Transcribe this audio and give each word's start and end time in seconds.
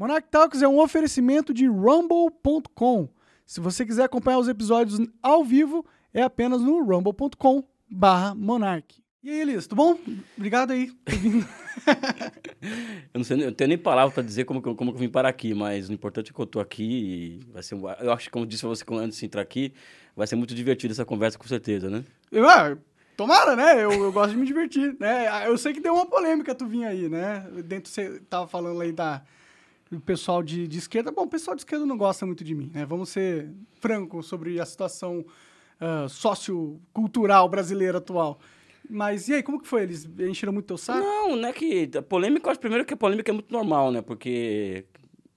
Monarch 0.00 0.28
Talks 0.30 0.62
é 0.62 0.66
um 0.66 0.80
oferecimento 0.80 1.52
de 1.52 1.66
rumble.com. 1.66 3.06
Se 3.44 3.60
você 3.60 3.84
quiser 3.84 4.04
acompanhar 4.04 4.38
os 4.38 4.48
episódios 4.48 4.98
ao 5.22 5.44
vivo, 5.44 5.84
é 6.14 6.22
apenas 6.22 6.62
no 6.62 6.82
rumble.com 6.82 7.62
barra 7.86 8.34
monarch. 8.34 9.04
E 9.22 9.28
aí, 9.28 9.42
Elias, 9.42 9.66
tudo 9.66 9.76
bom? 9.76 9.98
Obrigado 10.38 10.70
aí 10.70 10.90
eu 13.12 13.18
não 13.18 13.24
sei, 13.24 13.44
eu 13.44 13.52
tenho 13.52 13.68
nem 13.68 13.76
palavra 13.76 14.14
para 14.14 14.22
dizer 14.22 14.46
como, 14.46 14.62
como 14.62 14.90
eu 14.90 14.94
vim 14.94 15.10
parar 15.10 15.28
aqui, 15.28 15.52
mas 15.52 15.90
o 15.90 15.92
importante 15.92 16.30
é 16.30 16.34
que 16.34 16.40
eu 16.40 16.46
tô 16.46 16.60
aqui 16.60 16.82
e 16.82 17.40
vai 17.52 17.62
ser, 17.62 17.78
eu 18.00 18.10
acho 18.10 18.24
que 18.24 18.30
como 18.30 18.46
disse 18.46 18.64
você 18.64 18.82
antes 18.92 19.18
de 19.18 19.26
entrar 19.26 19.42
aqui, 19.42 19.74
vai 20.16 20.26
ser 20.26 20.36
muito 20.36 20.54
divertido 20.54 20.92
essa 20.92 21.04
conversa 21.04 21.36
com 21.36 21.46
certeza, 21.46 21.90
né? 21.90 22.02
Eu, 22.32 22.48
ah, 22.48 22.74
tomara, 23.18 23.54
né? 23.54 23.84
Eu, 23.84 23.92
eu 23.92 24.10
gosto 24.10 24.30
de 24.30 24.38
me 24.38 24.46
divertir, 24.46 24.96
né? 24.98 25.46
Eu 25.46 25.58
sei 25.58 25.74
que 25.74 25.80
deu 25.80 25.92
uma 25.92 26.06
polêmica 26.06 26.54
tu 26.54 26.64
vinha 26.64 26.88
aí, 26.88 27.06
né? 27.06 27.46
Dentro 27.66 27.92
você 27.92 28.18
tava 28.30 28.48
falando 28.48 28.80
aí 28.80 28.92
da 28.92 29.22
o 29.92 30.00
pessoal 30.00 30.42
de, 30.42 30.68
de 30.68 30.78
esquerda. 30.78 31.10
Bom, 31.10 31.22
o 31.22 31.28
pessoal 31.28 31.54
de 31.54 31.62
esquerda 31.62 31.84
não 31.84 31.96
gosta 31.96 32.24
muito 32.24 32.44
de 32.44 32.54
mim, 32.54 32.70
né? 32.72 32.84
Vamos 32.86 33.08
ser 33.08 33.50
francos 33.80 34.26
sobre 34.26 34.60
a 34.60 34.66
situação 34.66 35.24
uh, 35.80 36.08
sociocultural 36.08 37.48
brasileira 37.48 37.98
atual. 37.98 38.38
Mas 38.88 39.28
e 39.28 39.34
aí, 39.34 39.42
como 39.42 39.60
que 39.60 39.68
foi? 39.68 39.82
Eles 39.82 40.08
encheram 40.18 40.52
muito 40.52 40.66
teu 40.66 40.78
saco? 40.78 41.00
Não, 41.00 41.36
não 41.36 41.48
é 41.48 41.52
que. 41.52 41.90
A 41.96 42.02
polêmica, 42.02 42.46
eu 42.46 42.50
acho 42.50 42.60
primeiro 42.60 42.84
que 42.84 42.94
a 42.94 42.96
polêmica 42.96 43.30
é 43.30 43.34
muito 43.34 43.52
normal, 43.52 43.92
né? 43.92 44.02
Porque 44.02 44.84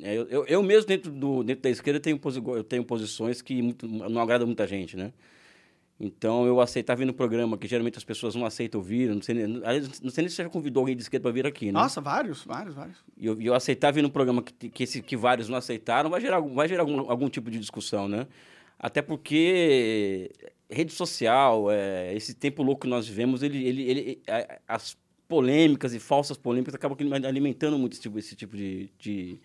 é, 0.01 0.15
eu, 0.17 0.27
eu, 0.27 0.45
eu 0.45 0.63
mesmo, 0.63 0.87
dentro, 0.87 1.11
do, 1.11 1.43
dentro 1.43 1.61
da 1.63 1.69
esquerda, 1.69 1.99
tenho, 1.99 2.19
eu 2.55 2.63
tenho 2.63 2.83
posições 2.83 3.41
que 3.41 3.61
muito, 3.61 3.87
não 3.87 4.21
agradam 4.21 4.47
muita 4.47 4.67
gente, 4.67 4.97
né? 4.97 5.13
Então 6.05 6.45
eu 6.45 6.59
aceitar 6.59 6.95
vir 6.95 7.05
no 7.05 7.13
programa, 7.13 7.57
que 7.57 7.65
geralmente 7.65 7.97
as 7.97 8.03
pessoas 8.03 8.35
não 8.35 8.45
aceitam 8.45 8.81
vir, 8.81 9.09
não 9.09 9.21
sei, 9.21 9.47
não 9.47 10.09
sei 10.11 10.23
nem 10.23 10.29
se 10.29 10.35
você 10.35 10.43
já 10.43 10.49
convidou 10.49 10.81
alguém 10.81 10.97
de 10.97 11.01
esquerda 11.01 11.23
para 11.23 11.31
vir 11.31 11.47
aqui, 11.47 11.67
né? 11.67 11.71
Nossa, 11.71 12.01
vários, 12.01 12.43
vários, 12.43 12.75
vários. 12.75 12.97
E 13.15 13.25
eu, 13.25 13.41
eu 13.41 13.53
aceitar 13.53 13.91
vir 13.91 14.01
no 14.01 14.09
programa 14.09 14.43
que, 14.43 14.69
que, 14.69 14.83
esse, 14.83 15.01
que 15.01 15.15
vários 15.15 15.47
não 15.47 15.57
aceitaram, 15.57 16.09
vai 16.09 16.19
gerar, 16.19 16.41
vai 16.41 16.67
gerar 16.67 16.81
algum, 16.81 17.09
algum 17.09 17.29
tipo 17.29 17.49
de 17.49 17.57
discussão, 17.57 18.09
né? 18.09 18.27
Até 18.77 19.01
porque 19.01 20.29
rede 20.69 20.91
social, 20.91 21.71
é, 21.71 22.13
esse 22.13 22.33
tempo 22.33 22.61
louco 22.63 22.81
que 22.81 22.87
nós 22.87 23.07
vivemos, 23.07 23.41
ele, 23.41 23.65
ele, 23.65 23.83
ele, 23.83 24.21
as 24.67 24.97
polêmicas 25.25 25.93
e 25.93 25.99
falsas 25.99 26.35
polêmicas 26.35 26.75
acabam 26.75 26.97
alimentando 27.25 27.79
muito 27.79 27.93
esse 27.93 28.01
tipo, 28.01 28.19
esse 28.19 28.35
tipo 28.35 28.57
de, 28.57 28.89
de 28.99 29.39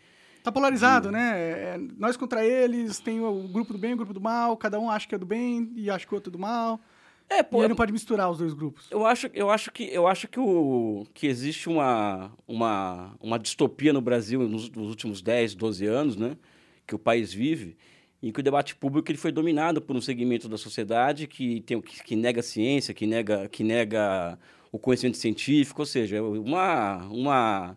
Tá 0.49 0.53
polarizado, 0.53 1.13
né? 1.13 1.39
É, 1.39 1.81
nós 1.99 2.17
contra 2.17 2.43
eles, 2.43 2.99
tem 2.99 3.21
o 3.21 3.47
grupo 3.49 3.75
do 3.75 3.79
bem 3.79 3.91
e 3.91 3.95
o 3.95 3.97
grupo 3.99 4.15
do 4.15 4.21
mal, 4.21 4.57
cada 4.57 4.81
um 4.81 4.91
acha 4.91 5.07
que 5.07 5.15
é 5.15 5.19
do 5.19 5.27
bem 5.27 5.71
e 5.77 5.91
acha 5.91 6.07
que 6.07 6.13
o 6.13 6.15
outro 6.15 6.31
é 6.31 6.33
do 6.33 6.39
mal. 6.39 6.81
É, 7.29 7.43
pô, 7.43 7.59
e 7.59 7.63
aí 7.65 7.69
não 7.69 7.77
pode 7.77 7.93
misturar 7.93 8.31
os 8.31 8.39
dois 8.39 8.55
grupos. 8.55 8.87
Eu 8.91 9.05
acho, 9.05 9.27
eu 9.35 9.51
acho 9.51 9.71
que 9.71 9.85
eu 9.93 10.07
acho 10.07 10.27
que, 10.27 10.41
o, 10.41 11.07
que 11.13 11.27
existe 11.27 11.69
uma, 11.69 12.33
uma, 12.47 13.15
uma 13.21 13.39
distopia 13.39 13.93
no 13.93 14.01
Brasil 14.01 14.49
nos, 14.49 14.71
nos 14.71 14.89
últimos 14.89 15.21
10, 15.21 15.55
12 15.55 15.85
anos, 15.85 16.17
né? 16.17 16.35
Que 16.87 16.95
o 16.95 16.99
país 16.99 17.31
vive, 17.31 17.77
em 18.23 18.33
que 18.33 18.41
o 18.41 18.43
debate 18.43 18.75
público 18.75 19.11
ele 19.11 19.19
foi 19.19 19.31
dominado 19.31 19.83
por 19.83 19.95
um 19.95 20.01
segmento 20.01 20.49
da 20.49 20.57
sociedade 20.57 21.27
que, 21.27 21.61
tem, 21.61 21.79
que, 21.83 22.03
que 22.03 22.17
nega 22.17 22.41
a 22.41 22.43
ciência, 22.43 22.95
que 22.95 23.07
nega, 23.07 23.51
que 23.51 23.63
nega 23.63 24.39
o 24.73 24.79
conhecimento 24.79 25.19
científico, 25.19 25.83
ou 25.83 25.87
seja, 25.87 26.23
uma, 26.23 27.05
uma 27.09 27.77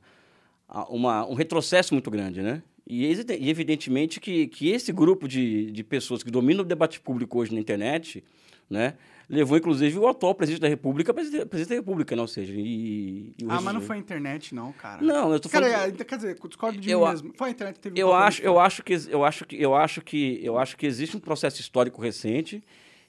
uma, 0.90 1.26
um 1.26 1.34
retrocesso 1.34 1.94
muito 1.94 2.10
grande, 2.10 2.42
né? 2.42 2.64
E, 2.88 3.06
e 3.06 3.50
evidentemente 3.50 4.20
que, 4.20 4.48
que 4.48 4.70
esse 4.70 4.92
grupo 4.92 5.28
de, 5.28 5.72
de 5.72 5.84
pessoas 5.84 6.24
que 6.24 6.32
dominam 6.32 6.64
o 6.64 6.68
debate 6.68 7.00
público 7.00 7.40
hoje 7.40 7.54
na 7.54 7.60
internet, 7.60 8.24
né? 8.70 8.96
Levou, 9.30 9.58
inclusive, 9.58 9.98
o 9.98 10.08
atual 10.08 10.36
presidente 10.36 10.62
da 10.62 10.68
República 10.68 11.14
presidente, 11.14 11.46
presidente 11.46 11.70
da 11.70 11.76
República, 11.76 12.16
não? 12.18 12.24
Ou 12.24 12.28
seja, 12.28 12.54
e... 12.54 13.34
e 13.38 13.46
ah, 13.48 13.62
mas 13.62 13.74
não 13.74 13.80
foi 13.80 13.96
a 13.96 14.00
internet, 14.00 14.54
não, 14.54 14.74
cara. 14.74 15.02
Não, 15.02 15.32
eu 15.32 15.40
tô 15.40 15.48
falando... 15.48 15.72
Cara, 15.72 15.92
quer 15.92 16.16
dizer, 16.18 16.38
discordo 16.46 16.78
de 16.78 16.90
eu, 16.90 17.00
mim 17.00 17.08
mesmo. 17.08 17.34
Foi 17.38 17.48
a 17.48 17.52
internet 17.52 17.76
que 17.76 17.82
teve... 17.82 17.98
Eu 17.98 18.14
acho, 18.14 18.42
eu, 18.42 18.60
acho 18.60 18.84
que, 18.84 18.94
eu, 19.10 19.24
acho 19.24 19.46
que, 19.46 19.62
eu, 19.62 19.74
acho 19.74 20.02
que, 20.02 20.40
eu 20.44 20.58
acho 20.58 20.76
que 20.76 20.86
existe 20.86 21.16
um 21.16 21.20
processo 21.20 21.62
histórico 21.62 22.02
recente 22.02 22.62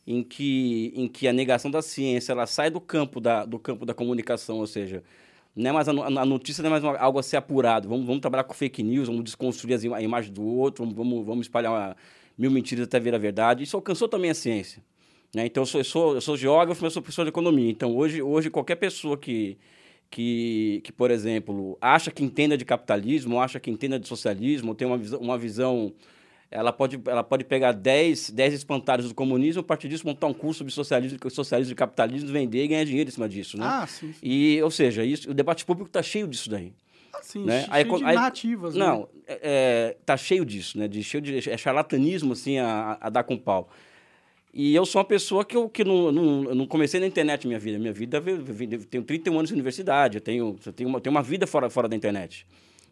em 0.06 0.22
que, 0.22 0.92
em 0.94 1.08
que 1.08 1.26
a 1.26 1.32
negação 1.32 1.72
da 1.72 1.82
ciência 1.82 2.30
ela 2.30 2.46
sai 2.46 2.70
do 2.70 2.80
campo 2.80 3.20
da, 3.20 3.44
do 3.44 3.58
campo 3.58 3.84
da 3.84 3.92
comunicação, 3.92 4.58
ou 4.58 4.66
seja, 4.66 5.02
não 5.54 5.70
é 5.70 5.72
mais 5.72 5.88
a, 5.88 5.92
a 5.92 6.26
notícia 6.26 6.62
não 6.62 6.68
é 6.74 6.80
mais 6.80 6.84
algo 7.00 7.18
a 7.18 7.22
ser 7.22 7.36
apurado. 7.36 7.88
Vamos, 7.88 8.06
vamos 8.06 8.20
trabalhar 8.20 8.44
com 8.44 8.54
fake 8.54 8.82
news, 8.82 9.08
vamos 9.08 9.24
desconstruir 9.24 9.74
as, 9.74 9.84
a 9.84 10.00
imagem 10.00 10.32
do 10.32 10.42
outro, 10.42 10.84
vamos, 10.86 11.26
vamos 11.26 11.46
espalhar 11.46 11.72
uma, 11.72 11.96
mil 12.36 12.50
mentiras 12.50 12.86
até 12.86 12.98
vir 12.98 13.14
a 13.14 13.18
verdade. 13.18 13.62
Isso 13.62 13.76
alcançou 13.76 14.08
também 14.08 14.30
a 14.30 14.34
ciência. 14.34 14.82
Né? 15.34 15.46
Então, 15.46 15.62
eu 15.62 15.66
sou, 15.66 15.80
eu, 15.80 15.84
sou, 15.84 16.14
eu 16.14 16.20
sou 16.20 16.36
geógrafo, 16.36 16.82
mas 16.82 16.92
sou 16.92 17.02
professor 17.02 17.24
de 17.24 17.30
economia. 17.30 17.70
Então, 17.70 17.96
hoje, 17.96 18.22
hoje 18.22 18.50
qualquer 18.50 18.76
pessoa 18.76 19.16
que, 19.16 19.58
que, 20.10 20.80
que, 20.84 20.92
por 20.92 21.10
exemplo, 21.10 21.76
acha 21.80 22.10
que 22.10 22.22
entenda 22.22 22.56
de 22.56 22.64
capitalismo, 22.64 23.40
acha 23.40 23.60
que 23.60 23.70
entenda 23.70 23.98
de 23.98 24.08
socialismo, 24.08 24.74
tem 24.74 24.86
uma 24.86 24.98
visão, 24.98 25.20
uma 25.20 25.38
visão 25.38 25.92
ela 26.52 26.72
pode, 26.72 27.00
ela 27.06 27.24
pode 27.24 27.44
pegar 27.44 27.72
10, 27.72 28.30
10 28.30 28.54
espantalhos 28.54 29.08
do 29.08 29.14
comunismo, 29.14 29.60
a 29.60 29.64
partir 29.64 29.88
disso 29.88 30.06
montar 30.06 30.26
um 30.26 30.34
curso 30.34 30.58
sobre 30.58 30.72
socialismo, 30.72 31.18
socialismo 31.30 31.72
e 31.72 31.74
capitalismo, 31.74 32.30
vender 32.30 32.64
e 32.64 32.68
ganhar 32.68 32.84
dinheiro 32.84 33.08
em 33.08 33.12
cima 33.12 33.28
disso, 33.28 33.56
né? 33.56 33.64
Ah, 33.66 33.86
sim. 33.86 34.14
E, 34.22 34.60
ou 34.62 34.70
seja, 34.70 35.04
isso, 35.04 35.30
o 35.30 35.34
debate 35.34 35.64
público 35.64 35.88
está 35.88 36.02
cheio 36.02 36.28
disso 36.28 36.50
daí. 36.50 36.72
Ah, 37.12 37.20
sim, 37.22 37.44
né? 37.44 37.62
cheio 37.62 37.72
aí, 37.72 37.84
de 37.84 38.04
aí, 38.04 38.14
narrativas, 38.14 38.74
Não, 38.74 39.00
né? 39.00 39.06
é, 39.26 39.40
é, 39.42 39.96
tá 40.04 40.16
cheio 40.16 40.44
disso, 40.44 40.78
né? 40.78 40.86
De, 40.86 41.02
cheio 41.02 41.22
de, 41.22 41.50
é 41.50 41.56
charlatanismo, 41.56 42.34
assim, 42.34 42.58
a, 42.58 42.98
a 43.00 43.08
dar 43.08 43.24
com 43.24 43.36
pau. 43.36 43.70
E 44.52 44.74
eu 44.74 44.84
sou 44.84 45.00
uma 45.00 45.06
pessoa 45.06 45.46
que 45.46 45.56
eu 45.56 45.66
que 45.66 45.82
não, 45.82 46.12
não, 46.12 46.54
não 46.54 46.66
comecei 46.66 47.00
na 47.00 47.06
internet 47.06 47.46
minha 47.46 47.58
vida. 47.58 47.78
Minha 47.78 47.92
vida, 47.92 48.22
eu 48.70 48.84
tenho 48.84 49.02
31 49.02 49.38
anos 49.38 49.48
de 49.48 49.54
universidade, 49.54 50.18
eu 50.18 50.20
tenho, 50.20 50.56
eu 50.66 50.72
tenho, 50.74 50.90
uma, 50.90 51.00
tenho 51.00 51.14
uma 51.14 51.22
vida 51.22 51.46
fora, 51.46 51.70
fora 51.70 51.88
da 51.88 51.96
internet 51.96 52.46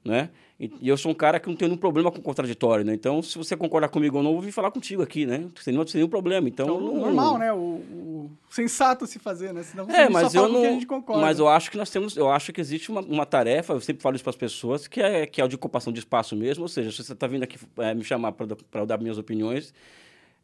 né? 0.04 0.30
E, 0.58 0.70
e, 0.82 0.88
eu 0.88 0.96
sou 0.96 1.10
um 1.10 1.14
cara 1.14 1.40
que 1.40 1.48
não 1.48 1.56
tem 1.56 1.68
nenhum 1.68 1.78
problema 1.78 2.10
com 2.10 2.20
contraditório, 2.20 2.84
né? 2.84 2.92
Então, 2.92 3.22
se 3.22 3.38
você 3.38 3.56
concordar 3.56 3.88
comigo 3.88 4.18
ou 4.18 4.22
não, 4.22 4.30
eu 4.30 4.34
vou 4.34 4.42
vir 4.42 4.52
falar 4.52 4.70
contigo 4.70 5.02
aqui, 5.02 5.24
né? 5.24 5.48
Sem 5.58 5.72
nenhum, 5.72 5.86
sem 5.86 5.98
nenhum 6.00 6.08
problema. 6.08 6.48
Então, 6.48 6.66
então 6.66 6.80
não, 6.80 6.96
normal, 6.96 7.38
né? 7.38 7.50
O, 7.50 7.56
o, 7.56 8.30
sensato 8.50 9.06
se 9.06 9.18
fazer, 9.18 9.54
né? 9.54 9.62
Senão 9.62 9.88
é, 9.88 10.08
mas 10.10 10.34
eu 10.34 10.48
não. 10.48 10.78
Mas 11.18 11.38
eu 11.38 11.48
acho 11.48 11.70
que 11.70 11.78
nós 11.78 11.88
temos, 11.88 12.14
eu 12.14 12.30
acho 12.30 12.52
que 12.52 12.60
existe 12.60 12.90
uma, 12.90 13.00
uma 13.00 13.24
tarefa. 13.24 13.72
Eu 13.72 13.80
sempre 13.80 14.02
falo 14.02 14.16
isso 14.16 14.24
para 14.24 14.32
as 14.32 14.36
pessoas 14.36 14.86
que 14.86 15.00
é 15.00 15.24
que 15.24 15.40
é 15.40 15.44
o 15.44 15.48
de 15.48 15.56
ocupação 15.56 15.90
de 15.90 15.98
espaço 15.98 16.36
mesmo. 16.36 16.62
Ou 16.62 16.68
seja, 16.68 16.90
se 16.90 17.02
você 17.04 17.14
está 17.14 17.26
vindo 17.26 17.42
aqui 17.42 17.58
é, 17.78 17.94
me 17.94 18.04
chamar 18.04 18.32
para 18.32 18.84
dar 18.84 18.98
minhas 18.98 19.16
opiniões, 19.16 19.72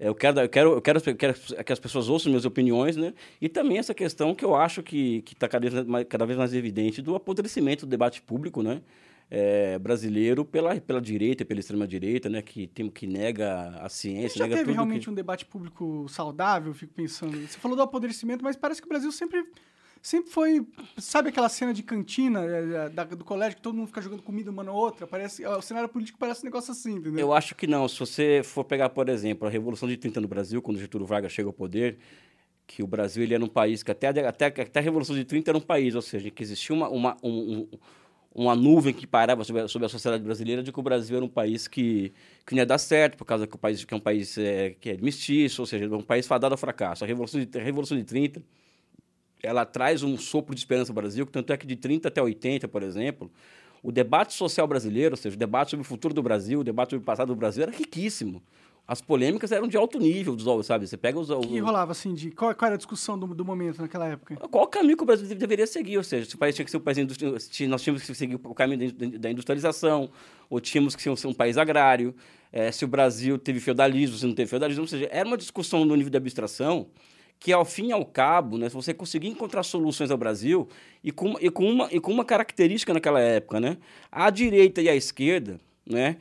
eu 0.00 0.14
quero, 0.14 0.40
eu, 0.40 0.48
quero, 0.48 0.72
eu, 0.72 0.80
quero, 0.80 1.02
eu 1.04 1.16
quero 1.16 1.34
que 1.34 1.72
as 1.72 1.78
pessoas 1.78 2.08
ouçam 2.08 2.30
minhas 2.30 2.46
opiniões, 2.46 2.96
né? 2.96 3.12
E 3.38 3.50
também 3.50 3.76
essa 3.76 3.92
questão 3.92 4.34
que 4.34 4.44
eu 4.44 4.54
acho 4.54 4.82
que 4.82 5.22
está 5.26 5.46
cada, 5.46 5.68
vez 5.68 6.06
cada 6.08 6.24
vez 6.24 6.38
mais 6.38 6.54
evidente 6.54 7.02
do 7.02 7.14
apodrecimento 7.14 7.84
do 7.84 7.90
debate 7.90 8.22
público, 8.22 8.62
né? 8.62 8.80
É, 9.30 9.78
brasileiro 9.78 10.44
pela, 10.44 10.80
pela 10.80 11.00
direita, 11.00 11.44
pela 11.44 11.60
extrema-direita, 11.60 12.28
né? 12.28 12.42
Que, 12.42 12.66
tem, 12.66 12.88
que 12.88 13.06
nega 13.06 13.78
a 13.80 13.88
ciência, 13.88 14.38
já 14.38 14.48
teve 14.48 14.72
realmente 14.72 15.04
que... 15.04 15.10
um 15.10 15.14
debate 15.14 15.44
público 15.44 16.06
saudável, 16.08 16.72
fico 16.74 16.92
pensando. 16.94 17.36
Você 17.46 17.58
falou 17.58 17.76
do 17.76 17.82
apodrecimento, 17.82 18.44
mas 18.44 18.56
parece 18.56 18.80
que 18.80 18.86
o 18.86 18.88
Brasil 18.88 19.10
sempre 19.10 19.44
sempre 20.06 20.30
foi. 20.30 20.64
Sabe 20.98 21.30
aquela 21.30 21.48
cena 21.48 21.74
de 21.74 21.82
cantina 21.82 22.44
é, 22.44 22.86
é, 22.86 22.88
da, 22.88 23.04
do 23.04 23.24
colégio 23.24 23.56
que 23.56 23.62
todo 23.62 23.74
mundo 23.74 23.88
fica 23.88 24.00
jogando 24.00 24.22
comida 24.22 24.50
uma 24.50 24.62
na 24.62 24.72
outra? 24.72 25.06
Parece, 25.06 25.44
o 25.44 25.60
cenário 25.60 25.88
político 25.88 26.18
parece 26.18 26.42
um 26.42 26.44
negócio 26.44 26.70
assim, 26.70 26.94
entendeu? 26.94 27.18
Eu 27.18 27.32
acho 27.32 27.54
que 27.54 27.66
não. 27.66 27.88
Se 27.88 27.98
você 27.98 28.42
for 28.44 28.64
pegar, 28.64 28.90
por 28.90 29.08
exemplo, 29.08 29.48
a 29.48 29.50
Revolução 29.50 29.88
de 29.88 29.96
30 29.96 30.20
no 30.20 30.28
Brasil, 30.28 30.62
quando 30.62 30.78
Getúlio 30.78 31.06
Vargas 31.06 31.32
chega 31.32 31.48
ao 31.48 31.52
poder, 31.52 31.98
que 32.66 32.82
o 32.82 32.86
Brasil 32.86 33.22
ele 33.22 33.34
era 33.34 33.44
um 33.44 33.48
país 33.48 33.82
que 33.82 33.90
até, 33.90 34.08
até, 34.08 34.46
até 34.46 34.78
a 34.78 34.82
Revolução 34.82 35.16
de 35.16 35.24
30 35.24 35.50
era 35.50 35.58
um 35.58 35.62
país, 35.62 35.94
ou 35.94 36.02
seja, 36.02 36.30
que 36.30 36.42
existia 36.42 36.74
uma, 36.74 36.88
uma 36.88 37.16
um, 37.22 37.66
uma 38.36 38.54
nuvem 38.54 38.92
que 38.92 39.06
parava 39.06 39.42
sobre 39.44 39.62
a, 39.62 39.68
sobre 39.68 39.86
a 39.86 39.88
sociedade 39.88 40.22
brasileira 40.22 40.62
de 40.62 40.70
que 40.70 40.78
o 40.78 40.82
Brasil 40.82 41.16
era 41.16 41.24
um 41.24 41.28
país 41.28 41.66
que, 41.66 42.12
que 42.44 42.54
não 42.54 42.58
ia 42.58 42.66
dar 42.66 42.76
certo, 42.76 43.16
por 43.16 43.24
causa 43.24 43.46
que 43.46 43.54
o 43.54 43.58
país 43.58 43.82
que 43.82 43.94
é 43.94 43.96
um 43.96 44.00
país 44.00 44.36
é, 44.36 44.76
que 44.78 44.90
é 44.90 44.96
mestiço, 44.98 45.62
ou 45.62 45.66
seja, 45.66 45.88
um 45.96 46.02
país 46.02 46.26
fadado 46.26 46.52
ao 46.52 46.58
fracasso. 46.58 47.02
A 47.02 47.06
Revolução 47.06 47.42
de, 47.42 47.58
a 47.58 47.62
Revolução 47.62 47.96
de 47.96 48.04
30, 48.04 48.42
ela 49.42 49.64
traz 49.64 50.02
um 50.02 50.18
sopro 50.18 50.54
de 50.54 50.60
esperança 50.60 50.92
ao 50.92 50.94
Brasil, 50.94 51.24
tanto 51.24 51.50
é 51.50 51.56
que 51.56 51.66
de 51.66 51.76
30 51.76 52.08
até 52.08 52.20
80, 52.20 52.68
por 52.68 52.82
exemplo, 52.82 53.32
o 53.82 53.90
debate 53.90 54.34
social 54.34 54.66
brasileiro, 54.66 55.14
ou 55.14 55.16
seja, 55.16 55.34
o 55.34 55.38
debate 55.38 55.70
sobre 55.70 55.86
o 55.86 55.88
futuro 55.88 56.12
do 56.12 56.22
Brasil, 56.22 56.60
o 56.60 56.64
debate 56.64 56.90
sobre 56.90 57.02
o 57.02 57.06
passado 57.06 57.28
do 57.28 57.36
Brasil 57.36 57.62
era 57.62 57.72
riquíssimo 57.72 58.42
as 58.88 59.00
polêmicas 59.00 59.50
eram 59.50 59.66
de 59.66 59.76
alto 59.76 59.98
nível, 59.98 60.36
sabe? 60.62 60.86
Você 60.86 60.96
pega 60.96 61.18
os. 61.18 61.28
O 61.28 61.40
que 61.40 61.58
rolava 61.58 61.90
assim 61.90 62.14
de. 62.14 62.30
Qual, 62.30 62.54
qual, 62.54 62.66
era 62.66 62.74
a 62.76 62.78
discussão 62.78 63.18
do, 63.18 63.26
do 63.26 63.44
momento 63.44 63.82
naquela 63.82 64.06
época? 64.06 64.36
Qual 64.36 64.64
o 64.64 64.68
caminho 64.68 64.96
que 64.96 65.02
o 65.02 65.06
Brasil 65.06 65.26
deveria 65.34 65.66
seguir? 65.66 65.98
Ou 65.98 66.04
seja, 66.04 66.28
se 66.28 66.34
o 66.36 66.38
país 66.38 66.54
tinha 66.54 66.64
que 66.64 66.70
ser 66.70 66.76
um 66.76 66.80
país 66.80 66.96
nós 67.68 67.82
tínhamos 67.82 68.04
que 68.04 68.14
seguir 68.14 68.36
o 68.36 68.54
caminho 68.54 68.92
da 68.92 69.30
industrialização, 69.30 70.08
ou 70.48 70.60
tínhamos 70.60 70.94
que 70.94 71.02
ser 71.02 71.26
um, 71.26 71.34
país 71.34 71.58
agrário, 71.58 72.14
é, 72.52 72.70
se 72.70 72.84
o 72.84 72.88
Brasil 72.88 73.38
teve 73.38 73.58
feudalismo, 73.58 74.16
se 74.16 74.24
não 74.24 74.34
teve 74.34 74.48
feudalismo. 74.48 74.82
Ou 74.82 74.88
seja, 74.88 75.08
era 75.10 75.26
uma 75.26 75.36
discussão 75.36 75.84
no 75.84 75.96
nível 75.96 76.10
de 76.10 76.16
abstração 76.16 76.86
que, 77.40 77.52
ao 77.52 77.64
fim 77.64 77.88
e 77.88 77.92
ao 77.92 78.04
cabo, 78.04 78.56
né, 78.56 78.68
se 78.68 78.74
você 78.74 78.94
conseguir 78.94 79.28
encontrar 79.28 79.64
soluções 79.64 80.12
ao 80.12 80.16
Brasil, 80.16 80.68
e 81.02 81.10
com, 81.10 81.34
e, 81.40 81.50
com 81.50 81.68
uma, 81.68 81.88
e 81.92 81.98
com 81.98 82.12
uma 82.12 82.24
característica 82.24 82.94
naquela 82.94 83.20
época, 83.20 83.58
né? 83.58 83.78
A 84.12 84.30
direita 84.30 84.80
e 84.80 84.88
a 84.88 84.94
esquerda, 84.94 85.60
né? 85.84 86.16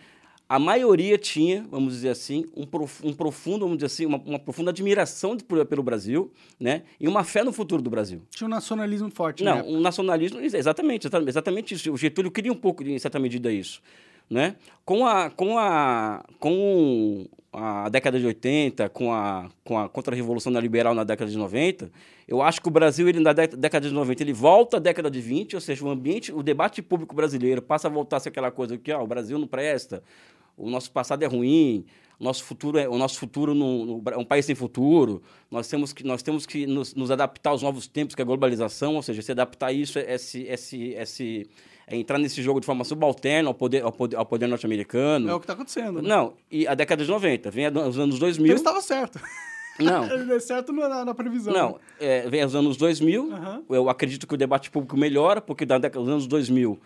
A 0.48 0.60
maioria 0.60 1.18
tinha, 1.18 1.66
vamos 1.70 1.94
dizer 1.94 2.10
assim, 2.10 2.46
um, 2.56 2.66
prof, 2.66 3.06
um 3.06 3.14
profundo, 3.14 3.60
vamos 3.62 3.78
dizer 3.78 3.88
assim, 3.88 4.06
uma, 4.06 4.18
uma 4.20 4.40
profunda 4.40 4.70
admiração 4.70 5.36
de, 5.36 5.44
pelo 5.44 5.82
Brasil, 5.82 6.32
né? 6.60 6.84
E 7.00 7.08
uma 7.08 7.24
fé 7.24 7.44
no 7.44 7.52
futuro 7.52 7.82
do 7.82 7.90
Brasil. 7.90 8.22
Tinha 8.30 8.48
um 8.48 8.52
nacionalismo 8.52 9.10
forte, 9.10 9.44
Não, 9.44 9.56
né? 9.58 9.64
um 9.66 9.80
nacionalismo, 9.80 10.40
exatamente, 10.40 11.08
exatamente 11.28 11.74
isso. 11.74 11.92
O 11.92 11.98
Getúlio 11.98 12.30
queria 12.30 12.52
um 12.52 12.56
pouco, 12.56 12.84
em 12.84 13.00
certa 13.00 13.18
medida, 13.18 13.52
isso. 13.52 13.82
né? 14.30 14.56
Com 14.86 15.08
a, 15.08 15.32
com 15.32 15.58
a, 15.58 16.24
com 16.40 17.26
a 17.52 17.90
década 17.90 18.20
de 18.20 18.26
80, 18.26 18.90
com 18.90 19.14
a, 19.14 19.50
com 19.64 19.80
a 19.80 19.88
contra-revolução 19.88 20.52
neoliberal 20.52 20.94
na 20.94 21.04
década 21.04 21.32
de 21.32 21.38
90, 21.38 21.90
eu 22.28 22.42
acho 22.42 22.62
que 22.62 22.68
o 22.68 22.72
Brasil, 22.72 23.08
ele, 23.08 23.20
na 23.20 23.34
década 23.34 23.88
de 23.88 23.94
90, 23.94 24.22
ele 24.22 24.34
volta 24.34 24.78
à 24.78 24.80
década 24.80 25.10
de 25.10 25.22
20, 25.22 25.56
ou 25.56 25.62
seja, 25.62 25.86
o 25.86 25.90
ambiente, 25.90 26.34
o 26.34 26.44
debate 26.44 26.82
público 26.82 27.16
brasileiro 27.16 27.62
passa 27.62 27.88
a 27.88 27.92
voltar 27.92 28.18
a 28.18 28.20
ser 28.20 28.30
aquela 28.30 28.52
coisa 28.52 28.78
que 28.78 28.92
ó, 28.92 29.02
o 29.02 29.08
Brasil 29.08 29.40
não 29.40 29.48
presta, 29.48 30.04
o 30.58 30.70
nosso 30.70 30.92
passado 30.92 31.24
é 31.24 31.28
ruim, 31.28 31.86
o 32.20 32.24
nosso 32.24 32.44
futuro 32.44 32.78
é 32.78 32.88
o 32.88 32.98
nosso 32.98 33.20
futuro 33.20 33.54
no, 33.54 33.86
no, 33.86 34.04
é 34.12 34.18
um 34.18 34.26
país 34.26 34.46
sem 34.46 34.56
futuro. 34.56 35.22
Nós 35.52 35.68
temos 35.68 35.92
que 35.92 36.04
nós 36.04 36.24
temos 36.24 36.46
que 36.46 36.66
nos, 36.66 36.94
nos, 36.96 37.12
adaptar 37.12 37.50
aos 37.50 37.62
novos 37.62 37.88
tempos 37.88 38.16
que 38.16 38.22
é 38.22 38.24
a 38.24 38.26
globalização, 38.26 38.96
ou 38.96 39.02
seja, 39.02 39.22
se 39.22 39.32
adaptar 39.32 39.68
a 39.68 39.74
isso 39.74 40.00
é 40.00 40.18
se, 40.18 40.48
é 40.48 40.58
se, 40.58 40.96
é 40.96 41.06
se 41.06 41.50
é 41.88 41.96
entrar 41.98 42.18
nesse 42.18 42.42
jogo 42.42 42.60
de 42.60 42.66
forma 42.66 42.84
subalterna 42.84 43.50
ao 43.50 43.54
poder, 43.54 43.84
ao 43.84 43.92
poder, 43.92 44.16
ao 44.16 44.26
poder 44.26 44.48
norte-americano. 44.48 45.30
É 45.30 45.34
o 45.34 45.40
que 45.40 45.44
está 45.44 45.54
acontecendo. 45.54 46.02
Né? 46.02 46.08
Não, 46.08 46.34
e 46.50 46.68
a 46.68 46.74
década 46.74 47.04
de 47.04 47.12
90, 47.12 47.52
vem 47.52 47.68
os 47.68 48.00
anos 48.00 48.18
2000. 48.18 48.46
Então 48.48 48.56
estava 48.56 48.82
certo. 48.82 49.20
Não. 49.80 50.06
Ele 50.12 50.26
deu 50.26 50.40
certo 50.40 50.72
na, 50.72 51.06
na 51.06 51.14
previsão. 51.14 51.54
Não, 51.54 51.80
é, 52.00 52.28
vem 52.30 52.44
os 52.44 52.56
anos 52.56 52.78
2000. 52.78 53.24
Uhum. 53.24 53.64
Eu 53.70 53.90
acredito 53.90 54.26
que 54.26 54.34
o 54.34 54.38
debate 54.38 54.72
público 54.72 54.98
melhora, 54.98 55.42
porque 55.42 55.66
da 55.66 55.78
década 55.78 56.04
dos 56.04 56.10
anos 56.12 56.28
2000, 56.28 56.80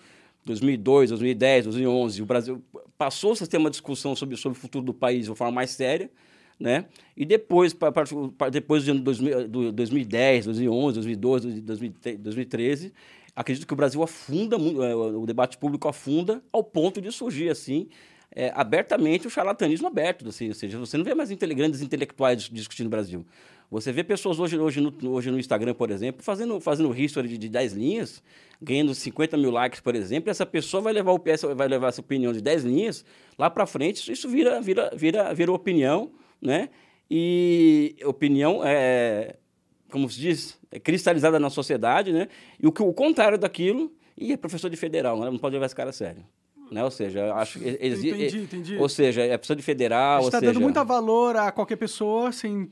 2002, 0.50 1.12
2010, 1.12 1.66
2011, 1.66 2.22
o 2.24 2.26
Brasil 2.26 2.62
passou 2.98 3.34
a 3.34 3.46
ter 3.46 3.58
uma 3.58 3.70
discussão 3.70 4.16
sobre, 4.16 4.36
sobre 4.36 4.58
o 4.58 4.62
futuro 4.62 4.84
do 4.84 4.94
país 4.94 5.26
de 5.26 5.30
uma 5.30 5.36
forma 5.36 5.54
mais 5.54 5.70
séria. 5.70 6.10
Né? 6.60 6.86
E 7.16 7.24
depois, 7.24 7.74
pra, 7.74 7.90
pra, 7.90 8.50
depois 8.50 8.84
do 8.84 8.92
ano 8.92 9.02
2010, 9.02 10.46
2011, 10.46 10.96
2012, 10.96 11.62
2013, 11.62 12.94
acredito 13.34 13.66
que 13.66 13.72
o 13.72 13.78
Brasil 13.78 14.04
afunda, 14.04 14.58
é, 14.58 14.96
o 14.96 15.26
debate 15.26 15.58
público 15.58 15.88
afunda 15.88 16.44
ao 16.52 16.62
ponto 16.62 17.00
de 17.00 17.12
surgir, 17.14 17.50
assim, 17.50 17.88
é, 18.36 18.52
abertamente 18.54 19.26
o 19.26 19.30
charlatanismo 19.30 19.88
aberto. 19.88 20.28
Assim, 20.28 20.50
ou 20.50 20.54
seja, 20.54 20.78
você 20.78 20.98
não 20.98 21.06
vê 21.06 21.16
mais 21.16 21.32
grandes 21.32 21.82
intelectuais 21.82 22.50
discutindo 22.52 22.88
no 22.88 22.92
Brasil. 22.92 23.26
Você 23.72 23.92
vê 23.92 24.04
pessoas 24.04 24.40
hoje, 24.40 24.58
hoje, 24.58 24.82
no, 24.82 24.94
hoje 25.12 25.30
no 25.30 25.38
Instagram, 25.38 25.76
por 25.76 25.92
exemplo, 25.92 26.24
fazendo, 26.24 26.60
fazendo 26.60 26.96
history 26.98 27.28
de, 27.28 27.38
de 27.38 27.50
10 27.50 27.74
linhas, 27.74 28.24
ganhando 28.60 28.96
50 28.96 29.38
mil 29.38 29.52
likes, 29.52 29.80
por 29.80 29.96
exemplo, 29.96 30.30
e 30.30 30.32
essa 30.32 30.46
pessoa 30.46 30.82
vai 30.82 30.92
levar, 30.92 31.12
o, 31.12 31.22
vai 31.56 31.68
levar 31.68 31.90
essa 31.90 32.02
opinião 32.02 32.34
de 32.34 32.42
10 32.42 32.64
linhas 32.64 33.06
lá 33.38 33.50
para 33.50 33.68
frente, 33.68 34.12
isso 34.12 34.28
vira, 34.28 34.60
vira, 34.60 34.92
vira, 34.96 35.34
vira 35.34 35.52
opinião, 35.52 36.12
né? 36.42 36.70
E 37.12 37.96
opinião 38.04 38.62
é, 38.64 39.36
como 39.92 40.10
se 40.10 40.20
diz, 40.20 40.60
é 40.72 40.80
cristalizada 40.80 41.40
na 41.40 41.50
sociedade, 41.50 42.12
né? 42.12 42.28
E 42.60 42.68
o, 42.68 42.70
o 42.70 42.94
contrário 42.94 43.38
daquilo, 43.38 43.92
e 44.18 44.34
é 44.34 44.38
professor 44.38 44.70
de 44.70 44.78
federal, 44.78 45.20
né? 45.20 45.30
não 45.30 45.38
pode 45.38 45.54
levar 45.54 45.66
esse 45.66 45.76
cara 45.76 45.90
a 45.90 45.94
sério. 45.94 46.26
Né? 46.72 46.84
Ou 46.84 46.92
seja, 46.92 47.34
acho 47.34 47.58
que 47.58 47.68
entendi, 47.68 48.38
entendi. 48.38 48.78
Ou 48.78 48.88
seja, 48.88 49.24
é 49.24 49.38
professor 49.38 49.56
de 49.56 49.64
federal. 49.64 50.22
Está 50.22 50.40
dando 50.40 50.62
muito 50.62 50.84
valor 50.86 51.36
a 51.36 51.52
qualquer 51.52 51.78
pessoa 51.78 52.32
sem 52.32 52.70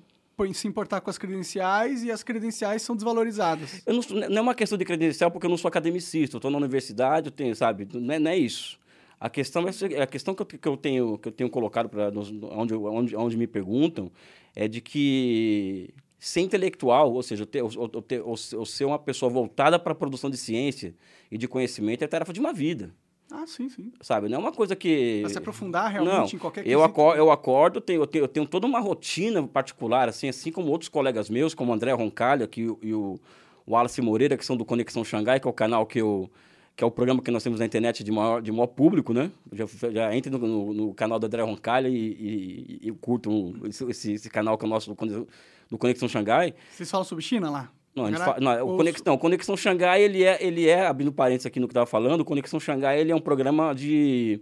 se 0.53 0.67
importar 0.67 1.01
com 1.01 1.09
as 1.09 1.17
credenciais 1.17 2.03
e 2.03 2.11
as 2.11 2.21
credenciais 2.21 2.83
são 2.83 2.95
desvalorizadas. 2.95 3.81
Não, 3.87 4.29
não, 4.29 4.37
é 4.37 4.41
uma 4.41 4.53
questão 4.53 4.77
de 4.77 4.85
credencial 4.85 5.31
porque 5.31 5.47
eu 5.47 5.49
não 5.49 5.57
sou 5.57 5.67
academicista, 5.67 6.35
eu 6.35 6.37
estou 6.37 6.51
na 6.51 6.57
universidade, 6.57 7.27
eu 7.27 7.31
tenho, 7.31 7.55
sabe, 7.55 7.87
não 7.91 8.13
é, 8.13 8.19
não 8.19 8.31
é 8.31 8.37
isso. 8.37 8.79
A 9.19 9.31
questão, 9.31 9.65
é, 9.67 10.01
a 10.01 10.05
questão 10.05 10.35
que, 10.35 10.43
eu, 10.43 10.45
que 10.45 10.67
eu 10.67 10.77
tenho 10.77 11.17
que 11.17 11.27
eu 11.27 11.31
tenho 11.31 11.49
colocado 11.49 11.89
para 11.89 12.11
onde, 12.51 12.75
onde, 12.75 13.15
onde 13.15 13.35
me 13.35 13.47
perguntam 13.47 14.11
é 14.55 14.67
de 14.67 14.79
que 14.79 15.91
ser 16.19 16.41
intelectual, 16.41 17.11
ou 17.11 17.23
seja, 17.23 17.43
ter, 17.43 17.63
ou, 17.63 18.01
ter, 18.01 18.21
ou, 18.21 18.35
ou 18.55 18.65
ser 18.65 18.85
uma 18.85 18.99
pessoa 18.99 19.31
voltada 19.31 19.79
para 19.79 19.93
a 19.93 19.95
produção 19.95 20.29
de 20.29 20.37
ciência 20.37 20.93
e 21.31 21.37
de 21.37 21.47
conhecimento 21.47 22.03
é 22.03 22.07
tarefa 22.07 22.31
de 22.31 22.39
uma 22.39 22.53
vida. 22.53 22.93
Ah, 23.31 23.45
sim, 23.45 23.69
sim. 23.69 23.91
Sabe, 24.01 24.29
não 24.29 24.37
é 24.37 24.39
uma 24.39 24.51
coisa 24.51 24.75
que... 24.75 25.19
Para 25.21 25.29
se 25.29 25.37
aprofundar 25.37 25.91
realmente 25.91 26.13
não, 26.15 26.25
em 26.25 26.37
qualquer 26.37 26.65
eu 26.65 26.81
acordo, 26.83 27.17
eu 27.19 27.31
acordo, 27.31 27.81
tenho, 27.81 28.01
eu 28.01 28.07
tenho, 28.07 28.23
eu 28.23 28.27
tenho 28.27 28.45
toda 28.45 28.65
uma 28.65 28.79
rotina 28.79 29.45
particular, 29.45 30.07
assim, 30.07 30.29
assim 30.29 30.51
como 30.51 30.69
outros 30.69 30.89
colegas 30.89 31.29
meus, 31.29 31.53
como 31.53 31.71
o 31.71 31.75
André 31.75 31.91
Roncalho 31.91 32.45
aqui, 32.45 32.61
e 32.81 32.93
o, 32.93 33.19
o 33.65 33.73
Wallace 33.73 34.01
Moreira, 34.01 34.37
que 34.37 34.45
são 34.45 34.55
do 34.55 34.63
Conexão 34.63 35.03
Xangai, 35.03 35.39
que 35.39 35.47
é 35.47 35.49
o 35.49 35.53
canal 35.53 35.85
que 35.85 35.99
eu 35.99 36.29
que 36.77 36.83
é 36.83 36.87
o 36.87 36.91
programa 36.91 37.23
que 37.23 37.31
nós 37.31 37.41
temos 37.41 37.59
na 37.59 37.65
internet 37.65 38.03
de 38.03 38.11
maior, 38.11 38.39
de 38.39 38.51
maior 38.51 38.67
público, 38.67 39.11
né? 39.11 39.31
Já, 39.51 39.65
já 39.91 40.15
entre 40.15 40.29
no, 40.29 40.37
no, 40.37 40.73
no 40.73 40.93
canal 40.93 41.17
do 41.17 41.25
André 41.25 41.41
Roncalho 41.41 41.87
e, 41.87 42.77
e, 42.83 42.87
e 42.87 42.91
curto 42.91 43.31
um, 43.31 43.65
esse, 43.65 44.11
esse, 44.11 44.29
canal 44.29 44.59
que 44.59 44.63
é 44.63 44.67
o 44.67 44.69
nosso 44.69 44.93
do, 44.93 45.27
do 45.71 45.77
Conexão 45.79 46.07
Xangai. 46.07 46.53
Vocês 46.69 46.91
falam 46.91 47.03
sobre 47.03 47.23
China 47.23 47.49
lá? 47.49 47.71
Não, 47.97 48.05
a 48.05 48.11
gente 48.11 48.19
fala, 48.19 48.39
não, 48.39 48.73
o 48.73 48.77
Conexão, 48.77 49.03
não, 49.05 49.17
Conexão 49.17 49.57
Xangai, 49.57 50.03
ele 50.03 50.23
é, 50.23 50.37
ele 50.39 50.67
é, 50.67 50.85
abrindo 50.85 51.11
parênteses 51.11 51.47
aqui 51.47 51.59
no 51.59 51.67
que 51.67 51.71
estava 51.71 51.87
falando, 51.87 52.21
o 52.21 52.25
Conexão 52.25 52.59
Xangai, 52.59 52.99
ele 52.99 53.11
é 53.11 53.15
um 53.15 53.19
programa 53.19 53.73
de 53.73 54.39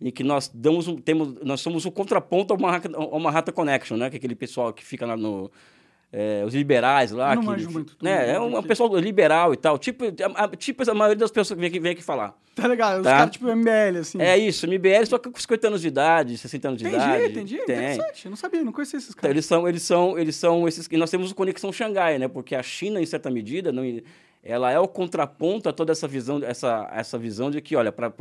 em 0.00 0.10
que 0.10 0.22
nós 0.22 0.48
damos 0.54 0.86
um, 0.86 0.96
temos, 0.96 1.34
nós 1.42 1.60
somos 1.60 1.84
o 1.84 1.90
contraponto 1.90 2.54
ao 2.54 3.20
Manhattan 3.20 3.52
Connection, 3.52 3.96
né? 3.96 4.10
Que 4.10 4.16
é 4.16 4.18
aquele 4.18 4.36
pessoal 4.36 4.72
que 4.72 4.84
fica 4.84 5.04
lá 5.04 5.16
no 5.16 5.50
é, 6.12 6.42
os 6.46 6.54
liberais 6.54 7.10
lá. 7.10 7.32
Eu 7.32 7.36
não 7.36 7.42
que, 7.42 7.48
manjo 7.48 7.70
muito. 7.70 7.96
Né, 8.00 8.32
é 8.32 8.40
um, 8.40 8.56
um 8.56 8.62
pessoal 8.62 8.94
liberal 8.96 9.52
e 9.52 9.56
tal. 9.56 9.78
Tipo 9.78 10.04
a, 10.34 10.48
tipo 10.56 10.90
a 10.90 10.94
maioria 10.94 11.18
das 11.18 11.30
pessoas 11.30 11.56
que 11.56 11.60
vem 11.60 11.68
aqui, 11.68 11.80
vem 11.80 11.92
aqui 11.92 12.02
falar. 12.02 12.34
Tá 12.54 12.66
legal, 12.66 12.94
tá? 12.94 12.98
os 12.98 13.06
caras 13.06 13.30
tipo 13.30 13.46
MBL, 13.46 13.98
assim. 14.00 14.20
É 14.20 14.36
isso, 14.36 14.66
MBL 14.66 15.06
só 15.06 15.18
com 15.18 15.32
50 15.32 15.68
anos 15.68 15.80
de 15.80 15.88
idade, 15.88 16.36
60 16.36 16.68
anos 16.68 16.78
de 16.80 16.88
entendi, 16.88 17.04
idade. 17.04 17.24
Entendi, 17.24 17.54
entendi. 17.54 17.72
Interessante, 17.72 18.24
eu 18.24 18.30
não 18.30 18.36
sabia, 18.36 18.64
não 18.64 18.72
conhecia 18.72 18.96
esses 18.96 19.10
então, 19.10 19.22
caras. 19.22 19.46
Então, 19.46 19.68
eles 19.68 19.82
são, 19.82 20.18
eles 20.18 20.34
são, 20.34 20.58
eles 20.58 20.66
são 20.66 20.68
esses. 20.68 20.88
E 20.90 20.96
nós 20.96 21.10
temos 21.10 21.30
o 21.30 21.34
Conexão 21.34 21.72
Xangai, 21.72 22.18
né? 22.18 22.26
Porque 22.26 22.54
a 22.54 22.62
China, 22.62 23.00
em 23.00 23.06
certa 23.06 23.30
medida, 23.30 23.70
não, 23.70 23.84
ela 24.42 24.70
é 24.72 24.78
o 24.78 24.88
contraponto 24.88 25.68
a 25.68 25.72
toda 25.72 25.92
essa 25.92 26.08
visão, 26.08 26.40
essa, 26.42 26.88
essa 26.92 27.18
visão 27.18 27.50
de 27.50 27.60
que, 27.60 27.76
olha, 27.76 27.92
para 27.92 28.12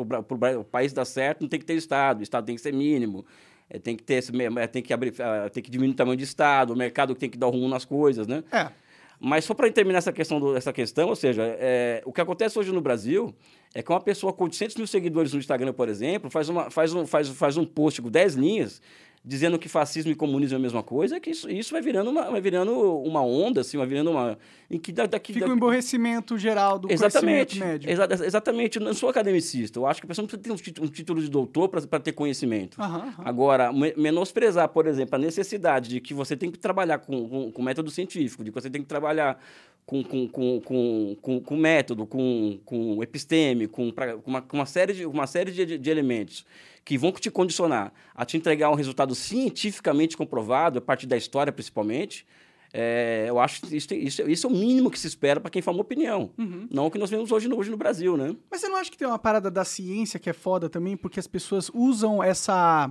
o 0.60 0.64
país 0.64 0.94
dar 0.94 1.06
certo, 1.06 1.42
não 1.42 1.48
tem 1.48 1.60
que 1.60 1.66
ter 1.66 1.76
Estado, 1.76 2.20
o 2.20 2.24
Estado 2.24 2.46
tem 2.46 2.56
que 2.56 2.62
ser 2.62 2.74
mínimo. 2.74 3.26
É, 3.70 3.80
tem 3.80 3.96
que 3.96 4.04
ter 4.04 4.16
esse, 4.16 4.32
é, 4.42 4.68
tem 4.68 4.82
que 4.82 4.94
abrir, 4.94 5.14
é, 5.20 5.50
tem 5.50 5.62
que 5.62 5.70
diminuir 5.70 5.94
o 5.94 5.96
tamanho 5.96 6.18
de 6.18 6.24
estado, 6.24 6.74
o 6.74 6.76
mercado 6.76 7.14
tem 7.14 7.30
que 7.30 7.38
dar 7.38 7.48
rumo 7.48 7.68
nas 7.68 7.84
coisas, 7.86 8.28
né? 8.28 8.44
É. 8.52 8.72
Mas 9.20 9.46
só 9.46 9.54
para 9.54 9.70
terminar 9.72 9.98
essa 9.98 10.14
questão, 10.14 10.40
do, 10.40 10.56
essa 10.56 10.72
questão, 10.72 11.10
ou 11.10 11.16
seja, 11.16 11.44
é, 11.60 12.04
o 12.06 12.14
que 12.14 12.22
acontece 12.22 12.58
hoje 12.58 12.72
no 12.72 12.80
Brasil 12.80 13.34
é 13.74 13.82
que 13.82 13.92
uma 13.92 14.00
pessoa 14.00 14.32
com 14.32 14.44
800 14.44 14.76
mil 14.78 14.88
seguidores 14.88 15.34
no 15.34 15.40
Instagram, 15.40 15.74
por 15.74 15.90
exemplo, 15.90 16.30
faz, 16.30 16.50
uma, 16.50 16.70
faz, 16.70 16.94
um, 16.94 17.06
faz, 17.06 17.28
faz 17.30 17.58
um 17.58 17.66
post 17.66 18.02
com 18.02 18.10
10 18.10 18.36
linhas 18.36 18.82
dizendo 19.24 19.60
que 19.60 19.68
fascismo 19.68 20.12
e 20.12 20.16
comunismo 20.16 20.56
é 20.56 20.58
a 20.58 20.62
mesma 20.62 20.82
coisa, 20.82 21.18
é 21.18 21.20
que 21.20 21.30
isso, 21.30 21.50
isso 21.50 21.72
vai 21.72 21.82
virando 21.82 22.10
uma, 22.10 22.32
vai 22.32 22.40
virando 22.40 22.74
uma 23.02 23.22
onda, 23.22 23.62
assim, 23.62 23.78
vai 23.78 23.86
virando 23.86 24.12
uma... 24.12 24.38
Em 24.70 24.78
que 24.78 24.92
daqui, 24.92 25.34
Fica 25.34 25.48
um 25.48 25.54
emborrecimento 25.54 26.38
geral 26.38 26.80
do 26.80 26.92
exatamente, 26.92 27.60
médio. 27.60 27.90
Exa 27.90 28.08
exatamente, 28.26 28.80
eu 28.80 28.86
não 28.86 28.94
sou 28.94 29.10
academicista, 29.10 29.80
eu 29.80 29.86
acho 29.86 30.02
que 30.02 30.06
a 30.06 30.10
pessoa 30.10 30.24
não 30.24 30.28
precisa 30.28 30.74
ter 30.74 30.82
um, 30.82 30.88
título 30.88 31.22
de 31.22 31.30
doutor 31.30 31.70
para 31.70 32.00
ter 32.00 32.12
conhecimento. 32.14 32.78
Agora, 33.18 33.72
menosprezar, 33.96 34.70
por 34.70 34.88
exemplo, 34.88 35.16
a 35.16 35.20
necessidade 35.20 35.90
de 35.90 36.00
que 36.02 36.14
você 36.14 36.36
tem 36.36 36.52
que 36.52 36.60
trabalhar 36.60 37.00
com, 37.00 37.28
com, 37.28 37.52
com 37.52 37.62
método 37.62 37.92
científico, 37.92 38.44
de 38.44 38.52
que 38.52 38.62
você 38.62 38.70
tem 38.70 38.82
que 38.82 38.88
trabalhar 38.88 39.42
com, 39.86 40.04
com, 40.04 40.28
com, 40.28 40.62
com, 40.62 41.18
com, 41.22 41.40
com 41.40 41.56
método, 41.56 42.06
com, 42.06 42.60
com 42.66 43.02
episteme, 43.02 43.68
com, 43.68 43.90
pra, 43.90 44.18
com, 44.18 44.30
uma, 44.30 44.42
com 44.42 44.58
uma 44.58 44.66
série, 44.66 44.94
de, 44.94 45.06
uma 45.06 45.26
série 45.26 45.52
de, 45.52 45.78
de 45.78 45.90
elementos 45.90 46.46
que 46.88 46.98
vão 46.98 47.12
te 47.12 47.30
condicionar 47.30 47.92
a 48.16 48.24
te 48.24 48.38
entregar 48.38 48.72
um 48.72 48.74
resultado 48.74 49.14
cientificamente 49.14 50.16
comprovado, 50.16 50.80
a 50.80 50.82
partir 50.82 51.06
da 51.06 51.18
história 51.18 51.52
principalmente, 51.52 52.26
é, 52.74 53.26
eu 53.28 53.38
acho 53.40 53.60
que 53.60 53.76
isso, 53.76 53.94
isso, 53.94 54.22
isso, 54.30 54.48
é 54.48 54.50
o 54.50 54.54
mínimo 54.54 54.90
que 54.90 54.98
se 54.98 55.06
espera 55.06 55.42
para 55.42 55.52
quem 55.52 55.62
forma 55.62 55.82
opinião. 55.82 56.32
Uhum. 56.38 56.66
Não 56.72 56.86
o 56.86 56.92
que 56.92 56.98
nós 56.98 57.10
vemos 57.10 57.30
hoje 57.30 57.50
no, 57.50 57.58
hoje 57.58 57.70
no 57.70 57.76
Brasil, 57.76 58.16
né? 58.16 58.34
Mas 58.50 58.62
você 58.62 58.70
não 58.70 58.78
acha 58.78 58.90
que 58.90 58.98
tem 58.98 59.06
uma 59.06 59.20
parada 59.20 59.52
da 59.52 59.66
ciência 59.66 60.18
que 60.18 60.30
é 60.30 60.34
foda 60.34 60.70
também, 60.70 60.96
porque 60.96 61.20
as 61.20 61.28
pessoas 61.28 61.70
usam 61.74 62.24
essa, 62.24 62.90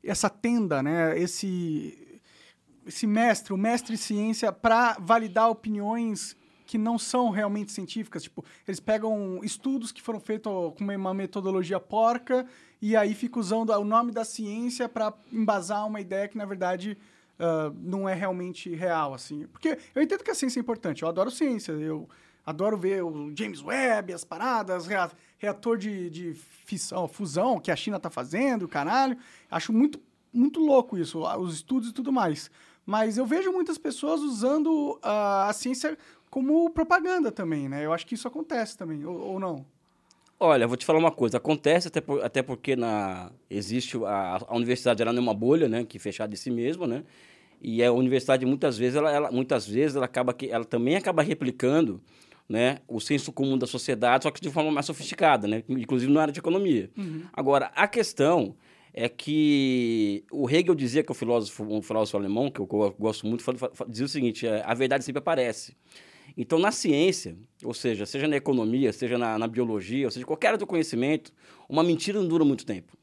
essa 0.00 0.30
tenda, 0.30 0.80
né? 0.80 1.18
Esse, 1.18 2.20
esse 2.86 3.04
mestre, 3.04 3.52
o 3.52 3.56
mestre 3.56 3.96
ciência, 3.96 4.52
para 4.52 4.96
validar 5.00 5.50
opiniões 5.50 6.36
que 6.64 6.78
não 6.78 6.98
são 6.98 7.30
realmente 7.30 7.72
científicas. 7.72 8.22
Tipo, 8.22 8.44
eles 8.66 8.78
pegam 8.78 9.40
estudos 9.42 9.90
que 9.90 10.02
foram 10.02 10.20
feitos 10.20 10.52
com 10.76 10.84
uma 10.84 11.14
metodologia 11.14 11.80
porca 11.80 12.46
e 12.80 12.96
aí 12.96 13.14
fica 13.14 13.38
usando 13.38 13.70
o 13.70 13.84
nome 13.84 14.12
da 14.12 14.24
ciência 14.24 14.88
para 14.88 15.12
embasar 15.32 15.86
uma 15.86 16.00
ideia 16.00 16.28
que, 16.28 16.38
na 16.38 16.44
verdade, 16.44 16.96
uh, 17.38 17.74
não 17.80 18.08
é 18.08 18.14
realmente 18.14 18.74
real, 18.74 19.14
assim. 19.14 19.46
Porque 19.48 19.78
eu 19.94 20.02
entendo 20.02 20.22
que 20.22 20.30
a 20.30 20.34
ciência 20.34 20.60
é 20.60 20.62
importante, 20.62 21.02
eu 21.02 21.08
adoro 21.08 21.30
ciência, 21.30 21.72
eu 21.72 22.08
adoro 22.46 22.76
ver 22.76 23.02
o 23.02 23.32
James 23.36 23.62
Webb, 23.62 24.12
as 24.12 24.24
paradas, 24.24 24.86
reator 25.36 25.76
de, 25.76 26.08
de 26.08 26.34
fissão, 26.34 27.06
fusão 27.06 27.60
que 27.60 27.70
a 27.70 27.76
China 27.76 27.98
está 27.98 28.08
fazendo, 28.08 28.66
caralho. 28.66 29.18
Acho 29.50 29.72
muito, 29.72 30.00
muito 30.32 30.60
louco 30.60 30.96
isso, 30.96 31.20
os 31.38 31.54
estudos 31.56 31.90
e 31.90 31.92
tudo 31.92 32.12
mais. 32.12 32.50
Mas 32.86 33.18
eu 33.18 33.26
vejo 33.26 33.52
muitas 33.52 33.76
pessoas 33.76 34.22
usando 34.22 34.92
uh, 34.92 35.48
a 35.48 35.52
ciência 35.52 35.98
como 36.30 36.70
propaganda 36.70 37.30
também, 37.30 37.68
né? 37.68 37.84
Eu 37.84 37.92
acho 37.92 38.06
que 38.06 38.14
isso 38.14 38.26
acontece 38.26 38.78
também, 38.78 39.04
ou, 39.04 39.18
ou 39.18 39.40
não? 39.40 39.66
Olha, 40.40 40.66
vou 40.66 40.76
te 40.76 40.84
falar 40.84 40.98
uma 40.98 41.10
coisa. 41.10 41.38
Acontece 41.38 41.88
até, 41.88 42.00
por, 42.00 42.24
até 42.24 42.42
porque 42.42 42.76
na, 42.76 43.32
existe 43.50 43.96
a, 44.04 44.40
a 44.46 44.56
universidade 44.56 45.02
ela 45.02 45.12
não 45.12 45.20
é 45.20 45.22
uma 45.22 45.34
bolha, 45.34 45.68
né? 45.68 45.84
Que 45.84 45.96
é 45.96 46.00
fechada 46.00 46.32
em 46.32 46.36
si 46.36 46.50
mesma, 46.50 46.86
né? 46.86 47.04
E 47.60 47.82
a 47.82 47.92
universidade 47.92 48.46
muitas 48.46 48.78
vezes 48.78 48.96
ela, 48.96 49.10
ela 49.10 49.32
muitas 49.32 49.66
vezes 49.66 49.96
ela 49.96 50.04
acaba 50.04 50.32
que 50.32 50.48
ela 50.48 50.64
também 50.64 50.94
acaba 50.94 51.22
replicando 51.22 52.00
né, 52.48 52.78
o 52.88 53.00
senso 53.00 53.30
comum 53.32 53.58
da 53.58 53.66
sociedade, 53.66 54.24
só 54.24 54.30
que 54.30 54.40
de 54.40 54.50
forma 54.50 54.70
mais 54.70 54.86
sofisticada, 54.86 55.46
né, 55.46 55.62
inclusive 55.68 56.10
na 56.10 56.22
área 56.22 56.32
de 56.32 56.40
economia. 56.40 56.90
Uhum. 56.96 57.24
Agora, 57.32 57.70
a 57.74 57.86
questão 57.86 58.56
é 58.94 59.08
que 59.08 60.24
o 60.32 60.48
Hegel 60.48 60.74
dizia 60.74 61.02
que 61.02 61.12
um 61.12 61.14
filósofo, 61.14 61.62
um 61.64 61.82
filósofo 61.82 62.16
alemão, 62.16 62.50
que 62.50 62.58
eu 62.58 62.66
gosto 62.98 63.26
muito, 63.26 63.44
dizia 63.86 64.06
o 64.06 64.08
seguinte, 64.08 64.46
é, 64.46 64.62
a 64.64 64.72
verdade 64.72 65.04
sempre 65.04 65.18
aparece. 65.18 65.76
Então, 66.40 66.56
na 66.56 66.70
ciência, 66.70 67.36
ou 67.64 67.74
seja, 67.74 68.06
seja 68.06 68.28
na 68.28 68.36
economia, 68.36 68.92
seja 68.92 69.18
na, 69.18 69.36
na 69.36 69.48
biologia, 69.48 70.06
ou 70.06 70.10
seja, 70.12 70.24
qualquer 70.24 70.46
área 70.46 70.58
do 70.58 70.68
conhecimento, 70.68 71.32
uma 71.68 71.82
mentira 71.82 72.20
não 72.20 72.28
dura 72.28 72.44
muito 72.44 72.64
tempo. 72.64 72.96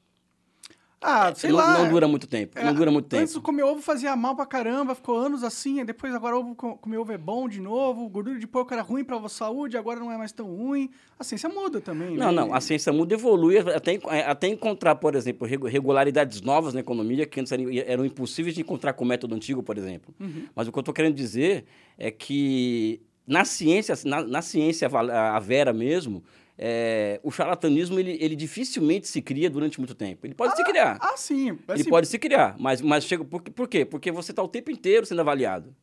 Ah, 1.02 1.36
sei 1.36 1.50
não, 1.52 1.58
lá. 1.58 1.78
Não 1.78 1.90
dura 1.90 2.08
muito 2.08 2.28
tempo. 2.28 2.58
É, 2.58 2.64
não 2.64 2.74
dura 2.74 2.90
muito 2.90 3.08
tempo. 3.10 3.22
Antes 3.22 3.38
comer 3.38 3.64
ovo 3.64 3.82
fazia 3.82 4.16
mal 4.16 4.38
pra 4.38 4.46
caramba, 4.46 4.96
ficou 4.96 5.18
anos 5.18 5.44
assim, 5.44 5.82
e 5.82 5.86
depois 5.86 6.16
agora 6.16 6.38
ovo, 6.38 6.56
comer 6.56 6.98
ovo 6.98 7.12
é 7.12 7.18
bom 7.18 7.50
de 7.50 7.60
novo, 7.60 8.08
gordura 8.08 8.40
de 8.40 8.48
porco 8.48 8.74
era 8.74 8.82
ruim 8.82 9.04
pra 9.04 9.28
saúde, 9.28 9.78
agora 9.78 10.00
não 10.00 10.10
é 10.10 10.18
mais 10.18 10.32
tão 10.32 10.48
ruim. 10.48 10.90
A 11.20 11.24
ciência 11.24 11.50
muda 11.50 11.82
também, 11.82 12.16
Não, 12.16 12.32
né? 12.32 12.32
não, 12.32 12.54
a 12.54 12.62
ciência 12.62 12.94
muda, 12.94 13.14
evolui, 13.14 13.58
até, 13.58 14.00
até 14.26 14.48
encontrar, 14.48 14.96
por 14.96 15.14
exemplo, 15.14 15.46
regularidades 15.46 16.42
novas 16.42 16.74
na 16.74 16.80
economia 16.80 17.26
que 17.26 17.40
antes 17.40 17.52
eram, 17.52 17.66
eram 17.70 18.06
impossíveis 18.06 18.56
de 18.56 18.62
encontrar 18.62 18.94
com 18.94 19.04
o 19.04 19.08
método 19.08 19.36
antigo, 19.36 19.62
por 19.62 19.78
exemplo. 19.78 20.16
Uhum. 20.20 20.48
Mas 20.56 20.70
o 20.70 20.72
que 20.72 20.78
eu 20.78 20.82
estou 20.82 20.94
querendo 20.94 21.16
dizer 21.16 21.66
é 21.98 22.10
que 22.10 23.02
na 23.28 23.44
ciência, 23.46 23.96
na, 24.06 24.22
na 24.22 24.42
ciência 24.42 24.88
a 24.88 25.40
vera 25.40 25.74
mesmo, 25.74 26.24
é, 26.58 27.20
o 27.24 27.32
charlatanismo 27.32 28.00
ele, 28.00 28.18
ele 28.22 28.36
dificilmente 28.36 29.08
se 29.08 29.22
cria 29.22 29.50
durante 29.50 29.80
muito 29.80 29.94
tempo. 29.94 30.26
Ele 30.26 30.34
pode 30.34 30.54
ah, 30.54 30.56
se 30.56 30.64
criar. 30.64 30.98
Ah, 31.02 31.18
sim. 31.18 31.50
Ele 31.50 31.60
assim, 31.68 31.90
pode 31.90 32.08
se 32.08 32.18
criar, 32.18 32.56
mas, 32.58 32.82
mas 32.82 33.04
chega. 33.04 33.26
Por, 33.26 33.42
por 33.42 33.68
quê? 33.68 33.84
Porque 33.84 34.12
você 34.12 34.32
está 34.32 34.42
o 34.42 34.48
tempo 34.48 34.72
inteiro 34.72 35.06
sendo 35.06 35.22
avaliado. 35.22 35.76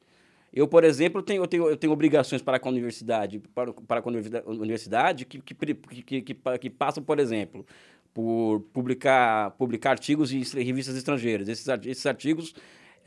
Eu, 0.53 0.69
por 0.69 0.85
exemplo, 0.85 1.23
tenho, 1.23 1.43
eu 1.43 1.47
tenho, 1.47 1.69
eu 1.69 1.77
tenho 1.77 1.93
obrigações 1.93 2.43
para 2.43 2.59
com 2.59 2.69
a 2.69 2.73
universidade, 2.73 3.41
para, 3.55 3.73
para 3.73 4.03
com 4.03 4.11
a 4.11 4.13
universidade 4.51 5.25
que, 5.25 5.41
que, 5.41 5.55
que, 5.55 6.23
que, 6.23 6.35
que 6.35 6.71
passam, 6.71 7.03
por 7.03 7.19
exemplo, 7.19 7.67
por 8.13 8.61
publicar, 8.73 9.53
publicar 9.53 9.93
artigos 9.93 10.31
em 10.31 10.43
revistas 10.63 10.95
estrangeiras. 10.95 11.49
Esses, 11.49 11.67
esses 11.87 12.05
artigos 12.05 12.55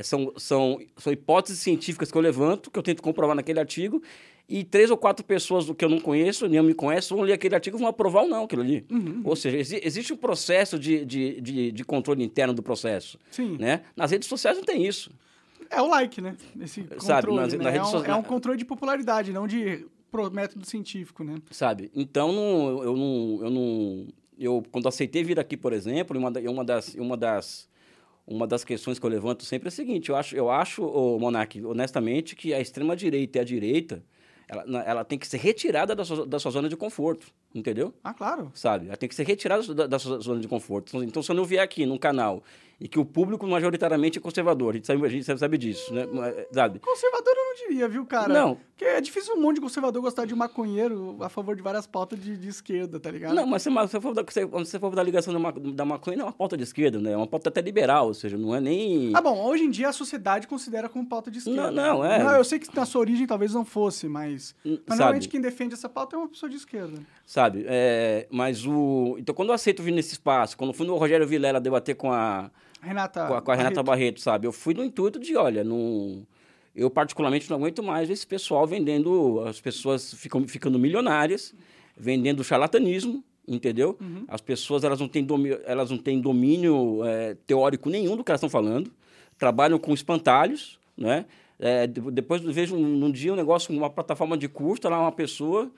são, 0.03 0.33
são, 0.37 0.79
são 0.97 1.13
hipóteses 1.13 1.59
científicas 1.59 2.11
que 2.11 2.17
eu 2.17 2.21
levanto, 2.21 2.69
que 2.69 2.77
eu 2.77 2.83
tento 2.83 3.01
comprovar 3.01 3.35
naquele 3.35 3.59
artigo, 3.59 4.01
e 4.47 4.63
três 4.63 4.91
ou 4.91 4.97
quatro 4.97 5.25
pessoas 5.25 5.65
do 5.65 5.73
que 5.73 5.83
eu 5.83 5.89
não 5.89 5.99
conheço, 5.99 6.47
nem 6.47 6.57
eu 6.57 6.63
me 6.63 6.73
conheço, 6.73 7.15
vão 7.15 7.23
ler 7.23 7.33
aquele 7.33 7.55
artigo 7.55 7.77
e 7.77 7.79
vão 7.79 7.87
aprovar 7.87 8.23
ou 8.23 8.29
não 8.29 8.43
aquilo 8.43 8.61
ali. 8.61 8.85
Uhum. 8.91 9.21
Ou 9.23 9.35
seja, 9.35 9.57
exi 9.57 9.81
existe 9.83 10.13
um 10.13 10.17
processo 10.17 10.77
de, 10.77 11.03
de, 11.03 11.41
de, 11.41 11.71
de, 11.71 11.83
controle 11.83 12.23
interno 12.23 12.53
do 12.53 12.61
processo. 12.61 13.17
Sim. 13.31 13.57
Né? 13.57 13.81
Nas 13.95 14.11
redes 14.11 14.27
sociais 14.27 14.57
não 14.57 14.63
tem 14.63 14.85
isso. 14.85 15.09
É 15.69 15.81
o 15.81 15.87
like, 15.87 16.21
né? 16.21 16.35
Esse 16.61 16.81
controle, 16.81 17.01
Sabe, 17.01 17.33
nas, 17.33 17.53
né? 17.53 17.57
nas 17.57 17.67
é, 17.67 17.71
redes 17.71 17.87
um, 17.87 17.99
so... 17.99 18.05
é 18.05 18.15
um 18.15 18.23
controle 18.23 18.57
de 18.57 18.65
popularidade, 18.65 19.31
não 19.31 19.47
de 19.47 19.85
método 20.31 20.65
científico, 20.65 21.23
né? 21.23 21.35
Sabe? 21.51 21.91
Então, 21.95 22.31
não, 22.31 22.83
eu 22.83 22.95
não... 22.95 23.39
Eu 23.41 23.49
não 23.49 24.07
eu, 24.37 24.63
quando 24.69 24.87
aceitei 24.87 25.23
vir 25.23 25.39
aqui, 25.39 25.55
por 25.55 25.71
exemplo, 25.71 26.17
uma, 26.17 26.29
uma, 26.29 26.65
das, 26.65 26.93
uma, 26.95 27.15
das, 27.15 27.69
uma 28.27 28.47
das 28.47 28.63
questões 28.63 28.97
que 28.97 29.05
eu 29.05 29.09
levanto 29.09 29.43
sempre 29.43 29.67
é 29.67 29.69
a 29.69 29.71
seguinte, 29.71 30.09
eu 30.09 30.15
acho, 30.15 30.35
eu 30.35 30.49
acho 30.49 30.83
oh, 30.83 31.19
Monark, 31.19 31.63
honestamente, 31.63 32.35
que 32.35 32.53
a 32.53 32.59
extrema-direita 32.59 33.37
e 33.37 33.41
a 33.41 33.43
direita 33.43 34.03
ela, 34.47 34.83
ela 34.83 35.03
tem 35.03 35.17
que 35.17 35.27
ser 35.27 35.37
retirada 35.37 35.95
da 35.95 36.05
sua, 36.05 36.25
da 36.25 36.39
sua 36.39 36.51
zona 36.51 36.69
de 36.69 36.77
conforto, 36.77 37.27
entendeu? 37.53 37.93
Ah, 38.03 38.13
claro. 38.13 38.51
Sabe? 38.53 38.87
Ela 38.87 38.97
tem 38.97 39.09
que 39.09 39.15
ser 39.15 39.25
retirada 39.25 39.73
da, 39.73 39.87
da 39.87 39.99
sua 39.99 40.19
zona 40.19 40.39
de 40.39 40.47
conforto. 40.47 41.03
Então, 41.03 41.23
se 41.23 41.31
eu 41.31 41.35
não 41.35 41.45
vier 41.45 41.63
aqui 41.63 41.85
num 41.85 41.97
canal 41.97 42.43
e 42.79 42.87
que 42.87 42.99
o 42.99 43.05
público 43.05 43.47
majoritariamente 43.47 44.19
é 44.19 44.21
conservador, 44.21 44.71
a 44.71 44.73
gente 44.73 44.87
sabe, 44.87 45.05
a 45.05 45.09
gente 45.09 45.37
sabe 45.37 45.57
disso, 45.57 45.93
né? 45.93 46.05
Sabe? 46.51 46.79
Conservador 46.79 47.33
eu 47.35 47.45
não 47.45 47.55
diria, 47.55 47.87
viu, 47.87 48.05
cara? 48.05 48.33
Não. 48.33 48.57
Porque 48.75 48.83
é 48.83 48.99
difícil 48.99 49.35
um 49.35 49.41
monte 49.41 49.55
de 49.55 49.61
conservador 49.61 50.01
gostar 50.01 50.25
de 50.25 50.35
maconheiro 50.35 51.15
a 51.21 51.29
favor 51.29 51.55
de 51.55 51.61
várias 51.61 51.87
pautas 51.87 52.19
de, 52.19 52.35
de 52.35 52.49
esquerda, 52.49 52.99
tá 52.99 53.09
ligado? 53.09 53.33
Não, 53.33 53.47
mas 53.47 53.61
se 53.61 53.69
você 53.69 54.01
for, 54.01 54.13
da, 54.13 54.25
se 54.29 54.45
você 54.45 54.77
for 54.77 54.93
da 54.93 55.01
ligação 55.01 55.33
da, 55.33 55.51
da 55.51 55.85
maconha, 55.85 56.17
não 56.17 56.25
é 56.25 56.27
uma 56.27 56.33
pauta 56.33 56.57
de 56.57 56.63
esquerda, 56.63 56.99
né? 56.99 57.13
É 57.13 57.17
uma 57.17 57.27
pauta 57.27 57.47
até 57.47 57.61
liberal, 57.61 58.07
ou 58.07 58.13
seja, 58.13 58.37
não 58.37 58.53
é 58.53 58.59
nem... 58.59 59.11
Ah, 59.15 59.21
bom, 59.21 59.41
hoje 59.45 59.63
em 59.63 59.69
dia 59.69 59.87
a 59.87 59.93
sociedade 59.93 60.45
considera 60.45 60.89
como 60.89 61.07
pauta 61.07 61.31
de 61.31 61.37
esquerda. 61.37 61.71
Não, 61.71 61.99
não, 61.99 62.05
é... 62.05 62.21
Não, 62.21 62.35
eu 62.35 62.43
sei 62.43 62.59
que 62.59 62.75
na 62.75 62.85
sua 62.85 62.99
origem 62.99 63.25
talvez 63.25 63.53
não 63.53 63.63
fosse, 63.63 64.09
mas... 64.09 64.53
Mas 64.65 64.73
Sabe? 64.73 64.99
normalmente 64.99 65.29
quem 65.29 65.39
defende 65.39 65.73
essa 65.73 65.87
pauta 65.87 66.17
é 66.17 66.19
uma 66.19 66.27
pessoa 66.27 66.49
de 66.49 66.57
esquerda. 66.57 66.99
Sabe? 67.25 67.63
É, 67.67 68.27
mas 68.29 68.65
o... 68.65 69.15
Então, 69.17 69.33
quando 69.33 69.49
eu 69.49 69.55
aceito 69.55 69.81
vir 69.81 69.93
nesse 69.93 70.11
espaço, 70.11 70.57
quando 70.57 70.73
fui 70.73 70.85
no 70.85 70.97
Rogério 70.97 71.25
Vilela 71.25 71.61
debater 71.61 71.95
com 71.95 72.11
a... 72.11 72.51
Renata 72.85 73.27
com 73.27 73.33
a, 73.33 73.41
com 73.41 73.51
a 73.51 73.55
Renata 73.55 73.83
Barreto, 73.83 74.19
sabe? 74.19 74.47
Eu 74.47 74.51
fui 74.51 74.73
no 74.73 74.83
intuito 74.83 75.19
de, 75.19 75.35
olha, 75.35 75.63
não... 75.63 76.25
Eu, 76.75 76.89
particularmente, 76.89 77.49
não 77.49 77.57
aguento 77.57 77.81
mais 77.81 78.09
esse 78.09 78.25
pessoal 78.25 78.67
vendendo... 78.67 79.41
As 79.47 79.59
pessoas 79.59 80.13
ficam 80.13 80.47
ficando 80.47 80.77
milionárias, 80.77 81.53
vendendo 81.97 82.43
charlatanismo, 82.43 83.23
entendeu? 83.47 83.97
Uhum. 83.99 84.25
As 84.27 84.41
pessoas, 84.41 84.83
elas 84.83 84.99
não 84.99 85.07
têm 85.07 85.23
domínio, 85.23 85.59
elas 85.65 85.89
não 85.89 85.97
têm 85.97 86.19
domínio 86.19 87.03
é, 87.05 87.35
teórico 87.47 87.89
nenhum 87.89 88.15
do 88.15 88.23
que 88.23 88.31
elas 88.31 88.39
estão 88.39 88.49
falando. 88.49 88.91
Trabalham 89.37 89.79
com 89.79 89.93
espantalhos, 89.93 90.79
né? 90.97 91.25
É, 91.57 91.87
depois 91.87 92.41
vejo 92.41 92.75
num 92.75 93.11
dia 93.11 93.31
um 93.31 93.35
negócio, 93.35 93.73
uma 93.73 93.89
plataforma 93.89 94.37
de 94.37 94.49
curso, 94.49 94.89
lá 94.89 94.99
uma 94.99 95.11
pessoa 95.11 95.71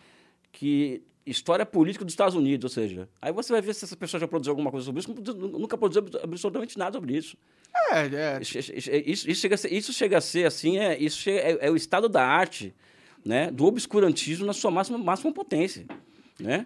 que 0.52 1.04
história 1.30 1.66
política 1.66 2.06
dos 2.06 2.14
Estados 2.14 2.36
Unidos, 2.36 2.64
ou 2.64 2.70
seja, 2.70 3.10
aí 3.22 3.32
você 3.32 3.52
vai 3.52 3.62
ver 3.62 3.76
se 3.76 3.86
essa 3.86 3.96
pessoa 3.96 4.20
já 4.20 4.28
produziu 4.28 4.52
alguma 4.52 4.72
coisa 4.72 4.86
sobre 4.86 5.02
isso, 5.02 5.14
nunca 5.14 5.78
produziu 5.78 6.06
absolutamente 6.24 6.78
nada 6.78 6.98
sobre 6.98 7.18
isso. 7.18 7.38
É, 7.92 8.06
é. 8.06 8.40
Isso, 8.42 8.58
isso, 8.58 8.92
isso, 9.30 9.42
chega, 9.42 9.56
a 9.56 9.58
ser, 9.58 9.74
isso 9.74 9.94
chega 9.94 10.18
a 10.18 10.22
ser 10.22 10.46
assim, 10.46 10.80
é, 10.80 10.98
isso 10.98 11.18
chega, 11.18 11.40
é, 11.40 11.68
é, 11.68 11.72
o 11.72 11.76
estado 11.76 12.08
da 12.08 12.26
arte, 12.26 12.74
né, 13.24 13.52
do 13.52 13.66
obscurantismo 13.66 14.46
na 14.46 14.54
sua 14.54 14.72
máxima, 14.72 14.98
máxima 14.98 15.34
potência, 15.34 15.86
né? 16.40 16.66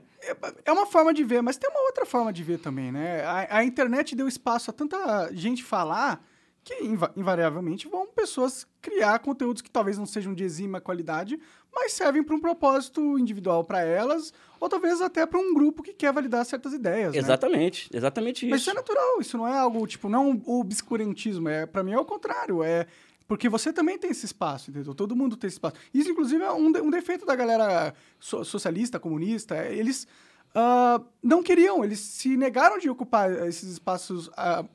É 0.64 0.72
uma 0.72 0.86
forma 0.86 1.14
de 1.14 1.24
ver, 1.24 1.42
mas 1.42 1.58
tem 1.58 1.70
uma 1.70 1.82
outra 1.82 2.06
forma 2.06 2.32
de 2.32 2.44
ver 2.44 2.60
também, 2.60 2.92
né? 2.92 3.24
A, 3.24 3.58
a 3.58 3.64
internet 3.64 4.16
deu 4.16 4.28
espaço 4.28 4.70
a 4.70 4.74
tanta 4.74 5.32
gente 5.34 5.64
falar 5.64 6.24
que 6.64 6.76
invariavelmente 7.16 7.88
vão 7.88 8.08
pessoas 8.08 8.68
criar 8.82 9.18
conteúdos 9.20 9.62
que 9.62 9.70
talvez 9.70 9.98
não 9.98 10.06
sejam 10.06 10.34
de 10.34 10.44
exímia 10.44 10.80
qualidade, 10.80 11.40
mas 11.74 11.94
servem 11.94 12.24
para 12.24 12.36
um 12.36 12.40
propósito 12.40 13.18
individual 13.18 13.64
para 13.64 13.82
elas, 13.82 14.32
ou 14.60 14.70
talvez 14.70 15.02
até 15.02 15.26
para 15.26 15.40
um 15.40 15.54
grupo 15.54 15.82
que 15.82 15.94
quer 15.94 16.14
validar 16.14 16.46
certas 16.46 16.74
ideias. 16.74 17.16
Exatamente, 17.16 17.92
né? 17.92 17.98
exatamente 17.98 18.46
isso. 18.46 18.52
Mas 18.52 18.62
isso 18.62 18.70
é 18.70 18.74
natural, 18.74 19.20
isso 19.20 19.38
não 19.38 19.48
é 19.48 19.58
algo 19.58 19.86
tipo, 19.88 20.08
não 20.08 20.40
o 20.46 20.60
obscurantismo, 20.60 21.50
é 21.50 21.66
para 21.66 21.84
mim 21.84 21.94
é 21.94 22.00
o 22.00 22.06
contrário, 22.06 22.64
é 22.64 22.86
porque 23.28 23.48
você 23.48 23.72
também 23.72 23.98
tem 23.98 24.12
esse 24.12 24.26
espaço, 24.26 24.70
entendeu? 24.70 24.94
Todo 24.94 25.16
mundo 25.16 25.38
tem 25.38 25.48
esse 25.48 25.56
espaço. 25.56 25.78
Isso, 25.94 26.10
inclusive, 26.10 26.44
é 26.44 26.52
um, 26.52 26.70
de, 26.70 26.82
um 26.82 26.90
defeito 26.90 27.26
da 27.26 27.34
galera 27.34 27.94
so, 28.20 28.44
socialista, 28.44 29.00
comunista. 29.00 29.56
Eles 29.68 30.06
uh, 30.54 31.02
não 31.24 31.42
queriam, 31.42 31.82
eles 31.82 32.00
se 32.00 32.36
negaram 32.36 32.78
de 32.78 32.90
ocupar 32.90 33.32
esses 33.48 33.72
espaços 33.72 34.28
uh, 34.28 34.68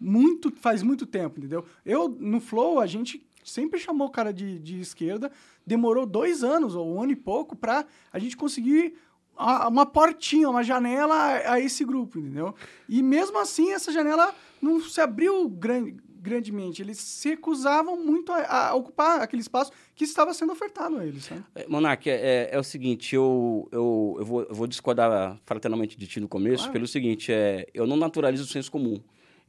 muito, 0.00 0.50
faz 0.56 0.82
muito 0.82 1.04
tempo, 1.04 1.38
entendeu? 1.38 1.64
Eu, 1.84 2.08
no 2.08 2.40
Flow, 2.40 2.80
a 2.80 2.86
gente 2.86 3.26
sempre 3.44 3.78
chamou 3.78 4.08
o 4.08 4.10
cara 4.10 4.32
de, 4.32 4.58
de 4.58 4.80
esquerda, 4.80 5.30
demorou 5.66 6.06
dois 6.06 6.42
anos, 6.42 6.74
ou 6.74 6.94
um 6.94 7.02
ano 7.02 7.12
e 7.12 7.16
pouco, 7.16 7.54
para 7.54 7.84
a 8.12 8.18
gente 8.18 8.36
conseguir 8.36 8.94
uma 9.68 9.86
portinha, 9.86 10.50
uma 10.50 10.62
janela 10.62 11.14
a, 11.14 11.54
a, 11.54 11.60
esse 11.60 11.84
grupo, 11.84 12.18
entendeu? 12.18 12.54
E 12.88 13.02
mesmo 13.02 13.38
assim, 13.38 13.72
essa 13.72 13.90
janela 13.90 14.34
não 14.60 14.80
se 14.82 15.00
abriu 15.00 15.48
grande, 15.48 15.96
grandemente. 16.20 16.82
Eles 16.82 16.98
se 16.98 17.30
recusavam 17.30 17.96
muito 17.96 18.30
a, 18.32 18.68
a, 18.68 18.74
ocupar 18.74 19.22
aquele 19.22 19.40
espaço 19.40 19.72
que 19.94 20.04
estava 20.04 20.34
sendo 20.34 20.52
ofertado 20.52 20.98
a 20.98 21.06
eles. 21.06 21.30
Né? 21.30 21.42
Monark, 21.68 22.08
é, 22.08 22.14
é, 22.14 22.48
é, 22.52 22.58
o 22.58 22.62
seguinte, 22.62 23.14
eu, 23.14 23.66
eu, 23.72 24.16
eu, 24.18 24.24
vou, 24.26 24.42
eu 24.42 24.54
vou 24.54 24.66
discordar 24.66 25.38
fraternalmente 25.46 25.96
de 25.96 26.06
ti 26.06 26.20
no 26.20 26.28
começo, 26.28 26.64
claro. 26.64 26.72
pelo 26.72 26.86
seguinte, 26.86 27.32
é, 27.32 27.66
eu 27.72 27.86
não 27.86 27.96
naturalizo 27.96 28.44
o 28.44 28.46
senso 28.46 28.70
comum. 28.70 29.00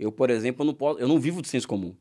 Eu, 0.01 0.11
por 0.11 0.31
exemplo, 0.31 0.63
eu 0.63 0.65
não, 0.65 0.73
posso, 0.73 0.99
eu 0.99 1.07
não 1.07 1.19
vivo 1.19 1.43
de 1.43 1.47
senso 1.47 1.67
comum. 1.67 1.93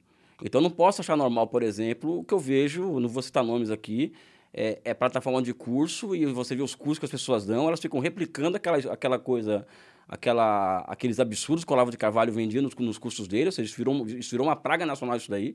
Então, 0.42 0.58
eu 0.58 0.62
não 0.62 0.70
posso 0.70 1.02
achar 1.02 1.18
normal, 1.18 1.46
por 1.48 1.62
exemplo, 1.62 2.20
o 2.20 2.24
que 2.24 2.32
eu 2.32 2.38
vejo, 2.38 2.98
não 2.98 3.08
vou 3.10 3.22
citar 3.22 3.44
nomes 3.44 3.70
aqui, 3.70 4.14
é, 4.54 4.80
é, 4.82 4.94
plataforma 4.94 5.42
de 5.42 5.52
curso 5.52 6.16
e 6.16 6.24
você 6.24 6.56
vê 6.56 6.62
os 6.62 6.74
cursos 6.74 6.98
que 6.98 7.04
as 7.04 7.10
pessoas 7.10 7.44
dão, 7.44 7.68
elas 7.68 7.78
ficam 7.78 8.00
replicando 8.00 8.56
aquela, 8.56 8.78
aquela 8.78 9.18
coisa, 9.18 9.66
aquela, 10.08 10.78
aqueles 10.88 11.20
absurdos 11.20 11.62
que 11.62 11.70
o 11.70 11.74
Olavo 11.74 11.90
de 11.90 11.98
Carvalho 11.98 12.32
vendia 12.32 12.62
nos, 12.62 12.74
nos 12.74 12.96
cursos 12.96 13.28
dele, 13.28 13.46
ou 13.46 13.52
seja, 13.52 13.68
isso 13.68 13.76
virou, 13.76 14.06
isso 14.06 14.30
virou 14.30 14.46
uma 14.46 14.56
praga 14.56 14.86
nacional 14.86 15.18
isso 15.18 15.30
daí. 15.30 15.54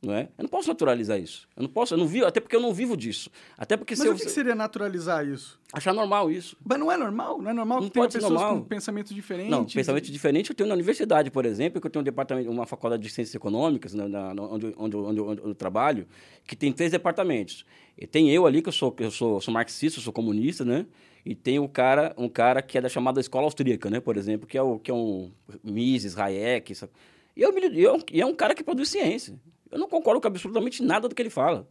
Não 0.00 0.14
é? 0.14 0.28
Eu 0.38 0.44
não 0.44 0.48
posso 0.48 0.68
naturalizar 0.68 1.18
isso. 1.18 1.48
Eu 1.56 1.64
não 1.64 1.68
posso, 1.68 1.94
eu 1.94 1.98
não 1.98 2.06
vivo, 2.06 2.24
até 2.24 2.38
porque 2.38 2.54
eu 2.54 2.60
não 2.60 2.72
vivo 2.72 2.96
disso. 2.96 3.28
Até 3.56 3.76
porque 3.76 3.94
Mas 3.94 4.00
se 4.00 4.08
o 4.08 4.12
eu, 4.12 4.14
que, 4.14 4.24
que 4.24 4.30
seria 4.30 4.54
naturalizar 4.54 5.26
isso? 5.26 5.58
Achar 5.72 5.92
normal 5.92 6.30
isso. 6.30 6.56
Mas 6.64 6.78
não 6.78 6.90
é 6.90 6.96
normal? 6.96 7.42
Não 7.42 7.50
é 7.50 7.52
normal 7.52 7.80
não 7.80 7.88
que 7.88 7.94
tenha 7.94 8.04
pode 8.04 8.12
ser 8.12 8.20
pessoas 8.20 8.40
normal. 8.40 8.60
com 8.60 8.68
pensamentos 8.68 9.12
diferentes? 9.12 9.50
Não, 9.50 9.64
pensamento 9.64 10.12
diferente 10.12 10.50
eu 10.50 10.56
tenho 10.56 10.68
na 10.68 10.74
universidade, 10.76 11.32
por 11.32 11.44
exemplo, 11.44 11.80
que 11.80 11.86
eu 11.88 11.90
tenho 11.90 12.02
um 12.02 12.04
departamento, 12.04 12.48
uma 12.48 12.64
faculdade 12.64 13.02
de 13.02 13.10
ciências 13.10 13.34
econômicas, 13.34 13.92
né, 13.92 14.06
na, 14.06 14.32
na, 14.32 14.42
onde, 14.42 14.72
onde, 14.76 14.96
onde, 14.96 15.20
onde, 15.20 15.42
eu 15.42 15.54
trabalho, 15.54 16.06
que 16.46 16.54
tem 16.54 16.72
três 16.72 16.92
departamentos. 16.92 17.66
E 17.98 18.06
tem 18.06 18.30
eu 18.30 18.46
ali, 18.46 18.62
que 18.62 18.68
eu 18.68 18.72
sou, 18.72 18.94
eu 19.00 19.10
sou, 19.10 19.40
sou 19.40 19.52
marxista, 19.52 20.00
sou 20.00 20.12
comunista, 20.12 20.64
né? 20.64 20.86
E 21.26 21.34
tem 21.34 21.58
um 21.58 21.66
cara, 21.66 22.14
um 22.16 22.28
cara 22.28 22.62
que 22.62 22.78
é 22.78 22.80
da 22.80 22.88
chamada 22.88 23.20
escola 23.20 23.46
austríaca, 23.46 23.90
né? 23.90 23.98
Por 23.98 24.16
exemplo, 24.16 24.46
que 24.46 24.56
é, 24.56 24.62
o, 24.62 24.78
que 24.78 24.92
é 24.92 24.94
um 24.94 25.32
Mises, 25.64 26.16
Hayek. 26.16 26.72
Sabe? 26.74 26.92
E, 27.36 27.42
eu, 27.42 27.52
e 28.12 28.20
é 28.20 28.24
um 28.24 28.34
cara 28.34 28.54
que 28.54 28.64
produz 28.64 28.88
ciência. 28.88 29.38
Eu 29.70 29.78
não 29.78 29.88
concordo 29.88 30.20
com 30.20 30.28
absolutamente 30.28 30.82
nada 30.82 31.08
do 31.08 31.14
que 31.14 31.22
ele 31.22 31.30
fala. 31.30 31.66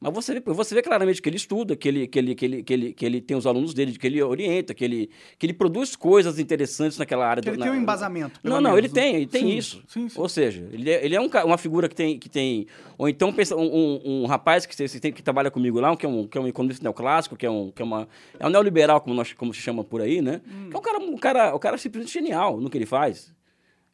Mas 0.00 0.14
você 0.14 0.32
vê, 0.32 0.40
você 0.40 0.74
vê 0.74 0.80
claramente 0.80 1.20
que 1.20 1.28
ele 1.28 1.36
estuda, 1.36 1.76
que 1.76 1.86
ele, 1.86 2.06
que, 2.06 2.18
ele, 2.18 2.34
que, 2.34 2.44
ele, 2.46 2.62
que, 2.62 2.72
ele, 2.72 2.92
que 2.94 3.04
ele 3.04 3.20
tem 3.20 3.36
os 3.36 3.46
alunos 3.46 3.74
dele, 3.74 3.98
que 3.98 4.06
ele 4.06 4.22
orienta, 4.22 4.72
que 4.72 4.82
ele, 4.82 5.10
que 5.38 5.44
ele 5.44 5.52
produz 5.52 5.94
coisas 5.94 6.38
interessantes 6.38 6.96
naquela 6.96 7.26
área. 7.26 7.42
Que 7.42 7.50
ele 7.50 7.58
tem 7.58 7.70
um 7.70 7.74
embasamento. 7.74 8.40
Não, 8.42 8.62
não, 8.62 8.78
ele 8.78 8.88
tem, 8.88 9.16
ele 9.16 9.26
tem 9.26 9.42
sim, 9.42 9.56
isso. 9.58 9.82
Sim, 9.86 10.08
sim. 10.08 10.18
Ou 10.18 10.26
seja, 10.26 10.66
ele 10.72 10.88
é, 10.88 11.04
ele 11.04 11.14
é 11.14 11.20
um, 11.20 11.28
uma 11.44 11.58
figura 11.58 11.86
que 11.86 11.94
tem, 11.94 12.18
que 12.18 12.30
tem. 12.30 12.66
Ou 12.96 13.10
então 13.10 13.30
pensa, 13.30 13.54
um, 13.54 13.60
um, 13.62 14.22
um 14.22 14.26
rapaz 14.26 14.64
que, 14.64 14.74
que, 14.74 15.12
que, 15.12 15.22
trabalha 15.22 15.50
comigo 15.50 15.78
lá, 15.78 15.94
que 15.94 16.06
é 16.06 16.08
um, 16.08 16.26
que 16.26 16.38
é 16.38 16.40
um 16.40 16.48
economista 16.48 16.82
neoclássico, 16.82 17.36
que 17.36 17.44
é 17.44 17.50
um, 17.50 17.70
que 17.70 17.82
é 17.82 17.84
uma. 17.84 18.08
É 18.38 18.46
um 18.46 18.50
neoliberal, 18.50 19.02
como, 19.02 19.14
nós, 19.14 19.34
como 19.34 19.52
se 19.52 19.60
chama 19.60 19.84
por 19.84 20.00
aí, 20.00 20.22
né? 20.22 20.40
Hum. 20.48 20.70
Que 20.70 20.76
é 20.76 20.78
um 20.78 20.82
cara, 20.82 20.98
um 20.98 21.18
cara, 21.18 21.54
um 21.54 21.58
cara 21.58 21.76
simplesmente 21.76 22.10
genial 22.10 22.58
no 22.58 22.70
que 22.70 22.78
ele 22.78 22.86
faz. 22.86 23.34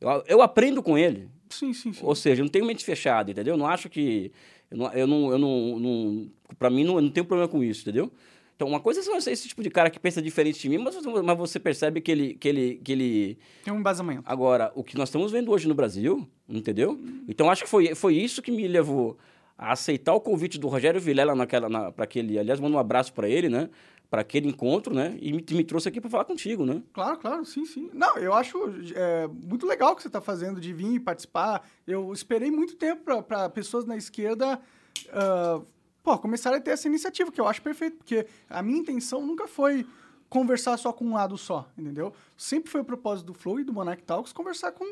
Eu, 0.00 0.22
eu 0.28 0.42
aprendo 0.42 0.84
com 0.84 0.96
ele. 0.96 1.28
Sim, 1.48 1.72
sim, 1.72 1.92
sim. 1.92 2.04
Ou 2.04 2.14
seja, 2.14 2.40
eu 2.40 2.44
não 2.44 2.50
tenho 2.50 2.64
mente 2.64 2.84
fechada, 2.84 3.30
entendeu? 3.30 3.54
Eu 3.54 3.58
não 3.58 3.66
acho 3.66 3.88
que. 3.88 4.32
Eu 4.70 4.76
não, 4.76 4.92
eu 4.92 5.06
não, 5.06 5.30
eu 5.30 5.38
não, 5.38 5.78
não 5.78 6.30
para 6.58 6.70
mim, 6.70 6.84
não, 6.84 6.96
eu 6.96 7.02
não 7.02 7.10
tenho 7.10 7.24
problema 7.26 7.48
com 7.48 7.62
isso, 7.62 7.82
entendeu? 7.82 8.10
Então, 8.56 8.68
uma 8.68 8.80
coisa 8.80 9.00
é 9.00 9.32
esse 9.32 9.48
tipo 9.48 9.62
de 9.62 9.68
cara 9.68 9.90
que 9.90 10.00
pensa 10.00 10.22
diferente 10.22 10.58
de 10.58 10.68
mim, 10.70 10.78
mas, 10.78 10.96
mas 11.04 11.38
você 11.38 11.60
percebe 11.60 12.00
que 12.00 12.10
ele, 12.10 12.34
que, 12.34 12.48
ele, 12.48 12.80
que 12.82 12.90
ele... 12.90 13.38
Tem 13.62 13.72
um 13.72 13.80
embasamento. 13.80 14.22
Agora, 14.24 14.72
o 14.74 14.82
que 14.82 14.96
nós 14.96 15.10
estamos 15.10 15.30
vendo 15.30 15.50
hoje 15.52 15.68
no 15.68 15.74
Brasil, 15.74 16.26
entendeu? 16.48 16.98
Então, 17.28 17.50
acho 17.50 17.64
que 17.64 17.68
foi, 17.68 17.94
foi 17.94 18.14
isso 18.16 18.40
que 18.40 18.50
me 18.50 18.66
levou 18.66 19.18
a 19.58 19.72
aceitar 19.72 20.14
o 20.14 20.20
convite 20.20 20.58
do 20.58 20.68
Rogério 20.68 20.98
Vilela 20.98 21.34
naquela, 21.34 21.68
na, 21.68 21.92
para 21.92 22.04
aquele... 22.04 22.38
Aliás, 22.38 22.58
mando 22.58 22.76
um 22.76 22.78
abraço 22.78 23.12
para 23.12 23.28
ele, 23.28 23.50
né? 23.50 23.68
Para 24.10 24.20
aquele 24.20 24.48
encontro, 24.48 24.94
né? 24.94 25.16
E 25.20 25.32
me, 25.32 25.44
me 25.50 25.64
trouxe 25.64 25.88
aqui 25.88 26.00
para 26.00 26.10
falar 26.10 26.24
contigo, 26.24 26.64
né? 26.64 26.82
Claro, 26.92 27.18
claro, 27.18 27.44
sim, 27.44 27.64
sim. 27.64 27.90
Não, 27.92 28.16
eu 28.18 28.32
acho 28.32 28.58
é, 28.94 29.26
muito 29.26 29.66
legal 29.66 29.92
o 29.92 29.96
que 29.96 30.02
você 30.02 30.08
está 30.08 30.20
fazendo 30.20 30.60
de 30.60 30.72
vir 30.72 30.94
e 30.94 31.00
participar. 31.00 31.68
Eu 31.86 32.12
esperei 32.12 32.50
muito 32.50 32.76
tempo 32.76 33.22
para 33.22 33.48
pessoas 33.48 33.84
na 33.84 33.96
esquerda... 33.96 34.60
Uh, 35.06 35.66
pô, 36.06 36.16
começaram 36.18 36.56
a 36.56 36.60
ter 36.60 36.70
essa 36.70 36.86
iniciativa, 36.86 37.32
que 37.32 37.40
eu 37.40 37.48
acho 37.48 37.60
perfeito, 37.60 37.96
porque 37.96 38.28
a 38.48 38.62
minha 38.62 38.78
intenção 38.78 39.26
nunca 39.26 39.48
foi 39.48 39.84
conversar 40.28 40.76
só 40.76 40.92
com 40.92 41.04
um 41.04 41.14
lado 41.14 41.36
só, 41.36 41.68
entendeu? 41.76 42.12
Sempre 42.36 42.70
foi 42.70 42.80
o 42.80 42.84
propósito 42.84 43.26
do 43.26 43.34
Flow 43.34 43.58
e 43.58 43.64
do 43.64 43.72
Monarch 43.72 44.04
Talks 44.04 44.32
conversar 44.32 44.70
com 44.70 44.84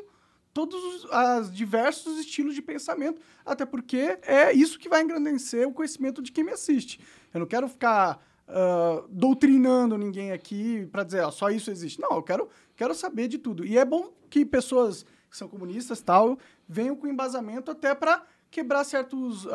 todos 0.53 0.75
os 1.05 1.53
diversos 1.53 2.19
estilos 2.19 2.53
de 2.53 2.61
pensamento, 2.61 3.21
até 3.45 3.65
porque 3.65 4.19
é 4.23 4.51
isso 4.51 4.77
que 4.77 4.89
vai 4.89 5.03
engrandecer 5.03 5.65
o 5.65 5.71
conhecimento 5.71 6.21
de 6.21 6.33
quem 6.33 6.43
me 6.43 6.51
assiste. 6.51 6.99
Eu 7.33 7.39
não 7.39 7.47
quero 7.47 7.69
ficar 7.69 8.21
uh, 8.47 9.07
doutrinando 9.09 9.97
ninguém 9.97 10.31
aqui 10.31 10.87
para 10.91 11.03
dizer, 11.03 11.21
ó, 11.21 11.31
só 11.31 11.49
isso 11.49 11.71
existe. 11.71 11.99
Não, 11.99 12.11
eu 12.11 12.23
quero, 12.23 12.49
quero 12.75 12.93
saber 12.93 13.27
de 13.27 13.37
tudo. 13.37 13.65
E 13.65 13.77
é 13.77 13.85
bom 13.85 14.13
que 14.29 14.45
pessoas 14.45 15.05
que 15.29 15.37
são 15.37 15.47
comunistas 15.47 16.01
tal 16.01 16.37
venham 16.67 16.95
com 16.95 17.07
embasamento 17.07 17.71
até 17.71 17.93
para 17.93 18.23
quebrar 18.49 18.85
certos 18.85 19.45
uh, 19.45 19.49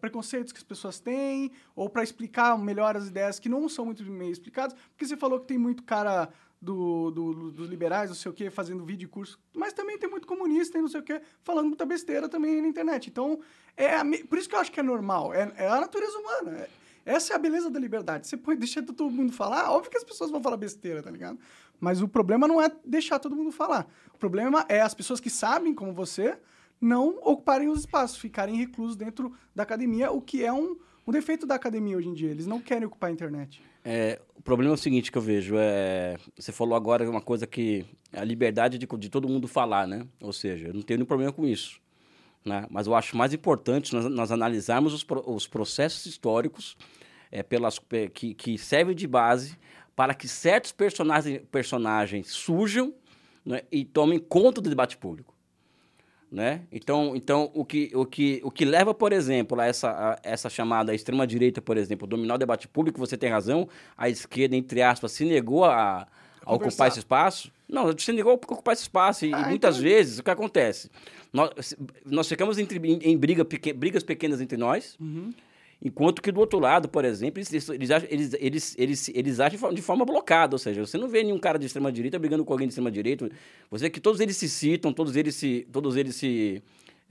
preconceitos 0.00 0.52
que 0.52 0.58
as 0.58 0.64
pessoas 0.64 0.98
têm, 0.98 1.52
ou 1.76 1.88
para 1.88 2.02
explicar 2.02 2.58
melhor 2.58 2.96
as 2.96 3.06
ideias 3.06 3.38
que 3.38 3.48
não 3.48 3.68
são 3.68 3.84
muito 3.84 4.02
bem 4.02 4.30
explicadas, 4.30 4.74
porque 4.90 5.06
você 5.06 5.16
falou 5.16 5.38
que 5.38 5.46
tem 5.46 5.58
muito 5.58 5.84
cara 5.84 6.28
do, 6.60 7.10
do, 7.12 7.50
dos 7.52 7.68
liberais, 7.70 8.10
não 8.10 8.16
sei 8.16 8.30
o 8.30 8.34
quê, 8.34 8.50
fazendo 8.50 8.84
vídeo 8.84 9.06
e 9.06 9.08
curso, 9.08 9.38
mas 9.54 9.72
também 9.72 9.96
tem 9.98 10.10
muito 10.10 10.26
comunista 10.26 10.78
e 10.78 10.82
não 10.82 10.88
sei 10.88 11.00
o 11.00 11.02
quê, 11.04 11.22
falando 11.42 11.68
muita 11.68 11.86
besteira 11.86 12.28
também 12.28 12.60
na 12.60 12.66
internet. 12.66 13.08
Então, 13.08 13.38
é 13.76 13.98
por 14.28 14.36
isso 14.36 14.48
que 14.48 14.56
eu 14.56 14.60
acho 14.60 14.72
que 14.72 14.80
é 14.80 14.82
normal, 14.82 15.32
é, 15.32 15.52
é 15.56 15.68
a 15.68 15.80
natureza 15.80 16.18
humana. 16.18 16.58
É, 16.58 16.68
essa 17.10 17.32
é 17.32 17.36
a 17.36 17.38
beleza 17.38 17.70
da 17.70 17.78
liberdade. 17.78 18.26
Você 18.26 18.36
pode 18.36 18.58
deixar 18.58 18.82
todo 18.82 19.10
mundo 19.10 19.32
falar, 19.32 19.70
óbvio 19.70 19.90
que 19.90 19.96
as 19.96 20.04
pessoas 20.04 20.30
vão 20.30 20.42
falar 20.42 20.56
besteira, 20.56 21.02
tá 21.02 21.10
ligado? 21.10 21.38
Mas 21.78 22.02
o 22.02 22.08
problema 22.08 22.46
não 22.46 22.60
é 22.60 22.70
deixar 22.84 23.18
todo 23.18 23.34
mundo 23.34 23.50
falar. 23.50 23.86
O 24.14 24.18
problema 24.18 24.64
é 24.68 24.80
as 24.80 24.94
pessoas 24.94 25.18
que 25.18 25.30
sabem, 25.30 25.74
como 25.74 25.92
você, 25.92 26.38
não 26.80 27.18
ocuparem 27.22 27.68
os 27.68 27.80
espaços, 27.80 28.18
ficarem 28.18 28.56
reclusos 28.56 28.96
dentro 28.96 29.34
da 29.54 29.62
academia, 29.62 30.10
o 30.10 30.20
que 30.20 30.44
é 30.44 30.52
um, 30.52 30.76
um 31.06 31.12
defeito 31.12 31.46
da 31.46 31.54
academia 31.54 31.96
hoje 31.96 32.08
em 32.08 32.14
dia. 32.14 32.30
Eles 32.30 32.46
não 32.46 32.60
querem 32.60 32.86
ocupar 32.86 33.10
a 33.10 33.12
internet. 33.12 33.62
É, 33.84 34.20
o 34.34 34.42
problema 34.42 34.72
é 34.72 34.74
o 34.74 34.78
seguinte 34.78 35.10
que 35.10 35.16
eu 35.16 35.22
vejo, 35.22 35.54
é, 35.58 36.16
você 36.36 36.52
falou 36.52 36.74
agora 36.74 37.08
uma 37.08 37.20
coisa 37.20 37.46
que 37.46 37.86
a 38.12 38.22
liberdade 38.22 38.76
de, 38.76 38.86
de 38.86 39.08
todo 39.08 39.28
mundo 39.28 39.48
falar, 39.48 39.86
né? 39.86 40.06
Ou 40.20 40.32
seja, 40.32 40.68
eu 40.68 40.74
não 40.74 40.82
tenho 40.82 40.98
nenhum 40.98 41.06
problema 41.06 41.32
com 41.32 41.46
isso. 41.46 41.80
Né? 42.44 42.66
Mas 42.70 42.86
eu 42.86 42.94
acho 42.94 43.16
mais 43.16 43.34
importante 43.34 43.94
nós, 43.94 44.06
nós 44.06 44.32
analisarmos 44.32 44.94
os, 44.94 45.06
os 45.26 45.46
processos 45.46 46.06
históricos 46.06 46.76
é, 47.30 47.42
pelas, 47.42 47.80
que, 48.14 48.34
que 48.34 48.58
servem 48.58 48.94
de 48.94 49.06
base 49.06 49.56
para 49.94 50.14
que 50.14 50.26
certos 50.26 50.72
personagens, 50.72 51.42
personagens 51.50 52.28
surjam 52.28 52.94
né, 53.44 53.62
e 53.70 53.84
tomem 53.84 54.18
conta 54.18 54.60
do 54.60 54.68
debate 54.68 54.96
público. 54.96 55.34
Né? 56.30 56.62
Então, 56.70 57.16
então 57.16 57.50
o, 57.52 57.64
que, 57.64 57.90
o, 57.92 58.06
que, 58.06 58.40
o 58.44 58.50
que 58.50 58.64
leva, 58.64 58.94
por 58.94 59.12
exemplo, 59.12 59.60
a 59.60 59.66
essa, 59.66 59.90
a 59.90 60.18
essa 60.22 60.48
chamada 60.48 60.94
extrema-direita, 60.94 61.60
por 61.60 61.76
exemplo, 61.76 62.06
dominar 62.06 62.36
o 62.36 62.38
debate 62.38 62.68
público, 62.68 63.00
você 63.00 63.16
tem 63.16 63.28
razão, 63.28 63.68
a 63.96 64.08
esquerda, 64.08 64.54
entre 64.54 64.80
aspas, 64.80 65.10
se 65.10 65.24
negou 65.24 65.64
a, 65.64 66.06
a 66.44 66.54
ocupar 66.54 66.86
esse 66.86 67.00
espaço. 67.00 67.50
Não, 67.68 67.96
se 67.98 68.12
negou 68.12 68.32
a 68.32 68.34
ocupar 68.34 68.74
esse 68.74 68.82
espaço. 68.82 69.26
E, 69.26 69.34
ah, 69.34 69.48
muitas 69.48 69.76
então... 69.76 69.90
vezes, 69.90 70.18
o 70.20 70.22
que 70.22 70.30
acontece? 70.30 70.88
Nós, 71.32 71.76
nós 72.06 72.28
ficamos 72.28 72.58
entre, 72.58 72.78
em, 72.78 72.98
em 73.02 73.18
briga, 73.18 73.44
pequ, 73.44 73.72
brigas 73.72 74.04
pequenas 74.04 74.40
entre 74.40 74.56
nós, 74.56 74.96
uhum. 75.00 75.32
Enquanto 75.82 76.20
que 76.20 76.30
do 76.30 76.40
outro 76.40 76.58
lado, 76.58 76.88
por 76.88 77.04
exemplo, 77.06 77.38
eles, 77.38 77.68
eles, 77.70 77.90
eles, 78.38 78.76
eles, 78.78 79.08
eles, 79.14 79.40
agem 79.40 79.58
de 79.72 79.80
forma 79.80 80.04
blocada. 80.04 80.54
Ou 80.54 80.58
seja, 80.58 80.84
você 80.84 80.98
não 80.98 81.08
vê 81.08 81.22
nenhum 81.22 81.38
cara 81.38 81.58
de 81.58 81.64
extrema-direita 81.64 82.18
brigando 82.18 82.44
com 82.44 82.52
alguém 82.52 82.68
de 82.68 82.72
extrema-direita. 82.72 83.30
Você 83.70 83.84
vê 83.84 83.90
que 83.90 84.00
todos 84.00 84.20
eles 84.20 84.36
se 84.36 84.48
citam, 84.48 84.92
todos 84.92 85.16
eles 85.16 85.34
se. 85.34 85.66
Todos 85.72 85.96
eles 85.96 86.16
se 86.16 86.62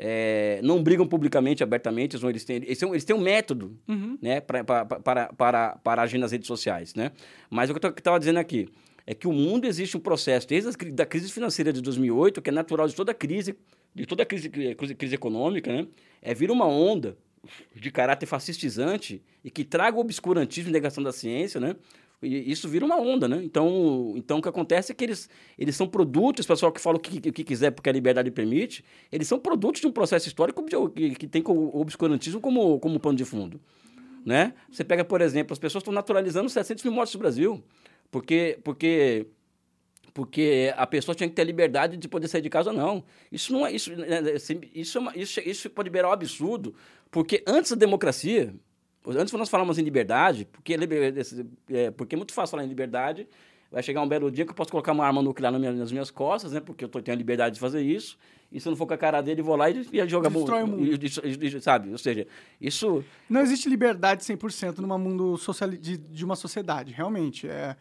é, 0.01 0.61
não 0.63 0.81
brigam 0.81 1.05
publicamente, 1.05 1.61
abertamente, 1.61 2.15
eles 2.23 2.45
têm, 2.45 2.55
eles 2.57 2.77
têm, 2.77 2.89
eles 2.89 3.03
têm 3.03 3.15
um 3.15 3.19
método 3.19 3.77
uhum. 3.85 4.17
né, 4.21 4.39
para, 4.39 4.63
para, 4.63 5.33
para, 5.33 5.75
para 5.75 6.01
agir 6.01 6.17
nas 6.17 6.31
redes 6.31 6.47
sociais. 6.47 6.95
Né? 6.95 7.11
Mas 7.49 7.69
o 7.69 7.73
que 7.73 7.85
eu 7.85 7.89
estava 7.89 8.17
dizendo 8.17 8.37
aqui 8.37 8.69
é 9.05 9.13
que 9.13 9.27
o 9.27 9.33
mundo 9.33 9.65
existe 9.65 9.97
um 9.97 9.99
processo, 9.99 10.47
desde 10.47 10.69
a 10.69 10.91
da 10.91 11.05
crise 11.05 11.29
financeira 11.29 11.73
de 11.73 11.81
2008, 11.81 12.41
que 12.41 12.49
é 12.49 12.53
natural 12.53 12.87
de 12.87 12.95
toda 12.95 13.13
crise, 13.13 13.55
de 13.93 14.05
toda 14.05 14.25
crise, 14.25 14.49
crise, 14.49 14.95
crise 14.95 15.15
econômica, 15.15 15.69
né? 15.69 15.85
é 16.21 16.33
vir 16.33 16.49
uma 16.49 16.65
onda 16.65 17.17
de 17.75 17.91
caráter 17.91 18.25
fascistizante 18.25 19.21
e 19.43 19.49
que 19.49 19.63
traga 19.63 19.97
o 19.97 20.01
obscurantismo 20.01 20.69
e 20.69 20.73
negação 20.73 21.03
da 21.03 21.11
ciência, 21.11 21.59
né? 21.59 21.75
E 22.21 22.51
isso 22.51 22.67
vira 22.67 22.85
uma 22.85 22.99
onda, 22.99 23.27
né? 23.29 23.41
Então, 23.41 24.13
então 24.17 24.39
o 24.39 24.41
que 24.41 24.49
acontece 24.49 24.91
é 24.91 24.95
que 24.95 25.05
eles, 25.05 25.29
eles 25.57 25.75
são 25.75 25.87
produtos, 25.87 26.43
o 26.43 26.47
pessoal 26.47 26.71
que 26.71 26.81
fala 26.81 26.97
o 26.97 26.99
que, 26.99 27.31
que 27.31 27.43
quiser 27.43 27.71
porque 27.71 27.89
a 27.89 27.93
liberdade 27.93 28.29
permite, 28.29 28.83
eles 29.09 29.27
são 29.27 29.39
produtos 29.39 29.79
de 29.79 29.87
um 29.87 29.91
processo 29.91 30.27
histórico 30.27 30.63
que, 30.65 31.11
que 31.15 31.27
tem 31.27 31.41
o 31.45 31.79
obscurantismo 31.79 32.41
como, 32.41 32.77
como 32.79 32.99
pano 32.99 33.17
de 33.17 33.23
fundo, 33.23 33.59
né? 34.25 34.53
Você 34.69 34.83
pega, 34.83 35.05
por 35.05 35.21
exemplo, 35.21 35.53
as 35.53 35.59
pessoas 35.59 35.81
estão 35.81 35.93
naturalizando 35.93 36.49
700 36.49 36.83
mil 36.83 36.93
mortes 36.93 37.13
no 37.13 37.19
Brasil, 37.21 37.63
porque, 38.11 38.59
porque 38.65 39.27
porque 40.19 40.73
a 40.75 40.85
pessoa 40.85 41.15
tinha 41.15 41.29
que 41.29 41.33
ter 41.33 41.45
liberdade 41.45 41.95
de 41.95 42.05
poder 42.09 42.27
sair 42.27 42.41
de 42.41 42.49
casa 42.49 42.71
ou 42.71 42.75
não. 42.75 43.05
Isso 43.31 43.53
não 43.53 43.65
é 43.65 43.71
isso, 43.71 43.95
né, 43.95 44.21
isso, 44.75 44.97
é 44.97 45.01
uma, 45.01 45.15
isso, 45.15 45.39
isso 45.39 45.69
pode 45.69 45.87
liberar 45.87 46.09
um 46.09 46.11
absurdo, 46.11 46.75
porque 47.09 47.41
antes 47.47 47.71
da 47.71 47.77
democracia, 47.77 48.53
antes 49.07 49.31
de 49.31 49.37
nós 49.37 49.47
falarmos 49.47 49.79
em 49.79 49.81
liberdade, 49.81 50.43
porque, 50.43 50.75
é, 51.69 51.89
porque 51.91 52.15
é 52.15 52.17
muito 52.17 52.33
fácil 52.33 52.51
falar 52.51 52.65
em 52.65 52.67
liberdade, 52.67 53.29
vai 53.71 53.81
chegar 53.81 54.01
um 54.01 54.09
belo 54.09 54.29
dia 54.29 54.43
que 54.43 54.51
eu 54.51 54.55
posso 54.55 54.71
colocar 54.71 54.91
uma 54.91 55.07
arma 55.07 55.21
nuclear 55.21 55.57
nas 55.57 55.89
minhas 55.89 56.11
costas, 56.11 56.51
né? 56.51 56.59
Porque 56.59 56.83
eu 56.83 56.89
tô, 56.89 57.01
tenho 57.01 57.15
a 57.15 57.17
liberdade 57.17 57.53
de 57.55 57.61
fazer 57.61 57.81
isso. 57.81 58.17
E 58.51 58.59
se 58.59 58.67
eu 58.67 58.71
não 58.71 58.77
for 58.77 58.87
com 58.87 58.95
a 58.95 58.97
cara 58.97 59.21
dele, 59.21 59.41
vou 59.41 59.55
lá 59.55 59.69
e, 59.69 59.87
e 59.93 60.09
jogar... 60.09 60.29
Destrói 60.29 60.63
o 60.63 60.67
mundo. 60.67 60.83
E, 60.85 61.45
e, 61.47 61.61
sabe? 61.61 61.91
Ou 61.91 61.97
seja, 61.97 62.27
isso... 62.59 63.05
Não 63.29 63.39
existe 63.39 63.69
liberdade 63.69 64.21
100% 64.23 64.79
num 64.79 64.97
mundo 64.97 65.37
social, 65.37 65.69
de, 65.69 65.95
de 65.97 66.25
uma 66.25 66.35
sociedade, 66.35 66.91
realmente. 66.91 67.47
É, 67.47 67.77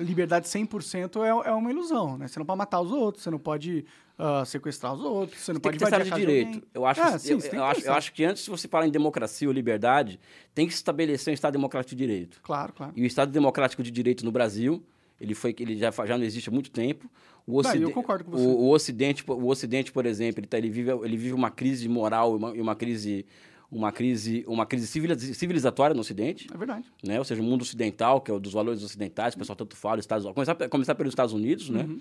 liberdade 0.00 0.46
100% 0.46 1.22
é, 1.22 1.48
é 1.48 1.52
uma 1.52 1.70
ilusão, 1.70 2.16
né? 2.16 2.28
Você 2.28 2.38
não 2.38 2.46
pode 2.46 2.58
matar 2.58 2.80
os 2.80 2.90
outros, 2.90 3.22
você 3.22 3.30
não 3.30 3.38
pode 3.38 3.84
uh, 4.18 4.44
sequestrar 4.46 4.94
os 4.94 5.02
outros, 5.02 5.40
você 5.40 5.52
não 5.52 5.60
tem 5.60 5.72
pode 5.78 5.90
ter 5.90 6.04
de 6.04 6.10
direito. 6.10 6.60
De 6.60 6.66
eu 6.72 6.86
acho, 6.86 7.00
é, 7.00 7.18
sim, 7.18 7.32
eu, 7.32 7.40
eu, 7.52 7.64
acho, 7.64 7.86
eu 7.86 7.92
acho 7.92 8.12
que 8.12 8.24
antes 8.24 8.44
de 8.44 8.50
você 8.50 8.66
falar 8.66 8.86
em 8.86 8.90
democracia 8.90 9.46
ou 9.46 9.52
liberdade, 9.52 10.18
tem 10.54 10.66
que 10.66 10.72
se 10.72 10.78
estabelecer 10.78 11.30
um 11.30 11.34
Estado 11.34 11.52
democrático 11.52 11.94
de 11.94 12.06
direito. 12.06 12.40
Claro, 12.42 12.72
claro. 12.72 12.92
E 12.96 13.02
o 13.02 13.06
Estado 13.06 13.30
democrático 13.30 13.82
de 13.82 13.90
direito 13.90 14.24
no 14.24 14.32
Brasil, 14.32 14.82
ele 15.20 15.34
foi 15.34 15.54
ele 15.58 15.76
já, 15.76 15.90
já 15.90 16.16
não 16.16 16.24
existe 16.24 16.48
há 16.48 16.52
muito 16.52 16.70
tempo. 16.70 17.10
O 17.46 17.60
eu 17.62 17.92
concordo 17.92 18.24
com 18.24 18.32
você. 18.32 18.44
O, 18.44 18.48
o, 18.48 18.70
Ocidente, 18.72 19.24
o 19.28 19.46
Ocidente, 19.46 19.92
por 19.92 20.04
exemplo, 20.04 20.40
ele, 20.40 20.48
tá, 20.48 20.58
ele, 20.58 20.68
vive, 20.68 20.90
ele 20.90 21.16
vive 21.16 21.32
uma 21.32 21.48
crise 21.48 21.88
moral 21.88 22.32
e 22.32 22.36
uma, 22.36 22.50
uma 22.50 22.74
crise 22.74 23.24
uma 23.70 23.90
crise, 23.92 24.44
uma 24.46 24.64
crise 24.64 24.86
civilizatória 24.86 25.94
no 25.94 26.00
Ocidente. 26.00 26.46
É 26.52 26.56
verdade. 26.56 26.86
Né? 27.02 27.18
Ou 27.18 27.24
seja, 27.24 27.40
o 27.40 27.44
mundo 27.44 27.62
ocidental, 27.62 28.20
que 28.20 28.30
é 28.30 28.34
o 28.34 28.38
dos 28.38 28.52
valores 28.52 28.82
ocidentais, 28.82 29.34
o 29.34 29.38
pessoal 29.38 29.56
tanto 29.56 29.76
fala, 29.76 29.98
Estados 29.98 30.26
começar, 30.32 30.54
começar 30.68 30.94
pelos 30.94 31.12
Estados 31.12 31.34
Unidos, 31.34 31.68
né? 31.68 31.82
uhum. 31.82 31.94
né? 31.94 32.00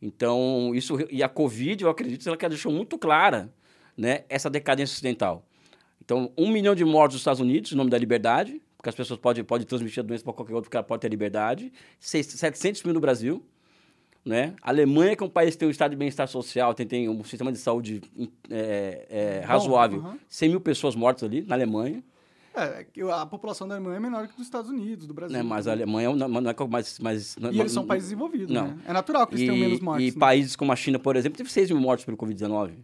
Então, 0.00 0.72
isso 0.74 0.98
e 1.10 1.22
a 1.22 1.28
Covid, 1.28 1.84
eu 1.84 1.88
acredito, 1.88 2.28
ela 2.28 2.36
deixou 2.48 2.72
muito 2.72 2.98
clara, 2.98 3.52
né, 3.96 4.24
essa 4.28 4.50
decadência 4.50 4.94
ocidental. 4.94 5.46
Então, 6.04 6.32
um 6.36 6.50
milhão 6.50 6.74
de 6.74 6.84
mortos 6.84 7.14
nos 7.14 7.20
Estados 7.20 7.40
Unidos, 7.40 7.70
em 7.70 7.76
nome 7.76 7.88
da 7.88 7.96
liberdade, 7.96 8.60
porque 8.76 8.88
as 8.88 8.96
pessoas 8.96 9.20
podem, 9.20 9.44
podem 9.44 9.64
transmitir 9.64 10.02
a 10.02 10.02
doença 10.02 10.24
para 10.24 10.32
qualquer 10.32 10.54
outro, 10.54 10.68
porque 10.68 10.76
ela 10.76 10.82
pode 10.82 11.02
ter 11.02 11.08
liberdade. 11.08 11.72
700 12.00 12.82
mil 12.82 12.92
no 12.92 12.98
Brasil. 12.98 13.46
Né? 14.24 14.54
A 14.62 14.70
Alemanha, 14.70 15.16
que 15.16 15.22
é 15.22 15.26
um 15.26 15.30
país 15.30 15.54
que 15.54 15.58
tem 15.58 15.68
um 15.68 15.70
estado 15.70 15.90
de 15.90 15.96
bem-estar 15.96 16.28
social, 16.28 16.72
tem, 16.74 16.86
tem 16.86 17.08
um 17.08 17.24
sistema 17.24 17.50
de 17.50 17.58
saúde 17.58 18.00
é, 18.48 19.06
é, 19.10 19.44
razoável, 19.44 19.98
uhum. 19.98 20.18
100 20.28 20.48
mil 20.48 20.60
pessoas 20.60 20.94
mortas 20.94 21.24
ali 21.24 21.42
na 21.42 21.56
Alemanha. 21.56 22.04
É, 22.54 22.86
a 23.12 23.26
população 23.26 23.66
da 23.66 23.74
Alemanha 23.74 23.96
é 23.96 24.00
menor 24.00 24.28
que 24.28 24.36
dos 24.36 24.44
Estados 24.44 24.70
Unidos, 24.70 25.06
do 25.06 25.14
Brasil. 25.14 25.36
Né? 25.36 25.42
Mas 25.42 25.66
a 25.66 25.72
Alemanha 25.72 26.14
não, 26.14 26.28
não 26.28 26.50
é 26.50 26.54
mais... 26.68 26.98
mais 26.98 27.36
não, 27.36 27.50
e 27.50 27.58
eles 27.58 27.72
são 27.72 27.84
países 27.84 28.10
desenvolvidos, 28.10 28.54
não. 28.54 28.68
né? 28.68 28.78
É 28.86 28.92
natural 28.92 29.26
que 29.26 29.34
eles 29.34 29.42
e, 29.42 29.46
tenham 29.46 29.58
menos 29.58 29.80
mortes. 29.80 30.06
E 30.06 30.10
né? 30.12 30.20
países 30.20 30.54
como 30.54 30.70
a 30.70 30.76
China, 30.76 30.98
por 30.98 31.16
exemplo, 31.16 31.36
teve 31.36 31.50
6 31.50 31.70
mil 31.70 31.80
mortes 31.80 32.04
pelo 32.04 32.16
Covid-19. 32.16 32.74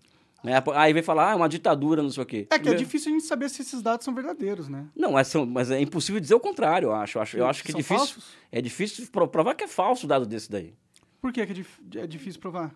Né? 0.43 0.53
Aí 0.75 0.93
vem 0.93 1.03
falar, 1.03 1.33
ah, 1.33 1.37
uma 1.37 1.49
ditadura, 1.49 2.03
não 2.03 2.11
sei 2.11 2.23
o 2.23 2.27
quê. 2.27 2.47
É 2.51 2.59
que 2.59 2.69
é 2.69 2.75
difícil 2.75 3.11
a 3.11 3.15
gente 3.15 3.27
saber 3.27 3.51
se 3.51 3.61
esses 3.61 3.83
dados 3.83 4.05
são 4.05 4.15
verdadeiros, 4.15 4.69
né? 4.69 4.87
Não, 4.97 5.13
mas, 5.13 5.29
são, 5.29 5.45
mas 5.45 5.71
é 5.71 5.81
impossível 5.81 6.21
dizer 6.21 6.35
o 6.35 6.41
contrário, 6.41 6.87
eu 6.87 6.95
acho. 6.95 7.19
Eu 7.19 7.23
acho, 7.23 7.37
eu 7.37 7.47
acho 7.47 7.63
que 7.63 7.71
é 7.71 7.73
são 7.73 7.81
difícil. 7.81 7.99
Falsos? 7.99 8.25
É 8.51 8.61
difícil 8.63 9.07
provar 9.11 9.55
que 9.55 9.65
é 9.65 9.69
falso 9.69 10.07
o 10.07 10.09
dado 10.09 10.25
desse 10.25 10.51
daí. 10.51 10.75
Por 11.21 11.33
que, 11.33 11.45
que 11.45 11.53
é, 11.53 11.55
dif 11.55 11.81
é 11.97 12.07
difícil 12.07 12.41
provar? 12.41 12.75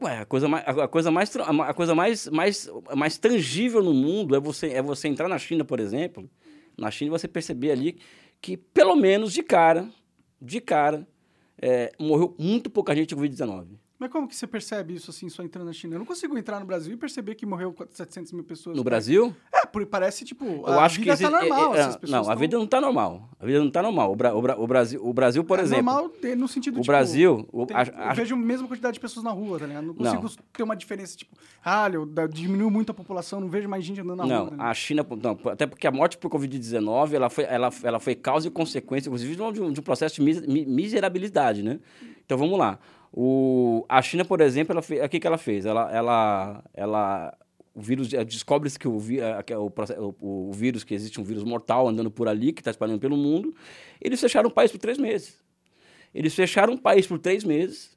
Ué, 0.00 0.18
a 0.18 0.26
coisa 0.26 0.46
mais, 0.46 0.64
a 0.66 0.88
coisa 0.88 1.10
mais, 1.10 1.36
a 1.36 1.74
coisa 1.74 1.94
mais, 1.94 2.28
mais, 2.28 2.70
mais 2.94 3.16
tangível 3.16 3.82
no 3.82 3.94
mundo 3.94 4.36
é 4.36 4.40
você, 4.40 4.68
é 4.68 4.82
você 4.82 5.08
entrar 5.08 5.26
na 5.28 5.38
China, 5.38 5.64
por 5.64 5.80
exemplo. 5.80 6.28
Na 6.76 6.90
China 6.90 7.10
você 7.10 7.26
perceber 7.26 7.70
ali 7.70 7.98
que, 8.40 8.56
pelo 8.56 8.94
menos 8.94 9.32
de 9.32 9.42
cara, 9.42 9.88
de 10.40 10.60
cara, 10.60 11.08
é, 11.60 11.90
morreu 11.98 12.34
muito 12.38 12.68
pouca 12.68 12.94
gente 12.94 13.08
de 13.08 13.16
Covid-19. 13.16 13.68
Mas 13.98 14.10
como 14.10 14.28
que 14.28 14.36
você 14.36 14.46
percebe 14.46 14.94
isso 14.94 15.10
assim, 15.10 15.28
só 15.30 15.42
entrando 15.42 15.66
na 15.68 15.72
China? 15.72 15.94
Eu 15.94 15.98
não 16.00 16.04
consigo 16.06 16.36
entrar 16.36 16.60
no 16.60 16.66
Brasil 16.66 16.92
e 16.92 16.96
perceber 16.98 17.34
que 17.34 17.46
morreu 17.46 17.74
700 17.90 18.30
mil 18.32 18.44
pessoas. 18.44 18.76
No 18.76 18.84
Brasil? 18.84 19.34
É, 19.50 19.64
por, 19.64 19.86
parece 19.86 20.22
tipo. 20.22 20.44
Eu 20.44 20.66
a 20.78 20.84
acho 20.84 21.00
vida 21.00 21.16
que 21.16 21.22
tá 21.22 21.28
existe- 21.28 21.48
normal. 21.48 21.74
é, 21.74 21.78
é, 21.78 21.80
essas 21.80 21.96
pessoas 21.96 22.10
não, 22.10 22.20
a 22.30 22.34
tão- 22.34 22.40
vida 22.40 22.58
não 22.58 22.66
tá 22.66 22.80
normal. 22.80 23.30
A 23.40 23.46
vida 23.46 23.58
não 23.58 23.70
tá 23.70 23.82
normal. 23.82 24.12
O, 24.12 24.16
Bra- 24.16 24.34
o 24.34 24.42
Bra- 24.42 24.56
o 24.58 24.66
Brasil, 24.66 25.00
o 25.02 25.12
Brasil, 25.14 25.42
por 25.44 25.58
é 25.58 25.62
exemplo. 25.62 25.84
normal 25.84 26.12
no 26.36 26.46
sentido 26.48 26.74
o 26.74 26.80
tipo, 26.82 26.86
Brasil, 26.92 27.48
o- 27.50 27.64
tem- 27.64 27.74
a- 27.74 27.84
eu 27.84 27.94
a- 28.10 28.12
vejo 28.12 28.34
a 28.34 28.38
mesma 28.38 28.68
quantidade 28.68 28.94
de 28.94 29.00
pessoas 29.00 29.24
na 29.24 29.30
rua, 29.30 29.58
tá 29.58 29.66
ligado? 29.66 29.84
Não 29.86 29.94
Não. 29.94 30.20
consigo 30.20 30.42
ter 30.52 30.62
uma 30.62 30.76
diferença, 30.76 31.16
tipo, 31.16 31.34
ah, 31.64 31.88
eu, 31.90 32.06
diminuiu 32.28 32.70
muito 32.70 32.90
a 32.90 32.94
população, 32.94 33.40
não 33.40 33.48
vejo 33.48 33.66
mais 33.66 33.82
gente 33.82 33.98
andando 34.02 34.18
na 34.18 34.26
Não, 34.26 34.36
rua. 34.40 34.44
tá 34.46 34.50
ligado? 34.56 34.68
a 34.68 34.74
China, 34.74 35.06
não, 35.22 35.38
até 35.50 35.66
porque 35.66 35.86
a 35.86 35.90
morte 35.90 36.18
por 36.18 36.30
Covid-19, 36.30 37.14
ela 37.14 37.30
foi, 37.30 37.44
ela, 37.44 37.70
ela 37.82 37.98
foi 37.98 38.14
causa 38.14 38.46
e 38.46 38.50
consequência, 38.50 39.08
inclusive, 39.08 39.34
de 39.34 39.42
um, 39.62 39.72
de 39.72 39.80
um 39.80 39.82
processo 39.82 40.16
de 40.16 40.20
mis- 40.20 40.46
mi- 40.46 40.66
miserabilidade, 40.66 41.62
né? 41.62 41.80
Então, 42.26 42.36
vamos 42.36 42.58
lá. 42.58 42.78
O, 43.12 43.84
a 43.88 44.02
China, 44.02 44.24
por 44.24 44.40
exemplo, 44.40 44.72
ela 44.72 44.82
fez, 44.82 45.02
o 45.02 45.08
que, 45.08 45.20
que 45.20 45.26
ela 45.26 45.38
fez? 45.38 45.64
Ela, 45.64 45.90
ela, 45.90 46.64
ela, 46.74 47.38
o 47.74 47.80
vírus, 47.80 48.12
eh, 48.12 48.24
descobre-se 48.24 48.78
que, 48.78 48.86
o, 48.88 48.98
eh, 49.10 49.44
é 49.48 49.58
o, 49.58 49.72
o, 50.20 50.52
vírus, 50.52 50.84
que 50.84 50.94
existe 50.94 51.20
um 51.20 51.24
vírus 51.24 51.44
mortal 51.44 51.88
andando 51.88 52.10
por 52.10 52.28
ali, 52.28 52.52
que 52.52 52.60
está 52.60 52.70
espalhando 52.70 53.00
pelo 53.00 53.16
mundo, 53.16 53.54
eles 54.00 54.20
fecharam 54.20 54.48
o 54.48 54.52
país 54.52 54.70
por 54.70 54.78
três 54.78 54.98
meses. 54.98 55.38
Eles 56.14 56.34
fecharam 56.34 56.74
o 56.74 56.78
país 56.78 57.06
por 57.06 57.18
três 57.18 57.44
meses, 57.44 57.96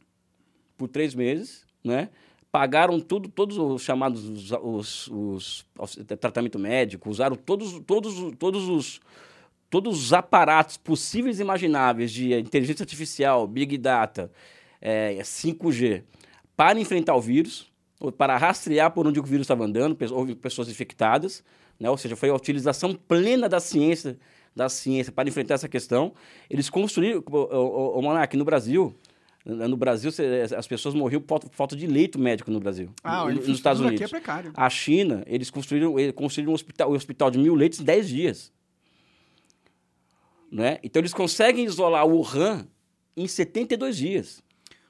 por 0.78 0.88
três 0.88 1.14
meses, 1.16 1.66
né? 1.84 2.10
Pagaram 2.52 3.00
tudo, 3.00 3.30
todos 3.30 3.58
os 3.58 3.82
chamados 3.84 4.24
os, 4.28 4.52
os, 4.52 5.08
os- 5.08 5.66
os- 5.78 5.96
tratamento 6.20 6.58
médico, 6.58 7.10
usaram 7.10 7.36
todos, 7.36 7.80
todos, 7.86 8.16
todos 8.38 8.68
os 8.68 9.00
todos 9.70 10.04
os 10.04 10.14
aparatos 10.14 10.78
possíveis 10.78 11.40
e 11.40 11.44
imagináveis 11.44 12.12
de 12.12 12.34
inteligência 12.34 12.82
artificial, 12.82 13.46
big 13.48 13.78
data, 13.78 14.32
é, 14.82 15.18
5G, 15.22 16.04
para 16.56 16.80
enfrentar 16.80 17.16
o 17.16 17.22
vírus, 17.22 17.70
ou 18.00 18.12
para 18.12 18.38
rastrear 18.38 18.92
por 18.92 19.06
onde 19.08 19.20
o 19.20 19.24
vírus 19.24 19.46
estava 19.46 19.66
andando, 19.66 19.98
houve 20.12 20.36
pessoas 20.36 20.70
infectadas, 20.70 21.44
né? 21.80 21.90
ou 21.90 21.98
seja, 21.98 22.16
foi 22.16 22.30
a 22.30 22.36
utilização 22.36 22.94
plena 22.94 23.48
da 23.50 23.60
ciência, 23.60 24.18
da 24.56 24.68
ciência 24.70 25.12
para 25.12 25.28
enfrentar 25.28 25.56
essa 25.56 25.68
questão. 25.70 26.14
Eles 26.50 26.70
construíram, 26.70 27.24
o, 27.30 27.36
o, 27.38 28.00
o 28.00 28.02
Monark, 28.02 28.36
no 28.38 28.46
Brasil, 28.46 28.96
no 29.46 29.78
Brasil, 29.78 30.12
cê- 30.12 30.46
as 30.58 30.68
pessoas 30.68 30.94
morriam 30.94 31.22
por 31.22 31.42
falta, 31.52 31.76
de 31.76 31.88
leito 31.88 32.20
médico 32.20 32.52
no 32.52 32.60
Brasil, 32.60 32.90
Ah, 33.04 33.26
nos 33.30 33.48
Estados 33.48 33.82
Unidos. 33.82 34.02
aqui 34.02 34.04
é 34.04 34.08
precário. 34.20 34.52
A 34.56 34.70
China, 34.70 35.24
eles 35.26 35.50
construíram, 35.50 35.98
eles 36.00 36.14
construíram 36.14 36.52
um 36.52 36.56
hospital, 36.56 36.92
um 36.92 36.96
hospital 36.96 37.32
de 37.32 37.38
mil 37.40 37.56
leitos 37.56 37.80
em 37.80 37.84
10 37.84 38.08
dias. 38.10 38.52
Né? 40.52 40.80
Então, 40.84 41.00
eles 41.00 41.14
conseguem 41.14 41.66
isolar 41.66 42.06
o 42.06 42.18
Wuhan 42.18 42.68
em 43.16 43.28
72 43.28 43.96
dias. 43.98 44.42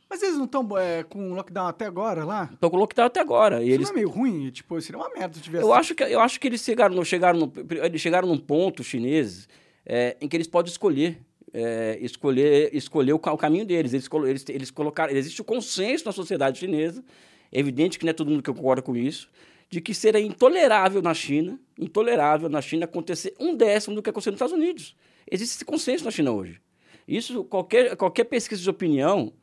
Mas 0.10 0.24
eles 0.24 0.38
não 0.38 0.45
estão 0.45 0.67
com 1.10 1.34
lockdown 1.34 1.67
até 1.67 1.86
agora 1.86 2.26
lá? 2.26 2.50
Estão 2.52 2.69
com 2.69 2.78
lockdown 2.78 3.06
até 3.06 3.19
agora. 3.19 3.62
E 3.62 3.67
Isso 3.67 3.74
eles, 3.76 3.88
não 3.88 3.91
é 3.91 3.95
meio 3.95 4.10
ruim? 4.10 4.50
Tipo, 4.50 4.82
seria 4.82 5.00
uma 5.00 5.10
merda 5.10 5.36
se 5.36 5.41
tivesse... 5.41 5.63
eu, 5.63 5.74
acho 5.74 5.93
que, 5.93 6.04
eu 6.04 6.19
acho 6.19 6.39
que 6.39 6.48
eles 6.48 6.62
chegaram, 6.62 7.04
chegaram, 7.06 7.39
no, 7.39 7.54
eles 7.86 8.02
chegaram 8.02 8.28
num 8.28 8.38
ponto, 8.38 8.84
chineses, 8.84 9.48
é, 9.86 10.17
em 10.19 10.28
que 10.28 10.36
eles 10.36 10.48
podem 10.48 10.72
escolher. 10.72 11.19
é, 11.54 11.98
escolher 12.02 12.76
escolher 12.76 13.13
o, 13.13 13.15
o 13.17 13.38
caminho 13.38 13.65
deles. 13.65 13.93
Eles, 13.93 14.10
eles, 14.26 14.45
eles 14.50 14.72
colocaram. 14.72 15.13
Existe 15.13 15.41
o 15.41 15.43
consenso 15.43 16.06
na 16.06 16.12
sociedade 16.12 16.60
chinesa, 16.60 17.04
é 17.52 17.60
evidente 17.60 17.98
que 17.98 18.06
não 18.06 18.12
é 18.12 18.13
todo 18.13 18.30
mundo 18.30 18.43
que 18.43 18.52
concorda 18.52 18.82
com 18.82 18.95
isso, 18.95 19.30
de 19.69 19.82
que 19.82 19.93
seria 19.93 20.22
intolerável 20.22 21.02
na 21.02 21.13
China, 21.13 21.60
intolerável 21.78 22.50
na 22.50 22.62
China 22.62 22.86
acontecer 22.86 23.34
um 23.39 23.56
décimo 23.56 23.95
do 23.95 24.02
que 24.02 24.10
aconteceu 24.10 24.32
nos 24.32 24.38
Estados 24.38 24.56
Unidos. 24.56 24.95
Existe 25.30 25.56
esse 25.56 25.65
consenso 25.65 26.06
na 26.06 26.12
China 26.12 26.32
hoje. 26.32 26.60
Isso, 27.08 27.43
qualquer, 27.43 27.95
qualquer 27.95 28.24
pesquisa 28.26 28.62
de 28.62 28.69
opinião 28.69 29.34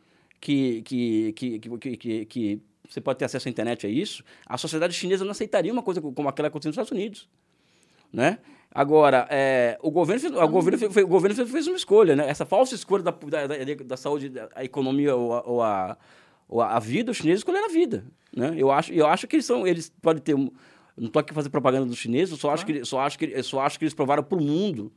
que, 0.40 0.82
que, 0.82 1.32
que, 1.32 1.58
que, 1.58 1.96
que- 1.96 2.24
que 2.26 2.60
você 2.88 3.00
pode 3.00 3.18
ter 3.18 3.24
acesso 3.24 3.48
à 3.48 3.50
internet 3.50 3.86
a 3.86 3.90
isso, 3.90 4.22
a 4.46 4.56
sociedade 4.56 4.94
chinesa 4.94 5.24
não 5.24 5.32
aceitaria 5.32 5.72
uma 5.72 5.82
coisa 5.82 6.00
como 6.00 6.28
aquela 6.28 6.48
que 6.48 6.52
aconteceu 6.52 6.68
nos 6.70 6.74
Estados 6.76 6.92
Unidos. 6.92 7.28
Né? 8.12 8.38
Agora, 8.72 9.26
é, 9.30 9.76
o 9.82 9.90
governo, 9.90 10.20
fez, 10.20 10.32
o, 10.32 10.48
governo 10.48 10.78
fez, 10.78 10.96
o 11.04 11.08
governo 11.08 11.46
fez- 11.46 11.66
uma 11.66 11.76
escolha, 11.76 12.14
né? 12.14 12.28
essa 12.28 12.44
falsa 12.46 12.74
escolha 12.74 13.02
da, 13.02 13.10
da, 13.10 13.46
da, 13.84 13.96
saúde, 13.96 14.28
da 14.28 14.48
a 14.54 14.64
economia 14.64 15.16
ou 15.16 15.34
a, 15.34 15.42
ou 15.44 15.62
a, 15.62 15.98
ou 16.48 16.60
a 16.62 16.78
vida, 16.78 17.10
os 17.10 17.16
chineses 17.16 17.40
escolheram 17.40 17.66
a 17.66 17.72
vida. 17.72 18.04
Né? 18.34 18.54
Eu, 18.56 18.70
acho, 18.70 18.92
eu 18.92 19.06
acho 19.06 19.26
que 19.26 19.36
eles, 19.36 19.46
são, 19.46 19.66
eles 19.66 19.92
podem 20.00 20.22
ter. 20.22 20.34
um- 20.34 20.50
Não 20.96 21.06
estou 21.08 21.18
aqui 21.20 21.34
fazendo 21.34 21.50
propaganda 21.50 21.86
dos 21.86 21.98
chineses, 21.98 22.30
eu 22.32 22.36
só 22.38 22.50
acho, 22.50 22.64
que, 22.64 22.84
só 22.84 23.00
acho, 23.00 23.18
que, 23.18 23.42
só 23.42 23.60
acho 23.60 23.78
que 23.78 23.84
eles 23.84 23.94
provaram 23.94 24.22
para 24.22 24.38
o 24.38 24.40
mundo 24.42 24.92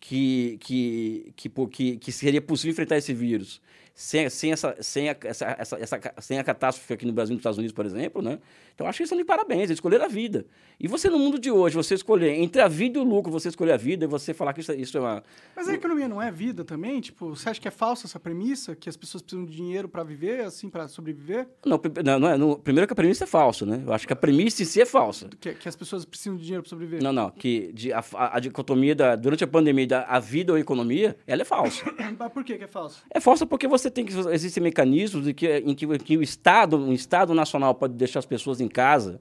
que, 0.00 0.56
que, 0.60 1.32
que, 1.36 1.48
que, 1.70 1.96
que 1.98 2.12
seria 2.12 2.40
possível 2.42 2.72
enfrentar 2.72 2.96
esse 2.96 3.12
vírus 3.14 3.60
sem, 4.00 4.30
sem, 4.30 4.50
essa, 4.50 4.74
sem, 4.80 5.10
a, 5.10 5.16
essa, 5.24 5.56
essa, 5.58 5.76
essa, 5.76 6.00
sem 6.20 6.38
a 6.38 6.42
catástrofe 6.42 6.94
aqui 6.94 7.04
no 7.04 7.12
Brasil 7.12 7.34
e 7.34 7.34
nos 7.34 7.40
Estados 7.40 7.58
Unidos, 7.58 7.74
por 7.74 7.84
exemplo, 7.84 8.22
né? 8.22 8.38
Então, 8.74 8.86
acho 8.86 8.96
que 8.96 9.02
eles 9.02 9.08
estão 9.08 9.18
de 9.18 9.26
parabéns, 9.26 9.64
eles 9.64 9.72
escolheram 9.72 10.06
a 10.06 10.08
vida. 10.08 10.46
E 10.80 10.88
você, 10.88 11.10
no 11.10 11.18
mundo 11.18 11.38
de 11.38 11.50
hoje, 11.50 11.76
você 11.76 11.94
escolher 11.96 12.30
entre 12.30 12.62
a 12.62 12.66
vida 12.66 12.98
e 12.98 13.02
o 13.02 13.04
lucro, 13.04 13.30
você 13.30 13.48
escolher 13.48 13.72
a 13.72 13.76
vida 13.76 14.06
e 14.06 14.08
você 14.08 14.32
falar 14.32 14.54
que 14.54 14.60
isso, 14.62 14.72
isso 14.72 14.96
é 14.96 15.00
uma... 15.02 15.22
Mas 15.54 15.68
a 15.68 15.74
economia 15.74 16.08
não 16.08 16.22
é 16.22 16.32
vida 16.32 16.64
também? 16.64 16.98
Tipo, 17.02 17.36
você 17.36 17.50
acha 17.50 17.60
que 17.60 17.68
é 17.68 17.70
falsa 17.70 18.06
essa 18.06 18.18
premissa? 18.18 18.74
Que 18.74 18.88
as 18.88 18.96
pessoas 18.96 19.20
precisam 19.20 19.44
de 19.44 19.54
dinheiro 19.54 19.86
pra 19.86 20.02
viver, 20.02 20.46
assim, 20.46 20.70
pra 20.70 20.88
sobreviver? 20.88 21.46
Não, 21.66 21.78
não, 22.02 22.20
não 22.20 22.28
é, 22.30 22.38
não, 22.38 22.54
primeiro 22.54 22.86
que 22.86 22.94
a 22.94 22.96
premissa 22.96 23.24
é 23.24 23.26
falsa, 23.26 23.66
né? 23.66 23.82
Eu 23.86 23.92
acho 23.92 24.06
que 24.06 24.14
a 24.14 24.16
premissa 24.16 24.62
em 24.62 24.64
si 24.64 24.80
é 24.80 24.86
falsa. 24.86 25.28
Que, 25.38 25.52
que 25.52 25.68
as 25.68 25.76
pessoas 25.76 26.06
precisam 26.06 26.38
de 26.38 26.42
dinheiro 26.44 26.62
pra 26.62 26.70
sobreviver? 26.70 27.02
Não, 27.02 27.12
não, 27.12 27.30
que 27.30 27.70
de, 27.74 27.92
a, 27.92 28.02
a, 28.14 28.36
a 28.38 28.40
dicotomia 28.40 28.94
da, 28.94 29.14
durante 29.14 29.44
a 29.44 29.46
pandemia 29.46 29.86
da 29.86 30.04
a 30.04 30.18
vida 30.18 30.52
ou 30.52 30.56
a 30.56 30.60
economia, 30.60 31.18
ela 31.26 31.42
é 31.42 31.44
falsa. 31.44 31.84
Mas 32.18 32.32
por 32.32 32.42
que 32.42 32.56
que 32.56 32.64
é 32.64 32.66
falso? 32.66 33.02
É 33.10 33.20
falsa 33.20 33.44
porque 33.44 33.68
você 33.68 33.89
tem 33.90 34.04
que 34.04 34.12
existem 34.30 34.62
mecanismos 34.62 35.26
em 35.28 35.34
que, 35.34 35.46
em 35.58 35.74
que, 35.74 35.98
que 35.98 36.16
o 36.16 36.22
Estado, 36.22 36.76
um 36.76 36.92
Estado 36.92 37.34
nacional 37.34 37.74
pode 37.74 37.94
deixar 37.94 38.18
as 38.20 38.26
pessoas 38.26 38.60
em 38.60 38.68
casa, 38.68 39.20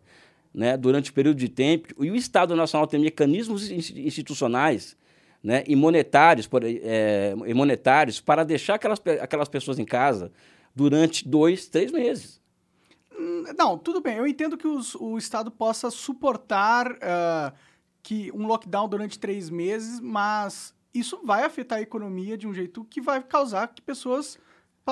né, 0.54 0.76
durante 0.78 1.12
o 1.12 1.14
período 1.14 1.38
de 1.38 1.50
tempo, 1.50 1.94
e 2.04 2.10
o 2.10 2.16
Estado 2.16 2.56
nacional 2.56 2.88
tem 2.88 3.00
mecanismos 3.00 3.70
ins- 3.70 3.92
institucionais, 3.92 4.96
né, 5.44 5.64
e 5.68 5.76
monetários, 5.76 6.48
por, 6.48 6.64
é, 6.66 7.34
e 7.46 7.54
monetários 7.54 8.20
para 8.20 8.44
deixar 8.44 8.76
aquelas, 8.76 9.02
aquelas 9.22 9.48
pessoas 9.48 9.80
em 9.80 9.86
casa 9.86 10.32
durante 10.76 11.28
dois, 11.28 11.68
três 11.68 11.92
meses. 11.92 12.40
Hum, 13.18 13.44
Não, 13.58 13.78
tudo 13.78 14.02
bem. 14.02 14.18
Eu 14.18 14.28
entendo 14.28 14.58
que 14.58 14.68
os- 14.68 14.96
o 14.96 15.18
Estado 15.18 15.50
possa 15.52 15.90
suportar 15.92 16.98
ah, 17.02 17.54
que 18.02 18.32
um 18.34 18.48
lockdown 18.48 18.88
durante 18.88 19.20
três 19.20 19.50
meses, 19.50 20.00
mas 20.00 20.74
isso 20.94 21.20
vai 21.24 21.44
afetar 21.44 21.78
a 21.80 21.82
economia 21.82 22.38
de 22.38 22.48
um 22.48 22.54
jeito 22.54 22.84
que 22.86 23.00
vai 23.02 23.22
causar 23.22 23.68
que 23.68 23.82
pessoas 23.82 24.40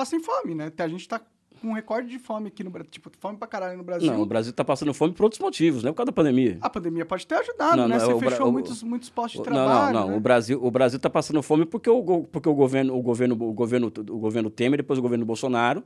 passem 0.00 0.20
fome, 0.22 0.54
né? 0.54 0.70
A 0.78 0.88
gente 0.88 1.08
tá 1.08 1.20
com 1.60 1.68
um 1.68 1.72
recorde 1.72 2.08
de 2.08 2.18
fome 2.20 2.46
aqui 2.48 2.62
no 2.62 2.70
Brasil. 2.70 2.88
Tipo, 2.90 3.10
fome 3.18 3.36
pra 3.36 3.48
caralho 3.48 3.76
no 3.76 3.82
Brasil. 3.82 4.12
Não, 4.12 4.22
o 4.22 4.26
Brasil 4.26 4.50
está 4.50 4.64
passando 4.64 4.94
fome 4.94 5.12
por 5.12 5.24
outros 5.24 5.40
motivos, 5.40 5.82
não 5.82 5.88
é 5.90 5.92
por 5.92 5.96
causa 5.96 6.06
da 6.06 6.12
pandemia. 6.12 6.56
A 6.60 6.70
pandemia 6.70 7.04
pode 7.04 7.26
ter 7.26 7.34
ajudado, 7.34 7.76
Não, 7.76 7.88
né? 7.88 7.98
não, 7.98 8.06
Você 8.06 8.12
o 8.12 8.18
Bra- 8.20 8.30
fechou 8.30 8.48
o- 8.48 8.52
muitos, 8.52 8.82
muitos 8.82 9.10
postos 9.10 9.42
de 9.42 9.50
Não, 9.50 9.56
trabalho. 9.56 9.92
não, 9.94 10.00
não. 10.02 10.10
né? 10.10 10.16
O 10.16 10.20
Brasil 10.20 10.64
o 10.64 10.70
Brasil 10.70 10.98
está 10.98 11.10
passando 11.10 11.42
fome 11.42 11.66
porque 11.66 11.90
o, 11.90 12.22
porque 12.30 12.48
o 12.48 12.54
governo 12.54 12.96
o 12.96 13.02
governo 13.02 13.34
o 13.34 13.52
governo 13.52 13.92
o 13.98 14.18
governo 14.18 14.50
Temer 14.50 14.76
depois 14.76 14.98
o 15.00 15.02
governo 15.02 15.24
Bolsonaro 15.26 15.82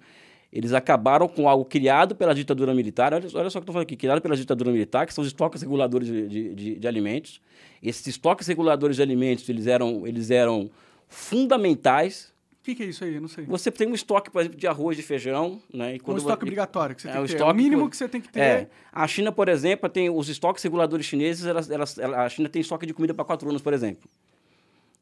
eles 0.52 0.74
acabaram 0.74 1.26
com 1.26 1.48
algo 1.48 1.64
criado 1.64 2.14
pela 2.14 2.34
ditadura 2.34 2.74
militar. 2.74 3.14
Olha, 3.14 3.24
olha 3.24 3.30
só 3.30 3.38
o 3.38 3.38
que 3.38 3.56
eu 3.56 3.60
estou 3.60 3.72
falando 3.72 3.84
aqui, 3.84 3.96
criado 3.96 4.20
pela 4.20 4.36
ditadura 4.36 4.70
militar, 4.70 5.06
que 5.06 5.14
são 5.14 5.22
os 5.22 5.28
estoques 5.28 5.62
reguladores 5.62 6.06
de, 6.06 6.28
de, 6.28 6.54
de- 6.54 6.78
de 6.78 6.86
alimentos. 6.86 7.40
Esses 7.82 8.06
estoques 8.06 8.46
reguladores 8.46 8.96
de 8.96 9.02
alimentos, 9.02 9.48
eles 9.48 9.66
eram, 9.66 10.06
eles 10.06 10.30
eram 10.30 10.70
fundamentais. 11.08 12.31
O 12.62 12.64
que, 12.64 12.76
que 12.76 12.82
é 12.84 12.86
isso 12.86 13.02
aí? 13.02 13.16
Eu 13.16 13.20
não 13.20 13.26
sei. 13.26 13.44
Você 13.46 13.72
tem 13.72 13.88
um 13.88 13.94
estoque, 13.94 14.30
por 14.30 14.40
exemplo, 14.40 14.56
de 14.56 14.68
arroz, 14.68 14.96
de 14.96 15.02
feijão, 15.02 15.60
né? 15.74 15.94
E 15.94 15.96
Um 15.96 15.98
quando 15.98 16.18
estoque 16.18 16.36
você- 16.40 16.44
obrigatório 16.44 16.94
que 16.94 17.02
você 17.02 17.08
É, 17.08 17.12
tem 17.12 17.20
o 17.20 17.24
que 17.24 17.30
ter. 17.30 17.34
estoque 17.34 17.52
o 17.52 17.56
mínimo 17.56 17.90
que 17.90 17.96
você 17.96 18.08
tem 18.08 18.20
que 18.20 18.28
ter. 18.28 18.40
É. 18.40 18.68
A 18.92 19.04
China, 19.08 19.32
por 19.32 19.48
exemplo, 19.48 19.88
tem 19.88 20.08
os 20.08 20.28
estoques 20.28 20.62
reguladores 20.62 21.04
chineses, 21.04 21.44
elas, 21.44 21.68
elas, 21.68 21.98
ela- 21.98 22.24
a 22.24 22.28
China 22.28 22.48
tem 22.48 22.62
estoque 22.62 22.86
de 22.86 22.94
comida 22.94 23.12
para 23.12 23.24
quatro 23.24 23.48
anos, 23.48 23.60
por 23.60 23.72
exemplo. 23.72 24.08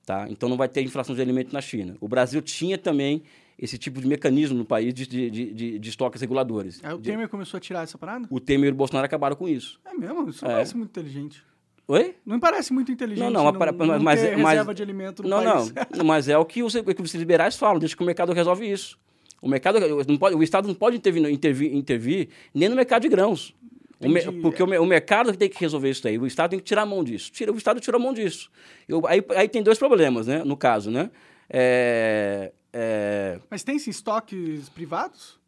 Tá? 0.07 0.27
Então 0.31 0.49
não 0.49 0.57
vai 0.57 0.69
ter 0.69 0.81
inflação 0.81 1.15
de 1.15 1.21
alimento 1.21 1.53
na 1.53 1.61
China. 1.61 1.97
O 2.01 2.09
Brasil 2.09 2.41
tinha 2.41 2.79
também 2.79 3.23
esse 3.59 3.77
tipo 3.77 4.01
de 4.01 4.07
mecanismo 4.09 4.57
no 4.57 4.65
país 4.65 4.95
de, 4.95 5.07
de, 5.07 5.31
de, 5.31 5.79
de 5.79 5.89
estoques 5.91 6.21
reguladores. 6.23 6.81
Aí 6.83 6.95
o 6.95 6.99
Temer 6.99 7.29
começou 7.29 7.59
a 7.59 7.61
tirar 7.61 7.83
essa 7.83 7.99
parada? 7.99 8.27
O 8.31 8.41
Temer 8.41 8.71
e 8.71 8.73
o 8.73 8.75
Bolsonaro 8.75 9.05
acabaram 9.05 9.37
com 9.37 9.47
isso. 9.47 9.79
É 9.85 9.93
mesmo? 9.93 10.31
Isso 10.31 10.45
É. 10.47 10.49
parece 10.49 10.75
muito 10.75 10.89
inteligente. 10.89 11.45
Oi? 11.93 12.15
Não 12.25 12.37
me 12.37 12.41
parece 12.41 12.73
muito 12.73 12.93
inteligente 12.93 13.25
Não, 13.25 13.31
não, 13.33 13.45
não, 13.47 13.53
para- 13.53 13.73
não 13.73 13.99
mas- 13.99 14.21
ter 14.21 14.37
mas- 14.37 14.51
reserva 14.53 14.73
de 14.73 14.81
alimento 14.81 15.23
no 15.25 15.29
Não, 15.29 15.43
país. 15.43 15.73
não. 15.99 16.05
Mas 16.07 16.29
é 16.29 16.39
o 16.39 16.45
que 16.45 16.63
os, 16.63 16.73
liberais 17.15 17.57
falam, 17.57 17.81
deixa 17.81 17.97
que 17.97 18.03
o 18.03 18.07
mercado 18.07 18.33
resolve 18.33 18.71
isso. 18.71 18.97
O 19.43 19.49
mercado 19.49 19.81
não 20.07 20.17
pode, 20.17 20.37
o 20.37 20.43
Estado 20.43 20.69
não 20.69 20.75
pode 20.75 20.97
intervir, 20.97 21.27
intervir, 21.29 21.75
intervir 21.75 22.29
nem 22.55 22.69
no 22.69 22.77
mercado 22.77 23.03
de 23.03 23.09
grãos. 23.09 23.57
O 23.99 24.09
me- 24.09 24.21
Entendi. 24.21 24.41
porque 24.41 24.63
o, 24.63 24.67
o 24.83 24.87
mercado 24.87 25.37
tem 25.37 25.49
que 25.49 25.59
resolver 25.59 25.91
isso 25.91 26.07
aí. 26.07 26.17
O 26.17 26.27
Estado 26.29 26.51
tem 26.51 26.59
que 26.61 26.65
tirar 26.65 26.83
a 26.83 26.87
mão 26.87 27.03
disso. 27.03 27.33
Tira, 27.33 27.53
o 27.53 27.57
Estado 27.57 27.81
tira 27.81 27.97
a 27.97 28.01
mão 28.01 28.13
disso. 28.15 28.49
Eu- 28.89 29.05
aí, 29.09 29.21
aí 29.35 29.49
tem 29.49 29.61
dois 29.61 29.77
problemas, 29.77 30.29
né? 30.29 30.45
No 30.45 30.57
caso, 30.57 30.93
né? 30.93 31.11
É, 31.53 32.53
é, 32.73 33.41
Mas 33.51 33.65
tem 33.65 33.77
sim, 33.81 33.91
estoques 33.91 34.69
privados? 34.69 35.40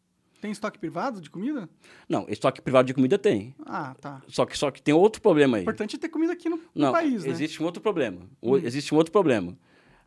Tem 0.43 0.51
estoque 0.51 0.77
privado 0.77 1.21
de 1.21 1.29
comida? 1.29 1.69
não, 2.09 2.25
estoque 2.27 2.61
privado 2.61 2.85
de 2.85 2.93
comida 2.93 3.17
tem. 3.17 3.55
Ah, 3.65 3.95
tá. 4.01 4.21
Só 4.27 4.45
que, 4.45 4.57
só 4.57 4.69
que 4.71 4.81
tem 4.81 4.93
outro 4.93 5.21
problema 5.21 5.53
O 5.53 5.55
aí. 5.55 5.61
importante 5.61 5.95
é 5.95 5.99
ter 5.99 6.09
comida 6.09 6.33
aqui 6.33 6.49
no, 6.49 6.57
no 6.57 6.63
Não, 6.75 6.91
país, 6.91 7.23
né? 7.23 7.29
existe 7.31 7.63
um 7.63 7.65
outro 7.65 7.81
problema. 7.81 8.19
O- 8.41 8.57
Existe 8.57 8.93
um 8.93 8.97
outro 8.97 9.09
problema. 9.13 9.57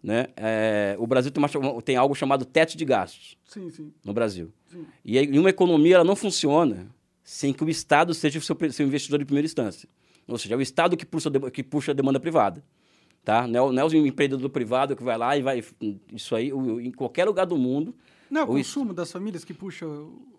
Né? 0.02 0.26
É, 0.36 0.94
o 0.98 1.06
Brasil 1.06 1.30
tem, 1.30 1.42
uma- 1.42 1.80
tem 1.80 1.96
algo 1.96 2.14
chamado 2.14 2.44
teto 2.44 2.76
de 2.76 2.84
gastos 2.84 3.38
Sim, 3.46 3.70
sim. 3.70 3.90
no 4.04 4.12
Brasil. 4.12 4.52
Sim. 4.66 4.84
E 5.02 5.16
aí, 5.18 5.38
uma 5.38 5.48
economia 5.48 5.94
ela 5.94 6.04
não 6.04 6.14
funciona 6.14 6.86
sem 7.24 7.50
que 7.54 7.64
o 7.64 7.70
Estado 7.70 8.12
seja 8.12 8.38
o 8.38 8.42
seu, 8.42 8.54
seu 8.72 8.86
investidor 8.86 9.18
de 9.18 9.24
primeira 9.24 9.46
instância. 9.46 9.88
Ou 10.28 10.36
seja, 10.36 10.54
é 10.54 10.58
o 10.58 10.60
Estado 10.60 10.98
que 10.98 11.06
puxa, 11.06 11.30
que 11.50 11.62
puxa 11.62 11.92
a 11.92 11.94
demanda 11.94 12.20
privada. 12.20 12.62
Tá? 13.24 13.46
Não, 13.48 13.58
é, 13.58 13.62
o- 13.62 13.72
não 13.72 13.82
é 13.82 13.86
o 13.86 14.06
empreendedor 14.06 14.50
privado 14.50 14.94
que 14.94 15.02
vai 15.02 15.16
lá 15.16 15.34
e 15.34 15.40
vai. 15.40 15.64
Isso 16.12 16.36
aí, 16.36 16.52
o- 16.52 16.78
em 16.78 16.92
qualquer 16.92 17.24
lugar 17.24 17.46
do 17.46 17.56
mundo, 17.56 17.94
Não, 18.30 18.40
é 18.42 18.44
o 18.44 18.46
consumo 18.48 18.92
das 18.92 19.10
famílias 19.12 19.44
que 19.44 19.54
puxa... 19.54 19.86
o- 19.88 20.36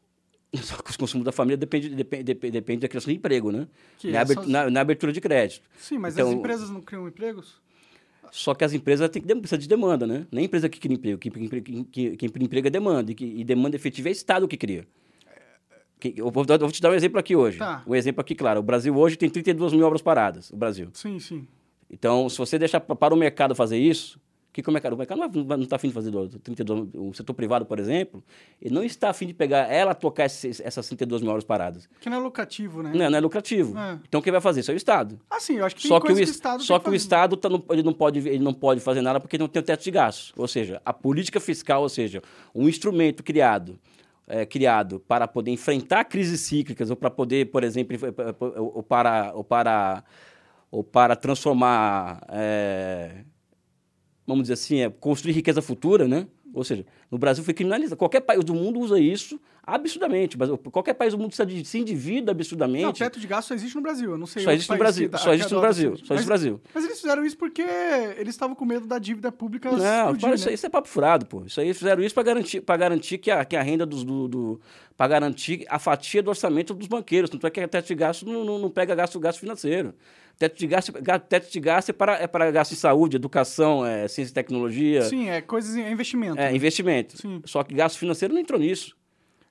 consumo 0.98 1.24
da 1.24 1.32
família 1.32 1.58
depende, 1.58 1.90
depende, 1.90 2.24
depende, 2.52 2.80
da 2.82 2.88
criação 2.88 3.12
de 3.12 3.18
emprego, 3.18 3.52
né? 3.52 3.68
Na, 4.04 4.20
é 4.22 4.26
só- 4.26 4.46
na- 4.46 4.70
na 4.70 4.82
abertura 4.82 5.12
de 5.12 5.22
crédito. 5.22 5.62
Sim, 5.78 5.98
mas 5.98 6.14
Então- 6.14 6.28
as 6.30 6.34
empresas 6.34 6.70
não 6.70 6.82
criam 6.82 7.08
empregos? 7.08 7.62
Só 8.32 8.54
que 8.54 8.64
as 8.66 8.74
empresas 8.74 9.10
têm 9.10 9.22
que 9.22 9.28
dem- 9.28 9.40
precisa 9.40 9.58
de 9.58 9.68
demanda, 9.68 10.06
né? 10.06 10.28
Nem 10.32 10.46
empresa 10.46 10.68
que 10.68 10.80
cria 10.80 10.96
emprego. 10.96 11.18
Quem, 11.18 11.32
quem, 11.32 11.84
quem, 11.86 12.16
quem, 12.18 12.30
emprego 12.44 12.68
é 12.68 12.70
demanda. 12.70 13.12
E, 13.12 13.16
que, 13.16 13.24
e 13.26 13.44
demanda 13.44 13.76
efetiva 13.76 14.10
é 14.10 14.12
o 14.12 14.14
Estado 14.14 14.48
que 14.48 14.58
cria. 14.58 14.86
Que- 16.00 16.14
Eu 16.18 16.30
vou, 16.30 16.46
eu 16.48 16.60
vou 16.60 16.72
te 16.72 16.82
dar 16.82 16.92
um 16.92 16.94
exemplo 16.94 17.18
aqui 17.20 17.36
hoje. 17.36 17.58
Tá. 17.58 17.84
Um 17.88 17.96
exemplo 17.96 18.22
aqui, 18.22 18.36
claro. 18.36 18.60
O 18.60 18.64
Brasil 18.64 18.96
hoje 18.96 19.16
tem 19.16 19.30
32 19.30 19.72
mil 19.74 19.86
obras 19.86 20.02
paradas. 20.02 20.50
O 20.52 20.58
Brasil. 20.58 20.90
Sim, 20.94 21.20
sim. 21.20 21.48
Então, 21.90 22.28
se 22.30 22.38
você 22.38 22.60
deixar 22.60 22.82
pa- 22.82 22.96
para 22.96 23.14
o 23.14 23.18
mercado 23.18 23.56
fazer 23.56 23.78
isso, 23.78 24.20
que, 24.58 24.64
que 24.64 24.70
o 24.70 24.74
mercado? 24.74 24.94
O 24.94 24.98
mercado 24.98 25.18
não 25.20 25.58
não 25.58 25.64
está 25.64 25.76
afim 25.76 25.88
de 25.90 25.94
fazer 25.94 26.10
do- 26.10 26.28
do 26.28 26.40
32, 26.40 26.90
o 26.96 27.14
setor 27.14 27.34
privado, 27.36 27.66
por 27.66 27.80
exemplo, 27.80 28.24
ele 28.62 28.74
não 28.74 28.84
está 28.84 29.10
afim 29.12 29.28
de 29.28 29.34
pegar 29.34 29.72
ela 29.72 29.94
tocar 29.94 30.26
esses- 30.26 30.60
essas 30.60 30.88
32 30.88 31.22
mil 31.22 31.30
obras 31.30 31.44
paradas. 31.44 31.88
Que 32.02 32.10
não 32.10 32.18
é 32.18 32.20
lucrativo, 32.20 32.82
né? 32.82 32.92
Não, 32.94 33.10
não 33.10 33.18
é 33.18 33.22
lucrativo. 33.22 33.78
É. 33.78 34.00
Então, 34.08 34.22
quem 34.22 34.32
vai 34.32 34.42
fazer 34.42 34.62
isso 34.62 34.72
é 34.72 34.74
o 34.74 34.78
Estado. 34.78 35.20
Ah, 35.30 35.40
sim, 35.40 35.58
eu 35.58 35.66
acho 35.66 35.76
que 35.76 35.88
Só 35.88 36.00
que, 36.00 36.12
o, 36.12 36.16
que 36.16 36.22
o 36.22 36.24
es- 36.24 36.30
Estado 36.32 36.64
só 36.64 36.80
que 36.80 36.90
o. 36.90 36.96
Estado 36.96 37.38
tá 37.38 37.48
no- 37.48 37.64
ele, 37.70 37.84
não 37.84 37.94
pode, 37.94 38.20
ele 38.28 38.40
não 38.44 38.54
pode 38.54 38.80
fazer 38.82 39.02
nada 39.02 39.20
porque 39.20 39.38
não 39.38 39.48
tem 39.48 39.62
o 39.62 39.66
teto 39.66 39.84
de 39.84 39.92
gastos. 39.92 40.34
Ou 40.36 40.48
seja, 40.48 40.82
a 40.84 40.92
política 40.92 41.40
fiscal, 41.40 41.84
ou 41.84 41.90
seja, 41.90 42.22
um 42.56 42.68
instrumento 42.68 43.24
criado, 43.24 43.78
é, 44.28 44.46
criado 44.46 45.00
para 45.00 45.28
poder 45.28 45.52
enfrentar 45.52 46.04
crises 46.06 46.42
cíclicas 46.42 46.90
ou 46.90 46.96
para 46.96 47.10
poder, 47.10 47.46
por 47.52 47.64
exemplo, 47.64 47.96
ou, 48.58 48.76
ou 48.78 48.84
para, 48.84 49.32
ou, 49.34 49.44
para, 49.44 50.04
ou 50.70 50.84
para 50.84 51.16
transformar, 51.16 52.22
é, 52.30 53.24
vamos 54.28 54.44
dizer 54.44 54.54
assim, 54.56 54.82
é, 54.82 54.90
construir 54.90 55.32
riqueza 55.34 55.62
futura, 55.62 56.08
né? 56.08 56.28
Ou 56.54 56.64
seja, 56.64 56.86
no 57.12 57.18
Brasil 57.18 57.44
foi 57.44 57.54
criminalizado. 57.54 57.98
Qualquer 57.98 58.22
país 58.22 58.44
do 58.44 58.54
mundo 58.54 58.80
usa 58.80 59.00
isso 59.00 59.40
absurdamente. 59.64 60.38
Mas 60.38 60.50
qualquer 60.72 60.94
país 60.94 61.14
do 61.14 61.20
mundo 61.20 61.34
se 61.36 61.78
endivida 61.78 62.32
absurdamente. 62.32 62.84
Não, 62.84 62.90
o 62.90 62.94
teto 62.94 63.20
de 63.20 63.28
gasto 63.28 63.50
só 63.50 63.54
existe 63.54 63.76
no 63.76 63.82
Brasil. 63.82 64.12
Eu 64.12 64.18
não 64.18 64.26
sei. 64.26 64.44
Só 64.44 64.52
existe 64.52 64.72
no 64.72 64.78
Brasil, 64.78 65.10
só 65.18 65.34
existe 65.34 65.54
no 65.54 65.60
Brasil, 65.60 65.90
só 65.90 65.94
existe 65.96 66.10
no 66.10 66.16
Mas- 66.16 66.26
Brasil. 66.26 66.62
Mas 66.74 66.86
eles 66.86 67.00
fizeram 67.02 67.26
isso 67.26 67.38
porque 67.38 67.62
eles 68.18 68.34
estavam 68.34 68.56
com 68.56 68.66
medo 68.66 68.88
da 68.88 68.98
dívida 68.98 69.32
pública 69.32 69.70
Não, 69.70 69.78
explodir, 69.78 70.20
para, 70.22 70.30
né? 70.30 70.36
isso, 70.36 70.48
aí- 70.50 70.56
isso 70.56 70.66
é 70.66 70.70
papo 70.70 70.88
furado, 70.88 71.26
pô. 71.26 71.44
Isso 71.46 71.60
aí 71.60 71.74
fizeram 71.74 72.02
isso 72.02 72.16
para 72.16 72.24
garantir, 72.24 72.62
pra 72.62 72.78
garantir 72.78 73.18
que, 73.18 73.30
a, 73.30 73.44
que 73.46 73.56
a 73.56 73.62
renda 73.62 73.86
dos. 73.86 74.04
Do, 74.04 74.28
do, 74.28 74.62
para 74.96 75.08
garantir 75.10 75.64
a 75.70 75.78
fatia 75.78 76.24
do 76.24 76.30
orçamento 76.30 76.74
dos 76.74 76.88
banqueiros. 76.88 77.30
Tanto 77.30 77.46
é 77.46 77.52
que 77.52 77.60
a 77.60 77.68
teto 77.68 77.86
de 77.88 77.94
gasto 77.94 78.26
não, 78.26 78.44
não, 78.44 78.58
não 78.58 78.70
pega 78.72 78.96
gasto, 78.96 79.20
gasto 79.20 79.40
financeiro. 79.40 79.94
Teto 80.38 80.58
de 80.60 80.68
gasto, 80.68 80.92
ga- 81.02 81.18
teto 81.20 81.52
de 81.52 81.60
gasto 81.60 81.90
é, 81.90 81.94
para, 81.94 82.14
é 82.22 82.28
para 82.28 82.52
gasto 82.52 82.72
em 82.74 82.76
saúde, 82.76 83.16
educação, 83.16 83.84
é, 83.84 84.08
ciência 84.08 84.32
e 84.32 84.34
tecnologia, 84.36 85.02
Sim, 85.04 85.30
é 85.30 85.42
coisas, 85.42 85.76
é 85.76 85.92
investimento. 85.92 86.40
é, 86.40 86.50
né? 86.52 86.56
investimento. 86.56 87.18
Sim. 87.18 87.42
Só 87.44 87.64
que 87.64 87.74
gasto 87.74 87.98
financeiro 87.98 88.34
não 88.34 88.42
entrou 88.42 88.60
nisso. 88.60 88.96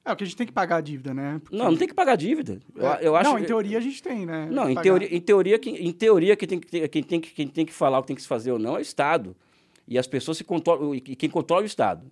É, 0.05 0.12
o 0.12 0.16
que 0.16 0.22
a 0.22 0.27
gente 0.27 0.37
tem 0.37 0.46
que 0.46 0.53
pagar 0.53 0.77
a 0.77 0.81
dívida, 0.81 1.12
né? 1.12 1.40
Porque- 1.42 1.57
Não, 1.57 1.72
não 1.72 1.77
tem 1.77 1.88
que 1.88 1.94
pagar 1.94 2.14
dívida. 2.14 2.61
Eu, 2.77 2.85
eu 3.01 3.16
acho, 3.16 3.29
Não, 3.29 3.38
em 3.40 3.44
teoria 3.44 3.79
a 3.79 3.81
gente 3.81 4.01
tem, 4.01 4.25
né? 4.25 4.46
Não, 4.49 4.70
em 4.70 4.77
teoria, 4.77 5.16
em 5.16 5.20
teoria, 5.20 5.59
quem, 5.59 5.77
em 5.88 5.92
teoria 5.92 6.37
quem, 6.37 6.46
tem 6.49 6.61
que, 6.61 6.88
quem, 6.88 7.03
tem 7.03 7.20
que, 7.20 7.31
quem 7.31 7.49
tem 7.49 7.66
que 7.66 7.72
falar 7.72 7.99
o 7.99 8.03
que 8.03 8.07
tem 8.07 8.16
que 8.16 8.22
se 8.22 8.29
fazer 8.29 8.53
ou 8.53 8.59
não 8.59 8.77
é 8.77 8.79
o 8.79 8.83
Estado. 8.83 9.35
E 9.88 9.99
as 9.99 10.07
pessoas 10.07 10.37
se 10.37 10.44
controlam, 10.44 10.94
e 10.94 11.01
quem 11.01 11.29
controla 11.29 11.62
é 11.62 11.64
o 11.64 11.66
Estado. 11.66 12.09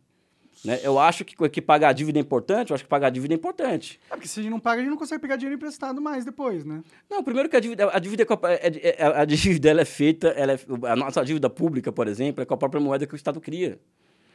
Né? 0.64 0.80
Eu 0.82 0.98
acho 0.98 1.24
que, 1.24 1.34
que 1.48 1.62
pagar 1.62 1.88
a 1.88 1.92
dívida 1.92 2.18
é 2.18 2.22
importante, 2.22 2.70
eu 2.70 2.74
acho 2.74 2.84
que 2.84 2.88
pagar 2.90 3.06
a 3.06 3.10
dívida 3.10 3.32
é 3.34 3.36
importante. 3.36 4.00
É, 4.10 4.14
porque 4.14 4.28
se 4.28 4.40
a 4.40 4.42
gente 4.42 4.52
não 4.52 4.60
paga, 4.60 4.80
a 4.80 4.82
gente 4.82 4.90
não 4.90 4.98
consegue 4.98 5.20
pegar 5.22 5.36
dinheiro 5.36 5.56
emprestado 5.56 6.00
mais 6.00 6.24
depois, 6.24 6.64
né? 6.64 6.82
Não, 7.10 7.22
primeiro 7.22 7.48
que 7.48 7.56
a 7.56 7.60
dívida, 7.60 7.88
a 7.92 7.98
dívida, 7.98 8.22
é 8.22 8.26
a, 8.26 8.52
é- 8.52 8.96
é- 8.98 9.20
a 9.20 9.24
dívida 9.24 9.70
ela 9.70 9.80
é 9.80 9.84
feita, 9.84 10.28
ela 10.28 10.52
é- 10.52 10.58
a 10.90 10.96
nossa 10.96 11.24
dívida 11.24 11.48
pública, 11.48 11.90
por 11.92 12.06
exemplo, 12.08 12.42
é 12.42 12.44
com 12.46 12.54
a 12.54 12.56
própria 12.56 12.80
moeda 12.80 13.06
que 13.06 13.14
o 13.14 13.16
Estado 13.16 13.40
cria. 13.40 13.78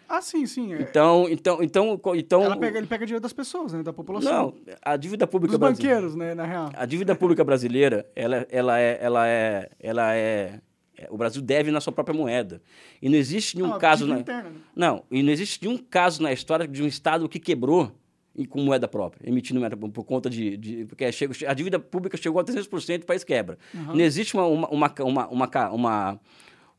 Ah, 0.10 0.23
sim, 0.23 0.47
sim. 0.47 0.73
é. 0.73 0.82
Então, 0.82 1.27
então, 1.29 1.62
então, 1.62 2.01
então 2.15 2.58
pega, 2.60 2.79
ele 2.79 2.88
pega 2.88 3.05
dinheiro 3.05 3.21
das 3.21 3.32
pessoas, 3.32 3.73
né? 3.73 3.84
Da 3.84 3.93
população. 3.93 4.55
não, 4.65 4.75
a 4.82 4.97
dívida 4.97 5.27
pública 5.27 5.55
Dos 5.55 5.69
banqueiros, 5.69 6.15
né? 6.15 6.34
Na 6.34 6.45
real. 6.45 6.71
A 6.73 6.84
dívida 6.88 7.15
pública 7.15 7.43
brasileira, 7.43 8.10
ela, 8.15 8.47
ela 8.49 8.79
é, 8.79 8.97
ela 8.99 9.27
é, 9.27 9.69
ela 9.79 10.15
é, 10.15 10.19
é- 10.19 10.60
o 11.09 11.17
Brasil 11.17 11.41
deve 11.41 11.71
na 11.71 11.81
sua 11.81 11.93
própria 11.93 12.17
moeda. 12.17 12.62
E 13.01 13.09
não 13.09 13.17
existe 13.17 13.55
nenhum 13.57 13.75
é 13.75 13.79
caso 13.79 14.05
na, 14.07 14.19
interna, 14.19 14.49
né? 14.49 14.55
não, 14.75 15.03
e 15.09 15.21
não 15.23 15.31
existe 15.31 15.63
nenhum 15.63 15.77
caso 15.77 16.21
na 16.21 16.31
história 16.31 16.67
de 16.67 16.83
um 16.83 16.88
estado 16.88 17.27
que 17.29 17.39
quebrou 17.39 17.91
e 18.35 18.45
com 18.45 18.62
moeda 18.62 18.88
própria, 18.88 19.27
emitindo 19.27 19.59
moeda 19.59 19.75
por 19.75 20.03
conta 20.03 20.29
de, 20.29 20.55
de 20.55 20.85
porque 20.85 21.12
chega, 21.12 21.33
a 21.47 21.53
dívida 21.53 21.79
pública 21.79 22.15
chegou 22.15 22.39
a 22.39 22.43
300%, 22.43 23.03
o 23.03 23.05
país 23.05 23.23
quebra. 23.23 23.57
Não 23.73 24.01
existe 24.01 24.33
uma 24.35 24.45
uma 24.45 24.67
uma 24.69 24.93
uma 24.99 25.27
uma, 25.29 26.19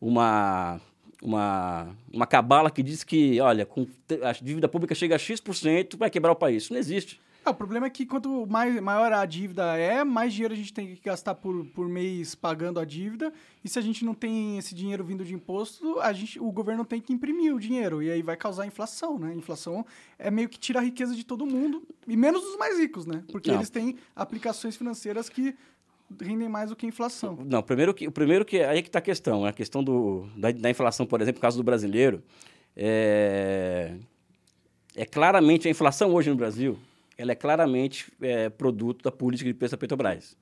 uma, 0.01 0.81
uma 1.21 1.97
uma, 2.13 2.27
cabala 2.27 2.71
que 2.71 2.83
diz 2.83 3.05
que, 3.05 3.41
olha, 3.41 3.67
com 3.67 3.87
a 4.23 4.33
dívida 4.33 4.69
pública 4.69 4.95
chega 4.95 5.17
a 5.17 5.19
X%, 5.19 5.99
vai 5.99 6.09
quebrar 6.09 6.33
o 6.33 6.37
país. 6.37 6.65
Isso 6.65 6.73
não 6.73 6.81
existe. 6.81 7.21
Ah, 7.45 7.51
o 7.51 7.55
problema 7.55 7.87
é 7.87 7.91
que 7.91 8.05
quanto 8.05 8.47
mais, 8.47 8.79
maior 8.81 9.13
a 9.13 9.25
dívida 9.25 9.77
é, 9.77 10.05
mais 10.05 10.33
dinheiro 10.33 10.53
a 10.53 10.57
gente 10.57 10.73
tem 10.75 10.95
que 10.95 11.01
gastar 11.03 11.35
por, 11.35 11.65
por 11.67 11.89
mês 11.89 12.35
pagando 12.35 12.79
a 12.79 12.85
dívida. 12.85 13.33
E 13.65 13.69
se 13.69 13.79
a 13.79 13.83
gente 13.83 14.05
não 14.05 14.15
tem 14.15 14.59
esse 14.59 14.75
dinheiro 14.75 15.03
vindo 15.03 15.25
de 15.25 15.35
imposto, 15.35 15.99
a 16.01 16.13
gente, 16.13 16.39
o 16.39 16.53
governo 16.53 16.85
tem 16.85 17.01
que 17.01 17.13
imprimir 17.13 17.55
o 17.55 17.59
dinheiro. 17.59 18.03
E 18.03 18.11
aí 18.11 18.21
vai 18.21 18.37
causar 18.37 18.67
inflação, 18.67 19.19
né? 19.19 19.35
Inflação 19.35 19.87
é 20.19 20.31
meio 20.31 20.49
que 20.49 20.59
tira 20.59 20.81
a 20.81 20.83
riqueza 20.83 21.15
de 21.15 21.25
todo 21.25 21.47
mundo, 21.47 21.83
e 22.07 22.17
menos 22.17 22.43
dos 22.43 22.57
mais 22.59 22.79
ricos, 22.79 23.07
né? 23.07 23.25
Porque 23.33 23.51
Não. 23.51 23.59
eles 23.59 23.71
têm 23.71 23.97
aplicações 24.15 24.77
financeiras 24.77 25.29
que 25.31 25.55
rendem 26.21 26.49
mais 26.49 26.71
do 26.71 26.77
que 26.77 26.85
a 26.85 26.89
inflação. 26.89 27.39
Não, 27.47 27.63
primeiro 27.63 27.95
que, 27.95 28.07
o 28.07 28.13
primeiro 28.13 28.45
que 28.45 28.61
aí 28.63 28.83
que 28.83 28.89
está 28.89 28.99
a 28.99 29.03
questão, 29.03 29.45
a 29.47 29.53
questão 29.53 29.83
do, 29.83 30.27
da, 30.37 30.51
da 30.51 30.69
inflação, 30.69 31.07
por 31.07 31.21
exemplo, 31.21 31.39
no 31.39 31.43
caso 31.43 31.57
do 31.57 31.63
brasileiro, 31.63 32.23
é, 32.77 33.95
é 34.95 35.05
claramente, 35.07 35.69
a 35.69 35.71
inflação 35.71 36.13
hoje 36.13 36.31
no 36.31 36.37
Brasil, 36.37 36.79
ela 37.21 37.33
é 37.33 37.35
claramente 37.35 38.13
é, 38.21 38.49
produto 38.49 39.03
da 39.03 39.13
política 39.13 39.49
de 39.51 39.55
preço 39.55 39.73
da 39.73 39.79
Petrobras. 39.79 40.37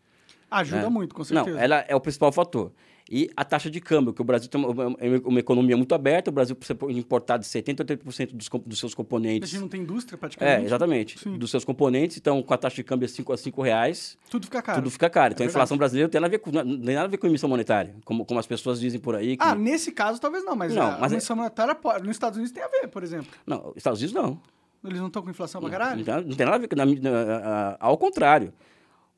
Ajuda 0.50 0.82
né? 0.82 0.88
muito, 0.88 1.14
com 1.14 1.22
certeza. 1.24 1.50
Não, 1.56 1.62
ela 1.62 1.84
é 1.88 1.94
o 1.94 2.00
principal 2.00 2.32
fator. 2.32 2.72
E 3.10 3.30
a 3.34 3.42
taxa 3.42 3.70
de 3.70 3.80
câmbio, 3.80 4.12
que 4.12 4.20
o 4.20 4.24
Brasil 4.24 4.50
tem 4.50 4.62
uma, 4.62 4.86
uma- 5.24 5.40
economia 5.40 5.74
muito 5.78 5.94
aberta, 5.94 6.28
o 6.30 6.32
Brasil 6.32 6.54
precisa 6.54 6.78
importar 6.90 7.38
de 7.38 7.46
70% 7.46 7.80
a 7.80 7.84
80% 7.96 8.32
dos, 8.34 8.48
dos 8.66 8.78
seus 8.78 8.92
A 8.92 8.96
componentes. 8.96 9.48
gente 9.48 9.60
não 9.62 9.68
tem 9.68 9.80
indústria 9.80 10.18
praticamente. 10.18 10.62
É, 10.62 10.64
exatamente. 10.66 11.18
Sim. 11.18 11.38
Dos 11.38 11.50
seus 11.50 11.64
componentes, 11.64 12.18
então 12.18 12.42
com 12.42 12.52
a 12.52 12.58
taxa 12.58 12.76
de 12.76 12.84
câmbio 12.84 13.06
é 13.06 13.08
5 13.08 13.32
a 13.32 13.36
5 13.38 13.62
reais, 13.62 14.18
Tudo 14.30 14.44
fica 14.44 14.60
caro. 14.60 14.82
tudo 14.82 14.90
fica 14.90 15.08
caro. 15.08 15.32
Então 15.32 15.42
É 15.44 15.48
a 15.48 15.50
inflação 15.50 15.76
verdade. 15.76 15.78
brasileira 15.78 16.08
tem 16.10 16.20
nada, 16.20 16.28
a 16.28 16.30
ver 16.30 16.38
com, 16.38 16.50
não 16.52 16.64
tem 16.84 16.94
nada 16.94 17.06
a 17.06 17.10
ver 17.10 17.16
com 17.16 17.26
emissão 17.26 17.48
monetária, 17.48 17.94
como, 18.04 18.26
como 18.26 18.38
as 18.40 18.46
pessoas 18.46 18.78
dizem 18.78 19.00
por 19.00 19.14
aí. 19.16 19.38
Que, 19.38 19.42
Ah, 19.44 19.54
nesse 19.54 19.90
caso 19.90 20.20
talvez 20.20 20.44
não, 20.44 20.54
mas, 20.54 20.74
Não, 20.74 20.82
a, 20.82 20.98
mas 20.98 21.12
a 21.12 21.14
é- 21.14 21.16
emissão 21.16 21.34
monetária 21.36 21.74
pode. 21.74 22.02
Nos 22.06 22.10
Estados 22.14 22.36
Unidos 22.36 22.52
tem 22.52 22.62
a 22.62 22.68
ver, 22.68 22.88
por 22.88 23.02
exemplo. 23.02 23.30
Não, 23.46 23.72
Estados 23.74 24.00
Unidos 24.00 24.14
não. 24.14 24.38
Eles 24.84 25.00
não 25.00 25.08
estão 25.08 25.22
com 25.22 25.30
inflação 25.30 25.60
pra 25.60 25.70
caralho? 25.70 25.96
Não 25.98 26.04
tem, 26.04 26.14
não 26.28 26.36
tem 26.36 26.46
nada 26.46 26.56
a 26.56 26.60
ver 26.60 26.68
com. 26.68 26.76
na- 26.76 26.84
na- 26.86 27.76
ao 27.80 27.96
contrário. 27.98 28.52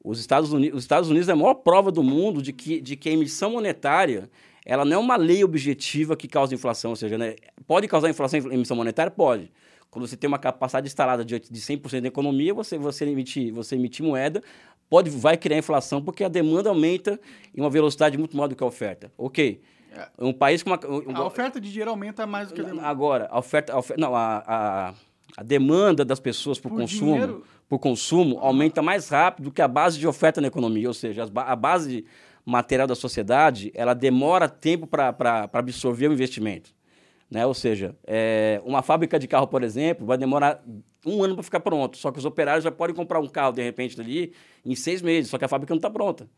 Os 0.03 0.19
Estados, 0.19 0.51
Unidos, 0.53 0.79
os 0.79 0.85
Estados 0.85 1.11
Unidos 1.11 1.29
é 1.29 1.33
a 1.33 1.37
maior 1.37 1.55
prova 1.55 1.93
do 1.93 2.03
mundo 2.03 2.41
de 2.41 2.53
que, 2.55 2.81
de 2.81 2.97
que 2.97 3.09
a 3.11 3.13
emissão 3.13 3.51
monetária 3.53 4.31
ela 4.65 4.85
não 4.85 4.97
é 4.97 4.99
uma 4.99 5.17
lei 5.17 5.45
objetiva 5.45 6.17
que 6.17 6.27
causa 6.27 6.55
inflação. 6.55 6.91
Ou 6.93 6.97
seja, 6.97 7.19
né, 7.19 7.35
pode 7.67 7.87
causar 7.87 8.09
inflação 8.09 8.39
em 8.41 8.55
emissão 8.55 8.77
monetária? 8.77 9.11
Pode. 9.11 9.53
Quando 9.91 10.07
você 10.07 10.17
tem 10.17 10.29
uma 10.29 10.39
capacidade 10.39 10.87
instalada 10.87 11.23
de, 11.25 11.39
de 11.39 11.61
100% 11.61 12.01
da 12.03 12.09
economia, 12.09 12.55
você, 12.55 12.79
você, 12.79 13.05
emitir, 13.05 13.53
você 13.53 13.75
emitir 13.75 14.05
moeda, 14.07 14.43
pode, 14.89 15.11
vai 15.11 15.37
criar 15.37 15.59
inflação 15.59 16.01
porque 16.03 16.25
a 16.25 16.29
demanda 16.29 16.71
aumenta 16.71 17.21
em 17.55 17.61
uma 17.61 17.69
velocidade 17.69 18.17
muito 18.17 18.35
maior 18.37 18.47
do 18.49 18.57
que 18.57 18.63
a 18.63 18.67
oferta. 18.67 19.13
Ok. 19.19 19.61
Um 20.19 20.33
país 20.33 20.63
com 20.63 20.71
uma. 20.71 20.81
um- 20.87 21.17
A 21.17 21.27
oferta 21.27 21.61
de 21.61 21.69
dinheiro 21.69 21.91
aumenta 21.91 22.25
mais 22.27 22.49
do 22.49 22.55
que 22.55 22.61
a 22.61 22.65
demanda. 22.65 22.87
Agora, 22.87 23.27
a 23.31 23.39
oferta. 23.39 23.73
A 23.75 23.79
oferta 23.79 24.01
não, 24.01 24.15
a, 24.15 24.45
a, 24.47 24.95
a 25.37 25.43
demanda 25.43 26.05
das 26.05 26.21
pessoas 26.21 26.59
por, 26.59 26.71
Por 26.71 26.81
consumo, 26.81 27.13
dinheiro? 27.13 27.45
por 27.69 27.79
consumo 27.79 28.39
aumenta 28.41 28.83
mais 28.83 29.09
rápido 29.09 29.45
do 29.47 29.51
que 29.53 29.63
a 29.63 29.69
base 29.69 29.99
de 29.99 30.07
oferta 30.07 30.41
na 30.41 30.49
economia. 30.49 30.89
Ou 30.89 30.95
seja, 30.95 31.29
a 31.35 31.57
base 31.57 32.05
material 32.45 32.87
da 32.87 32.95
sociedade 32.95 33.71
ela 33.75 33.95
demora 33.95 34.49
tempo 34.49 34.87
para 34.87 35.49
absorver 35.53 36.09
o 36.09 36.13
investimento. 36.13 36.71
Né? 37.31 37.47
Ou 37.47 37.55
seja, 37.55 37.95
é, 38.07 38.61
uma 38.65 38.83
fábrica 38.83 39.19
de 39.19 39.29
carro, 39.29 39.47
por 39.47 39.63
exemplo, 39.63 40.05
vai 40.05 40.19
demorar 40.19 40.63
um 41.07 41.23
ano 41.23 41.35
para 41.35 41.45
ficar 41.45 41.61
pronto. 41.61 41.97
Só 41.97 42.11
que 42.11 42.19
os 42.19 42.25
operários 42.25 42.65
já 42.65 42.73
podem 42.73 42.95
comprar 42.95 43.21
um 43.21 43.29
carro, 43.29 43.53
de 43.53 43.63
repente, 43.63 44.01
ali, 44.01 44.33
em 44.65 44.75
seis 44.75 45.01
meses. 45.01 45.31
Só 45.31 45.39
que 45.39 45.45
a 45.45 45.49
fábrica 45.49 45.73
não 45.73 45.79
está 45.79 45.89
pronta. 45.89 46.29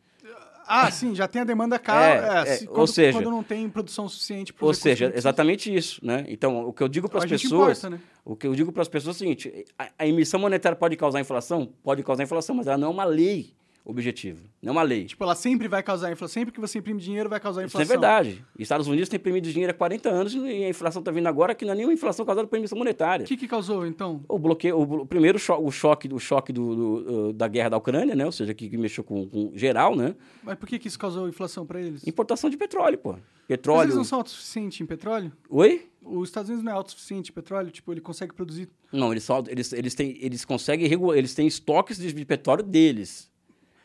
Ah, 0.67 0.91
sim, 0.91 1.15
já 1.15 1.27
tem 1.29 1.43
a 1.43 1.45
demanda 1.45 1.79
cara. 1.79 2.05
É, 2.05 2.49
É, 2.49 2.53
é, 2.53 2.57
se- 2.57 2.69
ou 2.69 2.75
quando, 2.75 2.89
seja- 2.89 3.13
quando 3.19 3.31
não 3.31 3.43
tem 3.43 3.69
produção 3.69 4.09
suficiente 4.09 4.53
para 4.53 4.67
Ou 4.67 4.73
seja, 4.75 5.13
exatamente 5.15 5.75
isso, 5.75 6.05
né? 6.05 6.25
Então, 6.29 6.67
o 6.69 6.73
que 6.73 6.83
eu 6.83 6.89
digo 6.89 7.09
para 7.09 7.19
as 7.19 7.27
pessoas, 7.27 7.79
importa, 7.79 7.91
né? 7.91 8.01
o 8.25 8.37
que 8.37 8.47
eu 8.47 8.55
digo 8.55 8.73
para 8.73 8.83
as 8.83 8.89
pessoas 8.89 9.17
é 9.17 9.17
o 9.17 9.19
seguinte: 9.19 9.65
a, 9.79 9.89
a 9.99 10.07
emissão 10.07 10.39
monetária 10.41 10.77
pode 10.77 10.97
causar 10.97 11.21
inflação, 11.21 11.73
pode 11.83 12.03
causar 12.03 12.23
inflação, 12.25 12.55
mas 12.55 12.67
ela 12.67 12.79
não 12.79 12.89
é 12.89 12.91
uma 12.91 13.05
lei 13.05 13.55
objetiva, 13.85 14.41
não 14.63 14.71
é 14.71 14.73
uma 14.73 14.83
lei. 14.83 15.07
Tipo, 15.07 15.25
ela 15.25 15.35
sempre 15.35 15.69
vai 15.69 15.83
causar 15.83 16.13
inflação. 16.13 16.33
Sempre 16.33 16.53
que 16.53 16.61
você 16.61 16.79
imprime 16.79 17.01
dinheiro, 17.01 17.29
vai 17.29 17.41
causar 17.41 17.63
Isso 17.63 17.77
inflação. 17.77 17.85
é 17.85 17.99
verdade. 17.99 18.45
Estados 18.59 18.87
Unidos 18.87 19.09
tem 19.09 19.19
imprimido 19.19 19.51
dinheiro 19.51 19.73
há 19.73 19.75
40 19.75 20.09
anos 20.09 20.35
e 20.35 20.65
a 20.65 20.69
inflação 20.69 21.01
está 21.01 21.11
vindo 21.11 21.27
agora 21.27 21.55
que 21.55 21.65
não 21.65 21.73
é 21.73 21.77
nenhuma 21.77 21.93
inflação 21.93 22.25
causada 22.25 22.47
por 22.47 22.57
emissão 22.57 22.79
monetária. 22.79 23.25
O 23.25 23.27
que, 23.27 23.37
que 23.37 23.49
causou, 23.49 23.87
então? 23.87 24.25
O 24.29 24.39
bloqueio, 24.39 24.81
o, 24.81 25.07
primeiro 25.07 25.39
o 25.39 25.71
choque, 25.71 26.13
o 26.13 26.19
choque 26.19 26.53
do, 26.53 26.75
do, 26.75 27.33
da 27.33 27.49
guerra 27.49 27.71
da 27.71 27.77
Ucrânia, 27.77 28.15
né? 28.15 28.25
Ou 28.25 28.33
seja, 28.33 28.55
que, 28.55 28.69
que 28.69 28.77
mexeu 28.79 29.03
com, 29.03 29.29
com 29.29 29.53
geral, 29.55 29.97
né? 29.97 30.15
Mas 30.43 30.57
por 30.57 30.69
que, 30.69 30.79
que 30.79 30.89
isso 30.89 30.99
causou 30.99 31.29
inflação 31.29 31.67
para 31.67 31.81
eles? 31.81 32.07
Importação 32.07 32.49
de 32.49 32.57
petróleo, 32.57 32.99
pô. 32.99 33.13
Mas 33.13 33.59
Petróleo. 33.59 33.83
eles 33.87 33.97
não 33.97 34.05
são 34.05 34.19
autossuficientes 34.19 34.81
em 34.81 34.87
petróleo? 34.87 35.33
Oi? 35.51 35.87
Os 36.01 36.29
Estados 36.29 36.49
Unidos 36.49 36.65
não 36.65 36.73
é 36.73 36.75
autossuficiente 36.75 37.31
em 37.31 37.35
petróleo? 37.35 37.71
Tipo, 37.71 37.93
ele 37.93 38.01
consegue 38.01 38.33
produzir... 38.33 38.69
Não, 38.91 39.13
eles, 39.13 39.25
só, 39.25 39.43
eles, 39.47 39.73
eles, 39.73 39.95
têm, 39.95 40.17
eles 40.21 40.45
conseguem 40.45 40.89
regular, 40.89 41.19
eles 41.19 41.35
têm 41.35 41.47
estoques 41.47 41.99
de 41.99 42.25
petróleo 42.25 42.63
deles. 42.63 43.31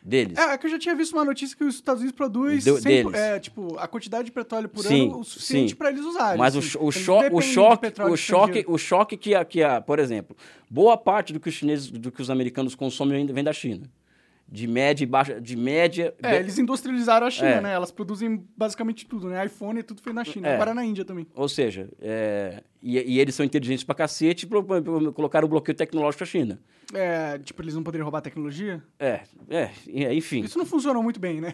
Deles. 0.08 0.38
É, 0.38 0.54
é 0.54 0.58
que 0.58 0.66
eu 0.66 0.70
já 0.72 0.80
tinha 0.80 0.96
visto 0.96 1.12
uma 1.12 1.26
notícia 1.26 1.58
que 1.58 1.66
os 1.66 1.76
Estados 1.76 2.02
Unidos 2.02 2.16
produz 2.16 2.64
Do- 2.64 2.78
100 2.80 3.04
deles. 3.04 3.14
é, 3.14 3.40
tipo, 3.42 3.78
a 3.78 3.86
quantidade 3.90 4.24
de 4.28 4.32
petróleo 4.32 4.70
por 4.70 4.82
Sim, 4.86 5.10
ano 5.10 5.20
o 5.20 5.24
suficiente 5.26 5.76
para 5.76 5.90
eles 5.90 6.06
usarem. 6.06 6.38
Mas 6.38 6.56
o, 6.56 6.60
assim. 6.60 6.78
o, 6.80 6.84
Eles 6.86 6.96
cho- 6.96 7.20
o 7.30 7.42
choque, 7.42 7.94
o 8.02 8.16
choque, 8.16 8.66
o 8.70 8.78
choque 8.78 9.18
que 9.18 9.36
a, 9.36 9.44
que 9.44 9.62
a, 9.62 9.82
por 9.82 10.00
exemplo, 10.00 10.34
boa 10.70 10.96
parte 10.96 11.34
do 11.34 11.42
que 11.42 11.50
os 11.50 11.56
chineses, 11.56 11.92
do 11.92 12.10
que 12.10 12.22
os 12.22 12.30
americanos 12.30 12.74
consomem 12.74 13.18
ainda 13.18 13.34
vem 13.34 13.44
da 13.44 13.52
China. 13.52 13.84
De 14.50 14.66
média 14.66 15.04
e 15.04 15.08
baixa, 15.08 15.42
de 15.42 15.58
média. 15.58 16.16
É, 16.24 16.32
be- 16.32 16.38
eles 16.38 16.58
industrializaram 16.58 17.28
a 17.28 17.30
China, 17.30 17.50
É. 17.50 17.62
né? 17.62 17.74
Elas 17.74 17.92
produzem 17.92 18.46
basicamente 18.56 19.06
tudo, 19.06 19.28
né? 19.28 19.46
iPhone 19.46 19.80
é 19.80 19.84
tudo 19.84 20.02
feito 20.02 20.16
na 20.16 20.24
China. 20.24 20.48
É. 20.48 20.56
Agora 20.56 20.74
na 20.74 20.86
Índia 20.86 21.04
também. 21.04 21.28
Ou 21.36 21.50
seja, 21.50 21.90
é, 22.00 22.64
e, 22.82 22.98
e 22.98 23.20
eles 23.20 23.36
são 23.36 23.46
inteligentes 23.46 23.84
pra 23.84 23.94
cacete 23.94 24.46
e 24.46 25.12
colocaram 25.12 25.46
o 25.48 25.50
bloqueio 25.50 25.76
tecnológico 25.76 26.24
à 26.24 26.26
China. 26.28 26.60
É, 26.94 27.38
tipo, 27.40 27.62
eles 27.62 27.76
não 27.76 27.84
poderiam 27.84 28.06
roubar 28.06 28.22
tecnologia? 28.22 28.82
É, 28.98 29.20
é, 29.50 29.70
é, 29.94 30.14
enfim. 30.14 30.40
Isso 30.40 30.58
não 30.58 30.66
funciona 30.66 31.02
muito 31.02 31.20
bem, 31.20 31.42
né? 31.42 31.54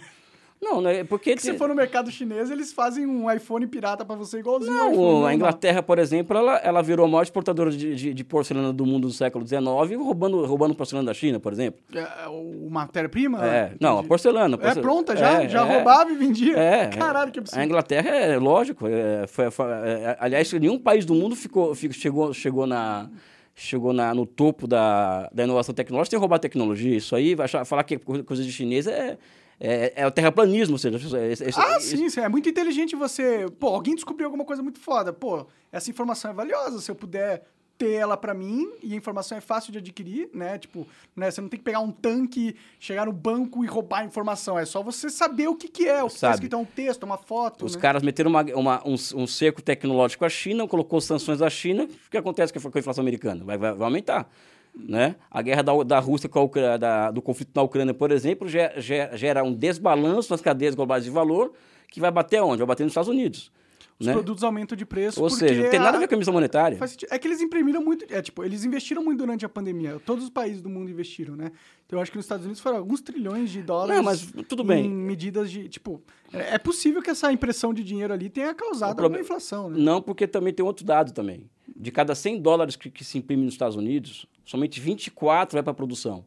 Não, 0.63 0.82
né? 0.82 1.04
Porque. 1.04 1.38
Se 1.38 1.54
for 1.58 1.67
no 1.67 1.76
mercado 1.76 2.10
chinês, 2.10 2.49
eles 2.49 2.71
fazem 2.71 3.06
um 3.06 3.30
iPhone 3.32 3.67
pirata 3.67 4.06
pra 4.06 4.15
você 4.15 4.39
igualzinho 4.39 4.71
Não, 4.73 4.91
iPhone 4.91 4.97
o- 4.97 5.12
normal. 5.12 5.26
a 5.28 5.34
Inglaterra, 5.36 5.84
por 5.84 5.99
exemplo, 5.99 6.38
ela, 6.38 6.58
ela 6.58 6.82
virou 6.82 7.06
a 7.06 7.10
maior 7.10 7.23
exportadora 7.23 7.69
de, 7.71 7.95
de, 7.95 8.13
de 8.13 8.23
porcelana 8.23 8.71
do 8.71 8.86
mundo 8.86 9.08
do 9.08 9.13
século 9.13 9.45
XIX, 9.45 9.62
roubando, 9.97 10.45
roubando 10.45 10.73
porcelana 10.73 11.08
da 11.08 11.13
China, 11.13 11.39
por 11.39 11.52
exemplo. 11.52 11.82
É, 11.93 12.28
o 12.30 12.69
matéria-prima? 12.69 13.45
É, 13.45 13.73
não, 13.80 13.89
a 13.89 13.93
Entendi. 13.95 14.08
porcelana. 14.08 14.58
É 14.62 14.76
pronta 14.76 15.15
já? 15.15 15.43
É, 15.43 15.49
já 15.49 15.65
é. 15.67 15.76
roubava 15.76 16.12
e 16.12 16.15
vendia? 16.15 16.58
É, 16.58 16.88
Caralho, 16.88 17.32
que 17.32 17.39
A 17.39 17.41
absurdo. 17.41 17.63
Inglaterra 17.65 18.10
é 18.10 18.38
lógico. 18.38 18.88
é, 18.88 19.28
foi- 19.28 19.52
foi- 19.52 19.65
é, 19.65 20.17
aliás, 20.19 20.52
nenhum 20.54 20.80
país 20.80 21.06
do 21.06 21.13
mundo 21.13 21.36
ficou, 21.36 21.76
fico- 21.76 21.93
chegou, 21.93 22.34
chegou, 22.34 22.65
na, 22.65 23.10
chegou 23.56 23.91
na, 23.93 24.13
no 24.13 24.26
topo 24.26 24.65
da, 24.65 25.30
da 25.34 25.43
inovação 25.43 25.76
tecnológica 25.76 26.12
sem 26.12 26.19
roubar 26.19 26.39
tecnologia. 26.39 26.95
Isso 26.95 27.15
aí, 27.15 27.36
achar- 27.39 27.65
falar 27.65 27.84
que 27.84 27.95
é 27.95 27.97
co- 27.99 28.23
coisa 28.23 28.41
de 28.43 28.52
chinês 28.52 28.88
é, 28.88 29.17
é, 29.63 29.93
é 29.95 30.08
o 30.08 30.12
terraplanismo. 30.12 30.73
Ou 30.76 30.78
seja, 30.80 30.97
é- 31.17 31.32
é- 31.34 31.49
Ah, 31.56 31.76
é- 31.76 31.80
sim, 31.80 32.06
é 32.19 32.30
muito 32.30 32.49
inteligente 32.49 32.95
você. 32.95 33.47
Pô, 33.60 33.67
alguém 33.69 33.95
descobriu 33.95 34.28
alguma 34.28 34.45
coisa 34.45 34.62
muito 34.62 34.80
foda. 34.80 35.12
Pô, 35.13 35.47
essa 35.71 35.89
informação 35.89 36.32
é 36.32 36.34
valiosa. 36.34 36.80
Se 36.82 36.91
eu 36.91 36.95
puder 36.95 37.43
ter 37.76 37.93
ela 37.93 38.15
pra 38.15 38.36
mim 38.36 38.69
e 38.84 38.93
a 38.93 38.95
informação 38.95 39.36
é 39.36 39.41
fácil 39.41 39.71
de 39.71 39.80
adquirir, 39.80 40.30
né? 40.32 40.60
Tipo, 40.60 40.88
né, 41.15 41.32
você 41.32 41.41
não 41.41 41.49
tem 41.49 41.58
que 41.58 41.63
pegar 41.63 41.80
um 41.80 41.91
tanque, 41.91 42.56
chegar 42.80 43.08
no 43.08 43.12
banco 43.12 43.63
e 43.63 43.67
roubar 43.67 44.02
a 44.02 44.06
informação. 44.06 44.60
É 44.60 44.63
só 44.63 44.84
você 44.84 45.10
saber 45.10 45.47
o 45.47 45.56
que, 45.56 45.67
que 45.67 45.88
é, 45.89 46.04
o 46.04 46.08
que 46.08 46.13
tá 46.13 46.19
Sabe. 46.19 46.34
escrito 46.36 46.56
é 46.56 46.60
um 46.60 46.65
texto, 46.65 47.02
uma 47.04 47.17
foto. 47.17 47.65
Os 47.65 47.76
né? 47.76 47.82
caras 47.82 48.04
meteram 48.04 48.30
uma, 48.30 48.43
uma- 48.54 48.88
um, 48.88 48.93
um 48.93 49.26
cerco 49.28 49.60
tecnológico 49.60 50.23
à 50.23 50.30
China, 50.30 50.67
colocou 50.67 51.02
sanções 51.02 51.41
à 51.41 51.49
China. 51.49 51.86
O 51.86 52.10
que 52.12 52.17
acontece 52.17 52.54
com 52.54 52.60
a 52.60 52.71
com 52.71 52.78
a 52.78 52.80
inflação 52.80 53.02
americana? 53.02 53.43
Vai, 53.43 53.58
vai, 53.58 53.73
vai 53.73 53.86
aumentar. 53.88 54.30
Né? 54.76 55.16
A 55.30 55.42
guerra 55.42 55.62
da, 55.62 55.84
da 55.84 56.00
Rússia 56.00 56.28
com 56.28 56.40
a 56.40 56.44
Ucrânia, 56.44 56.78
da- 56.78 57.12
do 57.12 57.22
conflito 57.22 57.52
na 57.56 57.62
Ucrânia, 57.62 57.94
por 57.94 58.12
exemplo, 58.12 58.48
ge- 58.48 58.72
ge- 58.78 59.10
gera 59.16 59.44
um 59.44 59.54
desbalanço 59.54 60.32
nas 60.32 60.42
cadeias 60.42 60.74
globais 60.74 61.04
de 61.04 61.12
valor 61.12 61.54
que 61.90 62.00
vai 62.00 62.10
bater 62.10 62.42
onde? 62.42 62.58
Vai 62.58 62.68
bater 62.68 62.84
nos 62.84 62.92
Estados 62.92 63.08
Unidos. 63.10 63.52
Os 64.00 64.08
né? 64.08 64.14
produtos 64.14 64.44
aumentam 64.44 64.76
de 64.76 64.86
preço. 64.86 65.22
Ou 65.22 65.30
seja, 65.30 65.62
não 65.64 65.70
tem 65.70 65.80
nada 65.80 65.98
a 65.98 66.00
ver 66.00 66.08
com 66.08 66.16
a 66.16 66.18
emissão 66.18 66.34
monetária. 66.34 66.80
É 67.12 67.20
que 67.20 67.28
eles 67.28 67.40
imprimiram 67.40 67.84
muito. 67.84 68.12
É, 68.12 68.20
tipo, 68.24 68.44
eles 68.44 68.66
investiram 68.66 69.04
muito 69.04 69.20
durante 69.20 69.46
a 69.46 69.50
pandemia. 69.50 70.02
Todos 70.04 70.24
os 70.24 70.30
países 70.32 70.62
do 70.64 70.68
mundo 70.70 70.90
investiram, 70.90 71.36
né? 71.36 71.52
Então 71.86 72.00
eu 72.00 72.02
acho 72.02 72.10
que 72.10 72.18
nos 72.18 72.26
Estados 72.26 72.44
Unidos 72.44 72.60
foram 72.60 72.78
alguns 72.78 73.02
trilhões 73.02 73.52
de 73.52 73.62
dólares. 73.62 73.96
Não, 73.96 74.04
mas 74.04 74.34
tudo 74.50 74.64
bem. 74.64 74.88
Em 74.88 74.90
medidas 74.90 75.52
de. 75.52 75.70
Tipo, 75.70 76.02
é 76.34 76.56
é 76.56 76.58
possível 76.58 77.04
que 77.04 77.12
essa 77.12 77.32
impressão 77.32 77.72
de 77.72 77.84
dinheiro 77.84 78.12
ali 78.12 78.30
tenha 78.30 78.54
causado 78.56 79.00
alguma 79.00 79.22
inflação, 79.22 79.70
né? 79.70 79.78
Não, 79.78 80.02
porque 80.02 80.26
também 80.26 80.52
tem 80.52 80.66
outro 80.66 80.84
dado 80.84 81.14
também. 81.14 81.48
De 81.76 81.92
cada 81.92 82.16
100 82.16 82.42
dólares 82.42 82.76
que, 82.76 82.90
que 82.90 83.04
se 83.06 83.20
imprime 83.20 83.44
nos 83.46 83.54
Estados 83.54 83.76
Unidos, 83.76 84.26
somente 84.46 84.80
24 84.80 85.56
vai 85.56 85.64
para 85.64 85.72
a 85.72 85.76
produção. 85.76 86.24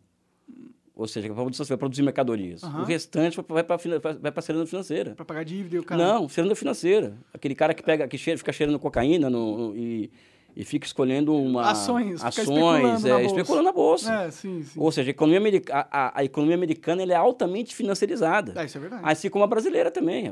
Ou 0.94 1.06
seja, 1.06 1.26
para 1.28 1.36
produção, 1.36 1.64
você 1.64 1.72
vai 1.74 1.78
produzir 1.78 2.02
mercadorias. 2.02 2.64
Aham. 2.64 2.80
O 2.80 2.84
restante 2.84 3.36
vai 3.48 3.62
para 3.62 3.78
para 3.78 4.32
a 4.34 4.42
ciranda 4.42 4.64
financeira. 4.66 5.14
Pra 5.14 5.26
pagar 5.26 5.44
dívida 5.44 5.76
e 5.76 5.78
o 5.78 5.84
cara. 5.84 6.02
Não, 6.02 6.26
ciranda 6.26 6.54
financeira. 6.56 7.14
Aquele 7.34 7.54
cara 7.54 7.74
que 7.74 7.82
pega, 7.82 8.08
que 8.08 8.16
cheira, 8.16 8.38
fica 8.38 8.50
cheirando 8.50 8.78
cocaína 8.78 9.28
no, 9.28 9.58
no- 9.72 9.76
e, 9.76 10.10
e 10.56 10.64
fica 10.64 10.86
escolhendo 10.86 11.36
uma 11.36 11.70
Ações, 11.70 12.24
ações, 12.24 12.38
especulando 12.48 13.06
é, 13.06 13.10
na 13.10 13.18
bolsa. 13.18 13.26
especulando 13.26 13.64
na 13.64 13.72
bolsa. 13.72 14.14
É, 14.22 14.30
sim, 14.30 14.62
sim. 14.62 14.80
Ou 14.80 14.90
seja, 14.90 15.10
a 15.10 15.12
economia, 15.12 15.38
america- 15.38 15.74
a, 15.90 16.06
a- 16.06 16.12
a 16.20 16.24
economia 16.24 16.54
americana 16.56 17.02
ela 17.02 17.12
é 17.12 17.16
altamente 17.16 17.74
financiarizada. 17.76 18.58
É, 18.58 18.64
isso 18.64 18.78
é 18.78 18.80
verdade. 18.80 19.02
Assim 19.04 19.28
como 19.28 19.44
a 19.44 19.46
brasileira 19.46 19.90
também. 19.90 20.28
A, 20.28 20.30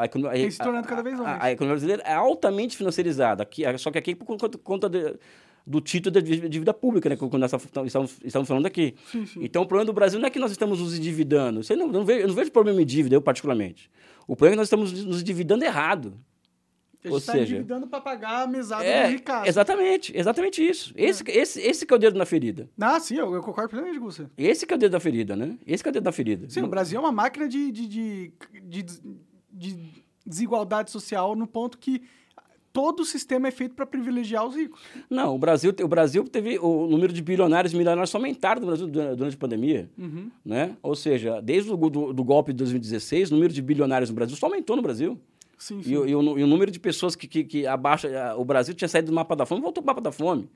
a, 0.00 0.04
a, 0.04 0.08
Tem 0.32 0.50
se 0.50 0.58
tornando 0.58 0.86
a- 0.86 0.88
cada 0.88 1.04
vez 1.04 1.16
mais. 1.20 1.40
A, 1.40 1.44
a 1.44 1.52
economia 1.52 1.74
brasileira 1.76 2.02
é 2.02 2.14
altamente 2.14 2.76
financiarizada. 2.76 3.44
Aqui, 3.44 3.62
só 3.78 3.92
que 3.92 3.98
aqui 3.98 4.16
por 4.16 4.26
conta 4.58 4.88
de- 4.88 5.14
do 5.66 5.80
título 5.80 6.12
da 6.12 6.20
dívida 6.20 6.74
pública, 6.74 7.08
né? 7.08 7.16
Quando 7.16 7.38
nós 7.38 7.52
estamos, 7.86 8.18
estamos 8.22 8.46
falando 8.48 8.66
aqui. 8.66 8.94
Sim. 9.10 9.26
Então, 9.40 9.62
o 9.62 9.66
problema 9.66 9.86
do 9.86 9.92
Brasil 9.94 10.20
não 10.20 10.26
é 10.26 10.30
que 10.30 10.38
nós 10.38 10.50
estamos 10.50 10.80
nos 10.80 10.96
endividando. 10.96 11.62
Você 11.62 11.74
não, 11.74 11.88
não 11.88 12.04
vejo, 12.04 12.20
eu 12.20 12.28
não 12.28 12.34
vejo 12.34 12.50
problema 12.50 12.82
em 12.82 12.86
dívida, 12.86 13.14
eu 13.16 13.22
particularmente. 13.22 13.90
O 14.28 14.36
problema 14.36 14.52
é 14.52 14.56
que 14.56 14.58
nós 14.58 14.66
estamos 14.66 15.04
nos 15.04 15.20
endividando 15.22 15.64
errado. 15.64 16.18
A 17.02 17.10
ou 17.10 17.18
gente 17.18 17.26
tá 17.26 17.32
seja, 17.32 17.54
endividando 17.56 17.86
pra 17.86 18.00
pagar 18.00 18.44
a 18.44 18.46
mesada 18.46 18.82
É, 18.84 19.04
do 19.06 19.12
ricaço. 19.12 19.46
exatamente, 19.48 20.12
exatamente 20.16 20.66
isso. 20.66 20.92
Esse, 20.96 21.22
esse, 21.28 21.60
esse 21.60 21.84
que 21.86 21.92
é 21.92 21.96
o 21.96 22.00
dedo 22.00 22.18
na 22.18 22.24
ferida. 22.24 22.68
Ah, 22.80 22.98
sim, 22.98 23.16
eu, 23.16 23.34
eu 23.34 23.42
concordo 23.42 23.68
plenamente 23.70 23.98
com 23.98 24.06
você. 24.06 24.26
Esse 24.38 24.66
que 24.66 24.72
é 24.72 24.76
o 24.76 24.80
dedo 24.80 24.92
da 24.92 25.00
ferida, 25.00 25.36
né? 25.36 25.58
Esse 25.66 25.82
que 25.82 25.88
é 25.88 25.90
o 25.90 25.92
dedo 25.92 26.04
da 26.04 26.12
ferida. 26.12 26.48
Sim, 26.48 26.62
o 26.62 26.66
Brasil 26.66 26.96
é 26.98 27.00
uma 27.00 27.12
máquina 27.12 27.46
de, 27.46 27.70
de, 27.70 27.86
de, 27.86 28.32
de, 28.62 28.82
de 29.52 29.76
desigualdade 30.26 30.90
social 30.90 31.36
no 31.36 31.46
ponto 31.46 31.76
que 31.76 32.02
todo 32.74 33.00
o 33.00 33.04
sistema 33.04 33.46
é 33.46 33.50
feito 33.52 33.74
para 33.76 33.86
privilegiar 33.86 34.44
os 34.44 34.56
ricos. 34.56 34.80
Não, 35.08 35.32
o 35.36 35.38
Brasil, 35.38 35.72
o 35.80 35.86
Brasil 35.88 36.24
teve 36.24 36.58
o 36.58 36.88
número 36.88 37.12
de 37.12 37.22
bilionários 37.22 37.72
e 37.72 37.76
milionários 37.76 38.10
só 38.10 38.18
aumentaram 38.18 38.60
no 38.60 38.66
Brasil 38.66 38.88
durante 38.88 39.34
a 39.36 39.38
pandemia, 39.38 39.88
Uhum. 39.96 40.28
né? 40.44 40.76
Ou 40.82 40.96
seja, 40.96 41.40
desde 41.40 41.72
o 41.72 41.76
do, 41.76 42.12
do 42.12 42.24
golpe 42.24 42.52
de 42.52 42.58
2016, 42.58 43.30
o 43.30 43.34
número 43.34 43.52
de 43.54 43.62
bilionários 43.62 44.10
no 44.10 44.16
Brasil 44.16 44.36
só 44.36 44.46
aumentou 44.46 44.74
no 44.74 44.82
Brasil. 44.82 45.16
Sim, 45.56 45.78
E, 45.78 45.84
sim. 45.84 45.96
o- 45.96 46.04
e 46.08 46.14
o, 46.16 46.38
e 46.40 46.42
o 46.42 46.46
número 46.48 46.68
de 46.72 46.80
pessoas 46.80 47.14
que, 47.14 47.28
que, 47.28 47.44
que 47.44 47.64
abaixa 47.66 48.08
a- 48.32 48.36
o 48.36 48.44
Brasil 48.44 48.74
tinha 48.74 48.88
saído 48.88 49.06
do 49.06 49.14
mapa 49.14 49.36
da 49.36 49.46
fome, 49.46 49.62
voltou 49.62 49.80
para 49.80 49.92
o 49.92 49.94
mapa 49.94 50.00
da 50.02 50.10
fome. 50.12 50.48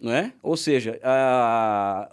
Não 0.00 0.10
é? 0.12 0.32
Ou 0.42 0.56
seja, 0.56 0.98
a, 1.02 2.08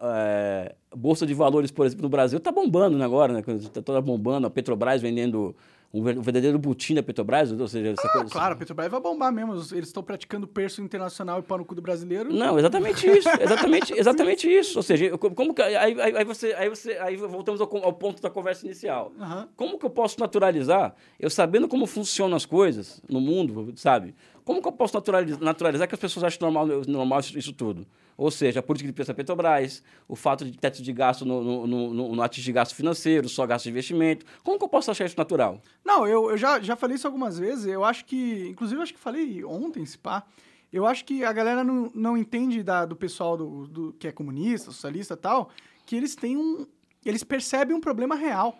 a 0.91 0.95
Bolsa 0.95 1.25
de 1.25 1.33
Valores, 1.33 1.71
por 1.71 1.85
exemplo, 1.85 2.03
no 2.03 2.09
Brasil 2.09 2.37
está 2.37 2.51
bombando 2.51 2.97
né, 2.97 3.03
agora, 3.05 3.31
né? 3.33 3.41
Está 3.47 3.81
toda 3.81 4.01
bombando, 4.01 4.45
a 4.45 4.49
Petrobras 4.49 5.01
vendendo 5.01 5.55
um 5.93 5.99
um 5.99 6.21
verdadeiro 6.21 6.57
butim 6.57 6.93
da 6.95 7.03
Petrobras, 7.03 7.51
ou 7.51 7.67
seja, 7.67 7.89
essa 7.91 8.07
Ah, 8.07 8.11
coisa- 8.11 8.29
claro, 8.29 8.53
a 8.53 8.57
Petrobras 8.57 8.89
vai 8.89 8.99
bombar 9.01 9.31
mesmo. 9.31 9.53
Eles 9.53 9.87
estão 9.87 10.01
praticando 10.01 10.47
perso 10.47 10.81
internacional 10.81 11.39
e 11.39 11.41
pau 11.41 11.57
no 11.57 11.65
cu 11.65 11.75
do 11.75 11.81
brasileiro. 11.81 12.31
Não, 12.33 12.57
exatamente 12.57 13.05
isso, 13.09 13.27
exatamente, 13.39 13.93
exatamente 13.93 14.47
isso. 14.49 14.79
Ou 14.79 14.83
seja, 14.83 15.17
como 15.17 15.53
que, 15.53 15.61
aí, 15.61 15.99
aí, 15.99 16.23
você, 16.23 16.53
aí 16.53 16.69
você, 16.69 16.93
aí 16.93 17.17
voltamos 17.17 17.59
ao, 17.59 17.67
ao 17.83 17.93
ponto 17.93 18.21
da 18.21 18.29
conversa 18.29 18.65
inicial. 18.65 19.11
Aham. 19.19 19.49
Como 19.55 19.77
que 19.77 19.85
eu 19.85 19.89
posso 19.89 20.19
naturalizar, 20.19 20.95
eu 21.19 21.29
sabendo 21.29 21.67
como 21.67 21.85
funcionam 21.85 22.37
as 22.37 22.45
coisas 22.45 23.01
no 23.09 23.19
mundo, 23.19 23.73
sabe? 23.75 24.15
Como 24.45 24.61
que 24.61 24.67
eu 24.67 24.71
posso 24.71 24.93
naturalizar, 24.95 25.39
naturalizar 25.41 25.87
que 25.87 25.93
as 25.95 25.99
pessoas 26.01 26.23
acham 26.23 26.49
normal, 26.51 26.81
normal 26.87 27.19
isso, 27.19 27.37
isso 27.37 27.53
tudo? 27.53 27.85
Ou 28.21 28.29
seja, 28.29 28.59
a 28.59 28.63
política 28.63 28.87
de 28.87 28.93
preço 28.93 29.07
da 29.07 29.15
Petrobras, 29.15 29.81
o 30.07 30.15
fato 30.15 30.45
de 30.45 30.55
teto 30.55 30.83
de 30.83 30.93
gasto 30.93 31.25
no, 31.25 31.65
no, 31.65 31.67
no, 31.91 32.15
no 32.15 32.21
atingir 32.21 32.51
gasto 32.51 32.75
financeiro, 32.75 33.27
só 33.27 33.47
gasto 33.47 33.63
de 33.63 33.71
investimento. 33.71 34.23
Como 34.43 34.59
que 34.59 34.63
eu 34.63 34.69
posso 34.69 34.91
achar 34.91 35.05
isso 35.05 35.17
natural? 35.17 35.59
Não, 35.83 36.07
eu, 36.07 36.29
eu 36.29 36.37
já, 36.37 36.59
já 36.59 36.75
falei 36.75 36.97
isso 36.97 37.07
algumas 37.07 37.39
vezes. 37.39 37.65
Eu 37.65 37.83
acho 37.83 38.05
que, 38.05 38.47
inclusive, 38.49 38.77
eu 38.77 38.83
acho 38.83 38.93
que 38.93 38.99
falei 38.99 39.43
ontem, 39.43 39.83
se 39.87 39.97
pá. 39.97 40.23
Eu 40.71 40.85
acho 40.85 41.03
que 41.03 41.23
a 41.23 41.33
galera 41.33 41.63
não, 41.63 41.91
não 41.95 42.15
entende 42.15 42.61
da, 42.61 42.85
do 42.85 42.95
pessoal 42.95 43.35
do, 43.35 43.65
do, 43.65 43.93
que 43.93 44.07
é 44.07 44.11
comunista, 44.11 44.69
socialista 44.69 45.17
tal, 45.17 45.49
que 45.83 45.95
eles 45.95 46.15
têm 46.15 46.37
um. 46.37 46.67
Eles 47.03 47.23
percebem 47.23 47.75
um 47.75 47.81
problema 47.81 48.13
real. 48.13 48.55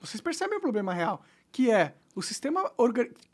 Vocês 0.00 0.22
percebem 0.22 0.56
um 0.56 0.60
problema 0.62 0.94
real, 0.94 1.22
que 1.52 1.70
é 1.70 1.92
o 2.16 2.22
sistema 2.22 2.72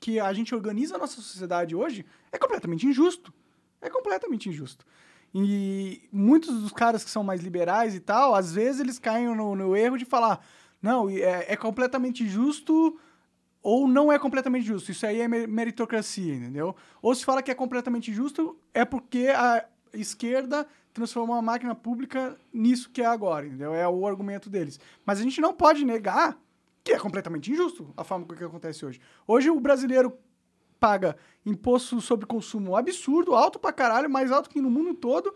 que 0.01 0.19
a 0.19 0.33
gente 0.33 0.53
organiza 0.57 0.97
a 0.97 0.99
nossa 0.99 1.21
sociedade 1.21 1.77
hoje 1.77 2.05
é 2.33 2.37
completamente 2.37 2.85
injusto. 2.85 3.33
É 3.81 3.89
completamente 3.89 4.49
injusto. 4.49 4.85
E 5.35 6.09
muitos 6.13 6.63
dos 6.63 6.73
caras 6.73 7.05
que 7.05 7.11
são 7.11 7.23
mais 7.23 7.43
liberais 7.43 7.95
e 7.95 8.01
tal, 8.01 8.35
às 8.35 8.53
vezes 8.53 8.81
eles 8.81 8.99
caem 8.99 9.35
no, 9.35 9.55
no 9.55 9.77
erro 9.77 9.99
de 9.99 10.05
falar: 10.05 10.45
não, 10.81 11.09
é, 11.11 11.47
é 11.49 11.57
completamente 11.57 12.27
justo 12.27 12.99
ou 13.63 13.87
não 13.87 14.11
é 14.11 14.19
completamente 14.19 14.67
justo. 14.67 14.91
Isso 14.91 15.07
aí 15.07 15.21
é 15.21 15.29
meritocracia, 15.29 16.35
entendeu? 16.35 16.75
Ou 17.03 17.15
se 17.15 17.25
fala 17.25 17.43
que 17.43 17.51
é 17.51 17.55
completamente 17.55 18.13
justo, 18.13 18.59
é 18.73 18.85
porque 18.85 19.29
a 19.29 19.65
esquerda 19.93 20.67
transformou 20.93 21.37
a 21.37 21.43
máquina 21.43 21.75
pública 21.75 22.37
nisso 22.53 22.91
que 22.91 23.03
é 23.03 23.07
agora, 23.07 23.47
entendeu? 23.47 23.75
É 23.75 23.87
o 23.87 24.07
argumento 24.07 24.49
deles. 24.49 24.81
Mas 25.05 25.21
a 25.21 25.23
gente 25.23 25.41
não 25.41 25.53
pode 25.53 25.85
negar 25.85 26.39
que 26.83 26.93
é 26.93 26.99
completamente 26.99 27.53
injusto 27.53 27.93
a 27.97 28.03
forma 28.03 28.27
que 28.35 28.43
acontece 28.43 28.87
hoje. 28.87 29.01
Hoje 29.27 29.51
o 29.51 29.61
brasileiro 29.61 30.17
paga 30.79 31.17
imposto 31.45 32.01
sobre 32.01 32.27
consumo 32.27 32.77
absurdo, 32.77 33.35
alto 33.35 33.59
pra 33.59 33.73
caralho, 33.73 34.11
mais 34.11 34.31
alto 34.31 34.51
que 34.51 34.61
no 34.61 34.71
mundo 34.71 34.95
todo, 34.95 35.35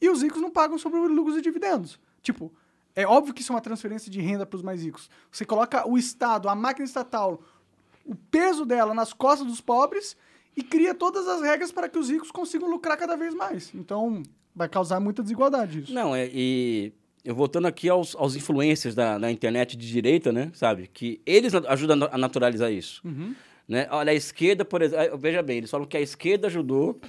e 0.00 0.08
os 0.08 0.22
ricos 0.22 0.40
não 0.40 0.50
pagam 0.50 0.78
sobre 0.78 0.98
lucros 1.00 1.36
e 1.36 1.42
dividendos. 1.42 1.98
Tipo, 2.22 2.52
é 2.94 3.06
óbvio 3.06 3.34
que 3.34 3.42
isso 3.42 3.52
é 3.52 3.54
uma 3.54 3.60
transferência 3.60 4.10
de 4.10 4.20
renda 4.20 4.46
para 4.46 4.56
os 4.56 4.62
mais 4.62 4.82
ricos. 4.82 5.10
Você 5.30 5.44
coloca 5.44 5.88
o 5.88 5.98
Estado, 5.98 6.48
a 6.48 6.54
máquina 6.54 6.84
estatal, 6.84 7.42
o 8.04 8.14
peso 8.14 8.64
dela 8.64 8.94
nas 8.94 9.12
costas 9.12 9.46
dos 9.46 9.60
pobres 9.60 10.16
e 10.56 10.62
cria 10.62 10.94
todas 10.94 11.26
as 11.26 11.40
regras 11.40 11.72
para 11.72 11.88
que 11.88 11.98
os 11.98 12.08
ricos 12.08 12.30
consigam 12.30 12.70
lucrar 12.70 12.96
cada 12.96 13.16
vez 13.16 13.34
mais. 13.34 13.72
Então, 13.74 14.22
vai 14.54 14.68
causar 14.68 15.00
muita 15.00 15.22
desigualdade 15.22 15.80
isso. 15.80 15.92
Não, 15.92 16.14
é, 16.14 16.30
e 16.32 16.92
eu 17.24 17.34
voltando 17.34 17.66
aqui 17.66 17.88
aos, 17.88 18.14
aos 18.14 18.36
influencers 18.36 18.94
da, 18.94 19.18
da 19.18 19.32
internet 19.32 19.76
de 19.76 19.90
direita, 19.90 20.30
né, 20.30 20.50
sabe? 20.54 20.88
Que 20.92 21.20
eles 21.26 21.54
ajudam 21.54 22.08
a 22.12 22.18
naturalizar 22.18 22.70
isso. 22.70 23.00
Uhum. 23.04 23.34
Né? 23.66 23.88
Olha, 23.90 24.12
a 24.12 24.14
esquerda, 24.14 24.64
por 24.64 24.82
exemplo, 24.82 25.16
veja 25.18 25.42
bem, 25.42 25.58
eles 25.58 25.70
falam 25.70 25.86
que 25.86 25.96
a 25.96 26.00
esquerda 26.00 26.46
ajudou 26.48 27.00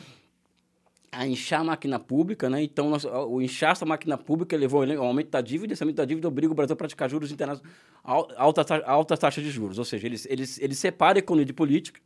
a 1.11 1.25
inchar 1.25 1.61
a 1.61 1.63
máquina 1.63 1.97
pública, 1.97 2.49
né? 2.49 2.61
Então, 2.61 2.89
nós, 2.89 3.05
o 3.05 3.41
inchaço 3.41 3.81
da 3.81 3.87
máquina 3.87 4.17
pública 4.17 4.55
levou 4.55 4.83
ao 4.83 5.05
aumento 5.05 5.29
da 5.29 5.41
dívida, 5.41 5.73
esse 5.73 5.81
aumento 5.81 5.97
da 5.97 6.05
dívida 6.05 6.27
obriga 6.27 6.51
o 6.51 6.55
Brasil 6.55 6.73
a 6.73 6.75
praticar 6.75 7.09
juros 7.09 7.31
internacionais, 7.31 7.73
altas 8.03 8.65
alta 8.85 9.17
taxas 9.17 9.43
de 9.43 9.49
juros. 9.49 9.79
Ou 9.79 9.85
seja, 9.85 10.05
eles, 10.05 10.25
eles, 10.29 10.59
eles 10.59 10.77
separam 10.77 11.17
a 11.17 11.19
economia 11.19 11.45
de 11.45 11.53
política, 11.53 12.01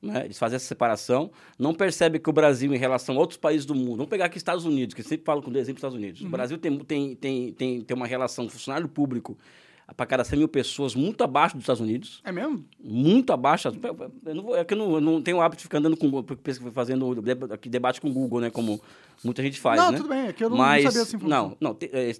né? 0.00 0.24
eles 0.24 0.38
fazem 0.38 0.56
essa 0.56 0.66
separação, 0.66 1.30
não 1.58 1.74
percebem 1.74 2.20
que 2.20 2.30
o 2.30 2.32
Brasil, 2.32 2.72
em 2.72 2.78
relação 2.78 3.16
a 3.16 3.18
outros 3.18 3.36
países 3.36 3.66
do 3.66 3.74
mundo, 3.74 3.96
vamos 3.96 4.10
pegar 4.10 4.26
aqui 4.26 4.38
Estados 4.38 4.64
Unidos, 4.64 4.94
que 4.94 5.02
sempre 5.02 5.24
falo 5.24 5.42
com 5.42 5.50
o 5.50 5.56
exemplo 5.56 5.74
dos 5.74 5.78
Estados 5.78 5.96
Unidos. 5.96 6.20
Uhum. 6.20 6.28
O 6.28 6.30
Brasil 6.30 6.58
tem, 6.58 6.78
tem, 6.78 7.14
tem, 7.16 7.52
tem, 7.52 7.80
tem 7.80 7.96
uma 7.96 8.06
relação 8.06 8.48
funcionário 8.48 8.88
público 8.88 9.36
para 9.96 10.06
cada 10.06 10.24
100 10.24 10.38
mil 10.38 10.48
pessoas, 10.48 10.94
muito 10.94 11.22
abaixo 11.24 11.56
dos 11.56 11.62
Estados 11.62 11.80
Unidos. 11.80 12.20
É 12.24 12.32
mesmo? 12.32 12.64
Muito 12.82 13.32
abaixo. 13.32 13.68
Eu 14.24 14.34
não, 14.34 14.56
é 14.56 14.64
que 14.64 14.74
eu 14.74 14.78
não, 14.78 14.94
eu 14.94 15.00
não 15.00 15.22
tenho 15.22 15.38
o 15.38 15.40
hábito 15.40 15.58
de 15.58 15.64
ficar 15.64 15.78
andando 15.78 15.96
com 15.96 16.24
fazendo 16.72 17.22
aqui 17.52 17.68
debate 17.68 18.00
com 18.00 18.08
o 18.08 18.12
Google, 18.12 18.40
né? 18.40 18.50
Como 18.50 18.80
muita 19.24 19.42
gente 19.42 19.60
faz, 19.60 19.80
não, 19.80 19.90
né? 19.90 19.96
tudo 19.96 20.08
bem, 20.08 20.28
é 20.28 20.32
que 20.32 20.44
eu 20.44 20.50
não, 20.50 20.56
Mas, 20.56 20.84
não 20.84 20.90
sabia 20.90 21.02
assim 21.02 21.28
Não, 21.28 21.56
não. 21.60 21.74
Te, 21.74 21.90
é, 21.92 22.14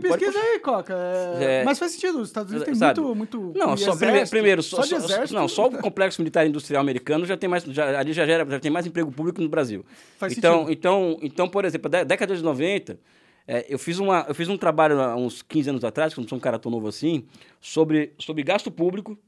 Pesquisa 0.00 0.38
aí, 0.38 0.60
Coca. 0.60 0.94
É... 0.94 1.60
É... 1.60 1.64
Mas 1.64 1.78
faz 1.78 1.92
sentido. 1.92 2.20
Os 2.20 2.28
Estados 2.28 2.52
Unidos 2.52 2.78
tem 2.78 2.86
muito, 2.86 3.14
muito. 3.14 3.52
Não, 3.56 3.76
só 3.76 3.96
primeiro, 3.96 4.28
primeiro 4.28 4.62
só, 4.62 4.82
só, 4.82 4.96
exército, 4.96 5.34
não, 5.34 5.48
só 5.48 5.66
o 5.66 5.72
complexo 5.78 6.20
militar 6.20 6.46
industrial 6.46 6.80
americano 6.80 7.26
já 7.26 7.36
tem 7.36 7.48
mais, 7.48 7.64
já, 7.64 7.98
ali 7.98 8.12
já, 8.12 8.24
gera, 8.24 8.48
já 8.48 8.60
tem 8.60 8.70
mais 8.70 8.86
emprego 8.86 9.10
público 9.10 9.40
no 9.40 9.48
Brasil. 9.48 9.84
Faz 10.18 10.36
então, 10.36 10.60
sentido. 10.60 10.72
então, 10.72 11.18
então, 11.20 11.48
por 11.48 11.64
exemplo, 11.64 11.90
década 11.90 12.36
de 12.36 12.42
90, 12.42 12.98
é, 13.46 13.66
eu, 13.68 13.78
fiz 13.78 13.98
uma, 13.98 14.24
eu 14.28 14.34
fiz 14.34 14.48
um 14.48 14.56
trabalho 14.56 15.00
há 15.00 15.16
uns 15.16 15.42
15 15.42 15.70
anos 15.70 15.84
atrás, 15.84 16.14
que 16.14 16.20
não 16.20 16.28
sou 16.28 16.38
um 16.38 16.40
cara 16.40 16.58
tão 16.58 16.70
novo 16.70 16.88
assim, 16.88 17.24
sobre, 17.60 18.12
sobre 18.18 18.42
gasto 18.42 18.70
público 18.70 19.18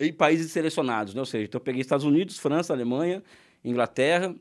em 0.00 0.12
países 0.12 0.52
selecionados. 0.52 1.14
Né? 1.14 1.20
Ou 1.20 1.26
seja, 1.26 1.44
então 1.44 1.58
eu 1.58 1.64
peguei 1.64 1.80
Estados 1.80 2.04
Unidos, 2.04 2.38
França, 2.38 2.72
Alemanha, 2.72 3.22
Inglaterra, 3.64 4.34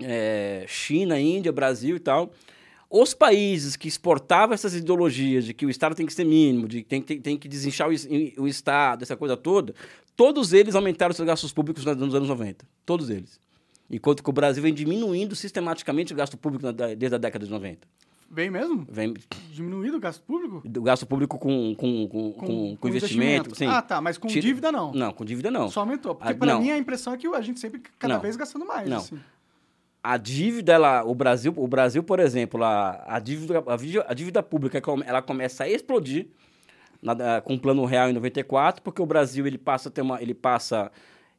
é, 0.00 0.64
China, 0.66 1.18
Índia, 1.18 1.52
Brasil 1.52 1.96
e 1.96 2.00
tal. 2.00 2.32
Os 2.90 3.14
países 3.14 3.76
que 3.76 3.88
exportavam 3.88 4.54
essas 4.54 4.74
ideologias 4.74 5.44
de 5.44 5.54
que 5.54 5.66
o 5.66 5.70
Estado 5.70 5.94
tem 5.94 6.06
que 6.06 6.12
ser 6.12 6.24
mínimo, 6.24 6.68
de 6.68 6.82
que 6.82 6.88
tem, 6.88 7.02
tem, 7.02 7.20
tem 7.20 7.36
que 7.36 7.48
desinchar 7.48 7.88
o, 7.88 8.42
o 8.42 8.46
Estado, 8.46 9.02
essa 9.02 9.16
coisa 9.16 9.36
toda, 9.36 9.74
todos 10.14 10.52
eles 10.52 10.74
aumentaram 10.74 11.12
seus 11.12 11.26
gastos 11.26 11.52
públicos 11.52 11.84
nos 11.84 12.14
anos 12.14 12.28
90. 12.28 12.64
Todos 12.84 13.10
eles. 13.10 13.40
Enquanto 13.90 14.22
que 14.22 14.30
o 14.30 14.32
Brasil 14.32 14.62
vem 14.62 14.72
diminuindo 14.72 15.34
sistematicamente 15.34 16.12
o 16.12 16.16
gasto 16.16 16.36
público 16.36 16.72
desde 16.72 17.14
a 17.14 17.18
década 17.18 17.44
de 17.44 17.50
90. 17.50 17.86
Vem 18.34 18.50
mesmo? 18.50 18.84
Vem. 18.90 19.14
Diminuído 19.52 19.96
o 19.96 20.00
gasto 20.00 20.20
público? 20.22 20.60
O 20.66 20.82
gasto 20.82 21.06
público 21.06 21.38
com, 21.38 21.74
com, 21.76 22.08
com, 22.08 22.32
com, 22.32 22.76
com 22.76 22.88
investimento. 22.88 23.48
investimento. 23.48 23.54
Sim. 23.54 23.66
Ah, 23.66 23.80
tá. 23.80 24.00
Mas 24.00 24.18
com 24.18 24.26
Tira... 24.26 24.40
dívida 24.40 24.72
não. 24.72 24.92
Não, 24.92 25.12
com 25.12 25.24
dívida 25.24 25.52
não. 25.52 25.70
Só 25.70 25.80
aumentou. 25.80 26.16
Porque 26.16 26.34
para 26.34 26.58
mim 26.58 26.70
a 26.70 26.76
impressão 26.76 27.12
é 27.12 27.16
que 27.16 27.28
a 27.28 27.40
gente 27.40 27.60
sempre, 27.60 27.80
cada 27.96 28.14
não. 28.14 28.20
vez 28.20 28.34
gastando 28.34 28.66
mais. 28.66 28.88
Não. 28.88 28.96
Assim. 28.96 29.20
A 30.02 30.16
dívida, 30.16 30.72
ela, 30.72 31.04
o 31.04 31.14
Brasil, 31.14 31.54
o 31.56 31.68
Brasil, 31.68 32.02
por 32.02 32.18
exemplo, 32.18 32.62
a, 32.64 33.04
a, 33.06 33.18
dívida, 33.20 33.64
a, 34.06 34.12
dívida, 34.12 34.42
pública, 34.42 34.82
ela 35.06 35.22
começa 35.22 35.64
a 35.64 35.68
explodir 35.68 36.26
na, 37.00 37.40
com 37.40 37.54
o 37.54 37.58
Plano 37.58 37.84
Real 37.84 38.10
em 38.10 38.12
94, 38.12 38.82
porque 38.82 39.00
o 39.00 39.06
Brasil 39.06 39.46
ele 39.46 39.56
passa 39.56 39.88
a 39.88 39.92
ter 39.92 40.02
uma, 40.02 40.20
ele 40.20 40.34
passa, 40.34 40.90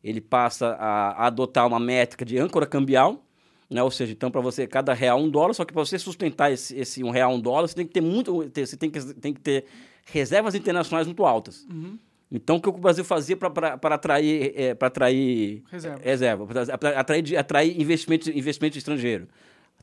ele 0.04 0.22
passa 0.22 0.78
a, 0.80 1.10
a 1.12 1.28
adotar 1.28 1.68
uma 1.68 1.80
métrica 1.80 2.24
de 2.24 2.40
âncora 2.40 2.66
cambial, 2.66 3.22
né? 3.70 3.82
Ou 3.82 3.92
seja, 3.92 4.12
então 4.12 4.30
para 4.32 4.42
você 4.42 4.68
cada 4.68 4.94
real 4.94 5.20
um 5.20 5.30
dólar, 5.30 5.54
só 5.54 5.66
que 5.66 5.74
para 5.74 5.84
você 5.84 5.98
sustentar 5.98 6.52
esse, 6.52 6.78
esse 6.78 7.04
um 7.04 7.10
real 7.10 7.34
um 7.34 7.40
dólar, 7.40 7.68
você 7.68 7.76
tem 7.76 7.86
que 7.86 7.94
ter 7.94 8.02
muito, 8.02 8.50
você 8.54 8.78
tem 8.78 8.90
que, 8.90 9.14
tem 9.16 9.34
que 9.34 9.42
ter 9.42 9.66
reservas 10.06 10.56
internacionais 10.56 11.08
muito 11.08 11.26
altas. 11.26 11.66
Uhum. 11.72 11.98
Então, 12.32 12.58
o 12.58 12.62
que 12.62 12.68
o 12.68 12.74
Brasil 12.74 13.04
fazia 13.06 13.38
para 13.38 13.78
atrair, 13.96 14.52
é, 14.56 14.74
para 14.74 14.88
atrair 14.88 15.64
reserva, 15.72 16.02
reserva 16.04 16.48
para 16.48 17.00
atrair, 17.00 17.38
atrair 17.38 17.80
investimento, 17.80 18.30
investimento 18.30 18.78
estrangeiro? 18.78 19.28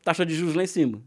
Taxa 0.05 0.26
de 0.26 0.35
juros 0.35 0.55
lá 0.55 0.64
em 0.64 0.66
cima. 0.66 1.01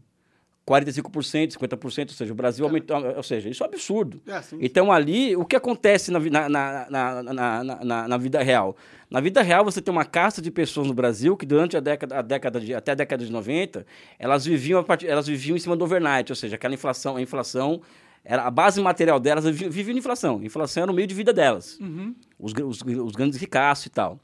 45%, 0.66 1.52
50%, 1.52 2.08
ou 2.08 2.14
seja, 2.14 2.32
o 2.32 2.34
Brasil 2.34 2.64
é. 2.64 2.68
aumentou, 2.68 2.96
ou 3.16 3.22
seja, 3.22 3.48
isso 3.48 3.62
é 3.62 3.66
um 3.66 3.68
absurdo. 3.68 4.20
É, 4.26 4.42
sim, 4.42 4.56
sim. 4.56 4.58
Então, 4.60 4.90
ali, 4.90 5.36
o 5.36 5.44
que 5.44 5.54
acontece 5.54 6.10
na, 6.10 6.18
na, 6.18 6.48
na, 6.48 7.22
na, 7.22 7.64
na, 7.84 8.08
na, 8.08 8.16
vida 8.16 8.42
real? 8.42 8.76
Na 9.08 9.20
vida 9.20 9.42
real, 9.42 9.64
você 9.64 9.80
tem 9.80 9.92
uma 9.92 10.04
casta 10.04 10.42
de 10.42 10.50
pessoas 10.50 10.88
no 10.88 10.94
Brasil 10.94 11.36
que 11.36 11.46
durante 11.46 11.76
a 11.76 11.80
década, 11.80 12.18
a 12.18 12.22
década 12.22 12.60
de, 12.60 12.74
até 12.74 12.92
a 12.92 12.94
década 12.96 13.24
de 13.24 13.30
90, 13.30 13.86
elas 14.18 14.44
viviam, 14.44 14.82
part... 14.82 15.06
elas 15.06 15.28
viviam 15.28 15.56
em 15.56 15.60
cima 15.60 15.76
do 15.76 15.84
overnight, 15.84 16.32
ou 16.32 16.36
seja, 16.36 16.56
aquela 16.56 16.74
inflação, 16.74 17.16
a 17.16 17.22
inflação, 17.22 17.80
era, 18.24 18.42
a 18.42 18.50
base 18.50 18.80
material 18.80 19.20
delas 19.20 19.44
viviam 19.44 19.94
em 19.94 19.98
inflação. 19.98 20.40
A 20.40 20.44
inflação 20.44 20.82
era 20.82 20.90
o 20.90 20.94
meio 20.94 21.06
de 21.06 21.14
vida 21.14 21.32
delas. 21.32 21.78
Uhum. 21.78 22.12
Os, 22.40 22.52
os, 22.52 22.82
os 22.82 23.12
grandes 23.12 23.38
ricaços 23.38 23.86
e 23.86 23.90
tal. 23.90 24.18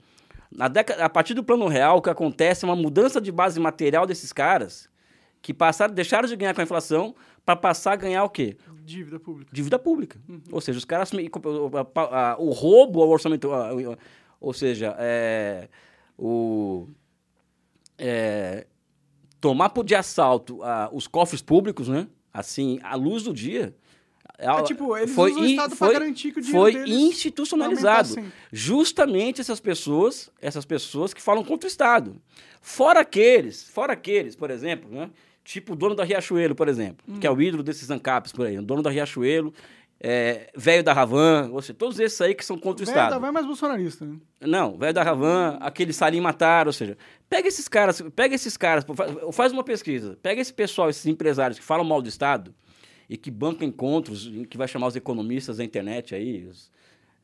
Na 0.51 0.67
década, 0.67 1.05
a 1.05 1.09
partir 1.09 1.35
do 1.35 1.45
plano 1.45 1.69
real, 1.69 1.99
o 1.99 2.03
que 2.03 2.11
acontece 2.11 2.65
é 2.65 2.69
uma 2.69 2.75
mudança 2.75 3.21
de 3.21 3.31
base 3.31 3.61
material 3.61 4.05
desses 4.05 4.33
caras 4.33 4.91
que 5.43 5.53
passaram, 5.53 5.93
deixaram 5.93 6.29
de 6.29 6.37
ganhar 6.37 6.55
com 6.55 6.61
a 6.61 6.65
inflação 6.65 7.15
para 7.45 7.57
passar 7.57 7.93
a 7.93 7.97
ganhar 7.97 8.25
o 8.25 8.31
quê? 8.31 8.57
Dívida 8.85 9.19
pública. 9.19 9.51
Dívida 9.53 9.79
pública. 9.79 10.21
Uhum. 10.29 10.41
Ou 10.53 10.61
seja, 10.61 10.79
os 10.79 10.85
caras. 10.85 11.11
O 12.39 12.51
roubo 12.51 13.03
ao 13.03 13.09
orçamento. 13.09 13.49
Ou 14.41 14.53
seja, 14.53 14.97
é, 14.99 15.69
o, 16.19 16.89
é, 17.99 18.67
tomar 19.41 19.73
de 19.85 19.95
assalto 19.95 20.61
os 20.93 21.07
cofres 21.07 21.43
públicos, 21.43 21.89
né? 21.89 22.09
Assim, 22.33 22.79
à 22.83 22.95
luz 22.95 23.25
do 23.25 23.33
dia. 23.33 23.75
É, 24.39 24.47
é 24.47 24.63
tipo, 24.63 24.97
eles 24.97 25.15
foi 25.15 25.31
usam 25.31 25.43
o 25.43 25.47
Estado 25.47 25.77
para 25.77 25.93
garantir 25.93 26.33
que 26.33 26.41
o 26.41 26.43
dinheiro 26.43 26.73
Foi 26.73 26.91
institucionalizado. 26.91 28.17
Justamente 28.51 29.41
essas 29.41 29.61
pessoas, 29.61 30.31
essas 30.41 30.65
pessoas 30.65 31.15
que 31.15 31.23
falam 31.23 31.45
contra 31.45 31.67
o 31.67 31.71
Estado. 31.71 32.17
Fora 32.61 33.01
aqueles, 33.01 33.69
fora 33.69 33.93
aqueles, 33.93 34.35
por 34.35 34.51
exemplo, 34.51 34.91
né? 34.91 35.11
Tipo 35.45 35.73
o 35.73 35.77
dono 35.77 35.95
da 35.95 36.05
Riachuelo, 36.05 36.55
por 36.55 36.69
exemplo, 36.69 37.05
hum. 37.09 37.19
que 37.19 37.27
é 37.27 37.31
o 37.31 37.41
ídolo 37.43 37.63
desses 37.63 37.91
ANCAPs 37.91 38.33
por 38.33 38.47
aí. 38.47 38.59
O 38.59 38.63
dono 38.63 38.83
da 38.83 38.91
Riachuelo, 38.91 39.53
é, 40.05 40.51
velho 40.57 40.83
da 40.83 40.93
Ravan, 40.93 41.51
ou 41.53 41.63
seja, 41.63 41.75
todos 41.75 42.01
esses 42.01 42.21
aí 42.21 42.35
que 42.35 42.45
são 42.45 42.59
contra 42.59 42.85
o, 42.85 42.87
o 42.87 42.89
Estado. 42.89 42.97
Velho 42.97 43.11
da 43.11 43.15
Ravan 43.15 43.29
é 43.29 43.33
mais 43.33 43.47
bolsonarista, 43.47 44.05
né? 44.05 44.17
Não, 44.41 44.77
velho 44.77 44.93
da 44.93 45.03
Ravan, 45.03 45.59
aquele 45.61 45.93
Salim 45.93 46.21
Matar, 46.21 46.67
ou 46.67 46.73
seja, 46.73 46.99
pega 47.31 47.47
esses 47.47 47.69
caras, 47.69 48.03
pega 48.15 48.35
esses 48.35 48.57
caras, 48.57 48.85
faz 49.33 49.53
uma 49.53 49.63
pesquisa, 49.63 50.19
pega 50.21 50.41
esse 50.41 50.53
pessoal, 50.53 50.91
esses 50.91 51.07
empresários 51.07 51.59
que 51.59 51.65
falam 51.65 51.85
mal 51.85 52.03
do 52.03 52.09
Estado 52.09 52.53
e 53.09 53.17
que 53.17 53.31
bancam 53.31 53.67
encontros, 53.67 54.29
que 54.51 54.57
vai 54.57 54.67
chamar 54.67 54.89
os 54.89 54.97
economistas 54.97 55.59
da 55.59 55.65
internet 55.65 56.15
aí, 56.15 56.47
os, 56.47 56.71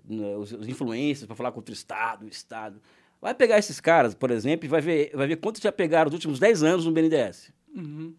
os, 0.08 0.52
os 0.52 0.68
influencers 0.68 1.26
para 1.26 1.34
falar 1.34 1.50
contra 1.50 1.72
o 1.72 1.74
Estado, 1.74 2.26
o 2.26 2.28
Estado. 2.28 2.80
Vai 3.20 3.34
pegar 3.34 3.58
esses 3.58 3.80
caras, 3.80 4.14
por 4.14 4.30
exemplo, 4.30 4.66
e 4.66 4.68
vai 4.68 4.80
ver, 4.80 5.10
vai 5.14 5.26
ver 5.26 5.36
quanto 5.36 5.60
já 5.60 5.72
pegaram 5.72 6.06
nos 6.06 6.14
últimos 6.14 6.38
10 6.38 6.62
anos 6.62 6.86
no 6.86 6.92
BNDES. 6.92 7.52
Uhum. 7.74 8.14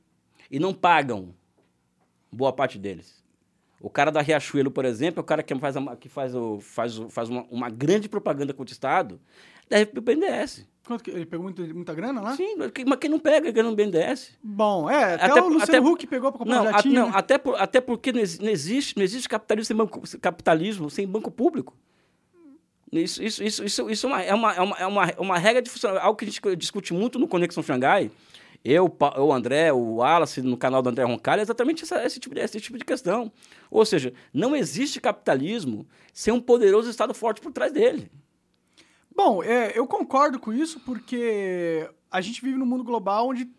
E 0.50 0.60
não 0.60 0.74
pagam 0.74 1.34
boa 2.32 2.54
parte 2.54 2.78
deles. 2.78 3.24
O 3.82 3.89
cara 3.89 4.12
da 4.12 4.22
Riachuelo, 4.22 4.70
por 4.70 4.84
exemplo, 4.84 5.20
é 5.20 5.22
o 5.22 5.26
cara 5.26 5.41
que 5.41 5.56
faz, 5.56 5.78
a, 5.78 5.95
que 5.95 6.10
faz, 6.10 6.36
o, 6.36 6.60
faz, 6.60 7.00
o, 7.00 7.10
faz 7.10 7.30
uma, 7.30 7.45
uma 7.50 7.70
grande 7.70 8.10
propaganda 8.10 8.54
contra 8.54 8.72
o 8.72 8.74
Estado, 8.74 9.20
deve 9.70 9.86
pro 9.88 10.02
BNDES. 10.02 10.68
Quanto 10.86 11.04
que, 11.04 11.12
ele 11.12 11.26
pegou 11.26 11.43
muito, 11.43 11.62
muita 11.74 11.93
grana 11.93 12.20
lá? 12.20 12.36
Sim, 12.36 12.56
mas 12.58 12.72
quem 13.00 13.10
não 13.10 13.20
pega 13.20 13.52
ganha 13.52 13.70
no 13.70 13.76
BNDES? 13.76 14.38
Bom, 14.43 14.89
é, 14.89 15.14
até, 15.14 15.26
até 15.26 15.41
o 15.41 15.47
Luciano 15.47 15.64
até, 15.64 15.80
Huck 15.80 16.08
pegou 16.08 16.32
para 16.32 16.39
comprar 16.39 16.56
não, 16.56 16.64
um 16.64 16.72
jatinho. 16.72 17.02
A, 17.02 17.06
não, 17.06 17.16
até, 17.16 17.38
por, 17.38 17.56
até 17.56 17.80
porque 17.80 18.12
não 18.12 18.20
existe, 18.20 18.97
não 18.97 19.04
existe 19.04 19.30
capitalismo 19.30 19.68
sem 19.68 19.78
banco, 19.78 20.20
capitalismo 20.20 20.89
sem 20.89 21.08
banco 21.08 21.32
público. 21.32 21.78
Isso, 22.91 23.22
isso, 23.24 23.43
isso, 23.43 23.64
isso, 23.64 23.89
isso 23.89 24.08
é, 24.08 24.10
uma, 24.10 24.24
é, 24.24 24.34
uma, 24.34 24.54
é, 24.54 24.86
uma, 24.88 25.06
é 25.06 25.20
uma 25.20 25.38
regra 25.38 25.62
de 25.62 25.70
funcionamento, 25.70 26.06
algo 26.06 26.18
que 26.18 26.26
a 26.26 26.28
gente 26.28 26.56
discute 26.58 26.91
muito 26.93 27.20
no 27.20 27.28
Conexão 27.28 27.62
Xangai. 27.62 28.12
Eu, 28.64 28.93
o 29.18 29.34
André, 29.34 29.72
o 29.72 29.95
Wallace, 29.95 30.41
no 30.41 30.57
canal 30.57 30.82
do 30.82 30.89
André 30.89 31.03
Roncalho, 31.03 31.39
é 31.39 31.43
exatamente 31.43 31.84
essa, 31.84 32.03
esse, 32.03 32.20
tipo 32.20 32.36
de, 32.36 32.41
esse 32.41 32.60
tipo 32.60 32.78
de 32.78 32.84
questão. 32.84 33.32
Ou 33.72 33.86
seja, 33.86 34.14
não 34.34 34.55
existe 34.55 34.99
capitalismo 34.99 35.88
sem 36.14 36.34
um 36.34 36.41
poderoso 36.41 36.89
Estado 36.89 37.14
forte 37.14 37.39
por 37.39 37.51
trás 37.51 37.72
dele. 37.72 38.12
Bom, 39.16 39.41
é, 39.43 39.78
eu 39.78 39.88
concordo 39.88 40.39
com 40.39 40.51
isso 40.51 40.80
porque 40.82 41.89
a 42.12 42.22
gente 42.22 42.41
vive 42.41 42.57
num 42.57 42.66
mundo 42.66 42.84
global 42.84 43.30
onde 43.30 43.49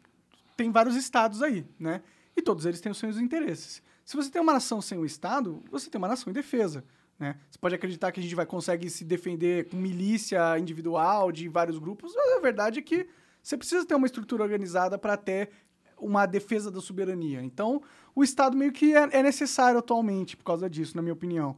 tem 0.56 0.70
vários 0.70 0.96
estados 0.96 1.42
aí, 1.42 1.64
né? 1.78 2.02
E 2.36 2.42
todos 2.42 2.66
eles 2.66 2.80
têm 2.80 2.92
os 2.92 2.98
seus 2.98 3.18
interesses. 3.18 3.82
Se 4.04 4.16
você 4.16 4.30
tem 4.30 4.42
uma 4.42 4.52
nação 4.52 4.82
sem 4.82 4.98
um 4.98 5.04
Estado, 5.04 5.62
você 5.70 5.88
tem 5.88 5.98
uma 5.98 6.08
nação 6.08 6.30
em 6.30 6.34
defesa. 6.34 6.84
Né? 7.18 7.36
Você 7.50 7.58
pode 7.58 7.74
acreditar 7.74 8.10
que 8.12 8.20
a 8.20 8.22
gente 8.22 8.34
vai 8.34 8.46
conseguir 8.46 8.88
se 8.90 9.04
defender 9.04 9.68
com 9.68 9.76
milícia 9.76 10.58
individual 10.58 11.30
de 11.30 11.48
vários 11.48 11.78
grupos, 11.78 12.14
mas 12.14 12.38
a 12.38 12.40
verdade 12.40 12.78
é 12.78 12.82
que 12.82 13.06
você 13.42 13.56
precisa 13.56 13.86
ter 13.86 13.94
uma 13.94 14.06
estrutura 14.06 14.42
organizada 14.42 14.98
para 14.98 15.16
ter 15.16 15.50
uma 15.98 16.26
defesa 16.26 16.70
da 16.70 16.80
soberania. 16.80 17.42
Então, 17.42 17.82
o 18.14 18.24
Estado 18.24 18.56
meio 18.56 18.72
que 18.72 18.94
é, 18.94 19.08
é 19.12 19.22
necessário 19.22 19.78
atualmente 19.78 20.36
por 20.36 20.44
causa 20.44 20.68
disso, 20.68 20.96
na 20.96 21.02
minha 21.02 21.12
opinião. 21.12 21.56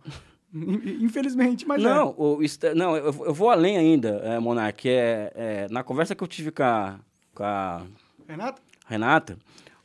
Infelizmente, 0.53 1.66
mas 1.66 1.83
não, 1.83 2.11
é. 2.11 2.14
O, 2.16 2.39
não, 2.74 2.97
eu, 2.97 3.05
eu, 3.05 3.35
vou 3.35 3.49
além 3.49 3.78
ainda, 3.78 4.20
é, 4.22 4.39
Monark. 4.39 4.87
É, 4.87 5.33
é, 5.35 5.68
na 5.70 5.83
conversa 5.83 6.14
que 6.14 6.22
eu 6.22 6.28
tive 6.28 6.51
com 6.51 6.62
a, 6.62 7.01
com 7.35 7.43
a 7.43 7.83
Renata? 8.28 8.62
Renata, 8.87 9.39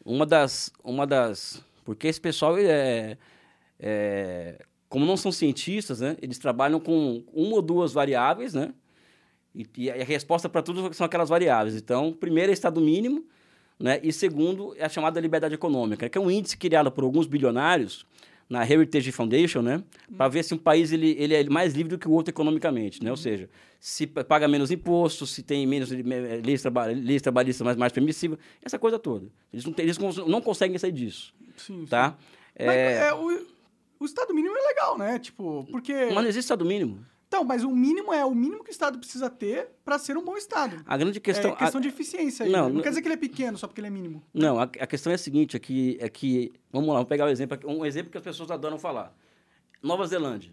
uma 0.03 0.25
das, 0.25 0.71
uma 0.83 1.07
das, 1.07 1.63
porque 1.85 2.07
esse 2.07 2.19
pessoal 2.19 2.57
é, 2.57 3.17
é 3.79 4.65
como 4.89 5.05
não 5.05 5.17
são 5.17 5.31
cientistas, 5.31 6.01
né, 6.01 6.17
eles 6.21 6.37
trabalham 6.37 6.79
com 6.79 7.23
uma 7.33 7.55
ou 7.55 7.61
duas 7.61 7.93
variáveis, 7.93 8.53
né? 8.53 8.73
E, 9.57 9.67
e 9.85 9.89
a 9.89 10.03
resposta 10.03 10.47
para 10.47 10.61
tudo 10.61 10.93
são 10.93 11.05
aquelas 11.05 11.29
variáveis. 11.29 11.75
Então, 11.75 12.13
primeiro 12.13 12.51
é 12.51 12.53
estado 12.53 12.79
mínimo, 12.79 13.25
né? 13.79 13.99
E 14.03 14.13
segundo 14.13 14.75
é 14.77 14.85
a 14.85 14.89
chamada 14.89 15.19
liberdade 15.19 15.55
econômica, 15.55 16.07
que 16.07 16.17
é 16.17 16.21
um 16.21 16.29
índice 16.29 16.55
criado 16.55 16.91
por 16.91 17.03
alguns 17.03 17.25
bilionários 17.25 18.05
na 18.47 18.63
Heritage 18.63 19.11
Foundation, 19.11 19.61
né? 19.61 19.83
Para 20.15 20.27
ver 20.27 20.43
se 20.43 20.53
um 20.53 20.57
país 20.57 20.91
ele, 20.91 21.15
ele 21.19 21.33
é 21.33 21.43
mais 21.49 21.73
livre 21.73 21.89
do 21.89 21.97
que 21.97 22.07
o 22.07 22.11
outro 22.11 22.29
economicamente, 22.31 23.03
né? 23.03 23.09
Ou 23.09 23.17
seja, 23.17 23.49
se 23.79 24.05
paga 24.05 24.47
menos 24.47 24.69
impostos, 24.69 25.31
se 25.31 25.41
tem 25.41 25.65
menos 25.65 25.89
leis, 25.89 26.61
traba, 26.61 26.85
leis 26.85 27.21
trabalhistas 27.21 27.65
mais, 27.65 27.75
mais 27.75 27.91
permissivas, 27.91 28.37
essa 28.61 28.77
coisa 28.77 28.99
toda. 28.99 29.27
Eles 29.51 29.65
não, 29.65 29.73
eles 29.77 29.97
não 30.27 30.39
conseguem 30.39 30.77
sair 30.77 30.91
disso, 30.91 31.33
sim, 31.57 31.85
tá? 31.89 32.11
Sim. 32.57 32.65
Mas, 32.65 32.75
é, 32.75 33.13
o 33.13 33.57
o 33.99 34.05
Estado 34.05 34.33
mínimo 34.33 34.55
é 34.55 34.67
legal, 34.67 34.97
né? 34.97 35.19
Tipo, 35.19 35.67
porque. 35.71 35.93
Mas 35.93 36.13
não 36.13 36.21
existe 36.23 36.41
Estado 36.41 36.63
mínimo. 36.63 37.03
Então, 37.27 37.43
mas 37.43 37.63
o 37.63 37.69
mínimo 37.69 38.13
é 38.13 38.25
o 38.25 38.33
mínimo 38.33 38.63
que 38.63 38.69
o 38.69 38.71
Estado 38.71 38.97
precisa 38.97 39.29
ter 39.29 39.69
para 39.83 39.99
ser 39.99 40.17
um 40.17 40.23
bom 40.23 40.37
Estado. 40.37 40.81
A 40.85 40.97
grande 40.97 41.19
questão. 41.19 41.51
É 41.51 41.55
questão 41.55 41.79
a... 41.79 41.81
de 41.81 41.89
eficiência 41.89 42.45
aí. 42.45 42.51
Não, 42.51 42.69
né? 42.69 42.75
não 42.75 42.81
quer 42.81 42.89
dizer 42.89 43.01
que 43.01 43.07
ele 43.07 43.15
é 43.15 43.17
pequeno 43.17 43.57
só 43.57 43.67
porque 43.67 43.81
ele 43.81 43.87
é 43.87 43.91
mínimo. 43.91 44.23
Não, 44.33 44.57
a, 44.57 44.63
a 44.63 44.87
questão 44.87 45.11
é 45.11 45.15
a 45.15 45.17
seguinte: 45.17 45.57
é 45.57 45.59
que, 45.59 45.97
é 45.99 46.07
que. 46.07 46.53
Vamos 46.71 46.87
lá, 46.87 46.95
vamos 46.95 47.09
pegar 47.09 47.25
um 47.25 47.29
exemplo, 47.29 47.59
um 47.69 47.85
exemplo 47.85 48.09
que 48.09 48.17
as 48.17 48.23
pessoas 48.23 48.49
adoram 48.49 48.79
falar. 48.79 49.13
Nova 49.83 50.07
Zelândia. 50.07 50.51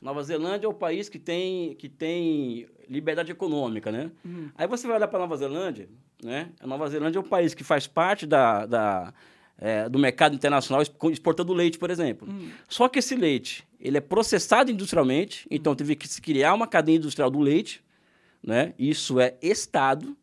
Nova 0.00 0.22
Zelândia 0.22 0.66
é 0.66 0.70
o 0.70 0.74
país 0.74 1.08
que 1.08 1.18
tem, 1.18 1.74
que 1.74 1.88
tem 1.88 2.68
liberdade 2.88 3.32
econômica, 3.32 3.90
né? 3.90 4.12
Uhum. 4.24 4.50
Aí 4.54 4.68
você 4.68 4.86
vai 4.86 4.96
olhar 4.96 5.08
para 5.08 5.18
Nova 5.18 5.36
Zelândia, 5.36 5.88
né? 6.22 6.50
A 6.60 6.66
Nova 6.66 6.88
Zelândia 6.88 7.18
é 7.18 7.20
um 7.20 7.28
país 7.28 7.52
que 7.52 7.64
faz 7.64 7.88
parte 7.88 8.24
da, 8.24 8.64
da 8.64 9.12
é, 9.58 9.88
do 9.88 9.98
mercado 9.98 10.34
internacional 10.34 10.82
exportando 10.82 11.52
leite, 11.52 11.78
por 11.78 11.90
exemplo. 11.90 12.28
Hum. 12.30 12.50
Só 12.68 12.88
que 12.88 13.00
esse 13.00 13.16
leite, 13.16 13.66
ele 13.80 13.98
é 13.98 14.00
processado 14.00 14.70
industrialmente, 14.70 15.46
então 15.50 15.74
teve 15.74 15.96
que 15.96 16.06
se 16.06 16.22
criar 16.22 16.54
uma 16.54 16.66
cadeia 16.66 16.96
industrial 16.96 17.30
do 17.30 17.40
leite, 17.40 17.82
né? 18.42 18.72
Isso 18.78 19.18
é 19.18 19.36
Estado, 19.42 20.16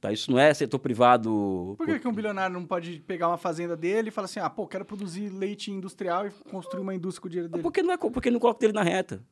tá? 0.00 0.12
Isso 0.12 0.30
não 0.30 0.38
é 0.38 0.52
setor 0.52 0.80
privado... 0.80 1.76
Por 1.78 1.86
que, 1.86 2.00
que 2.00 2.08
um 2.08 2.12
bilionário 2.12 2.52
não 2.52 2.66
pode 2.66 3.00
pegar 3.06 3.28
uma 3.28 3.38
fazenda 3.38 3.76
dele 3.76 4.08
e 4.08 4.10
falar 4.10 4.24
assim, 4.24 4.40
ah, 4.40 4.50
pô, 4.50 4.66
quero 4.66 4.84
produzir 4.84 5.28
leite 5.28 5.70
industrial 5.70 6.26
e 6.26 6.30
construir 6.50 6.80
uma 6.80 6.94
indústria 6.94 7.22
com 7.22 7.28
o 7.28 7.30
dinheiro 7.30 7.48
dele? 7.48 7.62
Por 7.62 7.72
que 7.72 7.82
não, 7.82 7.94
é, 7.94 7.96
porque 7.96 8.30
não 8.30 8.40
coloca 8.40 8.58
dele 8.58 8.72
na 8.72 8.82
reta? 8.82 9.22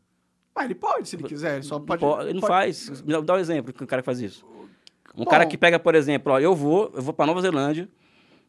Ah, 0.54 0.64
ele 0.64 0.74
pode, 0.74 1.08
se 1.08 1.16
ele 1.16 1.24
quiser, 1.24 1.54
ele 1.54 1.62
só 1.64 1.80
pode... 1.80 2.04
Ele 2.04 2.34
não 2.34 2.40
pode... 2.40 2.52
faz. 2.52 3.02
Me 3.02 3.20
dá 3.22 3.34
um 3.34 3.38
exemplo, 3.38 3.72
que 3.72 3.82
o 3.82 3.86
cara 3.86 4.02
que 4.02 4.06
faz 4.06 4.20
isso. 4.20 4.44
Um 5.16 5.24
Bom, 5.24 5.30
cara 5.30 5.44
que 5.46 5.58
pega, 5.58 5.78
por 5.78 5.96
exemplo, 5.96 6.32
ó, 6.32 6.38
eu 6.38 6.54
vou, 6.54 6.92
eu 6.94 7.02
vou 7.02 7.12
para 7.12 7.26
Nova 7.26 7.40
Zelândia, 7.40 7.88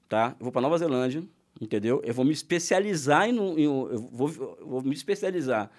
tá? 0.09 0.35
Eu 0.39 0.43
vou 0.43 0.51
para 0.51 0.61
Nova 0.61 0.77
Zelândia, 0.77 1.23
entendeu? 1.61 2.01
Eu 2.03 2.13
vou 2.13 2.25
me 2.25 2.33
especializar 2.33 3.29
em, 3.29 3.37
em 3.37 3.63
eu, 3.63 4.09
vou, 4.11 4.29
eu 4.59 4.67
vou 4.67 4.81
me 4.81 4.93
especializar 4.93 5.71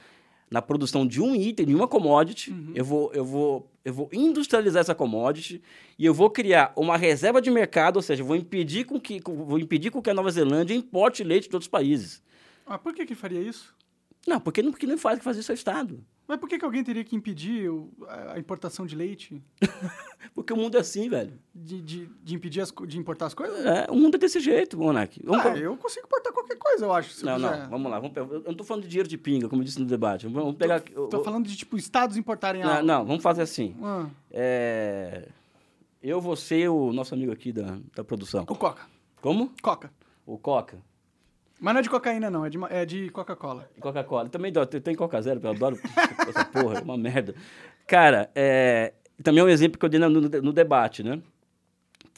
na 0.50 0.62
produção 0.62 1.06
de 1.06 1.20
um 1.20 1.34
item, 1.34 1.66
de 1.66 1.74
uma 1.74 1.86
commodity. 1.86 2.50
Uhum. 2.50 2.72
Eu, 2.74 2.84
vou, 2.84 3.12
eu, 3.12 3.24
vou, 3.24 3.70
eu 3.84 3.92
vou 3.92 4.08
industrializar 4.12 4.80
essa 4.80 4.94
commodity 4.94 5.62
e 5.98 6.06
eu 6.06 6.14
vou 6.14 6.30
criar 6.30 6.72
uma 6.74 6.96
reserva 6.96 7.42
de 7.42 7.50
mercado, 7.50 7.96
ou 7.96 8.02
seja, 8.02 8.24
vou 8.24 8.36
impedir 8.36 8.84
com 8.84 9.00
que, 9.00 9.20
vou 9.24 9.58
impedir 9.58 9.90
com 9.90 10.00
que 10.00 10.10
a 10.10 10.14
Nova 10.14 10.30
Zelândia 10.30 10.74
importe 10.74 11.22
leite 11.22 11.48
de 11.48 11.54
outros 11.54 11.68
países. 11.68 12.22
Ah, 12.66 12.78
por 12.78 12.94
que 12.94 13.04
que 13.04 13.14
faria 13.14 13.40
isso? 13.40 13.74
Não, 14.26 14.40
porque 14.40 14.62
não, 14.62 14.70
porque 14.70 14.86
não 14.86 14.98
faz 14.98 15.18
que 15.18 15.24
fazer 15.24 15.40
isso 15.40 15.52
é 15.52 15.54
Estado. 15.54 16.04
Mas 16.30 16.38
por 16.38 16.48
que, 16.48 16.60
que 16.60 16.64
alguém 16.64 16.84
teria 16.84 17.02
que 17.02 17.16
impedir 17.16 17.68
o, 17.68 17.90
a 18.32 18.38
importação 18.38 18.86
de 18.86 18.94
leite? 18.94 19.42
porque 20.32 20.52
o 20.52 20.56
mundo 20.56 20.76
é 20.76 20.80
assim, 20.80 21.08
velho. 21.08 21.32
De, 21.52 21.82
de, 21.82 22.06
de 22.22 22.34
impedir 22.36 22.60
as, 22.60 22.72
de 22.86 22.96
importar 22.96 23.26
as 23.26 23.34
coisas? 23.34 23.66
É, 23.66 23.90
o 23.90 23.96
mundo 23.96 24.14
é 24.14 24.18
desse 24.18 24.38
jeito, 24.38 24.78
Monark. 24.78 25.20
Vamos 25.24 25.44
ah, 25.44 25.58
eu 25.58 25.76
consigo 25.76 26.06
importar 26.06 26.30
qualquer 26.30 26.56
coisa, 26.56 26.84
eu 26.84 26.92
acho. 26.92 27.26
não, 27.26 27.36
não, 27.36 27.68
vamos 27.68 27.90
lá. 27.90 27.98
Vamos, 27.98 28.16
eu 28.16 28.44
não 28.46 28.54
tô 28.54 28.62
falando 28.62 28.84
de 28.84 28.88
dinheiro 28.88 29.08
de 29.08 29.18
pinga, 29.18 29.48
como 29.48 29.60
eu 29.60 29.66
disse 29.66 29.80
no 29.80 29.86
debate. 29.86 30.28
Vamos 30.28 30.54
pegar. 30.54 30.80
Tô, 30.82 31.08
tô 31.08 31.24
falando 31.24 31.48
de, 31.48 31.56
tipo, 31.56 31.76
estados 31.76 32.16
importarem 32.16 32.62
não, 32.62 32.70
algo. 32.70 32.86
Não, 32.86 33.04
vamos 33.04 33.24
fazer 33.24 33.42
assim. 33.42 33.74
Ah. 33.82 34.06
É, 34.30 35.26
eu 36.00 36.20
vou 36.20 36.36
ser 36.36 36.68
o 36.68 36.92
nosso 36.92 37.12
amigo 37.12 37.32
aqui 37.32 37.50
da, 37.52 37.76
da 37.92 38.04
produção. 38.04 38.44
O 38.48 38.54
Coca. 38.54 38.86
Como? 39.20 39.50
Coca. 39.60 39.92
O 40.24 40.38
Coca. 40.38 40.78
Mas 41.60 41.74
não 41.74 41.80
é 41.80 41.82
de 41.82 41.90
cocaína, 41.90 42.30
não, 42.30 42.46
é 42.46 42.48
de, 42.48 42.58
é 42.70 42.86
de 42.86 43.10
Coca-Cola. 43.10 43.68
Coca-Cola. 43.78 44.28
Também 44.30 44.50
tem 44.82 44.94
Coca 44.94 45.20
Zero, 45.20 45.40
eu 45.42 45.50
adoro 45.50 45.78
essa 46.26 46.44
porra, 46.46 46.78
é 46.78 46.82
uma 46.82 46.96
merda. 46.96 47.34
Cara, 47.86 48.30
é, 48.34 48.94
também 49.22 49.42
é 49.42 49.44
um 49.44 49.48
exemplo 49.48 49.78
que 49.78 49.84
eu 49.84 49.88
dei 49.90 50.00
no, 50.00 50.08
no, 50.08 50.20
no 50.20 50.52
debate, 50.52 51.02
né? 51.02 51.20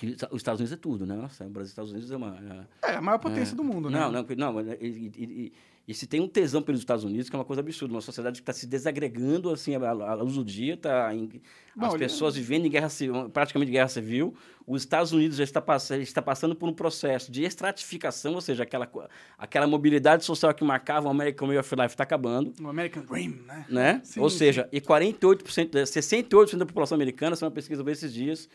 Que 0.02 0.16
os 0.32 0.36
Estados 0.38 0.58
Unidos 0.58 0.72
é 0.72 0.76
tudo, 0.76 1.06
né? 1.06 1.14
Nossa, 1.14 1.44
o 1.44 1.48
Brasil 1.48 1.68
e 1.68 1.70
Estados 1.70 1.92
Unidos 1.92 2.10
é 2.10 2.16
uma. 2.16 2.66
É, 2.82 2.90
é 2.90 2.96
a 2.96 3.00
maior 3.00 3.18
potência 3.18 3.54
é, 3.54 3.56
do 3.56 3.62
mundo, 3.62 3.88
né? 3.88 4.00
Não, 4.00 4.10
não, 4.10 4.26
não. 4.36 4.60
E, 4.60 4.74
e, 4.84 5.12
e, 5.16 5.52
e, 5.86 5.94
se 5.94 6.08
tem 6.08 6.20
um 6.20 6.26
tesão 6.26 6.60
pelos 6.60 6.80
Estados 6.80 7.04
Unidos, 7.04 7.30
que 7.30 7.36
é 7.36 7.38
uma 7.38 7.44
coisa 7.44 7.62
absurda. 7.62 7.94
Uma 7.94 8.00
sociedade 8.00 8.40
que 8.40 8.42
está 8.42 8.52
se 8.52 8.66
desagregando, 8.66 9.48
assim, 9.48 9.76
à 9.76 10.14
luz 10.14 10.34
do 10.34 10.44
dia, 10.44 10.76
tá 10.76 11.14
em, 11.14 11.40
as 11.78 11.94
pessoas 11.94 12.34
vivendo 12.34 12.66
em 12.66 12.68
guerra 12.68 12.88
civil, 12.88 13.30
praticamente 13.30 13.70
guerra 13.70 13.86
civil. 13.86 14.34
Os 14.66 14.82
Estados 14.82 15.12
Unidos 15.12 15.36
já 15.36 15.44
está, 15.44 15.60
pass 15.60 15.92
está 15.92 16.20
passando 16.20 16.56
por 16.56 16.68
um 16.68 16.74
processo 16.74 17.30
de 17.30 17.44
estratificação, 17.44 18.34
ou 18.34 18.40
seja, 18.40 18.64
aquela, 18.64 18.90
aquela 19.38 19.68
mobilidade 19.68 20.24
social 20.24 20.52
que 20.52 20.64
marcava 20.64 21.06
o 21.06 21.10
American 21.12 21.46
Way 21.46 21.58
of 21.58 21.74
Life 21.76 21.94
está 21.94 22.02
acabando. 22.02 22.52
O 22.60 22.66
American 22.66 23.04
Dream, 23.04 23.36
né? 23.46 23.66
né? 23.68 24.00
Sim, 24.02 24.18
ou 24.18 24.28
seja, 24.28 24.64
sim. 24.64 24.78
e 24.78 24.80
48%, 24.80 25.70
68% 25.70 26.56
da 26.56 26.66
população 26.66 26.96
americana, 26.96 27.36
é 27.40 27.44
uma 27.44 27.52
pesquisa 27.52 27.88
esses 27.88 28.12
dias, 28.12 28.48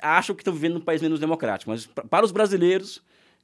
acham 0.00 0.34
que 0.34 0.42
estão 0.42 0.52
vivendo 0.52 0.74
num 0.74 0.80
país 0.80 1.02
menos 1.02 1.18
democrático. 1.18 1.70
Mas 1.70 1.86
para 1.86 2.24
os 2.24 2.32
brasileiros, 2.32 3.02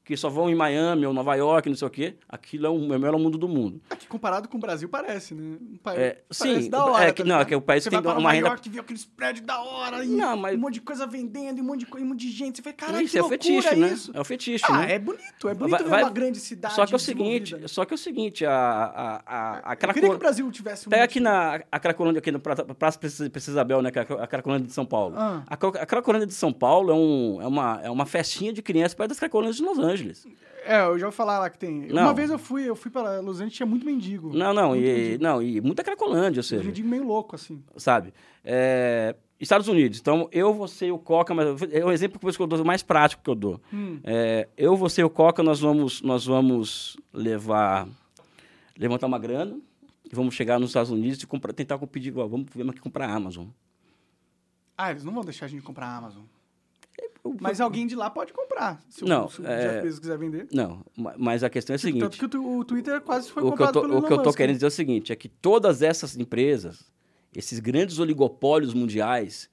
que 0.09 0.17
só 0.17 0.31
vão 0.31 0.49
em 0.49 0.55
Miami 0.55 1.05
ou 1.05 1.13
Nova 1.13 1.35
York, 1.35 1.69
não 1.69 1.77
sei 1.77 1.87
o 1.87 1.91
quê, 1.91 2.15
aquilo 2.27 2.67
é, 2.67 2.71
um, 2.71 2.95
é 2.95 2.97
o 2.97 2.99
melhor 2.99 3.19
mundo 3.19 3.37
do 3.37 3.47
mundo. 3.47 3.79
Aqui, 3.91 4.07
é 4.07 4.09
comparado 4.09 4.49
com 4.49 4.57
o 4.57 4.61
Brasil, 4.61 4.89
parece, 4.89 5.35
né? 5.35 5.59
Um 5.61 5.77
país, 5.77 5.99
é, 5.99 6.23
sim, 6.31 6.71
da 6.71 6.87
hora. 6.87 7.05
É, 7.05 7.13
que, 7.13 7.23
tá 7.23 7.29
não, 7.29 7.41
é 7.41 7.45
que 7.45 7.55
o 7.55 7.61
país 7.61 7.85
você 7.85 7.91
tem 7.91 8.01
vai 8.01 8.15
uma 8.15 8.23
Nova 8.23 8.35
renda... 8.35 8.49
York, 8.49 8.71
vê 8.71 8.81
aqueles 8.81 9.05
prédios 9.05 9.45
da 9.45 9.61
hora, 9.61 10.03
e 10.03 10.09
não, 10.09 10.35
mas... 10.35 10.57
um 10.57 10.61
monte 10.61 10.75
de 10.75 10.81
coisa 10.81 11.07
vendendo, 11.07 11.59
e 11.59 11.61
um 11.61 11.65
monte 11.67 11.85
de, 11.85 11.95
um 11.95 12.07
monte 12.07 12.21
de 12.21 12.31
gente. 12.31 12.57
Você 12.57 12.63
fala, 12.63 12.75
caralho, 12.75 13.05
isso 13.05 13.13
que 13.13 13.19
é 13.19 13.21
loucura 13.21 13.43
fetiche, 13.43 13.69
é 13.69 13.77
né? 13.77 13.89
isso? 13.89 14.11
É 14.15 14.21
o 14.21 14.25
fetiche, 14.25 14.65
ah, 14.67 14.79
né? 14.79 14.93
é 14.95 14.99
bonito, 14.99 15.47
é 15.47 15.55
bonito 15.55 15.85
vai, 15.85 16.01
ver 16.01 16.05
uma 16.07 16.11
grande 16.11 16.41
cidade 16.41 16.75
Só 16.75 16.87
que 16.87 16.95
é 16.95 16.97
o 16.97 16.99
seguinte, 16.99 17.55
só 17.67 17.85
que 17.85 17.93
é 17.93 17.97
o 17.97 17.99
seguinte, 17.99 18.47
a, 18.47 18.55
a, 18.55 19.23
a, 19.27 19.73
a 19.73 19.75
Eu 19.75 19.93
queria 19.93 20.09
que 20.09 20.17
o 20.17 20.19
Brasil 20.19 20.51
tivesse 20.51 20.89
um... 20.89 20.91
Pega 20.91 21.05
aqui 21.05 21.21
na 21.21 21.61
a 21.71 21.79
Cracolândia, 21.79 22.21
aqui 22.21 22.33
na 22.33 22.39
Praça 22.39 22.99
Princesa 22.99 23.31
Isabel, 23.37 23.83
né, 23.83 23.91
é 23.95 24.23
a 24.23 24.27
Cracolândia 24.27 24.69
de 24.69 24.73
São 24.73 24.87
Paulo. 24.87 25.17
Ah. 25.19 25.43
A, 25.47 25.55
a 25.55 25.87
Cracolândia 25.87 26.27
de 26.27 26.33
São 26.33 26.51
Paulo 26.51 26.91
é, 26.91 26.95
um, 26.95 27.43
é, 27.43 27.47
uma, 27.47 27.81
é 27.83 27.91
uma 27.91 28.07
festinha 28.07 28.55
de 28.55 28.63
crianças 28.63 28.95
perto 28.95 29.11
das 29.11 29.19
Cracolândias 29.19 29.57
de 29.57 29.63
Los 29.63 29.79
Angeles. 29.79 29.98
Angeles. 29.99 30.27
É, 30.65 30.83
eu 30.85 30.99
já 30.99 31.07
ouvi 31.07 31.17
falar 31.17 31.39
lá 31.39 31.49
que 31.49 31.59
tem. 31.59 31.87
Não. 31.87 32.03
Uma 32.03 32.15
vez 32.15 32.29
eu 32.31 32.39
fui, 32.39 32.69
eu 32.69 32.77
fui 32.77 32.91
pra 32.91 33.21
Los 33.21 33.37
Angeles, 33.37 33.55
tinha 33.55 33.67
muito 33.67 33.87
mendigo. 33.87 34.37
Não, 34.37 34.53
não, 34.53 34.71
Muito 34.71 34.85
e, 34.85 34.93
mendigo. 34.93 35.23
não, 35.23 35.43
e 35.43 35.61
muita 35.61 35.83
cracolândia, 35.83 36.41
ou 36.41 36.45
Um 36.45 36.45
seja, 36.45 36.63
mendigo 36.65 36.89
meio 36.89 37.05
louco, 37.07 37.35
assim. 37.37 37.63
sabe? 37.77 38.13
É, 38.45 39.15
Estados 39.41 39.69
Unidos, 39.69 39.99
então 40.01 40.29
eu, 40.33 40.53
você 40.53 40.87
e 40.89 40.93
o 40.93 40.99
Coca, 40.99 41.33
mas 41.35 41.63
é 41.73 41.85
o 41.85 41.91
exemplo 41.93 42.19
que 42.19 42.43
eu 42.43 42.47
dou 42.47 42.65
mais 42.65 42.83
prático 42.83 43.23
que 43.23 43.31
eu 43.31 43.35
dou. 43.35 43.61
Hum. 43.73 44.01
É, 44.05 44.49
eu, 44.57 44.77
você 44.77 45.01
e 45.01 45.05
o 45.05 45.11
Coca, 45.11 45.43
nós 45.43 45.61
vamos, 45.61 46.03
nós 46.03 46.27
vamos 46.27 46.97
levar, 47.15 47.89
levantar 48.77 49.07
uma 49.07 49.19
grana 49.19 49.59
e 50.11 50.15
vamos 50.15 50.35
chegar 50.35 50.59
nos 50.59 50.71
Estados 50.71 50.91
Unidos 50.91 51.23
e 51.23 51.27
comprar, 51.27 51.53
tentar 51.53 51.79
pedir, 51.87 52.13
ó, 52.19 52.27
vamos, 52.27 52.47
vamos 52.55 52.73
aqui 52.73 52.81
comprar 52.81 53.09
a 53.09 53.15
Amazon. 53.15 53.47
Ah, 54.77 54.91
eles 54.91 55.05
não 55.05 55.13
vão 55.13 55.25
deixar 55.25 55.47
a 55.47 55.49
gente 55.49 55.63
comprar 55.63 55.87
a 55.87 55.97
Amazon. 55.97 56.23
Mas 57.41 57.61
alguém 57.61 57.87
de 57.87 57.95
lá 57.95 58.09
pode 58.09 58.33
comprar. 58.33 58.81
Se 58.89 59.05
o, 59.05 59.09
Não, 59.09 59.29
se 59.29 59.41
o 59.41 59.47
é- 59.47 59.83
quiser 59.83 60.17
vender. 60.19 60.49
Não, 60.53 60.85
ma- 60.97 61.15
mas 61.19 61.43
a 61.45 61.51
questão 61.51 61.75
é 61.75 61.77
a 61.77 61.79
seguinte. 61.79 62.01
Tanto 62.01 62.29
que 62.29 62.37
o, 62.37 62.59
o 62.59 62.65
Twitter 62.65 63.01
quase 63.01 63.31
foi 63.31 63.43
o 63.43 63.47
que 63.47 63.49
eu 63.49 63.51
comprado 63.53 63.73
tô, 63.75 63.81
pelo 63.83 63.99
o 63.99 64.03
que 64.03 64.13
eu 64.13 64.19
tô 64.19 64.25
Musk, 64.25 64.37
querendo 64.37 64.55
né? 64.55 64.57
dizer 64.59 64.67
é 64.67 64.69
o 64.69 64.71
seguinte, 64.71 65.13
é 65.13 65.17
que 65.17 65.29
todas 65.29 65.83
essas 65.83 66.17
empresas, 66.17 66.85
esses 67.35 67.59
grandes 67.61 67.99
oligopólios 67.99 68.73
mundiais, 68.75 69.51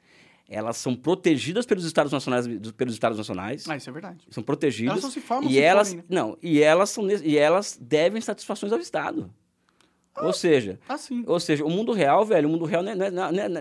elas 0.47 0.77
são 0.77 0.95
protegidas 0.95 1.65
pelos 1.65 1.83
estados 1.85 2.11
nacionais, 2.11 2.47
pelos 2.77 2.93
estados 2.93 3.17
nacionais, 3.17 3.67
Ah, 3.67 3.75
isso 3.75 3.89
é 3.89 3.93
verdade. 3.93 4.25
são 4.29 4.43
protegidas 4.43 4.91
Elas 4.93 5.03
só 5.03 5.09
se 5.09 5.19
formam 5.19 5.49
e 5.49 5.53
se 5.53 5.59
elas 5.59 5.87
forem, 5.89 6.03
né? 6.07 6.15
não, 6.15 6.37
e 6.41 6.61
elas 6.61 6.89
são 6.91 7.07
e 7.09 7.37
elas 7.37 7.77
devem 7.81 8.21
satisfações 8.21 8.71
ao 8.71 8.79
estado. 8.79 9.33
Ou 10.17 10.31
seja, 10.33 10.79
Ah, 10.87 10.97
sim. 10.97 11.23
ou 11.27 11.39
seja, 11.39 11.63
o 11.65 11.69
mundo 11.69 11.91
real, 11.91 12.25
velho, 12.25 12.47
o 12.47 12.51
mundo 12.51 12.65
real 12.65 12.81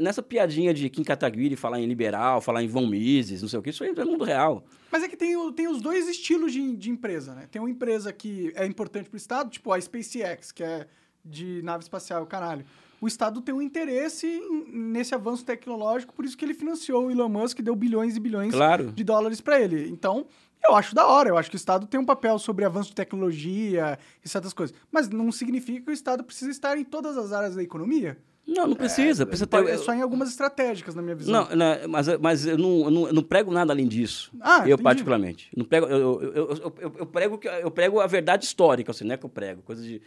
nessa 0.01 0.23
piadinha 0.23 0.73
de 0.73 0.89
Kim 0.89 1.03
Kataguiri 1.03 1.57
falar 1.57 1.81
em 1.81 1.87
liberal, 1.87 2.41
falar 2.41 2.63
em 2.63 2.69
Von 2.69 2.87
Mises, 2.87 3.43
não 3.43 3.49
sei 3.49 3.59
o 3.59 3.63
que, 3.63 3.71
isso 3.71 3.83
aí 3.85 3.93
é 3.97 4.03
o 4.05 4.07
mundo 4.07 4.25
real. 4.25 4.65
Mas 4.91 5.03
é 5.03 5.09
que 5.09 5.17
tem, 5.17 5.37
o- 5.37 5.53
tem 5.53 5.67
os 5.69 5.81
dois 5.81 6.09
estilos 6.09 6.53
de, 6.53 6.77
de 6.77 6.91
empresa, 6.91 7.35
né? 7.35 7.49
Tem 7.51 7.61
uma 7.61 7.71
empresa 7.71 8.13
que 8.13 8.53
é 8.55 8.65
importante 8.67 9.09
pro 9.09 9.17
Estado, 9.17 9.51
tipo 9.51 9.73
a 9.73 9.81
SpaceX, 9.81 10.53
que 10.53 10.63
é 10.63 10.87
de 11.25 11.63
nave 11.63 11.83
espacial, 11.83 12.25
caralho. 12.27 12.65
O 13.01 13.07
Estado 13.09 13.41
tem 13.43 13.55
um 13.55 13.61
interesse 13.61 14.41
nesse 14.73 15.15
avanço 15.15 15.45
tecnológico, 15.45 16.15
por 16.15 16.25
isso 16.25 16.37
que 16.39 16.45
ele 16.45 16.55
financiou 16.55 17.07
o 17.07 17.11
Elon 17.11 17.29
Musk, 17.29 17.61
deu 17.61 17.75
bilhões 17.75 18.17
e 18.17 18.21
bilhões 18.21 18.55
Claro. 18.55 18.93
de 18.93 19.05
dólares 19.05 19.41
para 19.41 19.61
ele. 19.61 19.89
Então, 19.91 20.27
eu 20.69 20.75
acho 20.77 20.95
da 20.95 21.07
hora. 21.07 21.29
Eu 21.29 21.37
acho 21.39 21.51
que 21.51 21.57
o 21.57 21.59
Estado 21.59 21.87
tem 21.87 21.99
um 22.01 22.05
papel 22.05 22.39
sobre 22.39 22.65
avanço 22.65 22.91
de 22.91 22.95
tecnologia 22.95 23.99
e 24.25 24.29
certas 24.29 24.53
coisas. 24.53 24.75
Mas 24.91 25.09
não 25.09 25.31
significa 25.33 25.81
que 25.83 25.91
o 25.91 25.93
Estado 25.93 26.23
precisa 26.25 26.51
estar 26.51 26.77
em 26.79 26.85
todas 26.85 27.17
as 27.17 27.33
áreas 27.33 27.55
da 27.55 27.63
economia. 27.63 28.19
Não, 28.47 28.67
não 28.67 28.77
precisa, 28.77 29.25
precisa 29.25 29.47
ter 29.47 29.67
É 29.69 29.79
só 29.79 29.95
em 29.95 30.03
algumas 30.03 30.29
estratégicas, 30.29 30.95
na 30.95 31.01
minha 31.01 31.15
visão. 31.17 31.33
Não, 31.49 31.57
não, 31.57 31.89
mas, 31.89 32.07
mas 32.21 32.45
eu, 32.47 32.59
não, 32.59 32.85
eu 32.85 32.91
não- 32.91 33.07
eu 33.07 33.13
não 33.15 33.23
prego 33.23 33.51
nada 33.51 33.73
além 33.73 33.89
disso. 33.89 34.31
Ah, 34.39 34.59
eu, 34.61 34.65
entendi. 34.75 34.83
particularmente. 34.83 35.49
Não 35.57 35.65
prego, 35.65 35.87
eu, 35.87 36.23
eu, 36.23 36.35
eu, 36.35 36.93
eu, 36.99 37.07
prego, 37.07 37.39
que- 37.39 37.49
eu 37.49 37.71
prego 37.71 38.01
a 38.01 38.07
verdade 38.07 38.45
histórica, 38.45 38.91
assim, 38.91 39.05
não 39.05 39.15
é 39.15 39.17
que 39.17 39.25
eu 39.25 39.31
prego. 39.31 39.63
Coisa 39.63 39.83
de, 39.83 40.03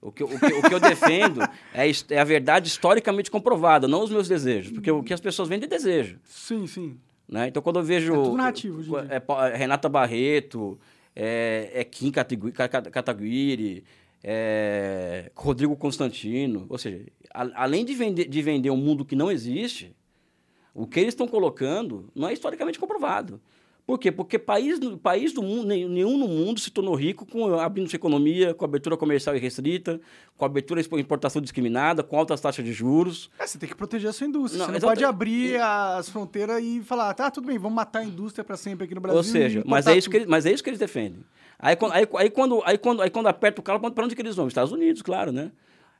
o, 0.00 0.10
que, 0.10 0.22
eu- 0.22 0.26
o, 0.26 0.40
que, 0.40 0.46
o 0.46 0.62
que 0.62 0.74
eu 0.74 0.80
defendo 0.80 1.42
é, 1.74 1.84
é 2.14 2.18
a 2.18 2.24
verdade 2.24 2.66
historicamente 2.66 3.30
comprovada, 3.30 3.86
não 3.86 4.02
os 4.02 4.10
meus 4.10 4.26
desejos. 4.26 4.72
Porque 4.72 4.90
o 4.90 5.02
que 5.02 5.12
as 5.12 5.20
pessoas 5.20 5.50
vendem 5.50 5.66
é 5.66 5.68
desejo. 5.68 6.18
Sim, 6.24 6.66
sim. 6.66 6.96
Né? 7.28 7.48
Então, 7.48 7.62
quando 7.62 7.78
eu 7.78 7.84
vejo. 7.84 8.12
É 8.12 8.16
tudo 8.16 8.28
em 8.32 8.36
dia. 8.36 9.08
é, 9.10 9.22
é 9.52 9.56
Renata 9.56 9.88
Barreto, 9.88 10.78
é, 11.14 11.70
é 11.74 11.84
Kim 11.84 12.10
Katagui- 12.10 12.52
Ka- 12.52 12.68
Ka- 12.68 12.82
Kataguiri, 12.82 13.84
é 14.22 15.30
Rodrigo 15.34 15.76
Constantino. 15.76 16.66
Ou 16.68 16.78
seja, 16.78 17.04
a- 17.32 17.50
além 17.64 17.84
de 17.84 17.94
vender, 17.94 18.28
de 18.28 18.42
vender 18.42 18.70
um 18.70 18.76
mundo 18.76 19.04
que 19.04 19.16
não 19.16 19.30
existe, 19.30 19.94
o 20.74 20.86
que 20.86 21.00
eles 21.00 21.14
estão 21.14 21.26
colocando 21.28 22.08
não 22.14 22.28
é 22.28 22.32
historicamente 22.32 22.78
comprovado. 22.78 23.40
Por 23.84 23.98
quê? 23.98 24.12
Porque 24.12 24.38
país, 24.38 24.78
país 25.02 25.32
do 25.32 25.42
mundo, 25.42 25.66
nenhum 25.66 26.16
no 26.16 26.28
mundo 26.28 26.60
se 26.60 26.70
tornou 26.70 26.94
rico 26.94 27.26
com 27.26 27.58
abrindo 27.58 27.88
sua 27.88 27.96
economia, 27.96 28.54
com 28.54 28.64
abertura 28.64 28.96
comercial 28.96 29.34
irrestrita, 29.34 30.00
com 30.36 30.44
abertura 30.44 30.80
à 30.80 31.00
importação 31.00 31.42
discriminada, 31.42 32.02
com 32.02 32.16
altas 32.16 32.40
taxas 32.40 32.64
de 32.64 32.72
juros. 32.72 33.28
É, 33.38 33.46
você 33.46 33.58
tem 33.58 33.68
que 33.68 33.74
proteger 33.74 34.10
a 34.10 34.12
sua 34.12 34.26
indústria. 34.26 34.58
Não, 34.60 34.66
você 34.66 34.72
não 34.72 34.80
pode 34.80 35.04
abrir 35.04 35.60
as 35.60 36.08
fronteiras 36.08 36.62
e 36.62 36.80
falar, 36.82 37.12
tá, 37.14 37.28
tudo 37.30 37.48
bem, 37.48 37.58
vamos 37.58 37.74
matar 37.74 38.00
a 38.00 38.04
indústria 38.04 38.44
para 38.44 38.56
sempre 38.56 38.84
aqui 38.84 38.94
no 38.94 39.00
Brasil. 39.00 39.18
Ou 39.18 39.24
seja, 39.24 39.64
mas 39.66 39.86
é, 39.88 39.96
isso 39.96 40.08
que 40.08 40.18
eles, 40.18 40.28
mas 40.28 40.46
é 40.46 40.52
isso 40.52 40.62
que 40.62 40.70
eles 40.70 40.78
defendem. 40.78 41.24
Aí, 41.58 41.74
quando, 41.74 41.92
aí, 41.92 42.08
aí, 42.18 42.30
quando, 42.30 42.62
aí, 42.64 42.78
quando, 42.78 43.02
aí 43.02 43.10
quando 43.10 43.26
aperta 43.26 43.60
o 43.60 43.64
carro, 43.64 43.90
para 43.90 44.04
onde 44.04 44.14
que 44.14 44.22
eles 44.22 44.36
vão? 44.36 44.46
Estados 44.46 44.72
Unidos, 44.72 45.02
claro, 45.02 45.32
né? 45.32 45.50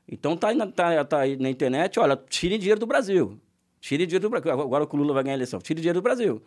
Então 0.07 0.35
tá 0.37 0.49
aí, 0.49 0.55
na, 0.55 0.67
tá, 0.67 1.03
tá 1.03 1.19
aí 1.19 1.37
na 1.37 1.49
internet, 1.49 1.99
olha, 1.99 2.17
tirem 2.29 2.57
dinheiro 2.57 2.79
do 2.79 2.85
Brasil. 2.85 3.39
Tirem 3.79 4.07
dinheiro 4.07 4.23
do 4.23 4.29
Brasil. 4.29 4.51
Agora 4.51 4.87
que 4.87 4.95
o 4.95 4.97
Lula 4.97 5.13
vai 5.13 5.23
ganhar 5.23 5.33
a 5.33 5.37
eleição. 5.37 5.59
Tirem 5.59 5.81
dinheiro 5.81 5.99
do 5.99 6.03
Brasil. 6.03 6.41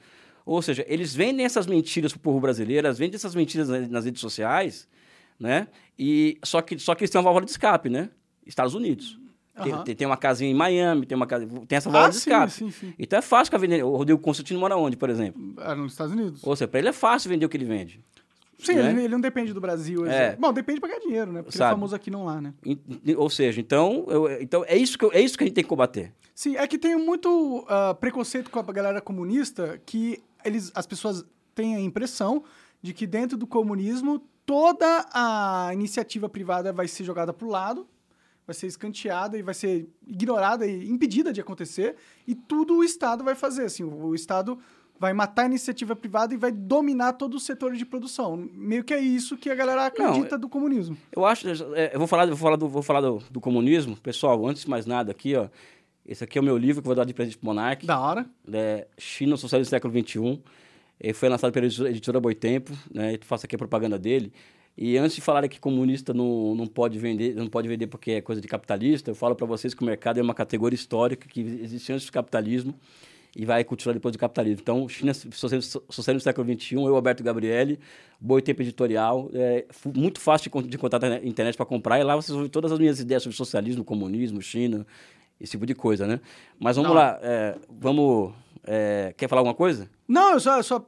Ou 0.46 0.62
seja, 0.62 0.84
eles 0.88 1.12
vendem 1.14 1.44
essas 1.44 1.66
mentiras 1.66 2.12
pro 2.12 2.20
povo 2.20 2.38
brasileiro, 2.40 2.86
eles 2.86 2.96
vendem 2.98 3.16
essas 3.16 3.34
mentiras 3.34 3.68
nas, 3.90 4.04
redes 4.04 4.20
sociais, 4.20 4.88
né? 5.38 5.66
E, 5.98 6.38
só, 6.44 6.62
que, 6.62 6.78
só 6.78 6.94
que 6.94 7.02
eles 7.02 7.10
têm 7.10 7.18
uma 7.18 7.24
válvula 7.24 7.44
de 7.44 7.50
escape, 7.50 7.88
né? 7.90 8.08
Estados 8.46 8.72
Unidos. 8.74 9.18
Tem, 9.62 9.72
Aham. 9.72 9.84
tem, 9.84 9.96
tem 9.96 10.06
uma 10.06 10.16
casinha 10.16 10.50
em 10.50 10.54
Miami, 10.54 11.04
tem, 11.04 11.16
uma 11.16 11.26
casa, 11.26 11.46
tem 11.66 11.76
essa 11.78 11.90
válvula 11.90 12.06
Ah, 12.06 12.10
de 12.10 12.16
sim, 12.16 12.30
escape. 12.30 12.52
sim, 12.52 12.70
sim. 12.70 12.94
Então 12.98 13.18
é 13.18 13.22
fácil 13.22 13.46
ficar 13.46 13.58
vendendo. 13.58 13.86
O 13.88 13.96
Rodrigo 13.96 14.20
Constantino 14.20 14.60
mora 14.60 14.76
onde, 14.76 14.96
por 14.96 15.10
exemplo? 15.10 15.54
Ah, 15.56 15.74
nos 15.74 15.92
Estados 15.92 16.12
Unidos. 16.12 16.40
Ou 16.44 16.54
seja, 16.54 16.68
para 16.68 16.78
ele 16.78 16.88
é 16.90 16.92
fácil 16.92 17.28
vender 17.30 17.44
o 17.44 17.48
que 17.48 17.56
ele 17.56 17.64
vende. 17.64 18.00
Sim, 18.58 18.74
né? 18.74 18.90
ele, 18.90 19.00
ele 19.00 19.08
não 19.08 19.20
depende 19.20 19.52
do 19.52 19.60
Brasil. 19.60 20.06
É. 20.06 20.36
Bom, 20.36 20.52
depende 20.52 20.78
pra 20.78 20.88
ganhar 20.88 21.00
dinheiro, 21.00 21.32
né? 21.32 21.42
Porque 21.42 21.56
ele 21.56 21.62
é 21.62 21.66
Sabe. 21.66 21.74
famoso 21.74 21.94
aqui 21.96 22.10
não 22.10 22.24
lá, 22.24 22.40
né? 22.40 22.54
Ou 23.16 23.28
seja, 23.30 23.60
então, 23.60 24.04
eu- 24.08 24.30
então 24.40 24.64
é, 24.66 24.76
isso 24.76 24.96
que 24.98 25.04
eu- 25.04 25.12
é 25.12 25.20
isso 25.20 25.36
que 25.36 25.44
a 25.44 25.46
gente 25.46 25.54
tem 25.54 25.64
que 25.64 25.68
combater. 25.68 26.12
Sim, 26.34 26.56
é 26.56 26.66
que 26.66 26.78
tem 26.78 26.94
muito 26.96 27.64
ah, 27.68 27.94
preconceito 27.98 28.50
com 28.50 28.58
a 28.58 28.62
galera 28.62 29.00
comunista 29.00 29.80
que 29.86 30.22
eles, 30.46 30.70
as 30.74 30.86
pessoas 30.86 31.24
têm 31.54 31.74
a 31.74 31.80
impressão 31.80 32.44
de 32.82 32.92
que 32.92 33.06
dentro 33.06 33.36
do 33.36 33.46
comunismo 33.46 34.22
toda 34.44 35.06
a 35.12 35.70
iniciativa 35.72 36.28
privada 36.28 36.72
vai 36.72 36.86
ser 36.86 37.04
jogada 37.04 37.32
pro 37.32 37.48
lado, 37.48 37.86
vai 38.46 38.54
ser 38.54 38.68
escanteada 38.68 39.36
e 39.36 39.42
vai 39.42 39.54
ser 39.54 39.88
ignorada 40.06 40.66
e 40.66 40.88
impedida 40.88 41.32
de 41.32 41.40
acontecer 41.40 41.96
e 42.26 42.34
tudo 42.34 42.76
o 42.76 42.84
Estado 42.84 43.24
vai 43.24 43.34
fazer. 43.34 43.64
Assim, 43.64 43.82
o, 43.82 44.06
o 44.06 44.14
Estado 44.14 44.58
vai 44.98 45.12
matar 45.12 45.42
a 45.42 45.46
iniciativa 45.46 45.94
privada 45.94 46.32
e 46.32 46.36
vai 46.36 46.50
dominar 46.50 47.14
todo 47.14 47.34
o 47.34 47.40
setor 47.40 47.74
de 47.74 47.84
produção. 47.84 48.36
Meio 48.52 48.82
que 48.84 48.94
é 48.94 49.00
isso 49.00 49.36
que 49.36 49.50
a 49.50 49.54
galera 49.54 49.86
acredita 49.86 50.38
do 50.38 50.48
comunismo. 50.48 50.96
Eu 51.12 51.24
acho, 51.24 51.46
é, 51.74 51.90
eu 51.92 51.98
vou 51.98 52.06
falar, 52.06 52.26
vou 52.26 52.36
falar, 52.36 52.56
do, 52.56 52.68
vou 52.68 52.82
falar 52.82 53.00
do, 53.00 53.22
do 53.30 53.40
comunismo. 53.40 53.96
Pessoal, 53.96 54.46
antes 54.46 54.62
de 54.62 54.70
mais 54.70 54.86
nada 54.86 55.10
aqui, 55.10 55.34
ó, 55.34 55.48
esse 56.06 56.22
aqui 56.22 56.38
é 56.38 56.40
o 56.40 56.44
meu 56.44 56.56
livro 56.56 56.82
que 56.82 56.86
eu 56.86 56.90
vou 56.90 56.94
dar 56.94 57.04
de 57.04 57.12
presente 57.12 57.36
pro 57.36 57.46
Monark. 57.46 57.84
Da 57.84 57.98
hora. 57.98 58.26
É 58.52 58.86
China, 58.96 59.36
Socialismo 59.36 59.68
do 59.68 59.70
Século 59.70 59.92
XXI. 59.92 60.40
Ele 61.00 61.12
foi 61.12 61.28
lançado 61.28 61.52
pela 61.52 61.66
editora 61.66 62.20
Boitempo, 62.20 62.72
né? 62.92 63.14
Eu 63.14 63.18
faço 63.22 63.44
aqui 63.44 63.54
a 63.54 63.58
propaganda 63.58 63.98
dele. 63.98 64.32
E 64.78 64.96
antes 64.98 65.16
de 65.16 65.22
falar 65.22 65.46
que 65.48 65.58
comunista 65.58 66.12
não, 66.12 66.54
não 66.54 66.66
pode 66.66 66.98
vender, 66.98 67.34
não 67.34 67.46
pode 67.46 67.66
vender 67.66 67.86
porque 67.86 68.12
é 68.12 68.20
coisa 68.20 68.42
de 68.42 68.46
capitalista, 68.46 69.10
eu 69.10 69.14
falo 69.14 69.34
para 69.34 69.46
vocês 69.46 69.72
que 69.72 69.82
o 69.82 69.86
mercado 69.86 70.18
é 70.18 70.22
uma 70.22 70.34
categoria 70.34 70.74
histórica 70.74 71.26
que 71.26 71.40
existe 71.40 71.92
antes 71.92 72.04
do 72.06 72.12
capitalismo 72.12 72.74
e 73.34 73.46
vai 73.46 73.64
continuar 73.64 73.94
depois 73.94 74.12
do 74.12 74.18
capitalismo. 74.18 74.60
Então, 74.62 74.86
China, 74.88 75.14
Socialismo, 75.14 75.80
do 75.88 76.20
Século 76.20 76.54
XXI, 76.54 76.74
eu, 76.74 76.94
Alberto 76.94 77.22
Gabriele, 77.22 77.78
Boitempo 78.20 78.62
Editorial, 78.62 79.30
é 79.32 79.64
muito 79.94 80.20
fácil 80.20 80.50
de 80.62 80.76
encontrar 80.76 81.00
na 81.00 81.16
internet 81.24 81.56
para 81.56 81.66
comprar, 81.66 81.98
e 81.98 82.02
lá 82.02 82.14
vocês 82.14 82.34
vão 82.34 82.44
ver 82.44 82.50
todas 82.50 82.72
as 82.72 82.78
minhas 82.78 83.00
ideias 83.00 83.22
sobre 83.22 83.36
socialismo, 83.36 83.84
comunismo, 83.84 84.40
China, 84.40 84.86
esse 85.40 85.52
tipo 85.52 85.66
de 85.66 85.74
coisa, 85.74 86.06
né? 86.06 86.20
Mas 86.58 86.76
vamos 86.76 86.90
Não. 86.90 86.96
lá, 86.96 87.18
é, 87.22 87.56
vamos... 87.68 88.32
é, 88.64 89.14
quer 89.16 89.28
falar 89.28 89.40
alguma 89.40 89.54
coisa? 89.54 89.88
Não, 90.08 90.32
eu 90.32 90.40
só, 90.40 90.56
eu 90.58 90.62
só. 90.62 90.84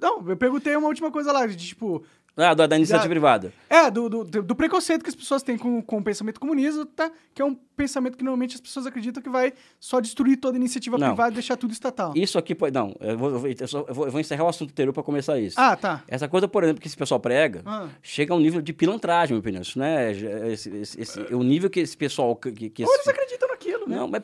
Não, 0.00 0.28
eu 0.28 0.36
perguntei 0.36 0.74
uma 0.76 0.88
última 0.88 1.10
coisa 1.10 1.32
lá, 1.32 1.46
de 1.46 1.56
tipo. 1.56 2.02
Ah, 2.40 2.54
da, 2.54 2.68
da 2.68 2.76
iniciativa 2.76 3.02
Já- 3.02 3.10
privada. 3.10 3.52
É, 3.68 3.90
do, 3.90 4.08
do, 4.08 4.22
do 4.24 4.54
preconceito 4.54 5.02
que 5.02 5.08
as 5.08 5.14
pessoas 5.16 5.42
têm 5.42 5.58
com, 5.58 5.82
com 5.82 5.98
o 5.98 6.04
pensamento 6.04 6.38
comunista, 6.38 6.86
tá? 6.86 7.10
que 7.34 7.42
é 7.42 7.44
um 7.44 7.52
pensamento 7.76 8.16
que 8.16 8.22
normalmente 8.22 8.54
as 8.54 8.60
pessoas 8.60 8.86
acreditam 8.86 9.20
que 9.20 9.28
vai 9.28 9.52
só 9.80 9.98
destruir 9.98 10.36
toda 10.36 10.56
iniciativa 10.56 10.96
Não. 10.96 11.08
privada 11.08 11.32
e 11.32 11.34
deixar 11.34 11.56
tudo 11.56 11.72
estatal. 11.72 12.12
Isso 12.14 12.38
aqui 12.38 12.54
pode... 12.54 12.72
Não, 12.72 12.94
eu 13.00 13.18
vou, 13.18 13.44
eu 13.48 13.66
só- 13.66 13.84
eu 13.88 13.92
vou- 13.92 14.04
eu 14.06 14.12
vou 14.12 14.20
encerrar 14.20 14.44
o 14.44 14.48
assunto 14.48 14.70
anterior 14.70 14.92
para 14.92 15.02
começar 15.02 15.36
isso. 15.40 15.58
Ah, 15.58 15.74
tá. 15.74 16.04
Essa 16.06 16.28
coisa, 16.28 16.46
por 16.46 16.62
exemplo, 16.62 16.80
que 16.80 16.86
esse 16.86 16.96
pessoal 16.96 17.18
prega, 17.18 17.62
Ah. 17.66 17.88
chega 18.00 18.32
a 18.32 18.36
um 18.36 18.40
nível 18.40 18.62
de 18.62 18.72
pilantragem, 18.72 19.32
meu 19.34 19.40
opinião. 19.40 19.62
Isso 19.62 19.76
não 19.76 19.86
é... 19.86 20.12
Esse, 20.52 20.68
esse, 20.76 21.00
esse- 21.00 21.20
é 21.32 21.34
o 21.34 21.42
nível 21.42 21.68
que 21.68 21.80
esse 21.80 21.96
pessoal... 21.96 22.36
Que, 22.36 22.52
que- 22.70 22.84
Ou 22.84 22.94
eles 22.94 23.08
acreditam 23.08 23.47
né? 23.88 23.96
Não, 23.96 24.06
mas 24.08 24.22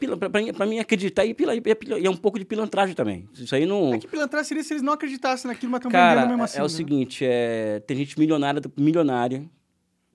pra 0.54 0.66
mim, 0.66 0.78
acreditar 0.78 1.24
e, 1.24 1.34
pila- 1.34 1.54
e, 1.54 1.62
é 1.64 1.74
pila- 1.74 1.98
e 1.98 2.06
é 2.06 2.10
um 2.10 2.16
pouco 2.16 2.38
de 2.38 2.44
pilantragem 2.44 2.94
também. 2.94 3.28
Isso 3.34 3.54
aí 3.54 3.66
não... 3.66 3.94
É 3.94 3.98
que 3.98 4.06
pilantragem 4.06 4.46
seria 4.46 4.62
se 4.62 4.72
eles 4.74 4.82
não 4.82 4.92
acreditassem 4.92 5.48
naquilo, 5.48 5.72
mas 5.72 5.80
estão 5.84 5.90
vendendo 5.90 6.28
mesmo 6.28 6.42
é- 6.42 6.44
assim. 6.44 6.58
é 6.58 6.60
o 6.60 6.64
né? 6.64 6.68
seguinte, 6.68 7.24
é, 7.26 7.80
tem 7.80 7.96
gente 7.96 8.18
milionária, 8.18 8.60
milionária, 8.76 9.44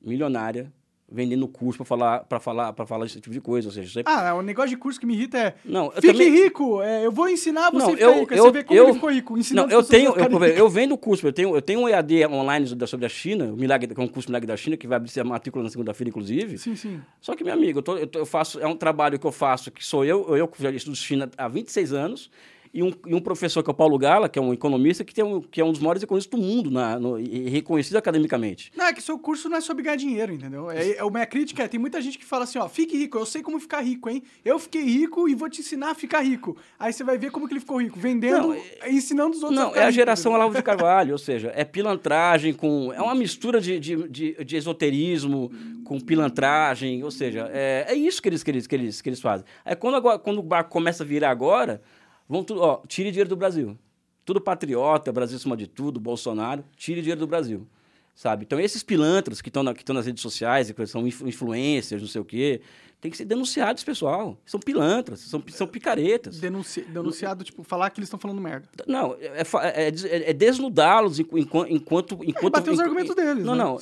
milionária, 0.02 0.72
vendendo 1.12 1.48
curso 1.48 1.78
para 1.78 1.86
falar, 1.86 2.20
para 2.22 2.40
falar, 2.40 2.74
para 2.74 2.86
falar 2.86 3.06
esse 3.06 3.16
tipo 3.20 3.32
de 3.34 3.42
coisa, 3.42 3.68
ou 3.68 3.74
seja, 3.74 4.00
aí- 4.00 4.04
Ah, 4.08 4.36
o 4.36 4.42
negócio 4.42 4.70
de 4.70 4.78
curso 4.78 5.00
que 5.00 5.06
me 5.06 5.14
irrita 5.16 5.38
é. 5.38 5.56
Não, 5.66 5.86
eu 5.86 5.92
Fique 5.94 6.08
também- 6.14 6.30
rico! 6.32 6.82
é, 6.82 7.06
eu 7.06 7.12
vou 7.12 7.28
ensinar 7.28 7.72
você 7.72 7.78
Não, 7.78 7.98
eu- 7.98 8.20
rico. 8.22 8.34
Eu- 8.34 8.44
você 8.46 8.52
vê 8.52 8.64
como 8.64 8.80
eu- 8.80 8.84
ele 8.86 8.94
ficou 8.94 9.10
rico. 9.12 9.34
Não, 9.34 9.40
Ensinando 9.40 9.74
eu 9.74 9.80
as 9.80 9.88
pessoas 9.88 10.16
tenho, 10.16 10.42
eu, 10.44 10.48
eu 10.50 10.70
vendo 10.70 10.98
curso, 10.98 11.26
eu 11.28 11.34
tenho, 11.34 11.56
eu 11.56 11.62
tenho 11.62 11.80
um 11.82 11.90
EAD 11.90 12.26
online 12.28 12.68
sobre- 12.88 13.06
a 13.06 13.10
China, 13.10 13.46
o 13.46 13.56
Milagre, 13.58 13.94
que 13.94 14.00
é 14.00 14.04
um 14.04 14.08
curso 14.08 14.30
Milagre 14.30 14.48
da 14.48 14.56
China, 14.58 14.78
que 14.78 14.88
vai 14.88 14.98
abrir 14.98 15.20
a 15.20 15.24
matrícula 15.24 15.64
na 15.64 15.70
segunda-feira, 15.70 16.10
inclusive. 16.10 16.58
Sim, 16.58 16.76
sim. 16.76 17.02
Só 17.22 17.36
que, 17.36 17.44
meu 17.44 17.54
amigo, 17.54 17.80
eu, 17.80 17.84
tô- 17.84 17.98
eu 17.98 18.08
tô- 18.08 18.20
eu 18.20 18.26
faço, 18.26 18.60
é 18.60 18.68
um 18.68 18.76
trabalho 18.76 19.18
que 19.18 19.26
eu 19.26 19.32
faço, 19.32 19.72
que 19.72 19.84
sou 19.84 20.06
eu, 20.06 20.36
eu 20.38 20.48
que 20.48 20.62
já 20.62 20.70
estudo 20.70 20.96
China 20.96 21.30
há 21.38 21.48
26 21.48 21.92
anos, 21.94 22.30
e 22.74 22.84
um, 22.84 22.94
e 23.06 23.16
um 23.16 23.20
professor 23.20 23.64
que 23.64 23.70
é 23.70 23.74
o 23.74 23.76
Paulo 23.76 23.98
Gala, 23.98 24.30
que 24.30 24.38
é 24.38 24.42
um 24.42 24.54
economista, 24.54 25.04
que, 25.04 25.14
tem 25.14 25.24
um, 25.24 25.42
que 25.42 25.60
é 25.60 25.66
um 25.66 25.72
dos 25.72 25.82
maiores 25.82 26.04
economistas 26.04 26.40
do 26.40 26.46
mundo 26.46 26.70
na, 26.70 27.00
no, 27.00 27.20
e 27.20 27.50
reconhecido 27.50 27.98
academicamente. 27.98 28.72
Não, 28.76 28.86
é 28.86 28.94
que 28.94 29.02
seu 29.02 29.18
curso 29.18 29.50
não 29.50 29.58
é 29.58 29.62
sobre 29.62 29.84
ganhar 29.84 29.96
dinheiro, 29.96 30.34
entendeu? 30.34 30.70
É, 30.70 30.92
é, 30.92 31.00
a 31.00 31.10
minha 31.10 31.26
crítica 31.26 31.64
é, 31.64 31.68
tem 31.68 31.80
muita 31.80 32.00
gente 32.00 32.20
que 32.20 32.26
fala 32.26 32.44
assim, 32.44 32.60
ó, 32.60 32.70
fique 32.70 32.96
rico, 32.96 33.18
eu 33.18 33.26
sei 33.26 33.42
como 33.42 33.60
ficar 33.60 33.82
rico, 33.82 34.10
hein? 34.10 34.22
Eu 34.46 34.60
fiquei 34.60 34.84
rico 34.84 35.28
e 35.28 35.34
vou 35.34 35.50
te 35.50 35.62
ensinar 35.62 35.92
a 35.92 35.96
ficar 35.96 36.22
rico. 36.22 36.56
Aí 36.78 36.94
você 36.94 37.04
vai 37.04 37.18
ver 37.18 37.32
como 37.32 37.48
que 37.48 37.54
ele 37.54 37.60
ficou 37.60 37.82
rico, 37.82 38.00
vendendo, 38.00 38.50
não, 38.50 38.58
ensinando 38.88 39.36
os 39.36 39.42
outros 39.42 39.60
Não, 39.60 39.76
é 39.76 39.86
a 39.86 39.92
geração 39.92 40.34
Olavo 40.34 40.54
de 40.54 40.62
Carvalho, 40.62 41.14
ou 41.14 41.20
seja, 41.20 41.52
é 41.56 41.66
pilantragem 41.66 42.54
com... 42.54 42.94
É 42.94 43.02
uma 43.02 43.16
mistura 43.16 43.60
de, 43.60 43.80
de, 43.80 44.08
de, 44.08 44.44
de 44.44 44.56
esoterismo 44.56 45.52
com 45.84 46.00
pilantragem, 46.00 47.04
ou 47.04 47.10
seja, 47.10 47.50
é, 47.52 47.88
é 47.90 47.96
isso 47.96 48.22
que 48.22 48.30
eles, 48.30 48.44
que, 48.44 48.52
eles, 48.52 48.68
que, 48.68 48.76
eles, 48.76 49.02
que 49.02 49.10
eles 49.10 49.20
fazem. 49.20 49.44
Aí 49.66 49.76
quando, 49.76 49.96
agora, 49.96 50.20
quando 50.20 50.38
o 50.38 50.44
barco 50.44 50.70
começa 50.70 51.04
a 51.04 51.06
virar 51.06 51.32
agora 51.32 51.82
Vão 52.30 52.44
tudo, 52.44 52.62
ó, 52.62 52.82
tire 52.88 53.10
dinheiro 53.10 53.30
do 53.30 53.36
Brasil. 53.36 53.76
Tudo 54.24 54.40
patriota, 54.40 55.12
Brasil 55.12 55.36
acima 55.36 55.58
de 55.58 55.66
tudo, 55.66 56.00
Bolsonaro, 56.00 56.64
tire 56.78 57.02
dinheiro 57.02 57.20
do 57.20 57.28
Brasil. 57.28 57.68
Sabe? 58.14 58.44
Então, 58.44 58.60
esses 58.60 58.84
pilantras 58.84 59.42
que 59.42 59.50
estão 59.50 59.64
na, 59.64 59.74
nas 59.94 60.06
redes 60.06 60.22
sociais, 60.22 60.70
que 60.70 60.86
são 60.86 61.08
influencers, 61.08 62.02
não 62.02 62.10
sei 62.10 62.22
o 62.22 62.26
quê, 62.26 62.62
tem 63.02 63.10
que 63.10 63.16
ser 63.16 63.24
denunciados, 63.24 63.82
pessoal. 63.84 64.38
São 64.46 64.60
pilantras, 64.60 65.22
são, 65.22 65.42
são 65.48 65.66
picaretas. 65.66 66.38
Denunci, 66.38 66.82
denunciado, 66.82 67.46
tipo, 67.46 67.64
falar 67.64 67.90
que 67.90 68.00
eles 68.00 68.08
estão 68.08 68.20
falando 68.20 68.42
merda. 68.42 68.68
Não, 68.86 69.16
é, 69.16 69.42
é, 69.42 69.88
é, 69.88 70.30
é 70.30 70.34
desnudá-los 70.34 71.18
enquanto. 71.18 71.72
enquanto, 71.72 72.20
enquanto 72.22 72.54
bater 72.54 72.72
os 72.72 72.80
argumentos 72.80 73.16
deles. 73.16 73.46
Não, 73.46 73.56
né? 73.56 73.64
não. 73.64 73.80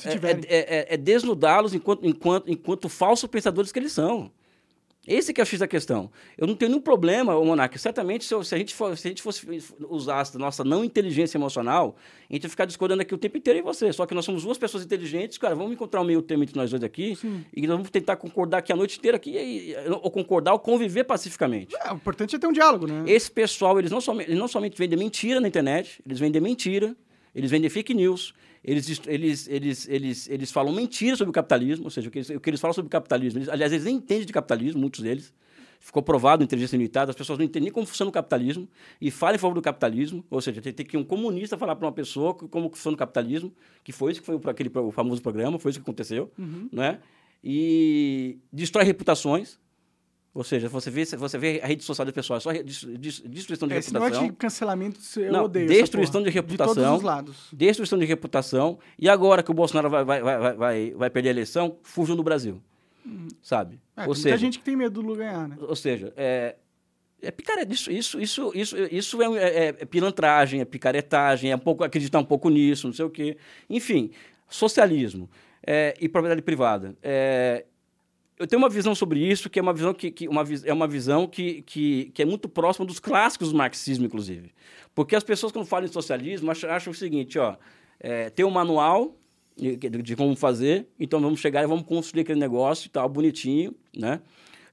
É, 0.48 0.94
é, 0.94 0.96
desnudá-los 0.96 1.74
enquanto, 1.74 2.06
enquanto, 2.06 2.48
enquanto 2.48 2.88
falsos 2.88 3.28
pensadores 3.28 3.72
que 3.72 3.78
eles 3.78 3.92
são. 3.92 4.30
Esse 5.08 5.32
que 5.32 5.40
é 5.40 5.44
o 5.44 5.46
X 5.46 5.58
da 5.58 5.66
questão. 5.66 6.10
Eu 6.36 6.46
não 6.46 6.54
tenho 6.54 6.70
nenhum 6.70 6.82
problema, 6.82 7.34
o 7.34 7.44
Monark. 7.44 7.78
Certamente, 7.78 8.24
se, 8.24 8.44
se, 8.44 8.54
a 8.54 8.58
gente 8.58 8.74
for, 8.74 8.96
se 8.96 9.08
a 9.08 9.10
gente 9.10 9.22
fosse 9.22 9.46
usar 9.88 10.22
a 10.34 10.38
nossa 10.38 10.62
não 10.62 10.84
inteligência 10.84 11.38
emocional, 11.38 11.96
a 12.28 12.32
gente 12.34 12.44
ia 12.44 12.50
ficar 12.50 12.66
discordando 12.66 13.00
aqui 13.00 13.14
o 13.14 13.18
tempo 13.18 13.38
inteiro 13.38 13.58
em 13.58 13.62
você. 13.62 13.90
Só 13.92 14.04
que 14.04 14.14
nós 14.14 14.24
somos 14.24 14.42
duas 14.44 14.58
pessoas 14.58 14.84
inteligentes, 14.84 15.38
cara, 15.38 15.54
vamos 15.54 15.72
encontrar 15.72 16.02
um 16.02 16.04
meio 16.04 16.20
termo 16.20 16.44
entre 16.44 16.56
nós 16.56 16.70
dois 16.70 16.82
aqui 16.82 17.16
Sim. 17.16 17.44
e 17.56 17.66
nós 17.66 17.76
vamos 17.76 17.90
tentar 17.90 18.16
concordar 18.16 18.58
aqui 18.58 18.70
a 18.70 18.76
noite 18.76 18.98
inteira 18.98 19.16
aqui, 19.16 19.30
e, 19.30 19.74
ou 19.90 20.10
concordar 20.10 20.52
ou 20.52 20.58
conviver 20.58 21.04
pacificamente. 21.04 21.74
É, 21.76 21.90
o 21.90 21.96
importante 21.96 22.36
é 22.36 22.38
ter 22.38 22.46
um 22.46 22.52
diálogo, 22.52 22.86
né? 22.86 23.04
Esse 23.06 23.30
pessoal, 23.30 23.78
eles 23.78 23.90
não, 23.90 24.00
somente, 24.00 24.28
eles 24.28 24.38
não 24.38 24.48
somente 24.48 24.76
vendem 24.76 24.98
mentira 24.98 25.40
na 25.40 25.48
internet, 25.48 26.02
eles 26.04 26.18
vendem 26.18 26.40
mentira, 26.42 26.94
eles 27.34 27.50
vendem 27.50 27.70
fake 27.70 27.94
news, 27.94 28.34
eles, 28.70 29.00
eles, 29.06 29.48
eles, 29.48 29.88
eles, 29.88 30.28
eles 30.28 30.52
falam 30.52 30.74
mentiras 30.74 31.16
sobre 31.16 31.30
o 31.30 31.32
capitalismo, 31.32 31.84
ou 31.84 31.90
seja, 31.90 32.08
o 32.08 32.10
que 32.10 32.18
eles, 32.18 32.28
o 32.28 32.38
que 32.38 32.50
eles 32.50 32.60
falam 32.60 32.74
sobre 32.74 32.88
o 32.88 32.90
capitalismo. 32.90 33.38
Eles, 33.38 33.48
aliás, 33.48 33.72
eles 33.72 33.86
nem 33.86 33.96
entendem 33.96 34.26
de 34.26 34.32
capitalismo, 34.32 34.78
muitos 34.78 35.00
deles. 35.00 35.32
Ficou 35.80 36.02
provado 36.02 36.42
em 36.42 36.44
inteligência 36.44 36.76
limitada, 36.76 37.10
as 37.10 37.16
pessoas 37.16 37.38
não 37.38 37.46
entendem 37.46 37.64
nem 37.64 37.72
como 37.72 37.86
funciona 37.86 38.10
o 38.10 38.12
capitalismo 38.12 38.68
e 39.00 39.10
falam 39.10 39.36
em 39.36 39.38
favor 39.38 39.54
do 39.54 39.62
capitalismo, 39.62 40.22
ou 40.28 40.40
seja, 40.42 40.60
tem, 40.60 40.72
tem 40.72 40.84
que 40.84 40.96
um 40.96 41.04
comunista 41.04 41.56
falar 41.56 41.76
para 41.76 41.86
uma 41.86 41.92
pessoa 41.92 42.34
como 42.34 42.68
funciona 42.68 42.94
o 42.94 42.98
capitalismo, 42.98 43.54
que 43.82 43.92
foi 43.92 44.12
isso 44.12 44.20
que 44.20 44.26
foi 44.26 44.38
aquele 44.50 44.70
o 44.74 44.90
famoso 44.90 45.22
programa, 45.22 45.58
foi 45.58 45.70
isso 45.70 45.78
que 45.78 45.84
aconteceu, 45.84 46.30
uhum. 46.36 46.68
né? 46.70 46.98
E 47.42 48.38
destrói 48.52 48.84
reputações, 48.84 49.58
ou 50.38 50.44
seja, 50.44 50.68
você 50.68 50.88
vê, 50.88 51.04
você 51.04 51.36
vê 51.36 51.60
a 51.60 51.66
rede 51.66 51.82
social 51.82 52.06
das 52.06 52.14
pessoas, 52.14 52.44
só 52.44 52.52
destruição 52.52 53.66
de 53.66 53.74
é, 53.74 53.78
reputação. 53.78 53.78
Esse 53.78 53.92
negócio 53.92 54.22
de 54.22 54.32
cancelamento, 54.36 55.00
eu 55.16 55.32
não, 55.32 55.44
odeio. 55.46 55.66
Destruição 55.66 56.22
de 56.22 56.30
reputação. 56.30 56.74
De 56.74 56.80
todos 56.80 56.98
os 56.98 57.02
lados. 57.02 57.48
Destruição 57.52 57.98
de 57.98 58.04
reputação. 58.04 58.78
E 58.96 59.08
agora 59.08 59.42
que 59.42 59.50
o 59.50 59.54
Bolsonaro 59.54 59.90
vai, 59.90 60.04
vai, 60.04 60.22
vai, 60.22 60.54
vai, 60.54 60.90
vai 60.92 61.10
perder 61.10 61.30
a 61.30 61.32
eleição, 61.32 61.76
fujam 61.82 62.14
do 62.14 62.22
Brasil. 62.22 62.62
Sabe? 63.42 63.80
É, 63.96 64.06
ou 64.06 64.14
seja, 64.14 64.28
muita 64.28 64.38
gente 64.38 64.58
que 64.60 64.64
tem 64.64 64.76
medo 64.76 64.92
do 64.92 65.00
Lula 65.00 65.16
ganhar, 65.16 65.48
né? 65.48 65.56
Ou 65.60 65.74
seja, 65.74 66.12
é, 66.16 66.54
é 67.20 67.32
picareta. 67.32 67.74
Isso, 67.74 67.90
isso, 67.90 68.20
isso, 68.20 68.52
isso, 68.54 68.76
isso 68.92 69.20
é, 69.20 69.38
é, 69.38 69.68
é, 69.70 69.72
pilantragem, 69.72 70.60
é 70.60 70.64
picaretagem, 70.64 71.50
é 71.50 71.56
um 71.56 71.58
pouco, 71.58 71.82
acreditar 71.82 72.20
um 72.20 72.24
pouco 72.24 72.48
nisso, 72.48 72.86
não 72.86 72.94
sei 72.94 73.04
o 73.04 73.10
quê. 73.10 73.36
Enfim, 73.68 74.12
socialismo 74.48 75.28
é, 75.66 75.96
e 76.00 76.08
propriedade 76.08 76.42
privada. 76.42 76.96
É, 77.02 77.64
eu 78.38 78.46
tenho 78.46 78.62
uma 78.62 78.68
visão 78.68 78.94
sobre 78.94 79.20
isso 79.20 79.50
que 79.50 79.58
é 79.58 79.62
uma 79.62 79.72
visão 79.72 79.92
que, 79.92 80.10
que 80.10 80.28
uma, 80.28 80.44
é 80.64 80.72
uma 80.72 80.86
visão 80.86 81.26
que, 81.26 81.62
que, 81.62 82.10
que, 82.14 82.22
é 82.22 82.24
muito 82.24 82.48
próxima 82.48 82.86
dos 82.86 83.00
clássicos 83.00 83.50
do 83.50 83.58
marxismo, 83.58 84.06
inclusive. 84.06 84.52
Porque 84.94 85.16
as 85.16 85.24
pessoas, 85.24 85.52
quando 85.52 85.66
falam 85.66 85.86
em 85.86 85.92
socialismo, 85.92 86.50
acham, 86.50 86.70
acham 86.70 86.90
o 86.92 86.94
seguinte, 86.94 87.38
ó, 87.38 87.56
é, 87.98 88.30
tem 88.30 88.44
um 88.44 88.50
manual 88.50 89.16
de, 89.56 89.76
de, 89.76 90.16
como 90.16 90.36
fazer, 90.36 90.86
então 91.00 91.20
vamos 91.20 91.40
chegar 91.40 91.64
e 91.64 91.66
vamos 91.66 91.84
construir 91.84 92.22
aquele 92.22 92.38
negócio 92.38 92.86
e 92.86 92.90
tal, 92.90 93.08
bonitinho, 93.08 93.74
né? 93.96 94.20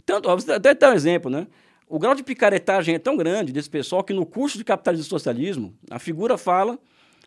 Tanto, 0.06 0.30
até 0.30 0.76
dar 0.76 0.92
um 0.92 0.94
exemplo, 0.94 1.32
né? 1.32 1.48
O 1.90 1.98
grau 1.98 2.14
de 2.14 2.24
picaretagem 2.24 2.96
é 2.96 3.00
tão 3.00 3.18
grande 3.18 3.52
desse 3.52 3.70
pessoal 3.70 4.04
que 4.04 4.14
no 4.14 4.26
curso 4.26 4.58
de 4.58 4.64
capitalismo 4.64 5.06
e 5.06 5.10
socialismo, 5.10 5.74
a 5.90 5.98
figura 5.98 6.38
fala, 6.38 6.80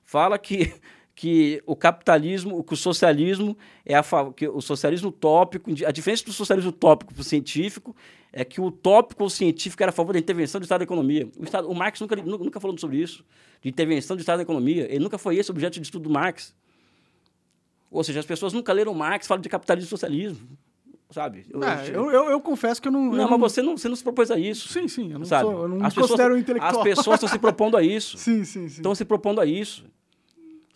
fala 0.04 0.38
que 0.38 0.72
que 1.18 1.60
o 1.66 1.74
capitalismo, 1.74 2.62
que 2.62 2.74
o 2.74 2.76
socialismo 2.76 3.58
é 3.84 3.96
a 3.96 4.04
que 4.36 4.46
o 4.46 4.60
socialismo 4.60 5.08
utópico, 5.08 5.68
a 5.84 5.90
diferença 5.90 6.24
do 6.24 6.32
socialismo 6.32 6.70
utópico 6.70 7.12
para 7.12 7.20
o 7.20 7.24
científico 7.24 7.96
é 8.32 8.44
que 8.44 8.60
o 8.60 8.66
utópico 8.66 9.28
científico 9.28 9.82
era 9.82 9.90
a 9.90 9.92
favor 9.92 10.12
da 10.12 10.20
intervenção 10.20 10.60
do 10.60 10.62
Estado 10.62 10.78
da 10.78 10.84
economia. 10.84 11.28
O, 11.36 11.42
Estado, 11.42 11.68
o 11.68 11.74
Marx 11.74 12.00
nunca, 12.00 12.14
nunca 12.14 12.60
falou 12.60 12.78
sobre 12.78 12.98
isso, 12.98 13.24
de 13.60 13.68
intervenção 13.68 14.16
do 14.16 14.20
Estado 14.20 14.36
da 14.36 14.42
economia. 14.44 14.86
Ele 14.88 15.00
nunca 15.00 15.18
foi 15.18 15.36
esse 15.36 15.50
o 15.50 15.52
objeto 15.52 15.80
de 15.80 15.82
estudo 15.82 16.04
do 16.04 16.10
Marx. 16.10 16.54
Ou 17.90 18.04
seja, 18.04 18.20
as 18.20 18.26
pessoas 18.26 18.52
nunca 18.52 18.72
leram 18.72 18.94
Marx, 18.94 19.26
falam 19.26 19.42
de 19.42 19.48
capitalismo 19.48 19.88
e 19.88 19.90
socialismo. 19.90 20.48
Sabe? 21.10 21.46
Eu, 21.50 21.64
é, 21.64 21.88
eu, 21.88 22.12
eu, 22.12 22.30
eu, 22.30 22.40
confesso 22.40 22.80
que 22.80 22.86
eu 22.86 22.92
não. 22.92 23.06
Não, 23.06 23.22
eu 23.22 23.28
mas 23.28 23.40
você 23.40 23.60
não, 23.60 23.76
você 23.76 23.88
não 23.88 23.96
se 23.96 24.04
propôs 24.04 24.30
a 24.30 24.38
isso. 24.38 24.68
Sim, 24.68 24.86
sim. 24.86 25.10
Eu 25.10 25.18
não, 25.18 25.26
sabe? 25.26 25.50
Sou, 25.50 25.62
eu 25.62 25.68
não 25.68 25.84
as 25.84 25.96
me 25.96 26.00
considero 26.02 26.28
pessoas, 26.28 26.40
intelectual. 26.40 26.76
As 26.76 26.84
pessoas 26.84 27.14
estão 27.16 27.28
se 27.28 27.38
propondo 27.40 27.76
a 27.76 27.82
isso. 27.82 28.18
sim, 28.18 28.44
sim, 28.44 28.68
sim. 28.68 28.76
Estão 28.76 28.94
se 28.94 29.04
propondo 29.04 29.40
a 29.40 29.46
isso. 29.46 29.84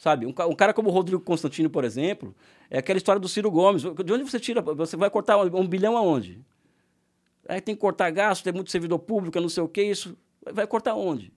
Sabe? 0.03 0.27
Um, 0.27 0.31
um, 0.31 0.55
cara 0.57 0.75
como 0.75 0.89
o 0.89 0.93
Rodrigo 0.93 1.23
Constantino, 1.23 1.71
por 1.71 1.85
exemplo, 1.85 2.35
é 2.69 2.79
aquela 2.79 2.97
história 2.97 3.21
do 3.21 3.29
Ciro 3.29 3.49
Gomes. 3.53 3.83
De 3.83 4.13
onde 4.13 4.25
você 4.25 4.41
tira? 4.41 4.61
Você 4.61 4.97
vai 4.97 5.09
cortar 5.09 5.39
um, 5.39 5.61
um 5.61 5.65
bilhão 5.65 5.97
aonde? 5.97 6.45
Aí 7.49 7.61
tem 7.61 7.73
que 7.73 7.81
cortar 7.81 8.11
gasto, 8.11 8.43
tem 8.43 8.53
muito 8.53 8.69
servidor 8.69 8.99
público, 8.99 9.41
não 9.41 9.49
sei 9.49 9.63
o 9.63 9.69
que, 9.69 9.81
isso. 9.81 10.19
Vai 10.53 10.67
cortar 10.67 10.97
onde? 10.97 11.33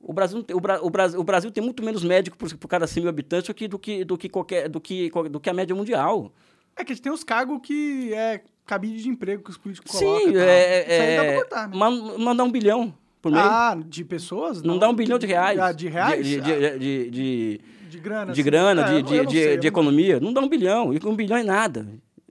O 0.00 0.14
Brasil, 0.14 0.42
o, 0.50 0.60
Bra, 0.60 0.82
o, 0.82 0.88
Brasil, 0.88 1.20
o 1.20 1.24
Brasil 1.24 1.50
tem 1.50 1.62
muito 1.62 1.82
menos 1.82 2.02
médico 2.02 2.38
por, 2.38 2.56
por 2.56 2.68
cada 2.68 2.86
100 2.86 3.02
mil 3.02 3.10
habitantes 3.10 3.48
do 3.48 3.54
que, 3.54 3.68
do 3.68 3.78
que, 3.78 4.02
do 4.02 4.16
que, 4.16 4.30
qualquer, 4.30 4.66
do 4.70 4.80
que, 4.80 5.10
do 5.10 5.38
que 5.38 5.50
a 5.50 5.52
média 5.52 5.76
mundial. 5.76 6.32
É 6.74 6.82
que 6.82 6.92
a 6.92 6.94
gente 6.94 7.04
tem 7.04 7.12
os 7.12 7.22
cargos 7.22 7.60
que 7.62 8.14
é 8.14 8.40
cabide 8.64 9.02
de 9.02 9.10
emprego 9.10 9.42
que 9.42 9.50
os 9.50 9.58
políticos 9.58 9.92
Sim, 9.92 10.06
colocam. 10.06 10.32
Sim, 10.32 10.38
é, 10.38 11.26
é, 11.26 11.34
cortar, 11.36 11.68
né? 11.68 11.76
mandar 11.76 12.44
um 12.44 12.50
bilhão 12.50 12.94
por 13.22 13.30
mês. 13.30 13.44
Ah, 13.44 13.78
de 13.86 14.04
pessoas? 14.04 14.62
Não, 14.62 14.76
dá 14.76 14.88
um 14.88 14.94
bilhão 14.94 15.18
de 15.18 15.26
reais. 15.26 15.58
Ah, 15.58 15.70
de 15.70 15.88
reais? 15.88 16.26
De, 16.26 16.40
de, 16.40 16.42
de, 16.42 16.78
de, 16.78 17.10
de, 17.10 17.60
de 17.88 17.98
grana. 18.00 18.32
De 18.32 18.42
grana, 18.42 18.82
é, 18.82 19.02
de, 19.02 19.26
de, 19.26 19.56
de, 19.58 19.66
economia. 19.66 20.18
Não 20.18 20.32
dá 20.32 20.40
um 20.40 20.48
bilhão. 20.48 20.92
E 20.92 21.00
um 21.06 21.14
bilhão 21.14 21.36
é 21.36 21.44
nada, 21.44 21.86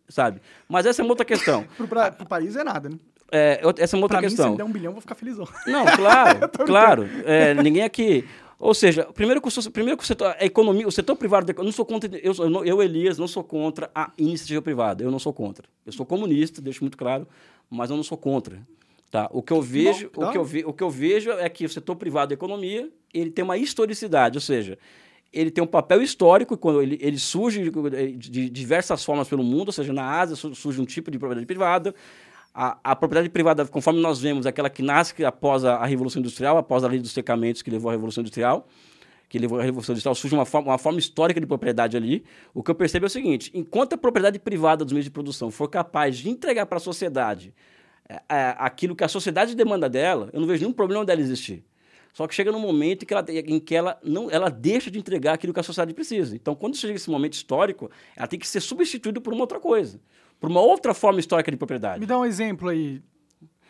sabe? 0.10 0.42
Mas 0.68 0.86
essa 0.86 1.02
é 1.02 1.04
uma 1.04 1.14
outra 1.14 1.26
questão. 1.26 1.66
Para 1.88 2.14
o 2.20 2.26
país 2.26 2.58
é 2.58 2.64
nada, 2.64 2.90
né? 2.90 2.98
É, 3.32 3.62
essa 3.78 3.96
é 3.96 3.98
uma 3.98 4.04
outra 4.04 4.20
pra 4.20 4.28
questão. 4.28 4.48
Mim, 4.48 4.52
se 4.52 4.58
der 4.58 4.64
um 4.66 4.72
bilhão, 4.72 4.90
eu 4.90 4.92
vou 4.92 5.02
ficar 5.02 5.16
felizão. 5.16 5.48
Não, 5.66 5.86
claro, 5.86 6.50
claro. 6.68 7.10
É, 7.26 7.54
ninguém 7.54 7.84
aqui... 7.84 8.28
Ou 8.60 8.76
seja, 8.76 9.06
primeiro 9.06 9.42
que 9.42 9.48
o, 9.48 9.72
primeiro 9.72 9.98
que 9.98 10.04
o 10.04 10.06
setor, 10.06 10.36
a 10.38 10.46
economia, 10.46 10.88
o 10.88 10.92
setor 10.92 11.16
privado, 11.16 11.52
eu 11.52 11.64
não 11.64 11.72
sou 11.72 11.84
contra, 11.84 12.16
eu, 12.20 12.64
eu, 12.64 12.84
Elias, 12.84 13.18
não 13.18 13.28
sou 13.28 13.44
contra 13.44 13.90
a 13.96 14.12
iniciativa 14.20 14.62
privada. 14.62 15.04
Eu 15.04 15.10
não 15.10 15.18
sou 15.18 15.34
contra. 15.34 15.68
Eu 15.84 15.92
sou 15.92 16.06
comunista, 16.06 16.62
deixo 16.62 16.84
muito 16.84 16.96
claro, 16.96 17.28
mas 17.68 17.90
eu 17.90 17.96
não 17.96 18.04
sou 18.04 18.20
contra. 18.20 18.62
Tá? 19.12 19.30
O, 19.34 19.44
que 19.44 19.52
eu 19.52 19.62
vejo, 19.62 20.10
Bom, 20.14 20.26
o, 20.26 20.32
que 20.32 20.38
eu 20.38 20.46
ve, 20.46 20.64
o 20.66 20.72
que 20.72 20.82
eu 20.82 20.90
vejo 20.90 21.32
é 21.32 21.50
que 21.50 21.66
o 21.66 21.70
setor 21.70 21.98
privado 21.98 22.30
da 22.30 22.34
economia 22.34 22.90
ele 23.14 23.30
tem 23.30 23.44
uma 23.44 23.58
historicidade, 23.58 24.38
ou 24.38 24.42
seja, 24.42 24.78
ele 25.34 25.52
tem 25.52 25.62
um 25.62 25.68
papel 25.68 26.02
histórico 26.02 26.58
quando 26.58 26.82
ele, 26.82 26.98
ele 27.02 27.20
surge 27.20 27.70
de, 27.70 28.16
de, 28.16 28.50
diversas 28.50 29.04
formas 29.04 29.28
pelo 29.28 29.44
mundo, 29.44 29.68
ou 29.68 29.74
seja, 29.74 29.92
na 29.92 30.20
Ásia 30.20 30.38
surge 30.38 30.80
um 30.80 30.86
tipo 30.86 31.12
de 31.12 31.20
propriedade 31.20 31.46
privada. 31.46 31.94
A, 32.54 32.78
a 32.82 32.96
propriedade 32.96 33.30
privada, 33.30 33.66
conforme 33.66 34.00
nós 34.00 34.22
vemos, 34.22 34.46
é 34.46 34.50
aquela 34.50 34.70
que 34.70 34.82
nasce 34.82 35.26
após 35.26 35.66
a, 35.66 35.76
a, 35.76 35.86
Revolução 35.86 36.22
Industrial, 36.22 36.58
após 36.58 36.86
a 36.86 36.88
lei 36.88 37.00
dos 37.00 37.12
secamentos 37.12 37.62
que 37.62 37.70
levou 37.70 37.90
à 37.90 37.94
Revolução 37.94 38.22
Industrial, 38.22 38.66
que 39.28 39.38
levou 39.38 39.60
à 39.60 39.64
Revolução 39.64 39.92
Industrial, 39.92 40.16
surge 40.16 40.36
uma 40.36 40.46
forma, 40.46 40.72
uma 40.72 40.78
forma 40.78 41.00
histórica 41.00 41.40
de 41.40 41.46
propriedade 41.46 41.98
ali. 41.98 42.24
O 42.54 42.64
que 42.64 42.72
eu 42.72 42.76
percebo 42.76 43.06
é 43.06 43.08
o 43.08 43.10
seguinte: 43.10 43.52
enquanto 43.54 43.92
a 43.92 43.98
propriedade 43.98 44.40
privada 44.40 44.86
dos 44.86 44.94
meios 44.94 45.06
de 45.06 45.12
produção 45.12 45.52
for 45.52 45.68
capaz 45.68 46.18
de 46.18 46.30
entregar 46.30 46.66
para 46.66 46.78
a 46.78 46.82
sociedade 46.82 47.54
aquilo 48.58 48.96
que 48.96 49.04
a 49.04 49.08
sociedade 49.08 49.56
demanda 49.56 49.90
dela, 49.90 50.30
eu 50.34 50.40
não 50.40 50.48
vejo 50.48 50.62
nenhum 50.62 50.74
problema 50.74 51.06
dela 51.06 51.22
existir. 51.22 51.64
Só 52.14 52.28
que 52.28 52.36
chega 52.36 52.52
num 52.52 52.60
momento 52.60 53.04
em 53.04 53.06
que 53.06 53.14
ela, 53.14 53.26
em 53.30 53.60
que 53.60 53.76
ela, 53.76 53.98
não, 54.04 54.30
ela 54.30 54.50
deixa 54.50 54.92
de 54.92 55.00
entregar 55.00 55.34
aquilo 55.34 55.54
que 55.54 55.60
a 55.60 55.64
sociedade 55.64 55.94
precisa. 55.94 56.36
Então, 56.36 56.54
quando 56.54 56.76
chega 56.76 56.94
esse 56.94 57.10
momento 57.10 57.34
histórico, 57.34 57.90
ela 58.16 58.28
tem 58.28 58.38
que 58.38 58.48
ser 58.48 58.60
substituída 58.60 59.22
por 59.22 59.34
uma 59.34 59.44
outra 59.44 59.60
coisa, 59.60 60.00
por 60.40 60.50
uma 60.50 60.60
outra 60.60 60.94
forma 60.94 61.20
histórica 61.20 61.50
de 61.50 61.58
propriedade. 61.58 62.00
Me 62.00 62.06
dá 62.06 62.20
um 62.20 62.26
exemplo 62.26 62.68
aí 62.68 63.02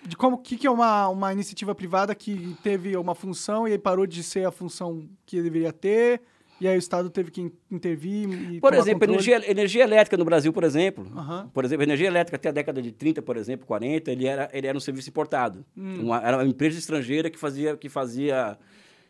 de 0.03 0.17
como 0.17 0.39
que, 0.39 0.57
que 0.57 0.65
é 0.65 0.71
uma, 0.71 1.07
uma 1.09 1.31
iniciativa 1.31 1.75
privada 1.75 2.15
que 2.15 2.57
teve 2.63 2.97
uma 2.97 3.13
função 3.13 3.67
e 3.67 3.73
aí 3.73 3.77
parou 3.77 4.07
de 4.07 4.23
ser 4.23 4.45
a 4.45 4.51
função 4.51 5.07
que 5.25 5.41
deveria 5.41 5.71
ter 5.71 6.21
E 6.61 6.67
aí 6.67 6.75
o 6.75 6.79
Estado 6.79 7.09
teve 7.09 7.31
que 7.31 7.51
intervir 7.71 8.29
e 8.53 8.61
Por 8.61 8.73
exemplo, 8.75 9.03
energia, 9.03 9.49
energia 9.49 9.83
elétrica 9.83 10.15
no 10.15 10.23
Brasil, 10.23 10.53
por 10.53 10.63
exemplo. 10.63 11.11
Aham. 11.17 11.49
Por 11.51 11.65
exemplo, 11.65 11.83
energia 11.83 12.05
elétrica 12.07 12.37
até 12.37 12.49
a 12.49 12.51
década 12.51 12.79
de 12.81 12.91
30, 12.91 13.19
por 13.23 13.35
exemplo, 13.35 13.65
40, 13.65 14.11
ele 14.11 14.27
era, 14.27 14.47
ele 14.53 14.67
era 14.67 14.77
um 14.77 14.79
serviço 14.79 15.09
importado. 15.09 15.65
Hum. 15.75 16.01
Uma, 16.03 16.21
era 16.21 16.37
uma 16.37 16.45
empresa 16.45 16.77
estrangeira 16.77 17.31
que 17.31 17.37
fazia... 17.39 17.75
Que 17.75 17.89
fazia 17.89 18.51
A 18.51 18.57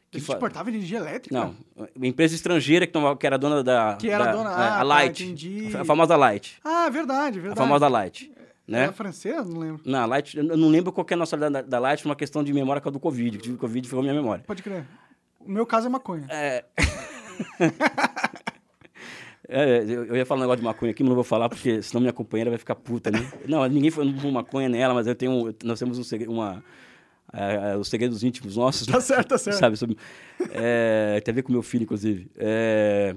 que 0.09 0.17
gente 0.19 0.27
fa- 0.27 0.33
exportava 0.33 0.69
energia 0.69 0.99
elétrica? 0.99 1.35
Não, 1.37 1.53
uma 1.93 2.07
empresa 2.07 2.33
estrangeira 2.35 2.87
que, 2.87 2.93
tomava- 2.93 3.17
que 3.17 3.27
era 3.27 3.37
dona 3.37 3.61
da... 3.61 3.97
Que 3.99 4.09
era 4.09 4.23
da- 4.25 4.31
dona- 4.31 4.49
é, 4.51 4.53
ah, 4.53 4.75
a 4.75 4.77
tá, 4.77 4.83
Light. 4.83 5.23
entendi. 5.23 5.75
A 5.75 5.83
famosa 5.83 6.15
Light. 6.15 6.57
Ah, 6.63 6.89
verdade, 6.89 7.37
A 7.37 7.41
verdade. 7.41 7.59
famosa 7.59 7.87
Light. 7.89 8.31
Né? 8.65 8.83
Era 8.83 8.93
francesa? 8.93 9.43
Não 9.43 9.59
lembro. 9.59 9.81
Não, 9.85 9.99
a 9.99 10.05
Light, 10.05 10.37
eu 10.37 10.43
não 10.55 10.69
lembro 10.69 10.93
qual 10.93 11.03
que 11.03 11.13
é 11.13 11.15
a 11.15 11.17
nacionalidade 11.17 11.65
da, 11.67 11.69
da 11.77 11.79
Light, 11.79 12.05
uma 12.05 12.15
questão 12.15 12.41
de 12.41 12.53
memória 12.53 12.81
com 12.81 12.87
a 12.87 12.91
do 12.93 12.99
Covid. 12.99 13.37
que 13.39 13.43
tive 13.43 13.57
Covid 13.57 13.85
ficou 13.89 14.01
minha 14.01 14.13
memória. 14.13 14.45
Pode 14.47 14.63
crer. 14.63 14.85
O 15.41 15.51
meu 15.51 15.65
caso 15.65 15.87
é 15.87 15.89
maconha. 15.89 16.27
É... 16.29 16.63
É, 19.53 19.83
eu 19.83 20.05
eu 20.05 20.15
ia 20.15 20.25
falar 20.25 20.39
um 20.39 20.43
negócio 20.43 20.61
de 20.61 20.63
maconha 20.63 20.91
aqui, 20.91 21.03
mas 21.03 21.09
não 21.09 21.15
vou 21.15 21.25
falar, 21.25 21.49
porque 21.49 21.81
senão 21.81 21.99
minha 21.99 22.13
companheira 22.13 22.49
vai 22.49 22.57
ficar 22.57 22.73
puta, 22.73 23.11
né? 23.11 23.29
Não, 23.45 23.67
ninguém 23.67 23.91
foi 23.91 24.09
com 24.13 24.31
maconha 24.31 24.69
nela, 24.69 24.93
mas 24.93 25.07
eu 25.07 25.13
tenho, 25.13 25.53
nós 25.61 25.77
temos 25.77 25.99
um 25.99 26.05
segredo, 26.05 26.31
uma, 26.31 26.63
é, 27.33 27.71
é, 27.71 27.77
os 27.77 27.89
segredos 27.89 28.23
íntimos 28.23 28.55
nossos. 28.55 28.87
Tá 28.87 29.01
certo, 29.01 29.27
tá 29.27 29.37
certo. 29.37 29.57
Sabe, 29.57 29.75
sobre, 29.75 29.97
é, 30.51 31.21
tem 31.23 31.33
a 31.33 31.35
ver 31.35 31.41
com 31.43 31.51
meu 31.51 31.61
filho, 31.61 31.83
inclusive. 31.83 32.31
É, 32.37 33.13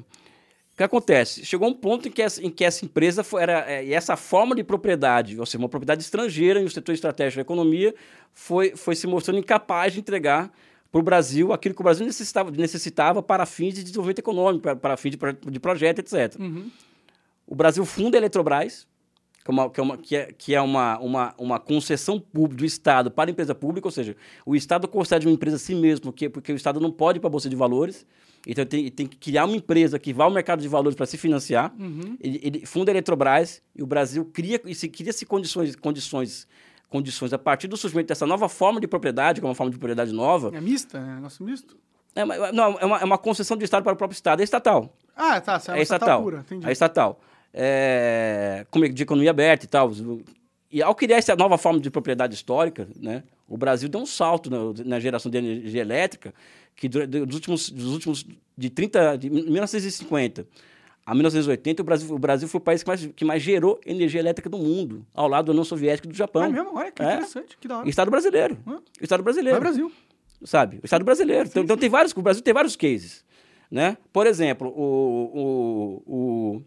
o 0.73 0.77
que 0.77 0.83
acontece? 0.83 1.45
Chegou 1.45 1.69
um 1.69 1.73
ponto 1.73 2.09
em 2.09 2.11
que 2.11 2.21
essa, 2.21 2.45
em 2.45 2.51
que 2.51 2.65
essa 2.65 2.85
empresa 2.85 3.23
foi, 3.23 3.43
era, 3.43 3.71
é, 3.71 3.85
e 3.85 3.95
essa 3.95 4.17
forma 4.17 4.57
de 4.57 4.65
propriedade, 4.65 5.39
ou 5.39 5.47
seja, 5.47 5.59
uma 5.59 5.69
propriedade 5.69 6.03
estrangeira 6.03 6.61
em 6.61 6.65
um 6.65 6.69
setor 6.69 6.93
estratégico 6.93 7.37
da 7.37 7.43
economia, 7.43 7.95
foi, 8.33 8.75
foi 8.75 8.97
se 8.97 9.07
mostrando 9.07 9.39
incapaz 9.39 9.93
de 9.93 10.01
entregar 10.01 10.51
para 10.95 11.01
o 11.01 11.03
Brasil 11.03 11.53
aquilo 11.53 11.75
que 11.75 11.81
o 11.81 11.83
Brasil 11.83 12.07
necessitava, 12.07 12.53
necessitava 12.53 13.21
para 13.21 13.45
fins 13.45 13.75
de 13.75 13.83
desenvolvimento 13.83 14.21
econômico, 14.21 14.63
para, 14.63 14.77
para 14.77 14.97
fins 14.97 15.11
de, 15.11 15.51
de 15.51 15.59
projeto, 15.59 15.99
etc. 15.99 16.39
Uhum. 16.39 16.71
O 17.45 17.57
Brasil 17.57 17.85
funda 17.85 18.17
a 18.17 18.19
Eletrobras, 18.21 18.87
que 19.45 19.51
é 19.51 19.53
uma, 19.53 19.71
que 19.71 19.81
é 19.81 19.83
uma, 19.83 19.99
que 19.99 20.17
é, 20.17 20.33
que 20.39 20.55
é 20.55 20.61
uma, 20.61 20.97
uma, 21.01 21.35
uma 21.37 21.59
concessão 21.59 22.21
pública 22.21 22.59
do 22.59 22.65
Estado 22.65 23.11
para 23.11 23.29
a 23.29 23.33
empresa 23.33 23.57
pública, 23.57 23.89
ou 23.89 23.91
seja, 23.91 24.17
o 24.47 24.55
Estado 24.55 24.87
concede 24.87 25.27
uma 25.27 25.33
empresa 25.33 25.57
a 25.57 25.59
si 25.59 25.75
mesmo, 25.75 26.05
porque, 26.05 26.29
porque 26.29 26.53
o 26.53 26.57
Estado 26.57 26.79
não 26.79 26.93
pode 26.93 27.19
ir 27.19 27.21
para 27.21 27.27
a 27.27 27.31
Bolsa 27.33 27.51
de 27.51 27.57
Valores, 27.57 28.07
então 28.47 28.65
tem, 28.65 28.89
tem 28.89 29.05
que 29.05 29.17
criar 29.17 29.47
uma 29.47 29.57
empresa 29.57 29.99
que 29.99 30.13
vá 30.13 30.27
ao 30.27 30.31
mercado 30.31 30.63
de 30.63 30.69
valores 30.69 30.95
para 30.95 31.07
se 31.07 31.19
financiar. 31.19 31.75
Uhum. 31.77 32.17
Ele, 32.21 32.41
ele 32.41 32.67
funda 32.67 32.93
a 32.93 32.93
Eletrobras 32.93 33.61
e 33.75 33.83
o 33.83 33.87
Brasil 33.87 34.25
cria, 34.27 34.61
e 34.65 34.77
se 34.77 34.89
cria-se 34.89 35.27
condições, 35.27 35.75
condições, 35.75 36.47
condições 36.95 37.33
a 37.33 37.39
partir 37.39 37.67
do 37.67 37.77
surgimento 37.77 38.07
dessa 38.07 38.25
nova 38.25 38.49
forma 38.49 38.81
de 38.81 38.87
propriedade, 38.87 39.41
que 39.41 39.45
é 39.45 39.49
uma 39.49 39.55
forma 39.55 39.73
de 39.73 39.77
propriedade 39.77 40.13
nova. 40.13 40.53
É 40.57 40.61
mista, 40.61 41.01
né? 41.01 41.19
Nosso 41.21 41.43
misto. 41.43 41.77
É, 42.15 42.25
não, 42.53 42.79
é 42.79 42.85
uma, 42.85 42.99
é 43.01 43.05
uma 43.05 43.19
concessão 43.19 43.57
do 43.57 43.65
Estado 43.65 43.83
para 43.83 43.95
o 43.95 43.97
próprio 43.97 44.15
Estado, 44.15 44.39
é 44.41 44.45
estatal. 44.45 44.97
Ah, 45.17 45.41
tá. 45.41 45.61
É, 45.71 45.81
É 45.81 45.83
estatal. 45.83 46.23
pura, 46.23 46.39
entendi. 46.39 46.65
É 46.69 46.71
estatal. 46.71 47.21
É, 47.53 48.65
como 48.71 48.85
é- 48.85 48.89
de 48.89 49.03
economia 49.03 49.31
aberta 49.33 49.65
e 49.65 49.69
tal. 49.69 49.91
E 50.71 50.81
ao 50.81 50.95
criar 50.95 51.17
essa 51.17 51.35
nova 51.35 51.59
forma 51.59 51.81
de 51.81 51.91
propriedade 51.91 52.33
histórica, 52.35 52.87
né, 52.97 53.25
o 53.49 53.57
Brasil 53.57 53.89
deu 53.89 54.01
um 54.01 54.07
salto 54.07 54.49
na, 54.49 54.59
na 54.85 55.01
geração 55.01 55.29
de 55.33 55.39
energia 55.39 55.81
elétrica, 55.81 56.33
que 56.77 56.89
dos 56.89 57.35
últimos, 57.35 57.71
dos 57.71 57.93
últimos 57.93 58.25
de 58.57 58.71
30, 58.71 59.17
de 59.17 59.29
1950 59.31 60.47
a 61.07 61.15
1980, 61.15 61.83
o 61.83 61.85
Brasil, 61.85 62.15
o 62.15 62.19
Brasil 62.19 62.49
foi 62.49 62.59
o 62.59 62.63
país 62.63 62.83
que 62.83 62.89
mais, 62.89 63.07
que 63.15 63.25
mais 63.25 63.43
gerou 63.43 63.79
energia 63.85 64.21
elétrica 64.21 64.49
do 64.49 64.57
mundo, 64.59 65.05
ao 65.13 65.29
lado 65.29 65.47
da 65.47 65.53
União 65.53 65.65
Soviética 65.65 66.09
e 66.09 66.11
do 66.11 66.17
Japão. 66.17 66.45
É 66.45 66.49
mesmo? 66.49 66.71
Olha 66.75 66.91
que 66.91 67.03
É. 67.03 67.13
interessante, 67.15 67.57
que 67.61 67.69
da 67.69 67.79
hora. 67.79 67.89
Estado 67.89 68.11
brasileiro. 68.11 68.57
Hã? 68.67 68.81
Estado 69.01 69.23
brasileiro 69.23 69.59
Vai 69.61 69.69
Brasil. 69.69 69.93
sabe? 70.45 70.79
O 70.83 70.85
Estado 70.87 71.05
brasileiro. 71.05 71.47
Então, 71.49 71.63
então 71.63 71.77
tem 71.77 71.89
vários, 71.91 72.13
o 72.17 72.23
Brasil 72.23 72.43
tem 72.43 72.55
vários 72.55 72.75
cases, 72.77 73.25
né? 73.71 73.97
Por 74.13 74.27
exemplo, 74.27 74.69
o, 74.69 76.03
o, 76.07 76.15
o- 76.57 76.63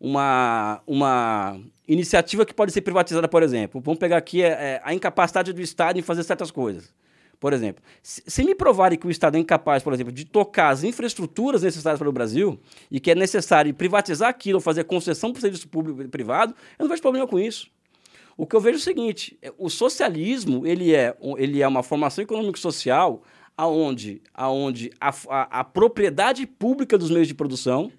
uma, 0.00 0.82
uma 0.86 1.58
iniciativa 1.88 2.44
que 2.44 2.52
pode 2.52 2.72
ser 2.72 2.80
privatizada, 2.82 3.26
por 3.28 3.42
exemplo. 3.42 3.80
Vamos 3.80 3.98
pegar 3.98 4.16
aqui 4.18 4.42
é, 4.42 4.48
é, 4.48 4.80
a 4.84 4.92
incapacidade 4.92 5.52
do 5.52 5.60
Estado 5.60 5.98
em 5.98 6.02
fazer 6.02 6.22
certas 6.22 6.50
coisas. 6.50 6.92
Por 7.38 7.52
exemplo, 7.52 7.82
se, 8.02 8.44
me 8.44 8.54
provarem 8.54 8.98
que 8.98 9.06
o 9.06 9.10
Estado 9.10 9.36
é 9.36 9.40
incapaz, 9.40 9.82
por 9.82 9.92
exemplo, 9.92 10.12
de 10.12 10.24
tocar 10.24 10.70
as 10.70 10.82
infraestruturas 10.82 11.62
necessárias 11.62 11.98
para 11.98 12.08
o 12.08 12.12
Brasil 12.12 12.58
e 12.90 12.98
que 12.98 13.10
é 13.10 13.14
necessário 13.14 13.72
privatizar 13.74 14.28
aquilo 14.28 14.60
fazer 14.60 14.84
concessão 14.84 15.32
para 15.32 15.38
o 15.38 15.40
serviço 15.42 15.68
público 15.68 16.02
e 16.02 16.08
privado, 16.08 16.54
eu 16.78 16.84
não 16.84 16.88
vejo 16.88 17.02
problema 17.02 17.26
com 17.26 17.38
isso. 17.38 17.68
O 18.36 18.46
que 18.46 18.56
eu 18.56 18.60
vejo 18.60 18.76
é 18.76 18.80
o 18.80 18.82
seguinte: 18.82 19.38
é, 19.42 19.52
o 19.58 19.68
socialismo 19.68 20.66
ele 20.66 20.94
é, 20.94 21.16
ele 21.36 21.62
é 21.62 21.68
uma 21.68 21.82
formação 21.82 22.22
econômico-social 22.22 23.22
aonde, 23.56 24.22
aonde 24.34 24.90
a, 25.00 25.08
a, 25.28 25.60
a 25.60 25.64
propriedade 25.64 26.46
pública 26.46 26.98
dos 26.98 27.10
meios 27.10 27.28
de 27.28 27.34
produção 27.34 27.90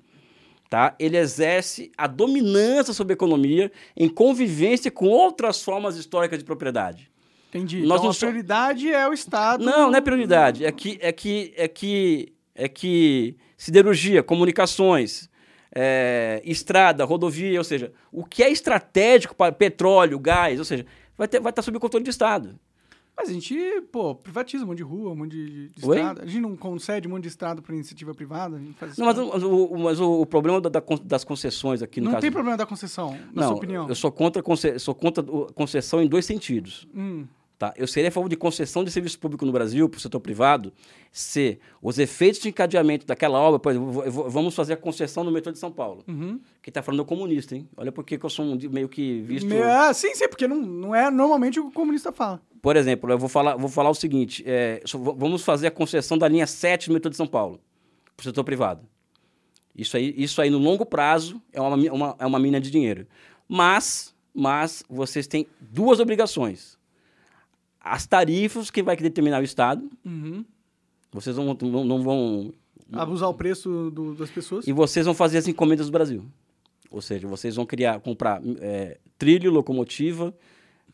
tá, 0.70 0.96
ele 1.00 1.18
exerce 1.18 1.92
a 1.98 2.08
dominância 2.08 2.94
sobre 2.94 3.14
a 3.14 3.16
economia 3.16 3.72
em 3.96 4.10
convivência 4.10 4.92
com 4.92 5.08
outras 5.08 5.64
formas 5.64 5.96
históricas 5.96 6.40
de 6.40 6.46
propriedade. 6.46 7.10
Entendi. 7.50 7.82
Nós 7.82 8.00
então 8.00 8.04
não 8.04 8.12
a 8.12 8.14
prioridade 8.16 8.92
é 8.92 9.08
o 9.08 9.14
Estado. 9.14 9.64
Não, 9.64 9.90
não 9.92 9.98
é 9.98 10.02
prioridade. 10.02 10.66
É 10.66 10.72
que, 10.72 10.98
é 11.02 11.12
que, 11.12 11.54
é 11.56 11.68
que, 11.68 12.34
é 12.54 12.68
que 12.68 13.36
siderurgia, 13.58 14.22
comunicações, 14.24 15.30
é, 15.74 16.42
estrada, 16.44 17.04
rodovia, 17.06 17.58
ou 17.60 17.64
seja, 17.64 17.92
o 18.12 18.24
que 18.26 18.44
é 18.44 18.50
estratégico 18.52 19.36
para 19.36 19.52
petróleo, 19.52 20.20
gás, 20.20 20.60
ou 20.60 20.66
seja, 20.66 20.86
vai, 21.18 21.28
ter, 21.28 21.40
vai 21.40 21.52
estar 21.52 21.62
sob 21.62 21.78
o 21.78 21.80
controle 21.80 22.04
do 22.04 22.10
Estado. 22.10 22.60
Mas 23.20 23.30
a 23.30 23.34
gente, 23.34 23.56
pô, 23.92 24.14
privatiza 24.14 24.64
um 24.64 24.68
monte 24.68 24.78
de 24.78 24.84
rua, 24.84 25.12
um 25.12 25.16
monte 25.16 25.32
de, 25.32 25.70
de 25.70 25.80
estrada. 25.80 26.22
A 26.22 26.26
gente 26.28 26.40
não 26.40 26.56
concede 26.56 27.08
um 27.08 27.12
monte 27.12 27.24
de 27.24 27.30
estrada 27.30 27.64
para 27.64 27.74
iniciativa 27.74 28.14
privada? 28.14 28.60
Não, 28.96 29.06
mas, 29.08 29.18
o, 29.18 29.76
mas 29.80 30.00
o, 30.00 30.22
o 30.22 30.26
problema 30.28 30.62
da- 30.62 30.84
das 31.04 31.24
concessões 31.24 31.82
aqui 31.82 32.00
no 32.00 32.06
não 32.06 32.12
caso. 32.12 32.22
tem 32.22 32.32
problema 32.32 32.56
da 32.56 32.66
concessão, 32.68 33.18
na 33.34 33.42
não, 33.42 33.48
sua 33.48 33.58
opinião. 33.58 33.90
eu 33.90 33.96
sou 33.96 34.12
contra, 34.12 34.44
conce- 34.44 34.78
sou 34.78 34.94
contra 34.94 35.24
concessão 35.56 36.00
em 36.00 36.08
dois 36.08 36.28
sentidos. 36.28 36.88
Hum, 36.96 37.26
Tá? 37.60 37.74
Eu 37.76 37.88
seria 37.88 38.10
a 38.10 38.12
favor 38.12 38.30
de 38.30 38.36
concessão 38.36 38.84
de 38.84 38.92
serviço 38.92 39.18
público 39.18 39.44
no 39.44 39.52
Brasil 39.52 39.90
para 39.90 39.98
o 39.98 40.00
setor 40.00 40.20
privado 40.20 40.72
se 41.12 41.58
os 41.82 41.98
efeitos 41.98 42.40
de 42.40 42.50
encadeamento 42.50 43.04
daquela 43.08 43.40
obra, 43.40 43.58
por 43.60 43.72
exemplo, 43.72 44.30
vamos 44.30 44.54
fazer 44.54 44.74
a 44.74 44.78
concessão 44.78 45.24
no 45.24 45.32
metrô 45.32 45.52
de 45.52 45.58
São 45.58 45.72
Paulo. 45.72 46.04
uhum. 46.08 46.40
Quem 46.62 46.70
está 46.70 46.84
falando 46.84 47.00
é 47.00 47.02
o 47.02 47.06
comunista, 47.06 47.56
hein? 47.56 47.68
Olha 47.76 47.92
porque 47.92 48.16
que 48.16 48.24
eu 48.24 48.30
sou 48.30 48.46
um 48.46 48.56
meio 48.70 48.88
que 48.88 49.22
visto. 49.22 49.48
Me- 49.48 49.60
ah, 49.60 49.92
sim, 49.92 50.14
sim, 50.14 50.28
porque 50.30 50.48
não, 50.48 50.58
não 50.62 50.94
é 50.94 51.10
normalmente 51.10 51.60
o 51.60 51.64
que 51.64 51.70
o 51.70 51.72
comunista 51.72 52.12
fala. 52.12 52.40
Por 52.62 52.76
exemplo, 52.76 53.10
eu 53.12 53.18
vou 53.18 53.28
falar, 53.30 53.56
vou 53.56 53.70
falar 53.70 53.90
o 53.90 53.96
seguinte: 53.96 54.44
é, 54.46 54.84
vamos 55.18 55.42
fazer 55.44 55.66
a 55.68 55.72
concessão 55.72 56.16
da 56.16 56.28
linha 56.28 56.46
7 56.46 56.90
do 56.90 56.94
metrô 56.94 57.10
de 57.10 57.18
São 57.18 57.26
Paulo 57.26 57.60
para 58.16 58.22
o 58.22 58.24
setor 58.26 58.44
privado. 58.44 58.82
Isso 59.76 59.98
aí, 59.98 60.14
isso 60.16 60.40
aí, 60.42 60.52
no 60.52 60.60
longo 60.60 60.86
prazo, 60.86 61.42
é 61.52 61.60
uma, 61.60 61.76
mi- 61.76 61.90
uma- 61.90 62.16
é 62.20 62.26
uma 62.28 62.38
mina 62.38 62.62
de 62.62 62.70
dinheiro. 62.70 63.08
Mas, 63.48 64.14
mas 64.32 64.84
vocês 64.88 65.26
têm 65.26 65.48
duas 65.60 66.00
obrigações. 66.00 66.77
As 67.92 68.06
tarifas, 68.06 68.70
quem 68.72 68.84
vai 68.84 68.96
determinar 68.96 69.42
o 69.42 69.44
Estado. 69.44 69.90
Uhum. 70.06 70.44
Vocês 71.12 71.36
não, 71.38 71.54
não, 71.62 71.84
não 71.86 72.04
vão. 72.04 72.54
Abusar 72.94 73.30
o 73.30 73.34
preço 73.34 73.90
do- 73.92 74.16
das 74.16 74.30
pessoas. 74.30 74.68
E 74.68 74.72
vocês 74.74 75.06
vão 75.06 75.14
fazer 75.16 75.38
as 75.40 75.48
encomendas 75.48 75.88
do 75.88 75.92
Brasil. 75.92 76.24
Ou 76.90 77.02
seja, 77.02 77.28
vocês 77.28 77.56
vão 77.56 77.66
criar, 77.66 78.00
comprar 78.00 78.42
é, 78.62 78.98
trilho, 79.18 79.52
locomotiva, 79.52 80.34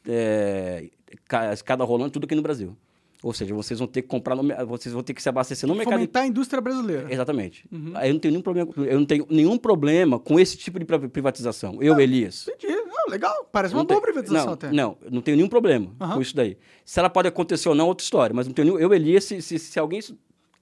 é, 0.07 0.89
ca- 1.27 1.53
escada 1.53 1.83
rolante, 1.83 2.13
tudo 2.13 2.25
aqui 2.25 2.35
no 2.35 2.41
Brasil. 2.41 2.75
Ou 3.23 3.33
seja, 3.33 3.55
vocês 3.55 3.79
vão 3.79 3.87
ter 3.87 4.01
que 4.01 4.07
comprar, 4.09 4.35
no 4.35 4.43
vocês 4.67 4.91
vão 4.93 5.01
ter 5.01 5.13
que 5.13 5.23
se 5.23 5.29
abastecer 5.29 5.65
no 5.67 5.73
mercado. 5.73 5.93
Fomentar 5.93 6.23
a 6.23 6.27
indústria 6.27 6.61
brasileira. 6.61 7.07
Exatamente. 7.11 7.65
Uhum. 7.71 7.93
Eu 7.99 8.13
não 8.13 8.19
tenho 8.19 8.31
nenhum 8.33 8.41
problema, 8.43 8.71
eu 8.75 8.99
não 8.99 9.05
tenho 9.05 9.27
nenhum 9.29 9.57
problema 9.57 10.19
com 10.19 10.37
esse 10.39 10.57
tipo 10.57 10.77
de 10.77 10.83
pri- 10.85 11.07
privatização. 11.07 11.81
Eu, 11.81 11.97
Elias. 12.01 12.47
Entendi. 12.49 12.73
Ah, 12.73 13.09
legal. 13.09 13.47
Parece 13.51 13.73
uma 13.73 13.79
Não 13.79 13.85
boa 13.87 14.01
tem- 14.01 14.11
privatização 14.11 14.45
não, 14.47 14.53
até. 14.53 14.71
Não, 14.71 14.97
não 15.09 15.21
tenho 15.21 15.37
nenhum 15.37 15.47
problema 15.49 15.89
Aham. 16.01 16.15
com 16.15 16.21
isso 16.21 16.35
daí. 16.35 16.57
Se 16.83 16.99
ela 16.99 17.09
pode 17.09 17.27
acontecer 17.29 17.69
ou 17.69 17.75
não, 17.75 17.85
é 17.85 17.87
outra 17.87 18.03
história. 18.03 18.33
Mas 18.35 18.45
não 18.45 18.53
tenho 18.53 18.65
nenhum, 18.67 18.77
eu, 18.79 18.93
Elias, 18.93 19.23
se, 19.23 19.41
se, 19.41 19.57
se 19.57 19.79
alguém 19.79 20.01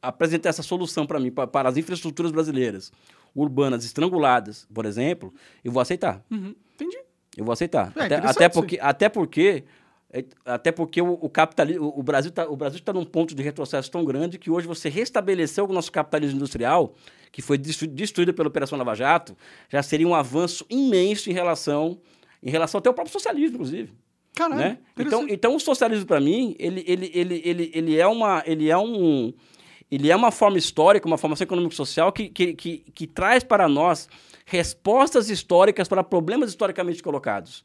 apresentar 0.02 0.50
essa 0.50 0.64
solução 0.64 1.06
para 1.06 1.20
mim, 1.20 1.32
pa- 1.32 1.48
para 1.48 1.68
as 1.70 1.78
infraestruturas 1.78 2.32
brasileiras, 2.32 2.92
urbanas 3.36 3.86
estranguladas, 3.86 4.68
por 4.74 4.86
exemplo, 4.86 5.34
eu 5.64 5.72
vou 5.72 5.82
aceitar. 5.82 6.24
Uhum. 6.30 6.54
Entendi. 6.76 6.98
Eu 7.38 7.46
vou 7.46 7.54
aceitar. 7.54 7.94
É, 7.96 8.06
até, 8.06 8.16
até 8.18 8.50
porque, 8.50 8.80
até 8.82 9.10
porque, 9.10 9.64
até 10.46 10.72
porque 10.72 11.02
o, 11.02 11.14
o 11.22 11.30
capitalismo, 11.30 11.86
o- 11.86 12.00
o 12.00 12.04
Brasil 12.04 12.30
está 12.30 12.48
o 12.50 12.56
Brasil 12.56 12.80
tá 12.82 12.92
num 12.92 13.06
ponto 13.06 13.34
de 13.34 13.42
retrocesso 13.42 13.90
tão 13.90 14.04
grande 14.04 14.38
que 14.38 14.50
hoje 14.52 14.68
você 14.68 14.90
restabeleceu 14.90 15.66
o 15.66 15.72
nosso 15.74 15.92
capitalismo 15.92 16.36
industrial, 16.38 16.94
que 17.32 17.42
foi 17.42 17.58
destru- 17.58 17.88
destruído 17.88 18.34
pela 18.34 18.50
Operação 18.50 18.78
Lava 18.78 18.94
Jato, 18.94 19.38
já 19.70 19.82
seria 19.82 20.08
um 20.08 20.14
avanço 20.14 20.66
imenso 20.70 21.30
em 21.30 21.34
relação, 21.34 21.98
em 22.44 22.50
relação 22.50 22.80
até 22.80 22.90
ao 22.90 22.94
próprio 22.94 23.14
socialismo, 23.14 23.56
inclusive. 23.56 23.94
Caralho. 24.36 24.60
Né? 24.62 24.78
Então, 24.98 25.26
então 25.30 25.56
o 25.56 25.60
socialismo 25.60 26.06
para 26.06 26.20
mim 26.20 26.56
ele, 26.60 26.84
ele, 26.88 27.12
ele, 27.14 27.42
ele, 27.46 27.72
ele 27.74 27.98
é 27.98 28.08
uma 28.08 28.42
ele 28.46 28.70
é 28.70 28.78
um 28.78 29.34
ele 29.90 30.10
é 30.10 30.16
uma 30.16 30.32
forma 30.32 30.58
histórica 30.58 31.06
uma 31.06 31.18
formação 31.18 31.44
econômico 31.44 31.76
social 31.76 32.14
que, 32.14 32.30
que, 32.30 32.54
que, 32.54 32.78
que 32.94 33.08
traz 33.08 33.44
para 33.44 33.68
nós 33.68 34.08
respostas 34.46 35.30
históricas 35.30 35.88
para 35.88 36.02
problemas 36.04 36.50
historicamente 36.50 37.04
colocados 37.04 37.64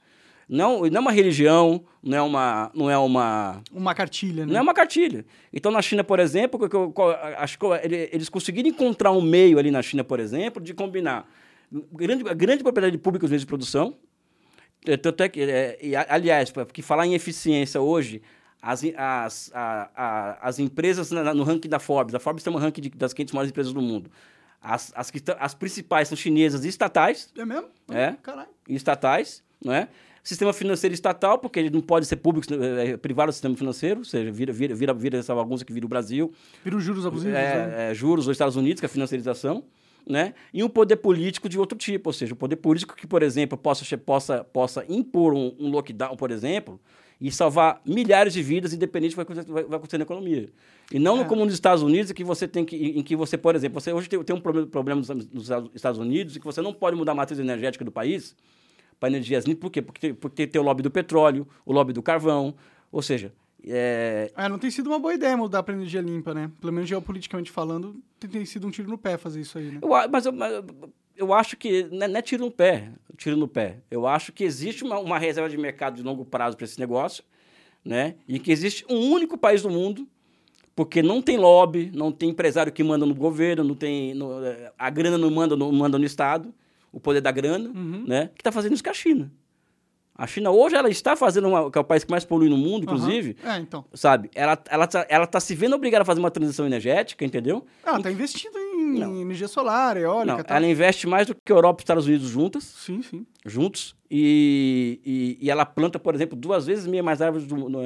Não, 0.49 0.83
não 0.83 0.97
é 0.97 1.01
uma 1.01 1.11
religião, 1.13 1.85
não 2.03 2.17
é 2.17 2.23
uma, 2.23 2.71
não 2.75 2.89
é 2.91 2.97
uma, 2.97 3.61
Uma 3.73 3.95
cartilha, 3.95 4.47
né? 4.47 4.53
não 4.53 4.59
é 4.61 4.63
uma 4.63 4.73
cartilha. 4.75 5.25
Então, 5.53 5.73
na 5.73 5.83
China, 5.83 6.05
por 6.05 6.21
exemplo, 6.21 6.69
que 6.69 6.77
eu- 6.77 6.95
acho 7.39 7.59
que 7.59 7.67
ele- 7.83 8.09
eles 8.13 8.29
conseguiram 8.29 8.69
encontrar 8.69 9.11
um 9.11 9.21
meio 9.21 9.59
ali 9.59 9.71
na 9.73 9.83
China, 9.83 10.05
por 10.05 10.21
exemplo, 10.21 10.63
de 10.63 10.73
combinar 10.73 11.29
grande, 11.93 12.23
grande 12.35 12.63
propriedade 12.63 12.97
pública 12.97 13.25
os 13.25 13.31
meios 13.31 13.43
de 13.43 13.47
produção. 13.47 13.97
É, 14.87 14.97
Tanto 14.97 15.23
é 15.25 15.29
que, 15.29 15.41
é, 15.43 15.79
aliás, 16.09 16.51
porque 16.53 16.81
falar 16.81 17.07
em 17.09 17.15
eficiência 17.15 17.81
hoje, 17.81 18.23
as, 18.63 18.85
as, 18.97 19.51
a- 19.53 19.91
a- 19.97 20.39
as 20.49 20.61
empresas 20.61 21.11
na- 21.11 21.35
no 21.35 21.43
ranking 21.43 21.69
da 21.69 21.81
Forbes, 21.81 22.15
a 22.15 22.21
Forbes 22.21 22.45
tem 22.45 22.53
um 22.53 22.57
ranking 22.57 22.83
de- 22.83 22.91
das 22.91 23.13
500 23.13 23.35
maiores 23.35 23.51
empresas 23.51 23.73
do 23.73 23.83
mundo. 23.83 24.09
As, 24.63 24.93
as, 24.95 25.11
que 25.11 25.21
as 25.41 25.55
principais 25.55 26.07
são 26.09 26.17
chinesas 26.17 26.65
e 26.65 26.69
estatais, 26.69 27.33
É 27.37 27.45
mesmo? 27.45 27.67
É. 27.91 28.15
Caralho. 28.23 28.49
e 28.69 28.77
estatais, 28.77 29.43
não 29.65 29.73
é? 29.73 29.89
Sistema 30.27 30.53
financeiro 30.53 30.93
estatal, 30.93 31.39
porque 31.39 31.61
ele 31.61 31.71
não 31.71 31.81
pode 31.81 32.05
ser 32.05 32.17
público, 32.17 32.53
é, 32.53 32.89
é 32.91 32.97
privado 32.97 33.31
o 33.31 33.33
sistema 33.33 33.57
financeiro, 33.57 34.01
ou 34.01 34.05
seja, 34.05 34.33
vira, 34.33 34.53
vira, 34.53 34.75
vira, 34.75 34.93
vira 34.93 35.19
essa 35.19 35.33
bagunça 35.33 35.65
que 35.65 35.73
vira 35.73 35.87
o 35.87 35.89
Brasil. 35.89 36.33
Vira 36.65 36.77
os 36.77 36.83
juros 36.83 37.07
abusivos, 37.07 37.33
né? 37.33 37.41
É, 37.41 37.91
é, 37.91 37.95
juros 37.95 38.25
dos 38.25 38.33
Estados 38.33 38.57
Unidos, 38.57 38.81
que 38.81 38.87
é 38.87 38.89
a 38.89 38.91
financiarização, 38.91 39.63
né? 40.05 40.35
E 40.53 40.65
um 40.65 40.69
poder 40.69 40.97
político 40.97 41.49
de 41.49 41.57
outro 41.61 41.79
tipo, 41.79 42.09
ou 42.09 42.13
seja, 42.13 42.33
o 42.33 42.37
poder 42.37 42.57
político 42.57 42.97
que, 42.97 43.07
por 43.07 43.23
exemplo, 43.23 43.57
possa, 43.57 43.97
possa, 43.99 44.43
possa 44.43 44.85
impor 44.89 45.33
um, 45.33 45.55
um 45.61 45.71
lockdown, 45.71 46.17
por 46.17 46.33
exemplo, 46.33 46.81
e 47.21 47.31
salvar 47.31 47.81
milhares 47.87 48.33
de 48.33 48.43
vidas, 48.43 48.73
independente 48.75 49.15
do 49.15 49.25
que 49.25 49.33
vai, 49.33 49.43
acontecer- 49.43 49.53
vai, 49.53 49.63
vai 49.63 49.77
acontecer 49.77 49.99
na 49.99 50.03
economia. 50.03 50.49
E 50.91 50.99
não 50.99 51.21
É. 51.21 51.25
como 51.25 51.45
nos 51.45 51.55
Estados 51.55 51.85
Unidos, 51.85 52.11
em 52.11 52.15
que 52.15 52.25
você 52.25 52.49
tem 52.49 52.65
que, 52.65 52.75
em 52.75 53.03
que 53.05 53.15
você, 53.15 53.39
por 53.39 53.55
exemplo, 53.55 53.81
você 53.81 53.93
hoje 53.93 54.09
tem, 54.09 54.21
tem 54.25 54.35
um 54.35 54.41
problema, 54.41 54.67
problema 54.67 55.01
nos, 55.01 55.09
nos 55.33 55.51
Estados 55.73 56.01
Unidos, 56.01 56.37
em 56.37 56.41
que 56.41 56.45
você 56.45 56.61
não 56.61 56.75
pode 56.75 56.97
mudar 56.97 57.13
a 57.13 57.15
matriz 57.15 57.39
energética 57.39 57.85
do 57.85 57.93
país 57.93 58.35
para 58.99 59.09
energias 59.11 59.45
limpas, 59.45 59.61
por 59.61 59.71
quê? 59.71 59.83
Porque, 59.83 60.15
porque 60.15 60.47
tem 60.47 60.61
o 60.61 60.65
lobby 60.65 60.83
do 60.83 60.91
petróleo, 60.91 61.47
o 61.65 61.73
lobby 61.73 61.93
do 61.93 62.03
carvão, 62.03 62.55
ou 62.91 63.03
seja, 63.03 63.33
é, 63.69 64.31
É, 64.37 64.49
não 64.49 64.59
tem 64.59 64.71
sido 64.71 64.87
uma 64.89 64.99
boa 64.99 65.13
ideia 65.15 65.37
mudar 65.37 65.63
pra 65.63 65.75
energia 65.75 66.01
limpa, 66.01 66.33
né? 66.33 66.51
Pelo 66.61 66.73
menos 66.73 66.89
geopoliticamente 66.89 67.51
falando, 67.51 67.97
tem, 68.21 68.31
tem 68.31 68.45
sido 68.45 68.67
um 68.67 68.71
tiro 68.71 68.89
no 68.89 68.97
pé 68.97 69.17
fazer 69.17 69.41
isso 69.41 69.59
aí, 69.59 69.67
né? 69.73 69.79
Eu, 69.83 69.89
mas 70.09 70.25
eu, 70.27 70.33
mas 70.33 70.65
eu 71.17 71.33
acho 71.35 71.57
que 71.57 71.85
não 71.91 72.03
é, 72.05 72.09
não 72.09 72.19
é 72.19 72.23
tiro 72.23 72.45
no 72.45 72.51
pé, 72.51 72.91
tiro 73.17 73.37
no 73.37 73.49
pé. 73.49 73.79
Eu 73.91 74.07
acho 74.07 74.33
que 74.33 74.45
existe 74.45 74.85
uma, 74.85 74.99
uma 74.99 75.19
reserva 75.19 75.49
de 75.51 75.57
mercado 75.59 75.97
de 75.97 76.03
longo 76.03 76.25
prazo 76.25 76.57
para 76.57 76.65
esse 76.65 76.79
negócio, 76.79 77.25
né? 77.85 78.15
E 78.29 78.39
que 78.39 78.53
existe 78.53 78.85
um 78.89 79.11
único 79.11 79.37
país 79.37 79.63
do 79.63 79.71
mundo, 79.71 80.07
porque 80.77 81.03
não 81.03 81.21
tem 81.23 81.37
lobby, 81.37 81.91
não 81.93 82.13
tem 82.13 82.29
empresário 82.31 82.71
que 82.73 82.85
manda 82.85 83.05
no 83.07 83.15
governo, 83.15 83.65
não 83.65 83.75
tem 83.75 84.15
no- 84.15 84.45
eh, 84.45 84.73
a 84.79 84.91
grana 84.91 85.17
não 85.19 85.31
manda 85.31 85.57
no, 85.57 85.73
manda 85.73 85.99
no 85.99 86.05
estado, 86.05 86.55
o 86.97 87.01
poder 87.01 87.21
da 87.21 87.31
grana, 87.31 87.71
né? 88.07 88.31
Que 88.35 88.41
está 88.41 88.51
fazendo 88.51 88.73
isso 88.73 88.83
com 88.83 88.89
a 88.89 88.95
China. 88.95 89.31
A 90.19 90.27
China 90.27 90.51
hoje 90.51 90.75
ela 90.75 90.89
está 90.89 91.15
fazendo 91.15 91.47
uma, 91.47 91.71
que 91.71 91.77
é 91.77 91.81
o 91.81 91.85
país 91.85 92.03
que 92.03 92.11
mais 92.11 92.25
polui 92.25 92.49
no 92.49 92.57
mundo, 92.57 92.85
inclusive, 92.85 93.37
Aham. 93.45 93.55
É, 93.57 93.59
então. 93.61 93.85
sabe? 93.93 94.31
Ela 94.35 94.59
ela 94.71 94.87
tá, 94.87 95.07
ela 95.11 95.27
tá 95.27 95.39
se 95.39 95.55
vendo 95.55 95.77
obrigada 95.77 96.01
a 96.01 96.05
fazer 96.07 96.21
uma 96.21 96.31
transição 96.31 96.65
energética, 96.65 97.23
entendeu? 97.23 97.67
Ah, 97.85 98.01
tá 98.01 98.11
investindo 98.11 98.57
em 98.59 98.99
Não. 98.99 99.21
energia 99.21 99.47
solar, 99.47 99.99
eólica 99.99 100.39
Não, 100.39 100.43
tal. 100.43 100.57
ela 100.57 100.67
investe 100.67 101.07
mais 101.07 101.27
do 101.27 101.35
que 101.35 101.53
a 101.53 101.55
Europa 101.55 101.81
e 101.81 101.83
os 101.83 101.85
Estados 101.85 102.07
Unidos 102.07 102.29
juntas, 102.31 102.65
Sim, 102.65 103.03
sim. 103.03 103.27
juntos, 103.45 103.95
e, 104.11 104.99
e, 105.05 105.39
e 105.47 105.51
ela 105.51 105.67
planta, 105.67 105.99
por 105.99 106.15
exemplo, 106.15 106.35
duas 106.35 106.65
vezes 106.65 106.87
meia 106.87 107.03
mais 107.03 107.21
árvores 107.21 107.47
do, 107.47 107.69
no, 107.69 107.83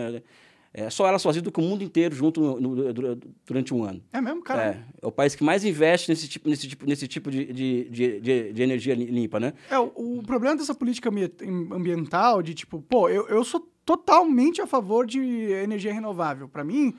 é, 0.72 0.88
só 0.90 1.06
ela 1.06 1.18
sozinha 1.18 1.42
do 1.42 1.50
que 1.50 1.58
o 1.60 1.62
mundo 1.62 1.82
inteiro 1.82 2.14
junto 2.14 2.40
no- 2.40 2.60
no- 2.60 2.92
du- 2.92 3.20
durante 3.46 3.74
um 3.74 3.82
ano. 3.84 4.00
É 4.12 4.20
mesmo, 4.20 4.42
cara. 4.42 4.62
É, 4.62 4.84
é 5.02 5.06
o 5.06 5.10
país 5.12 5.34
que 5.34 5.42
mais 5.42 5.64
investe 5.64 6.08
nesse 6.08 6.28
tipo, 6.28 6.48
nesse 6.48 6.68
tipo, 6.68 6.86
nesse 6.86 7.08
tipo 7.08 7.30
de, 7.30 7.52
de, 7.52 7.88
de, 7.90 8.20
de- 8.52 8.62
energia 8.62 8.94
li- 8.94 9.06
limpa, 9.06 9.40
né? 9.40 9.52
É, 9.68 9.78
o, 9.78 9.90
o 10.18 10.22
problema 10.22 10.56
dessa 10.56 10.74
política 10.74 11.08
ambi- 11.08 11.32
ambiental, 11.72 12.42
de 12.42 12.54
tipo, 12.54 12.80
pô, 12.82 13.08
eu, 13.08 13.26
eu 13.28 13.42
sou 13.44 13.68
totalmente 13.84 14.60
a 14.62 14.66
favor 14.66 15.06
de 15.06 15.18
energia 15.20 15.92
renovável. 15.92 16.48
Pra 16.48 16.62
mim, 16.62 16.94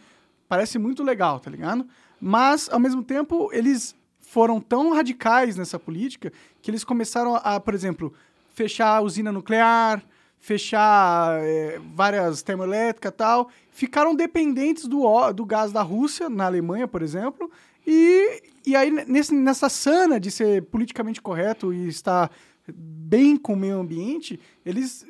parece 0.49 0.77
muito 0.77 1.01
legal, 1.03 1.39
tá 1.39 1.49
ligado? 1.49 1.85
Mas, 2.19 2.69
ao 2.69 2.79
mesmo 2.79 3.01
tempo, 3.03 3.49
eles 3.53 3.95
foram 4.19 4.59
tão 4.59 4.93
radicais 4.93 5.55
nessa 5.55 5.79
política 5.79 6.31
que 6.61 6.69
eles 6.69 6.83
começaram 6.83 7.35
a, 7.35 7.59
por 7.59 7.73
exemplo, 7.73 8.13
fechar 8.53 8.97
a 8.97 9.01
usina 9.01 9.31
nuclear, 9.31 10.03
fechar 10.41 11.39
é, 11.43 11.79
várias 11.93 12.41
termoelétricas 12.41 13.11
e 13.11 13.15
tal. 13.15 13.49
Ficaram 13.69 14.15
dependentes 14.15 14.87
do, 14.87 15.31
do 15.31 15.45
gás 15.45 15.71
da 15.71 15.83
Rússia, 15.83 16.29
na 16.29 16.45
Alemanha, 16.45 16.87
por 16.87 17.03
exemplo. 17.03 17.49
E, 17.85 18.41
e 18.65 18.75
aí, 18.75 18.89
nesse, 19.07 19.33
nessa 19.33 19.69
sana 19.69 20.19
de 20.19 20.31
ser 20.31 20.63
politicamente 20.63 21.21
correto 21.21 21.71
e 21.71 21.87
estar 21.87 22.29
bem 22.67 23.37
com 23.37 23.53
o 23.53 23.57
meio 23.57 23.79
ambiente, 23.79 24.39
eles 24.65 25.05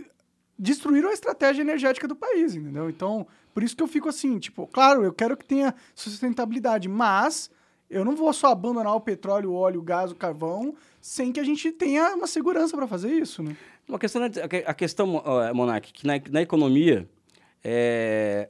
destruíram 0.60 1.10
a 1.10 1.14
estratégia 1.14 1.62
energética 1.62 2.08
do 2.08 2.16
país, 2.16 2.54
entendeu? 2.54 2.90
Então, 2.90 3.26
por 3.54 3.64
isso 3.64 3.76
que 3.76 3.82
eu 3.82 3.88
fico 3.88 4.10
assim, 4.10 4.38
tipo, 4.38 4.68
claro, 4.68 5.04
eu 5.04 5.14
quero 5.14 5.36
que 5.38 5.46
tenha 5.46 5.74
sustentabilidade, 5.96 6.88
mas 6.88 7.50
eu 7.90 8.06
não 8.06 8.16
vou 8.16 8.32
só 8.32 8.48
abandonar 8.52 8.96
o 8.96 9.02
petróleo, 9.02 9.52
o 9.52 9.56
óleo, 9.56 9.80
o 9.80 9.84
gás, 9.84 10.12
o 10.12 10.16
carvão, 10.16 10.76
sem 11.02 11.32
que 11.32 11.40
a 11.40 11.44
gente 11.44 11.72
tenha 11.72 12.16
uma 12.16 12.28
segurança 12.28 12.76
para 12.78 12.88
fazer 12.88 13.12
isso, 13.12 13.44
né? 13.44 13.56
Uma 13.92 14.00
questão, 14.00 14.24
é- 14.24 14.28
a 14.28 14.48
que- 14.48 14.64
a 14.66 14.74
questão, 14.74 15.22
Monark, 15.54 15.92
que 15.92 16.08
na, 16.08 16.14
na 16.30 16.42
economia 16.42 17.06
é, 17.62 18.48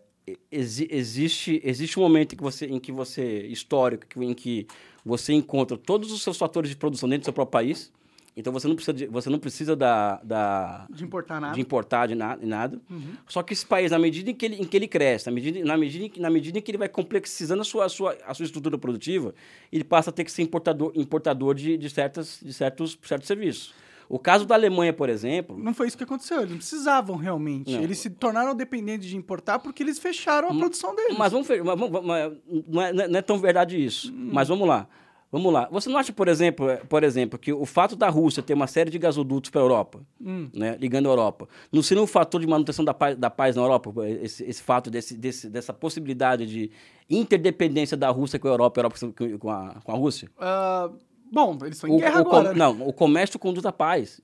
exi- 0.52 0.88
existe, 0.92 1.60
existe 1.64 1.98
um 2.00 2.04
momento 2.04 2.34
em 2.34 2.38
que 2.38 2.44
você, 2.44 2.66
em 2.68 2.80
que 2.80 2.92
você 2.92 3.48
histórico, 3.48 4.22
em 4.24 4.36
que 4.36 4.68
você 5.04 5.34
encontra 5.34 5.76
todos 5.76 6.12
os 6.12 6.22
seus 6.22 6.38
fatores 6.38 6.70
de 6.70 6.76
produção 6.78 7.10
dentro 7.10 7.24
do 7.24 7.26
seu 7.26 7.34
próprio 7.34 7.52
país. 7.52 7.92
Então 8.38 8.54
você 8.54 8.68
não 8.68 8.76
precisa, 8.76 8.94
de- 8.94 9.08
você 9.08 9.30
não 9.32 9.40
precisa 9.40 9.76
da, 9.76 10.22
da, 10.24 10.86
De 10.92 11.04
importar 11.04 11.42
nada. 11.42 11.56
de 11.56 11.60
importar 11.60 12.08
de 12.08 12.14
nada, 12.16 12.46
nada. 12.46 12.80
Só 13.28 13.42
que 13.44 13.52
esse 13.52 13.66
país, 13.66 13.90
na 13.92 13.98
medida 14.00 14.30
em 14.30 14.36
que 14.36 14.46
ele, 14.46 14.56
em 14.58 14.64
que 14.64 14.78
ele 14.78 14.88
cresce, 14.88 15.26
na 15.26 15.32
medida, 15.34 15.66
na, 15.66 15.76
medida 15.76 16.06
em 16.06 16.10
que, 16.10 16.20
na 16.22 16.30
medida 16.30 16.58
em 16.58 16.62
que 16.62 16.70
ele 16.72 16.78
vai 16.78 16.88
complexizando 16.88 17.62
a 17.62 17.66
sua, 17.66 17.86
a 17.86 17.90
sua, 17.90 18.16
a 18.26 18.34
sua 18.36 18.46
estrutura 18.46 18.78
produtiva, 18.78 19.34
ele 19.72 19.84
passa 19.84 20.12
a 20.12 20.14
ter 20.14 20.24
que 20.24 20.32
ser 20.32 20.44
importador, 20.44 20.92
importador 20.96 21.56
de, 21.56 21.76
de, 21.78 21.90
certas, 21.90 22.40
de 22.42 22.54
certos, 22.54 22.98
certos 23.04 23.28
serviços. 23.28 23.74
O 24.14 24.20
caso 24.20 24.46
da 24.46 24.56
Alemanha, 24.56 24.92
por 24.92 25.08
exemplo, 25.10 25.58
Não 25.58 25.74
foi 25.74 25.88
isso 25.88 25.98
que 25.98 26.04
aconteceu, 26.04 26.40
eles 26.40 26.50
não 26.52 26.58
precisavam 26.58 27.16
realmente. 27.16 27.72
Não. 27.72 27.82
Eles 27.82 27.98
se 28.00 28.10
tornaram 28.10 28.54
dependentes 28.54 29.08
de 29.08 29.16
importar 29.16 29.60
porque 29.60 29.82
eles 29.82 29.98
fecharam 30.00 30.50
a 30.50 30.54
produção 30.54 30.94
deles. 30.96 31.18
Mas 31.18 31.32
vamos, 31.32 31.48
mas 31.48 31.80
vamos- 31.80 32.02
mas 32.06 32.32
não, 32.68 32.82
é, 32.82 33.08
não 33.08 33.20
é 33.20 33.22
tão 33.22 33.38
verdade 33.40 33.82
isso. 33.84 34.14
Mas 34.14 34.50
vamos 34.50 34.68
lá. 34.68 34.86
Vamos 35.32 35.54
lá. 35.54 35.70
Você 35.72 35.90
não 35.90 35.98
acha, 35.98 36.12
por 36.12 36.28
exemplo, 36.28 36.70
eh, 36.70 36.76
por 36.90 37.06
exemplo, 37.06 37.40
que 37.40 37.54
o 37.54 37.66
fato 37.66 37.96
da 37.96 38.10
Rússia 38.10 38.44
ter 38.44 38.54
uma 38.54 38.68
série 38.68 38.90
de 38.92 39.00
gasodutos 39.00 39.50
para 39.50 39.62
a 39.62 39.64
Europa, 39.64 40.02
né, 40.20 40.76
ligando 40.78 41.06
a 41.08 41.10
Europa, 41.10 41.48
não 41.72 41.82
seria 41.82 42.04
um 42.04 42.08
fator 42.08 42.42
de 42.42 42.48
manutenção 42.48 42.84
da 42.84 42.94
paz, 42.94 43.16
da 43.16 43.30
paz 43.30 43.56
na 43.56 43.62
Europa? 43.62 43.94
Esse, 44.10 44.44
esse 44.44 44.62
fato 44.62 44.92
desse, 44.92 45.16
desse, 45.16 45.50
dessa 45.50 45.74
possibilidade 45.74 46.46
de 46.46 46.70
interdependência 47.10 47.96
da 47.96 48.10
Rússia 48.10 48.38
com 48.40 48.50
a 48.50 48.52
Europa, 48.52 48.82
a 48.82 48.84
Europa 48.84 48.98
com- 49.40 49.50
a, 49.50 49.76
com 49.82 49.92
a 49.94 49.96
Rússia? 49.96 50.30
Ah, 50.38 50.90
bom, 51.32 51.58
eles 51.62 51.76
estão 51.78 51.90
em 51.90 51.94
O- 51.96 51.98
guerra 51.98 52.22
o 52.22 52.26
com- 52.26 52.30
agora. 52.36 52.50
né? 52.54 52.60
Não, 52.60 52.88
o 52.88 52.92
comércio 52.94 53.40
conduz 53.40 53.66
à 53.66 53.72
paz. 53.72 54.20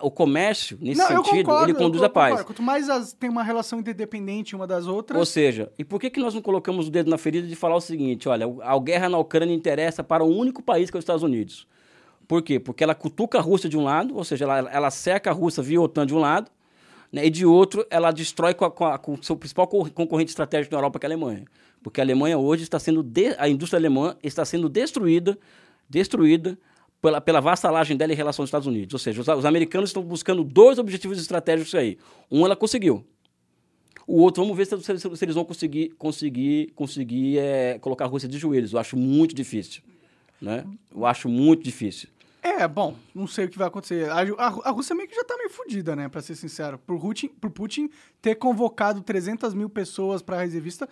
O 0.00 0.10
comércio, 0.10 0.78
nesse 0.80 0.98
Não, 1.00 1.06
sentido, 1.24 1.44
concordo, 1.46 1.70
ele 1.70 1.74
conduz 1.78 2.02
à 2.02 2.08
paz. 2.08 2.42
Quanto 2.42 2.62
mais 2.62 2.88
as, 2.90 3.12
tem 3.12 3.30
uma 3.30 3.42
relação 3.42 3.80
interdependente 3.80 4.54
uma 4.54 4.66
das 4.66 4.86
outras, 4.86 5.18
Ou 5.18 5.24
seja, 5.26 5.72
e 5.78 5.84
por 5.84 5.98
que, 6.00 6.10
que 6.10 6.20
nós 6.20 6.34
não 6.34 6.42
colocamos 6.42 6.88
o 6.88 6.90
dedo 6.90 7.08
na 7.10 7.16
ferida 7.18 7.46
de 7.48 7.56
falar 7.56 7.76
o 7.76 7.80
seguinte: 7.80 8.28
olha, 8.28 8.46
a 8.62 8.78
guerra 8.78 9.08
na 9.08 9.18
Ucrânia 9.18 9.54
interessa 9.54 10.04
para 10.04 10.22
o 10.22 10.28
único 10.28 10.62
país 10.62 10.90
que 10.90 10.96
é 10.96 10.98
os 10.98 11.02
Estados 11.02 11.22
Unidos. 11.22 11.66
Por 12.28 12.40
quê? 12.42 12.60
Porque 12.60 12.84
ela 12.84 12.94
cutuca 12.94 13.38
a 13.38 13.40
Rússia 13.40 13.68
de 13.68 13.76
um 13.76 13.82
lado, 13.84 14.16
ou 14.16 14.24
seja, 14.24 14.44
ela, 14.44 14.58
ela 14.70 14.90
cerca 14.90 15.30
a 15.30 15.32
Rússia 15.32 15.62
via 15.62 15.80
OTAN 15.80 16.06
de 16.06 16.14
um 16.14 16.18
lado, 16.18 16.50
né, 17.12 17.26
e 17.26 17.30
de 17.30 17.44
outro, 17.44 17.84
ela 17.90 18.10
destrói 18.10 18.54
com, 18.54 18.64
a- 18.64 18.70
com 18.70 18.86
a- 18.86 18.96
com 18.98 19.14
o 19.14 19.22
seu 19.22 19.36
principal 19.36 19.66
cor- 19.66 19.90
concorrente 19.90 20.30
estratégico 20.30 20.72
na 20.74 20.78
Europa, 20.78 20.98
que 20.98 21.04
é 21.04 21.08
a 21.08 21.12
Alemanha. 21.12 21.44
Porque 21.82 22.00
a 22.00 22.04
Alemanha 22.04 22.38
hoje 22.38 22.62
está 22.62 22.78
sendo. 22.78 23.02
de- 23.02 23.34
a 23.38 23.48
indústria 23.48 23.78
alemã 23.78 24.16
está 24.22 24.44
sendo 24.44 24.68
destruída, 24.68 25.36
destruída 25.92 26.58
pela, 27.00 27.20
pela 27.20 27.40
vassalagem 27.40 27.96
dela 27.96 28.12
em 28.12 28.16
relação 28.16 28.42
aos 28.42 28.48
Estados 28.48 28.66
Unidos. 28.66 28.94
Ou 28.94 28.98
seja, 28.98 29.20
os, 29.20 29.28
os 29.28 29.44
americanos 29.44 29.90
estão 29.90 30.02
buscando 30.02 30.42
dois 30.42 30.78
objetivos 30.78 31.18
estratégicos 31.20 31.74
aí. 31.74 31.98
Um 32.30 32.44
ela 32.46 32.56
conseguiu. 32.56 33.04
O 34.06 34.20
outro, 34.20 34.42
vamos 34.42 34.56
ver 34.56 34.66
se, 34.66 34.80
se- 34.82 35.16
se 35.16 35.24
eles 35.24 35.34
vão 35.34 35.44
conseguir, 35.44 35.90
conseguir, 35.98 36.72
conseguir 36.74 37.38
é, 37.38 37.78
colocar 37.78 38.04
a 38.06 38.08
Rússia 38.08 38.28
de 38.28 38.38
joelhos. 38.38 38.72
Eu 38.72 38.78
acho 38.78 38.96
muito 38.96 39.34
difícil. 39.34 39.82
Né? 40.40 40.64
Eu 40.94 41.06
acho 41.06 41.28
muito 41.28 41.62
difícil. 41.62 42.08
É, 42.42 42.66
bom, 42.66 42.96
não 43.14 43.28
sei 43.28 43.44
o 43.44 43.48
que 43.48 43.56
vai 43.56 43.68
acontecer. 43.68 44.10
A, 44.10 44.20
a- 44.22 44.60
a 44.64 44.70
Rússia 44.70 44.96
meio 44.96 45.08
que 45.08 45.14
já 45.14 45.22
tá 45.22 45.36
meio 45.36 45.50
fodida, 45.50 45.94
né, 45.94 46.08
pra 46.08 46.20
ser 46.20 46.34
sincero. 46.34 46.78
Por 46.78 46.98
Putin, 47.00 47.28
por 47.28 47.50
Putin 47.50 47.88
ter 48.20 48.34
convocado 48.34 49.00
300 49.02 49.54
mil 49.54 49.68
pessoas 49.70 50.20
pra 50.22 50.40
reservista 50.40 50.88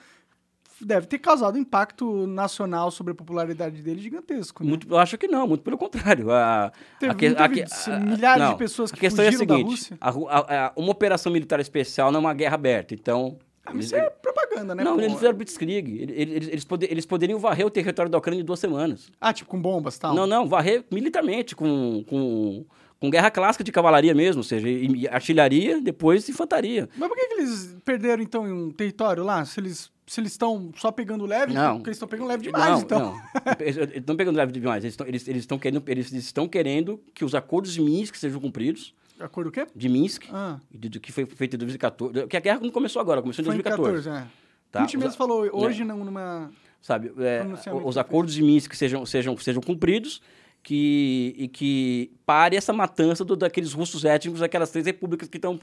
deve 0.84 1.06
ter 1.06 1.18
causado 1.18 1.58
impacto 1.58 2.26
nacional 2.26 2.90
sobre 2.90 3.12
a 3.12 3.14
popularidade 3.14 3.82
dele 3.82 4.00
gigantesco, 4.00 4.62
né? 4.64 4.70
Muito, 4.70 4.88
eu 4.88 4.98
acho 4.98 5.16
que 5.18 5.28
não, 5.28 5.46
muito 5.46 5.62
pelo 5.62 5.76
contrário. 5.78 6.30
A, 6.30 6.72
Teve- 6.98 7.12
a 7.12 7.14
que- 7.14 7.26
a 7.26 7.48
que- 7.48 7.90
milhares 8.00 8.42
de 8.44 8.50
não, 8.50 8.56
pessoas 8.56 8.90
que 8.90 8.98
A 8.98 9.00
questão 9.00 9.24
é 9.24 9.28
a 9.28 9.32
seguinte, 9.32 9.94
a 10.00 10.08
a- 10.10 10.66
a- 10.66 10.72
uma 10.76 10.90
operação 10.92 11.32
militar 11.32 11.60
especial 11.60 12.10
não 12.10 12.18
é 12.18 12.20
uma 12.22 12.34
guerra 12.34 12.54
aberta, 12.54 12.94
então... 12.94 13.38
Ah, 13.64 13.72
mas 13.74 13.92
eles- 13.92 13.92
Isso 13.92 13.96
é 13.96 14.10
propaganda, 14.10 14.74
né? 14.74 14.82
não, 14.82 14.94
pô? 14.96 15.00
eles 15.02 15.12
fizeram 15.14 15.36
blitzkrieg. 15.36 16.02
Eles, 16.02 16.48
eles, 16.48 16.64
poder- 16.64 16.90
eles 16.90 17.04
poderiam 17.04 17.38
varrer 17.38 17.66
o 17.66 17.70
território 17.70 18.10
da 18.10 18.16
Ucrânia 18.18 18.40
em 18.40 18.44
duas 18.44 18.58
semanas. 18.58 19.10
Ah, 19.20 19.32
tipo 19.34 19.50
com 19.50 19.60
bombas 19.60 19.96
e 19.96 20.00
tal? 20.00 20.14
Não, 20.14 20.26
não, 20.26 20.48
varrer 20.48 20.84
militarmente, 20.90 21.54
com, 21.54 22.02
com, 22.08 22.64
Com 22.98 23.08
guerra 23.10 23.30
clássica 23.30 23.62
de 23.64 23.72
cavalaria 23.72 24.14
mesmo, 24.14 24.40
ou 24.40 24.44
seja, 24.44 24.66
artilharia, 25.10 25.80
depois 25.80 26.28
infantaria. 26.28 26.88
Mas 26.96 27.08
por 27.08 27.16
que, 27.16 27.26
que 27.28 27.34
eles 27.34 27.76
perderam, 27.84 28.22
então, 28.22 28.44
um 28.44 28.70
território 28.70 29.22
lá? 29.24 29.42
Se 29.44 29.58
eles 29.60 29.90
se 30.10 30.20
eles 30.20 30.32
estão 30.32 30.72
só 30.74 30.90
pegando 30.90 31.24
leve, 31.24 31.54
Não. 31.54 31.76
porque 31.76 31.90
eles 31.90 31.96
estão 31.96 32.08
pegando 32.08 32.26
leve 32.26 32.42
demais, 32.42 32.68
não, 32.72 32.80
então. 32.80 33.00
não. 33.00 33.20
Eles 33.60 33.76
estão 33.94 34.16
pegando 34.16 34.34
leve 34.36 34.50
demais. 34.50 34.82
Eles 34.82 34.94
estão 34.94 35.06
eles, 35.06 35.28
eles 35.28 35.46
querendo, 35.46 35.82
eles 35.86 36.12
estão 36.12 36.48
querendo 36.48 37.00
que 37.14 37.24
os 37.24 37.32
acordos 37.32 37.72
de 37.72 37.80
Minsk 37.80 38.16
sejam 38.16 38.40
cumpridos. 38.40 38.92
Acordo 39.20 39.50
o 39.50 39.52
quê? 39.52 39.68
De 39.72 39.88
Minsk, 39.88 40.24
Ah, 40.32 40.58
de, 40.68 40.88
de 40.88 40.98
que 40.98 41.12
foi 41.12 41.26
feito 41.26 41.54
em 41.54 41.58
2014. 41.60 42.26
Que 42.26 42.36
a 42.36 42.40
guerra 42.40 42.58
não 42.60 42.70
começou 42.70 42.98
agora, 43.00 43.22
começou 43.22 43.40
em 43.40 43.46
foi 43.46 43.54
em 43.54 43.62
2014. 43.62 44.08
14, 44.08 44.26
é. 44.26 44.30
Tá? 44.72 44.80
Putin 44.80 44.96
mesmo 44.96 45.12
falou 45.12 45.48
hoje 45.52 45.84
num- 45.84 46.04
numa... 46.04 46.50
sabe? 46.82 47.12
é, 47.18 47.44
os 47.84 47.96
acordos 47.96 48.34
de 48.34 48.42
Minsk 48.42 48.74
sejam, 48.74 49.06
sejam, 49.06 49.36
sejam 49.36 49.62
cumpridos 49.62 50.20
que, 50.60 51.36
e 51.38 51.46
que 51.46 52.10
pare 52.26 52.56
essa 52.56 52.72
matança 52.72 53.24
do, 53.24 53.36
daqueles 53.36 53.72
russos 53.72 54.04
étnicos 54.04 54.40
daquelas 54.40 54.70
três 54.72 54.86
repúblicas 54.86 55.28
que 55.28 55.38
estão 55.38 55.60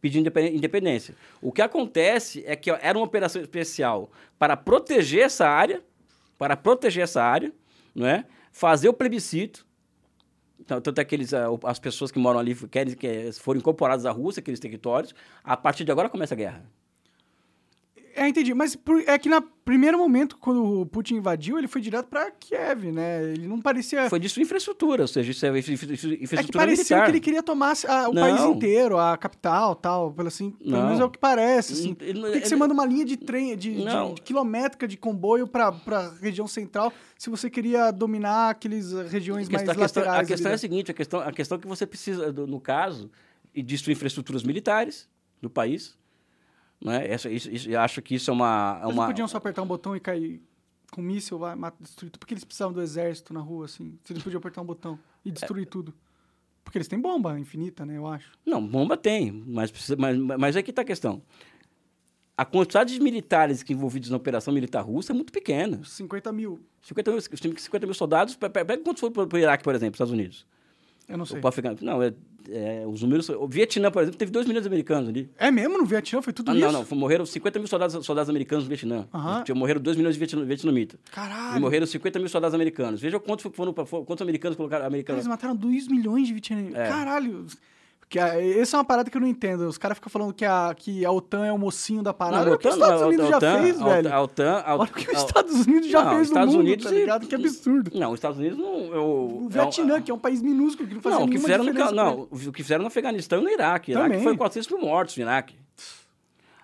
pedindo 0.00 0.22
indepen- 0.22 0.54
independência. 0.56 1.14
O 1.42 1.52
que 1.52 1.62
acontece 1.62 2.42
é 2.46 2.56
que 2.56 2.70
era 2.70 2.96
uma 2.98 3.04
operação 3.04 3.40
especial 3.40 4.10
para 4.38 4.56
proteger 4.56 5.22
essa 5.24 5.46
área, 5.48 5.82
para 6.38 6.56
proteger 6.56 7.04
essa 7.04 7.22
área, 7.22 7.52
não 7.94 8.06
é? 8.06 8.24
fazer 8.52 8.88
o 8.88 8.92
plebiscito, 8.92 9.64
então, 10.58 10.80
tanto 10.80 11.00
é 11.00 11.04
que 11.04 11.14
eles, 11.14 11.32
o- 11.32 11.58
as 11.64 11.78
pessoas 11.78 12.10
que 12.10 12.18
moram 12.18 12.38
ali 12.38 12.54
querem 12.68 12.94
que 12.94 13.30
foram 13.32 13.58
incorporadas 13.58 14.04
à 14.06 14.10
Rússia, 14.10 14.40
aqueles 14.40 14.60
territórios, 14.60 15.14
a 15.42 15.56
partir 15.56 15.84
de 15.84 15.90
agora 15.92 16.08
começa 16.08 16.34
a 16.34 16.36
guerra. 16.36 16.64
É, 18.22 18.28
entendi. 18.28 18.52
Mas 18.52 18.76
por- 18.76 19.02
é 19.06 19.18
que 19.18 19.30
no 19.30 19.40
primeiro 19.40 19.96
momento, 19.96 20.36
quando 20.36 20.82
o 20.82 20.84
Putin 20.84 21.14
invadiu, 21.14 21.56
ele 21.58 21.66
foi 21.66 21.80
direto 21.80 22.06
pra 22.06 22.30
Kiev, 22.30 22.92
né? 22.92 23.22
Ele 23.32 23.48
não 23.48 23.58
parecia... 23.62 24.10
Foi 24.10 24.20
disso 24.20 24.38
infraestrutura, 24.42 25.04
ou 25.04 25.08
seja, 25.08 25.30
isso 25.30 25.46
é 25.46 25.58
infra- 25.58 25.72
infra- 25.72 25.92
infraestrutura 25.94 26.40
É 26.40 26.44
que 26.44 26.52
parecia 26.52 26.96
militar. 26.96 27.04
que 27.06 27.10
ele 27.12 27.20
queria 27.20 27.42
tomar 27.42 27.72
a- 27.88 28.10
o 28.10 28.12
Não. 28.12 28.20
país 28.20 28.42
inteiro, 28.44 28.98
a 28.98 29.16
capital, 29.16 29.74
tal, 29.74 30.12
pelo 30.12 30.28
assim, 30.28 30.50
pelo 30.50 30.70
Não. 30.72 30.84
menos 30.84 31.00
é 31.00 31.04
o 31.04 31.08
que 31.08 31.18
parece, 31.18 31.72
assim. 31.72 31.96
Ele 31.98 32.20
Por 32.20 32.32
que, 32.32 32.40
que 32.42 32.48
você 32.48 32.52
ele- 32.54 32.58
manda 32.60 32.74
uma 32.74 32.84
linha 32.84 33.06
de 33.06 33.16
trem, 33.16 33.56
de, 33.56 33.72
de- 33.74 33.84
de 34.14 34.20
quilométrica 34.22 34.86
de 34.86 34.98
comboio 34.98 35.46
pra, 35.48 35.72
pra 35.72 36.12
região 36.20 36.46
central, 36.46 36.92
se 37.16 37.30
você 37.30 37.48
queria 37.48 37.90
dominar 37.90 38.50
aqueles 38.50 38.92
eh, 38.92 39.06
regiões 39.08 39.48
A 39.48 39.52
mais 39.52 39.62
questão, 39.62 39.72
a 39.72 39.84
questão- 39.86 40.02
a 40.02 40.06
laterais? 40.06 40.28
questão 40.28 40.50
é 40.50 40.52
a 40.52 40.54
ali, 40.54 40.56
né? 40.56 40.58
seguinte, 40.68 40.90
a 40.90 40.94
questão, 40.94 41.20
a 41.20 41.32
questão 41.32 41.58
que 41.58 41.66
você 41.66 41.86
precisa, 41.86 42.30
no 42.30 42.60
caso, 42.60 43.10
e 43.54 43.62
destruir 43.62 43.96
infraestruturas 43.96 44.42
militares 44.42 45.08
do 45.40 45.48
país. 45.48 45.98
Né? 46.82 47.06
Essa, 47.08 47.28
isso, 47.30 47.50
isso- 47.50 47.68
eu 47.70 47.80
acho 47.80 48.00
que 48.00 48.14
isso 48.14 48.30
é 48.30 48.34
uma... 48.34 48.78
É 48.80 48.84
Eles 48.84 48.94
uma 48.94 49.02
não 49.02 49.08
podiam 49.10 49.28
só 49.28 49.36
apertar 49.36 49.62
um 49.62 49.66
botão 49.66 49.94
e 49.94 50.00
cair 50.00 50.42
com 50.90 51.00
míssil, 51.02 51.38
vai, 51.38 51.54
mata, 51.54 51.76
destruir 51.80 52.10
tudo. 52.10 52.18
Por 52.20 52.26
que 52.26 52.34
eles 52.34 52.44
precisavam 52.44 52.72
do 52.74 52.80
exército 52.82 53.32
na 53.34 53.40
rua, 53.40 53.66
assim? 53.66 53.98
Se 54.04 54.12
eles 54.12 54.22
podiam 54.22 54.38
apertar 54.38 54.60
um 54.62 54.64
botão 54.66 54.98
e 55.24 55.30
destruir 55.30 55.66
tudo. 55.66 55.94
Porque 56.64 56.78
eles 56.78 56.88
têm 56.88 57.00
bomba 57.00 57.38
infinita, 57.38 57.84
né, 57.86 57.96
eu 57.96 58.06
acho. 58.06 58.30
Não, 58.44 58.66
bomba 58.66 58.96
tem, 58.96 59.30
mas, 59.32 59.70
precisa, 59.70 59.96
mas, 59.96 60.16
mas 60.18 60.56
é 60.56 60.62
que 60.62 60.70
está 60.70 60.82
a 60.82 60.84
questão. 60.84 61.22
A 62.36 62.44
quantidade 62.44 62.94
de 62.94 63.00
militares 63.00 63.62
que 63.62 63.72
envolvidos 63.72 64.08
na 64.08 64.16
operação 64.16 64.52
militar 64.52 64.80
russa 64.80 65.12
é 65.12 65.14
muito 65.14 65.32
pequena. 65.32 65.82
50 65.84 66.32
mil, 66.32 66.60
50 66.80 67.10
mil, 67.10 67.20
50 67.20 67.86
mil 67.86 67.94
soldados, 67.94 68.34
pe- 68.34 68.48
pe- 68.48 68.64
pega 68.64 68.82
quantos 68.82 69.00
foram 69.00 69.12
para 69.26 69.36
o 69.36 69.38
Iraque, 69.38 69.62
por 69.62 69.74
exemplo, 69.74 69.94
Estados 69.96 70.12
Unidos? 70.12 70.46
Eu 71.10 71.18
não 71.18 71.26
sei. 71.26 71.36
Ou 71.36 71.40
para 71.40 71.48
o 71.48 71.50
Afeganistão. 71.50 71.86
Não, 71.86 72.02
é, 72.02 72.12
é, 72.48 72.84
os 72.86 73.02
números... 73.02 73.28
O 73.28 73.46
Vietnã, 73.46 73.90
por 73.90 74.02
exemplo, 74.02 74.18
teve 74.18 74.30
2 74.30 74.46
milhões 74.46 74.62
de 74.62 74.68
americanos 74.68 75.08
ali. 75.08 75.30
É 75.38 75.50
mesmo? 75.50 75.76
No 75.78 75.84
Vietnã 75.84 76.22
foi 76.22 76.32
tudo 76.32 76.50
Ah, 76.50 76.54
isso? 76.54 76.64
não, 76.66 76.72
não. 76.72 76.84
foi- 76.84 76.96
Morreram 76.98 77.26
50 77.26 77.58
mil 77.58 77.68
soldados, 77.68 78.06
soldados 78.06 78.30
americanos 78.30 78.64
no 78.64 78.68
Vietnã. 78.68 79.06
Tinha- 79.44 79.54
Morreram 79.54 79.80
2 79.80 79.96
milhões 79.96 80.14
de 80.14 80.18
vietnam- 80.18 80.44
vietnamitas. 80.46 80.98
Caralho. 81.12 81.56
E 81.56 81.60
morreram 81.60 81.86
50 81.86 82.18
mil 82.18 82.28
soldados 82.28 82.54
americanos. 82.54 83.00
Veja 83.00 83.18
quantos, 83.20 83.46
foram, 83.54 83.72
quantos 83.74 84.22
americanos 84.22 84.56
colocaram 84.56 84.80
Cara, 84.82 84.86
americanos. 84.88 85.18
Eles 85.20 85.28
mataram 85.28 85.54
2 85.56 85.86
milhões 85.88 86.26
de 86.26 86.32
vietnamitas. 86.32 86.78
É. 86.80 86.88
Caralho. 86.88 87.46
Porque, 88.10 88.18
ah, 88.18 88.42
essa 88.60 88.76
é 88.76 88.78
uma 88.78 88.84
parada 88.84 89.08
que 89.08 89.16
eu 89.16 89.20
não 89.20 89.28
entendo. 89.28 89.68
Os 89.68 89.78
caras 89.78 89.96
ficam 89.96 90.10
falando 90.10 90.34
que 90.34 90.44
a, 90.44 90.74
que 90.76 91.06
a 91.06 91.12
OTAN 91.12 91.46
é 91.46 91.52
o 91.52 91.56
mocinho 91.58 92.02
da 92.02 92.12
parada. 92.12 92.42
Olha 92.42 92.54
o 92.56 92.58
que 92.58 92.66
os 92.66 92.76
não, 92.76 92.82
Estados 92.88 93.02
a- 93.02 93.06
Unidos 93.06 93.24
a 93.26 93.28
já 93.30 93.36
OTAN- 93.36 93.62
fez, 93.62 93.80
a- 93.80 93.84
velho. 93.84 94.12
A 94.12 94.20
OTAN... 94.22 94.62
a- 94.66 94.74
Olha 94.74 94.82
o 94.82 94.92
que 94.92 95.10
os 95.12 95.16
a- 95.16 95.26
Estados 95.26 95.54
Unidos 95.64 95.88
já 95.90 96.02
Não, 96.02 96.10
fez 96.10 96.18
no 96.18 96.24
Estados 96.24 96.54
mundo, 96.56 96.64
Unidos 96.66 96.84
tá 96.86 96.90
e- 96.92 96.98
ligado? 96.98 97.26
Que 97.28 97.34
absurdo. 97.36 97.90
Não, 97.94 98.08
os 98.10 98.14
Estados 98.16 98.38
Unidos 98.40 98.58
não... 98.58 98.74
Eu, 98.92 99.04
O 99.44 99.48
Vietnã, 99.48 100.02
que 100.02 100.10
é 100.10 100.14
um 100.14 100.18
país 100.18 100.42
minúsculo, 100.42 100.88
que 100.88 100.94
não 100.96 101.00
fazia 101.00 101.18
Não, 101.20 101.24
que 101.26 101.30
nenhuma 101.34 101.46
fizeram 101.46 101.64
no, 101.64 101.70
diferença 101.70 101.94
pra 101.94 102.04
não, 102.04 102.22
o 102.32 102.52
que 102.52 102.62
fizeram 102.64 102.82
no 102.82 102.88
Afeganistão 102.88 103.38
e 103.40 103.44
no 103.44 103.48
Iraque. 103.50 103.92
O 103.92 103.94
Iraque 103.94 104.08
Também. 104.08 104.24
foi 104.24 104.36
400 104.36 104.68
mil 104.70 104.80
mortos 104.80 105.16
no 105.16 105.22
Iraque. 105.22 105.54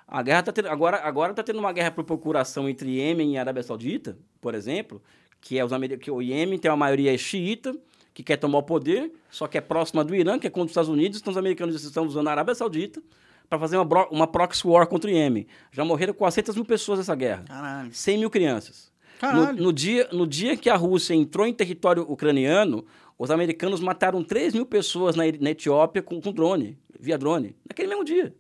A 0.08 0.22
guerra 0.22 0.42
tá 0.42 0.50
tendo, 0.52 0.66
agora 0.68 0.96
agora 1.04 1.30
está 1.30 1.44
tendo 1.44 1.60
uma 1.60 1.72
guerra 1.72 1.92
por 1.92 2.02
procuração 2.02 2.68
entre 2.68 2.90
Iêmen 2.96 3.34
e 3.34 3.38
Arábia 3.38 3.62
Saudita, 3.62 4.16
por 4.40 4.52
exemplo, 4.52 5.00
que 5.40 5.56
é 5.60 5.64
os 5.64 5.70
que 6.00 6.10
o 6.10 6.20
Iêmen 6.20 6.58
tem 6.58 6.68
uma 6.68 6.76
maioria 6.76 7.16
xiita 7.16 7.72
que 8.16 8.22
quer 8.22 8.38
tomar 8.38 8.60
o 8.60 8.62
poder, 8.62 9.12
só 9.28 9.46
que 9.46 9.58
é 9.58 9.60
próxima 9.60 10.02
do 10.02 10.14
Irã, 10.14 10.38
que 10.38 10.46
é 10.46 10.50
contra 10.50 10.64
os 10.64 10.70
Estados 10.70 10.88
Unidos, 10.88 11.20
então 11.20 11.30
os 11.30 11.36
americanos 11.36 11.84
estão 11.84 12.06
usando 12.06 12.28
a 12.28 12.30
Arábia 12.30 12.54
Saudita 12.54 13.02
para 13.46 13.58
fazer 13.58 13.76
uma, 13.76 14.08
uma 14.08 14.26
proxy 14.26 14.66
war 14.66 14.86
contra 14.86 15.10
o 15.10 15.12
Iêmen. 15.12 15.46
Já 15.70 15.84
morreram 15.84 16.14
400 16.14 16.54
mil 16.54 16.64
pessoas 16.64 16.98
nessa 16.98 17.14
guerra. 17.14 17.44
Caralho. 17.46 17.92
100 17.92 18.18
mil 18.18 18.30
crianças. 18.30 18.90
Caralho. 19.20 19.58
No, 19.58 19.64
no 19.64 19.72
dia, 19.72 20.08
no 20.12 20.26
dia 20.26 20.56
que 20.56 20.70
a 20.70 20.76
Rússia 20.76 21.12
entrou 21.12 21.46
em 21.46 21.52
território 21.52 22.10
ucraniano, 22.10 22.86
os 23.18 23.30
americanos 23.30 23.80
mataram 23.80 24.24
3 24.24 24.54
mil 24.54 24.64
pessoas 24.64 25.14
na, 25.14 25.24
na 25.38 25.50
Etiópia 25.50 26.02
com, 26.02 26.18
com 26.18 26.32
drone, 26.32 26.78
via 26.98 27.18
drone, 27.18 27.54
naquele 27.68 27.88
mesmo 27.88 28.02
dia. 28.02 28.34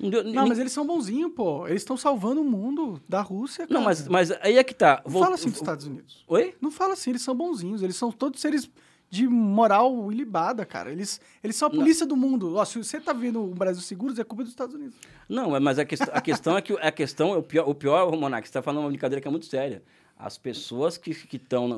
Não, 0.00 0.10
deu- 0.10 0.24
Não, 0.24 0.46
mas 0.48 0.58
eles 0.58 0.72
são 0.72 0.86
bonzinhos, 0.86 1.32
pô. 1.32 1.66
Eles 1.68 1.82
estão 1.82 1.96
salvando 1.96 2.40
o 2.40 2.44
mundo 2.44 3.00
da 3.08 3.20
Rússia, 3.20 3.66
cara. 3.66 3.78
não, 3.78 3.84
mas, 3.84 4.08
mas 4.08 4.30
aí 4.40 4.58
é 4.58 4.64
que 4.64 4.74
tá. 4.74 5.00
Não 5.04 5.12
Vol- 5.12 5.22
fala 5.22 5.34
assim 5.36 5.48
dos 5.50 5.58
Estados 5.58 5.86
Unidos. 5.86 6.24
Oi? 6.26 6.54
Não 6.60 6.70
fala 6.70 6.94
assim, 6.94 7.10
eles 7.10 7.22
são 7.22 7.34
bonzinhos. 7.34 7.82
Eles 7.82 7.94
são 7.96 8.10
todos 8.10 8.40
seres 8.40 8.68
de 9.08 9.28
moral 9.28 10.10
ilibada, 10.10 10.64
cara. 10.64 10.90
Eles, 10.90 11.20
eles 11.44 11.54
são 11.54 11.68
a 11.68 11.70
polícia 11.70 12.06
do 12.06 12.16
mundo. 12.16 12.56
Ó, 12.56 12.64
se 12.64 12.82
você 12.82 12.98
tá 12.98 13.12
vendo 13.12 13.42
o 13.42 13.54
Brasil 13.54 13.82
seguro, 13.82 14.18
é 14.18 14.24
culpa 14.24 14.42
dos 14.42 14.52
Estados 14.52 14.74
Unidos. 14.74 14.96
Não, 15.28 15.60
mas 15.60 15.78
a, 15.78 15.84
quest- 15.84 16.08
a 16.10 16.20
questão 16.20 16.56
é 16.56 16.62
que 16.62 16.72
a 16.72 16.90
questão, 16.90 17.38
o 17.38 17.42
pior, 17.42 17.68
o 17.68 17.74
pior 17.74 18.10
Monark, 18.16 18.46
você 18.46 18.50
está 18.50 18.62
falando 18.62 18.80
uma 18.84 18.88
brincadeira 18.88 19.20
que 19.20 19.28
é 19.28 19.30
muito 19.30 19.46
séria. 19.46 19.82
As 20.16 20.38
pessoas 20.38 20.96
que 20.96 21.10
estão, 21.36 21.70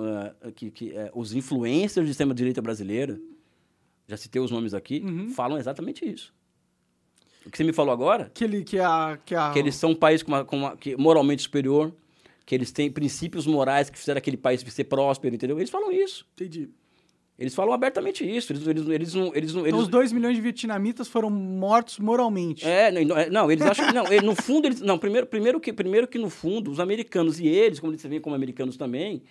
que, 0.54 0.70
que, 0.70 0.92
eh, 0.96 1.10
os 1.14 1.34
influencers 1.34 2.06
do 2.06 2.08
sistema 2.08 2.32
direita 2.34 2.62
brasileira, 2.62 3.18
já 4.06 4.16
citei 4.16 4.40
os 4.40 4.50
nomes 4.50 4.72
aqui, 4.74 5.02
Uhum. 5.04 5.30
falam 5.30 5.58
exatamente 5.58 6.04
isso. 6.04 6.32
O 7.46 7.50
que 7.50 7.56
você 7.58 7.64
me 7.64 7.72
falou 7.72 7.92
agora, 7.92 8.30
Que, 8.32 8.44
ele, 8.44 8.64
que, 8.64 8.78
a, 8.78 9.18
que, 9.24 9.34
a, 9.34 9.50
que 9.50 9.58
eles 9.58 9.74
são 9.74 9.90
um 9.90 9.94
país 9.94 10.22
com 10.22 10.32
uma, 10.32 10.44
com 10.44 10.56
uma- 10.56 10.76
que, 10.76 10.96
moralmente 10.96 11.42
superior, 11.42 11.92
que 12.46 12.54
eles 12.54 12.72
têm 12.72 12.90
princípios 12.90 13.46
morais 13.46 13.90
que 13.90 13.98
fizeram 13.98 14.18
aquele 14.18 14.36
país 14.36 14.60
ser 14.62 14.84
próspero, 14.84 15.34
entendeu? 15.34 15.58
Eles 15.58 15.70
falam 15.70 15.92
isso. 15.92 16.26
Entendi. 16.34 16.70
Eles 17.38 17.54
falam 17.54 17.72
abertamente 17.72 18.24
isso. 18.24 18.52
Eles, 18.52 18.66
eles, 18.66 18.88
eles, 18.88 19.14
não, 19.14 19.34
eles, 19.34 19.52
não, 19.52 19.66
Então, 19.66 19.78
eles, 19.78 19.80
os 19.82 19.88
2 19.88 20.12
milhões 20.12 20.36
de 20.36 20.40
vietnamitas 20.40 21.08
foram 21.08 21.28
mortos 21.28 21.98
moralmente. 21.98 22.64
É, 22.64 22.90
não, 22.92 23.02
não, 23.04 23.16
é, 23.18 23.30
não, 23.30 23.50
eles 23.50 23.66
acham 23.66 23.86
que 23.88 23.92
não, 23.92 24.04
no 24.22 24.34
fundo 24.36 24.66
eles 24.68 24.80
não, 24.80 24.98
primeiro, 24.98 25.26
primeiro 25.26 25.58
que 25.60 25.72
primeiro 25.72 26.06
que 26.06 26.18
no 26.18 26.30
fundo 26.30 26.70
os 26.70 26.78
americanos 26.78 27.40
e 27.40 27.46
eles, 27.48 27.80
como 27.80 27.92
eles 27.92 28.02
veem 28.02 28.20
como 28.20 28.36
americanos 28.36 28.76
também, 28.76 29.22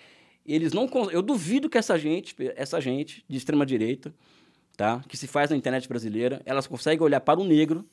eles 0.45 0.74
não 0.74 0.89
eu 1.11 1.22
duvido 1.22 1.70
que 1.70 1.78
essa 1.78 1.97
gente, 1.97 2.36
essa 2.57 2.82
gente 2.82 3.24
de 3.30 3.38
extrema 3.38 3.66
direita, 3.66 4.14
tá, 4.76 5.01
que 5.07 5.16
se 5.16 5.26
faz 5.28 5.49
na 5.49 5.55
internet 5.55 5.88
brasileira, 5.88 6.41
elas 6.45 6.68
conseguem 6.68 7.01
olhar 7.01 7.22
para 7.22 7.39
o 7.39 7.45
negro 7.45 7.86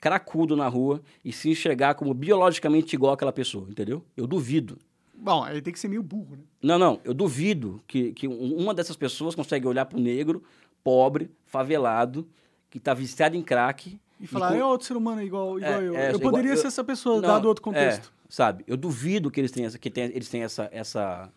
cracudo 0.00 0.56
na 0.56 0.66
rua 0.68 1.02
e 1.24 1.32
se 1.32 1.50
enxergar 1.50 1.94
como 1.94 2.14
biologicamente 2.14 2.94
igual 2.96 3.12
àquela 3.12 3.32
pessoa, 3.32 3.66
entendeu? 3.68 4.04
Eu 4.16 4.26
duvido. 4.26 4.78
Bom, 5.14 5.42
aí 5.44 5.60
tem 5.60 5.72
que 5.72 5.78
ser 5.78 5.88
meio 5.88 6.02
burro, 6.02 6.36
né? 6.36 6.42
Não, 6.62 6.78
não, 6.78 7.00
eu 7.04 7.12
duvido 7.12 7.82
que, 7.86 8.12
que 8.14 8.26
um- 8.26 8.56
uma 8.56 8.72
dessas 8.72 8.96
pessoas 8.96 9.34
consegue 9.34 9.66
olhar 9.66 9.84
para 9.84 9.98
o 9.98 10.00
negro, 10.00 10.42
pobre, 10.82 11.30
favelado, 11.44 12.26
que 12.70 12.78
está 12.78 12.94
viciado 12.94 13.36
em 13.36 13.42
crack 13.42 14.00
E 14.18 14.26
falar, 14.26 14.48
com- 14.52 14.54
é 14.58 14.64
outro 14.64 14.86
ser 14.86 14.96
humano 14.96 15.22
igual, 15.22 15.58
igual 15.58 15.72
É, 15.72 15.76
eu. 15.88 15.94
é, 15.94 16.10
eu 16.12 16.16
igual- 16.16 16.30
poderia 16.32 16.52
eu- 16.52 16.56
ser 16.56 16.68
essa 16.68 16.82
pessoa, 16.82 17.16
Não, 17.20 17.28
dado 17.28 17.46
outro 17.46 17.62
contexto. 17.62 18.10
é, 18.10 18.26
sabe? 18.30 18.64
Eu 18.66 18.78
duvido 18.78 19.30
que 19.30 19.38
eles 19.38 19.50
tenham 19.50 19.66
essa, 19.66 19.78
que 19.78 19.90
tenha, 19.90 20.06
eles 20.06 20.28
tenham 20.30 20.46
essa, 20.46 20.68
essa, 20.72 21.30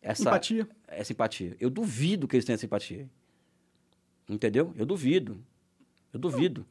essa 0.00 0.22
Empatia. 0.22 0.66
essa 0.86 1.12
empatia. 1.12 1.54
Eu 1.60 1.68
duvido 1.68 2.26
que 2.26 2.34
eles 2.36 2.46
tenham 2.46 2.54
essa 2.54 2.64
empatia. 2.64 3.06
Entendeu? 4.28 4.72
Eu 4.76 4.86
duvido. 4.86 5.38
Eu 6.12 6.18
duvido. 6.20 6.64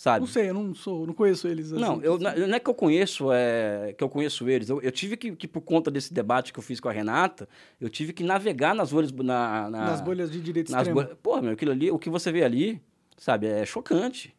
Sabe? 0.00 0.20
Não 0.20 0.26
sei, 0.26 0.48
eu 0.48 0.54
não 0.54 0.74
sou, 0.74 1.06
não 1.06 1.12
conheço 1.12 1.46
eles. 1.46 1.70
assim. 1.70 1.78
Não, 1.82 2.00
eu, 2.00 2.18
na- 2.18 2.34
não 2.34 2.54
é 2.54 2.58
que 2.58 2.70
eu 2.70 2.72
conheço, 2.72 3.30
é, 3.30 3.92
que 3.92 4.02
eu 4.02 4.08
conheço 4.08 4.48
eles. 4.48 4.70
Eu, 4.70 4.80
eu 4.80 4.90
tive 4.90 5.14
que, 5.14 5.36
que, 5.36 5.46
por 5.46 5.60
conta 5.60 5.90
desse 5.90 6.14
debate 6.14 6.54
que 6.54 6.58
eu 6.58 6.62
fiz 6.62 6.80
com 6.80 6.88
a 6.88 6.92
Renata, 6.92 7.46
eu 7.78 7.90
tive 7.90 8.14
que 8.14 8.24
navegar 8.24 8.74
nas 8.74 8.90
bolhas, 8.90 9.12
na, 9.12 9.68
na- 9.68 9.84
Nas 9.90 10.00
bolhas 10.00 10.30
de 10.30 10.40
direita 10.40 10.72
nas 10.72 10.80
extrema. 10.80 11.02
bolhas. 11.02 11.18
Porra, 11.22 11.42
meu, 11.42 11.52
aquilo 11.52 11.70
ali, 11.72 11.90
o 11.90 11.98
que 11.98 12.08
você 12.08 12.32
vê 12.32 12.42
ali, 12.42 12.80
sabe, 13.18 13.46
é 13.46 13.66
chocante. 13.66 14.34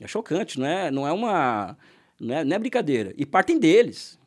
É 0.00 0.08
chocante, 0.08 0.58
não 0.58 0.66
é, 0.66 0.90
não 0.90 1.06
é 1.06 1.12
uma. 1.12 1.78
Não 2.18 2.34
é, 2.34 2.42
não 2.42 2.56
é 2.56 2.58
brincadeira. 2.58 3.14
E 3.16 3.24
partem 3.24 3.60
deles. 3.60 4.18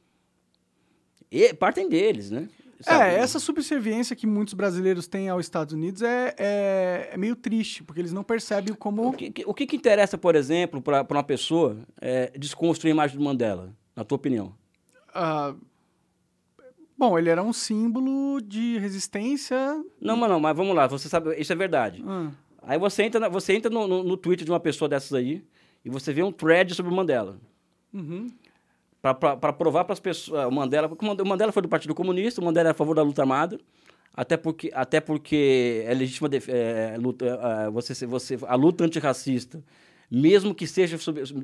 E 1.30 1.54
partem 1.54 1.90
deles, 1.90 2.32
né? 2.32 2.48
Sabe? 2.80 3.06
É, 3.12 3.16
essa 3.18 3.40
subserviência 3.40 4.16
que 4.16 4.28
muitos 4.28 4.54
brasileiros 4.54 5.08
têm 5.08 5.30
aos 5.30 5.46
Estados 5.46 5.74
Unidos 5.74 6.02
é, 6.04 6.36
é, 6.38 7.10
é 7.14 7.18
meio 7.18 7.36
triste, 7.36 7.84
porque 7.84 8.00
eles 8.02 8.14
não 8.14 8.24
percebem 8.24 8.74
como. 8.74 9.10
O 9.10 9.14
que, 9.14 9.32
que- 9.32 9.44
o 9.48 9.54
que, 9.54 9.66
que 9.66 9.76
interessa, 9.76 10.18
por 10.18 10.36
exemplo, 10.36 10.82
para 10.82 11.06
uma 11.10 11.24
pessoa 11.24 11.78
é, 12.00 12.32
desconstruir 12.38 12.92
a 12.92 12.94
imagem 12.94 13.18
do 13.18 13.24
Mandela, 13.24 13.74
na 13.96 14.04
tua 14.04 14.16
opinião? 14.16 14.54
ah, 15.14 15.56
Bom, 16.98 17.18
ele 17.18 17.30
era 17.30 17.44
um 17.44 17.54
símbolo 17.54 18.42
de 18.42 18.78
resistência. 18.80 19.58
Não, 20.02 20.18
mas 20.18 20.30
não, 20.30 20.40
mas 20.40 20.56
vamos 20.58 20.76
lá, 20.76 20.88
você 20.88 21.08
sabe, 21.08 21.36
isso 21.40 21.54
é 21.54 21.56
verdade. 21.56 22.04
Ah, 22.08 22.32
Aí 22.64 22.80
você 22.80 23.04
entra, 23.04 23.20
na- 23.20 23.30
você 23.30 23.54
entra 23.54 23.70
no, 23.70 23.88
no, 23.88 24.04
no 24.04 24.18
Twitter 24.18 24.44
de 24.46 24.52
uma 24.52 24.60
pessoa 24.60 24.90
dessas 24.90 25.14
aí 25.14 25.44
e 25.86 25.90
você 25.90 26.12
vê 26.12 26.24
um 26.24 26.32
thread 26.32 26.74
sobre 26.74 26.92
o 26.92 26.96
Mandela. 26.96 27.40
uhum. 27.94 28.28
Para 29.14 29.54
provar 29.54 29.84
para 29.86 29.94
as 29.94 30.00
pessoas. 30.00 30.46
O 30.48 30.52
Mandela, 30.52 30.88
porque 30.90 31.04
o 31.06 31.08
Mande- 31.08 31.22
o 31.22 31.26
Mandela 31.26 31.52
foi 31.52 31.62
do 31.62 31.70
Partido 31.70 31.94
Comunista, 31.96 32.42
o 32.42 32.44
Mandela 32.46 32.70
é 32.70 32.72
a 32.72 32.76
favor 32.76 32.96
da 32.96 33.02
luta 33.04 33.22
armada, 33.22 33.58
até 34.14 34.36
porque, 34.38 34.72
até 34.74 35.00
porque 35.00 35.84
é 35.86 35.94
legítima 35.94 36.28
def- 36.30 36.50
é, 36.50 36.96
luta, 37.00 37.26
é, 37.26 37.70
você, 37.70 37.94
se- 37.94 38.06
você, 38.06 38.38
a 38.48 38.56
luta 38.56 38.84
antirracista, 38.84 39.62
mesmo 40.10 40.56
que 40.56 40.66
seja, 40.66 40.98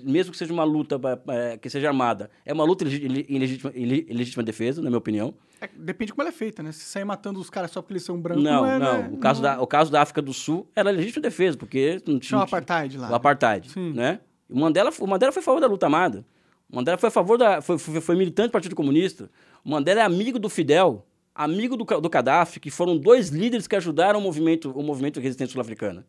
mesmo 0.03 0.31
que 0.31 0.37
seja 0.37 0.53
uma 0.53 0.63
luta 0.63 0.99
é, 1.27 1.57
que 1.57 1.69
seja 1.69 1.89
armada, 1.89 2.29
é 2.45 2.53
uma 2.53 2.63
luta 2.63 2.85
em 2.85 3.37
legítima, 3.37 3.71
em 3.75 3.85
legítima 4.13 4.41
defesa, 4.41 4.81
na 4.81 4.89
minha 4.89 4.97
opinião. 4.97 5.33
É, 5.59 5.67
depende 5.75 6.07
de 6.07 6.13
como 6.13 6.21
ela 6.23 6.29
é 6.29 6.33
feita, 6.33 6.63
né? 6.63 6.71
Se 6.71 6.79
sair 6.85 7.03
matando 7.03 7.39
os 7.41 7.49
caras 7.49 7.71
só 7.71 7.81
porque 7.81 7.93
eles 7.93 8.03
são 8.03 8.17
brancos, 8.19 8.41
Não, 8.43 8.65
é, 8.65 8.79
não. 8.79 9.01
né? 9.03 9.09
O 9.11 9.17
caso, 9.17 9.41
da, 9.41 9.61
o 9.61 9.67
caso 9.67 9.91
da 9.91 10.01
África 10.01 10.21
do 10.21 10.33
Sul 10.33 10.65
era 10.75 10.89
legítima 10.91 11.21
defesa, 11.21 11.57
porque 11.57 11.95
não 12.07 12.17
Tinha 12.17 12.17
o 12.17 12.19
tinha. 12.19 12.39
apartheid 12.41 12.97
lá. 12.97 13.09
O 13.11 13.15
apartheid, 13.15 13.69
Sim. 13.69 13.91
né? 13.93 14.19
O 14.49 14.57
Mandela, 14.59 14.91
o 14.99 15.07
Mandela 15.07 15.31
foi 15.33 15.41
a 15.41 15.43
favor 15.45 15.59
da 15.59 15.67
luta 15.67 15.85
armada. 15.85 16.25
O 16.73 16.75
Mandela 16.75 16.97
foi 16.97 17.09
a 17.09 17.11
favor 17.11 17.37
da... 17.37 17.61
Foi, 17.61 17.77
foi, 17.77 18.01
foi 18.01 18.15
militante 18.15 18.47
do 18.47 18.51
Partido 18.51 18.75
Comunista. 18.75 19.29
O 19.63 19.69
Mandela 19.69 20.01
é 20.01 20.03
amigo 20.03 20.39
do 20.39 20.49
Fidel, 20.49 21.05
amigo 21.35 21.77
do, 21.77 21.85
do 22.01 22.09
Gaddafi, 22.09 22.59
que 22.59 22.71
foram 22.71 22.97
dois 22.97 23.29
líderes 23.29 23.67
que 23.67 23.75
ajudaram 23.75 24.19
o 24.19 24.23
movimento, 24.23 24.71
o 24.71 24.81
movimento 24.81 25.19
de 25.19 25.21
resistência 25.21 25.53
sul-africana. 25.53 26.03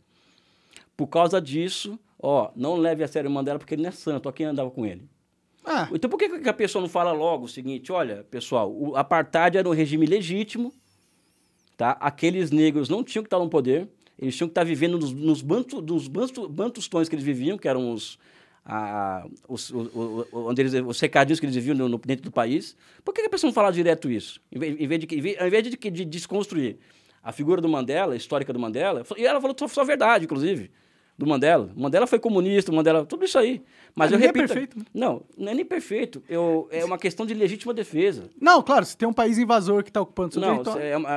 Por 0.96 1.08
causa 1.08 1.38
disso, 1.38 1.98
ó, 2.18 2.50
não 2.56 2.76
leve 2.76 3.04
a 3.04 3.08
sério 3.08 3.28
o 3.28 3.32
Mandela 3.32 3.58
porque 3.58 3.74
ele 3.74 3.82
não 3.82 3.90
é 3.90 3.92
santo, 3.92 4.26
ó 4.26 4.32
quem 4.32 4.46
andava 4.46 4.70
com 4.70 4.86
ele. 4.86 5.06
Ah, 5.66 5.86
Então 5.92 6.08
por 6.08 6.16
que 6.16 6.30
que 6.38 6.48
a 6.48 6.54
pessoa 6.54 6.80
não 6.80 6.88
fala 6.88 7.12
logo 7.12 7.44
o 7.44 7.48
seguinte, 7.48 7.92
olha, 7.92 8.24
pessoal, 8.30 8.74
o 8.74 8.96
apartheid 8.96 9.58
era 9.58 9.68
um 9.68 9.72
regime 9.72 10.06
legítimo, 10.06 10.72
tá? 11.76 11.90
Aqueles 12.00 12.50
negros 12.50 12.88
não 12.88 13.04
tinham 13.04 13.22
que 13.22 13.26
estar 13.26 13.38
no 13.38 13.50
poder, 13.50 13.86
eles 14.18 14.34
tinham 14.34 14.48
que 14.48 14.52
estar 14.52 14.64
vivendo 14.64 14.98
nos, 14.98 15.12
nos, 15.12 15.42
bantu, 15.42 15.82
nos 15.82 16.08
bantu, 16.08 16.48
bantustões 16.48 17.06
que 17.06 17.14
eles 17.14 17.24
viviam, 17.24 17.58
que 17.58 17.68
eram 17.68 17.92
os, 17.92 18.18
a, 18.64 19.26
os, 19.48 19.70
o, 19.70 20.26
o, 20.32 20.48
onde 20.48 20.62
eles, 20.62 20.74
os 20.74 20.98
recadinhos 21.00 21.38
que 21.38 21.46
eles 21.46 21.54
viviam 21.54 21.76
no, 21.76 21.88
no- 21.88 21.98
dentro 21.98 22.24
do 22.24 22.30
país. 22.32 22.76
Por 23.04 23.12
que 23.12 23.20
a 23.20 23.28
pessoa 23.28 23.48
não 23.48 23.54
fala 23.54 23.70
direto 23.70 24.10
isso? 24.10 24.40
Em 24.50 24.58
vez, 24.58 24.80
em 24.80 24.86
vez 24.86 25.00
de, 25.04 25.14
em 25.16 25.50
vez, 25.50 25.62
de, 25.68 25.76
de 25.90 26.04
desconstruir 26.04 26.78
a 27.22 27.32
figura 27.32 27.60
do 27.60 27.68
Mandela, 27.68 28.14
a 28.14 28.16
histórica 28.16 28.52
do 28.52 28.58
Mandela, 28.58 29.02
e 29.16 29.26
ela 29.26 29.40
falou 29.40 29.54
só, 29.58 29.66
só 29.68 29.80
a 29.82 29.84
verdade, 29.84 30.24
inclusive, 30.24 30.70
do 31.16 31.26
Mandela. 31.26 31.70
O 31.76 31.80
Mandela 31.80 32.06
foi 32.06 32.18
comunista, 32.18 32.72
o 32.72 32.74
Mandela, 32.74 33.04
tudo 33.06 33.24
isso 33.24 33.38
aí. 33.38 33.62
Mas 33.94 34.10
eu 34.10 34.18
Ninguém 34.18 34.28
é 34.30 34.32
repito, 34.32 34.48
perfeito, 34.54 34.78
né? 34.78 34.84
não, 34.92 35.22
não 35.38 35.52
é 35.52 35.54
nem 35.54 35.64
perfeito. 35.64 36.22
Eu, 36.28 36.66
é 36.70 36.84
uma 36.84 36.98
questão 36.98 37.24
de 37.24 37.32
legítima 37.34 37.72
defesa. 37.72 38.28
não, 38.40 38.62
claro, 38.62 38.84
se 38.84 38.96
tem 38.96 39.06
um 39.08 39.12
país 39.12 39.38
invasor 39.38 39.84
que 39.84 39.92
tá 39.92 40.00
ocupando 40.00 40.32
seu 40.34 40.40
Não, 40.42 40.62
território... 40.62 40.82
é 40.82 40.96
uma- 40.96 41.10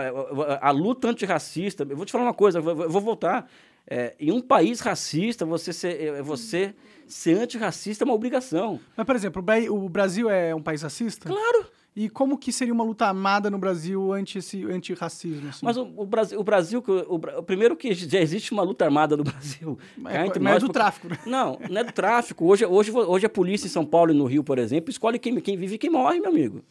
a, 0.54 0.68
a 0.68 0.72
luta 0.72 1.10
antirracista. 1.10 1.86
Eu 1.90 1.98
vou 1.98 2.06
te 2.06 2.12
falar 2.12 2.26
uma 2.26 2.34
coisa, 2.34 2.60
eu 2.60 2.64
vou, 2.64 2.84
eu 2.84 2.90
vou 2.90 3.02
voltar. 3.02 3.50
É, 3.90 4.14
em 4.20 4.32
um 4.32 4.40
país 4.42 4.82
racista, 4.82 5.46
você 5.46 5.72
ser, 5.74 6.02
é, 6.02 6.22
você 6.22 6.76
ser 7.08 7.38
antirracista 7.40 8.04
é 8.04 8.06
uma 8.06 8.14
obrigação. 8.14 8.80
Mas, 8.96 9.06
por 9.06 9.16
exemplo, 9.16 9.40
o 9.42 9.44
Bra- 9.44 9.72
o 9.72 9.90
Brasil 9.90 10.30
é 10.30 10.54
um 10.54 10.62
país 10.62 10.82
racista? 10.82 11.28
Claro. 11.30 11.66
E 11.96 12.10
como 12.10 12.38
que 12.38 12.52
seria 12.52 12.72
uma 12.74 12.84
luta 12.84 13.08
armada 13.08 13.50
no 13.50 13.58
Brasil 13.58 14.14
anti 14.14 14.38
esse 14.38 14.64
antirracismo? 14.66 15.50
Assim? 15.50 15.66
Mas 15.66 15.78
o, 15.78 15.82
o 15.98 16.06
Brasil, 16.06 16.40
o 16.40 16.44
Brasil 16.44 16.84
o, 16.88 17.16
o 17.16 17.44
primeiro 17.44 17.76
que 17.76 17.92
já 17.92 18.20
existe 18.20 18.52
uma 18.52 18.62
luta 18.62 18.86
armada 18.86 19.18
no 19.18 19.24
Brasil. 19.26 19.80
É 20.06 20.12
Cá 20.14 20.20
co- 20.20 20.26
entre 20.28 20.40
mas 20.40 20.52
é 20.52 20.54
nós, 20.54 20.62
do 20.62 20.68
porque- 20.68 20.80
tráfico, 20.80 21.08
né? 21.10 21.18
Não, 21.26 21.58
não 21.68 21.82
é 21.82 21.84
do 21.84 21.92
tráfico. 21.92 22.46
Hoje, 22.46 22.66
hoje, 22.68 22.92
hoje 22.92 23.26
a 23.26 23.30
polícia 23.30 23.66
em 23.66 23.70
São 23.72 23.84
Paulo 23.84 24.12
e 24.12 24.16
no 24.16 24.26
Rio, 24.26 24.44
por 24.44 24.60
exemplo, 24.60 24.92
escolhe 24.92 25.18
quem, 25.18 25.40
quem 25.42 25.58
vive 25.58 25.74
e 25.74 25.78
quem 25.80 25.90
morre, 25.90 26.20
meu 26.20 26.30
amigo. 26.30 26.62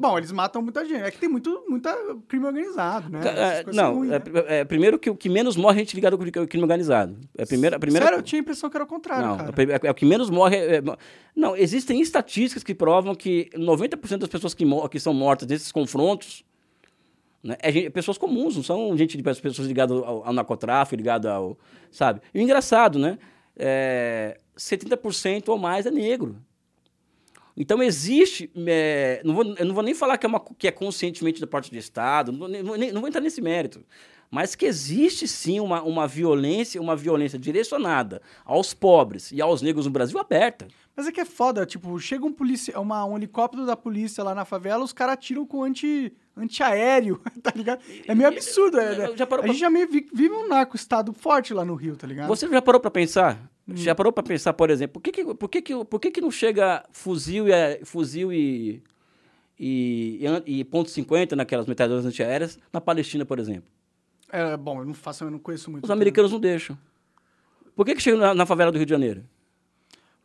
Bom, 0.00 0.16
eles 0.16 0.30
matam 0.30 0.62
muita 0.62 0.84
gente. 0.84 1.02
É 1.02 1.10
que 1.10 1.18
tem 1.18 1.28
muito 1.28 1.64
muita 1.68 1.92
crime 2.28 2.46
organizado, 2.46 3.08
né? 3.10 3.20
É, 3.26 3.64
não, 3.72 3.94
ruins, 3.96 4.12
é, 4.12 4.18
né? 4.18 4.24
é, 4.60 4.64
primeiro 4.64 4.98
que 4.98 5.10
o 5.10 5.16
que 5.16 5.28
menos 5.28 5.56
morre 5.56 5.76
é 5.76 5.78
gente 5.80 5.94
ligada 5.96 6.16
com 6.16 6.22
o 6.22 6.46
crime 6.46 6.62
organizado. 6.62 7.16
É 7.36 7.42
a 7.42 7.46
primeira, 7.46 7.76
a 7.76 7.78
primeira, 7.80 8.06
Sério, 8.06 8.18
eu 8.18 8.22
tinha 8.22 8.40
a 8.40 8.42
impressão 8.42 8.70
que 8.70 8.76
era 8.76 8.84
o 8.84 8.86
contrário, 8.86 9.26
Não, 9.26 9.36
cara. 9.36 9.48
é, 9.48 9.52
pri- 9.52 9.88
é 9.88 9.90
o 9.90 9.94
que 9.94 10.06
menos 10.06 10.30
morre. 10.30 10.56
é- 10.56 10.76
é- 10.76 10.82
não, 11.34 11.56
existem 11.56 12.00
estatísticas 12.00 12.62
que 12.62 12.74
provam 12.74 13.14
que 13.14 13.50
90% 13.56 14.18
das 14.20 14.28
pessoas 14.28 14.54
que, 14.54 14.64
que 14.90 15.00
são 15.00 15.12
mortas 15.12 15.48
nesses 15.48 15.72
confrontos 15.72 16.44
né, 17.42 17.56
é 17.60 17.70
gente- 17.72 17.90
pessoas 17.90 18.18
comuns, 18.18 18.56
não 18.56 18.62
são 18.62 18.96
gente 18.96 19.16
de 19.16 19.22
pessoas 19.22 19.66
ligadas 19.66 19.96
ao, 19.96 20.26
ao 20.26 20.32
narcotráfico, 20.32 20.96
ligadas 20.96 21.30
ao. 21.30 21.58
Sabe? 21.90 22.20
E 22.32 22.38
o 22.38 22.42
engraçado, 22.42 22.98
né? 22.98 23.18
É, 23.56 24.38
70% 24.56 25.48
ou 25.48 25.58
mais 25.58 25.86
é 25.86 25.90
negro. 25.90 26.36
Então 27.60 27.82
existe. 27.82 28.50
é, 28.66 29.20
não 29.24 29.34
vou, 29.34 29.44
eu 29.56 29.64
não 29.66 29.74
vou 29.74 29.82
nem 29.82 29.92
falar 29.94 30.16
que 30.16 30.24
é, 30.24 30.28
uma, 30.28 30.40
que 30.56 30.68
é 30.68 30.70
conscientemente 30.70 31.40
da 31.40 31.46
parte 31.46 31.70
do 31.70 31.76
Estado, 31.76 32.30
não 32.30 32.38
vou, 32.64 32.78
nem- 32.78 32.92
não 32.92 33.00
vou 33.00 33.08
entrar 33.08 33.20
nesse 33.20 33.40
mérito. 33.42 33.84
Mas 34.30 34.54
que 34.54 34.66
existe 34.66 35.26
sim 35.26 35.58
uma, 35.58 35.82
uma 35.82 36.06
violência, 36.06 36.78
uma 36.82 36.94
violência 36.94 37.38
direcionada 37.38 38.20
aos 38.44 38.74
pobres 38.74 39.32
e 39.32 39.40
aos 39.40 39.62
negros 39.62 39.86
no 39.86 39.90
Brasil 39.90 40.18
aberta. 40.18 40.68
Mas 40.94 41.06
é 41.06 41.12
que 41.12 41.20
é 41.20 41.24
foda, 41.24 41.64
tipo, 41.64 41.98
chega 41.98 42.26
um 42.26 42.32
polícia, 42.32 42.78
uma, 42.78 43.06
um 43.06 43.16
helicóptero 43.16 43.64
da 43.64 43.74
polícia 43.74 44.22
lá 44.22 44.34
na 44.34 44.44
favela, 44.44 44.84
os 44.84 44.92
caras 44.92 45.14
atiram 45.14 45.46
com 45.46 45.64
anti, 45.64 46.12
antiaéreo, 46.36 47.20
tá 47.42 47.52
ligado? 47.56 47.80
É 48.06 48.14
meio 48.14 48.28
absurdo. 48.28 48.78
É, 48.78 49.06
parou 49.16 49.22
a 49.22 49.26
pra- 49.38 49.46
gente 49.46 49.58
já 49.60 49.70
meio 49.70 49.88
vi- 49.88 50.06
vive 50.12 50.34
um 50.34 50.46
narco-estado 50.46 51.12
forte 51.14 51.54
lá 51.54 51.64
no 51.64 51.74
Rio, 51.74 51.96
tá 51.96 52.06
ligado? 52.06 52.28
Você 52.28 52.46
já 52.46 52.60
parou 52.60 52.80
para 52.80 52.90
pensar? 52.90 53.40
Já 53.74 53.94
parou 53.94 54.12
para 54.12 54.22
pensar, 54.22 54.52
por 54.54 54.70
exemplo, 54.70 54.94
por 54.94 55.02
que, 55.02 55.12
que, 55.12 55.34
por 55.34 55.48
que, 55.48 55.60
que, 55.62 55.84
por 55.84 56.00
que, 56.00 56.10
que 56.10 56.20
não 56.20 56.30
chega 56.30 56.84
fuzil 56.90 57.46
e, 57.48 57.84
fuzil 57.84 58.32
e, 58.32 58.82
e, 59.60 60.20
e, 60.46 60.64
ponto 60.64 60.88
.50 60.90 61.32
naquelas 61.32 61.66
metralhadoras 61.66 62.06
antiaéreas 62.06 62.58
na 62.72 62.80
Palestina, 62.80 63.24
por 63.26 63.38
exemplo? 63.38 63.68
É, 64.30 64.56
bom, 64.56 64.80
eu 64.80 64.86
não 64.86 64.94
faço, 64.94 65.24
eu 65.24 65.30
não 65.30 65.38
conheço 65.38 65.70
muito. 65.70 65.84
Os 65.84 65.90
americanos 65.90 66.32
não 66.32 66.40
deixam. 66.40 66.78
Por 67.74 67.84
que, 67.84 67.94
que 67.94 68.02
chega 68.02 68.16
na, 68.16 68.34
na 68.34 68.46
favela 68.46 68.72
do 68.72 68.76
Rio 68.78 68.86
de 68.86 68.90
Janeiro? 68.90 69.22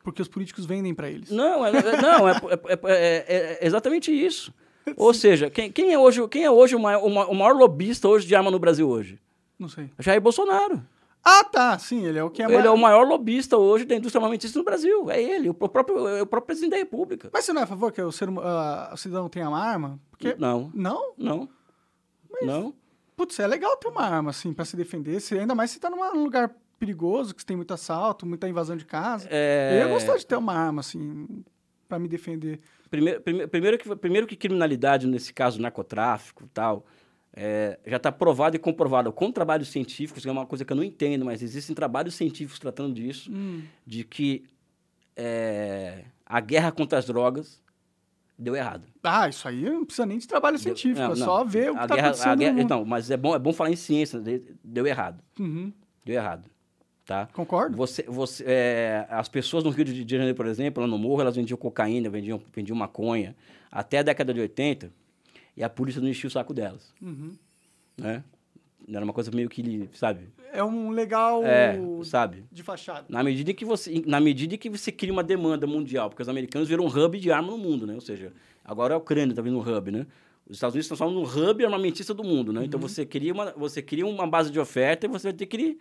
Porque 0.04 0.22
os 0.22 0.28
políticos 0.28 0.66
vendem 0.66 0.94
pra 0.94 1.10
eles. 1.10 1.30
Não, 1.30 1.66
é, 1.66 1.70
é- 1.70 2.02
não, 2.02 2.28
é, 2.28 2.32
é- 2.34 2.80
é- 2.86 3.26
é- 3.28 3.58
é 3.62 3.66
exatamente 3.68 4.12
isso. 4.12 4.54
Ou 4.98 5.14
seja, 5.14 5.50
quem, 5.50 5.72
quem 5.72 5.94
é 5.94 5.98
hoje, 6.00 6.28
quem 6.28 6.44
é 6.44 6.52
hoje 6.52 6.76
o, 6.76 6.80
maior, 6.80 7.04
o 7.06 7.10
ma- 7.10 7.26
o 7.28 7.34
maior 7.34 7.56
lobista 7.56 8.08
hoje 8.08 8.28
de 8.28 8.36
arma 8.36 8.52
no 8.52 8.60
Brasil 8.60 8.88
hoje? 8.90 9.18
Não 9.58 9.70
sei. 9.70 9.90
Jair 10.00 10.20
Bolsonaro. 10.20 10.84
Ah, 11.24 11.44
tá, 11.46 11.80
sim, 11.80 12.06
ele 12.06 12.20
é 12.20 12.24
o 12.24 12.30
que 12.30 12.42
é 12.42 12.46
Ele 12.46 12.56
mais... 12.56 12.66
é 12.66 12.70
o 12.70 12.78
maior 12.78 13.08
lobista 13.08 13.58
hoje 13.58 13.86
da 13.86 13.96
indústria 13.96 14.20
armamentista 14.20 14.60
no 14.60 14.66
Brasil. 14.66 15.10
É 15.10 15.22
ele, 15.22 15.50
o 15.50 15.54
próprio, 15.54 16.06
é 16.08 16.22
o 16.22 16.26
próprio 16.26 16.48
presidente 16.48 16.72
da 16.72 16.78
República. 16.78 17.30
Mas 17.32 17.46
você 17.46 17.54
não 17.54 17.62
é 17.62 17.64
a 17.64 17.68
favor 17.68 17.92
que 17.94 18.02
o, 18.02 18.12
ser, 18.12 18.28
ah, 18.42 18.92
o 18.94 18.98
cidadão 18.98 19.30
tenha 19.30 19.48
uma 19.48 19.60
arma? 19.60 20.00
Porque... 20.12 20.36
Não, 20.38 20.70
Não? 20.74 21.14
não. 21.18 21.50
Não. 22.42 22.74
Putz, 23.16 23.40
é 23.40 23.48
legal 23.48 23.78
ter 23.78 23.88
uma 23.88 24.02
arma, 24.02 24.32
assim, 24.32 24.52
pra 24.54 24.66
se 24.66 24.76
defender. 24.76 25.20
Se, 25.22 25.38
ainda 25.38 25.56
mais 25.56 25.72
se 25.72 25.80
tá 25.80 25.90
numa- 25.90 26.12
num 26.14 26.24
lugar 26.24 26.54
perigoso, 26.80 27.34
que 27.34 27.46
tem 27.46 27.56
muito 27.56 27.74
assalto, 27.74 28.26
muita 28.26 28.50
invasão 28.50 28.76
de 28.76 28.86
casa. 28.86 29.28
É, 29.32 29.80
Eu 29.82 29.88
ia 29.88 29.94
gostar 29.94 30.18
de 30.18 30.26
ter 30.26 30.36
uma 30.36 30.54
arma, 30.54 30.82
assim, 30.82 31.28
pra 31.88 31.98
me 32.00 32.08
defender. 32.08 32.60
Primeiro, 32.90 33.22
primeiro, 33.22 33.50
primeiro, 33.50 33.78
que, 33.78 33.96
primeiro 33.96 34.28
que 34.28 34.36
criminalidade, 34.36 35.08
nesse 35.08 35.32
caso, 35.32 35.62
narcotráfico 35.62 36.44
e 36.44 36.48
tal, 36.48 36.86
é, 37.36 37.80
já 37.86 37.98
está 37.98 38.12
provado 38.12 38.56
e 38.56 38.60
comprovado 38.60 39.12
com 39.12 39.32
trabalhos 39.32 39.70
científicos, 39.70 40.22
que 40.24 40.30
é 40.30 40.32
uma 40.32 40.46
coisa 40.46 40.64
que 40.64 40.72
eu 40.72 40.78
não 40.78 40.84
entendo, 40.84 41.26
mas 41.26 41.42
existem 41.42 41.76
trabalhos 41.76 42.14
científicos 42.16 42.60
tratando 42.60 42.94
disso, 42.94 43.32
Hum. 43.32 43.62
de 43.86 44.04
que 44.04 44.44
é, 45.16 46.06
a 46.26 46.40
guerra 46.40 46.72
contra 46.72 46.98
as 47.00 47.06
drogas 47.06 47.62
deu 48.38 48.56
errado. 48.56 48.84
Ah, 49.04 49.30
isso 49.30 49.48
aí 49.48 49.62
não 49.70 49.86
precisa 49.86 50.06
nem 50.06 50.18
de 50.18 50.28
trabalho 50.28 50.58
científico, 50.58 51.00
Não, 51.00 51.14
é 51.14 51.16
não. 51.16 51.26
só 51.26 51.44
ver 51.44 51.72
o 51.72 51.74
que 51.80 51.88
tá 51.88 51.96
guerra, 51.96 52.08
acontecendo 52.10 52.38
guerra. 52.40 52.64
Não, 52.70 52.86
mas 52.86 53.12
é 53.12 53.18
bom, 53.18 53.36
é 53.36 53.40
bom 53.40 53.54
falar 53.54 53.70
em 53.72 53.76
ciência, 53.76 54.20
de- 54.20 54.42
deu 54.64 54.86
errado. 54.88 55.22
Uhum. 55.40 55.72
Deu 56.04 56.16
errado. 56.16 56.50
Tá? 57.06 57.28
Concordo? 57.34 57.76
Você, 57.76 58.04
você, 58.04 58.44
é, 58.48 59.06
as 59.10 59.28
pessoas 59.28 59.64
no 59.64 59.70
Rio 59.70 59.84
de 59.86 60.06
Janeiro, 60.10 60.36
por 60.36 60.46
exemplo, 60.48 60.82
lá 60.82 60.88
no 60.88 60.98
Morro, 60.98 61.22
elas 61.22 61.36
vendiam 61.36 61.58
cocaína, 61.58 62.10
vendiam, 62.10 62.42
vendiam 62.56 62.78
maconha, 62.78 63.36
até 63.70 64.00
a 64.00 64.04
década 64.04 64.34
de 64.34 64.40
80, 64.40 64.90
e 65.56 65.64
a 65.64 65.70
polícia 65.70 66.02
não 66.02 66.08
enchia 66.10 66.28
o 66.28 66.32
saco 66.32 66.54
delas. 66.54 66.94
Uhum. 67.02 67.34
Né? 67.98 68.24
Era 68.88 69.04
uma 69.06 69.14
coisa 69.14 69.32
meio 69.32 69.48
que, 69.48 69.90
sabe? 69.94 70.28
É 70.52 70.62
um 70.64 70.90
legal 70.92 71.42
É, 71.46 71.80
sabe? 72.04 72.44
de 72.52 72.62
fachada. 72.62 73.06
Na 73.08 73.24
medida, 73.24 73.54
que 73.54 73.64
você, 73.64 74.04
na 74.06 74.20
medida 74.20 74.58
que 74.58 74.70
você 74.70 74.92
cria 74.92 75.14
uma 75.14 75.24
demanda 75.24 75.66
mundial, 75.66 76.10
porque 76.10 76.22
os 76.22 76.28
americanos 76.30 76.68
viram 76.68 76.84
um 76.84 76.88
hub 76.88 77.18
de 77.18 77.32
arma 77.32 77.50
no 77.52 77.58
mundo, 77.58 77.88
né? 77.88 77.94
Ou 77.96 78.02
seja, 78.02 78.34
agora 78.64 78.94
a 78.94 78.98
Ucrânia 78.98 79.32
está 79.32 79.42
vindo 79.42 79.58
um 79.58 79.62
hub, 79.62 79.90
né? 79.92 80.06
Os 80.46 80.58
Estados 80.58 80.76
Unidos 80.76 80.86
estão 80.92 80.98
falando 80.98 81.16
no 81.16 81.24
hub 81.50 81.64
armamentista 81.64 82.14
do 82.14 82.24
mundo, 82.26 82.52
né? 82.52 82.66
Então 82.66 82.78
você 82.78 83.06
cria, 83.06 83.32
uma, 83.34 83.52
você 83.54 83.82
cria 83.82 84.06
uma 84.06 84.28
base 84.28 84.52
de 84.52 84.60
oferta 84.60 85.06
e 85.06 85.10
você 85.10 85.28
vai 85.30 85.34
ter 85.34 85.46
que... 85.46 85.80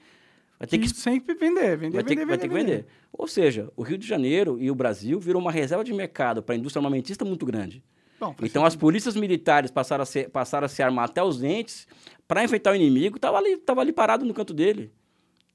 Vai 0.59 0.69
ter 0.69 0.79
que 0.79 0.87
que 0.87 0.95
sempre 0.97 1.35
vender, 1.35 1.77
vender, 1.77 1.95
vai 1.97 2.05
ter, 2.05 2.11
vender, 2.11 2.21
que- 2.21 2.27
vai 2.27 2.39
ter 2.39 2.49
vender, 2.49 2.65
que 2.65 2.71
vender. 2.73 2.87
Ou 3.13 3.27
seja, 3.27 3.69
o 3.77 3.83
Rio 3.83 3.99
de 3.99 4.07
Janeiro 4.07 4.59
e 4.61 4.71
o 4.71 4.75
Brasil 4.77 5.19
virou 5.19 5.43
uma 5.43 5.51
reserva 5.51 5.83
de 5.83 5.93
mercado 5.93 6.41
para 6.41 6.55
a 6.55 6.59
indústria 6.59 6.79
armamentista 6.79 7.25
muito 7.25 7.45
grande. 7.45 7.83
Bom, 8.23 8.37
Então 8.41 8.65
as 8.65 8.77
polícias 8.77 9.17
militares 9.17 9.69
passaram 9.69 10.03
a, 10.03 10.07
ser, 10.07 10.31
passaram 10.31 10.67
a 10.67 10.69
se 10.69 10.81
armar 10.81 11.07
até 11.07 11.21
os 11.21 11.41
dentes 11.41 11.89
para 12.29 12.45
enfrentar 12.45 12.71
o 12.71 12.77
inimigo, 12.77 13.17
estava 13.17 13.37
ali, 13.37 13.57
tava 13.57 13.81
ali 13.81 13.93
parado 13.93 14.25
no 14.25 14.33
canto 14.33 14.55
dele. 14.55 14.93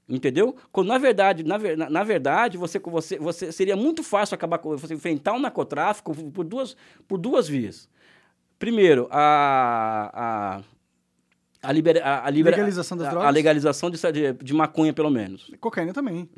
Entendeu? 0.09 0.53
Quando, 0.69 0.89
na 0.89 0.97
verdade, 0.97 1.45
na, 1.45 1.57
na, 1.89 2.03
verdade 2.03 2.57
você, 2.57 2.77
você, 2.77 3.17
você 3.17 3.53
seria 3.53 3.77
muito 3.77 4.03
fácil 4.03 4.35
acabar 4.35 4.57
com 4.57 4.75
você 4.75 4.93
enfrentar 4.93 5.31
o 5.33 5.39
narcotráfico 5.39 6.13
por 6.13 6.43
duas, 6.43 6.75
por 7.07 7.17
duas 7.17 7.47
vias. 7.47 7.89
Primeiro, 8.59 9.07
a, 9.11 10.11
a, 10.13 10.61
a, 11.69 11.71
libera, 11.71 12.03
a, 12.03 12.27
a 12.27 12.29
libera- 12.29 12.55
Legalização 12.55 12.97
das 12.97 13.09
drogas? 13.09 13.27
A 13.27 13.31
legalização 13.31 13.89
de, 13.89 13.97
de, 14.11 14.33
de 14.33 14.53
maconha, 14.53 14.93
pelo 14.93 15.09
menos. 15.09 15.51
Cocaína 15.59 15.93
também. 15.93 16.29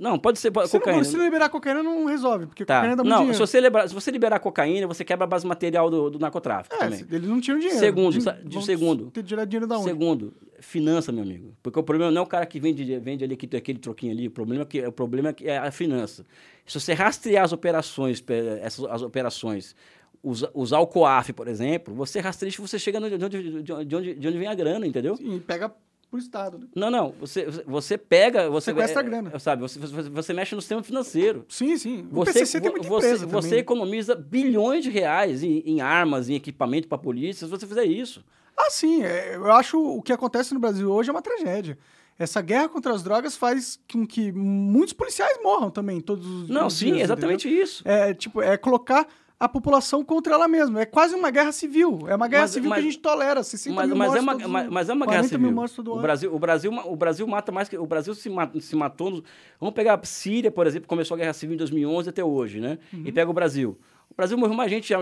Não, 0.00 0.18
pode 0.18 0.38
ser 0.38 0.48
Se 0.66 0.78
cocaína. 0.78 0.98
não, 0.98 1.04
se 1.04 1.16
liberar 1.16 1.48
cocaína, 1.48 1.82
não 1.82 2.04
resolve, 2.06 2.46
porque 2.46 2.64
Tá. 2.64 2.76
cocaína 2.76 2.96
dá 2.96 3.04
muito 3.04 3.26
Não, 3.28 3.32
se 3.34 3.38
você, 3.38 3.60
liberar, 3.60 3.88
se 3.88 3.94
você 3.94 4.10
liberar 4.10 4.38
cocaína, 4.40 4.86
você 4.86 5.04
quebra 5.04 5.24
a 5.24 5.26
base 5.26 5.46
material 5.46 5.88
do, 5.90 6.10
do 6.10 6.18
narcotráfico 6.18 6.74
É, 6.74 6.78
também. 6.78 7.04
eles 7.10 7.28
não 7.28 7.40
tinham 7.40 7.58
dinheiro. 7.58 7.78
Segundo, 7.78 8.18
de 8.18 8.54
vão 8.54 8.62
segundo. 8.62 9.10
Ter 9.10 9.22
dinheiro 9.22 9.66
da 9.66 9.76
onde? 9.76 9.84
Segundo, 9.84 10.32
finança, 10.60 11.12
meu 11.12 11.22
amigo. 11.22 11.54
Porque 11.62 11.78
o 11.78 11.82
problema 11.82 12.10
não 12.10 12.20
é 12.22 12.24
o 12.24 12.26
cara 12.28 12.44
que 12.46 12.58
vende, 12.58 12.84
vende 12.98 13.24
ali 13.24 13.34
aquele, 13.34 13.56
aquele 13.56 13.78
troquinho 13.78 14.12
ali, 14.12 14.26
o 14.26 14.30
problema, 14.30 14.62
é 14.62 14.64
que, 14.66 14.86
o 14.86 14.92
problema 14.92 15.28
é 15.28 15.32
que 15.32 15.48
é 15.48 15.58
a 15.58 15.70
finança. 15.70 16.24
Se 16.66 16.78
você 16.80 16.92
rastrear 16.92 17.44
as 17.44 17.52
operações, 17.52 18.20
pe- 18.20 18.58
essas, 18.60 18.84
as 18.86 19.02
operações, 19.02 19.74
usar, 20.22 20.50
usar 20.54 20.78
o 20.78 20.86
COAF, 20.86 21.32
por 21.32 21.48
exemplo, 21.48 21.94
você 21.94 22.20
rastreia 22.20 22.52
e 22.52 22.60
você 22.60 22.78
chega 22.78 23.00
no- 23.00 23.08
de 23.18 23.24
onde, 23.24 23.62
de, 23.62 23.72
onde, 23.72 24.14
de 24.14 24.28
onde 24.28 24.38
vem 24.38 24.48
a 24.48 24.54
grana, 24.54 24.86
entendeu? 24.86 25.16
Sim, 25.16 25.38
pega 25.40 25.72
pro 26.10 26.18
Estado. 26.18 26.58
né? 26.58 26.66
Não, 26.76 26.90
não. 26.90 27.14
Você, 27.20 27.46
você 27.66 27.96
pega. 27.96 28.50
Você, 28.50 28.70
Sequestra 28.70 29.00
é, 29.00 29.04
a 29.04 29.08
grana. 29.08 29.38
Sabe, 29.38 29.62
você, 29.62 29.78
você, 29.78 30.10
você 30.10 30.32
mexe 30.34 30.54
no 30.54 30.60
sistema 30.60 30.82
financeiro. 30.82 31.44
Sim, 31.48 31.76
sim. 31.78 32.06
O 32.12 32.16
Você, 32.16 32.32
PCC 32.34 32.60
tem 32.60 32.70
muita 32.70 32.86
você, 32.86 33.06
empresa 33.06 33.26
você 33.26 33.48
também. 33.48 33.60
economiza 33.60 34.14
bilhões 34.14 34.84
de 34.84 34.90
reais 34.90 35.42
em, 35.42 35.62
em 35.64 35.80
armas, 35.80 36.28
em 36.28 36.34
equipamento 36.34 36.86
para 36.86 36.96
a 36.96 37.00
polícia, 37.00 37.46
se 37.46 37.50
você 37.50 37.66
fizer 37.66 37.84
isso. 37.84 38.22
Ah, 38.54 38.68
sim. 38.68 39.02
é, 39.02 39.36
eu 39.36 39.50
acho 39.52 39.78
o 39.82 40.02
que 40.02 40.12
acontece 40.12 40.52
no 40.52 40.60
Brasil 40.60 40.90
hoje 40.92 41.08
é 41.08 41.12
uma 41.12 41.22
tragédia. 41.22 41.78
Essa 42.18 42.42
guerra 42.42 42.68
contra 42.68 42.92
as 42.92 43.02
drogas 43.02 43.34
faz 43.34 43.80
com 43.90 44.06
que 44.06 44.30
muitos 44.30 44.92
policiais 44.92 45.38
morram 45.42 45.70
também, 45.70 45.98
todos 45.98 46.26
os 46.26 46.48
Não, 46.50 46.66
os 46.66 46.74
sim, 46.74 46.92
dias, 46.92 47.04
exatamente 47.04 47.48
entendeu? 47.48 47.64
isso. 47.64 47.82
É, 47.88 48.12
tipo, 48.12 48.42
é 48.42 48.58
colocar 48.58 49.08
a 49.44 49.48
população 49.48 50.04
contra 50.04 50.34
ela 50.34 50.46
mesma. 50.46 50.80
É 50.82 50.86
quase 50.86 51.16
uma 51.16 51.28
guerra 51.28 51.50
civil. 51.50 51.98
É 52.06 52.14
uma 52.14 52.28
guerra 52.28 52.42
Mas- 52.42 52.50
civil 52.52 52.70
mas- 52.70 52.78
que 52.80 52.86
a 52.88 52.90
gente 52.92 53.00
tolera. 53.02 53.42
60 53.42 53.74
Mas, 53.74 53.88
mil 53.88 53.96
mas 53.96 54.14
é 54.14 54.20
uma, 54.20 54.34
mas, 54.48 54.68
mas 54.70 54.88
é 54.88 54.92
uma 54.92 55.04
guerra 55.04 55.18
40 55.22 55.38
mil 55.38 55.66
civil. 55.68 55.92
O. 55.94 56.00
Brasil, 56.00 56.32
o, 56.34 56.38
Brasil, 56.38 56.72
o 56.72 56.96
Brasil 56.96 57.26
mata 57.26 57.50
mais 57.50 57.68
que. 57.68 57.76
O 57.76 57.84
Brasil 57.84 58.14
se, 58.14 58.30
ma- 58.30 58.50
se 58.60 58.76
matou. 58.76 59.22
vamos 59.58 59.74
pegar 59.74 59.94
a 60.00 60.06
Síria, 60.06 60.50
por 60.50 60.64
exemplo, 60.66 60.86
começou 60.86 61.16
a 61.16 61.18
guerra 61.18 61.32
civil 61.32 61.54
em 61.54 61.58
2011 61.58 62.08
até 62.08 62.22
hoje, 62.24 62.60
né? 62.60 62.78
Uhum. 62.92 63.02
E 63.04 63.10
pega 63.10 63.28
o 63.28 63.34
Brasil. 63.34 63.76
O 64.08 64.14
Brasil 64.14 64.38
morreu 64.38 64.54
mais 64.54 64.70
gente 64.70 64.92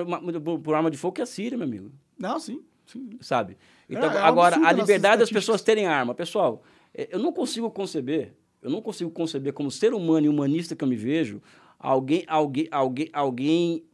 por 0.64 0.74
arma 0.74 0.90
de 0.90 0.96
fogo 0.96 1.14
que 1.16 1.20
a 1.22 1.26
Síria, 1.26 1.58
meu 1.58 1.66
amigo. 1.66 1.90
Não, 2.18 2.38
sim. 2.40 2.62
sim. 2.86 3.10
sabe? 3.20 3.58
Então, 3.88 4.10
É, 4.10 4.16
é 4.16 4.20
agora, 4.20 4.56
a 4.66 4.72
liberdade 4.72 5.20
das 5.20 5.30
pessoas 5.30 5.60
terem 5.60 5.86
arma. 5.86 6.14
Pessoal, 6.14 6.62
eh, 6.94 7.08
eu 7.12 7.18
não 7.18 7.30
consigo 7.32 7.70
conceber, 7.70 8.32
eu 8.62 8.70
não 8.70 8.80
consigo 8.80 9.10
conceber 9.10 9.52
como 9.52 9.70
ser 9.70 9.92
humano 9.92 10.24
e 10.26 10.28
humanista 10.30 10.74
que 10.76 10.82
eu 10.84 10.88
me 10.88 10.96
vejo, 10.96 11.42
alguém, 11.78 12.24
alguém, 12.28 12.68
alguém, 12.70 13.08
alguém 13.12 13.84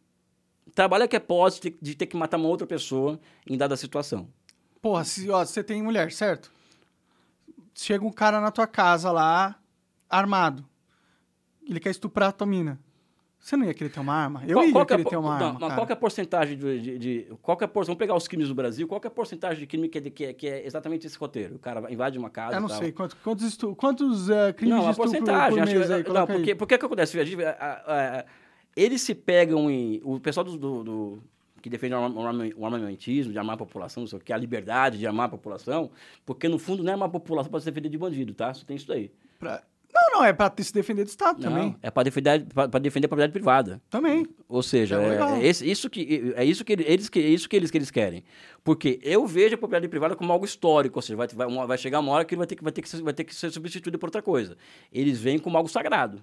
trabalha 0.77 1.09
que 1.09 1.17
é 1.17 1.19
posse 1.19 1.61
de, 1.61 1.77
ter 1.97 2.07
que 2.07 2.17
matar 2.17 2.37
uma 2.37 2.49
outra 2.49 2.67
pessoa 2.67 3.19
em 3.49 3.57
dada 3.57 3.77
situação. 3.77 4.29
Porra, 4.81 5.03
se, 5.03 5.29
ó, 5.31 5.45
você 5.45 5.65
tem 5.65 5.83
mulher, 5.83 6.13
certo? 6.13 6.53
Chega 7.75 8.05
um 8.05 8.13
cara 8.13 8.41
na 8.41 8.51
tua 8.51 8.67
casa 8.67 9.11
lá, 9.11 9.59
armado. 10.09 10.65
Ele 11.69 11.81
quer 11.81 11.91
estuprar 11.91 12.29
a 12.29 12.33
tua 12.33 12.47
mina. 12.47 12.79
Você 13.41 13.57
não 13.57 13.65
ia 13.65 13.73
querer 13.75 13.91
ter 13.91 14.01
uma 14.01 14.13
arma? 14.15 14.43
Eu 14.47 14.63
ia 14.63 14.73
que 14.73 14.79
é 14.79 14.85
querer 14.85 15.05
po- 15.05 15.11
ter 15.11 15.17
uma 15.17 15.39
não, 15.39 15.47
arma, 15.47 15.59
mas 15.61 15.75
qual 15.75 15.87
que 15.87 15.93
é 15.93 15.95
a 15.95 15.97
porcentagem 15.97 16.59
de, 16.59 16.81
de, 16.81 16.99
de- 16.99 17.27
qual 17.41 17.57
é 17.61 17.67
vamos 17.67 17.95
pegar 17.95 18.15
os 18.17 18.27
crimes 18.29 18.49
do 18.49 18.55
Brasil, 18.55 18.87
qual 18.89 19.01
que 19.01 19.07
é 19.07 19.11
a 19.11 19.11
porcentagem 19.11 19.61
de 19.61 19.67
crime 19.67 19.89
que 19.89 19.99
é, 19.99 20.01
de- 20.01 20.11
que 20.11 20.25
é, 20.25 20.33
que 20.33 20.49
é 20.49 20.67
exatamente 20.67 21.07
esse 21.07 21.17
roteiro? 21.17 21.55
O 21.57 21.59
cara 21.59 21.91
invade 21.93 22.19
uma 22.19 22.29
casa 22.29 22.57
Eu 22.57 22.61
não 22.61 22.69
tal. 22.69 22.79
sei, 22.79 22.93
quantos, 22.93 23.17
quantos, 23.23 23.45
estu- 23.47 23.75
quantos 23.77 24.29
eh, 24.29 24.53
crimes 24.53 24.75
Não, 24.75 24.83
de 24.83 24.89
a 24.89 24.91
estupro 24.91 25.11
porcentagem. 25.11 25.51
por 25.51 25.63
acho 25.63 25.73
mês 25.75 25.87
que- 25.87 25.93
aí? 25.93 26.03
não, 26.13 26.21
aí. 26.23 26.27
porque, 26.27 26.55
porque 26.55 26.79
que 26.79 26.85
acontece? 26.87 27.21
A- 27.21 27.53
a- 27.53 28.19
a- 28.21 28.25
eles 28.77 29.01
se 29.01 29.15
pegam 29.15 29.71
em. 29.71 30.01
O 30.05 30.21
pessoal 30.21 30.45
do, 30.45 30.57
do- 30.57 30.85
do- 30.85 31.23
que 31.63 31.69
defende 31.71 31.95
o 31.95 31.99
arma- 31.99 32.21
o 32.21 32.27
arma- 32.27 32.51
o 32.57 32.65
armamentismo, 32.65 33.33
de 33.33 33.39
armar 33.39 33.55
a 33.55 33.59
população, 33.59 34.03
não 34.03 34.07
sei 34.09 34.19
o 34.19 34.23
que, 34.23 34.33
a 34.33 34.37
liberdade 34.37 34.99
de 34.99 35.07
armar 35.07 35.27
a 35.27 35.29
população, 35.31 35.91
porque 36.25 36.49
no 36.49 36.59
fundo 36.59 36.83
não 36.85 36.91
é 36.91 36.93
armar 36.93 37.09
a 37.09 37.11
população 37.13 37.51
para 37.51 37.59
se 37.61 37.67
defender 37.67 37.89
de 37.89 37.99
bandido, 37.99 38.35
tá? 38.35 38.53
Só 38.55 38.65
tem 38.65 38.77
isso 38.77 38.87
daí. 38.87 39.11
Pra- 39.39 39.63
Não, 39.93 40.19
não, 40.21 40.25
é 40.25 40.33
pra 40.33 40.53
se 40.59 40.73
defender 40.75 41.05
do 41.05 41.09
Estado 41.09 41.41
Não, 41.43 41.51
também. 41.51 41.77
é 41.83 41.91
para 41.91 42.03
defender, 42.03 42.45
pra- 42.53 42.67
defender 42.67 43.07
a 43.07 43.09
propriedade 43.09 43.33
privada. 43.33 43.81
Também. 43.89 44.27
Ou 44.47 44.63
seja, 44.63 45.01
É 45.01 45.17
é, 45.43 45.47
é 45.47 45.49
isso 45.49 45.89
que 45.89 46.33
é 46.37 46.45
isso 46.45 46.65
que 46.65 46.73
ele- 46.75 46.85
eles 46.87 47.11
é 47.15 47.21
isso 47.21 47.49
que 47.49 47.57
eles 47.57 47.71
que 47.71 47.79
eles 47.79 47.91
querem. 47.91 48.23
Porque 48.63 49.01
eu 49.03 49.27
vejo 49.27 49.55
a 49.55 49.59
propriedade 49.59 49.89
privada 49.89 50.15
como 50.15 50.31
algo 50.33 50.45
histórico, 50.45 50.99
ou 50.99 51.03
seja, 51.03 51.17
vai, 51.17 51.27
vai, 51.29 51.47
uma- 51.47 51.67
vai 51.67 51.79
chegar 51.79 52.01
uma 52.01 52.13
hora 52.13 52.25
que 52.27 52.35
ele 52.35 52.39
vai 52.39 52.47
ter 52.47 52.57
que 52.57 52.63
vai 52.63 52.73
ter 52.73 52.83
que 52.83 52.89
ser, 52.91 53.03
vai 53.03 53.15
ter 53.15 53.25
que 53.25 53.35
ser 53.35 53.51
substituído 53.51 53.99
por 53.99 54.09
outra 54.09 54.21
coisa. 54.23 54.57
Eles 54.93 55.19
veem 55.19 55.39
como 55.39 55.57
algo 55.57 55.69
sagrado. 55.69 56.23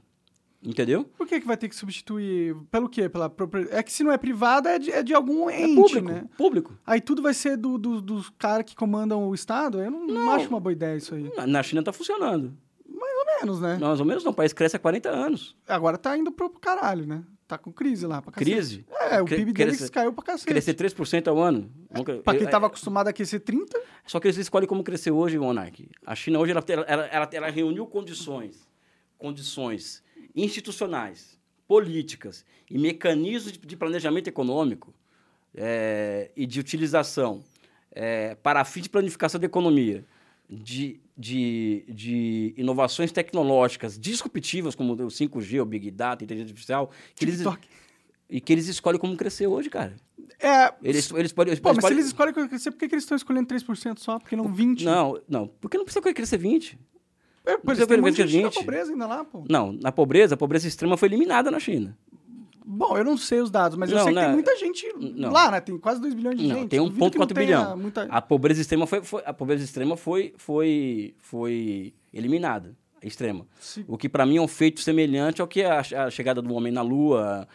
Entendeu? 0.66 1.04
Por 1.18 1.28
que, 1.28 1.42
que 1.42 1.46
vai 1.48 1.58
ter 1.58 1.68
que 1.68 1.76
substituir? 1.76 2.56
Pelo 2.72 2.88
quê? 2.88 3.10
Pela 3.10 3.30
propri- 3.30 3.68
É 3.70 3.84
que 3.84 3.92
se 3.92 4.04
não 4.04 4.12
é 4.12 4.18
privada, 4.18 4.70
é 4.70 4.80
de, 4.80 4.92
é 4.92 5.04
de 5.04 5.14
algum 5.14 5.50
É 5.50 5.62
ente, 5.64 5.76
público, 5.76 6.08
né? 6.08 6.26
público. 6.38 6.78
Aí 6.86 7.02
tudo 7.02 7.22
vai 7.22 7.34
ser 7.34 7.58
do, 7.58 7.78
do- 7.78 8.02
dos 8.02 8.30
caras 8.38 8.66
que 8.66 8.76
comandam 8.76 9.28
o 9.28 9.36
Estado? 9.36 9.82
Eu 9.82 9.92
não, 9.92 10.08
não 10.08 10.32
acho 10.32 10.48
uma 10.48 10.60
boa 10.60 10.72
ideia 10.72 10.96
isso 10.96 11.14
aí. 11.16 11.30
Na- 11.36 11.46
Na 11.48 11.64
China 11.64 11.82
está 11.82 11.92
funcionando. 11.92 12.54
Mais 12.88 13.14
ou 13.18 13.26
menos, 13.42 13.60
né? 13.62 13.78
Mais 13.82 14.00
ou 14.00 14.06
menos 14.06 14.24
não, 14.24 14.32
o 14.32 14.36
país 14.36 14.54
cresce 14.54 14.76
há 14.76 14.80
40 14.80 15.10
anos. 15.10 15.56
Agora 15.68 15.98
tá 15.98 16.18
indo 16.18 16.32
pro 16.32 16.50
caralho, 16.50 17.06
né? 17.06 17.24
Tá 17.46 17.58
com 17.58 17.72
crise 17.72 18.08
lá 18.08 18.22
pra 18.22 18.32
cacete. 18.32 18.50
Crise. 18.52 18.86
É, 19.12 19.22
o 19.22 19.26
PIB 19.26 19.52
cresce- 19.54 19.78
deles 19.78 19.90
caiu 19.90 20.14
pra 20.14 20.24
cacete. 20.24 20.48
Crescer 20.48 20.74
3% 20.76 21.28
ao 21.28 21.38
ano. 21.40 21.70
Nunca- 21.94 22.16
Pra 22.20 22.36
quem 22.36 22.48
é- 22.48 22.50
tava 22.50 22.68
acostumado 22.68 23.08
a 23.08 23.10
aquecer 23.10 23.42
30, 23.42 23.80
Só 24.06 24.20
que 24.20 24.28
eles 24.28 24.38
escolhem 24.38 24.68
como 24.68 24.84
crescer 24.84 25.12
hoje, 25.12 25.38
Monark. 25.38 25.90
A 26.06 26.16
China 26.16 26.40
hoje 26.40 26.52
ela, 26.52 26.64
ela, 26.68 27.06
ela, 27.06 27.30
ela 27.32 27.50
reuniu 27.50 27.86
condições, 27.86 28.68
condições 29.18 30.03
institucionais, 30.36 31.38
políticas 31.68 32.46
e 32.70 32.78
mecanismos 32.78 33.54
de, 33.54 33.78
planejamento 33.78 34.28
econômico 34.28 34.94
é, 35.56 36.32
e 36.36 36.46
de 36.46 36.60
utilização 36.60 37.44
é, 37.92 38.36
para 38.36 38.64
fim 38.66 38.82
de 38.82 38.90
planificação 38.90 39.40
da 39.40 39.46
economia, 39.46 40.06
de, 40.50 41.00
de, 41.18 41.86
de 41.88 42.54
inovações 42.58 43.12
tecnológicas 43.12 43.98
disruptivas, 43.98 44.76
como 44.76 44.94
o 44.94 45.08
5G, 45.08 45.62
o 45.62 45.66
Big 45.66 45.90
Data, 45.92 46.24
a 46.24 46.26
inteligência 46.26 46.52
artificial, 46.52 46.92
que 47.16 47.26
eles, 47.26 47.42
e 48.30 48.42
que 48.42 48.52
eles 48.52 48.68
escolhem 48.68 49.00
como 49.00 49.16
crescer 49.16 49.48
hoje, 49.48 49.70
cara. 49.70 49.96
É. 50.40 50.74
Eles, 50.84 51.10
eles 51.12 51.32
podem... 51.32 51.52
Eles 51.52 51.60
Pô, 51.60 51.70
mas 51.70 51.78
se 51.78 51.82
podem- 51.82 51.98
eles 51.98 52.08
escolhem 52.08 52.34
crescer, 52.34 52.72
por 52.72 52.80
que, 52.80 52.88
que 52.88 52.96
eles 52.96 53.04
estão 53.04 53.16
escolhendo 53.16 53.48
3% 53.48 54.00
só? 54.00 54.20
Porque 54.20 54.36
não 54.36 54.46
20%? 54.46 54.84
Não, 54.84 55.22
não. 55.30 55.48
Porque 55.48 55.78
não 55.78 55.86
precisa 55.86 56.14
crescer 56.14 56.38
20. 56.38 56.78
É, 57.46 57.52
monte 57.58 57.76
de 57.78 57.86
crescer 57.86 58.28
gente 58.28 58.44
na 58.44 58.50
20. 58.50 58.54
pobreza 58.56 58.92
ainda 58.92 59.08
lá, 59.08 59.24
pô. 59.26 59.44
Não, 59.50 59.72
na 59.74 59.92
pobreza, 59.92 60.36
a 60.36 60.38
pobreza 60.38 60.68
extrema 60.68 60.96
foi 60.98 61.10
eliminada 61.10 61.52
na 61.52 61.60
China. 61.60 61.98
Bom, 62.66 62.98
eu 62.98 63.04
não 63.04 63.18
sei 63.18 63.42
os 63.42 63.52
dados, 63.52 63.78
mas 63.78 63.90
eu 63.92 63.98
Não, 63.98 64.04
sei 64.06 64.14
que 64.14 64.20
né? 64.20 64.26
tem 64.26 64.34
muita 64.34 64.56
gente 64.58 64.88
Não. 64.98 65.32
lá, 65.32 65.52
né? 65.52 65.60
Tem 65.60 65.78
quase 65.78 66.00
2 66.00 66.14
bilhões 66.14 66.40
de 66.40 66.48
Não, 66.48 66.56
gente. 66.56 66.70
tem 66.70 66.80
Duvido 66.80 67.12
que 67.12 67.18
não 67.20 67.26
1,4 67.28 67.34
tenha 67.34 67.46
bilhão. 67.46 67.78
Muita... 67.78 68.04
A 68.04 68.22
pobreza 68.22 68.62
extrema 68.62 68.88
foi, 68.88 69.04
foi- 69.04 69.22
a 69.26 69.34
pobreza 69.34 69.64
extrema 69.66 69.98
foi, 69.98 70.34
foi, 70.38 71.14
foi 71.20 71.94
eliminada, 72.14 72.74
extrema. 73.04 73.46
Sim. 73.60 73.84
O 73.86 73.98
que 73.98 74.08
para 74.08 74.26
mim 74.26 74.38
é 74.38 74.42
um 74.42 74.48
feito 74.48 74.80
semelhante 74.80 75.42
ao 75.42 75.48
que 75.48 75.62
a, 75.62 75.80
a 76.06 76.10
chegada 76.10 76.42
do 76.42 76.54
homem 76.54 76.72
na 76.72 76.82
Lua, 76.82 77.46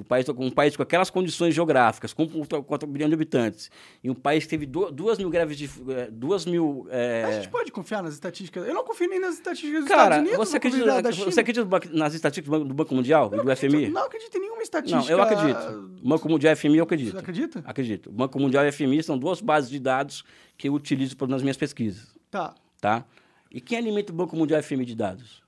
o 0.00 0.04
país, 0.04 0.28
um 0.28 0.50
país 0.50 0.76
com 0.76 0.82
aquelas 0.82 1.08
condições 1.10 1.54
geográficas, 1.54 2.12
com 2.12 2.26
4 2.26 2.88
bilhões 2.88 3.08
de 3.10 3.14
habitantes, 3.14 3.70
e 4.02 4.10
um 4.10 4.14
país 4.14 4.44
que 4.44 4.50
teve 4.50 4.66
du- 4.66 4.90
duas 4.90 5.18
mil 5.18 5.30
greves 5.30 5.56
de... 5.56 5.64
eh, 5.88 6.08
duas 6.10 6.44
mil... 6.44 6.86
eh, 6.90 7.24
A 7.26 7.32
gente 7.32 7.48
pode 7.48 7.70
confiar 7.72 8.02
nas 8.02 8.14
estatísticas? 8.14 8.66
Eu 8.66 8.74
não 8.74 8.84
confio 8.84 9.08
nem 9.08 9.18
nas 9.20 9.34
estatísticas 9.34 9.80
dos 9.80 9.88
Cara, 9.88 10.02
Estados 10.02 10.18
Unidos. 10.28 10.38
você 10.38 10.56
acredita, 10.56 11.12
China. 11.12 11.24
você 11.30 11.40
acredita 11.40 11.80
nas 11.92 12.14
estatísticas 12.14 12.60
do 12.60 12.74
Banco- 12.74 12.94
Mundial 12.94 13.30
e 13.32 13.42
do 13.42 13.56
FMI? 13.56 13.88
Não 13.90 14.04
acredito 14.06 14.36
em 14.36 14.40
nenhuma 14.40 14.62
estatística. 14.62 15.00
Não, 15.02 15.08
eu 15.10 15.22
acredito. 15.22 15.90
Banco 16.02 16.28
Mundial 16.28 16.52
e 16.52 16.56
FMI 16.56 16.78
eu 16.78 16.84
acredito. 16.84 17.12
Você 17.12 17.18
acredita? 17.18 17.62
Acredito. 17.66 18.12
Banco 18.12 18.38
Mundial 18.38 18.64
e 18.66 18.72
FMI 18.72 19.02
são 19.02 19.18
duas 19.18 19.40
bases 19.40 19.70
de 19.70 19.78
dados 19.78 20.24
que 20.56 20.68
eu 20.68 20.74
utilizo 20.74 21.16
nas 21.28 21.42
minhas 21.42 21.56
pesquisas, 21.56 22.14
Tá. 22.30 22.54
tá? 22.80 23.04
E 23.50 23.60
quem 23.60 23.78
alimenta 23.78 24.12
o 24.12 24.14
Banco 24.16 24.36
Mundial 24.36 24.60
e 24.60 24.62
FMI 24.62 24.84
de 24.84 24.94
dados? 24.94 25.42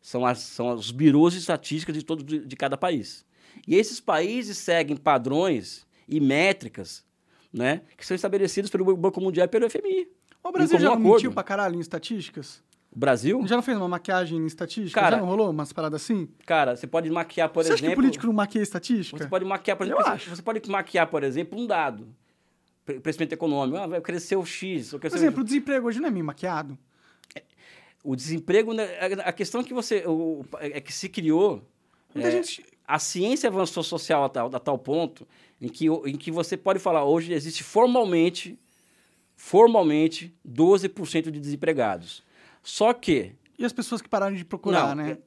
São, 0.00 0.24
as, 0.24 0.38
são 0.38 0.72
os 0.74 0.90
birôs 0.90 1.34
de 1.34 1.40
estatística 1.40 1.92
de, 1.92 2.02
todo, 2.04 2.22
de, 2.24 2.38
de 2.38 2.56
cada 2.56 2.76
país. 2.78 3.26
E 3.66 3.74
esses 3.76 4.00
países 4.00 4.58
seguem 4.58 4.96
padrões 4.96 5.86
e 6.08 6.20
métricas 6.20 7.04
né, 7.52 7.82
que 7.96 8.06
são 8.06 8.14
estabelecidos 8.14 8.70
pelo 8.70 8.96
Banco 8.96 9.20
Mundial 9.20 9.46
e 9.46 9.48
pelo 9.48 9.68
FMI. 9.70 10.08
O 10.44 10.52
Brasil 10.52 10.78
já 10.78 10.88
acordo. 10.88 11.02
mentiu 11.08 11.32
pra 11.32 11.42
caralho 11.42 11.76
em 11.76 11.80
estatísticas? 11.80 12.62
O 12.90 12.98
Brasil, 12.98 13.46
Já 13.46 13.54
não 13.56 13.62
fez 13.62 13.76
uma 13.76 13.88
maquiagem 13.88 14.38
em 14.38 14.46
estatística? 14.46 14.98
Cara, 15.00 15.16
já 15.16 15.22
não 15.22 15.28
rolou 15.28 15.50
umas 15.50 15.72
paradas 15.72 16.02
assim? 16.02 16.28
cara, 16.46 16.74
você 16.76 16.86
pode 16.86 17.10
maquiar, 17.10 17.48
por 17.50 17.62
você 17.62 17.72
acha 17.72 17.80
que 17.80 17.86
exemplo... 17.86 18.02
político 18.02 18.26
não 18.26 18.32
maquia 18.32 18.62
estatística? 18.62 19.18
Você 19.18 19.28
pode 19.28 19.44
maquiar, 19.44 19.76
por 19.76 19.84
Eu 19.86 19.88
exemplo, 19.92 20.04
você- 20.04 20.10
acho. 20.10 20.30
você 20.36 20.42
pode 20.42 20.70
maquiar, 20.70 21.06
por 21.06 21.22
exemplo, 21.22 21.58
um 21.58 21.66
dado. 21.66 22.08
Crescimento 23.02 23.32
econômico. 23.34 23.76
Ah, 23.78 23.86
vai 23.86 24.00
crescer 24.00 24.36
o 24.36 24.44
X. 24.46 24.94
Ou 24.94 24.98
Por 24.98 25.06
exemplo, 25.14 25.42
o 25.42 25.44
desemprego 25.44 25.86
hoje 25.88 26.00
não 26.00 26.08
é 26.08 26.10
meio 26.10 26.24
maquiado? 26.24 26.78
o 28.02 28.16
desemprego, 28.16 28.72
né, 28.72 28.88
a 29.24 29.32
questão 29.32 29.62
que 29.62 29.74
você 29.74 30.04
o- 30.06 30.44
é 30.60 30.80
que 30.80 30.92
se 30.92 31.08
criou, 31.10 31.62
Muita 32.14 32.28
é, 32.28 32.32
gente... 32.32 32.64
a 32.88 32.98
ciência 32.98 33.50
avançou 33.50 33.82
social 33.82 34.24
a 34.24 34.28
tal, 34.30 34.46
a 34.50 34.58
tal 34.58 34.78
ponto 34.78 35.28
em 35.60 35.68
que, 35.68 35.86
em 35.88 36.16
que 36.16 36.30
você 36.30 36.56
pode 36.56 36.78
falar 36.78 37.04
hoje 37.04 37.34
existe 37.34 37.62
formalmente, 37.62 38.58
formalmente 39.36 40.34
12% 40.48 41.30
de 41.30 41.38
desempregados. 41.38 42.24
Só 42.62 42.94
que 42.94 43.32
E 43.58 43.64
as 43.64 43.74
pessoas 43.74 44.00
que 44.00 44.08
pararam 44.08 44.34
de 44.34 44.44
procurar, 44.44 44.96
Não, 44.96 45.04
né? 45.04 45.18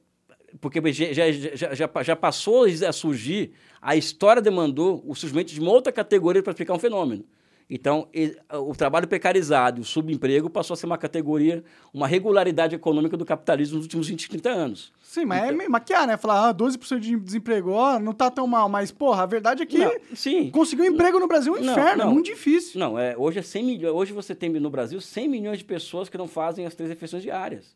porque 0.60 0.80
já, 0.92 1.30
já, 1.30 1.74
já, 1.74 2.02
já 2.02 2.16
passou 2.16 2.64
a 2.64 2.92
surgir, 2.92 3.52
a 3.80 3.94
história 3.94 4.42
demandou 4.42 5.02
o 5.06 5.14
surgimento 5.14 5.52
de 5.52 5.60
uma 5.60 5.70
outra 5.70 5.92
categoria 5.92 6.42
para 6.42 6.50
explicar 6.50 6.74
um 6.74 6.78
fenômeno. 6.78 7.24
Então, 7.74 8.06
o 8.52 8.74
trabalho 8.74 9.08
precarizado 9.08 9.80
e 9.80 9.82
o 9.82 9.84
subemprego 9.84 10.50
passou 10.50 10.74
a 10.74 10.76
ser 10.76 10.84
uma 10.84 10.98
categoria, 10.98 11.64
uma 11.90 12.06
regularidade 12.06 12.74
econômica 12.74 13.16
do 13.16 13.24
capitalismo 13.24 13.76
nos 13.76 13.86
últimos 13.86 14.08
20, 14.08 14.28
30 14.28 14.50
anos. 14.50 14.92
Sim, 15.00 15.24
mas 15.24 15.50
então, 15.50 15.62
é 15.62 15.68
maquiar, 15.70 16.06
né? 16.06 16.18
Falar, 16.18 16.50
ah, 16.50 16.54
12% 16.54 17.00
de 17.00 17.18
desemprego, 17.18 17.70
ó, 17.70 17.98
não 17.98 18.12
tá 18.12 18.30
tão 18.30 18.46
mal. 18.46 18.68
Mas, 18.68 18.92
porra, 18.92 19.22
a 19.22 19.26
verdade 19.26 19.62
é 19.62 19.66
que 19.66 19.78
não, 19.78 19.90
sim, 20.14 20.50
conseguir 20.50 20.82
um 20.82 20.92
emprego 20.92 21.18
no 21.18 21.26
Brasil 21.26 21.56
é 21.56 21.60
um 21.60 21.62
inferno, 21.62 22.04
não, 22.04 22.10
é 22.10 22.12
muito 22.12 22.26
difícil. 22.26 22.78
Não, 22.78 22.98
é, 22.98 23.16
hoje, 23.16 23.38
é 23.38 23.42
100 23.42 23.64
milhões, 23.64 23.94
hoje 23.94 24.12
você 24.12 24.34
tem 24.34 24.50
no 24.50 24.68
Brasil 24.68 25.00
100 25.00 25.26
milhões 25.26 25.56
de 25.56 25.64
pessoas 25.64 26.10
que 26.10 26.18
não 26.18 26.28
fazem 26.28 26.66
as 26.66 26.74
três 26.74 26.90
refeições 26.90 27.22
diárias. 27.22 27.74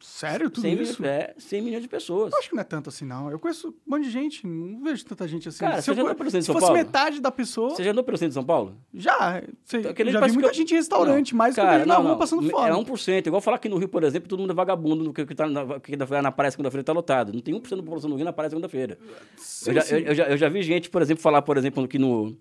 Sério? 0.00 0.48
Tudo 0.48 0.62
100 0.62 0.82
isso? 0.82 1.04
É, 1.04 1.34
100 1.36 1.62
milhões 1.62 1.82
de 1.82 1.88
pessoas. 1.88 2.32
Eu 2.32 2.38
acho 2.38 2.48
que 2.50 2.54
não 2.54 2.60
é 2.60 2.64
tanto 2.64 2.88
assim, 2.88 3.04
não. 3.04 3.30
Eu 3.30 3.38
conheço 3.38 3.68
um 3.68 3.74
monte 3.84 4.04
de 4.04 4.10
gente, 4.10 4.46
não 4.46 4.80
vejo 4.82 5.04
tanta 5.04 5.26
gente 5.26 5.48
assim. 5.48 5.58
Cara, 5.58 5.80
se 5.82 5.86
você 5.86 5.94
já 5.94 6.02
andou 6.02 6.14
pelo 6.14 6.30
centro 6.30 6.40
de 6.40 6.46
São 6.46 6.54
fosse 6.54 6.66
Paulo? 6.66 6.78
metade 6.78 7.20
da 7.20 7.30
pessoa... 7.32 7.70
Você 7.70 7.82
já 7.82 7.90
andou 7.90 8.04
pelo 8.04 8.16
centro 8.16 8.28
de 8.28 8.34
São 8.34 8.44
Paulo? 8.44 8.76
Já. 8.94 9.42
Sei, 9.64 9.80
Então, 9.80 9.92
já 10.12 10.20
vi 10.26 10.32
muita 10.34 10.50
que- 10.50 10.56
gente 10.56 10.72
em 10.72 10.76
restaurante, 10.76 11.34
mais 11.34 11.54
que 11.54 11.60
eu 11.60 11.64
Cara, 11.64 11.84
na 11.84 11.94
não, 11.96 12.04
não. 12.04 12.18
passando 12.18 12.46
É 12.46 12.50
fome. 12.50 12.70
1%. 12.70 13.26
Igual 13.26 13.40
falar 13.42 13.58
que 13.58 13.68
no 13.68 13.76
Rio, 13.76 13.88
por 13.88 14.04
exemplo, 14.04 14.28
todo 14.28 14.38
mundo 14.38 14.52
é 14.52 14.54
vagabundo, 14.54 15.12
que, 15.12 15.26
que, 15.26 15.34
tá 15.34 15.46
na, 15.48 15.80
que 15.80 15.96
vai 15.96 16.22
na 16.22 16.30
praia 16.30 16.50
segunda-feira 16.52 16.84
tá 16.84 16.92
lotado. 16.92 17.32
Não 17.32 17.40
tem 17.40 17.52
1% 17.54 17.68
da 17.70 17.82
população 17.82 18.08
no 18.08 18.16
Rio 18.16 18.24
na 18.24 18.32
praia 18.32 18.50
segunda-feira. 18.50 18.98
Eu 19.66 19.72
eu, 19.74 19.98
eu 20.06 20.14
já, 20.14 20.24
eu 20.28 20.36
já 20.36 20.48
vi 20.48 20.62
gente, 20.62 20.88
por 20.90 21.02
exemplo, 21.02 21.22
falar, 21.22 21.42
por 21.42 21.56
exemplo, 21.56 21.86
que 21.88 21.98
no. 21.98 22.36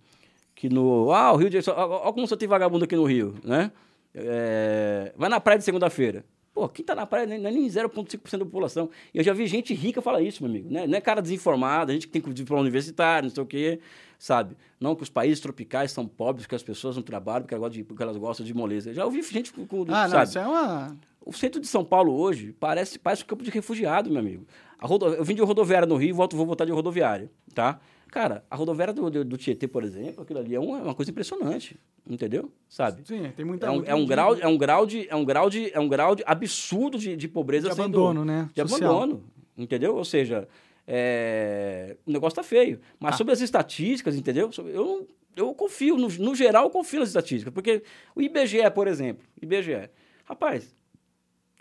Que 0.54 0.70
no 0.70 1.12
ah, 1.12 1.32
o 1.34 1.38
Rio 1.38 1.50
de 1.50 1.62
Janeiro. 1.62 1.92
Olha 1.92 2.14
como 2.14 2.28
só 2.28 2.36
tem 2.36 2.48
vagabundo 2.48 2.86
aqui 2.86 2.96
no 2.96 3.04
Rio, 3.04 3.36
né? 3.44 3.72
É, 4.14 5.14
vai 5.16 5.30
na 5.30 5.40
praia 5.40 5.58
de 5.60 5.64
segunda-feira. 5.64 6.26
Pô, 6.58 6.68
quem 6.68 6.84
tá 6.84 6.96
na 6.96 7.06
praia 7.06 7.28
nem, 7.28 7.38
não 7.38 7.50
é 7.50 7.54
nem 7.54 7.68
0,5% 7.68 8.32
da 8.40 8.46
população. 8.46 8.90
E 9.14 9.20
eu 9.20 9.24
já 9.24 9.32
vi 9.32 9.46
gente 9.46 9.76
rica 9.76 10.02
falar 10.02 10.24
isso, 10.24 10.42
meu 10.42 10.50
amigo. 10.50 10.72
Né? 10.72 10.88
Não 10.88 10.98
é 10.98 11.00
cara 11.02 11.22
desinformada, 11.22 11.94
gente 11.94 12.08
que 12.08 12.20
tem 12.20 12.34
diploma 12.34 12.64
universitário, 12.64 13.28
não 13.30 13.36
sei 13.36 13.44
o 13.44 13.46
quê, 13.46 13.80
sabe? 14.18 14.58
Não 14.80 14.96
que 14.96 15.04
os 15.04 15.10
países 15.10 15.40
tropicais 15.40 15.92
são 15.92 16.08
pobres, 16.08 16.48
que 16.48 16.56
as 16.56 16.64
pessoas 16.64 16.96
não 16.96 17.04
trabalham 17.04 17.42
porque 17.44 17.54
elas 17.54 17.62
gostam 17.62 17.78
de, 17.78 17.84
porque 17.84 18.02
elas 18.02 18.18
gostam 18.18 18.44
de 18.44 18.54
moleza. 18.56 18.92
Já 18.92 19.06
ouvi 19.06 19.22
gente 19.22 19.54
com. 19.54 19.68
com- 19.68 19.84
Ah, 19.90 20.04
não, 20.06 20.10
sabe? 20.10 20.30
isso 20.30 20.40
é 20.40 20.48
uma... 20.48 20.98
O 21.24 21.32
centro 21.32 21.62
de 21.62 21.68
São 21.68 21.86
Paulo 21.86 22.12
hoje 22.18 22.56
parece, 22.60 22.98
parece 22.98 23.22
um 23.24 23.28
campo 23.28 23.44
de 23.44 23.52
refugiado, 23.52 24.10
meu 24.10 24.20
amigo. 24.20 24.48
A 24.80 24.88
rodo- 24.88 25.14
Eu 25.14 25.24
vim 25.24 25.36
de 25.36 25.42
rodoviária 25.44 25.86
no 25.86 25.96
Rio, 25.96 26.16
volto, 26.16 26.36
vou 26.36 26.46
voltar 26.48 26.66
de 26.66 26.72
rodoviária, 26.72 27.30
tá? 27.54 27.80
Cara, 28.10 28.44
a 28.50 28.56
rodoviária 28.56 28.94
do, 28.96 29.12
do, 29.12 29.24
do 29.26 29.38
Tietê, 29.38 29.68
por 29.68 29.84
exemplo, 29.84 30.24
aquilo 30.24 30.40
ali 30.40 30.56
é 30.56 30.60
uma, 30.60 30.80
é 30.80 30.82
uma 30.82 30.96
coisa 30.96 31.12
impressionante, 31.12 31.78
entendeu? 32.10 32.52
Sabe? 32.70 33.02
Sim, 33.06 33.32
tem 33.36 33.46
muita... 33.46 33.68
É 33.68 33.72
um, 33.72 33.84
é 33.86 33.96
um 33.96 34.06
grau, 34.06 34.36
é 34.36 34.48
um 34.48 34.58
grau 34.58 34.86
de, 34.86 35.08
é 35.10 35.16
um 35.16 35.26
grau 35.26 35.50
de, 35.50 35.72
é 35.74 35.80
um 35.80 35.88
grau 35.88 36.16
de 36.16 36.24
absurdo 36.26 36.98
de, 36.98 37.16
de 37.16 37.28
pobreza 37.28 37.70
de 37.70 37.76
sendo- 37.76 37.84
abandono, 37.86 38.24
né? 38.26 38.50
de 38.54 38.62
social. 38.68 38.96
abandono, 38.98 39.24
entendeu? 39.58 39.96
Ou 39.96 40.06
seja, 40.06 40.48
é, 40.88 41.96
o 42.06 42.12
negócio 42.12 42.36
tá 42.36 42.44
feio. 42.44 42.80
Mas 43.00 43.12
Tá. 43.12 43.18
sobre 43.18 43.34
as 43.34 43.42
estatísticas, 43.42 44.16
entendeu? 44.16 44.50
Eu, 44.68 45.08
eu 45.36 45.54
confio, 45.54 45.98
no, 45.98 46.08
no 46.08 46.34
geral, 46.36 46.64
eu 46.66 46.70
confio 46.70 47.00
nas 47.00 47.10
estatísticas. 47.10 47.54
Porque 47.54 47.84
o 48.16 48.22
IBGE, 48.22 48.70
por 48.74 48.88
exemplo, 48.88 49.24
IBGE, 49.42 49.90
rapaz, 50.26 50.76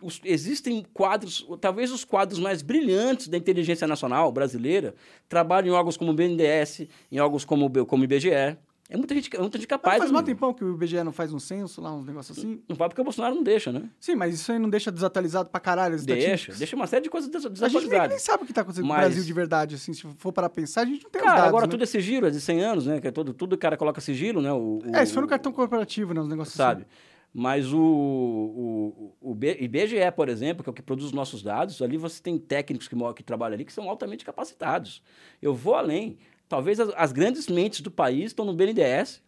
os- 0.01 0.20
existem 0.24 0.85
quadros, 0.93 1.47
talvez 1.60 1.90
os 1.90 2.05
quadros 2.05 2.39
mais 2.39 2.62
brilhantes 2.62 3.28
da 3.28 3.36
inteligência 3.36 3.86
nacional 3.86 4.31
brasileira, 4.31 4.94
trabalham 5.28 5.68
em 5.74 5.77
órgãos 5.77 5.97
como 5.97 6.10
o 6.12 6.14
BNDES, 6.14 6.86
em 7.10 7.18
órgãos 7.18 7.44
como, 7.44 7.70
como 7.86 8.02
o 8.02 8.05
IBGE. 8.05 8.56
É 8.89 8.97
muita 8.97 9.15
gente, 9.17 9.35
é 9.35 9.41
muita 9.41 9.59
gente 9.59 9.67
Mas 9.69 9.81
capaz. 9.81 9.99
faz 9.99 10.11
meu 10.11 10.13
mó 10.13 10.19
amigo. 10.21 10.33
tempão 10.39 10.55
que 10.55 10.65
o 10.65 10.75
IBGE 10.75 11.03
não 11.03 11.11
faz 11.11 11.33
um 11.33 11.41
censo 11.41 11.81
lá, 11.81 11.93
uns 11.93 12.07
negócios 12.07 12.39
assim. 12.39 12.63
Não 12.69 12.77
vai 12.77 12.89
porque 12.89 13.01
o 13.01 13.05
Bolsonaro 13.05 13.35
não 13.35 13.43
deixa, 13.43 13.73
né? 13.73 13.89
Sim, 13.99 14.15
mas 14.15 14.33
isso 14.35 14.53
aí 14.53 14.59
não 14.61 14.71
deixa 14.71 14.93
desatualizado 14.93 15.49
pra 15.51 15.59
caralho 15.59 15.97
as 15.97 16.05
Deixa, 16.05 16.53
deixa 16.53 16.77
uma 16.77 16.87
série 16.87 17.03
de 17.03 17.11
coisas 17.11 17.29
des- 17.29 17.45
A 17.45 17.49
gente 17.49 17.55
meio 17.59 17.65
nem 17.65 17.81
desatualizadas. 17.89 18.23
sabe 18.23 18.45
o 18.45 18.47
que 18.47 18.53
tá 18.53 18.61
acontecendo 18.61 18.87
Mas- 18.87 18.97
no 18.99 19.03
Brasil 19.07 19.25
de 19.25 19.33
verdade, 19.33 19.75
assim. 19.75 19.93
Se 19.93 20.03
for 20.19 20.33
parar 20.33 20.49
pra 20.49 20.63
pensar, 20.63 20.83
a 20.83 20.85
gente 20.85 21.03
não 21.03 21.11
tem 21.11 21.21
Cara, 21.21 21.35
dados, 21.35 21.49
agora 21.49 21.67
né? 21.67 21.71
tudo 21.73 21.83
é 21.83 21.87
sigilo, 21.87 22.27
é 22.29 22.31
de 22.31 22.41
100 22.41 22.61
anos, 22.63 22.87
né? 22.87 23.01
Que 23.01 23.09
é 23.09 23.11
todo, 23.11 23.35
tudo 23.35 23.55
o 23.55 23.59
cara 23.59 23.77
coloca 23.77 24.01
sigilo, 24.01 24.41
né? 24.41 24.53
O, 24.53 24.79
o- 24.79 24.97
É, 24.97 25.03
isso 25.03 25.13
foi 25.15 25.23
no 25.23 25.29
cartão 25.29 25.51
corporativo, 25.53 26.15
né? 26.15 26.21
Os 26.21 26.29
negócios 26.29 26.55
Sabe? 26.55 26.83
assim. 26.83 26.91
Mas 27.39 27.71
o, 27.73 27.79
o, 27.81 29.15
o 29.21 29.37
IBGE, 29.61 29.97
por 30.15 30.29
exemplo, 30.29 30.63
que 30.63 30.71
é 30.71 30.73
o 30.73 30.75
que 30.75 30.81
produz 30.81 31.07
os 31.07 31.13
nossos 31.13 31.43
dados, 31.43 31.83
ali 31.83 31.97
você 31.99 32.23
tem 32.23 32.39
técnicos 32.39 32.89
que, 32.89 32.97
que 33.15 33.23
trabalham 33.23 33.55
ali 33.55 33.65
que 33.65 33.73
são 33.73 33.91
altamente 33.91 34.25
capacitados. 34.25 35.03
Eu 35.43 35.55
vou 35.55 35.75
além. 35.75 36.17
Talvez 36.48 36.78
as, 36.81 36.90
as 36.97 37.12
grandes 37.12 37.48
mentes 37.48 37.81
do 37.81 37.90
país 37.90 38.27
estão 38.27 38.44
no 38.44 38.55
BNDES 38.55 39.23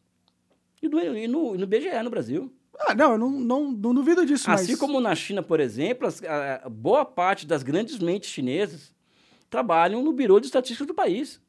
e, 0.82 0.88
do- 0.88 1.00
e 1.00 1.26
no, 1.26 1.54
e 1.54 1.58
no 1.58 1.66
BGE 1.66 2.02
no 2.02 2.10
Brasil. 2.10 2.52
Ah, 2.80 2.94
não, 2.94 3.12
eu 3.12 3.18
não, 3.18 3.30
não, 3.30 3.72
não 3.72 3.94
duvido 3.94 4.24
disso, 4.24 4.48
Assim 4.50 4.70
mas... 4.72 4.80
como 4.80 5.00
na 5.00 5.14
China, 5.14 5.42
por 5.42 5.58
exemplo, 5.58 6.06
as- 6.06 6.22
a, 6.22 6.68
boa 6.68 7.04
parte 7.04 7.44
das 7.46 7.62
grandes 7.64 7.98
mentes 7.98 8.30
chinesas 8.30 8.94
trabalham 9.50 10.02
no 10.02 10.12
Biro 10.12 10.38
de 10.40 10.46
Estatística 10.46 10.86
do 10.86 10.94
país. 10.94 11.40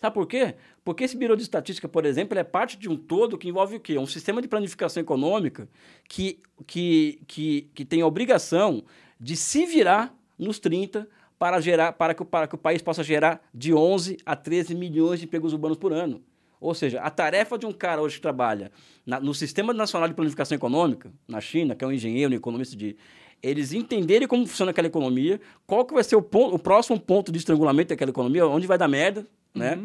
Sabe 0.00 0.14
por 0.14 0.26
quê? 0.26 0.54
Porque 0.84 1.04
esse 1.04 1.16
Biro 1.16 1.36
de 1.36 1.42
Estatística, 1.42 1.88
por 1.88 2.06
exemplo, 2.06 2.38
é 2.38 2.44
parte 2.44 2.78
de 2.78 2.88
um 2.88 2.96
todo 2.96 3.36
que 3.36 3.48
envolve 3.48 3.76
o 3.76 3.80
quê? 3.80 3.98
Um 3.98 4.06
sistema 4.06 4.40
de 4.40 4.48
planificação 4.48 5.00
econômica 5.02 5.68
que, 6.08 6.40
que, 6.66 7.20
que, 7.26 7.70
que 7.74 7.84
tem 7.84 8.00
a 8.00 8.06
obrigação 8.06 8.84
de 9.20 9.36
se 9.36 9.66
virar 9.66 10.14
nos 10.38 10.58
30 10.60 11.06
para, 11.38 11.60
gerar, 11.60 11.92
para, 11.92 12.14
que, 12.14 12.22
o- 12.22 12.26
para 12.26 12.46
que 12.46 12.54
o 12.54 12.58
país 12.58 12.82
possa 12.82 13.02
gerar 13.04 13.40
de 13.54 13.72
11 13.72 14.16
a 14.26 14.34
13 14.34 14.74
milhões 14.74 15.20
de 15.20 15.26
empregos 15.26 15.52
urbanos 15.52 15.76
por 15.78 15.92
ano. 15.92 16.20
Ou 16.60 16.74
seja, 16.74 17.00
a 17.00 17.08
tarefa 17.10 17.56
de 17.56 17.66
um 17.66 17.72
cara 17.72 18.02
hoje 18.02 18.16
que 18.16 18.22
trabalha 18.22 18.72
na- 19.06 19.20
no 19.20 19.32
Sistema 19.32 19.72
Nacional 19.72 20.08
de 20.08 20.14
Planificação 20.14 20.56
Econômica, 20.56 21.12
na 21.28 21.40
China, 21.40 21.74
que 21.76 21.84
é 21.84 21.86
um 21.88 21.92
engenheiro, 21.92 22.32
um 22.32 22.36
economista 22.36 22.74
de. 22.76 22.96
Eles 23.40 23.72
entenderem 23.72 24.26
como 24.26 24.44
funciona 24.44 24.72
aquela 24.72 24.88
economia, 24.88 25.40
qual 25.64 25.84
que 25.84 25.94
vai 25.94 26.02
ser 26.02 26.16
o, 26.16 26.22
ponto, 26.22 26.56
o 26.56 26.58
próximo 26.58 26.98
ponto 26.98 27.30
de 27.30 27.38
estrangulamento 27.38 27.90
daquela 27.90 28.10
economia, 28.10 28.44
onde 28.44 28.66
vai 28.66 28.76
dar 28.76 28.88
merda, 28.88 29.24
né? 29.54 29.78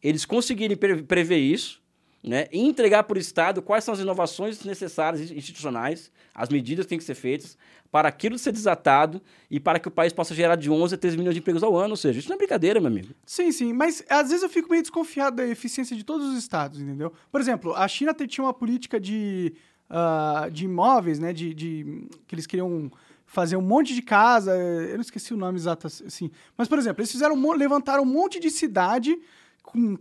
Eles 0.00 0.24
conseguirem 0.24 0.76
pre- 0.76 1.02
prever 1.02 1.38
isso, 1.38 1.79
né? 2.22 2.46
E 2.52 2.60
entregar 2.60 3.04
para 3.04 3.16
o 3.16 3.20
Estado 3.20 3.62
quais 3.62 3.82
são 3.84 3.94
as 3.94 4.00
inovações 4.00 4.62
necessárias 4.64 5.30
institucionais, 5.30 6.10
as 6.34 6.48
medidas 6.48 6.84
que 6.84 6.90
têm 6.90 6.98
que 6.98 7.04
ser 7.04 7.14
feitas 7.14 7.56
para 7.90 8.08
aquilo 8.08 8.38
ser 8.38 8.52
desatado 8.52 9.20
e 9.50 9.58
para 9.58 9.80
que 9.80 9.88
o 9.88 9.90
país 9.90 10.12
possa 10.12 10.32
gerar 10.34 10.54
de 10.54 10.70
11 10.70 10.94
a 10.94 10.98
13 10.98 11.16
milhões 11.16 11.34
de 11.34 11.40
empregos 11.40 11.62
ao 11.62 11.76
ano. 11.76 11.90
Ou 11.90 11.96
seja, 11.96 12.18
isso 12.20 12.28
não 12.28 12.36
é 12.36 12.38
brincadeira, 12.38 12.78
meu 12.78 12.86
amigo. 12.88 13.08
Sim, 13.26 13.50
sim, 13.50 13.72
mas 13.72 14.04
às 14.08 14.28
vezes 14.28 14.42
eu 14.42 14.48
fico 14.48 14.70
meio 14.70 14.82
desconfiado 14.82 15.36
da 15.36 15.46
eficiência 15.46 15.96
de 15.96 16.04
todos 16.04 16.28
os 16.28 16.38
estados, 16.38 16.80
entendeu? 16.80 17.12
Por 17.32 17.40
exemplo, 17.40 17.74
a 17.74 17.88
China 17.88 18.14
tinha 18.14 18.44
uma 18.44 18.54
política 18.54 19.00
de, 19.00 19.54
ah, 19.88 20.48
de 20.52 20.66
imóveis, 20.66 21.18
né? 21.18 21.32
De, 21.32 21.52
de- 21.52 22.06
que 22.28 22.34
eles 22.34 22.46
queriam 22.46 22.90
fazer 23.26 23.56
um 23.56 23.62
monte 23.62 23.94
de 23.94 24.02
casa, 24.02 24.56
eu 24.56 24.94
não 24.94 25.00
esqueci 25.00 25.32
o 25.32 25.36
nome 25.36 25.56
exato 25.56 25.86
assim. 25.86 26.30
Mas, 26.56 26.68
por 26.68 26.78
exemplo, 26.78 27.00
eles 27.00 27.10
fizeram 27.10 27.34
levantaram 27.52 28.02
um 28.02 28.06
monte 28.06 28.38
de 28.38 28.50
cidade 28.50 29.16
com 29.62 29.96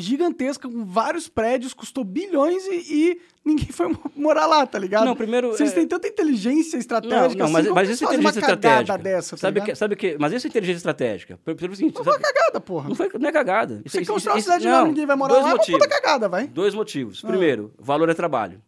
gigantesca, 0.00 0.68
com 0.68 0.84
vários 0.84 1.28
prédios, 1.28 1.72
custou 1.74 2.04
bilhões 2.04 2.64
e, 2.66 2.74
e 2.94 3.20
ninguém 3.44 3.66
foi 3.68 3.88
mo- 3.88 3.98
morar 4.16 4.46
lá, 4.46 4.66
tá 4.66 4.78
ligado? 4.78 5.04
Não, 5.06 5.16
primeiro, 5.16 5.48
Vocês 5.52 5.72
é- 5.72 5.74
tão 5.74 5.86
tanta 5.88 6.08
inteligência 6.08 6.76
estratégica, 6.76 7.42
Não, 7.44 7.46
não, 7.46 7.52
mas, 7.52 7.66
assim, 7.66 7.74
mas 7.74 7.90
isso 7.90 8.04
é 8.04 8.06
uma 8.06 8.14
inteligência 8.14 8.40
estratégica. 8.40 8.98
Dessa, 8.98 9.30
tá 9.36 9.40
sabe, 9.40 9.54
ligado? 9.60 9.66
que, 9.70 9.74
sabe 9.76 9.96
que, 9.96 10.16
mas 10.18 10.32
isso 10.32 10.46
é 10.46 10.48
inteligência 10.48 10.78
estratégica. 10.78 11.38
Pelo, 11.44 11.74
seguinte, 11.76 11.94
Não 11.96 12.04
foi 12.04 12.12
uma 12.14 12.20
cagada, 12.20 12.60
porra. 12.60 12.88
não, 12.88 12.94
foi, 12.94 13.08
não 13.18 13.28
é 13.28 13.32
cagada. 13.32 13.82
Você 13.86 14.00
Isso- 14.00 14.12
constrói 14.12 14.34
uma 14.34 14.38
isso- 14.38 14.46
cidade 14.48 14.64
não, 14.66 14.86
ninguém 14.86 15.06
vai 15.06 15.16
morar 15.16 15.34
dois 15.34 15.44
lá, 15.44 15.50
é 15.50 15.52
uma 15.52 15.58
motivos. 15.58 15.80
puta 15.80 15.88
cagada, 16.00 16.28
vai. 16.28 16.46
Dois 16.46 16.74
motivos. 16.74 17.22
Ah. 17.24 17.28
Primeiro, 17.28 17.72
valor 17.78 18.08
é 18.08 18.14
trabalho. 18.14 18.60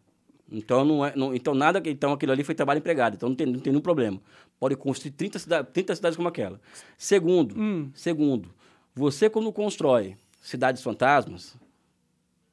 Então, 0.51 0.83
não 0.83 1.05
é, 1.05 1.13
não- 1.15 1.33
então, 1.35 1.53
nada, 1.53 1.79
então 1.85 2.11
aquilo 2.11 2.31
ali 2.31 2.43
foi 2.43 2.55
trabalho 2.55 2.79
empregado. 2.79 3.13
Então, 3.15 3.29
não 3.29 3.35
tem, 3.35 3.45
não 3.45 3.59
tem 3.59 3.71
nenhum 3.71 3.81
problema. 3.83 4.19
Pode 4.59 4.75
construir 4.75 5.11
30, 5.11 5.37
cida, 5.37 5.63
30 5.63 5.95
cidades 5.95 6.15
como 6.17 6.27
aquela. 6.27 6.59
Segundo, 6.97 7.53
Hum. 7.55 7.91
segundo, 7.93 8.49
você 8.95 9.29
quando 9.29 9.53
constrói 9.53 10.17
cidades 10.39 10.81
fantasmas, 10.81 11.55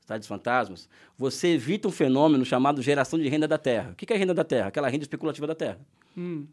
cidades 0.00 0.26
fantasmas, 0.28 0.88
você 1.16 1.48
evita 1.48 1.88
um 1.88 1.92
fenômeno 1.92 2.44
chamado 2.44 2.82
geração 2.82 3.18
de 3.18 3.28
renda 3.28 3.48
da 3.48 3.58
terra. 3.58 3.90
O 3.92 3.94
que 3.94 4.12
é 4.12 4.16
renda 4.16 4.34
da 4.34 4.44
terra? 4.44 4.68
Aquela 4.68 4.88
renda 4.88 5.04
especulativa 5.04 5.46
da 5.46 5.54
terra. 5.54 5.78
Hum. 6.16 6.46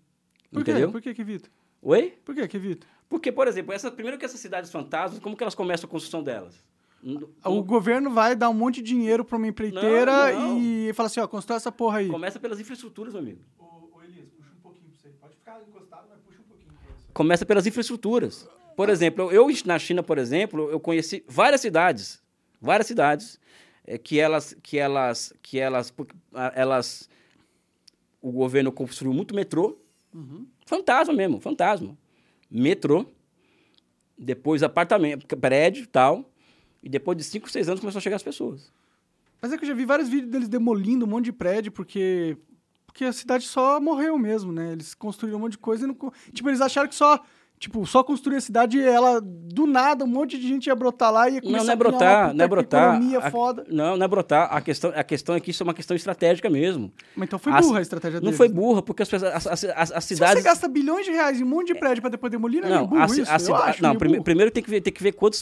Por 0.52 0.64
quê? 0.64 0.72
Entendeu? 0.72 0.92
Por 0.92 1.02
que 1.02 1.14
que 1.14 1.22
evita? 1.22 1.50
Oi? 1.82 2.18
Por 2.24 2.36
que 2.36 2.48
que 2.48 2.58
evita? 2.58 2.88
Porque, 3.10 3.32
por 3.32 3.48
exemplo, 3.48 3.74
essa, 3.74 3.92
primeiro 3.92 4.18
que 4.18 4.26
essas 4.26 4.40
cidades 4.40 4.72
fantasmas, 4.72 5.20
como 5.20 5.36
que 5.36 5.44
elas 5.44 5.56
começam 5.56 5.88
a 5.88 5.92
construção 5.92 6.24
delas? 6.24 6.64
O 7.44 7.62
governo 7.62 8.10
vai 8.12 8.36
dar 8.36 8.50
um 8.50 8.54
monte 8.54 8.76
de 8.82 8.84
dinheiro 8.84 9.26
pra 9.26 9.38
uma 9.38 9.48
empreiteira 9.48 10.32
Não, 10.32 10.54
não. 10.54 10.60
e 10.62 10.94
fala 10.94 11.08
assim, 11.08 11.20
ó, 11.20 11.28
constrói 11.28 11.58
essa 11.58 11.72
porra 11.72 11.98
aí. 11.98 12.08
Começa 12.08 12.40
pelas 12.40 12.60
infraestruturas, 12.62 13.14
meu 13.14 13.22
amigo. 13.22 13.42
Ô, 13.60 13.98
ô 13.98 14.02
Elias, 14.04 14.30
puxa 14.30 14.50
um 14.58 14.62
pouquinho 14.62 14.86
pra 14.90 14.98
você. 15.02 15.10
Pode 15.20 15.36
ficar 15.36 15.62
encostado, 15.68 16.08
mas 16.10 16.20
puxa 16.22 16.40
um 16.40 16.44
pouquinho 16.44 16.72
pra 16.72 16.96
você. 16.96 17.12
Começa 17.14 17.46
pelas 17.46 17.68
infraestruturas. 17.68 18.48
Por 18.76 18.90
exemplo, 18.90 19.32
eu 19.32 19.48
na 19.66 19.78
China, 19.80 20.04
por 20.04 20.18
exemplo, 20.18 20.70
eu 20.70 20.80
conheci 20.80 21.24
várias 21.28 21.62
cidades, 21.62 22.22
várias 22.60 22.88
cidades 22.88 23.40
eh, 23.86 23.98
que 23.98 24.20
elas, 24.20 24.56
que 24.62 24.78
elas, 24.78 25.34
que 25.42 25.60
elas, 25.60 25.94
elas, 26.56 27.10
o 28.22 28.32
governo 28.32 28.72
construiu 28.72 29.14
muito 29.14 29.36
metrô, 29.36 29.78
fantasma 30.66 31.14
mesmo, 31.14 31.40
fantasma, 31.40 31.98
metrô, 32.50 33.06
depois 34.18 34.64
apartamento, 34.64 35.26
prédio, 35.38 35.88
tal, 35.88 36.30
e 36.82 36.90
depois 36.90 37.18
de 37.18 37.24
cinco, 37.24 37.50
seis 37.50 37.68
anos 37.68 37.80
começou 37.80 38.00
a 38.00 38.02
chegar 38.02 38.16
as 38.16 38.24
pessoas. 38.24 38.72
Mas 39.42 39.52
é 39.52 39.58
que 39.58 39.64
eu 39.64 39.68
já 39.68 39.74
vi 39.74 39.86
vários 39.86 40.08
vídeos 40.08 40.32
deles 40.32 40.48
demolindo 40.48 41.06
um 41.06 41.10
monte 41.10 41.26
de 41.26 41.34
prédio 41.34 41.72
porque 41.72 42.38
porque 42.94 43.06
a 43.06 43.12
cidade 43.12 43.48
só 43.48 43.82
morreu 43.82 44.20
mesmo, 44.20 44.52
né? 44.52 44.74
Eles 44.74 44.94
construíram 44.94 45.40
um 45.40 45.42
monte 45.42 45.54
de 45.54 45.58
coisa 45.58 45.84
e 45.84 45.88
não... 45.88 45.98
Tipo, 46.32 46.50
eles 46.50 46.62
acharam 46.62 46.88
que 46.88 46.94
só 46.94 47.20
Tipo, 47.64 47.86
só 47.86 48.04
construir 48.04 48.36
a 48.36 48.42
cidade, 48.42 48.78
ela, 48.78 49.22
do 49.22 49.66
nada, 49.66 50.04
um 50.04 50.08
monte 50.08 50.38
de 50.38 50.46
gente 50.46 50.68
ia 50.68 50.76
brotar 50.76 51.14
lá 51.14 51.30
e 51.30 51.36
ia 51.36 51.42
começar 51.42 51.60
Não, 51.60 51.64
não 51.66 51.72
é 51.72 51.74
a 51.74 51.78
brotar, 51.78 52.34
não 52.34 52.44
é 52.44 52.48
brotar. 52.50 52.96
economia 52.96 53.20
A- 53.20 53.32
foda. 53.32 53.66
Não, 53.70 53.96
não 53.96 54.04
é 54.04 54.08
brotar. 54.10 54.50
A 54.54 54.60
questão, 54.60 54.92
a 54.94 55.02
questão 55.02 55.34
é 55.34 55.40
que 55.40 55.50
isso 55.52 55.64
é 55.64 55.66
uma 55.66 55.74
questão 55.74 55.96
estratégica 55.96 56.50
mesmo. 56.50 56.92
Mas 57.16 57.28
então 57.28 57.40
foi 57.40 57.54
A- 57.54 57.62
burra 57.62 57.80
a 57.80 57.82
estratégia 57.82 58.20
Não 58.20 58.26
deles. 58.26 58.38
foi 58.38 58.50
burra, 58.50 58.82
porque 58.82 59.02
as, 59.04 59.14
as, 59.14 59.24
as, 59.48 59.64
as, 59.64 59.92
as 59.94 60.04
Se 60.04 60.14
cidades. 60.16 60.44
você 60.44 60.50
gasta 60.50 60.68
bilhões 60.68 61.06
de 61.06 61.12
reais 61.14 61.40
em 61.40 61.44
um 61.46 61.48
monte 61.48 61.68
de 61.68 61.76
prédio 61.80 62.02
pra 62.02 62.10
depois 62.12 62.30
demolir, 62.30 62.62
não, 62.64 62.68
é 62.68 62.72
Não, 62.72 62.78
meio 62.80 62.90
burro 62.90 63.02
a, 63.02 63.06
isso. 63.06 63.32
a 63.32 63.36
eu 63.36 63.40
cida- 63.40 63.58
acho 63.60 63.82
não 63.82 63.96
prime- 63.96 64.22
primeiro 64.22 64.52
tem 64.52 64.62
que 64.62 64.70
ver, 64.70 64.82
tem 64.82 64.92
que 64.92 65.02
ver 65.02 65.14
quantos 65.14 65.42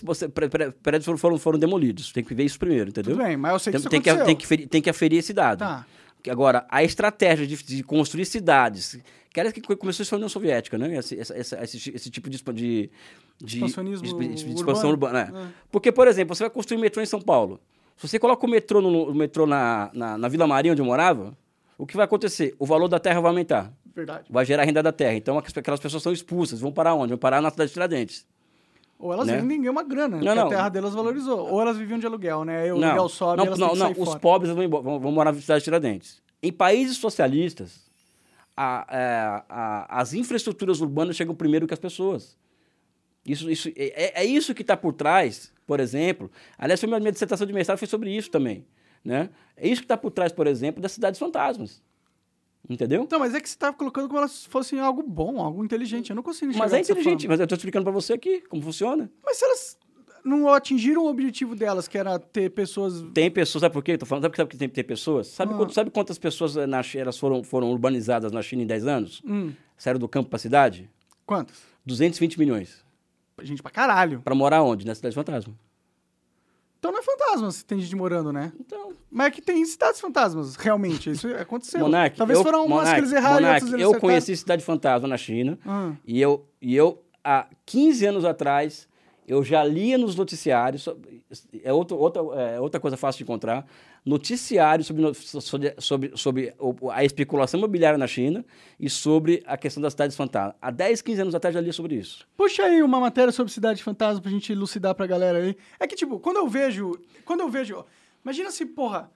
prédios 0.84 1.06
foram, 1.06 1.18
foram, 1.18 1.38
foram 1.40 1.58
demolidos. 1.58 2.12
Tem 2.12 2.24
que 2.24 2.36
ver 2.36 2.44
isso 2.44 2.60
primeiro, 2.60 2.90
entendeu? 2.90 3.14
Tudo 3.16 3.24
bem, 3.26 3.36
mas 3.36 3.54
eu 3.54 3.60
sei 3.60 3.74
que 3.74 3.80
tem, 3.80 3.82
isso 3.82 3.90
tem 3.90 4.02
que, 4.36 4.48
tem, 4.48 4.60
que 4.60 4.68
tem 4.68 4.82
que 4.84 4.90
aferir 4.92 5.18
esse 5.18 5.34
dado. 5.34 5.58
Tá. 5.60 5.86
Agora, 6.30 6.66
a 6.70 6.84
estratégia 6.84 7.48
de, 7.48 7.56
de 7.64 7.84
construir 7.84 8.26
cidades, 8.26 9.00
que 9.34 9.40
era 9.40 9.52
que 9.52 9.62
começou 9.62 10.04
isso 10.04 10.14
na 10.14 10.18
União 10.18 10.30
Soviética, 10.30 10.78
né? 10.78 10.96
Esse, 10.98 11.20
essa- 11.20 11.64
esse, 11.64 11.92
esse 11.96 12.10
tipo 12.10 12.30
de, 12.30 12.38
de, 12.38 12.92
de, 14.02 14.14
de- 14.36 14.54
expansão 14.54 14.90
urbana. 14.90 15.20
é. 15.34 15.42
É. 15.44 15.48
Porque, 15.72 15.92
por 15.92 16.08
exemplo, 16.08 16.36
você 16.36 16.44
vai 16.44 16.50
construir 16.50 16.78
um 16.78 16.82
metrô 16.82 17.02
em 17.02 17.06
São 17.06 17.22
Paulo. 17.22 17.60
Se 17.98 18.08
você 18.08 18.18
coloca 18.20 18.46
o 18.46 18.50
metrô, 18.50 18.82
no, 18.82 19.10
o 19.10 19.16
metrô 19.16 19.46
na, 19.46 19.90
na, 19.94 20.18
na 20.18 20.28
Vila 20.28 20.48
Maria, 20.48 20.72
onde 20.72 20.82
eu 20.82 20.86
morava, 20.86 21.38
o 21.78 21.86
que 21.86 21.96
vai 21.96 22.06
acontecer? 22.06 22.56
O 22.60 22.66
valor 22.66 22.88
da 22.88 23.00
terra 23.00 23.22
vai 23.22 23.30
aumentar. 23.30 23.72
Verdade. 23.96 24.26
Vai 24.30 24.46
gerar 24.46 24.64
renda 24.64 24.82
da 24.82 24.92
terra. 24.92 25.14
Então, 25.16 25.38
aquelas- 25.38 25.58
aquelas 25.58 25.80
pessoas 25.80 26.02
são 26.04 26.12
expulsas. 26.14 26.60
Vão 26.60 26.72
parar 26.72 26.94
onde? 26.96 27.10
Vão 27.10 27.18
parar 27.18 27.42
na 27.42 27.50
cidade 27.52 27.68
de 27.70 27.74
Tiradentes. 27.74 28.26
Ou 29.02 29.12
elas 29.12 29.28
Né? 29.28 29.38
vendem 29.42 29.68
uma 29.70 29.84
grana, 29.84 30.22
Não, 30.22 30.36
não. 30.36 30.46
a 30.46 30.50
terra 30.50 30.70
delas 30.70 30.94
valorizou. 30.94 31.50
Ou 31.50 31.60
elas 31.60 31.76
viviam 31.78 31.98
de 31.98 32.06
aluguel, 32.06 32.46
né? 32.46 32.62
Aí 32.64 32.72
o 32.72 32.78
não, 32.78 32.88
aluguel 32.90 33.10
sobe 33.10 33.38
não, 33.38 33.46
elas 33.48 33.60
não, 33.60 33.76
não, 33.76 33.92
os 33.92 34.10
fora. 34.10 34.20
pobres 34.20 34.52
vão, 34.54 34.70
vão, 34.70 35.00
vão 35.00 35.12
morar 35.12 35.32
na 35.34 35.40
cidade 35.42 35.60
de 35.62 35.64
Tiradentes. 35.66 36.22
Em 36.44 36.52
países 36.52 36.98
socialistas, 36.98 37.90
a- 38.56 38.86
é, 38.90 39.44
a- 39.50 39.88
as 40.02 40.14
infraestruturas 40.14 40.82
urbanas 40.82 41.16
chegam 41.16 41.34
primeiro 41.34 41.68
que 41.68 41.74
as 41.74 41.80
pessoas. 41.80 42.38
Isso, 43.26 43.50
isso, 43.50 43.70
é, 43.76 44.22
é 44.22 44.26
isso 44.26 44.54
que 44.54 44.62
está 44.62 44.76
por 44.78 44.94
trás, 44.94 45.52
por 45.68 45.80
exemplo. 45.80 46.30
Aliás, 46.58 46.82
minha, 46.84 47.00
minha 47.00 47.12
dissertação 47.12 47.46
de 47.48 47.54
mestrado 47.54 47.78
foi 47.78 47.88
sobre 47.88 48.16
isso 48.16 48.30
também. 48.30 48.66
Né? 49.04 49.30
É 49.58 49.68
isso 49.68 49.82
que 49.82 49.86
está 49.86 49.98
por 49.98 50.12
trás, 50.12 50.32
por 50.32 50.46
exemplo, 50.48 50.82
das 50.82 50.92
cidades 50.92 51.20
fantasmas. 51.20 51.82
Entendeu? 52.74 53.04
Então, 53.04 53.20
mas 53.20 53.34
é 53.36 53.42
que 53.42 53.50
você 53.50 53.58
tá 53.58 53.74
colocando 53.74 54.08
como 54.08 54.20
elas 54.20 54.46
fossem 54.46 54.80
algo 54.80 55.04
bom, 55.04 55.42
algo 55.42 55.64
inteligente. 55.64 56.10
Eu 56.12 56.16
não 56.16 56.24
consigo 56.24 56.52
enxergar 56.52 56.66
Mas 56.66 56.74
é 56.74 56.80
inteligente, 56.82 57.28
mas 57.28 57.40
eu 57.40 57.44
estou 57.44 57.56
explicando 57.58 57.84
para 57.84 57.92
você 57.92 58.14
aqui 58.14 58.42
como 58.42 58.62
funciona. 58.62 59.12
Mas 59.26 59.38
se 59.38 59.46
elas 59.46 59.78
não 60.24 60.48
atingiram 60.54 61.04
o 61.04 61.10
objetivo 61.10 61.56
delas, 61.56 61.88
que 61.88 61.98
era 61.98 62.18
ter 62.20 62.50
pessoas... 62.52 63.04
Tem 63.14 63.30
pessoas, 63.32 63.62
sabe 63.62 63.74
por 63.74 63.84
quê? 63.84 63.98
Tô 63.98 64.06
falando, 64.06 64.24
sabe, 64.24 64.38
sabe 64.38 64.50
que 64.52 64.58
tem, 64.58 64.70
tem 64.70 64.84
pessoas? 64.84 65.28
Sabe, 65.28 65.54
Ah. 65.54 65.58
quanto- 65.58 65.74
sabe 65.74 65.90
quantas 65.90 66.18
pessoas 66.20 66.56
eh, 66.56 66.68
na, 66.68 66.82
elas 66.96 67.18
foram, 67.18 67.44
foram 67.44 67.70
urbanizadas 67.72 68.32
na 68.32 68.42
China 68.42 68.62
em 68.62 68.68
10 68.68 68.86
anos? 68.88 69.22
Hum, 69.26 69.52
Saíram 69.78 70.00
do 70.00 70.08
campo 70.08 70.30
para 70.30 70.38
a 70.38 70.40
cidade? 70.40 70.90
quantas? 71.26 71.58
220 71.86 72.38
milhões. 72.38 72.84
Gente 73.42 73.64
pra 73.64 73.72
caralho. 73.72 74.22
Para 74.22 74.36
morar 74.36 74.62
onde? 74.62 74.86
Na 74.86 74.94
cidade 74.94 75.16
fantasma. 75.16 75.54
Então 76.82 76.92
não 76.92 76.98
é 76.98 77.04
fantasma 77.04 77.52
se 77.52 77.64
tem 77.64 77.80
gente 77.80 77.96
morando, 77.96 78.34
né? 78.34 78.52
Então, 78.60 78.92
Mas 79.12 79.28
é 79.28 79.30
que 79.30 79.40
tem 79.40 79.64
cidades 79.64 80.02
fantasmas, 80.02 80.56
realmente. 80.56 81.12
Isso 81.12 81.28
aconteceu. 81.38 81.80
Monark, 81.80 82.18
Talvez 82.18 82.40
eu, 82.40 82.44
foram 82.44 82.66
umas 82.66 82.90
que 82.92 83.00
eles 83.00 83.12
erraram 83.12 83.38
e 83.38 83.42
Monark, 83.44 83.62
eles 83.62 83.74
eu 83.74 83.78
acertaram. 83.78 84.00
conheci 84.00 84.36
cidade 84.36 84.64
fantasma 84.64 85.08
na 85.08 85.16
China 85.16 85.60
Ah, 85.64 85.92
e 86.04 86.20
eu, 86.20 86.44
e 86.60 86.76
eu, 86.76 87.00
há 87.24 87.46
15 87.68 88.04
anos 88.08 88.26
atrás, 88.26 88.88
eu 89.28 89.44
já 89.44 89.64
lia 89.64 89.96
nos 89.96 90.16
noticiários, 90.16 90.90
é 91.64 91.72
outra, 91.72 91.96
outra, 91.96 92.22
é 92.42 92.60
outra 92.60 92.80
coisa 92.82 92.98
fácil 92.98 93.20
de 93.20 93.24
encontrar, 93.26 93.64
noticiários 94.06 94.88
sobre, 94.88 95.14
sobre, 95.14 95.76
sobre, 95.78 96.12
sobre 96.16 96.54
a 96.92 97.04
especulação 97.04 97.60
imobiliária 97.60 97.98
na 97.98 98.08
China 98.08 98.44
e 98.80 98.90
sobre 98.90 99.44
a 99.46 99.56
questão 99.58 99.82
das 99.82 99.94
cidades 99.94 100.16
fantasmas. 100.16 100.56
Há 100.62 100.72
10, 100.72 101.02
15 101.02 101.22
anos 101.22 101.36
atrás 101.36 101.54
já 101.54 101.62
lia 101.62 101.74
sobre 101.74 101.96
isso. 101.96 102.28
Puxa 102.36 102.64
aí 102.64 102.82
uma 102.82 103.00
matéria 103.00 103.32
sobre 103.32 103.54
cidade 103.54 103.84
fantasma 103.84 104.22
pra 104.22 104.32
gente 104.32 104.52
elucidar 104.52 104.96
pra 104.96 105.06
galera 105.06 105.38
aí. 105.38 105.56
É 105.80 105.86
que, 105.86 105.96
tipo, 105.96 106.20
quando 106.20 106.38
eu 106.38 106.48
vejo. 106.48 106.94
Quando 107.26 107.42
eu 107.42 107.50
vejo. 107.50 107.86
Imagina 108.24 108.52
se, 108.52 108.66
porra, 108.66 109.12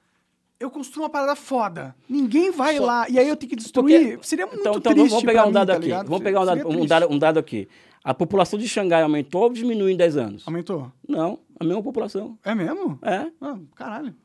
eu 0.60 0.70
construo 0.70 1.04
uma 1.04 1.10
parada 1.10 1.36
foda. 1.36 1.96
Ninguém 2.08 2.52
vai 2.52 2.78
Só- 2.78 2.86
lá. 2.86 3.10
E 3.10 3.18
aí 3.20 3.28
eu 3.28 3.36
tenho 3.36 3.50
que 3.50 3.56
destruir. 3.56 4.20
Seria 4.22 4.46
muito 4.46 4.62
então, 4.62 4.76
então 4.78 4.94
triste. 4.94 5.10
vamos 5.10 5.26
pegar 5.26 5.48
um 5.48 5.52
dado 5.52 5.68
mim, 5.68 5.72
tá 5.72 5.78
aqui. 5.78 5.86
ligado? 5.86 6.08
vamos 6.08 6.24
pegar 6.24 6.42
um 6.42 6.46
dado, 6.46 6.70
um, 6.70 6.86
dado, 6.86 7.14
um 7.14 7.20
dado 7.20 7.40
aqui. 7.40 7.68
A 8.04 8.14
população 8.14 8.60
de 8.60 8.68
Xangai 8.68 9.02
aumentou 9.02 9.42
ou 9.44 9.50
diminuiu 9.52 9.90
em 9.90 9.98
10 9.98 10.16
anos? 10.18 10.48
Aumentou? 10.48 10.92
Não, 11.08 11.40
a 11.60 11.64
mesma 11.64 11.82
população. 11.82 12.38
É 12.46 12.54
mesmo? 12.54 13.00
É. 13.02 13.32
Ah, 13.42 13.58
caralho. 13.76 14.16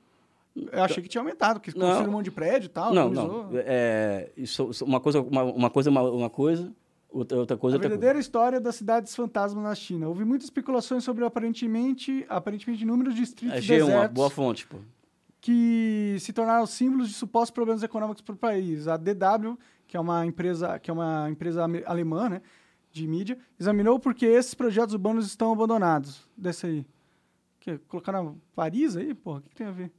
Eu 0.73 0.83
achei 0.83 1.03
que 1.03 1.09
tinha 1.09 1.21
aumentado, 1.21 1.61
porque 1.61 1.73
construíram 1.73 2.09
um 2.09 2.13
monte 2.13 2.25
de 2.25 2.31
prédio 2.31 2.67
e 2.67 2.71
tal. 2.71 2.93
Não, 2.95 3.09
não. 3.11 3.51
É, 3.55 4.31
isso, 4.37 4.71
uma 4.85 5.01
coisa, 5.01 5.21
uma, 5.21 5.43
uma 5.45 5.71
coisa, 5.71 5.89
é 5.89 5.93
uma, 5.93 6.03
uma 6.03 6.31
coisa, 6.31 6.73
outra, 7.11 7.39
outra 7.39 7.57
coisa, 7.57 7.77
A 7.77 7.79
outra 7.79 7.89
coisa. 7.89 7.89
verdadeira 7.89 8.19
história 8.19 8.61
das 8.61 8.75
cidades 8.77 9.15
fantasmas 9.15 9.63
na 9.63 9.75
China. 9.75 10.09
Houve 10.09 10.25
muitas 10.25 10.47
especulações 10.47 11.05
sobre 11.05 11.25
aparentemente, 11.25 12.25
aparentemente 12.29 12.83
inúmeros 12.83 13.15
distritos 13.15 13.59
G1, 13.65 13.83
uma 13.83 13.87
desertos 13.87 14.15
boa 14.15 14.31
fonte, 14.31 14.67
pô. 14.67 14.77
que 15.41 16.17
se 16.21 16.33
tornaram 16.33 16.67
símbolos 16.67 17.09
de 17.09 17.15
supostos 17.15 17.51
problemas 17.51 17.83
econômicos 17.83 18.23
para 18.23 18.35
o 18.35 18.39
país. 18.39 18.87
A 18.89 18.97
DW, 18.97 19.57
que 19.87 19.97
é 19.97 20.01
uma 20.01 20.25
empresa, 20.27 20.79
que 20.79 20.91
é 20.91 20.95
uma 20.95 21.29
empresa 21.31 21.65
alemã, 21.87 22.29
né, 22.29 22.43
de 22.93 23.07
mídia, 23.07 23.39
examinou 23.59 23.99
por 24.01 24.15
que 24.15 24.27
esses 24.27 24.53
projetos 24.55 24.95
urbanos 24.95 25.27
estão 25.27 25.53
abandonados. 25.53 26.29
Desse 26.37 26.67
aí. 26.67 26.87
Que, 27.61 27.77
colocaram 27.89 28.37
Paris 28.55 28.97
aí? 28.97 29.15
Porra, 29.15 29.39
o 29.39 29.43
que, 29.43 29.51
que 29.51 29.55
tem 29.57 29.67
a 29.67 29.71
ver? 29.71 29.93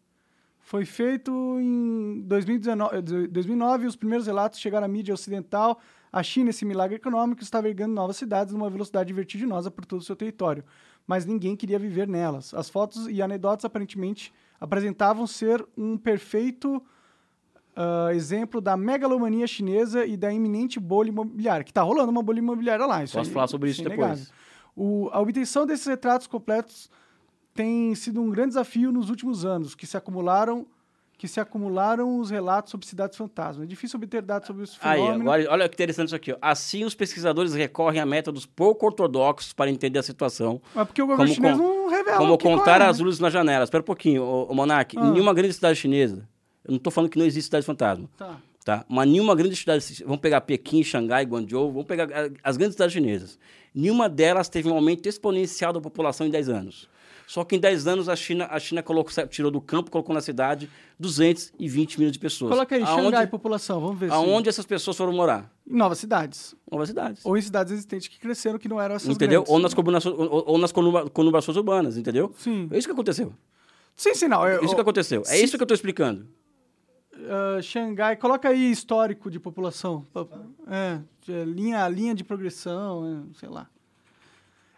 Foi 0.62 0.86
feito 0.86 1.32
em 1.60 2.22
2019, 2.26 2.96
eh, 2.98 3.02
2009 3.28 3.84
e 3.86 3.88
os 3.88 3.96
primeiros 3.96 4.28
relatos 4.28 4.60
chegaram 4.60 4.86
à 4.86 4.88
mídia 4.88 5.14
ocidental. 5.14 5.80
A 6.14 6.22
China, 6.24 6.50
esse 6.50 6.64
milagre 6.66 6.96
econômico, 6.98 7.42
estava 7.42 7.68
erguendo 7.68 7.94
novas 7.94 8.18
cidades 8.18 8.54
numa 8.54 8.70
velocidade 8.70 9.12
vertiginosa 9.14 9.72
por 9.72 9.86
todo 9.86 10.02
o 10.02 10.04
seu 10.04 10.16
território. 10.16 10.64
Mas 11.08 11.26
ninguém 11.26 11.56
queria 11.56 11.80
viver 11.80 12.08
nelas. 12.08 12.54
As 12.54 12.70
fotos 12.70 13.08
e 13.08 13.22
anedotas 13.22 13.66
aparentemente 13.66 14.32
apresentavam 14.60 15.26
ser 15.26 15.66
um 15.78 15.98
perfeito 15.98 16.82
ah, 17.76 18.14
exemplo 18.14 18.62
da 18.62 18.78
megalomania 18.78 19.48
chinesa 19.48 20.06
e 20.06 20.16
da 20.16 20.32
iminente 20.32 20.80
bolha 20.80 21.10
imobiliária, 21.10 21.64
que 21.64 21.72
está 21.72 21.82
rolando 21.82 22.12
uma 22.12 22.22
bolha 22.22 22.40
imobiliária 22.40 22.86
lá. 22.86 23.04
Isso 23.04 23.18
Posso 23.18 23.30
aí- 23.30 23.34
falar 23.34 23.48
sobre 23.48 23.70
isso 23.72 23.84
depois. 23.84 24.32
O- 24.76 25.10
a 25.12 25.20
obtenção 25.20 25.66
desses 25.66 25.86
retratos 25.88 26.28
completos 26.28 26.90
tem 27.62 27.94
sido 27.96 28.22
um 28.22 28.30
grande 28.32 28.50
desafio 28.50 28.92
nos 28.92 29.10
últimos 29.10 29.46
anos, 29.46 29.76
que 29.76 29.86
se 29.86 29.96
acumularam 29.96 30.66
que 31.18 31.28
se 31.28 31.40
acumularam 31.40 32.18
os 32.20 32.32
relatos 32.32 32.72
sobre 32.72 32.88
cidades 32.88 33.16
fantasmas. 33.16 33.64
É 33.64 33.68
difícil 33.68 33.96
obter 33.98 34.24
dados 34.24 34.48
sobre 34.48 34.64
esse 34.64 34.76
Aí, 34.82 35.00
fenômeno. 35.00 35.22
agora, 35.32 35.52
olha 35.52 35.70
que 35.70 35.76
interessante 35.76 36.08
isso 36.08 36.16
aqui. 36.16 36.34
Ó. 36.34 36.38
Assim, 36.42 36.84
os 36.84 36.96
pesquisadores 36.96 37.54
recorrem 37.54 38.02
a 38.02 38.06
métodos 38.08 38.48
pouco 38.48 38.88
ortodoxos 38.88 39.54
para 39.54 39.70
entender 39.70 40.00
a 40.00 40.02
situação. 40.02 40.60
Mas 40.74 40.88
porque 40.88 41.00
o 41.00 41.06
governo 41.06 41.32
como 41.32 41.36
chinês 41.36 41.56
com- 41.56 41.64
não 41.84 41.90
revela 41.92 42.18
como 42.18 42.38
contar 42.40 42.82
é, 42.82 42.86
as 42.86 42.98
né? 42.98 43.06
luzes 43.06 43.20
nas 43.20 43.32
janelas. 43.32 43.68
Espera 43.68 43.82
um 43.84 43.86
pouquinho, 43.86 44.24
ô, 44.24 44.52
ô 44.52 44.56
Monark. 44.56 44.98
Ah. 44.98 45.12
Nenhuma 45.12 45.32
grande 45.32 45.54
cidade 45.54 45.78
chinesa, 45.78 46.28
eu 46.66 46.72
não 46.72 46.78
estou 46.78 46.90
falando 46.92 47.12
que 47.12 47.20
não 47.20 47.26
existe 47.28 47.46
cidade 47.46 47.68
fantasma, 47.68 48.10
Tá. 48.18 48.38
tá? 48.66 48.86
Mas 48.90 49.08
nenhuma 49.08 49.36
grande 49.36 49.56
cidade, 49.56 50.04
vamos 50.04 50.22
pegar 50.22 50.42
Pequim, 50.42 50.84
Xangai, 50.84 51.24
Guangzhou, 51.26 51.72
vamos 51.72 51.86
pegar 51.86 52.10
ah, 52.12 52.32
as 52.44 52.58
grandes 52.58 52.74
cidades 52.74 52.94
chinesas. 52.94 53.38
Nenhuma 53.76 54.10
delas 54.10 54.50
teve 54.50 54.68
um 54.68 54.74
aumento 54.74 55.08
exponencial 55.08 55.72
da 55.72 55.80
população 55.80 56.26
em 56.26 56.32
10 56.32 56.50
anos. 56.50 56.90
Só 57.32 57.46
que 57.46 57.56
em 57.56 57.60
10 57.60 57.88
anos 57.88 58.10
a 58.10 58.16
China, 58.16 58.46
a 58.52 58.60
China 58.60 58.84
colocou, 58.84 59.26
tirou 59.28 59.50
do 59.50 59.62
campo, 59.62 59.90
colocou 59.90 60.14
na 60.14 60.20
cidade 60.20 60.70
220 61.00 61.98
milhões 61.98 62.12
de 62.12 62.20
pessoas. 62.20 62.52
Coloca 62.52 62.76
aí, 62.76 62.84
aonde, 62.84 63.04
Xangai, 63.04 63.26
população, 63.28 63.80
vamos 63.80 63.98
ver. 63.98 64.08
se- 64.10 64.14
aonde 64.14 64.50
essas 64.50 64.66
pessoas 64.66 64.98
foram 64.98 65.14
morar? 65.14 65.50
Em 65.66 65.74
novas 65.78 65.98
cidades. 65.98 66.54
Novas 66.70 66.90
cidades. 66.90 67.26
Ou 67.26 67.38
em 67.38 67.42
cidades 67.42 67.72
existentes 67.72 68.10
que 68.10 68.20
cresceram, 68.20 68.60
que 68.60 68.68
não 68.68 68.82
eram 68.82 68.96
essas 68.96 69.08
entendeu? 69.08 69.44
grandes. 69.44 69.50
Ou 69.54 69.60
nas, 69.60 69.74
combinações, 69.74 70.14
ou, 70.14 70.44
ou 70.46 70.58
nas 70.58 70.74
conurbações 70.74 71.56
urbanas, 71.56 71.96
entendeu? 71.96 72.34
Sim. 72.38 72.68
É 72.70 72.78
isso 72.78 72.86
que 72.86 72.92
aconteceu. 72.92 73.32
Sim, 73.96 74.14
sim, 74.14 74.28
não. 74.28 74.46
Eu, 74.46 74.62
É 74.62 74.66
isso 74.66 74.76
que 74.76 74.82
aconteceu. 74.82 75.22
É 75.22 75.26
se- 75.26 75.44
isso 75.46 75.56
que 75.58 75.64
eu 75.64 75.66
estou 75.66 75.76
explicando. 75.76 76.28
ah, 77.30 77.62
Xangai, 77.62 78.18
coloca 78.18 78.50
aí 78.50 78.70
histórico 78.72 79.32
de 79.32 79.40
população. 79.40 80.06
É, 80.68 81.00
linha, 81.46 81.88
linha 81.88 82.14
de 82.14 82.26
progressão, 82.26 83.26
é, 83.32 83.40
sei 83.40 83.48
lá. 83.48 83.68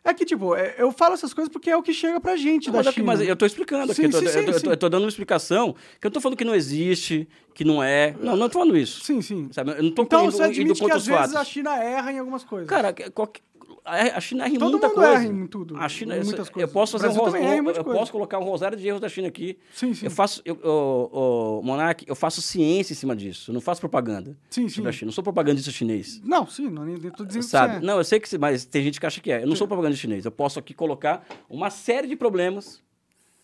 É 0.06 0.14
que, 0.14 0.26
tipo, 0.26 0.54
é, 0.54 0.76
eu 0.78 0.92
falo 0.92 1.14
essas 1.14 1.34
coisas 1.34 1.52
porque 1.52 1.70
é 1.70 1.78
o 1.78 1.82
que 1.82 1.94
chega 1.94 2.20
pra 2.20 2.36
gente 2.36 2.66
Não, 2.68 2.74
da 2.74 2.80
mas, 2.80 2.88
é 2.88 2.92
China. 2.92 3.06
mas 3.06 3.22
eu 3.22 3.34
estou 3.34 3.46
explicando 3.46 3.84
aqui. 3.92 3.96
Sim, 3.96 4.04
eu, 4.04 4.12
tô, 4.12 4.18
sim, 4.20 4.26
eu 4.26 4.32
sim, 4.32 4.34
tô- 4.34 4.40
eu 4.50 4.54
tô- 4.54 4.60
sim. 4.60 4.70
eu 4.70 4.78
tô 4.78 4.90
dando 4.90 5.04
uma 5.04 5.10
explicação 5.10 5.74
que 6.00 6.06
eu 6.06 6.10
estou 6.10 6.22
falando 6.22 6.38
que 6.38 6.44
não 6.44 6.54
existe, 6.54 7.26
que 7.54 7.64
não 7.64 7.82
é. 7.82 8.14
Não, 8.20 8.36
não 8.36 8.48
estou 8.48 8.62
falando 8.62 8.78
isso. 8.78 9.02
Sim, 9.04 9.22
sim. 9.22 9.48
Sabe? 9.54 9.72
Eu 9.72 9.82
não 9.82 9.90
estou 9.90 10.04
Então 10.04 10.24
indo, 10.24 10.32
você 10.32 10.44
indo 10.44 10.52
admite 10.52 10.84
que 10.84 10.92
às 10.92 11.06
vezes 11.08 11.22
fatos. 11.22 11.36
a 11.38 11.44
China 11.46 11.76
erra 11.82 12.12
em 12.12 12.20
algumas 12.20 12.44
coisas. 12.44 12.68
Cara, 12.68 12.92
que- 12.92 13.10
qualquer- 13.12 13.42
a 13.86 14.20
China 14.22 14.46
erra 14.46 14.54
em 14.56 14.60
Todo 14.60 14.72
muita 14.72 14.88
mundo 14.88 14.96
coisa. 14.96 15.14
erra 15.14 15.26
em 15.26 15.48
tudo, 15.48 15.78
A 15.78 15.90
China, 15.90 16.16
em 16.16 16.20
eu- 16.20 16.26
muitas 16.26 16.48
eu, 16.48 16.54
coisas. 16.54 16.72
posso 16.72 16.96
O 16.96 17.00
fazer 17.00 17.10
um 17.20 17.22
ros- 17.22 17.34
eu 17.34 17.84
coisa. 17.84 18.00
posso 18.00 18.12
colocar 18.12 18.40
um 18.40 18.44
rosário 18.44 18.78
de 18.78 18.88
erros 18.88 19.02
da 19.02 19.10
China 19.10 19.28
aqui. 19.28 19.58
Sim, 19.74 19.94
sim. 19.94 20.06
Eu 20.06 20.12
faço, 20.12 20.42
eu, 20.46 20.56
o, 20.64 21.62
Monark, 21.64 22.06
eu 22.08 22.16
faço 22.16 22.42
ciência 22.42 22.94
em 22.94 22.96
cima 22.96 23.16
disso. 23.16 23.52
Eu 23.52 23.54
não 23.54 23.62
faço 23.62 23.82
propaganda 23.82 24.38
Sim, 24.50 24.64
sim. 24.70 24.76
China. 24.76 24.90
Eu 25.02 25.06
não 25.08 25.12
sou 25.12 25.24
propagandista 25.24 25.72
chinês. 25.72 26.22
Não, 26.24 26.48
sim, 26.48 26.70
não, 26.70 26.86
tô 27.12 27.26
dizendo 27.26 27.44
Sabe? 27.44 27.74
que 27.76 27.80
você 27.80 27.84
é. 27.84 27.88
Não, 27.88 27.98
eu 27.98 28.04
sei 28.04 28.20
que, 28.20 28.38
mas 28.38 28.66
tem 28.66 28.84
gente 28.84 29.00
que 29.00 29.06
acha 29.06 29.20
que 29.20 29.32
é. 29.32 29.44
Eu 29.44 29.48
não 29.48 29.56
sou 29.56 29.68
propagandista 29.68 30.02
chinês. 30.02 30.26
Eu 30.26 30.32
posso 30.32 30.60
aqui 30.60 30.74
colocar 30.74 31.26
uma 31.50 31.70
série 31.70 32.08
de 32.08 32.16
problemas 32.16 32.82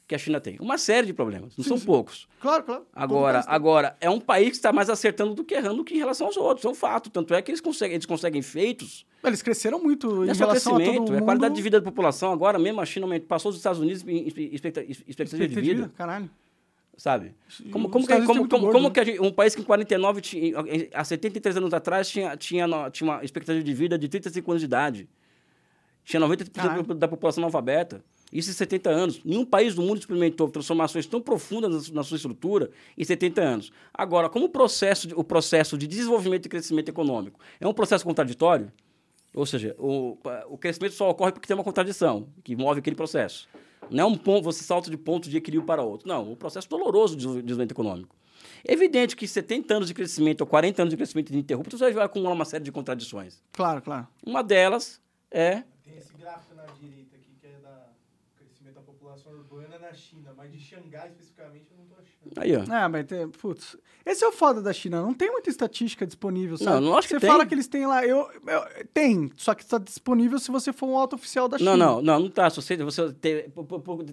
que 0.09 0.15
a 0.15 0.17
China 0.17 0.41
tem? 0.41 0.57
Uma 0.59 0.77
série 0.79 1.05
de 1.05 1.13
problemas, 1.13 1.55
não 1.55 1.63
Sim, 1.63 1.69
são 1.69 1.77
sim. 1.77 1.85
poucos. 1.85 2.27
Claro, 2.41 2.63
claro. 2.63 2.85
Agora, 2.91 3.43
agora, 3.47 3.95
é 4.01 4.09
um 4.09 4.19
país 4.19 4.49
que 4.49 4.55
está 4.55 4.73
mais 4.73 4.89
acertando 4.89 5.35
do 5.35 5.43
que 5.45 5.53
errando 5.53 5.85
em 5.87 5.97
relação 5.97 6.25
aos 6.25 6.35
outros. 6.35 6.65
É 6.65 6.69
um 6.69 6.73
fato. 6.73 7.11
Tanto 7.11 7.31
é 7.35 7.41
que 7.43 7.51
eles 7.51 7.61
conseguem, 7.61 7.93
eles 7.93 8.07
conseguem 8.07 8.41
feitos. 8.41 9.05
Eles 9.23 9.43
cresceram 9.43 9.79
muito 9.79 10.25
em 10.25 10.29
é 10.31 10.33
só 10.33 10.45
relação 10.47 10.73
a 10.73 10.75
todo 10.77 10.83
crescimento, 10.83 11.11
mundo. 11.11 11.21
é 11.21 11.21
qualidade 11.21 11.53
de 11.53 11.61
vida 11.61 11.79
da 11.79 11.83
população. 11.85 12.31
Agora 12.33 12.57
mesmo 12.57 12.81
a 12.81 12.85
China 12.85 13.07
passou 13.19 13.51
os 13.51 13.57
Estados 13.57 13.79
Unidos 13.79 14.03
em 14.07 14.25
expectativa, 14.27 15.47
de 15.47 15.61
vida, 15.61 15.91
Caralho. 15.95 16.27
sabe? 16.97 17.35
Como, 17.71 17.87
como, 17.89 18.07
que, 18.07 18.13
como, 18.13 18.23
é 18.31 18.35
muito 18.35 18.49
como, 18.49 18.63
gordo, 18.63 18.73
como 18.77 18.87
né? 18.87 18.93
que 18.95 19.05
gente- 19.05 19.21
um 19.21 19.31
país 19.31 19.53
que 19.53 19.61
em 19.61 19.65
49, 19.65 20.21
tinha, 20.21 20.53
há 20.93 21.03
73 21.03 21.57
anos 21.57 21.71
atrás, 21.73 22.09
tinha, 22.09 22.35
tinha, 22.35 22.65
tinha 22.89 23.11
uma 23.11 23.23
expectativa 23.23 23.63
de 23.63 23.73
vida 23.75 23.95
de 23.97 24.07
35 24.09 24.49
anos 24.51 24.61
de 24.61 24.65
idade. 24.65 25.07
Tinha 26.03 26.19
90% 26.19 26.51
Caralho. 26.51 26.83
da 26.95 27.07
população 27.07 27.43
analfabeta. 27.43 28.03
Isso 28.31 28.49
em 28.49 28.53
70 28.53 28.89
anos. 28.89 29.23
Nenhum 29.23 29.45
país 29.45 29.75
do 29.75 29.81
mundo 29.81 29.99
experimentou 29.99 30.49
transformações 30.49 31.05
tão 31.05 31.21
profundas 31.21 31.89
na, 31.89 31.95
na 31.95 32.03
sua 32.03 32.15
estrutura 32.15 32.69
em 32.97 33.03
70 33.03 33.41
anos. 33.41 33.71
Agora, 33.93 34.29
como 34.29 34.45
o 34.45 34.49
processo, 34.49 35.07
de, 35.07 35.15
o 35.15 35.23
processo 35.23 35.77
de 35.77 35.87
desenvolvimento 35.87 36.45
e 36.45 36.49
crescimento 36.49 36.89
econômico 36.89 37.39
é 37.59 37.67
um 37.67 37.73
processo 37.73 38.03
contraditório, 38.03 38.71
ou 39.33 39.45
seja, 39.45 39.75
o, 39.77 40.17
o 40.49 40.57
crescimento 40.57 40.93
só 40.93 41.09
ocorre 41.09 41.31
porque 41.31 41.47
tem 41.47 41.55
uma 41.55 41.63
contradição 41.63 42.27
que 42.43 42.55
move 42.55 42.79
aquele 42.79 42.95
processo. 42.95 43.47
Não 43.89 44.03
é 44.03 44.07
um 44.07 44.15
ponto, 44.15 44.43
você 44.43 44.63
salta 44.63 44.89
de 44.89 44.97
ponto 44.97 45.29
de 45.29 45.37
equilíbrio 45.37 45.65
para 45.65 45.81
outro. 45.81 46.07
Não, 46.07 46.27
é 46.27 46.29
um 46.29 46.35
processo 46.35 46.69
doloroso 46.69 47.15
de 47.15 47.25
desenvolvimento 47.25 47.71
econômico. 47.71 48.15
É 48.67 48.73
evidente 48.73 49.15
que 49.15 49.27
70 49.27 49.73
anos 49.73 49.87
de 49.87 49.93
crescimento 49.93 50.41
ou 50.41 50.47
40 50.47 50.81
anos 50.81 50.91
de 50.91 50.97
crescimento 50.97 51.31
ininterrupto, 51.31 51.77
você 51.77 51.91
vai 51.91 52.05
acumular 52.05 52.33
uma 52.33 52.45
série 52.45 52.63
de 52.63 52.71
contradições. 52.71 53.41
Claro, 53.53 53.81
claro. 53.81 54.07
Uma 54.25 54.43
delas 54.43 55.01
é 55.31 55.63
Tem 55.83 55.97
esse 55.97 56.13
gráfico 56.13 56.55
na 56.55 56.65
direita 56.65 57.15
aqui 57.15 57.35
que 57.39 57.47
é 57.47 57.57
da 57.59 57.89
crescimento 58.35 58.75
da 58.75 58.81
população 59.09 59.31
urbana 59.33 59.79
na 59.79 59.93
China, 59.93 60.33
mas 60.37 60.51
de 60.51 60.59
Xangai 60.59 61.07
especificamente 61.09 61.65
eu 61.71 61.77
não 61.77 61.85
tô 61.85 61.95
achando. 61.95 62.37
Aí, 62.37 62.55
ó. 62.55 62.63
Ah, 62.73 62.87
mas 62.89 63.05
tem, 63.05 63.27
putz. 63.29 63.75
Esse 64.05 64.23
é 64.23 64.27
o 64.27 64.31
foda 64.31 64.61
da 64.61 64.71
China. 64.71 65.01
Não 65.01 65.13
tem 65.13 65.31
muita 65.31 65.49
estatística 65.49 66.05
disponível, 66.05 66.57
sabe? 66.57 66.71
Não, 66.81 66.91
não 66.91 66.97
acho 66.97 67.07
que 67.07 67.15
Você 67.15 67.19
tem. 67.21 67.29
fala 67.29 67.45
que 67.45 67.53
eles 67.53 67.67
têm 67.67 67.85
lá. 67.87 68.05
Eu, 68.05 68.29
eu- 68.45 68.85
tem, 68.93 69.31
só 69.35 69.53
que 69.55 69.63
está 69.63 69.77
disponível 69.77 70.37
se 70.39 70.51
você 70.51 70.71
for 70.71 70.87
um 70.87 70.97
alto 70.97 71.15
oficial 71.15 71.47
da 71.47 71.57
China. 71.57 71.75
Não, 71.75 71.95
não, 71.95 72.01
não, 72.01 72.19
não 72.21 72.29
tá. 72.29 72.49
Se 72.49 72.57
você, 72.57 72.77
você, 72.77 73.11
tem- 73.13 73.51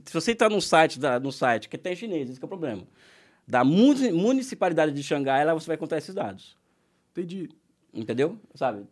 se 0.05 0.13
você 0.15 0.33
está 0.33 0.49
num 0.49 0.61
site, 0.61 0.99
da, 0.99 1.21
no 1.21 1.31
site 1.33 1.69
que 1.69 1.77
tem 1.79 1.95
chinês, 1.95 2.31
esse 2.31 2.39
que 2.39 2.45
é 2.45 2.47
o 2.47 2.49
problema. 2.49 2.83
Da 3.47 3.63
muni- 3.65 4.13
municipalidade 4.13 4.93
de 4.93 5.03
Xangai, 5.03 5.45
lá 5.45 5.55
você 5.55 5.67
vai 5.67 5.77
encontrar 5.77 5.99
esses 5.99 6.15
dados. 6.15 6.57
Entendi. 7.13 7.49
Entendeu? 7.95 8.39
Sabe? 8.55 8.85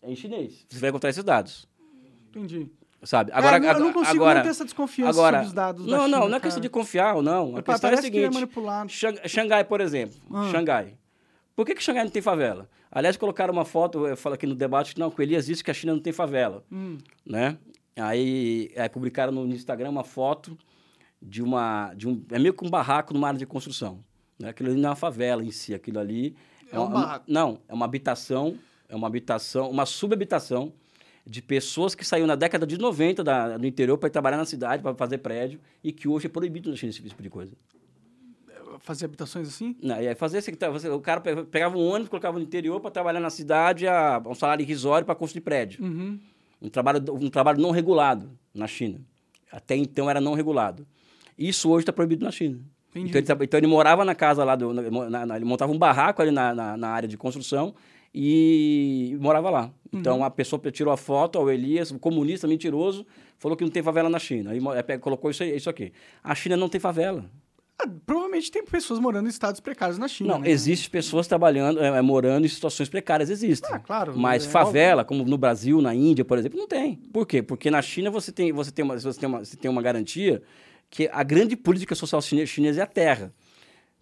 É 0.00 0.10
em 0.10 0.14
chinês. 0.16 0.64
Você 0.68 0.78
vai 0.78 0.90
encontrar 0.90 1.10
esses 1.10 1.24
dados. 1.24 1.68
Entendi. 2.30 2.70
Sabe? 3.02 3.30
Agora, 3.32 3.56
É, 3.56 3.70
eu 3.70 3.78
não- 3.78 3.86
eu 3.88 3.92
consigo 3.92 4.16
agora, 4.16 4.38
manter 4.40 4.48
essa 4.50 4.64
desconfiança 4.64 5.10
agora, 5.18 5.36
sobre 5.38 5.46
os 5.48 5.52
dados 5.52 5.86
da 5.86 5.90
Não, 5.96 6.04
China, 6.04 6.16
não, 6.18 6.20
não 6.20 6.26
é 6.26 6.30
cara. 6.30 6.40
questão 6.42 6.60
de 6.60 6.68
confiar 6.68 7.14
ou 7.14 7.22
não. 7.22 7.56
A 7.56 7.62
Pa- 7.62 7.72
questão 7.74 7.90
é 7.90 7.94
a 7.94 7.98
é 7.98 8.02
seguinte. 8.02 8.36
Xang- 8.88 9.20
Xangai, 9.28 9.64
por 9.64 9.80
exemplo. 9.80 10.16
Ah. 10.32 10.48
Xangai. 10.50 10.94
Por 11.54 11.64
que, 11.64 11.74
que 11.76 11.82
Xangai 11.82 12.02
não 12.04 12.10
tem 12.10 12.20
favela? 12.22 12.68
Aliás, 12.90 13.16
colocaram 13.16 13.52
uma 13.52 13.64
foto, 13.64 14.06
eu 14.06 14.16
falo 14.16 14.34
aqui 14.34 14.46
no 14.46 14.54
debate, 14.54 14.98
não, 14.98 15.10
que 15.10 15.20
o 15.20 15.22
Elias 15.22 15.46
disse 15.46 15.62
que 15.62 15.70
a 15.70 15.74
China 15.74 15.92
não 15.92 16.00
tem 16.00 16.12
favela. 16.12 16.64
Hum. 16.72 16.98
Né? 17.24 17.56
Aí, 17.96 18.70
aí 18.76 18.88
publicaram 18.88 19.32
no 19.32 19.46
Instagram 19.46 19.90
uma 19.90 20.04
foto 20.04 20.56
de 21.20 21.42
uma. 21.42 21.92
De 21.94 22.08
um, 22.08 22.24
é 22.30 22.38
meio 22.38 22.54
que 22.54 22.64
um 22.66 22.70
barraco 22.70 23.12
numa 23.14 23.28
área 23.28 23.38
de 23.38 23.46
construção. 23.46 24.02
Né? 24.38 24.48
Aquilo 24.50 24.70
ali 24.70 24.80
não 24.80 24.88
é 24.88 24.90
uma 24.90 24.96
favela 24.96 25.44
em 25.44 25.50
si, 25.50 25.74
aquilo 25.74 25.98
ali. 25.98 26.34
É 26.72 26.78
um 26.78 26.84
uma- 26.84 27.00
barraco. 27.00 27.24
Não, 27.28 27.58
é 27.68 27.74
uma 27.74 27.84
habitação, 27.84 28.56
é 28.88 28.94
uma 28.96 29.06
habitação, 29.06 29.68
uma 29.70 29.84
subhabitação 29.86 30.72
de 31.30 31.42
pessoas 31.42 31.94
que 31.94 32.04
saíram 32.06 32.26
na 32.26 32.34
década 32.36 32.66
de 32.66 32.78
90 32.78 33.22
da, 33.22 33.58
do 33.58 33.66
interior 33.66 33.98
para 33.98 34.08
trabalhar 34.08 34.38
na 34.38 34.46
cidade, 34.46 34.82
para 34.82 34.94
fazer 34.94 35.18
prédio, 35.18 35.60
e 35.84 35.92
que 35.92 36.08
hoje 36.08 36.24
é 36.26 36.28
proibido 36.30 36.70
na 36.70 36.76
China 36.76 36.88
esse 36.88 37.02
tipo 37.02 37.22
de 37.22 37.28
coisa. 37.28 37.52
Fazer 38.80 39.04
habitações 39.06 39.48
assim? 39.48 39.76
Não, 39.82 39.96
fazia 40.16 40.38
esse, 40.38 40.50
você- 40.72 40.88
o 40.88 41.00
cara 41.00 41.20
pe- 41.20 41.44
pegava 41.44 41.76
um 41.76 41.84
ônibus, 41.86 42.08
colocava 42.08 42.38
no 42.38 42.44
interior 42.44 42.80
para 42.80 42.90
trabalhar 42.90 43.20
na 43.20 43.28
cidade 43.28 43.86
a 43.86 44.22
um 44.24 44.34
salário 44.34 44.62
irrisório 44.62 45.04
para 45.04 45.14
construir 45.14 45.42
prédio. 45.42 45.84
Uhum. 45.84 46.18
Um 46.62 46.68
trabalho, 46.68 47.02
um 47.14 47.28
trabalho 47.28 47.60
não 47.60 47.70
regulado 47.72 48.30
na 48.54 48.66
China. 48.66 49.00
Até 49.52 49.76
então 49.76 50.08
era 50.08 50.20
não 50.20 50.32
regulado. 50.34 50.86
Isso 51.36 51.68
hoje 51.70 51.82
está 51.82 51.92
proibido 51.92 52.24
na 52.24 52.30
China. 52.30 52.58
Então 52.94 53.20
ele, 53.20 53.44
então 53.44 53.58
ele 53.58 53.66
morava 53.66 54.04
na 54.04 54.14
casa 54.14 54.44
lá, 54.44 54.56
do, 54.56 54.72
na- 54.72 55.26
na- 55.26 55.36
ele 55.36 55.44
montava 55.44 55.70
um 55.72 55.78
barraco 55.78 56.22
ali 56.22 56.30
na, 56.30 56.54
na 56.76 56.88
área 56.88 57.08
de 57.08 57.16
construção 57.18 57.74
e 58.14 59.16
morava 59.20 59.50
lá. 59.50 59.70
Então 59.92 60.22
a 60.24 60.30
pessoa 60.30 60.60
tirou 60.70 60.92
a 60.92 60.96
foto, 60.96 61.38
o 61.38 61.50
Elias, 61.50 61.90
um 61.92 61.98
comunista 61.98 62.46
mentiroso, 62.46 63.06
falou 63.38 63.56
que 63.56 63.64
não 63.64 63.70
tem 63.70 63.82
favela 63.82 64.08
na 64.08 64.18
China. 64.18 64.50
Aí 64.50 64.60
pega- 64.82 64.98
colocou 64.98 65.30
isso, 65.30 65.42
aí- 65.42 65.56
isso 65.56 65.70
aqui. 65.70 65.92
A 66.22 66.34
China 66.34 66.56
não 66.56 66.68
tem 66.68 66.80
favela. 66.80 67.24
Ah, 67.80 67.88
provavelmente 68.04 68.50
tem 68.50 68.64
pessoas 68.64 68.98
morando 68.98 69.26
em 69.26 69.28
estados 69.30 69.60
precários 69.60 69.98
na 69.98 70.08
China. 70.08 70.34
Não, 70.34 70.40
né? 70.40 70.50
existem 70.50 70.90
pessoas 70.90 71.28
trabalhando, 71.28 71.78
é, 71.80 71.86
é, 71.98 72.02
morando 72.02 72.44
em 72.44 72.48
situações 72.48 72.88
precárias, 72.88 73.30
existem. 73.30 73.70
Ah, 73.72 73.78
claro, 73.78 74.18
Mas 74.18 74.44
é 74.46 74.48
favela, 74.50 75.04
como 75.04 75.24
no 75.24 75.38
Brasil, 75.38 75.80
na 75.80 75.94
Índia, 75.94 76.24
por 76.24 76.36
exemplo, 76.38 76.58
não 76.58 76.66
tem. 76.66 76.96
Por 77.12 77.24
quê? 77.24 77.40
Porque 77.40 77.70
na 77.70 77.80
China 77.80 78.10
você 78.10 78.32
tem, 78.32 78.50
você 78.52 78.72
tem, 78.72 78.84
uma, 78.84 78.98
você 78.98 79.18
tem, 79.20 79.28
uma, 79.28 79.44
você 79.44 79.56
tem 79.56 79.70
uma 79.70 79.80
garantia 79.80 80.42
que 80.90 81.08
a 81.12 81.22
grande 81.22 81.56
política 81.56 81.94
social 81.94 82.20
chine- 82.20 82.46
chinesa 82.48 82.80
é 82.80 82.82
a 82.82 82.86
terra. 82.86 83.32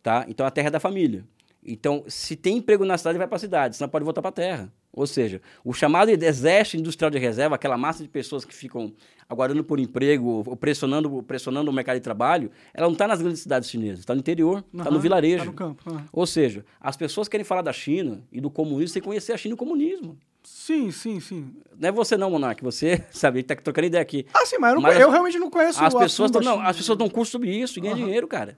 Tá? 0.02 0.24
Então 0.26 0.46
a 0.46 0.50
terra 0.50 0.68
é 0.68 0.70
da 0.70 0.80
família. 0.80 1.24
Então, 1.66 2.04
se 2.06 2.36
tem 2.36 2.58
emprego 2.58 2.84
na 2.84 2.96
cidade, 2.96 3.18
vai 3.18 3.26
para 3.26 3.36
a 3.36 3.40
cidade, 3.40 3.76
senão 3.76 3.88
pode 3.88 4.04
voltar 4.04 4.22
para 4.22 4.28
a 4.28 4.32
terra. 4.32 4.72
Ou 4.92 5.06
seja, 5.06 5.42
o 5.64 5.74
chamado 5.74 6.08
exército 6.10 6.76
industrial 6.78 7.10
de 7.10 7.18
reserva, 7.18 7.54
aquela 7.56 7.76
massa 7.76 8.02
de 8.02 8.08
pessoas 8.08 8.44
que 8.44 8.54
ficam 8.54 8.94
aguardando 9.28 9.62
por 9.64 9.78
emprego, 9.80 10.42
ou 10.46 10.56
pressionando, 10.56 11.22
pressionando 11.22 11.70
o 11.70 11.74
mercado 11.74 11.96
de 11.96 12.00
trabalho, 12.02 12.50
ela 12.72 12.86
não 12.86 12.92
está 12.94 13.06
nas 13.06 13.20
grandes 13.20 13.40
cidades 13.40 13.68
chinesas, 13.68 13.98
está 14.00 14.14
no 14.14 14.20
interior, 14.20 14.64
está 14.72 14.84
Aham, 14.84 14.92
no 14.92 15.00
vilarejo. 15.00 15.44
Tá 15.44 15.50
no 15.50 15.52
campo. 15.52 15.82
ah. 15.92 16.04
Ou 16.12 16.26
seja, 16.26 16.64
as 16.80 16.96
pessoas 16.96 17.28
querem 17.28 17.44
falar 17.44 17.62
da 17.62 17.72
China 17.72 18.22
e 18.32 18.40
do 18.40 18.48
comunismo 18.48 18.88
sem 18.94 19.02
conhecer 19.02 19.32
a 19.32 19.36
China 19.36 19.52
e 19.52 19.54
o 19.54 19.58
comunismo. 19.58 20.16
Sim, 20.42 20.92
sim, 20.92 21.18
sim. 21.18 21.56
Não 21.76 21.88
é 21.88 21.92
você 21.92 22.16
não, 22.16 22.30
Monark, 22.30 22.62
você, 22.62 23.04
sabe, 23.10 23.40
está 23.40 23.56
trocando 23.56 23.88
ideia 23.88 24.00
aqui. 24.00 24.24
Ah, 24.32 24.46
sim, 24.46 24.56
mas 24.58 24.70
eu, 24.70 24.74
não 24.76 24.82
Mas 24.82 25.00
eu 25.00 25.10
realmente 25.10 25.38
não 25.38 25.50
conheço 25.50 25.82
As 25.82 25.92
o 25.92 25.98
pessoas, 25.98 26.30
tão, 26.30 26.40
não, 26.40 26.60
as 26.60 26.76
pessoas 26.76 26.96
dão 26.96 27.10
curso 27.10 27.32
sobre 27.32 27.50
isso 27.50 27.78
e 27.78 27.82
ganham 27.82 27.96
Aham. 27.96 28.04
dinheiro, 28.06 28.28
cara. 28.28 28.56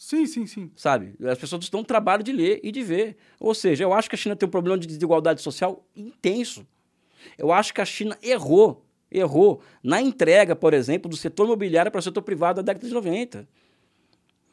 Sim, 0.00 0.24
sim, 0.24 0.46
sim. 0.46 0.70
Sabe? 0.74 1.14
As 1.30 1.36
pessoas 1.36 1.68
dão 1.68 1.84
trabalho 1.84 2.22
de 2.22 2.32
ler 2.32 2.58
e 2.64 2.72
de 2.72 2.82
ver. 2.82 3.18
Ou 3.38 3.54
seja, 3.54 3.84
eu 3.84 3.92
acho 3.92 4.08
que 4.08 4.14
a 4.14 4.18
China 4.18 4.34
tem 4.34 4.46
um 4.46 4.50
problema 4.50 4.78
de 4.78 4.86
desigualdade 4.86 5.42
social 5.42 5.84
intenso. 5.94 6.66
Eu 7.36 7.52
acho 7.52 7.74
que 7.74 7.82
a 7.82 7.84
China 7.84 8.16
errou, 8.22 8.82
errou 9.12 9.60
na 9.84 10.00
entrega, 10.00 10.56
por 10.56 10.72
exemplo, 10.72 11.06
do 11.06 11.18
setor 11.18 11.44
imobiliário 11.44 11.92
para 11.92 11.98
o 11.98 12.02
setor 12.02 12.22
privado 12.22 12.62
da 12.62 12.72
década 12.72 12.88
de 12.88 12.94
90. 12.94 13.40
O 13.40 13.46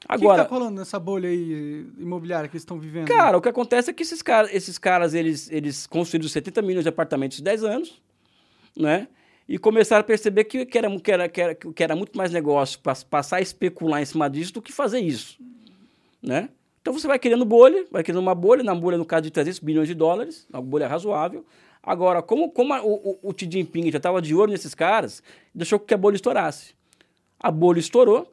Agora, 0.09 0.39
que, 0.39 0.43
que 0.43 0.49
tá 0.49 0.53
rolando 0.53 0.79
nessa 0.79 0.99
bolha 0.99 1.29
aí 1.29 1.87
imobiliária 1.97 2.49
que 2.49 2.55
eles 2.57 2.63
estão 2.63 2.77
vivendo? 2.77 3.07
Cara, 3.07 3.37
o 3.37 3.41
que 3.41 3.47
acontece 3.47 3.89
é 3.89 3.93
que 3.93 4.03
esses 4.03 4.21
caras, 4.21 4.53
esses 4.53 4.77
caras 4.77 5.13
eles, 5.13 5.49
eles 5.49 5.87
construíram 5.87 6.27
70 6.27 6.61
milhões 6.61 6.83
de 6.83 6.89
apartamentos 6.89 7.39
em 7.39 7.43
10 7.43 7.63
anos, 7.63 8.01
né? 8.77 9.07
E 9.47 9.57
começaram 9.57 10.01
a 10.01 10.03
perceber 10.03 10.43
que, 10.43 10.65
que, 10.65 10.77
era, 10.77 10.99
que, 10.99 11.11
era, 11.11 11.29
que, 11.29 11.41
era, 11.41 11.55
que 11.55 11.83
era 11.83 11.95
muito 11.95 12.17
mais 12.17 12.31
negócio 12.31 12.79
pas- 12.79 13.03
passar 13.03 13.37
a 13.37 13.41
especular 13.41 14.01
em 14.01 14.05
cima 14.05 14.29
disso 14.29 14.53
do 14.53 14.61
que 14.61 14.73
fazer 14.73 14.99
isso, 14.99 15.37
né? 16.21 16.49
Então 16.81 16.93
você 16.93 17.07
vai 17.07 17.19
criando 17.19 17.45
bolha, 17.45 17.85
vai 17.91 18.03
criando 18.03 18.19
uma 18.21 18.35
bolha, 18.35 18.63
na 18.63 18.73
bolha 18.75 18.97
no 18.97 19.05
caso 19.05 19.23
de 19.23 19.31
300 19.31 19.59
bilhões 19.59 19.87
de 19.87 19.93
dólares, 19.93 20.45
uma 20.49 20.61
bolha 20.61 20.87
razoável. 20.87 21.45
Agora, 21.83 22.21
como, 22.21 22.49
como 22.51 22.73
a- 22.73 22.81
o, 22.83 23.19
o, 23.21 23.29
o 23.29 23.33
Xi 23.37 23.47
Jinping 23.49 23.91
já 23.91 23.97
estava 23.97 24.21
de 24.21 24.33
olho 24.35 24.51
nesses 24.51 24.73
caras, 24.75 25.21
deixou 25.53 25.79
que 25.79 25.93
a 25.93 25.97
bolha 25.97 26.15
estourasse. 26.15 26.73
A 27.39 27.51
bolha 27.51 27.79
estourou, 27.79 28.31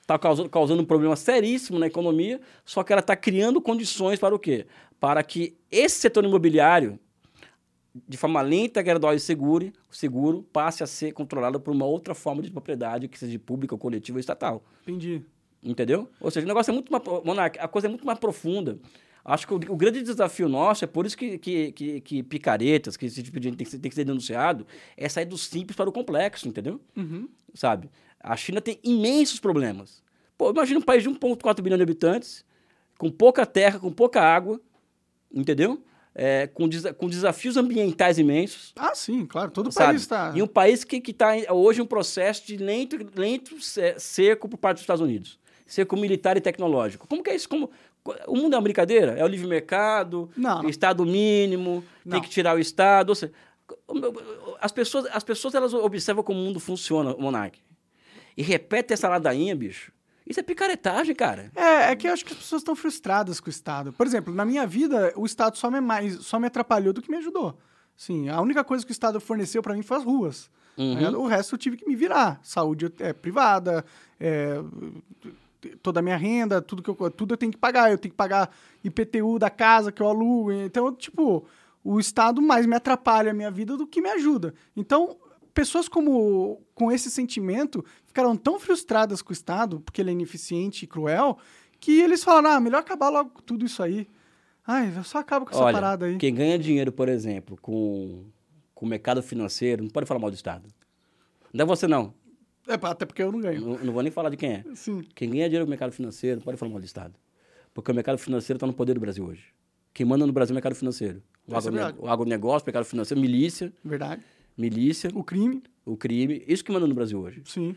está 0.00 0.18
causando, 0.18 0.48
causando 0.48 0.82
um 0.82 0.86
problema 0.86 1.16
seríssimo 1.16 1.78
na 1.78 1.86
economia, 1.86 2.40
só 2.64 2.82
que 2.84 2.92
ela 2.92 3.00
está 3.00 3.16
criando 3.16 3.60
condições 3.60 4.18
para 4.20 4.34
o 4.34 4.38
quê? 4.38 4.66
Para 5.00 5.22
que 5.22 5.56
esse 5.70 5.96
setor 6.00 6.24
imobiliário, 6.24 6.98
de 8.08 8.16
forma 8.16 8.40
lenta, 8.40 8.80
gradual 8.80 9.14
e 9.14 9.20
seguro, 9.20 9.72
seguro 9.90 10.42
passe 10.52 10.82
a 10.82 10.86
ser 10.86 11.12
controlado 11.12 11.60
por 11.60 11.72
uma 11.72 11.84
outra 11.84 12.14
forma 12.14 12.42
de 12.42 12.50
propriedade, 12.50 13.08
que 13.08 13.18
seja 13.18 13.38
pública, 13.38 13.76
coletiva 13.76 14.16
ou 14.16 14.20
estatal. 14.20 14.64
Entendi. 14.82 15.22
Entendeu? 15.62 16.08
Ou 16.20 16.30
seja, 16.30 16.44
o 16.44 16.48
negócio 16.48 16.70
é 16.70 16.74
muito 16.74 16.90
mais. 16.90 17.04
Monark, 17.24 17.58
a 17.58 17.68
coisa 17.68 17.86
é 17.86 17.90
muito 17.90 18.06
mais 18.06 18.18
profunda. 18.18 18.78
Acho 19.24 19.46
que 19.46 19.54
o, 19.54 19.56
o 19.56 19.76
grande 19.76 20.02
desafio 20.02 20.48
nosso, 20.48 20.84
é 20.84 20.88
por 20.88 21.06
isso 21.06 21.16
que, 21.16 21.38
que, 21.38 21.72
que, 21.72 22.00
que 22.00 22.22
picaretas, 22.24 22.96
que 22.96 23.06
esse 23.06 23.22
tipo 23.22 23.38
de 23.38 23.48
gente 23.48 23.56
tem 23.56 23.64
que, 23.64 23.70
ser, 23.70 23.78
tem 23.78 23.88
que 23.88 23.94
ser 23.94 24.04
denunciado, 24.04 24.66
é 24.96 25.08
sair 25.08 25.26
do 25.26 25.38
simples 25.38 25.76
para 25.76 25.88
o 25.88 25.92
complexo, 25.92 26.48
entendeu? 26.48 26.80
Uhum. 26.96 27.28
sabe? 27.54 27.88
A 28.18 28.36
China 28.36 28.60
tem 28.60 28.80
imensos 28.82 29.38
problemas. 29.38 30.02
Pô, 30.36 30.50
imagina 30.50 30.80
um 30.80 30.82
país 30.82 31.04
de 31.04 31.08
1,4 31.08 31.62
bilhão 31.62 31.76
de 31.76 31.82
habitantes, 31.84 32.44
com 32.98 33.10
pouca 33.10 33.46
terra, 33.46 33.78
com 33.78 33.92
pouca 33.92 34.20
água, 34.20 34.60
entendeu? 35.32 35.80
É, 36.14 36.46
com, 36.46 36.68
desa- 36.68 36.92
com 36.92 37.08
desafios 37.08 37.56
ambientais 37.56 38.18
imensos. 38.18 38.72
Ah, 38.76 38.94
sim, 38.94 39.24
claro. 39.24 39.50
Todo 39.50 39.72
sabe? 39.72 39.86
país 39.92 40.02
está. 40.02 40.32
E 40.34 40.42
um 40.42 40.46
país 40.46 40.84
que 40.84 40.96
está 41.10 41.30
hoje 41.50 41.80
em 41.80 41.82
um 41.82 41.86
processo 41.86 42.46
de 42.46 42.58
lento, 42.58 42.98
lento 43.16 43.56
cerco 43.98 44.46
por 44.48 44.58
parte 44.58 44.74
dos 44.76 44.82
Estados 44.82 45.00
Unidos. 45.00 45.38
Cerco 45.66 45.96
militar 45.96 46.36
e 46.36 46.40
tecnológico. 46.42 47.06
Como 47.08 47.22
que 47.22 47.30
é 47.30 47.34
isso? 47.34 47.48
Como, 47.48 47.70
o 48.26 48.36
mundo 48.36 48.52
é 48.52 48.56
uma 48.56 48.62
brincadeira? 48.62 49.12
É 49.12 49.24
o 49.24 49.26
livre 49.26 49.46
mercado, 49.46 50.30
Não. 50.36 50.68
Estado 50.68 51.06
mínimo, 51.06 51.82
Não. 52.04 52.12
tem 52.12 52.20
que 52.22 52.28
tirar 52.28 52.54
o 52.54 52.58
Estado. 52.58 53.08
Ou 53.08 53.14
seja, 53.14 53.32
as 54.60 54.70
pessoas, 54.70 55.06
as 55.12 55.24
pessoas 55.24 55.54
elas 55.54 55.72
observam 55.72 56.22
como 56.22 56.38
o 56.38 56.42
mundo 56.44 56.60
funciona, 56.60 57.16
Monark. 57.16 57.58
e 58.36 58.42
repete 58.42 58.92
essa 58.92 59.08
ladainha, 59.08 59.56
bicho. 59.56 59.90
Isso 60.26 60.40
é 60.40 60.42
picaretagem, 60.42 61.14
cara. 61.14 61.50
É, 61.54 61.92
é 61.92 61.96
que 61.96 62.06
eu 62.06 62.12
acho 62.12 62.24
que 62.24 62.32
as 62.32 62.38
pessoas 62.38 62.60
estão 62.60 62.76
frustradas 62.76 63.40
com 63.40 63.48
o 63.48 63.50
Estado. 63.50 63.92
Por 63.92 64.06
exemplo, 64.06 64.32
na 64.34 64.44
minha 64.44 64.66
vida, 64.66 65.12
o 65.16 65.26
Estado 65.26 65.56
só 65.56 65.70
me, 65.70 65.80
mais, 65.80 66.14
só 66.24 66.38
me 66.38 66.46
atrapalhou 66.46 66.92
do 66.92 67.02
que 67.02 67.10
me 67.10 67.16
ajudou. 67.16 67.58
Sim, 67.96 68.28
a 68.28 68.40
única 68.40 68.64
coisa 68.64 68.84
que 68.84 68.90
o 68.90 68.92
Estado 68.92 69.20
forneceu 69.20 69.62
para 69.62 69.74
mim 69.74 69.82
foi 69.82 69.96
as 69.96 70.04
ruas. 70.04 70.50
Uhum. 70.76 70.94
Né? 70.94 71.10
O 71.10 71.26
resto 71.26 71.54
eu 71.54 71.58
tive 71.58 71.76
que 71.76 71.86
me 71.86 71.94
virar. 71.94 72.40
Saúde 72.42 72.92
é 72.98 73.12
privada, 73.12 73.84
é, 74.18 74.62
toda 75.82 76.00
a 76.00 76.02
minha 76.02 76.16
renda, 76.16 76.62
tudo 76.62 76.82
que 76.82 76.88
eu, 76.88 77.10
tudo 77.10 77.34
eu 77.34 77.38
tenho 77.38 77.52
que 77.52 77.58
pagar. 77.58 77.90
Eu 77.90 77.98
tenho 77.98 78.12
que 78.12 78.16
pagar 78.16 78.50
IPTU 78.82 79.38
da 79.38 79.50
casa 79.50 79.92
que 79.92 80.02
eu 80.02 80.08
alugo. 80.08 80.52
Então, 80.52 80.92
tipo, 80.94 81.46
o 81.84 81.98
Estado 82.00 82.40
mais 82.40 82.66
me 82.66 82.76
atrapalha 82.76 83.30
a 83.30 83.34
minha 83.34 83.50
vida 83.50 83.76
do 83.76 83.86
que 83.86 84.00
me 84.00 84.08
ajuda. 84.10 84.54
Então, 84.76 85.16
pessoas 85.52 85.88
como 85.88 86.62
com 86.74 86.90
esse 86.90 87.10
sentimento 87.10 87.84
ficaram 88.06 88.36
tão 88.36 88.58
frustradas 88.58 89.22
com 89.22 89.30
o 89.30 89.32
Estado, 89.32 89.80
porque 89.80 90.00
ele 90.00 90.10
é 90.10 90.12
ineficiente 90.12 90.84
e 90.84 90.88
cruel, 90.88 91.38
que 91.80 92.00
eles 92.00 92.22
falaram, 92.22 92.50
ah, 92.50 92.60
melhor 92.60 92.78
acabar 92.78 93.08
logo 93.08 93.30
com 93.30 93.42
tudo 93.42 93.64
isso 93.64 93.82
aí. 93.82 94.08
Ai, 94.66 94.92
eu 94.96 95.02
só 95.02 95.18
acabo 95.18 95.44
com 95.44 95.52
essa 95.52 95.62
Olha, 95.62 95.72
parada 95.72 96.06
aí. 96.06 96.16
quem 96.18 96.34
ganha 96.34 96.58
dinheiro, 96.58 96.92
por 96.92 97.08
exemplo, 97.08 97.56
com, 97.60 98.24
com 98.74 98.86
o 98.86 98.88
mercado 98.88 99.22
financeiro, 99.22 99.82
não 99.82 99.90
pode 99.90 100.06
falar 100.06 100.20
mal 100.20 100.30
do 100.30 100.34
Estado. 100.34 100.68
Não 101.52 101.64
é 101.64 101.66
você, 101.66 101.88
não. 101.88 102.14
É, 102.68 102.74
até 102.74 103.04
porque 103.04 103.22
eu 103.22 103.32
não 103.32 103.40
ganho. 103.40 103.60
Não, 103.60 103.78
não 103.78 103.92
vou 103.92 104.02
nem 104.02 104.12
falar 104.12 104.30
de 104.30 104.36
quem 104.36 104.52
é. 104.52 104.64
Sim. 104.74 105.02
Quem 105.14 105.30
ganha 105.30 105.48
dinheiro 105.48 105.66
com 105.66 105.68
o 105.68 105.70
mercado 105.70 105.92
financeiro, 105.92 106.36
não 106.36 106.44
pode 106.44 106.56
falar 106.56 106.70
mal 106.70 106.80
do 106.80 106.86
Estado. 106.86 107.14
Porque 107.74 107.90
o 107.90 107.94
mercado 107.94 108.18
financeiro 108.18 108.56
está 108.56 108.66
no 108.66 108.72
poder 108.72 108.94
do 108.94 109.00
Brasil 109.00 109.24
hoje. 109.24 109.46
Quem 109.92 110.06
manda 110.06 110.24
no 110.26 110.32
Brasil 110.32 110.52
é 110.52 110.54
o 110.54 110.56
mercado 110.56 110.74
financeiro. 110.74 111.22
O, 111.46 111.54
é 111.54 112.10
agronegócio, 112.10 112.64
o 112.64 112.68
mercado 112.68 112.84
financeiro, 112.84 113.20
milícia, 113.20 113.72
Verdade. 113.84 114.22
Milícia, 114.56 115.10
O 115.14 115.22
crime, 115.24 115.62
o 115.84 115.96
crime, 115.96 116.42
isso 116.46 116.64
que 116.64 116.70
manda 116.72 116.86
no 116.86 116.94
Brasil 116.94 117.20
hoje. 117.20 117.42
sim. 117.44 117.76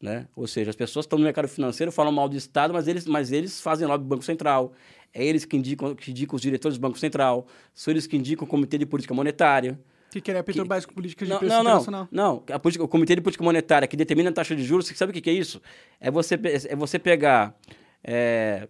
Né? 0.00 0.26
Ou 0.34 0.48
seja, 0.48 0.68
as 0.70 0.74
pessoas 0.74 1.04
estão 1.04 1.16
no 1.16 1.24
mercado 1.24 1.46
financeiro, 1.46 1.92
falam 1.92 2.10
mal 2.12 2.28
do 2.28 2.36
Estado, 2.36 2.74
mas 2.74 2.88
eles, 2.88 3.06
mas 3.06 3.30
eles 3.30 3.60
fazem 3.60 3.86
lobby 3.86 4.02
do 4.02 4.08
Banco 4.08 4.24
Central. 4.24 4.72
É 5.14 5.24
eles 5.24 5.44
que 5.44 5.56
indicam, 5.56 5.94
que 5.94 6.10
indicam 6.10 6.34
os 6.34 6.42
diretores 6.42 6.76
do 6.76 6.80
Banco 6.80 6.98
Central, 6.98 7.46
são 7.72 7.92
eles 7.92 8.04
que 8.08 8.16
indicam 8.16 8.44
o 8.44 8.48
Comitê 8.48 8.76
de 8.78 8.84
Política 8.84 9.14
Monetária. 9.14 9.78
Que 10.10 10.20
queria 10.20 10.40
a 10.40 10.42
Petrobras 10.42 10.84
com 10.84 10.92
políticas 10.92 11.28
de 11.28 11.32
Não, 11.32 11.38
preço 11.38 11.54
não, 11.54 11.62
não, 11.62 11.70
internacional. 11.70 12.08
não. 12.10 12.42
A 12.52 12.58
política- 12.58 12.82
o 12.84 12.88
Comitê 12.88 13.14
de 13.14 13.20
Política 13.20 13.44
Monetária 13.44 13.86
que 13.86 13.96
determina 13.96 14.30
a 14.30 14.32
taxa 14.32 14.56
de 14.56 14.64
juros, 14.64 14.88
você 14.88 14.94
sabe 14.96 15.10
o 15.10 15.12
que, 15.12 15.20
que 15.20 15.30
é 15.30 15.34
isso? 15.34 15.62
É 16.00 16.10
você, 16.10 16.34
é 16.68 16.74
você 16.74 16.98
pegar. 16.98 17.56
é, 18.02 18.68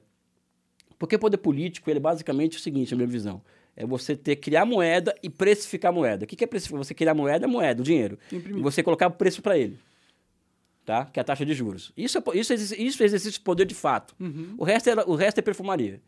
Porque 0.98 1.16
o 1.16 1.19
poder 1.19 1.39
político, 1.39 1.89
ele 1.89 1.97
é 1.97 2.01
basicamente 2.02 2.59
o 2.59 2.60
seguinte, 2.60 2.93
a 2.93 2.97
minha 2.97 3.09
visão. 3.09 3.40
É 3.76 3.86
você 3.86 4.14
ter, 4.14 4.36
criar 4.36 4.66
moeda 4.66 5.14
e 5.22 5.30
precificar 5.30 5.92
moeda. 5.92 6.24
O 6.24 6.26
que, 6.28 6.36
que 6.36 6.44
é 6.44 6.46
precificar? 6.46 6.84
Você 6.84 6.92
criar 6.94 7.14
moeda 7.14 7.46
é 7.46 7.48
moeda, 7.48 7.80
o 7.80 7.84
dinheiro. 7.84 8.18
Imprimir. 8.30 8.60
E 8.60 8.62
você 8.62 8.82
colocar 8.82 9.06
o 9.06 9.10
preço 9.12 9.40
para 9.40 9.56
ele. 9.56 9.78
Tá? 10.84 11.06
Que 11.06 11.18
é 11.18 11.22
a 11.22 11.24
taxa 11.24 11.46
de 11.46 11.54
juros. 11.54 11.92
Isso 11.96 12.18
é, 12.18 12.22
isso, 12.38 12.52
é 12.52 12.56
isso 12.56 13.02
é 13.02 13.06
exercício 13.06 13.32
de 13.38 13.40
poder 13.40 13.64
de 13.64 13.74
fato. 13.74 14.14
Uhum. 14.20 14.54
O, 14.58 14.64
resto 14.64 14.90
é, 14.90 14.94
o 15.06 15.14
resto 15.14 15.38
é 15.38 15.42
perfumaria. 15.42 16.00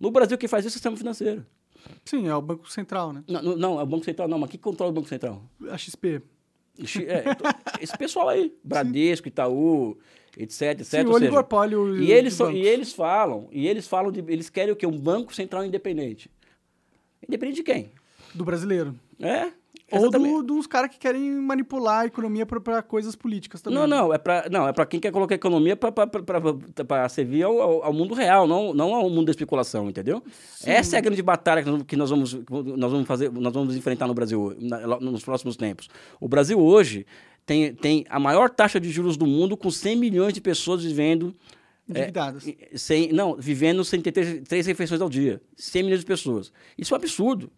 No 0.00 0.10
Brasil, 0.10 0.36
quem 0.38 0.48
faz 0.48 0.64
isso 0.64 0.70
é 0.70 0.74
o 0.74 0.78
sistema 0.78 0.96
financeiro. 0.96 1.46
Sim, 2.04 2.28
é 2.28 2.34
o 2.34 2.40
Banco 2.40 2.70
Central, 2.70 3.12
né? 3.12 3.22
Não, 3.28 3.42
não, 3.56 3.80
é 3.80 3.82
o 3.82 3.86
Banco 3.86 4.04
Central, 4.04 4.26
não, 4.28 4.38
mas 4.38 4.50
quem 4.50 4.58
controla 4.58 4.90
o 4.90 4.94
Banco 4.94 5.08
Central? 5.08 5.42
A 5.70 5.76
XP. 5.76 6.22
É, 7.06 7.30
então, 7.30 7.50
esse 7.80 7.96
pessoal 7.98 8.28
aí, 8.30 8.54
Bradesco, 8.64 9.28
Itaú, 9.28 9.98
etc, 10.38 10.80
etc. 10.80 10.86
Sim, 11.02 11.06
o 11.06 11.12
oligopólio 11.12 12.02
e 12.02 12.10
eles, 12.10 12.34
são- 12.34 12.50
e 12.50 12.66
eles 12.66 12.92
falam, 12.92 13.48
e 13.52 13.68
eles 13.68 13.86
falam 13.86 14.10
de, 14.10 14.20
eles 14.28 14.48
querem 14.48 14.72
o 14.72 14.76
quê? 14.76 14.86
Um 14.86 14.98
banco 14.98 15.34
central 15.34 15.64
independente. 15.66 16.30
Independente 17.28 17.56
de 17.56 17.62
quem? 17.62 17.90
Do 18.34 18.44
brasileiro. 18.44 18.94
É? 19.20 19.48
Ou 19.90 20.10
do, 20.10 20.42
dos 20.42 20.66
caras 20.66 20.90
que 20.90 20.98
querem 20.98 21.20
manipular 21.32 22.00
a 22.00 22.06
economia 22.06 22.46
para 22.46 22.82
coisas 22.82 23.14
políticas 23.14 23.60
também. 23.60 23.78
Não, 23.78 23.86
não, 23.86 24.12
é 24.14 24.16
para 24.16 24.48
não, 24.50 24.66
é 24.66 24.72
para 24.72 24.86
quem 24.86 24.98
quer 24.98 25.12
colocar 25.12 25.34
a 25.34 25.36
economia 25.36 25.76
para 25.76 27.08
servir 27.10 27.42
ao, 27.42 27.60
ao- 27.60 27.84
ao 27.84 27.92
mundo 27.92 28.14
real, 28.14 28.46
não, 28.46 28.72
não 28.72 28.94
ao 28.94 29.08
mundo 29.10 29.26
da 29.26 29.30
especulação, 29.32 29.88
entendeu? 29.90 30.22
Essa 30.64 30.96
é 30.96 30.98
a 30.98 31.02
grande 31.02 31.22
batalha 31.22 31.62
que 31.62 31.68
nós- 31.70 31.82
que 31.82 31.96
nós 31.96 32.10
vamos, 32.10 32.32
nós 32.76 32.90
vamos 32.90 33.06
fazer, 33.06 33.30
nós 33.32 33.52
vamos 33.52 33.76
enfrentar 33.76 34.06
no 34.06 34.14
Brasil 34.14 34.54
na- 34.58 34.98
nos 34.98 35.22
próximos 35.24 35.56
tempos. 35.56 35.88
O 36.20 36.26
Brasil 36.28 36.58
hoje 36.58 37.06
tem, 37.44 37.74
tem 37.74 38.06
a 38.08 38.18
maior 38.18 38.48
taxa 38.48 38.80
de 38.80 38.90
juros 38.90 39.16
do 39.18 39.26
mundo, 39.26 39.56
com 39.58 39.70
100 39.70 39.96
milhões 39.96 40.32
de 40.32 40.40
pessoas 40.40 40.82
vivendo 40.84 41.34
Endividadas. 41.88 42.46
É, 42.46 42.76
sem, 42.76 43.12
não, 43.12 43.36
vivendo 43.36 43.84
sem 43.84 44.00
ter 44.00 44.12
três, 44.12 44.40
três 44.48 44.66
refeições 44.66 45.00
ao 45.00 45.08
dia. 45.08 45.40
100 45.56 45.82
milhões 45.82 46.00
de 46.00 46.06
pessoas. 46.06 46.52
Isso 46.78 46.94
é 46.94 46.96
um 46.96 47.00
absurdo. 47.00 47.50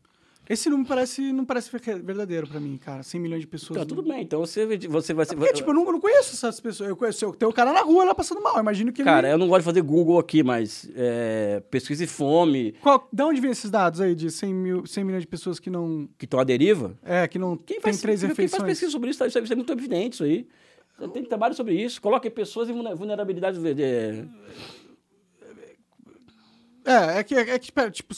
Esse 0.46 0.68
número 0.68 0.86
parece, 0.86 1.32
não 1.32 1.42
parece 1.42 1.70
ver- 1.72 2.02
verdadeiro 2.02 2.46
pra 2.46 2.60
mim, 2.60 2.76
cara. 2.76 3.02
100 3.02 3.18
milhões 3.18 3.40
de 3.40 3.46
pessoas. 3.46 3.78
Então, 3.78 3.86
tudo 3.86 4.06
bem. 4.06 4.22
Então, 4.22 4.40
você, 4.40 4.66
você 4.86 5.14
vai... 5.14 5.24
Porque, 5.24 5.54
tipo, 5.54 5.70
eu 5.70 5.74
não, 5.74 5.86
eu 5.86 5.92
não 5.92 6.00
conheço 6.00 6.34
essas 6.34 6.60
pessoas. 6.60 6.90
Eu 6.90 6.96
conheço, 6.96 7.32
tem 7.32 7.48
o 7.48 7.52
cara 7.52 7.72
na 7.72 7.80
rua 7.80 8.04
lá 8.04 8.14
passando 8.14 8.42
mal. 8.42 8.54
Eu 8.56 8.60
imagino 8.60 8.92
que 8.92 9.02
Cara, 9.02 9.26
ele... 9.28 9.34
eu 9.34 9.38
não 9.38 9.48
gosto 9.48 9.60
de 9.60 9.64
fazer 9.64 9.80
Google 9.80 10.18
aqui, 10.18 10.42
mas 10.42 10.86
é, 10.94 11.62
pesquisa 11.70 12.04
e 12.04 12.06
fome, 12.06 12.72
Qual, 12.82 13.08
da 13.10 13.24
onde 13.24 13.40
vem 13.40 13.52
esses 13.52 13.70
dados 13.70 14.02
aí 14.02 14.14
de 14.14 14.30
100, 14.30 14.52
mil, 14.54 14.86
100 14.86 15.04
milhões 15.04 15.22
de 15.22 15.28
pessoas 15.28 15.58
que 15.58 15.70
não... 15.70 16.06
que 16.18 16.26
estão 16.26 16.38
à 16.38 16.44
deriva, 16.44 16.94
É, 17.02 17.26
que 17.26 17.38
não 17.38 17.56
Quem 17.56 17.76
tem 17.76 17.80
faz, 17.80 18.00
três 18.02 18.20
quem 18.20 18.28
refeições. 18.28 18.60
faz 18.60 18.70
pesquisa 18.70 18.92
sobre 18.92 19.08
isso, 19.10 19.18
tá? 19.20 19.26
isso 19.26 19.38
é 19.38 19.56
muito 19.56 19.72
evidente 19.72 20.14
isso 20.16 20.24
aí. 20.24 20.46
Você 20.98 21.08
tem 21.08 21.24
trabalho 21.24 21.54
sobre 21.54 21.74
isso. 21.74 22.00
Coloque 22.00 22.30
pessoas 22.30 22.68
em 22.68 22.72
vulne- 22.72 22.94
vulnerabilidade. 22.94 23.58
é, 23.82 24.24
É, 26.84 27.18
é 27.18 27.24
que, 27.24 27.34
é 27.34 27.58
que 27.58 27.64
espera, 27.64 27.90
tipo, 27.90 28.14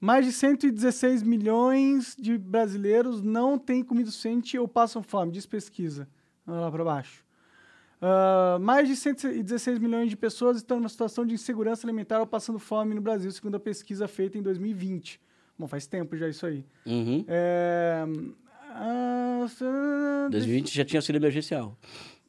mais 0.00 0.26
de 0.26 0.32
116 0.32 1.22
milhões 1.22 2.16
de 2.18 2.36
brasileiros 2.36 3.22
não 3.22 3.56
têm 3.58 3.82
comida 3.84 4.10
suficiente 4.10 4.58
ou 4.58 4.66
passam 4.66 5.02
fome, 5.02 5.32
diz 5.32 5.46
pesquisa. 5.46 6.08
Lá 6.46 6.70
para 6.70 6.84
baixo. 6.84 7.24
Ah, 8.00 8.58
mais 8.60 8.88
de 8.88 8.94
116 8.96 9.78
milhões 9.78 10.10
de 10.10 10.16
pessoas 10.16 10.58
estão 10.58 10.76
numa 10.78 10.88
situação 10.88 11.24
de 11.24 11.34
insegurança 11.34 11.86
alimentar 11.86 12.20
ou 12.20 12.26
passando 12.26 12.58
fome 12.58 12.94
no 12.94 13.00
Brasil, 13.00 13.30
segundo 13.32 13.56
a 13.56 13.60
pesquisa 13.60 14.06
feita 14.06 14.36
em 14.36 14.42
2020. 14.42 15.20
Bom, 15.58 15.66
faz 15.66 15.86
tempo 15.86 16.16
já 16.16 16.28
isso 16.28 16.44
aí. 16.46 16.64
Uhum. 16.84 17.24
É, 17.26 18.04
2020 20.30 20.74
já 20.74 20.84
tinha 20.84 21.00
sido 21.02 21.16
emergencial. 21.16 21.76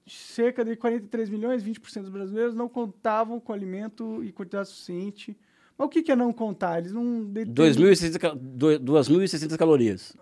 cerca 0.07 0.63
de 0.63 0.75
43 0.75 1.29
milhões, 1.29 1.63
20% 1.63 2.01
dos 2.01 2.09
brasileiros 2.09 2.55
não 2.55 2.69
contavam 2.69 3.39
com 3.39 3.51
alimento 3.53 4.23
e 4.23 4.31
quantidade 4.31 4.69
suficiente. 4.69 5.35
Mas 5.77 5.85
o 5.85 5.89
que 5.89 6.01
que 6.01 6.11
é 6.11 6.15
não 6.15 6.31
contar? 6.33 6.79
Eles 6.79 6.91
não... 6.93 7.23
detêm- 7.25 7.53
2.600 7.53 8.17
ca- 8.17 8.33
do- 8.33 8.79
2.600 8.79 9.57
calorias. 9.57 10.15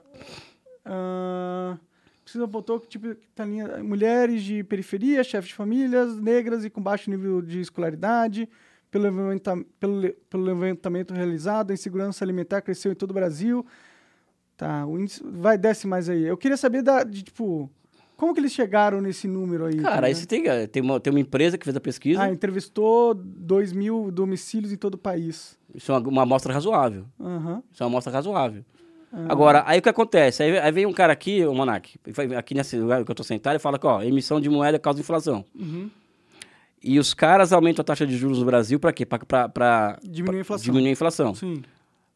Ah, 0.83 1.77
precisa 2.23 2.47
que 2.47 2.87
tipo 2.87 3.15
que 3.15 3.27
tá 3.33 3.45
linha, 3.45 3.81
mulheres 3.83 4.43
de 4.43 4.63
periferia, 4.63 5.23
chefes 5.23 5.49
de 5.49 5.55
famílias, 5.55 6.17
negras 6.19 6.65
e 6.65 6.69
com 6.69 6.81
baixo 6.81 7.09
nível 7.09 7.41
de 7.41 7.59
escolaridade. 7.61 8.49
Pelo, 8.91 9.03
levanta, 9.05 9.57
pelo, 9.79 10.13
pelo 10.29 10.43
levantamento 10.43 11.13
realizado, 11.13 11.71
a 11.71 11.73
insegurança 11.73 12.23
alimentar 12.23 12.61
cresceu 12.61 12.91
em 12.91 12.95
todo 12.95 13.11
o 13.11 13.13
Brasil. 13.13 13.65
Tá, 14.57 14.85
o 14.85 14.99
índice 14.99 15.21
vai 15.23 15.57
desce 15.57 15.85
mais 15.85 16.09
aí. 16.09 16.23
Eu 16.23 16.37
queria 16.37 16.57
saber 16.57 16.81
da, 16.81 17.03
de 17.03 17.23
tipo 17.23 17.69
como 18.15 18.33
que 18.33 18.39
eles 18.39 18.53
chegaram 18.53 19.01
nesse 19.01 19.27
número 19.27 19.65
aí? 19.65 19.75
Cara, 19.77 19.95
tá, 19.95 20.01
né? 20.07 20.13
você 20.13 20.25
tem, 20.25 20.47
eh, 20.47 20.67
tem, 20.67 20.81
uma, 20.81 20.99
tem 20.99 21.11
uma 21.11 21.19
empresa 21.19 21.57
que 21.57 21.65
fez 21.65 21.75
a 21.75 21.81
pesquisa. 21.81 22.23
Ah, 22.23 22.31
entrevistou 22.31 23.13
2 23.13 23.73
mil 23.73 24.09
domicílios 24.09 24.71
em 24.71 24.77
todo 24.77 24.93
o 24.93 24.97
país. 24.97 25.57
Isso 25.73 25.91
é 25.91 25.97
uma, 25.97 26.07
uma 26.07 26.21
amostra 26.23 26.53
razoável. 26.53 27.05
Aham. 27.19 27.61
Isso 27.73 27.83
é 27.83 27.85
uma 27.85 27.91
amostra 27.91 28.13
razoável. 28.13 28.63
Agora, 29.29 29.63
aí 29.65 29.79
o 29.79 29.81
que 29.81 29.87
acontece? 29.87 30.43
Aí, 30.43 30.57
aí 30.57 30.71
vem 30.73 30.85
um 30.85 30.91
cara 30.91 31.13
aqui, 31.13 31.45
o 31.45 31.53
Monark, 31.53 31.97
aqui 32.37 32.53
nesse 32.53 32.77
lugar 32.77 33.03
que 33.05 33.09
eu 33.09 33.15
tô 33.15 33.23
sentado, 33.23 33.55
e 33.55 33.59
fala 33.59 33.79
que, 33.79 33.87
ó, 33.87 34.01
emissão 34.01 34.41
de 34.41 34.49
moeda 34.49 34.77
causa 34.77 34.99
inflação. 34.99 35.45
Uhum. 35.57 35.89
E 36.83 36.99
os 36.99 37.13
caras 37.13 37.53
aumentam 37.53 37.81
a 37.81 37.85
taxa 37.85 38.05
de 38.05 38.17
juros 38.17 38.39
no 38.39 38.45
Brasil 38.45 38.77
para 38.77 38.91
quê? 38.91 39.05
Para 39.05 39.97
Diminuir 40.03 40.37
a 40.37 40.41
inflação. 40.41 40.63
diminuir 40.65 40.89
a 40.89 40.91
inflação. 40.91 41.33
Sim. 41.33 41.63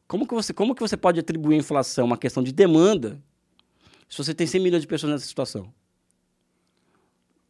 Como 0.09 0.27
que, 0.27 0.33
você, 0.33 0.51
como 0.53 0.73
que 0.75 0.81
você 0.81 0.97
pode 0.97 1.19
atribuir 1.19 1.53
a 1.55 1.59
inflação 1.59 2.03
uma 2.05 2.17
questão 2.17 2.41
de 2.43 2.51
demanda 2.51 3.21
se 4.09 4.17
você 4.17 4.33
tem 4.33 4.45
100 4.47 4.59
milhões 4.59 4.81
de 4.81 4.87
pessoas 4.87 5.13
nessa 5.13 5.25
situação? 5.25 5.71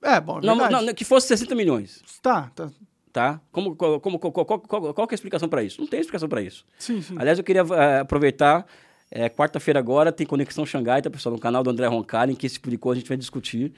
É, 0.02 0.20
bom, 0.20 0.40
é 0.40 0.46
Não, 0.46 0.58
verdade. 0.58 0.86
não, 0.86 0.94
que 0.94 1.04
fosse 1.06 1.28
60 1.28 1.56
milhões, 1.56 2.02
Tá, 2.22 2.52
tá. 2.56 2.70
tá? 3.14 3.42
Como, 3.52 3.76
como, 3.76 4.00
como- 4.00 4.20
qual, 4.20 4.32
qual, 4.46 4.60
qual, 4.60 4.94
qual 4.94 5.08
que 5.08 5.14
é 5.14 5.16
a 5.16 5.18
explicação 5.18 5.48
para 5.50 5.64
isso? 5.64 5.80
Não 5.80 5.88
tem 5.88 6.00
explicação 6.02 6.28
para 6.30 6.42
isso. 6.42 6.66
Sim, 6.78 7.02
sim. 7.02 7.16
Aliás, 7.18 7.38
eu 7.38 7.44
queria 7.46 7.62
eh, 7.62 8.00
aproveitar, 8.00 8.66
eh, 9.10 9.30
quarta-feira 9.30 9.80
agora 9.80 10.12
tem 10.12 10.28
Conexão 10.28 10.66
Xangai, 10.66 11.02
tá, 11.02 11.10
pessoal? 11.10 11.34
No 11.36 11.40
canal 11.42 11.64
do 11.64 11.70
André 11.70 11.88
Roncalho, 11.88 12.32
em 12.32 12.36
que 12.36 12.46
esse 12.46 12.56
tipo 12.56 12.70
de 12.70 12.78
coisa 12.78 12.98
a 12.98 13.00
gente 13.00 13.08
vai 13.10 13.18
discutir. 13.18 13.74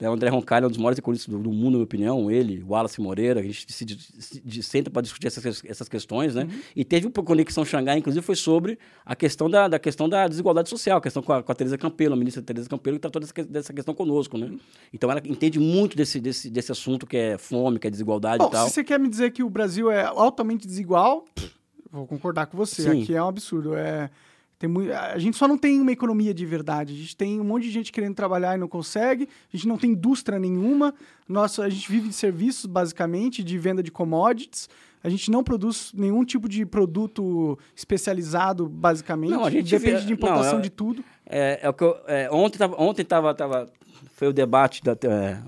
Né? 0.00 0.08
O 0.08 0.12
André 0.14 0.30
Roncalho 0.30 0.64
é 0.64 0.66
um 0.66 0.70
dos 0.70 0.78
maiores 0.78 0.98
economistas 0.98 1.32
do, 1.32 1.38
do 1.40 1.50
mundo, 1.50 1.64
na 1.64 1.70
minha 1.72 1.84
opinião. 1.84 2.30
Ele, 2.30 2.62
o 2.62 2.68
Wallace 2.68 3.00
Moreira, 3.00 3.40
a 3.40 3.42
gente 3.42 3.70
se, 3.70 3.84
se- 4.18 4.42
se 4.48 4.62
senta 4.62 4.90
para 4.90 5.02
discutir 5.02 5.26
essas, 5.26 5.62
essas 5.64 5.88
questões, 5.88 6.34
né? 6.34 6.48
E 6.74 6.84
teve 6.84 7.06
o 7.06 7.10
Conexão 7.10 7.64
Xangai, 7.64 7.98
inclusive, 7.98 8.24
foi 8.24 8.34
sobre 8.36 8.78
a 9.04 9.14
questão 9.14 9.50
da, 9.50 9.68
da 9.68 9.78
questão 9.78 10.08
da 10.08 10.26
desigualdade 10.26 10.68
social, 10.70 10.98
a 10.98 11.00
questão 11.00 11.22
com 11.22 11.32
a, 11.34 11.42
com 11.42 11.52
a 11.52 11.54
Tereza 11.54 11.76
Campelo, 11.76 12.14
a 12.14 12.16
ministra 12.16 12.42
Tereza 12.42 12.68
Campelo, 12.68 12.96
que 12.96 13.02
tratou 13.02 13.20
dessa, 13.20 13.34
que- 13.34 13.44
dessa 13.44 13.72
questão 13.72 13.94
conosco, 13.94 14.38
né? 14.38 14.50
Então, 14.92 15.10
ela 15.10 15.20
entende 15.24 15.58
muito 15.58 15.96
desse, 15.96 16.18
desse, 16.18 16.48
desse 16.48 16.72
assunto 16.72 17.06
que 17.06 17.16
é 17.16 17.36
fome, 17.38 17.78
que 17.78 17.86
é 17.86 17.90
desigualdade 17.90 18.38
Bom, 18.38 18.48
e 18.48 18.50
tal. 18.52 18.66
se 18.68 18.72
você 18.74 18.82
quer 18.84 18.98
me 18.98 19.08
dizer 19.08 19.30
que 19.32 19.42
o 19.42 19.50
Brasil 19.50 19.90
é 19.90 20.04
altamente 20.06 20.66
desigual, 20.66 21.26
vou 21.92 22.06
concordar 22.06 22.46
com 22.46 22.56
você. 22.56 22.82
Sim. 22.82 23.02
Aqui 23.02 23.14
é 23.14 23.22
um 23.22 23.28
absurdo. 23.28 23.74
É, 23.74 24.08
Tem 24.60 24.68
mui- 24.68 24.92
a 24.92 25.18
gente 25.18 25.36
só 25.38 25.48
não 25.48 25.56
tem 25.56 25.80
uma 25.80 25.90
economia 25.90 26.34
de 26.34 26.44
verdade. 26.44 26.92
A 26.92 26.96
gente 26.96 27.16
tem 27.16 27.40
um 27.40 27.44
monte 27.44 27.62
de 27.64 27.70
gente 27.70 27.90
querendo 27.90 28.14
trabalhar 28.14 28.54
e 28.54 28.58
não 28.60 28.68
consegue. 28.68 29.26
A 29.52 29.56
gente 29.56 29.66
não 29.66 29.78
tem 29.78 29.92
indústria 29.92 30.38
nenhuma. 30.38 30.94
Nossa, 31.26 31.64
a 31.64 31.68
gente 31.70 31.90
vive 31.90 32.08
de 32.08 32.14
serviços, 32.14 32.66
basicamente, 32.66 33.42
de 33.42 33.56
venda 33.58 33.82
de 33.82 33.90
commodities. 33.90 34.68
A 35.02 35.08
gente 35.08 35.30
não 35.30 35.42
produz 35.42 35.92
nenhum 35.94 36.22
tipo 36.26 36.46
de 36.46 36.66
produto 36.66 37.58
especializado, 37.74 38.68
basicamente. 38.68 39.30
Não, 39.30 39.46
a 39.46 39.50
gente 39.50 39.70
Depende 39.70 40.00
vê- 40.02 40.06
de 40.08 40.12
importação 40.12 40.52
não, 40.52 40.58
é- 40.58 40.62
de 40.62 40.68
tudo. 40.70 41.02
É, 41.24 41.60
é 41.62 41.68
o 41.70 41.72
que 41.72 41.82
eu, 41.82 41.96
é, 42.06 42.28
ontem 42.30 42.58
tava, 42.58 42.76
ontem 42.78 43.02
tava, 43.02 43.34
tava, 43.34 43.66
foi 44.12 44.28
o 44.28 44.32
debate 44.32 44.82
da 44.84 44.92
é, 45.08 45.38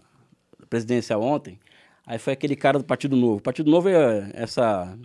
presidencial 0.71 1.21
ontem. 1.21 1.61
Aí 2.07 2.19
foi 2.19 2.33
aquele 2.33 2.57
cara 2.57 2.79
do 2.79 2.85
Partido 2.85 3.15
Novo. 3.15 3.37
O 3.37 3.43
Partido 3.43 3.71
Novo 3.71 3.91
é 3.91 4.31
essa 4.33 4.99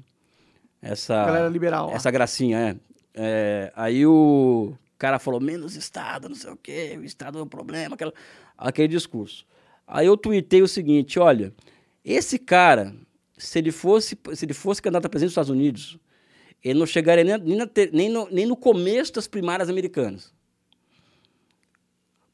essa 0.81 1.25
Galera 1.25 1.49
liberal. 1.49 1.89
ó. 1.89 1.93
essa 1.95 2.09
gracinha, 2.09 2.57
é. 2.57 2.75
É, 3.19 3.71
aí 3.75 4.05
o 4.05 4.77
cara 4.95 5.17
falou 5.17 5.39
menos 5.39 5.75
Estado, 5.75 6.29
não 6.29 6.35
sei 6.35 6.51
o 6.51 6.55
quê, 6.55 6.95
o 6.99 7.03
Estado 7.03 7.39
é 7.39 7.41
o 7.41 7.47
problema, 7.47 7.95
aquela, 7.95 8.13
aquele 8.55 8.87
discurso. 8.87 9.43
Aí 9.87 10.05
eu 10.05 10.15
tuitei 10.15 10.61
o 10.61 10.67
seguinte, 10.67 11.17
olha, 11.17 11.51
esse 12.05 12.37
cara, 12.37 12.95
se 13.35 13.57
ele 13.57 13.71
fosse, 13.71 14.15
se 14.35 14.45
ele 14.45 14.53
fosse 14.53 14.83
candidato 14.83 15.07
a 15.07 15.09
presidente 15.09 15.29
dos 15.29 15.31
Estados 15.31 15.49
Unidos, 15.49 15.97
ele 16.63 16.77
não 16.77 16.85
chegaria 16.85 17.23
nem, 17.23 17.37
nem, 17.39 17.57
na 17.57 17.69
nem 17.91 18.09
no, 18.09 18.29
nem 18.29 18.45
no 18.45 18.55
começo 18.55 19.13
das 19.13 19.27
primárias 19.27 19.67
americanas. 19.67 20.31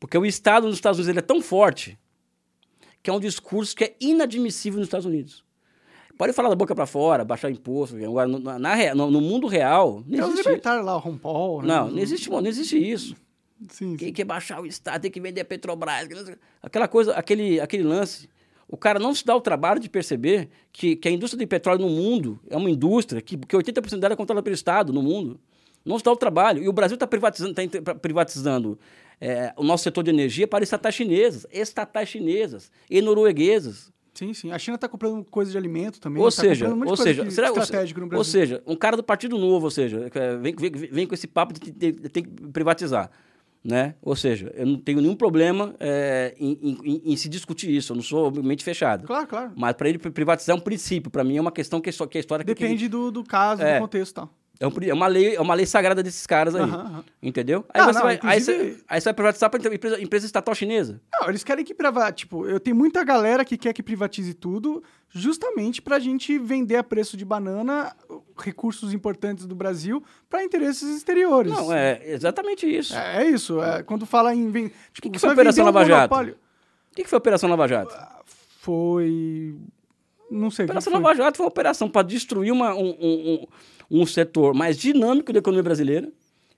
Porque 0.01 0.17
o 0.17 0.25
Estado 0.25 0.67
nos 0.67 0.75
Estados 0.75 0.99
Unidos 0.99 1.09
ele 1.09 1.19
é 1.19 1.21
tão 1.21 1.41
forte 1.41 1.97
que 3.01 3.09
é 3.09 3.13
um 3.13 3.21
discurso 3.21 3.73
que 3.73 3.85
é 3.85 3.95
inadmissível 4.01 4.79
nos 4.79 4.87
Estados 4.87 5.05
Unidos. 5.05 5.45
Pode 6.17 6.31
falar 6.33 6.49
da 6.49 6.55
boca 6.55 6.75
para 6.75 6.85
fora, 6.85 7.23
baixar 7.25 7.49
imposto. 7.49 7.95
Agora, 7.97 8.27
no, 8.27 8.39
na, 8.39 8.93
no- 8.95 9.09
no 9.11 9.19
mundo 9.21 9.47
real, 9.47 10.03
não 10.07 10.19
os 10.27 10.33
existe 10.33 10.47
libertários 10.47 10.85
lá, 10.85 10.95
o 10.95 10.99
Ron 10.99 11.17
Paul. 11.17 11.61
né? 11.61 11.67
Não, 11.67 11.89
não 11.91 11.99
existe, 11.99 12.29
não 12.29 12.45
existe 12.45 12.77
isso. 12.77 13.15
Sim, 13.69 13.95
Quem 13.95 14.09
sim. 14.09 14.13
quer 14.13 14.23
baixar 14.25 14.61
o 14.61 14.65
Estado, 14.65 15.01
tem 15.01 15.11
que 15.11 15.19
vender 15.21 15.41
a 15.41 15.45
Petrobras. 15.45 16.07
Aquela 16.61 16.87
coisa, 16.87 17.13
aquele, 17.13 17.59
aquele 17.59 17.83
lance. 17.83 18.29
O 18.67 18.77
cara 18.77 18.99
não 18.99 19.13
se 19.13 19.25
dá 19.25 19.35
o 19.35 19.41
trabalho 19.41 19.79
de 19.79 19.89
perceber 19.89 20.49
que, 20.71 20.95
que 20.95 21.07
a 21.07 21.11
indústria 21.11 21.39
de 21.39 21.45
petróleo 21.47 21.81
no 21.81 21.89
mundo 21.89 22.39
é 22.49 22.57
uma 22.57 22.69
indústria 22.69 23.21
que, 23.21 23.37
que 23.37 23.55
80% 23.55 23.99
dela 23.99 24.13
é 24.13 24.17
controlada 24.17 24.43
pelo 24.43 24.53
Estado 24.55 24.91
no 24.93 25.01
mundo. 25.01 25.39
Não 25.85 25.97
se 25.97 26.03
dá 26.03 26.11
o 26.11 26.15
trabalho. 26.15 26.63
E 26.63 26.67
o 26.69 26.73
Brasil 26.73 26.95
está 26.95 27.05
privatizando, 27.05 27.53
tá 27.53 27.93
privatizando 27.95 28.79
é, 29.19 29.53
o 29.57 29.63
nosso 29.63 29.83
setor 29.83 30.03
de 30.03 30.09
energia 30.11 30.47
para 30.47 30.63
estatais 30.63 30.95
chinesas, 30.95 31.45
estatais 31.51 32.09
chinesas 32.09 32.71
e 32.89 33.01
norueguesas. 33.01 33.91
Sim, 34.13 34.33
sim. 34.33 34.51
A 34.51 34.59
China 34.59 34.75
está 34.75 34.87
comprando 34.87 35.23
coisa 35.25 35.49
de 35.51 35.57
alimento 35.57 35.99
também. 35.99 36.21
Ou 36.21 36.29
tá 36.29 36.41
seja, 36.41 36.69
um 36.73 36.87
ou 36.87 36.95
seja, 36.95 37.25
que- 37.25 37.31
será, 37.31 37.47
estratégico 37.49 37.99
no 37.99 38.05
ou 38.05 38.09
Brasil. 38.09 38.31
seja, 38.31 38.63
um 38.67 38.75
cara 38.75 38.95
do 38.95 39.03
Partido 39.03 39.37
Novo, 39.39 39.65
ou 39.65 39.71
seja, 39.71 40.09
é, 40.13 40.37
vem, 40.37 40.55
vem, 40.55 40.71
vem 40.71 41.07
com 41.07 41.15
esse 41.15 41.25
papo 41.27 41.53
de 41.53 41.59
que 41.59 41.71
tem, 41.71 42.23
que 42.23 42.29
privatizar, 42.49 43.09
né? 43.63 43.95
Ou 44.03 44.15
seja, 44.15 44.51
eu 44.55 44.67
não 44.67 44.77
tenho 44.77 45.01
nenhum 45.01 45.15
problema 45.15 45.73
é, 45.79 46.35
em, 46.39 46.59
em- 46.83 47.01
em- 47.11 47.15
se 47.15 47.27
discutir 47.27 47.71
isso, 47.71 47.91
eu 47.91 47.95
não 47.95 48.03
sou 48.03 48.31
mente 48.43 48.63
fechada. 48.63 49.07
Claro, 49.07 49.25
claro. 49.27 49.51
Mas 49.55 49.73
para 49.73 49.89
ele 49.89 49.97
privatizar 49.97 50.55
é 50.55 50.59
um 50.59 50.61
princípio, 50.61 51.09
para 51.09 51.23
mim 51.23 51.37
é 51.37 51.41
uma 51.41 51.51
questão 51.51 51.81
que, 51.81 51.91
só, 51.91 52.05
que 52.05 52.17
a 52.17 52.21
história 52.21 52.45
tem 52.45 52.53
que- 52.53 52.61
Depende 52.61 52.87
do, 52.87 53.09
do 53.09 53.23
caso, 53.23 53.63
É. 53.63 53.77
do 53.77 53.81
contexto 53.81 54.11
e 54.11 54.15
tal. 54.15 54.29
É, 54.59 54.65
é 54.89 54.93
uma 54.93 55.07
lei, 55.07 55.35
é 55.35 55.41
uma 55.41 55.53
lei 55.53 55.65
sagrada 55.65 56.01
desses 56.03 56.25
caras 56.27 56.53
aí, 56.55 56.61
aham. 56.61 57.03
entendeu? 57.21 57.65
Aí, 57.73 57.81
Ah, 57.81 57.85
você 57.85 57.93
não, 57.99 58.05
vai, 58.05 58.11
aí, 58.13 58.17
inclusive- 58.39 58.43
você, 58.75 58.83
aí 58.87 59.01
você 59.01 59.05
vai 59.05 59.13
privatizar 59.13 59.49
para 59.49 59.73
empresa, 59.75 60.01
empresa 60.01 60.25
estatal 60.25 60.53
chinesa. 60.55 61.01
Não, 61.11 61.27
eles 61.29 61.43
querem 61.43 61.65
que 61.65 61.73
privatize. 61.73 62.13
Tipo, 62.15 62.45
eu 62.47 62.59
tenho 62.59 62.75
muita 62.75 63.03
galera 63.03 63.43
que 63.43 63.57
quer 63.57 63.73
que 63.73 63.81
privatize 63.83 64.33
tudo, 64.33 64.83
justamente 65.09 65.81
pra 65.81 65.99
gente 65.99 66.37
vender 66.39 66.75
a 66.77 66.83
preço 66.83 67.17
de 67.17 67.25
banana 67.25 67.95
recursos 68.37 68.93
importantes 68.93 69.45
do 69.45 69.55
Brasil 69.55 70.03
para 70.29 70.43
interesses 70.43 70.95
exteriores. 70.97 71.51
Não, 71.51 71.73
é 71.73 72.01
exatamente 72.05 72.65
isso. 72.65 72.95
É, 72.95 73.23
é 73.23 73.29
isso. 73.29 73.61
é, 73.61 73.83
quando 73.83 74.05
fala 74.05 74.33
em. 74.33 74.51
Tipo, 74.93 75.09
que 75.11 75.19
você 75.19 75.27
foi 75.27 75.29
a 75.29 75.33
Operação 75.33 75.65
Lava 75.65 75.83
Jato? 75.85 76.15
O 76.15 76.95
que 76.95 77.03
que 77.03 77.09
foi 77.09 77.17
a 77.17 77.19
Operação 77.19 77.49
Lava 77.49 77.67
Jato? 77.67 77.95
Foi. 78.59 79.55
Não 80.33 80.49
sei. 80.49 80.65
Operação. 80.65 80.93
Lava 80.93 81.15
Jato 81.15 81.37
foi 81.37 81.45
uma 81.45 81.49
operação 81.49 81.89
para 81.89 82.07
destruir 82.07 82.51
uma- 82.51 82.73
um, 82.75 82.89
um- 82.89 83.33
um- 83.91 84.01
um 84.01 84.05
setor 84.05 84.53
mais 84.53 84.77
dinâmico 84.77 85.31
da 85.31 85.39
economia 85.39 85.63
brasileira, 85.63 86.11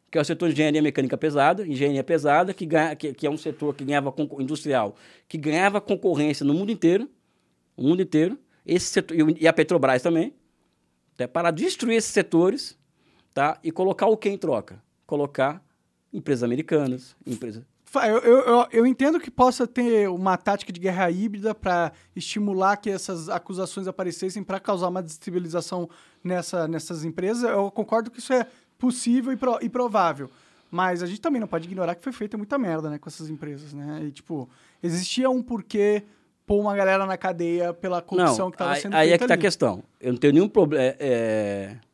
que 0.09 0.17
é 0.17 0.21
o 0.21 0.25
setor 0.25 0.47
de 0.47 0.53
engenharia 0.53 0.81
mecânica 0.81 1.17
pesada, 1.17 1.67
engenharia 1.67 2.03
pesada, 2.03 2.53
que, 2.53 2.65
ganha, 2.65 2.95
que, 2.95 3.13
que 3.13 3.27
é 3.27 3.29
um 3.29 3.37
setor 3.37 3.75
que 3.75 3.83
ganhava 3.83 4.13
industrial, 4.39 4.95
que 5.27 5.37
ganhava 5.37 5.81
concorrência 5.81 6.45
no 6.45 6.53
mundo 6.53 6.71
inteiro, 6.71 7.09
o 7.75 7.83
mundo 7.83 8.01
inteiro, 8.01 8.37
esse 8.65 8.85
setor, 8.87 9.13
e 9.17 9.43
e 9.43 9.47
a 9.47 9.51
Petrobras 9.53 10.01
também, 10.01 10.33
tá? 11.17 11.27
para 11.27 11.51
destruir 11.51 11.97
esses 11.97 12.11
setores 12.11 12.77
tá? 13.33 13.59
e 13.63 13.71
colocar 13.71 14.07
o 14.07 14.15
que 14.15 14.29
em 14.29 14.37
troca? 14.37 14.81
Colocar 15.05 15.61
empresas 16.13 16.43
americanas, 16.43 17.15
empresas... 17.27 17.63
Eu, 18.03 18.17
eu, 18.19 18.67
eu, 18.71 18.85
entendo 18.85 19.19
que 19.19 19.29
possa 19.31 19.65
ter 19.67 20.09
uma 20.09 20.37
tática 20.37 20.71
de 20.73 20.79
guerra 20.79 21.09
híbrida 21.11 21.53
para 21.53 21.91
estimular 22.15 22.77
que 22.77 22.89
essas 22.89 23.29
acusações 23.29 23.87
aparecessem 23.87 24.43
para 24.43 24.59
causar 24.59 24.87
uma 24.89 25.01
destabilização 25.03 25.89
nessa, 26.23 26.67
nessas 26.67 27.03
empresas. 27.05 27.43
Eu 27.43 27.69
concordo 27.71 28.09
que 28.11 28.19
isso 28.19 28.33
é 28.33 28.47
possível 28.77 29.31
e, 29.31 29.37
pro- 29.37 29.59
e 29.61 29.69
provável. 29.69 30.29
Mas 30.71 31.01
a 31.01 31.05
gente 31.05 31.21
também 31.21 31.39
não 31.39 31.47
pode 31.47 31.65
ignorar 31.67 31.95
que 31.95 32.03
foi 32.03 32.11
feita 32.11 32.37
muita 32.37 32.57
merda 32.57 32.89
né, 32.89 32.97
com 32.97 33.07
essas 33.07 33.29
empresas, 33.29 33.73
né? 33.73 34.01
E, 34.03 34.11
tipo, 34.11 34.49
existia 34.83 35.29
um 35.29 35.41
porquê 35.41 36.03
pôr 36.45 36.59
uma 36.59 36.75
galera 36.75 37.05
na 37.05 37.17
cadeia 37.17 37.73
pela 37.73 38.01
corrupção 38.01 38.45
não, 38.45 38.51
que 38.51 38.55
estava 38.55 38.73
aí, 38.73 38.81
sendo 38.81 38.95
aí 38.95 39.07
é 39.07 39.11
feita 39.11 39.23
que 39.23 39.27
tá 39.27 39.33
a 39.33 39.37
questão. 39.37 39.83
Eu 39.99 40.13
não 40.13 40.19
tenho 40.19 40.33
nenhum 40.33 40.49
problema. 40.49 40.93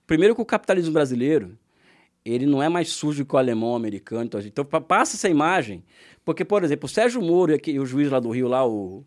primeiro 0.08 0.36
que 0.36 0.42
o 0.42 0.46
capitalismo 0.46 0.94
brasileiro, 0.94 1.58
ele 2.24 2.46
não 2.46 2.62
é 2.62 2.70
mais 2.70 2.90
sujo 2.90 3.26
que 3.26 3.36
o 3.36 3.38
alemão 3.38 3.76
americano. 3.76 4.24
Então, 4.26 4.40
então 4.42 4.66
pa- 4.66 4.82
passa 4.82 5.16
essa 5.16 5.30
imagem. 5.30 5.84
Porque, 6.24 6.46
por 6.46 6.64
exemplo, 6.64 6.86
o 6.86 6.90
Sérgio 6.90 7.22
Moro 7.22 7.52
e 7.52 7.56
aqui- 7.56 7.80
o 7.80 7.86
juiz 7.86 8.10
lá 8.12 8.20
do 8.20 8.30
Rio, 8.30 8.48
lá, 8.48 8.66
o, 8.68 9.04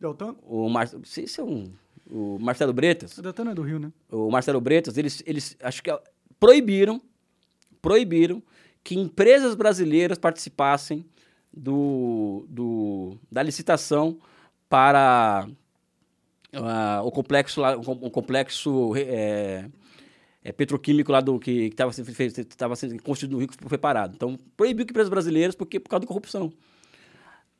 Deltan? 0.00 0.34
o, 0.46 0.68
Mar, 0.68 0.88
se 1.04 1.26
é 1.38 1.42
um, 1.44 1.70
o 2.10 2.38
Marcelo 2.40 2.72
Bretas, 2.72 3.18
O 3.18 3.22
Deltan 3.22 3.50
é 3.50 3.54
do 3.54 3.62
Rio, 3.62 3.78
né? 3.78 3.92
o 4.10 4.30
Marcelo 4.30 4.60
Bretas, 4.60 4.96
eles, 4.96 5.22
eles 5.26 5.56
acho 5.62 5.82
que 5.82 5.90
proibiram, 6.40 7.00
proibiram 7.82 8.42
que 8.82 8.94
empresas 8.98 9.54
brasileiras 9.54 10.18
participassem 10.18 11.04
do, 11.52 12.46
do, 12.48 13.16
da 13.30 13.42
licitação 13.42 14.18
para 14.68 15.46
ah, 16.52 17.00
o 17.04 17.10
complexo, 17.10 17.62
o 17.62 18.10
complexo 18.10 18.92
é, 18.96 19.68
é, 20.44 20.52
petroquímico 20.52 21.10
lá 21.10 21.20
do 21.22 21.38
que 21.40 21.50
estava 21.68 21.90
sendo, 21.92 22.12
feito- 22.14 22.40
estava 22.42 22.76
sendo 22.76 23.02
construído 23.02 23.32
no 23.32 23.38
Rio 23.38 23.48
foi 23.66 23.78
parado. 23.78 24.12
Então, 24.14 24.38
proibiu 24.56 24.84
que 24.84 24.92
empresas 24.92 25.08
brasileiras 25.10 25.54
porque 25.54 25.80
por 25.80 25.88
causa 25.88 26.02
de 26.02 26.06
corrupção. 26.06 26.52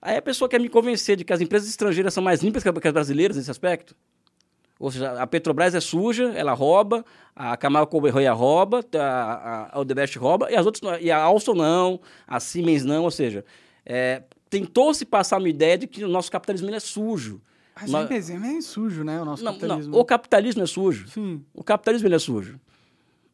Aí 0.02 0.16
a 0.18 0.22
pessoa 0.22 0.48
quer 0.48 0.60
me 0.60 0.68
convencer 0.68 1.16
de 1.16 1.24
que 1.24 1.32
as 1.32 1.40
empresas 1.40 1.68
estrangeiras 1.68 2.12
são 2.12 2.22
mais 2.22 2.42
limpas 2.42 2.62
que 2.62 2.68
as 2.68 2.92
brasileiras 2.92 3.36
nesse 3.38 3.50
aspecto. 3.50 3.96
Ou 4.78 4.90
seja, 4.90 5.12
a 5.22 5.26
Petrobras 5.26 5.74
é 5.74 5.80
suja, 5.80 6.32
ela 6.36 6.52
rouba, 6.52 7.04
a 7.34 7.56
Camargo 7.56 7.90
Correia 7.90 8.32
rouba, 8.32 8.84
a, 8.94 9.70
a 9.74 9.80
Odebrecht 9.80 10.18
rouba, 10.18 10.50
e 10.50 10.56
as 10.56 10.66
outras 10.66 11.00
e 11.00 11.10
a 11.10 11.16
Alstom 11.22 11.54
não, 11.54 12.00
a 12.26 12.38
Siemens 12.40 12.84
não, 12.84 13.04
ou 13.04 13.10
seja, 13.10 13.44
é, 13.86 14.24
tentou-se 14.50 15.06
passar 15.06 15.38
uma 15.38 15.48
ideia 15.48 15.78
de 15.78 15.86
que 15.86 16.04
o 16.04 16.08
nosso 16.08 16.30
capitalismo 16.30 16.68
é 16.74 16.80
sujo. 16.80 17.40
Mas 17.80 17.90
Mas- 17.90 18.30
é 18.30 18.60
sujo, 18.60 19.02
né? 19.04 19.22
O 19.22 19.24
nosso 19.24 19.42
Não, 19.42 19.52
capitalismo. 19.52 19.92
não, 19.92 20.00
o 20.00 20.04
capitalismo 20.04 20.62
é 20.62 20.66
sujo. 20.66 21.08
Sim. 21.08 21.42
O 21.54 21.64
capitalismo 21.64 22.12
é 22.12 22.18
sujo. 22.18 22.60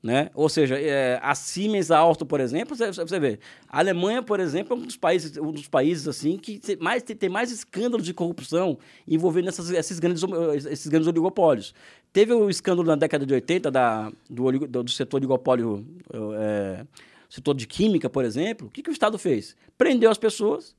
Né? 0.03 0.31
Ou 0.35 0.49
seja, 0.49 0.81
é, 0.81 1.21
a 1.23 1.35
Siemens, 1.35 1.91
a 1.91 1.99
Alstom, 1.99 2.25
por 2.25 2.41
exemplo, 2.41 2.75
você, 2.75 2.91
você 2.91 3.21
vê, 3.21 3.39
a 3.69 3.81
Alemanha, 3.81 4.23
por 4.23 4.41
exemplo, 4.41 4.75
é 4.75 4.81
um 4.81 4.83
dos 4.83 4.97
países, 4.97 5.37
um 5.37 5.53
dos 5.53 5.69
países 5.69 6.09
assim 6.09 6.39
que 6.39 6.59
tem 6.59 6.77
mais, 6.77 7.03
tem, 7.03 7.15
tem 7.15 7.29
mais 7.29 7.51
escândalos 7.51 8.07
de 8.07 8.15
corrupção 8.15 8.79
envolvendo 9.07 9.49
essas, 9.49 9.69
esses, 9.69 9.99
grandes, 9.99 10.23
esses 10.71 10.87
grandes 10.87 11.07
oligopólios. 11.07 11.75
Teve 12.15 12.33
o 12.33 12.49
escândalo 12.49 12.89
na 12.89 12.97
década 12.97 13.27
de 13.27 13.35
80 13.35 13.71
da, 13.71 14.11
do, 14.29 14.67
do, 14.67 14.83
do 14.85 14.91
setor 14.91 15.19
oligopólio, 15.19 15.87
é, 16.35 16.87
setor 17.29 17.55
de 17.55 17.67
química, 17.67 18.09
por 18.09 18.25
exemplo. 18.25 18.69
O 18.69 18.71
que, 18.71 18.83
que 18.83 18.89
o 18.89 18.93
Estado 18.93 19.19
fez? 19.19 19.55
Prendeu 19.77 20.11
as 20.11 20.19
pessoas, 20.19 20.75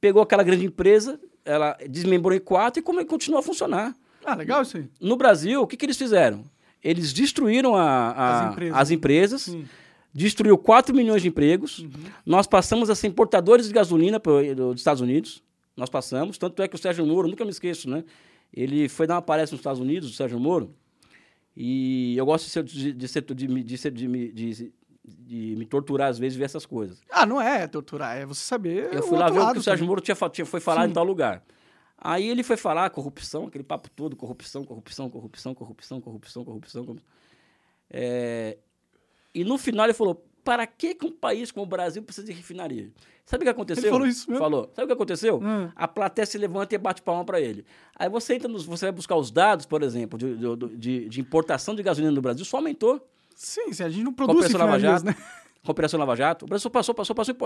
pegou 0.00 0.22
aquela 0.22 0.44
grande 0.44 0.64
empresa, 0.64 1.20
ela 1.44 1.76
desmembrou 1.90 2.36
em 2.36 2.40
quatro 2.40 2.78
e 2.78 2.82
como, 2.82 3.04
continuou 3.04 3.40
a 3.40 3.42
funcionar. 3.42 3.96
Ah, 4.24 4.36
legal 4.36 4.62
isso 4.62 4.76
aí. 4.76 4.88
No 5.00 5.16
Brasil, 5.16 5.60
o 5.60 5.66
que, 5.66 5.76
que 5.76 5.84
eles 5.84 5.98
fizeram? 5.98 6.44
Eles 6.82 7.12
destruíram 7.12 7.74
a- 7.76 7.82
a- 8.10 8.40
As 8.46 8.52
empresas. 8.52 8.76
as 8.80 8.90
empresas, 8.90 9.42
Sim. 9.42 9.64
destruiu 10.12 10.58
4 10.58 10.94
milhões 10.94 11.22
de 11.22 11.28
empregos. 11.28 11.78
Uhum. 11.80 11.90
Nós 12.26 12.46
passamos 12.46 12.90
a 12.90 12.94
ser 12.94 13.06
importadores 13.06 13.68
de 13.68 13.72
gasolina 13.72 14.18
pro- 14.18 14.42
do- 14.54 14.72
dos 14.72 14.80
Estados 14.80 15.00
Unidos. 15.00 15.42
Nós 15.76 15.88
passamos. 15.88 16.36
Tanto 16.38 16.60
é 16.62 16.68
que 16.68 16.74
o 16.74 16.78
Sérgio 16.78 17.06
Moro, 17.06 17.28
nunca 17.28 17.44
me 17.44 17.50
esqueço, 17.50 17.88
né? 17.88 18.04
Ele 18.52 18.88
foi 18.88 19.06
dar 19.06 19.14
uma 19.14 19.22
palestra 19.22 19.54
nos 19.54 19.60
Estados 19.60 19.80
Unidos, 19.80 20.10
o 20.10 20.12
Sérgio 20.14 20.38
Moro. 20.38 20.74
E 21.56 22.16
eu 22.16 22.26
gosto 22.26 22.44
de, 22.46 22.50
ser, 22.50 22.62
de, 22.64 22.92
de, 22.92 23.08
ser- 23.08 23.22
de 23.22 23.48
me- 23.48 23.62
de, 23.62 25.56
me- 25.56 25.66
torturar 25.66 26.08
às 26.08 26.18
vezes 26.18 26.36
ver 26.36 26.44
essas 26.44 26.64
coisas. 26.66 27.00
Ah, 27.10 27.24
não 27.26 27.40
é 27.40 27.66
torturar, 27.66 28.16
é 28.16 28.26
você 28.26 28.40
saber. 28.44 28.88
Eu 28.92 29.02
fui 29.02 29.16
lá 29.18 29.28
ver 29.30 29.40
o 29.40 29.52
que 29.52 29.58
o 29.58 29.62
Sérgio. 29.62 29.86
Moro 29.86 30.00
tinha, 30.00 30.16
tinha, 30.30 30.44
foi 30.46 30.60
falar 30.60 30.84
Sim. 30.84 30.90
em 30.90 30.92
tal 30.92 31.04
lugar. 31.04 31.42
Aí 32.04 32.28
ele 32.28 32.42
foi 32.42 32.56
falar 32.56 32.90
corrupção, 32.90 33.46
aquele 33.46 33.62
papo 33.62 33.88
todo, 33.90 34.16
corrupção, 34.16 34.64
corrupção, 34.64 35.08
corrupção, 35.08 35.54
corrupção, 35.54 36.00
corrupção, 36.00 36.44
corrupção, 36.44 36.84
corrupção. 36.84 37.06
É, 37.90 38.58
E 39.34 39.44
no 39.44 39.56
final 39.56 39.86
ele 39.86 39.94
falou: 39.94 40.26
para 40.42 40.66
que, 40.66 40.94
que 40.94 41.06
um 41.06 41.12
país 41.12 41.52
como 41.52 41.64
o 41.64 41.68
Brasil 41.68 42.02
precisa 42.02 42.26
de 42.26 42.32
refinaria? 42.32 42.90
Sabe 43.24 43.42
o 43.42 43.46
que 43.46 43.50
aconteceu? 43.50 43.84
Ele 43.84 43.90
falou 43.92 44.06
isso 44.06 44.28
mesmo? 44.28 44.42
Falou. 44.44 44.64
Sabe 44.74 44.82
o 44.82 44.86
que 44.88 44.92
aconteceu? 44.92 45.40
Hum. 45.40 45.70
A 45.76 45.86
plateia 45.86 46.26
se 46.26 46.36
levanta 46.36 46.74
e 46.74 46.78
bate 46.78 47.00
palma 47.02 47.24
para 47.24 47.40
ele. 47.40 47.64
Aí 47.94 48.08
você 48.08 48.34
entra 48.34 48.48
nos, 48.48 48.64
você 48.64 48.86
vai 48.86 48.92
buscar 48.92 49.14
os 49.14 49.30
dados, 49.30 49.64
por 49.64 49.82
exemplo, 49.82 50.18
de, 50.18 50.34
de, 50.76 51.08
de- 51.08 51.20
importação 51.20 51.74
de 51.74 51.82
gasolina 51.84 52.12
no 52.12 52.20
Brasil, 52.20 52.44
só 52.44 52.56
aumentou. 52.56 53.00
Sim, 53.36 53.72
sim, 53.72 53.84
a 53.84 53.88
gente 53.88 54.02
não 54.04 54.12
produz 54.12 54.50
Lava 54.52 54.72
refinarias, 54.72 55.02
Jato, 55.02 55.04
né? 55.06 55.24
com 55.62 55.70
a 55.70 55.72
Operação 55.72 56.00
Lava 56.00 56.16
Jato, 56.16 56.44
o 56.44 56.48
Brasil 56.48 56.68
passou, 56.70 56.94
passou, 56.94 57.14
passou, 57.14 57.36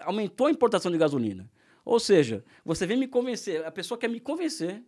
aumentou 0.00 0.46
a 0.46 0.50
importação 0.50 0.90
de 0.90 0.96
gasolina. 0.96 1.46
Ou 1.86 2.00
seja, 2.00 2.44
você 2.64 2.84
vem 2.84 2.96
me 2.98 3.06
convencer, 3.06 3.64
a 3.64 3.70
pessoa 3.70 3.96
quer 3.96 4.08
me 4.10 4.18
convencer 4.20 4.82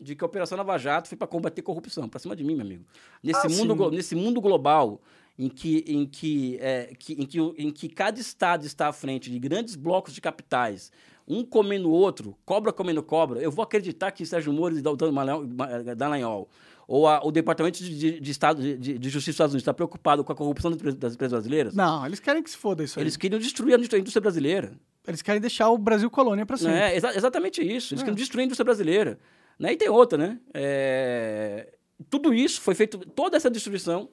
de 0.00 0.14
que 0.14 0.22
a 0.24 0.26
Operação 0.26 0.56
Lava 0.56 0.78
Jato 0.78 1.08
foi 1.08 1.18
para 1.18 1.26
combater 1.26 1.60
corrupção, 1.60 2.08
para 2.08 2.20
cima 2.20 2.34
de 2.36 2.44
mim, 2.44 2.54
meu 2.54 2.64
amigo. 2.64 2.84
Nesse, 3.22 3.46
Ah, 3.46 3.50
mundo, 3.50 3.84
sim. 3.90 3.96
nesse 3.96 4.14
mundo 4.14 4.40
global 4.40 5.02
em 5.36 5.48
que, 5.48 5.84
em, 5.88 6.06
que, 6.06 6.56
é, 6.60 6.94
que- 6.98 7.14
em, 7.14 7.26
que, 7.26 7.38
em 7.40 7.70
que 7.72 7.88
cada 7.88 8.18
estado 8.20 8.64
está 8.64 8.88
à 8.88 8.92
frente 8.92 9.28
de 9.28 9.38
grandes 9.40 9.74
blocos 9.74 10.14
de 10.14 10.20
capitais, 10.20 10.92
um 11.26 11.44
comendo 11.44 11.88
o 11.88 11.92
outro, 11.92 12.36
cobra 12.46 12.72
comendo 12.72 13.02
cobra, 13.02 13.40
eu 13.40 13.50
vou 13.50 13.62
acreditar 13.64 14.10
que 14.12 14.24
Sérgio 14.24 14.52
Moro 14.52 14.74
e 14.78 14.82
Ma- 15.12 15.66
Dallagnol, 15.96 16.48
ou 16.86 17.06
a- 17.08 17.20
o 17.24 17.30
Departamento 17.32 17.78
de, 17.82 17.98
de- 17.98 18.20
de 18.20 18.30
Estado, 18.30 18.62
de, 18.78 18.98
de 18.98 19.08
Justiça 19.08 19.30
dos 19.30 19.34
Estados 19.34 19.52
Unidos 19.54 19.62
está 19.62 19.74
preocupado 19.74 20.22
com 20.24 20.32
a 20.32 20.36
corrupção 20.36 20.70
das 20.70 20.78
empresas- 20.78 20.98
das 20.98 21.14
empresas 21.14 21.32
brasileiras? 21.32 21.74
Não, 21.74 22.06
eles 22.06 22.20
querem 22.20 22.42
que 22.42 22.50
se 22.50 22.56
foda 22.56 22.84
isso 22.84 22.98
aí. 22.98 23.02
Eles 23.02 23.16
queriam 23.16 23.38
destruir 23.40 23.74
a 23.74 23.98
indústria 23.98 24.20
brasileira. 24.20 24.72
Eles 25.10 25.22
querem 25.22 25.40
deixar 25.40 25.68
o 25.70 25.78
Brasil 25.78 26.10
colônia 26.10 26.44
pra 26.46 26.56
sempre. 26.56 26.74
É, 26.78 26.96
exa- 26.96 27.14
exatamente 27.16 27.60
isso. 27.60 27.92
Eles 27.94 28.02
É. 28.02 28.04
queriam 28.04 28.14
destruir 28.16 28.42
a 28.42 28.44
indústria 28.46 28.64
brasileira. 28.64 29.18
Né? 29.58 29.72
E 29.72 29.76
tem 29.76 29.88
outra, 29.88 30.16
né? 30.18 30.38
É, 30.54 31.74
Tudo 32.08 32.32
isso 32.32 32.62
foi 32.62 32.74
feito, 32.74 32.96
toda 32.98 33.36
essa 33.36 33.50
destruição, 33.50 34.08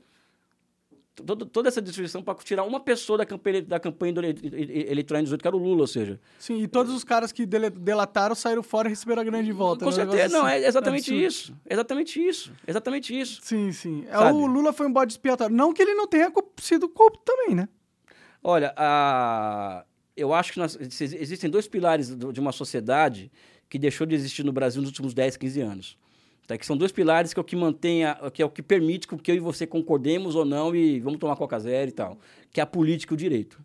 todo- 1.16 1.46
toda 1.46 1.70
essa 1.70 1.82
destruição 1.82 2.22
para 2.22 2.36
tirar 2.40 2.64
uma 2.64 2.80
pessoa 2.82 3.18
da 3.18 3.26
campanha, 3.26 3.62
da 3.62 3.80
campanha 3.80 4.12
do 4.14 4.22
ele- 4.26 4.40
ele- 4.44 4.92
eleitoral 4.92 5.22
em 5.22 5.24
18, 5.24 5.42
que 5.42 5.48
era 5.48 5.56
o 5.56 5.60
Lula, 5.60 5.82
ou 5.82 5.88
seja. 5.88 6.20
Sim, 6.38 6.62
e 6.62 6.68
todos 6.68 6.94
os 6.94 7.04
caras 7.06 7.32
que 7.32 7.46
dele- 7.46 7.70
delataram 7.70 8.36
saíram 8.36 8.62
fora 8.62 8.88
e 8.88 8.92
receberam 8.92 9.22
a 9.22 9.26
grande 9.26 9.52
volta. 9.54 9.86
com 9.86 9.90
né? 9.90 9.96
Certeza, 9.96 10.18
negócio 10.18 10.38
não, 10.38 10.46
assim. 10.46 10.56
é 10.64 10.68
exatamente 10.68 11.02
absurdo. 11.12 11.26
isso. 11.28 11.56
Exatamente 11.70 12.28
isso. 12.28 12.52
Exatamente 12.68 13.20
isso. 13.20 13.40
Sim, 13.42 13.72
sim. 13.72 14.06
É, 14.10 14.12
Sabe? 14.18 14.38
O 14.38 14.46
Lula 14.46 14.74
foi 14.74 14.86
um 14.86 14.92
bode 14.94 15.14
expiatório. 15.14 15.56
Não 15.56 15.74
que 15.74 15.82
ele 15.82 15.94
não 15.96 16.08
tenha 16.08 16.30
sido 16.60 16.90
corrupto 16.90 17.22
também, 17.26 17.56
né? 17.56 17.70
Olha, 18.44 18.74
a- 18.78 19.84
eu 20.18 20.34
acho 20.34 20.52
que 20.52 20.60
nós- 20.60 20.76
exi- 20.80 21.16
existem 21.18 21.50
dois 21.50 21.68
pilares 21.68 22.14
de 22.16 22.40
uma 22.40 22.52
sociedade 22.52 23.32
que 23.70 23.78
deixou 23.80 24.06
de 24.08 24.16
existir 24.16 24.44
no 24.44 24.52
Brasil 24.52 24.82
nos 24.82 24.90
últimos 24.90 25.14
10, 25.14 25.38
15 25.38 25.62
anos. 25.62 25.98
Tá? 26.48 26.58
Que 26.58 26.66
são 26.66 26.76
dois 26.78 26.92
pilares 26.92 27.34
que 27.34 27.40
é 27.40 27.42
o 27.42 27.44
que 27.44 27.56
mantém, 27.56 28.06
a- 28.06 28.32
que 28.32 28.42
é 28.42 28.46
o 28.46 28.50
que 28.50 28.64
permite 28.64 29.08
que 29.08 29.32
eu 29.32 29.36
e 29.36 29.40
você 29.40 29.68
concordemos 29.68 30.36
ou 30.36 30.44
não 30.46 30.76
e 30.76 31.00
vamos 31.00 31.20
tomar 31.20 31.36
coca 31.36 31.60
zero 31.60 31.90
e 31.90 31.94
tal, 31.94 32.18
que 32.52 32.60
é 32.60 32.64
a 32.64 32.66
política 32.66 33.14
e 33.14 33.16
o 33.16 33.18
direito. 33.18 33.62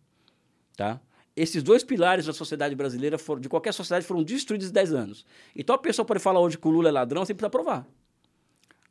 Tá? 0.76 1.00
Esses 1.34 1.62
dois 1.62 1.82
pilares 1.84 2.26
da 2.26 2.32
sociedade 2.32 2.74
brasileira, 2.74 3.16
foram, 3.16 3.40
de 3.40 3.48
qualquer 3.48 3.72
sociedade, 3.72 4.04
foram 4.04 4.22
destruídos 4.22 4.68
em 4.68 4.72
10 4.72 4.92
anos. 4.92 5.24
Então 5.56 5.74
a 5.74 5.78
pessoa 5.78 6.04
pode 6.04 6.20
falar 6.20 6.40
hoje 6.40 6.58
que 6.58 6.66
o 6.68 6.70
Lula 6.70 6.88
é 6.88 6.92
ladrão 6.92 7.24
sem 7.24 7.34
precisar 7.34 7.50
provar. 7.50 7.86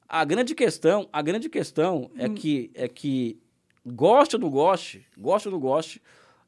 A 0.07 0.25
grande 0.25 0.55
questão, 0.55 1.07
a 1.13 1.21
grande 1.21 1.49
questão 1.49 2.09
é 2.17 2.27
que 2.29 2.71
é 2.73 2.88
que 2.88 3.38
goste 3.85 4.35
ou 4.35 4.41
não 4.41 4.49
goste, 4.49 5.05
goste 5.17 5.47
ou 5.47 5.51
não 5.53 5.59
goste, 5.59 6.01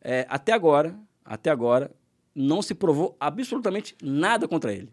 é, 0.03 0.25
até 0.29 0.51
agora, 0.53 0.95
até 1.23 1.49
agora 1.49 1.91
não 2.35 2.61
se 2.61 2.73
provou 2.75 3.15
absolutamente 3.19 3.95
nada 4.01 4.47
contra 4.47 4.73
ele. 4.73 4.91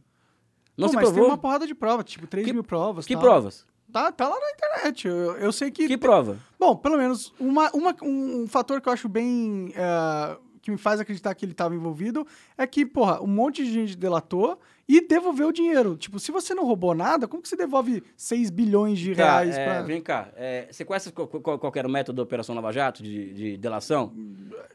Não 0.76 0.86
Pô, 0.86 0.90
se 0.90 0.96
mas 0.96 1.04
provou. 1.04 1.20
tem 1.22 1.30
uma 1.30 1.38
porrada 1.38 1.66
de 1.66 1.74
prova, 1.74 2.02
tipo, 2.04 2.26
3 2.26 2.46
Que- 2.46 2.52
mil 2.52 2.62
provas. 2.64 3.06
Que 3.06 3.14
tal. 3.14 3.22
provas? 3.22 3.66
Tá, 3.92 4.12
tá 4.12 4.28
lá 4.28 4.36
na 4.38 4.50
internet. 4.50 5.08
Eu, 5.08 5.36
eu 5.36 5.50
sei 5.52 5.70
que. 5.70 5.88
Que 5.88 5.98
prova? 5.98 6.38
Bom, 6.58 6.76
pelo 6.76 6.96
menos 6.96 7.32
uma, 7.40 7.70
uma- 7.74 7.96
um, 8.02 8.46
fator 8.46 8.80
que 8.80 8.88
eu 8.88 8.92
acho 8.92 9.08
bem. 9.08 9.72
eh, 9.74 10.36
que 10.70 10.76
me 10.76 10.78
faz 10.78 11.00
acreditar 11.00 11.34
que 11.34 11.44
ele 11.44 11.52
estava 11.52 11.74
envolvido 11.74 12.26
é 12.56 12.66
que, 12.66 12.86
porra, 12.86 13.20
um 13.22 13.26
monte 13.26 13.64
de 13.64 13.72
gente 13.72 13.96
delatou 13.96 14.58
e 14.88 15.00
devolveu 15.06 15.48
o 15.48 15.52
dinheiro. 15.52 15.96
Tipo, 15.96 16.18
se 16.18 16.30
você 16.32 16.54
não 16.54 16.64
roubou 16.64 16.94
nada, 16.94 17.26
como 17.28 17.42
que 17.42 17.48
você 17.48 17.56
devolve 17.56 18.02
6 18.16 18.50
bilhões 18.50 18.98
de 18.98 19.14
Tá, 19.14 19.24
reais 19.40 19.56
é, 19.56 19.64
pra. 19.64 19.82
Vem 19.82 20.00
cá, 20.00 20.30
é, 20.36 20.68
você 20.70 20.84
conhece 20.84 21.12
qual, 21.12 21.26
qual- 21.28 21.58
qual 21.58 21.72
era 21.76 21.86
o 21.86 21.90
método 21.90 22.16
da 22.16 22.22
Operação 22.22 22.54
Lava 22.54 22.72
Jato 22.72 23.02
de, 23.02 23.32
de 23.34 23.56
delação? 23.56 24.12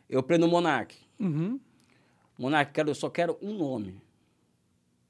Eu 0.10 0.22
prendo 0.22 0.46
o 0.46 0.50
Monark. 0.50 0.96
Uhum. 1.20 1.60
Monark, 2.38 2.72
quero, 2.74 2.90
eu 2.90 2.96
só 2.96 3.10
quero 3.10 3.38
um 3.42 3.54
nome. 3.58 3.98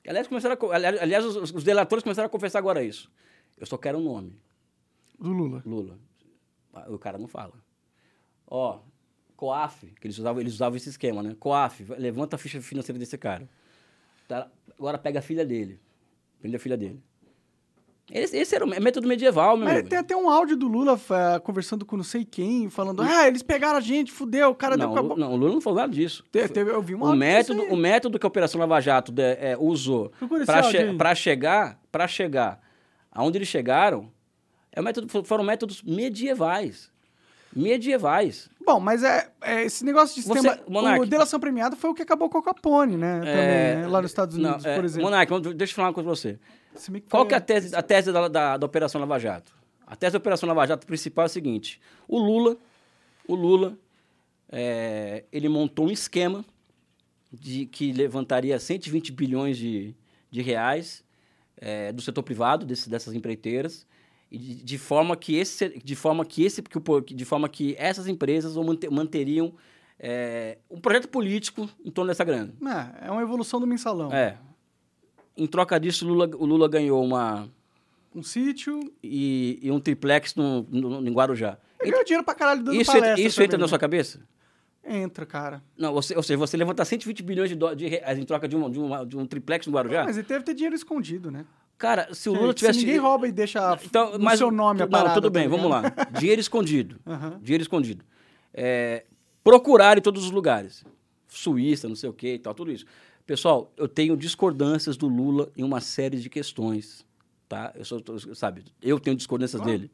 Aliás, 0.08 0.28
começaram 0.28 0.56
a 0.72 0.76
aliás, 0.76 1.26
os, 1.26 1.52
os 1.52 1.64
delatores 1.64 2.04
começaram 2.04 2.28
a 2.28 2.30
confessar 2.30 2.60
agora 2.60 2.84
isso. 2.84 3.12
Eu 3.58 3.66
só 3.66 3.78
quero 3.78 3.98
um 3.98 4.04
nome. 4.04 4.38
Do 5.20 5.32
Lula. 5.32 5.64
Lula. 5.66 5.98
O 6.90 7.00
cara 7.00 7.18
não 7.18 7.28
fala. 7.28 7.54
Ó, 8.48 8.80
COAF, 9.36 9.88
que 10.00 10.08
eles 10.08 10.18
usavam, 10.18 10.42
eles 10.42 10.54
usavam 10.54 10.78
esse 10.78 10.90
esquema, 10.90 11.22
né? 11.24 11.36
COAF, 11.40 11.86
levanta 11.98 12.36
a 12.36 12.40
ficha 12.40 12.62
financeira 12.62 12.98
desse 13.00 13.18
cara. 13.18 13.48
Tá, 14.28 14.48
agora 14.80 14.98
pega 14.98 15.20
a 15.20 15.22
filha 15.22 15.46
dele. 15.46 15.80
Prende 16.40 16.56
a 16.56 16.60
filha 16.60 16.78
dele. 16.78 17.00
Esse, 18.12 18.38
esse 18.38 18.56
era 18.56 18.64
o 18.64 18.68
mé- 18.68 18.80
método 18.80 19.08
medieval, 19.08 19.58
meu 19.58 19.66
Mas 19.66 19.74
amigo. 19.78 19.90
tem 19.90 19.98
até 19.98 20.16
um 20.16 20.30
áudio 20.30 20.56
do 20.56 20.68
Lula 20.68 20.94
eh, 21.10 21.40
conversando 21.40 21.84
com 21.84 21.98
não 21.98 22.04
sei 22.04 22.24
quem, 22.24 22.70
falando: 22.70 23.02
ah, 23.02 23.28
eles 23.28 23.42
pegaram 23.42 23.78
a 23.78 23.82
gente, 23.82 24.12
fudeu, 24.12 24.50
o 24.52 24.56
cara 24.56 24.78
Não, 24.78 24.86
deu 24.86 24.94
com 24.94 25.00
a 25.00 25.02
o, 25.02 25.08
bo-" 25.10 25.18
não, 25.18 25.34
o 25.34 25.36
Lula 25.36 25.54
não 25.54 25.62
falou 25.62 25.80
nada 25.80 25.92
disso. 25.92 26.24
Te- 26.32 26.48
teve- 26.48 26.70
eu 26.70 26.84
vi 26.84 26.94
um 26.94 27.00
O 27.02 27.06
áudio 27.06 27.18
método, 27.20 27.64
o 27.64 27.76
método 27.76 28.20
que 28.20 28.26
a 28.26 28.28
Operação 28.28 28.60
Lava 28.60 28.80
Jato 28.80 29.12
de- 29.12 29.24
é, 29.24 29.58
usou 29.60 30.12
para 30.46 30.62
che 30.62 31.16
chegar, 31.16 31.80
para 31.92 32.08
chegar 32.08 32.62
aonde 33.12 33.40
eles 33.40 33.48
chegaram, 33.48 34.12
é 34.72 34.80
o 34.80 34.84
método, 34.84 35.10
fo- 35.10 35.24
foram 35.24 35.44
métodos 35.44 35.82
medievais. 35.82 36.92
Medievais. 37.56 38.50
Bom, 38.66 38.80
mas 38.80 39.04
é, 39.04 39.30
é 39.42 39.64
esse 39.64 39.86
negócio 39.86 40.16
de 40.16 40.22
Você- 40.28 40.42
sistema. 40.42 40.60
Monark. 40.68 41.02
o 41.02 41.06
delação 41.06 41.40
premiada 41.40 41.76
foi 41.76 41.90
o 41.90 41.94
que 41.94 42.02
acabou 42.02 42.30
com 42.30 42.38
a 42.38 42.44
Capone, 42.44 42.98
né? 42.98 43.20
Também, 43.20 43.34
É, 43.34 43.76
né? 43.78 43.88
Lá 43.88 44.02
nos 44.02 44.12
Estados 44.12 44.36
não, 44.38 44.50
Unidos, 44.50 44.66
é, 44.66 44.76
por 44.76 44.84
exemplo. 44.84 45.10
Monark, 45.10 45.32
deixa 45.56 45.72
eu 45.72 45.76
falar 45.76 45.88
uma 45.90 45.94
coisa 45.94 46.10
pra 46.10 46.16
você. 46.16 46.40
Bem 46.92 47.02
Qual 47.10 47.26
que 47.26 47.34
é 47.34 47.38
a 47.38 47.42
tese, 47.42 47.74
a 47.76 47.82
tese 47.82 48.12
da, 48.12 48.28
da, 48.28 48.58
da 48.58 48.66
Operação 48.66 49.00
Lava 49.00 49.18
Jato? 49.18 49.54
A 49.88 49.96
tese 49.96 50.14
da 50.14 50.18
Operação 50.18 50.48
Lava 50.50 50.66
Jato 50.68 50.86
principal 50.86 51.24
é 51.24 51.28
a 51.28 51.30
seguinte: 51.30 51.80
o 52.08 52.18
Lula, 52.20 52.58
o 53.28 53.36
Lula, 53.36 53.78
é, 54.52 55.24
ele 55.32 55.48
montou 55.48 55.88
um 55.88 55.92
esquema 55.92 56.44
de 57.32 57.66
que 57.66 57.92
levantaria 57.94 58.60
120 58.60 59.12
bilhões 59.12 59.58
de, 59.58 59.96
de 60.30 60.42
reais 60.42 61.04
é, 61.58 61.92
do 61.94 62.02
setor 62.02 62.24
privado 62.24 62.66
desse, 62.66 62.90
dessas 62.90 63.14
empreiteiras 63.14 63.86
de, 64.32 64.64
de 64.64 64.78
forma 64.78 65.16
que 65.16 65.36
esse, 65.36 65.70
de 65.84 65.96
forma 65.96 66.26
que 66.26 66.44
esse, 66.44 66.62
que 66.62 67.14
de 67.14 67.26
forma 67.26 67.48
que 67.50 67.76
essas 67.78 68.08
empresas 68.08 68.56
manteriam 68.92 69.54
é, 70.00 70.58
um 70.70 70.80
projeto 70.80 71.08
político 71.08 71.70
em 71.84 71.92
torno 71.92 72.10
dessa 72.10 72.24
grana. 72.24 72.54
É, 73.02 73.08
é 73.08 73.12
uma 73.12 73.22
evolução 73.22 73.60
do 73.60 73.68
mensalão. 73.68 74.12
É. 74.12 74.38
Em 75.38 75.48
troca 75.48 75.80
disso, 75.80 76.06
o 76.06 76.10
Lula, 76.10 76.30
o 76.38 76.46
Lula 76.46 76.68
ganhou 76.68 77.04
uma 77.04 77.48
Um 78.14 78.24
sítio. 78.24 78.80
e, 79.04 79.60
e 79.62 79.72
um 79.72 79.80
triplex 79.80 80.34
no, 80.36 80.64
no, 80.64 81.08
em 81.08 81.14
Guarujá. 81.14 81.58
Ele 81.80 81.92
ganhou 81.92 82.04
dinheiro 82.06 82.24
pra 82.24 82.34
caralho 82.34 82.64
dando 82.64 82.76
Isso, 82.82 82.92
palestra 82.92 83.12
entra- 83.14 83.22
isso 83.28 83.36
também, 83.36 83.46
entra 83.48 83.58
na 83.58 83.64
né? 83.66 83.68
sua 83.70 83.80
cabeça? 83.80 84.22
Entra, 84.88 85.26
cara. 85.26 85.64
Não, 85.78 85.92
você, 85.94 86.16
ou 86.16 86.22
seja, 86.24 86.38
você 86.38 86.56
levantar 86.56 86.86
120 86.86 87.24
bilhões 87.24 87.50
de, 87.50 87.56
de 87.76 87.88
reais 87.88 88.18
em 88.20 88.24
troca 88.24 88.48
de, 88.48 88.56
uma, 88.56 88.70
de, 88.70 88.80
uma, 88.80 89.06
de 89.06 89.18
um 89.18 89.26
triplex 89.26 89.66
no 89.68 89.74
Guarujá? 89.74 90.04
Mas 90.06 90.18
ele 90.18 90.28
deve 90.28 90.44
ter 90.46 90.54
dinheiro 90.54 90.76
escondido, 90.76 91.32
né? 91.32 91.46
Cara, 91.78 92.14
se 92.14 92.30
o 92.30 92.34
Se- 92.34 92.38
Lula 92.40 92.52
se 92.52 92.56
tivesse... 92.56 92.80
ninguém 92.80 92.98
rouba 92.98 93.28
e 93.28 93.32
deixa 93.32 93.78
então, 93.84 94.18
mas, 94.20 94.38
seu 94.40 94.50
nome 94.50 94.82
a 94.82 94.86
Não, 94.86 94.90
parada, 94.92 95.14
tudo 95.16 95.30
bem, 95.30 95.50
tá 95.50 95.56
vamos 95.56 95.70
lá. 95.70 95.84
Dinheiro 96.18 96.40
escondido. 96.40 96.98
Aham. 97.06 97.40
Dinheiro 97.42 97.62
escondido. 97.62 98.04
É, 98.54 99.06
procurar 99.44 99.98
em 99.98 100.02
todos 100.02 100.24
os 100.24 100.32
lugares. 100.32 100.86
Suíça, 101.28 101.90
não 101.90 101.96
sei 101.96 102.10
o 102.10 102.14
que 102.14 102.36
e 102.36 102.40
tal, 102.40 102.54
tudo 102.54 102.72
isso. 102.72 102.86
Pessoal, 103.26 103.72
eu 103.76 103.88
tenho 103.88 104.16
discordâncias 104.16 104.96
do 104.96 105.08
Lula 105.08 105.52
em 105.58 105.64
uma 105.64 105.82
série 105.82 106.18
de 106.20 106.30
questões, 106.30 107.06
tá? 107.50 107.74
Eu 107.76 107.84
sou, 107.84 108.02
sabe, 108.34 108.64
eu 108.82 109.00
tenho 109.00 109.16
discordâncias 109.18 109.62
Claro. 109.62 109.78
dele, 109.78 109.92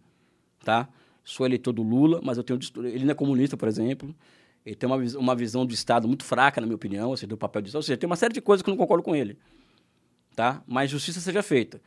tá? 0.63 0.87
Sou 1.23 1.45
eleitor 1.45 1.71
do 1.71 1.81
Lula, 1.81 2.19
mas 2.23 2.37
eu 2.37 2.43
tenho 2.43 2.59
ele 2.83 3.05
não 3.05 3.11
é 3.11 3.15
comunista, 3.15 3.55
por 3.57 3.67
exemplo. 3.67 4.13
Ele 4.65 4.75
tem 4.75 4.87
uma, 4.87 4.97
uma 5.17 5.35
visão 5.35 5.65
do 5.65 5.73
Estado 5.73 6.07
muito 6.07 6.23
fraca, 6.23 6.61
na 6.61 6.67
minha 6.67 6.75
opinião, 6.75 7.09
ou 7.09 7.17
seja, 7.17 7.27
do 7.27 7.37
papel 7.37 7.61
de 7.63 7.75
ou 7.75 7.81
seja, 7.81 7.97
tem 7.97 8.05
uma 8.07 8.15
série 8.15 8.33
de 8.33 8.41
coisas 8.41 8.61
que 8.61 8.69
eu 8.69 8.73
não 8.73 8.77
concordo 8.77 9.03
com 9.03 9.15
ele, 9.15 9.37
tá? 10.35 10.61
Mas 10.67 10.89
justiça 10.89 11.19
seja 11.19 11.43
feita. 11.43 11.81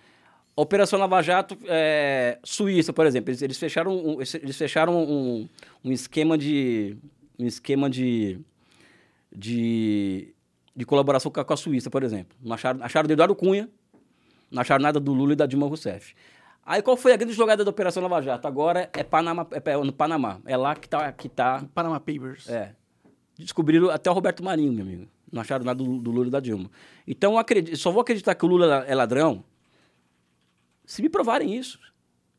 Operação 0.56 0.98
Lava 0.98 1.20
Jato, 1.20 1.58
é, 1.66 2.38
Suíça, 2.44 2.92
por 2.92 3.06
exemplo, 3.06 3.30
eles, 3.30 3.42
eles 3.42 3.58
fecharam, 3.58 3.92
um, 3.92 4.20
eles 4.20 4.56
fecharam 4.56 4.96
um, 4.96 5.48
um 5.84 5.90
esquema 5.90 6.38
de 6.38 6.96
um 7.36 7.44
esquema 7.44 7.90
de, 7.90 8.38
de, 9.34 10.32
de 10.74 10.84
colaboração 10.84 11.30
com 11.30 11.40
a, 11.40 11.44
com 11.44 11.52
a 11.52 11.56
Suíça, 11.56 11.90
por 11.90 12.04
exemplo. 12.04 12.36
Não 12.40 12.54
acharam, 12.54 12.84
acharam 12.84 13.08
do 13.08 13.12
Eduardo 13.12 13.34
Cunha, 13.34 13.68
não 14.50 14.62
acharam 14.62 14.82
nada 14.82 15.00
do 15.00 15.12
Lula 15.12 15.32
e 15.32 15.36
da 15.36 15.46
Dilma 15.46 15.66
Rousseff. 15.66 16.14
Aí 16.64 16.80
qual 16.80 16.96
foi 16.96 17.12
a 17.12 17.16
grande 17.16 17.34
jogada 17.34 17.64
da 17.64 17.70
Operação 17.70 18.02
Lava 18.02 18.22
Jato? 18.22 18.46
Agora 18.46 18.88
é, 18.92 19.02
Panama, 19.02 19.46
é, 19.50 19.70
é 19.70 19.76
no 19.76 19.92
Panamá. 19.92 20.40
É 20.46 20.56
lá 20.56 20.74
que 20.74 20.88
tá, 20.88 21.12
que 21.12 21.28
tá 21.28 21.64
Panama 21.74 21.98
Papers. 21.98 22.48
é. 22.48 22.74
Descobriram 23.36 23.90
até 23.90 24.08
o 24.08 24.14
Roberto 24.14 24.44
Marinho, 24.44 24.72
meu 24.72 24.84
amigo. 24.84 25.08
Não 25.34 25.40
acharam 25.40 25.64
nada 25.64 25.82
do, 25.82 25.98
do 25.98 26.12
Lula 26.12 26.28
e 26.28 26.30
da 26.30 26.38
Dilma. 26.38 26.70
Então, 27.04 27.32
eu 27.32 27.38
acredito, 27.38 27.76
só 27.76 27.90
vou 27.90 28.00
acreditar 28.00 28.36
que 28.36 28.44
o 28.44 28.48
Lula 28.48 28.84
é 28.86 28.94
ladrão 28.94 29.44
se 30.86 31.02
me 31.02 31.08
provarem 31.08 31.52
isso. 31.52 31.80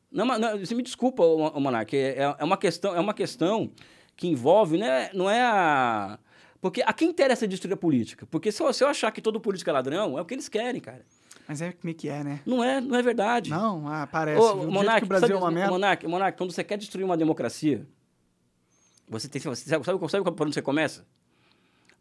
Não, 0.09 0.25
mas- 0.25 0.39
não, 0.39 0.57
você 0.57 0.73
me 0.73 0.81
desculpa, 0.81 1.21
ô, 1.21 1.59
Monark, 1.59 1.93
é, 1.93 2.35
é 2.39 2.43
uma 2.43 2.55
questão, 2.55 2.95
é 2.95 2.99
uma 3.01 3.13
questão 3.13 3.69
que 4.15 4.29
envolve, 4.29 4.77
né, 4.77 5.09
não 5.13 5.29
é 5.29 5.43
a... 5.43 6.17
Porque 6.61 6.81
a 6.83 6.93
quem 6.93 7.09
interessa 7.09 7.45
destruir 7.45 7.73
a 7.73 7.77
política? 7.77 8.25
Porque 8.27 8.49
se 8.49 8.63
eu, 8.63 8.71
se 8.71 8.81
eu 8.81 8.87
achar 8.87 9.11
que 9.11 9.21
todo 9.21 9.41
político 9.41 9.69
é 9.69 9.73
ladrão, 9.73 10.17
é 10.17 10.21
o 10.21 10.25
que 10.25 10.33
eles 10.33 10.47
querem, 10.47 10.79
cara. 10.79 11.05
Mas 11.45 11.61
é 11.61 11.73
meio 11.83 11.97
que 11.97 12.07
é, 12.07 12.23
né? 12.23 12.39
Não 12.45 12.63
é, 12.63 12.79
não 12.79 12.95
é 12.97 13.01
verdade. 13.01 13.49
Não, 13.49 13.87
ah, 13.89 14.07
parece. 14.07 14.39
Ô, 14.39 14.53
jeito 14.53 14.71
Monark, 14.71 14.99
que 15.01 15.05
o 15.05 15.09
Brasil 15.09 15.27
sabe, 15.27 15.33
é 15.33 15.43
uma 15.43 15.51
merda. 15.51 15.71
Monark, 15.71 16.07
Monark, 16.07 16.37
quando 16.37 16.51
você 16.51 16.63
quer 16.63 16.77
destruir 16.77 17.03
uma 17.03 17.17
democracia, 17.17 17.85
você 19.07 19.27
tem 19.27 19.41
você 19.41 19.69
sabe, 19.69 19.83
sabe, 19.85 20.09
sabe 20.09 20.29
onde 20.41 20.53
você 20.55 20.61
começa? 20.61 21.05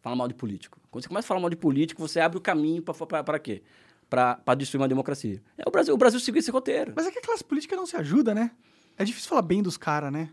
Fala 0.04 0.14
mal 0.14 0.28
de 0.28 0.34
político. 0.34 0.78
Quando 0.90 1.02
você 1.02 1.08
começa 1.08 1.24
a 1.24 1.28
falar 1.28 1.40
mal 1.40 1.48
de 1.48 1.56
político, 1.56 1.98
você 2.06 2.20
abre 2.20 2.36
o 2.36 2.40
caminho 2.42 2.82
para 2.82 3.38
quê? 3.38 3.62
Para 4.10 4.54
destruir 4.54 4.82
uma 4.82 4.86
democracia. 4.86 5.42
É 5.56 5.66
o 5.66 5.70
Brasil, 5.72 5.94
o 5.94 5.96
Brasil 5.96 6.20
seguiu 6.20 6.40
esse 6.40 6.50
roteiro. 6.50 6.92
Mas 6.94 7.06
é 7.06 7.10
que 7.10 7.20
a 7.20 7.22
classe 7.22 7.42
política 7.42 7.74
não 7.74 7.86
se 7.86 7.96
ajuda, 7.96 8.34
né? 8.34 8.50
É 8.98 9.04
difícil 9.04 9.30
falar 9.30 9.40
bem 9.40 9.62
dos 9.62 9.78
caras, 9.78 10.12
né? 10.12 10.28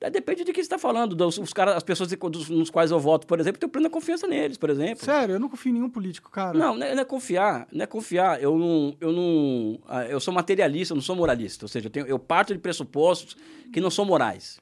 É, 0.00 0.08
Depende 0.08 0.44
de 0.44 0.52
quem 0.54 0.62
você 0.62 0.66
está 0.66 0.78
falando. 0.78 1.14
Dos, 1.14 1.36
os 1.36 1.52
caras, 1.52 1.76
as 1.76 1.82
pessoas 1.82 2.08
dos- 2.10 2.48
nos 2.48 2.70
quais 2.70 2.90
eu 2.90 2.98
voto, 2.98 3.26
por 3.26 3.38
exemplo, 3.38 3.56
eu 3.58 3.60
tenho 3.60 3.70
plena 3.70 3.90
confiança 3.90 4.26
neles, 4.26 4.56
por 4.56 4.70
exemplo. 4.70 5.04
Sério, 5.04 5.34
eu 5.34 5.38
não 5.38 5.50
confio 5.50 5.68
em 5.68 5.74
nenhum 5.74 5.90
político, 5.90 6.30
cara. 6.30 6.58
Não, 6.58 6.74
não 6.74 6.86
é, 6.86 6.94
não 6.94 7.02
é 7.02 7.04
confiar, 7.04 7.68
não 7.70 7.82
é 7.82 7.86
confiar. 7.86 8.42
Eu 8.42 8.56
não, 8.56 8.96
eu 8.98 9.12
não, 9.12 9.78
ah, 9.88 10.06
eu 10.06 10.18
sou 10.20 10.32
materialista, 10.32 10.92
eu 10.94 10.96
não 10.96 11.02
sou 11.02 11.14
moralista. 11.14 11.66
Ou 11.66 11.68
seja, 11.68 11.88
eu, 11.88 11.90
tenho, 11.90 12.06
eu 12.06 12.18
parto 12.18 12.54
de 12.54 12.58
pressupostos 12.58 13.36
que 13.70 13.78
não 13.78 13.90
são 13.90 14.06
morais, 14.06 14.58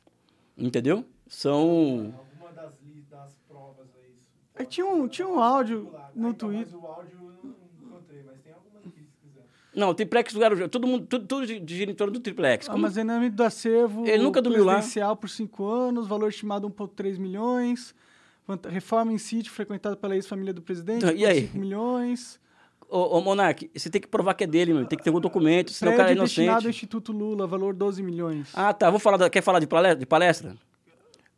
entendeu? 0.59 1.05
São 1.28 2.12
Alguma 2.19 2.52
das, 2.52 2.78
li- 2.82 3.05
das 3.11 3.35
provas 3.48 3.89
aí. 3.97 4.11
isso. 4.20 4.43
É, 4.56 4.64
tinha 4.64 4.86
um- 4.86 5.09
tinha 5.09 5.26
um 5.26 5.39
áudio 5.40 5.90
Ah, 5.97 6.09
no 6.14 6.28
então, 6.31 6.48
Twitter. 6.48 6.72
Mas 6.74 6.82
o 6.82 6.86
áudio 6.86 7.10
eu 7.12 7.51
não 7.51 7.55
encontrei, 7.89 8.22
mas 8.24 8.40
tem 8.40 8.52
alguma 8.52 8.78
aqui 8.78 8.90
se 8.90 9.16
quiser. 9.20 9.43
não, 9.74 9.89
o 9.90 9.94
triplex 9.94 10.32
do 10.32 10.40
Guarujá, 10.40 10.68
todo 10.68 10.86
mundo, 10.86 11.06
tudo, 11.06 11.26
tudo 11.26 11.47
gi- 11.47 11.62
gira 11.66 11.90
em 11.90 11.94
torno 11.94 12.12
do 12.12 12.20
triplex. 12.20 12.66
Como- 12.66 12.78
Armazenamento 12.78 13.35
do 13.36 13.43
acervo. 13.43 14.06
Ele 14.06 14.22
nunca 14.22 14.40
dormiu 14.40 14.64
lá. 14.64 14.74
presidencial 14.74 15.16
por 15.16 15.28
cinco 15.28 15.66
anos, 15.66 16.06
valor 16.06 16.28
estimado 16.28 16.66
1,3 16.68 17.18
milhões. 17.18 17.94
Reforma 18.68 19.10
em 19.12 19.16
sítio 19.18 19.51
frequentado 19.52 19.97
pela 19.97 20.14
ex-família 20.14 20.52
do 20.52 20.60
presidente. 20.60 20.98
Então, 21.05 21.16
e 21.16 21.24
aí? 21.24 21.47
5 21.47 21.59
milhões. 21.59 22.39
Ô, 22.90 23.16
ô 23.16 23.20
Monark, 23.22 23.70
você 23.74 23.89
tem 23.89 24.01
que 24.01 24.06
provar 24.06 24.35
que 24.35 24.44
é 24.44 24.47
dele, 24.47 24.74
meu. 24.74 24.85
Tem 24.86 24.98
que 24.98 25.02
ter 25.02 25.10
um 25.10 25.18
documento, 25.18 25.72
senão 25.72 25.93
o 25.93 25.97
cara 25.97 26.10
é 26.10 26.12
Prédio 26.12 26.24
destinado 26.24 26.51
ao 26.51 26.60
inocente. 26.60 26.70
Instituto 26.76 27.10
Lula, 27.10 27.47
valor 27.47 27.72
12 27.74 28.02
milhões. 28.02 28.52
Ah, 28.55 28.72
tá. 28.74 28.90
Vou 28.90 29.01
falar 29.01 29.16
da- 29.16 29.31
quer 29.31 29.40
falar 29.43 29.59
de 29.60 29.66
palestra? 29.66 29.98
De 29.98 30.05
palestra? 30.06 30.55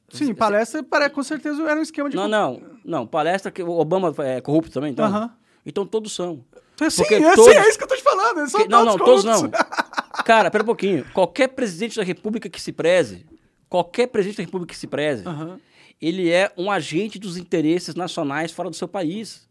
Sim, 0.08 0.34
palestra, 0.34 0.82
pare- 0.82 1.10
com 1.10 1.22
certeza 1.22 1.62
era 1.68 1.78
um 1.78 1.82
esquema 1.82 2.08
de... 2.08 2.16
Não, 2.16 2.28
não. 2.28 2.62
Não, 2.84 3.06
palestra 3.06 3.50
que 3.50 3.62
o 3.62 3.70
Obama 3.70 4.14
é 4.18 4.40
corrupto 4.40 4.70
também, 4.70 4.92
então. 4.92 5.04
Aham. 5.04 5.30
Então 5.64 5.84
todos 5.84 6.14
são. 6.14 6.44
Sim, 6.88 6.96
Porque 7.02 7.14
é, 7.14 7.34
todos- 7.34 7.52
sim, 7.52 7.58
é 7.58 7.68
isso 7.68 7.76
que 7.78 7.84
eu 7.84 7.88
tô 7.88 7.96
te 7.96 8.02
falando. 8.02 8.40
é 8.40 8.46
só 8.46 8.58
Que- 8.58 8.68
não, 8.68 8.84
não, 8.84 8.96
todos 8.96 9.22
todos 9.22 9.24
não. 9.24 9.50
corruptos. 9.50 9.66
Cara, 10.24 10.50
pera 10.50 10.62
um 10.62 10.66
pouquinho. 10.66 11.04
Qualquer 11.12 11.48
presidente 11.48 11.96
da 11.96 12.02
República 12.04 12.48
que 12.48 12.60
se 12.60 12.72
preze, 12.72 13.26
qualquer 13.68 14.06
presidente 14.08 14.38
da 14.38 14.44
República 14.44 14.72
que 14.72 14.78
se 14.78 14.86
preze, 14.86 15.26
Aham. 15.26 15.58
ele 16.00 16.30
é 16.30 16.52
um 16.56 16.70
agente 16.70 17.18
dos 17.18 17.36
interesses 17.36 17.94
nacionais 17.94 18.52
fora 18.52 18.70
do 18.70 18.76
seu 18.76 18.86
país. 18.88 19.45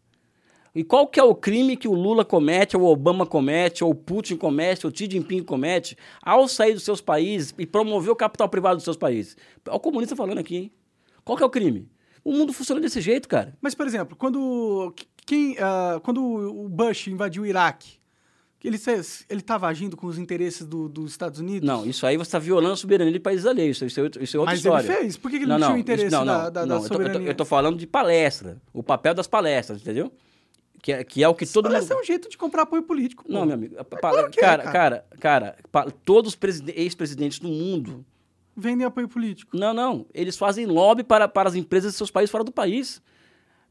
E 0.76 0.84
qual 0.84 1.06
que 1.06 1.18
é 1.18 1.22
o 1.24 1.34
crime 1.34 1.74
que 1.74 1.88
o 1.88 1.94
Lula 1.94 2.22
comete, 2.22 2.76
ou 2.76 2.82
o 2.82 2.86
Obama 2.92 3.24
comete, 3.24 3.82
ou 3.82 3.90
o 3.90 3.94
Putin 3.94 4.36
comete, 4.36 4.86
ou 4.86 4.92
o 4.92 4.96
Xi 4.96 5.08
Jinping 5.10 5.42
comete, 5.42 5.96
ao 6.20 6.46
sair 6.46 6.74
dos 6.74 6.82
seus 6.82 7.00
países 7.00 7.54
e 7.58 7.64
promover 7.66 8.10
o 8.10 8.16
capital 8.16 8.46
privado 8.46 8.76
dos 8.76 8.84
seus 8.84 8.96
países? 8.98 9.38
Olha 9.66 9.76
o 9.76 9.80
comunista 9.80 10.14
falando 10.14 10.36
aqui, 10.38 10.56
hein? 10.56 10.72
Qual 11.24 11.34
que 11.38 11.42
é 11.42 11.46
o 11.46 11.50
crime? 11.50 11.88
O 12.22 12.30
mundo 12.30 12.52
funciona 12.52 12.78
desse 12.80 13.00
jeito, 13.00 13.26
cara. 13.26 13.56
Mas, 13.60 13.74
por 13.74 13.86
exemplo, 13.86 14.14
quando, 14.16 14.92
quem, 15.24 15.56
ah, 15.60 15.98
quando 16.04 16.22
o 16.22 16.68
Bush 16.68 17.06
invadiu 17.06 17.44
o 17.44 17.46
Iraque, 17.46 17.94
ele 18.62 18.76
estava 19.30 19.68
agindo 19.68 19.96
com 19.96 20.06
os 20.08 20.18
interesses 20.18 20.66
do- 20.66 20.88
dos 20.90 21.12
Estados 21.12 21.40
Unidos? 21.40 21.66
Não, 21.66 21.86
isso 21.86 22.04
aí 22.04 22.16
você 22.16 22.28
está 22.28 22.38
violando 22.38 22.74
a 22.74 22.76
soberania 22.76 23.12
de 23.12 23.20
países 23.20 23.46
alheios. 23.46 23.80
Isso, 23.80 23.98
é 23.98 24.02
outro- 24.02 24.22
isso 24.22 24.36
é 24.36 24.40
outra 24.40 24.52
Mas 24.52 24.58
história. 24.60 24.86
ele 24.86 24.96
fez? 25.02 25.16
Por 25.16 25.30
que 25.30 25.38
que 25.38 25.44
ele 25.44 25.52
não 25.52 25.58
tinha 25.58 25.74
o 25.74 25.78
interesse 25.78 26.06
isso- 26.08 26.16
não, 26.16 26.26
da- 26.26 26.32
não, 26.36 26.42
da- 26.44 26.50
da 26.50 26.66
não, 26.66 26.74
eu 26.76 26.80
tô- 26.80 26.84
eu 26.84 26.88
tô- 26.88 26.94
soberania? 27.04 27.28
Eu 27.30 27.34
tô, 27.34 27.44
falando 27.44 27.78
de 27.78 27.86
palestra. 27.86 28.60
O 28.74 28.82
papel 28.82 29.14
das 29.14 29.26
palestras, 29.26 29.80
entendeu? 29.80 30.12
Que 30.86 30.92
é, 30.92 31.02
que 31.02 31.20
é 31.24 31.28
o 31.28 31.34
que 31.34 31.44
todo 31.44 31.68
mundo... 31.68 31.96
um 32.00 32.04
jeito 32.04 32.28
de 32.28 32.38
comprar 32.38 32.62
apoio 32.62 32.80
político. 32.80 33.24
pô. 33.24 33.32
Não, 33.32 33.44
meu 33.44 33.54
amigo. 33.54 33.74
pa- 33.84 33.98
claro 33.98 34.30
que 34.30 34.38
é, 34.38 34.42
cara, 34.42 34.62
cara. 34.62 34.72
cara, 34.72 35.06
cara, 35.18 35.56
pa- 35.72 35.90
todos 36.04 36.28
os 36.28 36.36
preside- 36.36 36.72
ex-presidentes 36.76 37.40
do 37.40 37.48
mundo. 37.48 38.06
Vendem 38.56 38.86
apoio 38.86 39.08
político. 39.08 39.56
Não, 39.56 39.74
não. 39.74 40.06
Eles 40.14 40.36
fazem 40.36 40.64
lobby 40.64 41.02
para, 41.02 41.26
para 41.26 41.48
as 41.48 41.56
empresas 41.56 41.90
de 41.90 41.98
seus 41.98 42.08
países 42.12 42.30
fora 42.30 42.44
do 42.44 42.52
país. 42.52 43.02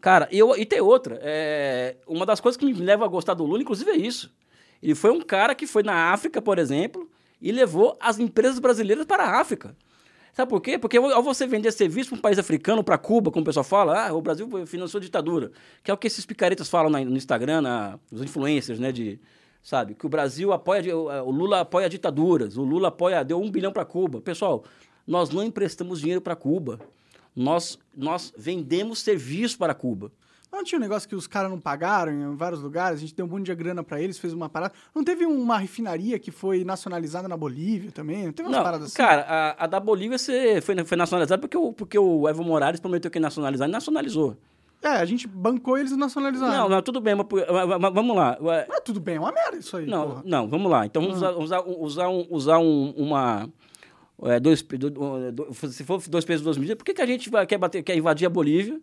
Cara, 0.01 0.27
e, 0.29 0.37
eu, 0.37 0.57
e 0.57 0.65
tem 0.65 0.81
outra. 0.81 1.17
é, 1.23 1.95
uma 2.05 2.25
das 2.25 2.41
coisas 2.41 2.57
que 2.57 2.65
me 2.65 2.73
leva 2.73 3.05
a 3.05 3.07
gostar 3.07 3.33
do 3.33 3.45
Lula, 3.45 3.61
inclusive, 3.61 3.89
é 3.91 3.95
isso. 3.95 4.29
Ele 4.83 4.93
foi 4.93 5.11
um 5.11 5.21
cara 5.21 5.55
que 5.55 5.65
foi 5.65 5.83
na 5.83 6.11
África, 6.11 6.41
por 6.41 6.59
exemplo, 6.59 7.09
e 7.41 7.49
levou 7.49 7.97
as 8.01 8.19
empresas 8.19 8.59
brasileiras 8.59 9.05
para 9.05 9.23
a 9.23 9.39
África. 9.39 9.73
Sabe 10.35 10.49
por 10.49 10.59
quê? 10.59 10.77
Porque 10.77 10.97
ao 10.97 11.23
você 11.23 11.47
vender 11.47 11.71
serviço 11.71 12.09
para 12.09 12.17
um 12.19 12.21
país 12.21 12.37
africano, 12.37 12.83
para 12.83 12.97
Cuba, 12.97 13.31
como 13.31 13.41
o 13.41 13.45
pessoal 13.45 13.63
fala, 13.63 14.07
ah, 14.09 14.13
o 14.13 14.21
Brasil 14.21 14.49
financiou 14.67 14.99
ditadura. 14.99 15.49
Que 15.81 15.89
é 15.89 15.93
o 15.93 15.97
que 15.97 16.07
esses 16.07 16.25
picaretas 16.25 16.67
falam 16.67 16.89
na- 16.91 17.05
no 17.05 17.15
Instagram, 17.15 17.61
na, 17.61 17.97
os 18.11 18.21
influencers, 18.21 18.77
né? 18.77 18.91
De, 18.91 19.17
sabe? 19.63 19.95
Que 19.95 20.05
o 20.05 20.09
Brasil 20.09 20.51
apoia, 20.51 20.93
o 20.95 21.31
Lula 21.31 21.61
apoia 21.61 21.87
ditaduras, 21.87 22.57
o 22.57 22.63
Lula 22.63 22.89
apoia, 22.89 23.23
deu 23.23 23.41
um 23.41 23.49
bilhão 23.49 23.71
para 23.71 23.85
Cuba. 23.85 24.19
Pessoal, 24.19 24.65
nós 25.07 25.29
não 25.29 25.41
emprestamos 25.41 26.01
dinheiro 26.01 26.19
para 26.19 26.35
Cuba. 26.35 26.81
Nós, 27.33 27.79
nós 27.95 28.33
vendemos 28.37 28.99
serviço 28.99 29.57
para 29.57 29.73
Cuba. 29.73 30.11
Não 30.55 30.63
tinha 30.63 30.79
um 30.79 30.81
negócio 30.81 31.07
que 31.07 31.15
os 31.15 31.27
caras 31.27 31.51
não 31.51 31.59
pagaram 31.59 32.11
em 32.11 32.35
vários 32.35 32.61
lugares, 32.61 32.97
a 32.97 33.01
gente 33.01 33.13
deu 33.13 33.25
um 33.25 33.29
monte 33.29 33.45
de 33.45 33.55
grana 33.55 33.83
pra 33.83 34.01
eles, 34.01 34.17
fez 34.17 34.33
uma 34.33 34.47
parada. 34.49 34.73
Não 34.95 35.03
teve 35.03 35.25
uma 35.25 35.57
refinaria 35.57 36.17
que 36.17 36.31
foi 36.31 36.63
nacionalizada 36.63 37.27
na 37.27 37.35
Bolívia 37.37 37.91
também? 37.91 38.25
Não 38.25 38.31
teve 38.31 38.47
umas 38.47 38.57
Não, 38.57 38.63
paradas 38.63 38.87
assim? 38.87 38.95
cara, 38.97 39.21
a, 39.27 39.63
a 39.65 39.67
da 39.67 39.79
Bolívia 39.79 40.17
você 40.17 40.61
foi, 40.61 40.75
foi 40.85 40.97
nacionalizada 40.97 41.39
porque 41.41 41.57
o, 41.57 41.73
porque 41.73 41.99
o 41.99 42.27
Evo 42.27 42.43
Morales 42.43 42.79
prometeu 42.79 43.11
que 43.11 43.17
ia 43.17 43.21
nacionalizar 43.21 43.67
e 43.67 43.71
nacionalizou. 43.71 44.37
É, 44.81 44.89
a 44.89 45.05
gente 45.05 45.27
bancou 45.27 45.77
eles 45.77 45.91
e 45.91 45.95
nacionalizaram. 45.97 46.53
Não, 46.63 46.69
não, 46.69 46.81
tudo 46.81 47.01
bem, 47.01 47.15
mas, 47.15 47.25
mas- 47.79 47.93
vamos 47.93 48.15
lá. 48.15 48.37
Tudo 48.83 48.99
bem, 48.99 49.15
é 49.15 49.19
uma 49.19 49.31
merda 49.31 49.57
isso 49.57 49.75
aí, 49.77 49.85
Não, 49.87 50.07
porra. 50.09 50.23
não, 50.25 50.47
vamos 50.47 50.69
lá. 50.71 50.85
Então 50.85 51.01
vamos 51.01 51.17
usar, 51.17 51.31
usar, 51.31 51.61
usar, 51.65 52.09
um, 52.09 52.27
usar 52.29 52.59
um- 52.59 52.91
uma. 52.95 53.49
é, 54.23 54.39
dois, 54.39 54.61
do- 54.61 54.89
do- 54.91 55.31
do- 55.31 55.53
se 55.53 55.83
for 55.83 55.99
dois 56.07 56.23
pesos, 56.23 56.43
duas 56.43 56.57
medidas, 56.57 56.77
por 56.77 56.85
que, 56.85 56.93
que 56.93 57.01
a 57.01 57.05
gente 57.05 57.29
vai, 57.31 57.45
quer, 57.47 57.57
bater, 57.57 57.81
quer 57.83 57.95
invadir 57.97 58.27
a 58.27 58.29
Bolívia? 58.29 58.79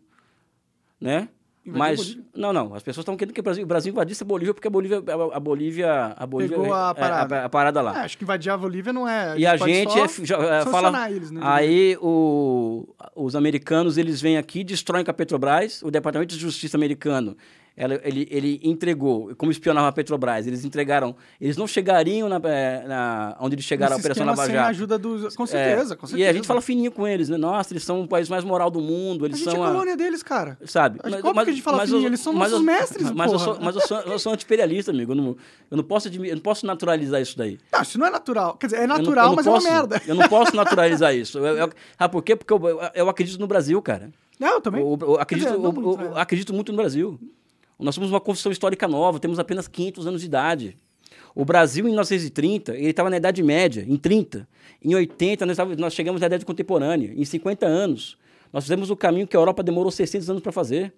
Né? 1.00 1.28
Invadir 1.64 1.74
a 1.74 1.78
Mas. 1.78 2.18
Não, 2.34 2.52
não. 2.52 2.74
As 2.74 2.82
pessoas 2.82 3.02
estão 3.02 3.16
querendo 3.16 3.32
que 3.32 3.40
o 3.40 3.42
Brasil, 3.42 3.62
o 3.62 3.66
Brasil 3.66 3.92
invadisse 3.92 4.22
a 4.22 4.26
Bolívia 4.26 4.52
porque 4.52 4.66
a 4.66 4.70
Bolívia. 4.70 5.02
A, 5.06 5.36
a 5.36 5.40
Bolívia. 5.40 6.14
A 6.16 6.26
Bolívia 6.26 6.56
Pegou 6.58 6.74
a 6.74 6.90
é- 6.90 7.00
parada. 7.00 7.36
a, 7.36 7.44
a 7.44 7.48
parada 7.48 7.80
lá. 7.80 8.00
É, 8.00 8.04
acho 8.04 8.18
que 8.18 8.24
invadir 8.24 8.50
a 8.50 8.56
Bolívia 8.56 8.92
não 8.92 9.08
é... 9.08 9.38
E 9.38 9.46
a 9.46 9.56
gente 9.56 9.96
é, 9.98 10.08
já- 10.26 10.38
é, 10.38 10.64
fala. 10.64 11.10
eles, 11.10 11.30
né? 11.30 11.40
Aí 11.44 11.96
o, 12.00 12.88
os 13.14 13.36
americanos 13.36 13.96
eles 13.96 14.20
vêm 14.20 14.36
aqui, 14.38 14.64
destroem 14.64 15.04
com 15.04 15.10
a 15.10 15.14
Petrobras. 15.14 15.82
O 15.82 15.90
Departamento 15.90 16.34
de 16.34 16.40
Justiça 16.40 16.76
americano 16.76 17.36
ela- 17.76 18.00
ele, 18.04 18.26
ele 18.30 18.60
entregou, 18.62 19.34
como 19.36 19.50
espionava 19.50 19.88
a 19.88 19.92
Petrobras, 19.92 20.46
eles 20.46 20.64
entregaram. 20.64 21.14
Eles 21.40 21.56
não 21.56 21.66
chegariam 21.66 22.28
na, 22.28 22.40
eh, 22.44 22.84
na- 22.86 23.36
onde 23.40 23.54
eles 23.54 23.64
chegaram 23.64 23.96
a 23.96 23.98
Operação 23.98 24.26
Lava 24.26 24.44
sem 24.44 24.54
a 24.54 24.58
Jato. 24.58 24.70
ajuda 24.70 24.98
dos... 24.98 25.34
Com 25.34 25.44
É, 25.44 25.46
certeza, 25.46 25.96
com 25.96 26.06
certeza. 26.06 26.26
E 26.26 26.28
a 26.30 26.32
gente 26.32 26.46
fala 26.46 26.60
fininho 26.60 26.90
com 26.92 27.06
eles, 27.08 27.28
né? 27.28 27.36
Nossa, 27.36 27.72
eles 27.72 27.82
são 27.84 28.02
o 28.02 28.08
país 28.08 28.28
mais 28.28 28.44
moral 28.44 28.70
do 28.70 28.80
mundo, 28.80 29.24
A 29.24 29.28
eles 29.28 29.38
gente 29.38 29.50
são 29.50 29.64
é 29.64 29.66
a- 29.68 29.70
colônia 29.72 29.96
deles, 29.96 30.22
cara. 30.22 30.58
Sabe? 30.64 30.98
Acho 31.02 31.16
que 31.16 31.26
óbvio 31.26 31.44
que 31.44 31.50
a 31.50 31.52
gente 31.54 31.62
fala 31.62 31.76
mas 31.78 31.88
fininho, 31.88 32.04
eu- 32.04 32.08
eles 32.10 32.20
são 32.20 32.32
mas 32.32 32.50
nossos 32.52 32.66
eu- 32.66 32.72
mestres, 32.72 33.10
Mas, 33.10 33.32
eu 33.32 33.38
porra. 33.38 33.54
sou, 33.54 33.64
mas 33.64 33.74
eu, 33.74 33.80
sou, 33.82 34.00
eu 34.00 34.18
sou 34.18 34.32
anti-imperialista, 34.32 34.90
amigo. 34.90 35.12
Eu 35.12 35.16
não, 35.16 35.36
eu, 35.70 35.76
não 35.78 35.84
posso, 35.84 36.08
eu 36.08 36.34
não 36.34 36.42
posso 36.42 36.66
naturalizar 36.66 37.20
isso 37.22 37.36
daí. 37.38 37.58
Não, 37.72 37.82
isso 37.82 37.98
não 37.98 38.06
é 38.06 38.10
natural. 38.10 38.56
Quer 38.56 38.66
dizer, 38.66 38.78
é 38.80 38.84
Eu 38.84 38.88
não- 38.88 38.98
natural, 38.98 39.24
eu 39.24 39.28
não 39.30 39.36
mas 39.36 39.46
posso, 39.46 39.66
é 39.66 39.70
uma 39.70 39.76
merda. 39.78 40.02
Eu 40.06 40.14
não 40.14 40.28
posso 40.28 40.54
naturalizar 40.56 41.14
isso. 41.14 41.38
Eu, 41.38 41.56
eu, 41.56 41.70
sabe 41.98 42.12
por 42.12 42.22
quê? 42.22 42.36
Porque 42.36 42.52
eu, 42.52 42.68
eu, 42.68 42.80
eu 42.94 43.08
acredito 43.08 43.40
no 43.40 43.46
Brasil, 43.46 43.80
cara. 43.80 44.10
Não, 44.38 44.54
eu 44.54 44.60
também. 44.60 44.80
Eu, 44.80 44.98
eu 45.00 45.20
acredito, 45.20 45.46
dizer, 45.48 45.58
não 45.58 45.72
eu- 45.72 45.90
eu- 45.92 45.96
né? 45.98 46.06
eu 46.08 46.18
acredito 46.18 46.52
muito 46.52 46.72
no 46.72 46.76
Brasil. 46.76 47.18
Nós 47.82 47.94
somos 47.94 48.10
uma 48.10 48.20
construção 48.20 48.52
histórica 48.52 48.86
nova, 48.88 49.18
temos 49.18 49.38
apenas 49.38 49.66
500 49.68 50.06
anos 50.06 50.20
de 50.20 50.26
idade. 50.26 50.78
O 51.34 51.44
Brasil, 51.44 51.84
em 51.84 51.88
1930, 51.88 52.76
ele 52.76 52.90
estava 52.90 53.08
na 53.10 53.16
Idade 53.16 53.42
Média, 53.42 53.84
em 53.88 53.96
30. 53.96 54.46
Em 54.82 54.94
80, 54.94 55.46
nós, 55.46 55.56
tava- 55.56 55.74
nós 55.76 55.94
chegamos 55.94 56.20
na 56.20 56.26
Idade 56.26 56.44
Contemporânea. 56.44 57.12
Em 57.16 57.24
50 57.24 57.66
anos, 57.66 58.16
nós 58.52 58.64
fizemos 58.64 58.90
o 58.90 58.96
caminho 58.96 59.26
que 59.26 59.36
a 59.36 59.40
Europa 59.40 59.62
demorou 59.62 59.90
600 59.90 60.28
anos 60.28 60.42
para 60.42 60.52
fazer. 60.52 60.92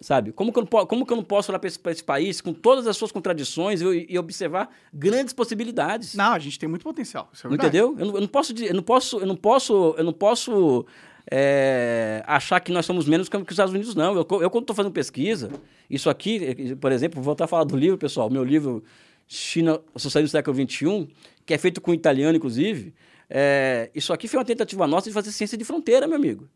Sabe? 0.00 0.32
Como 0.32 0.52
que, 0.52 0.58
eu 0.58 0.66
não, 0.68 0.86
como 0.86 1.06
que 1.06 1.12
eu 1.12 1.16
não 1.16 1.22
posso 1.22 1.52
olhar 1.52 1.60
para 1.60 1.68
esse, 1.68 1.78
esse 1.86 2.02
país 2.02 2.40
com 2.40 2.52
todas 2.52 2.88
as 2.88 2.96
suas 2.96 3.12
contradições 3.12 3.80
e, 3.80 4.06
e 4.08 4.18
observar 4.18 4.68
grandes 4.92 5.32
possibilidades? 5.32 6.14
Não, 6.16 6.32
a 6.32 6.38
gente 6.40 6.58
tem 6.58 6.68
muito 6.68 6.82
potencial. 6.82 7.30
É. 7.44 7.54
Entendeu? 7.54 7.94
Eu 7.96 8.06
não, 8.06 8.14
eu 8.16 8.20
não 8.22 8.26
posso, 8.26 8.52
eu 8.52 8.74
não 8.74 8.82
posso, 8.82 9.18
eu 9.20 9.26
não 9.26 9.36
posso, 9.36 9.94
eu 9.96 10.02
não 10.02 10.12
posso 10.12 10.84
é, 11.30 12.22
achar 12.26 12.60
que 12.60 12.72
nós 12.72 12.86
somos 12.86 13.06
menos 13.06 13.28
que 13.28 13.36
os 13.36 13.50
Estados 13.50 13.72
Unidos, 13.72 13.94
não. 13.94 14.14
Eu, 14.14 14.26
eu 14.40 14.50
quando 14.50 14.62
estou 14.62 14.76
fazendo 14.76 14.92
pesquisa, 14.92 15.50
isso 15.88 16.10
aqui, 16.10 16.40
eh, 16.44 16.74
por 16.74 16.92
exemplo, 16.92 17.16
vou 17.16 17.24
voltar 17.24 17.44
a 17.44 17.48
falar 17.48 17.64
do 17.64 17.76
livro, 17.76 17.98
pessoal, 17.98 18.28
meu 18.30 18.44
livro 18.44 18.82
China, 19.28 19.80
Socialismo 19.96 20.30
do 20.30 20.32
Século 20.32 20.56
XXI, 20.56 21.08
que 21.46 21.54
é 21.54 21.58
feito 21.58 21.80
com 21.80 21.94
italiano, 21.94 22.36
inclusive, 22.36 22.94
é, 23.28 23.90
isso 23.94 24.12
aqui 24.12 24.28
foi 24.28 24.38
uma 24.38 24.44
tentativa 24.44 24.86
nossa 24.86 25.08
de 25.08 25.14
fazer 25.14 25.32
ciência 25.32 25.56
de 25.56 25.64
fronteira, 25.64 26.06
meu 26.06 26.16
amigo. 26.16 26.48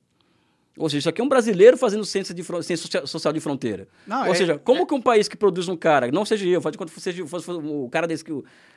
Ou 0.78 0.88
seja, 0.88 0.98
isso 0.98 1.08
aqui 1.08 1.20
é 1.20 1.24
um 1.24 1.28
brasileiro 1.28 1.76
fazendo 1.76 2.04
ciência, 2.04 2.34
de, 2.34 2.42
ciência 2.42 2.76
socia- 2.76 3.06
social 3.06 3.32
de 3.32 3.40
fronteira. 3.40 3.88
Não, 4.06 4.26
Ou 4.26 4.32
é- 4.32 4.34
seja, 4.34 4.58
como 4.58 4.86
que 4.86 4.92
um 4.94 5.00
país 5.00 5.26
que 5.26 5.36
produz 5.36 5.68
um 5.68 5.76
cara, 5.76 6.10
não 6.12 6.24
seja 6.24 6.46
eu, 6.46 6.60
faz 6.60 6.72
de 6.72 6.78
conta 6.78 6.92
que 6.92 7.00
seja 7.00 7.26
fosse 7.26 7.50
o 7.50 7.88
cara 7.90 8.06
desse 8.06 8.22
que, 8.24 8.30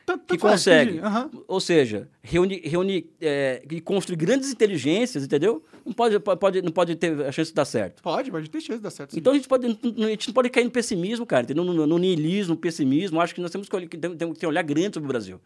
Tanto- 0.05 0.21
que 0.21 0.27
tanto 0.27 0.39
faz, 0.39 0.53
consegue. 0.53 0.99
Aham. 0.99 1.29
Ou 1.47 1.59
seja, 1.59 2.07
reunir, 2.23 2.61
reunir 2.63 3.09
é, 3.19 3.61
e 3.69 3.81
construir 3.81 4.15
grandes 4.15 4.51
inteligências, 4.51 5.23
entendeu? 5.23 5.61
Não 5.85 5.91
pode, 5.93 6.17
pode, 6.19 6.61
não 6.61 6.71
pode 6.71 6.95
ter 6.95 7.19
a 7.25 7.31
chance 7.31 7.51
de 7.51 7.55
dar 7.55 7.65
certo. 7.65 8.01
Pode, 8.01 8.31
pode 8.31 8.49
ter 8.49 8.61
chance 8.61 8.77
de 8.79 8.83
dar 8.83 8.89
certo. 8.91 9.11
sim. 9.11 9.19
Então 9.19 9.33
a 9.33 9.35
gente, 9.35 9.47
pode, 9.47 9.65
a 9.67 10.07
gente 10.07 10.27
não 10.29 10.33
pode 10.33 10.49
cair 10.49 10.63
no 10.63 10.71
pessimismo, 10.71 11.25
cara, 11.25 11.43
entendeu? 11.43 11.63
No, 11.63 11.85
no 11.85 11.97
niilismo, 11.97 12.53
no 12.53 12.59
pessimismo. 12.59 13.19
Acho 13.19 13.35
que 13.35 13.41
nós 13.41 13.51
temos 13.51 13.67
que, 13.67 13.97
temos 13.97 14.37
que 14.37 14.45
olhar 14.47 14.61
grande 14.63 14.93
sobre 14.95 15.05
o 15.05 15.09
Brasil. 15.09 15.39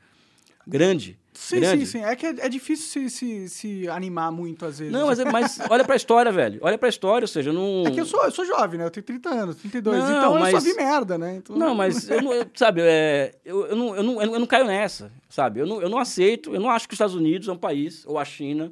Grande. 0.66 1.20
sim, 1.34 1.60
grande. 1.60 1.86
sim, 1.86 2.00
sim. 2.00 2.06
É 2.06 2.16
que 2.16 2.26
é, 2.26 2.30
é 2.40 2.50
difícil 2.50 3.10
se, 3.10 3.10
se, 3.10 3.50
se 3.50 3.88
animar 3.90 4.32
muito 4.32 4.66
às 4.66 4.80
vezes. 4.80 4.94
Não, 4.94 5.08
mas, 5.08 5.20
é- 5.20 5.26
mas 5.26 5.60
olha 5.70 5.84
pra 5.84 5.96
história, 5.96 6.32
velho. 6.32 6.60
Olha 6.62 6.78
pra 6.78 6.88
história, 6.90 7.24
ou 7.26 7.28
seja, 7.28 7.52
não. 7.52 7.84
É 7.86 7.92
que 7.92 8.00
eu 8.00 8.06
sou, 8.06 8.24
eu 8.24 8.32
sou 8.32 8.46
jovem, 8.46 8.78
né? 8.80 8.86
Eu 8.86 8.92
tenho 8.92 9.04
30 9.06 9.30
anos, 9.30 9.56
32. 9.58 9.98
Não, 10.00 10.10
então 10.10 10.34
eu 10.40 10.46
só 10.46 10.52
mas- 10.54 10.64
vi 10.64 10.74
merda, 10.76 11.18
né? 11.18 11.36
Então, 11.38 11.56
Não, 11.58 11.76
mas, 11.76 12.10
eu 12.10 12.22
não, 12.22 12.34
eu- 12.34 12.46
sabe, 12.56 12.82
é, 12.84 13.34
eu, 13.44 13.66
eu, 13.68 13.76
não, 13.76 13.96
eu, 13.96 14.04
não, 14.04 14.22
eu 14.22 14.40
não 14.40 14.48
caio 14.48 14.66
nessa, 14.66 15.12
sabe? 15.30 15.60
Eu 15.60 15.66
não, 15.68 15.82
eu 15.82 15.90
não 15.90 15.98
aceito, 15.98 16.54
eu 16.56 16.62
não 16.62 16.70
acho 16.70 16.88
que 16.88 16.94
os 16.94 16.96
Estados 16.98 17.16
Unidos 17.16 17.48
é 17.48 17.52
um 17.52 17.58
país, 17.58 18.06
ou 18.06 18.18
a 18.18 18.24
China, 18.24 18.72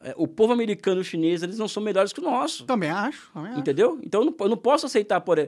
é, 0.00 0.14
o 0.16 0.26
povo 0.28 0.52
americano 0.52 1.00
e 1.00 1.02
o 1.02 1.04
chinês, 1.04 1.42
eles 1.42 1.58
não 1.58 1.68
são 1.68 1.82
melhores 1.82 2.12
que 2.12 2.20
o 2.20 2.22
nosso, 2.24 2.64
Também 2.64 2.90
acho. 2.90 3.30
Também 3.34 3.50
acho. 3.50 3.60
entendeu? 3.60 3.98
Então 4.02 4.20
eu 4.22 4.26
não, 4.26 4.34
eu 4.40 4.48
não 4.48 4.56
posso 4.56 4.86
aceitar, 4.86 5.20
por, 5.20 5.38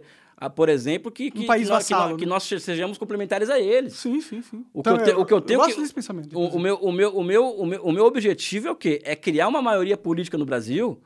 a- 0.41 0.49
por 0.49 0.69
exemplo, 0.69 1.11
que, 1.11 1.31
que, 1.31 1.41
Um 1.41 1.47
país 1.47 1.65
que, 1.67 1.73
nós, 1.73 1.87
que, 1.87 1.93
vassalo, 1.93 2.11
nós, 2.13 2.19
que 2.21 2.25
né? 2.27 2.31
nós 2.31 2.43
sejamos 2.63 2.97
complementares 2.97 3.51
a 3.51 3.59
eles. 3.59 3.95
Sim, 3.95 4.21
sim, 4.21 4.41
sim. 4.41 4.65
O 4.73 4.83
que 4.83 4.89
eu 4.89 4.99
te- 5.03 5.11
o 5.13 5.25
que 5.25 5.35
eu 5.35 5.41
tenho 5.41 5.59
gosto 5.61 5.75
que- 5.75 5.81
desse 5.83 5.93
pensamento. 5.95 6.39
O, 6.39 6.47
o 6.47 6.59
meu, 6.61 6.77
o, 6.77 6.93
meu, 6.93 7.11
o, 7.17 7.23
meu, 7.25 7.47
o, 7.49 7.67
meu, 7.67 7.83
o 7.85 7.93
meu 7.93 8.05
objetivo 8.07 8.69
é 8.69 8.71
o 8.71 8.77
quê? 8.77 9.01
É 9.05 9.15
criar 9.17 9.49
uma 9.49 9.61
maioria 9.61 9.97
política 9.97 10.39
no 10.39 10.47
Brasil 10.47 11.01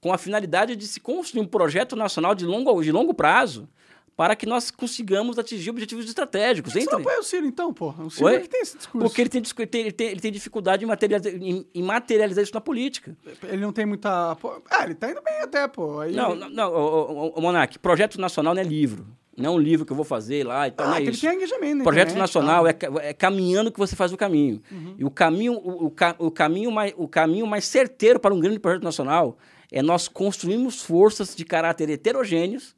com 0.00 0.12
a 0.12 0.18
finalidade 0.18 0.76
de 0.76 0.86
se 0.86 1.00
construir 1.00 1.42
um 1.42 1.46
projeto 1.46 1.96
nacional 1.96 2.34
de 2.34 2.44
longo, 2.46 2.82
de 2.82 2.92
longo 2.92 3.12
prazo 3.12 3.68
para 4.16 4.34
que 4.34 4.46
nós 4.46 4.70
consigamos 4.70 5.38
atingir 5.38 5.68
objetivos 5.68 6.06
estratégicos. 6.06 6.72
Por 6.72 6.78
que 6.78 6.84
você 6.86 6.90
não 6.90 7.00
apoia 7.00 7.20
o 7.20 7.22
Ciro, 7.22 7.46
então, 7.46 7.74
porra? 7.74 8.04
O 8.04 8.10
Ciro 8.10 8.26
Oi? 8.26 8.36
é 8.36 8.40
que 8.40 8.48
tem 8.48 8.62
esse 8.62 8.76
discurso. 8.78 9.06
Porque 9.06 9.20
ele 9.20 9.28
tem, 9.28 9.42
ele 9.80 9.92
tem, 9.92 10.06
ele 10.08 10.20
tem 10.20 10.32
dificuldade 10.32 10.84
em 10.84 10.86
materializar, 10.88 11.34
em, 11.34 11.66
em 11.74 11.82
materializar 11.82 12.42
isso 12.42 12.54
na 12.54 12.60
política. 12.60 13.14
Ele 13.42 13.60
não 13.60 13.72
tem 13.72 13.84
muita... 13.84 14.36
Ah, 14.70 14.84
ele 14.84 14.94
tá 14.94 15.10
indo 15.10 15.20
bem 15.22 15.34
até, 15.42 15.68
pô. 15.68 16.00
Aí 16.00 16.14
Não, 16.14 16.30
ele... 16.30 16.40
não, 16.40 16.48
não 16.48 16.72
ô, 16.72 17.12
ô, 17.26 17.32
ô, 17.36 17.40
Monark, 17.42 17.78
projeto 17.78 18.18
nacional 18.18 18.54
não 18.54 18.62
é 18.62 18.64
livro. 18.64 19.06
Não 19.36 19.50
é 19.52 19.54
um 19.54 19.58
livro 19.58 19.84
que 19.84 19.92
eu 19.92 19.96
vou 19.96 20.04
fazer 20.04 20.46
lá 20.46 20.66
e 20.66 20.70
tal, 20.70 20.86
Ah, 20.86 20.88
não 20.90 20.96
é 20.96 21.00
que 21.00 21.06
ele 21.08 21.12
isso. 21.12 21.26
tem 21.26 21.36
engajamento 21.36 21.82
Projeto 21.84 22.08
internet, 22.08 22.18
nacional 22.18 22.64
tal. 22.72 22.98
é, 23.00 23.10
é 23.10 23.12
caminhando 23.12 23.70
que 23.70 23.78
você 23.78 23.94
faz 23.94 24.14
o 24.14 24.16
caminho. 24.16 24.62
E 24.96 25.04
o 25.04 25.10
caminho, 25.10 25.52
o, 25.52 25.88
o 25.88 25.94
o 26.18 26.30
caminho 26.30 26.72
mais, 26.72 26.94
o 26.96 27.06
caminho 27.06 27.46
mais 27.46 27.66
certeiro 27.66 28.18
para 28.18 28.32
um 28.32 28.40
grande 28.40 28.58
projeto 28.58 28.82
nacional 28.82 29.36
é 29.70 29.82
nós 29.82 30.08
construirmos 30.08 30.80
forças 30.80 31.34
de 31.36 31.44
caráter 31.44 31.90
heterogêneos 31.90 32.74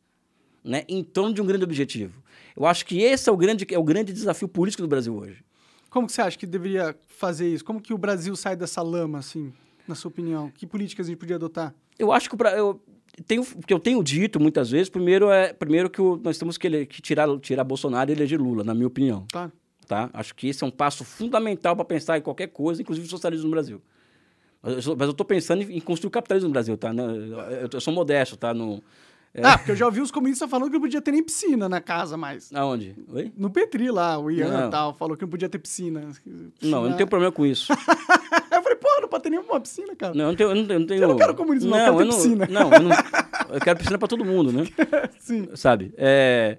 né, 0.69 0.85
em 0.89 1.03
torno 1.03 1.33
de 1.35 1.41
um 1.41 1.47
grande 1.47 1.65
objetivo. 1.65 2.23
Eu 2.57 2.67
acho 2.67 2.85
que 2.85 3.01
esse 3.01 3.29
é 3.29 3.33
o 3.33 3.37
grande, 3.37 3.67
é 3.71 3.79
o 3.79 3.83
grande 3.83 4.13
desafio 4.13 4.49
político 4.49 4.83
do 4.83 4.89
Brasil 4.89 5.15
hoje. 5.17 5.43
Como 5.91 6.07
que 6.07 6.13
você 6.13 6.21
acha 6.21 6.37
que 6.37 6.47
deveria 6.47 6.95
fazer 7.09 7.49
isso? 7.49 7.65
Como 7.65 7.81
que 7.81 7.95
o 7.95 7.99
Brasil 7.99 8.35
sai 8.37 8.55
dessa 8.55 8.83
lama, 8.83 9.19
assim, 9.19 9.53
na 9.87 9.95
sua 9.95 10.11
opinião? 10.11 10.51
Que 10.51 10.67
políticas 10.67 11.07
a 11.07 11.09
gente 11.09 11.19
podia 11.19 11.37
adotar? 11.37 11.75
Eu 11.99 12.13
acho 12.13 12.29
que 12.29 12.37
o 12.37 12.49
eu 12.49 12.81
tenho, 13.27 13.45
que 13.45 13.73
eu 13.73 13.79
tenho 13.81 14.03
dito 14.03 14.39
muitas 14.39 14.71
vezes, 14.71 14.89
primeiro 14.89 15.31
é 15.31 15.53
primeiro 15.53 15.89
que 15.89 16.01
o- 16.01 16.21
nós 16.23 16.37
temos 16.37 16.59
que, 16.59 16.67
ele- 16.67 16.87
que 16.87 17.01
tirar, 17.01 17.27
tirar 17.41 17.65
Bolsonaro 17.65 18.11
e 18.11 18.13
eleger 18.15 18.39
Lula, 18.41 18.63
na 18.63 18.75
minha 18.75 18.87
opinião. 18.87 19.25
Tá? 19.33 19.51
tá? 19.87 20.11
Acho 20.13 20.35
que 20.35 20.49
esse 20.49 20.63
é 20.63 20.67
um 20.67 20.71
passo 20.71 21.05
fundamental 21.05 21.75
para 21.75 21.85
pensar 21.85 22.19
em 22.19 22.21
qualquer 22.23 22.49
coisa, 22.49 22.83
inclusive 22.83 23.07
o 23.07 23.11
socialismo 23.11 23.47
no 23.47 23.51
Brasil. 23.51 23.81
Mas 24.63 24.87
eu, 24.87 24.97
eu 24.99 25.11
estou 25.11 25.25
pensando 25.25 25.63
em, 25.63 25.81
construir 25.81 26.09
o 26.09 26.11
capitalismo 26.11 26.49
no 26.49 26.53
Brasil, 26.53 26.77
tá? 26.77 26.93
Não, 26.93 27.15
Eu, 27.15 27.69
eu 27.73 27.81
sou 27.81 27.95
modesto, 27.95 28.37
tá? 28.37 28.53
No, 28.53 28.83
é, 29.35 29.45
Ah, 29.45 29.59
porque 29.59 29.73
eu 29.73 29.77
já 29.77 29.87
ouvi 29.87 30.01
os 30.01 30.11
comunistas 30.11 30.49
falando 30.51 30.69
que 30.69 30.75
não 30.75 30.81
podia 30.81 31.01
ter 31.01 31.13
nem 31.13 31.23
piscina 31.23 31.69
na 31.69 31.81
casa 31.81 32.17
mais. 32.17 32.53
aonde? 32.53 32.95
Oi? 33.09 33.33
No 33.37 33.51
Petri 33.51 33.91
lá, 33.91 34.19
o 34.19 34.31
Ian 34.31 34.49
Não. 34.49 34.69
e 34.69 34.71
tal, 34.71 34.95
falou 34.95 35.17
que 35.17 35.23
não 35.23 35.31
podia 35.31 35.49
ter 35.49 35.59
piscina. 35.59 36.09
Não, 36.63 36.85
eu 36.85 36.91
não 36.91 36.97
tenho 36.97 37.09
problema 37.09 37.33
com 37.33 37.45
isso. 37.47 37.73
eu 38.51 38.63
falei, 38.63 38.77
porra, 38.77 39.01
não 39.03 39.09
pode 39.09 39.23
ter 39.23 39.31
nenhuma 39.31 39.61
piscina, 39.61 39.95
cara. 39.95 40.15
Não, 40.15 40.25
eu 40.25 40.29
não 40.29 40.37
tenho. 40.37 40.51
Eu 40.51 40.55
não, 40.55 40.63
eu 40.75 40.81
não 40.81 40.87
tenho 40.87 41.03
Eu 41.03 41.09
não 41.09 41.17
quero 41.17 41.35
comunismo, 41.35 41.71
não, 41.71 41.79
eu 41.79 41.85
quero 41.85 41.99
ter 41.99 42.05
não, 42.05 42.17
piscina. 42.17 42.47
Não, 42.51 42.73
eu 42.73 42.81
não. 42.81 42.91
Eu 43.55 43.61
quero 43.61 43.79
piscina 43.79 43.99
para 43.99 44.09
todo 44.09 44.25
mundo, 44.25 44.53
né? 44.53 44.65
Sim. 45.19 45.49
Sabe? 45.55 45.93
É, 45.97 46.59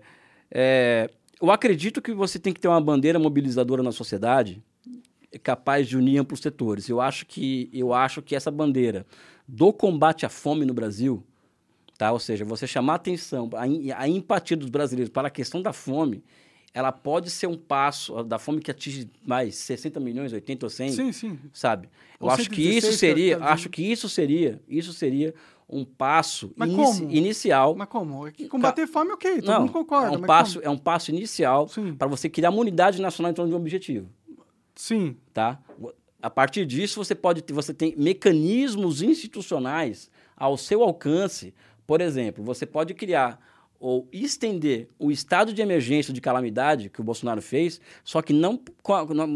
é, 0.52 1.10
eu 1.42 1.52
acredito 1.52 2.02
que 2.02 2.14
você 2.14 2.40
tem 2.40 2.54
que 2.54 2.60
ter 2.60 2.68
uma 2.68 2.82
bandeira 2.82 3.20
mobilizadora 3.20 3.84
na 3.84 3.92
sociedade 3.92 4.62
capaz 5.44 5.88
de 5.88 5.96
unir 5.96 6.18
amplos 6.18 6.40
setores. 6.40 6.90
Eu 6.90 7.00
acho 7.00 7.26
que, 7.26 7.70
eu 7.72 7.94
acho 7.94 8.22
que 8.22 8.36
essa 8.36 8.50
bandeira 8.50 9.06
do 9.48 9.72
combate 9.72 10.26
à 10.26 10.30
fome 10.30 10.66
no 10.66 10.74
Brasil, 10.74 11.24
tá? 12.00 12.12
ou 12.14 12.20
seja, 12.20 12.46
você 12.46 12.66
chamar 12.66 12.94
a 12.94 12.96
atenção, 12.96 13.50
a, 13.54 14.02
a 14.02 14.08
empatia 14.08 14.56
dos 14.58 14.70
brasileiros 14.70 15.12
para 15.12 15.28
a 15.28 15.32
questão 15.32 15.62
da 15.62 15.74
fome, 15.74 16.24
ela 16.74 16.92
pode 16.92 17.30
ser 17.30 17.48
um 17.48 17.58
passo 17.58 18.24
da 18.24 18.40
fome 18.40 18.62
que 18.62 18.72
atinge 18.72 19.10
mais 19.26 19.56
60 19.56 20.00
milhões, 20.00 20.32
80 20.32 20.66
ou 20.66 20.70
100, 20.70 20.92
Sim, 20.94 21.12
sim. 21.12 21.40
sabe? 21.52 21.90
Eu 22.20 22.28
Ou 22.28 22.32
acho 22.32 22.50
que 22.50 22.56
116 22.62 22.84
isso 22.86 22.98
seria, 22.98 23.36
que 23.36 23.42
tá 23.42 23.52
acho 23.52 23.70
que 23.70 23.82
isso 23.84 24.08
seria, 24.08 24.62
isso 24.68 24.94
seria 24.94 25.34
um 25.68 25.84
passo 25.84 26.52
Mas 26.56 26.70
inici- 26.72 27.00
como? 27.02 27.12
inicial. 27.12 27.76
Mas 27.76 27.88
como? 27.90 28.28
É 28.28 28.32
combater 28.48 28.88
fome, 28.88 29.12
ok, 29.12 29.42
todo 29.42 29.46
Não, 29.52 29.60
mundo 29.62 29.72
concorda. 29.74 30.16
é 30.16 30.18
um 30.18 30.22
passo, 30.22 30.54
como? 30.60 30.66
é 30.66 30.70
um 30.70 30.78
passo 30.78 31.12
inicial 31.12 31.68
para 31.98 32.08
você 32.08 32.30
criar 32.30 32.50
uma 32.52 32.60
unidade 32.62 33.02
nacional 33.02 33.32
em 33.32 33.36
torno 33.36 33.50
de 33.50 33.56
um 33.56 33.60
objetivo, 33.60 34.08
Sim. 34.76 35.18
tá? 35.34 35.60
A 36.22 36.30
partir 36.30 36.66
disso 36.66 37.04
você 37.04 37.16
pode 37.16 37.42
ter, 37.42 37.54
você 37.54 37.74
tem 37.74 37.94
mecanismos 37.98 39.02
institucionais 39.02 40.10
ao 40.38 40.56
seu 40.58 40.84
alcance. 40.84 41.54
Por 41.90 42.02
exemplo, 42.02 42.44
você 42.44 42.68
pode 42.68 42.94
criar 42.94 43.40
ou 43.80 44.08
estender 44.14 44.90
o 45.00 45.10
estado 45.10 45.52
de 45.52 45.60
emergência 45.60 46.14
de 46.14 46.22
calamidade 46.22 46.88
que 46.88 47.02
o 47.02 47.04
Bolsonaro 47.04 47.42
fez, 47.42 47.82
só 48.04 48.22
que 48.22 48.32
não 48.32 48.62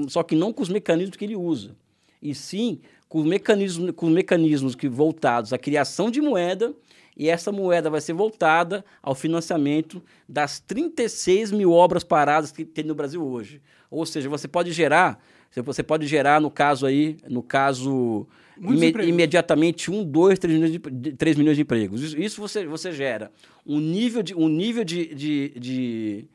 só 0.08 0.22
que 0.22 0.36
não 0.36 0.54
com 0.54 0.62
os 0.62 0.70
mecanismos 0.70 1.18
que 1.18 1.26
ele 1.26 1.36
usa, 1.36 1.76
e 2.22 2.36
sim 2.36 2.80
com 3.10 3.22
os 3.22 3.26
mecanismos, 3.26 3.90
com 3.96 4.06
os 4.06 4.12
mecanismos 4.14 4.76
que 4.76 4.88
voltados 4.88 5.52
à 5.52 5.58
criação 5.58 6.12
de 6.12 6.22
moeda 6.22 6.76
e 7.18 7.28
essa 7.28 7.52
moeda 7.52 7.90
vai 7.90 8.02
ser 8.02 8.14
voltada 8.14 8.86
ao 9.02 9.16
financiamento 9.16 10.00
das 10.30 10.60
36 10.60 11.52
mil 11.52 11.72
obras 11.72 12.04
paradas 12.04 12.52
que 12.52 12.64
tem 12.64 12.84
no 12.84 12.94
Brasil 12.94 13.26
hoje. 13.26 13.64
Ou 13.90 14.06
seja, 14.06 14.30
você 14.30 14.48
pode 14.48 14.72
gerar, 14.72 15.20
você 15.56 15.82
pode 15.82 16.06
gerar 16.06 16.40
no 16.40 16.52
caso 16.52 16.86
aí, 16.86 17.18
no 17.28 17.42
caso 17.42 18.28
Muitos 18.58 18.78
ime- 18.78 18.90
empregos. 18.90 19.10
imediatamente 19.10 19.90
um, 19.92 20.04
dois, 20.04 20.38
três 20.40 20.56
milhões 20.60 20.80
de, 20.92 21.14
três 21.14 21.36
milhões 21.36 21.56
de 21.56 21.62
empregos. 21.64 22.02
Isso, 22.02 22.18
isso 22.20 22.42
você, 22.42 22.66
você 22.66 22.92
gera 22.92 23.32
um 23.66 23.80
nível 23.80 24.22
de 24.22 24.36
um 24.36 24.48
nível 24.48 24.84
de, 24.84 25.14
de, 25.16 25.50
de, 25.60 26.26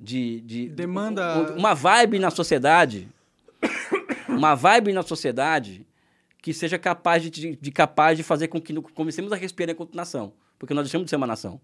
de- 0.00 0.40
de- 0.42 0.68
Demanda- 0.70 1.54
uma 1.56 1.74
vibe 1.74 2.18
na 2.18 2.30
sociedade, 2.30 3.08
uma 4.28 4.54
vibe 4.54 4.92
na 4.92 5.02
sociedade 5.02 5.86
que 6.40 6.54
seja 6.54 6.78
capaz 6.78 7.22
de, 7.22 7.30
de, 7.30 7.56
de 7.60 7.70
capaz 7.70 8.16
de 8.16 8.22
fazer 8.22 8.48
com 8.48 8.60
que 8.60 8.72
comecemos 8.94 9.32
a 9.32 9.36
respirar 9.36 9.74
enquanto 9.74 9.94
nação, 9.94 10.32
porque 10.58 10.72
nós 10.72 10.84
deixamos 10.84 11.06
de 11.06 11.10
ser 11.10 11.16
uma 11.16 11.26
nação. 11.26 11.60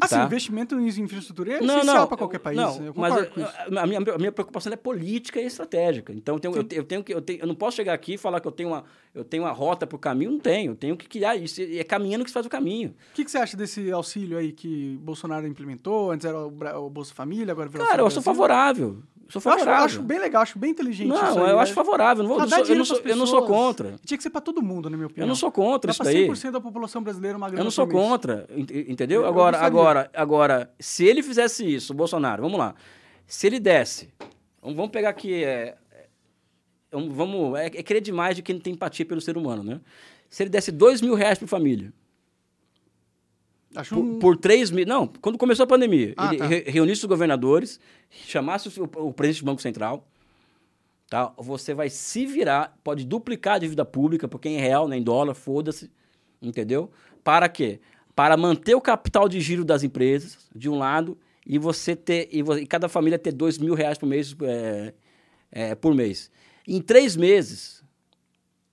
Assim, 0.00 0.14
tá? 0.14 0.24
investimento 0.24 0.78
em 0.78 0.86
infraestrutura 0.86 1.54
é 1.54 1.58
essencial 1.64 2.06
para 2.06 2.16
qualquer 2.16 2.38
país. 2.38 2.56
Não, 2.56 2.84
eu 2.84 2.92
mas 2.96 3.14
eu- 3.16 3.78
a, 3.78 3.86
minha, 3.86 3.98
a 3.98 4.18
minha 4.18 4.32
preocupação 4.32 4.72
é 4.72 4.76
política 4.76 5.40
e 5.40 5.46
estratégica. 5.46 6.12
Então 6.12 6.36
eu 6.36 6.40
tenho, 6.40 6.54
eu, 6.56 6.66
eu 6.70 6.84
tenho 6.84 7.04
que 7.04 7.12
eu, 7.14 7.20
tenho, 7.20 7.40
eu 7.40 7.46
não 7.46 7.54
posso 7.54 7.76
chegar 7.76 7.92
aqui 7.94 8.14
e 8.14 8.18
falar 8.18 8.40
que 8.40 8.46
eu 8.46 8.52
tenho 8.52 8.68
uma 8.70 8.84
eu 9.14 9.24
tenho 9.24 9.42
uma 9.42 9.52
rota 9.52 9.86
para 9.86 9.96
o 9.96 9.98
caminho, 9.98 10.30
não 10.32 10.38
tenho. 10.38 10.72
Eu 10.72 10.76
tenho 10.76 10.96
que 10.96 11.08
criar 11.08 11.34
isso. 11.34 11.60
E 11.60 11.78
é 11.78 11.84
caminhando 11.84 12.22
que 12.24 12.30
se 12.30 12.34
faz 12.34 12.46
o 12.46 12.48
caminho. 12.48 12.94
O 13.10 13.14
que, 13.14 13.24
que 13.24 13.30
você 13.30 13.38
acha 13.38 13.56
desse 13.56 13.90
auxílio 13.90 14.38
aí 14.38 14.52
que 14.52 14.96
Bolsonaro 15.02 15.46
implementou? 15.46 16.12
Antes 16.12 16.24
era 16.24 16.38
o, 16.38 16.86
o 16.86 16.90
Bolsa 16.90 17.12
Família, 17.14 17.50
agora 17.52 17.68
virou 17.68 17.86
Cara, 17.86 18.02
eu 18.02 18.10
sou 18.10 18.22
favorável. 18.22 19.02
Eu 19.34 19.40
sou 19.40 19.52
acho, 19.52 19.58
favorável. 19.60 19.80
eu 19.80 19.84
acho 19.84 20.02
bem 20.02 20.18
legal, 20.18 20.42
acho 20.42 20.58
bem 20.58 20.70
inteligente 20.70 21.08
não, 21.08 21.20
aí, 21.20 21.36
eu 21.50 21.56
né? 21.56 21.62
acho 21.62 21.74
favorável. 21.74 22.24
Eu 22.24 22.28
não, 22.28 22.36
vou, 22.36 22.46
não 22.46 22.48
sou- 22.48 22.64
eu, 22.66 22.76
não 22.76 22.84
sou, 22.84 22.98
eu 23.04 23.16
não 23.16 23.26
sou 23.26 23.42
contra. 23.46 23.94
Tinha 24.04 24.16
que 24.16 24.22
ser 24.22 24.30
para 24.30 24.40
todo 24.40 24.62
mundo, 24.62 24.88
na 24.88 24.96
minha 24.96 25.06
opinião. 25.06 25.24
Eu 25.24 25.28
não 25.28 25.34
sou 25.34 25.52
contra 25.52 25.88
Dá 25.88 25.92
isso 25.92 26.02
daí. 26.02 26.26
100% 26.28 26.50
da 26.52 26.60
população 26.60 27.02
brasileira 27.02 27.36
uma 27.36 27.46
grana 27.48 27.60
Eu 27.60 27.64
não 27.64 27.70
sou 27.70 27.86
contra, 27.86 28.46
ent- 28.56 28.70
entendeu? 28.70 29.22
Eu 29.22 29.28
agora, 29.28 29.58
agora, 29.58 30.10
agora, 30.14 30.74
se 30.80 31.04
ele 31.04 31.22
fizesse 31.22 31.62
isso, 31.64 31.92
Bolsonaro, 31.92 32.42
vamos 32.42 32.58
lá. 32.58 32.74
Se 33.26 33.46
ele 33.46 33.60
desse, 33.60 34.08
vamos 34.62 34.88
pegar 34.90 35.10
aqui, 35.10 35.44
é, 35.44 35.76
é, 35.92 36.06
vamos, 36.90 37.58
é, 37.58 37.66
é 37.66 37.70
querer 37.82 38.00
demais 38.00 38.34
de 38.34 38.42
quem 38.42 38.54
não 38.54 38.62
tem 38.62 38.72
empatia 38.72 39.04
pelo 39.04 39.20
ser 39.20 39.36
humano, 39.36 39.62
né? 39.62 39.80
Se 40.30 40.42
ele 40.42 40.50
desse 40.50 40.72
dois 40.72 41.02
mil 41.02 41.14
reais 41.14 41.38
por 41.38 41.46
família, 41.48 41.86
Acho 41.88 42.07
por, 43.88 43.98
um... 43.98 44.18
por 44.18 44.36
três 44.36 44.70
mil, 44.70 44.86
não, 44.86 45.06
quando 45.06 45.36
começou 45.38 45.64
a 45.64 45.66
pandemia, 45.66 46.14
Ah, 46.16 46.28
ele 46.28 46.38
tá. 46.38 46.46
re- 46.46 46.64
reunisse 46.66 47.02
os 47.02 47.08
governadores, 47.08 47.78
chamasse 48.10 48.68
o, 48.80 48.84
o 48.84 49.12
presidente 49.12 49.42
do 49.42 49.46
Banco 49.46 49.60
Central, 49.62 50.06
tá? 51.08 51.32
Você 51.38 51.74
vai 51.74 51.90
se 51.90 52.26
virar, 52.26 52.76
pode 52.82 53.04
duplicar 53.04 53.56
a 53.56 53.58
dívida 53.58 53.84
pública, 53.84 54.26
porque 54.28 54.48
em 54.48 54.58
real, 54.58 54.88
nem 54.88 55.00
em 55.00 55.02
dólar, 55.02 55.34
foda-se, 55.34 55.90
entendeu? 56.40 56.90
Para 57.22 57.48
quê? 57.48 57.80
Para 58.14 58.36
manter 58.36 58.74
o 58.74 58.80
capital 58.80 59.28
de 59.28 59.40
giro 59.40 59.64
das 59.64 59.82
empresas, 59.82 60.38
de 60.54 60.68
um 60.68 60.76
lado, 60.78 61.16
e 61.46 61.58
você 61.58 61.94
ter, 61.94 62.28
e, 62.32 62.42
vo- 62.42 62.58
e 62.58 62.66
cada 62.66 62.88
família 62.88 63.18
ter 63.18 63.32
dois 63.32 63.58
mil 63.58 63.74
reais 63.74 63.96
por 63.96 64.06
mês, 64.06 64.34
é, 64.42 64.94
é, 65.50 65.74
por 65.74 65.94
mês. 65.94 66.30
Em 66.66 66.80
três 66.82 67.16
meses, 67.16 67.82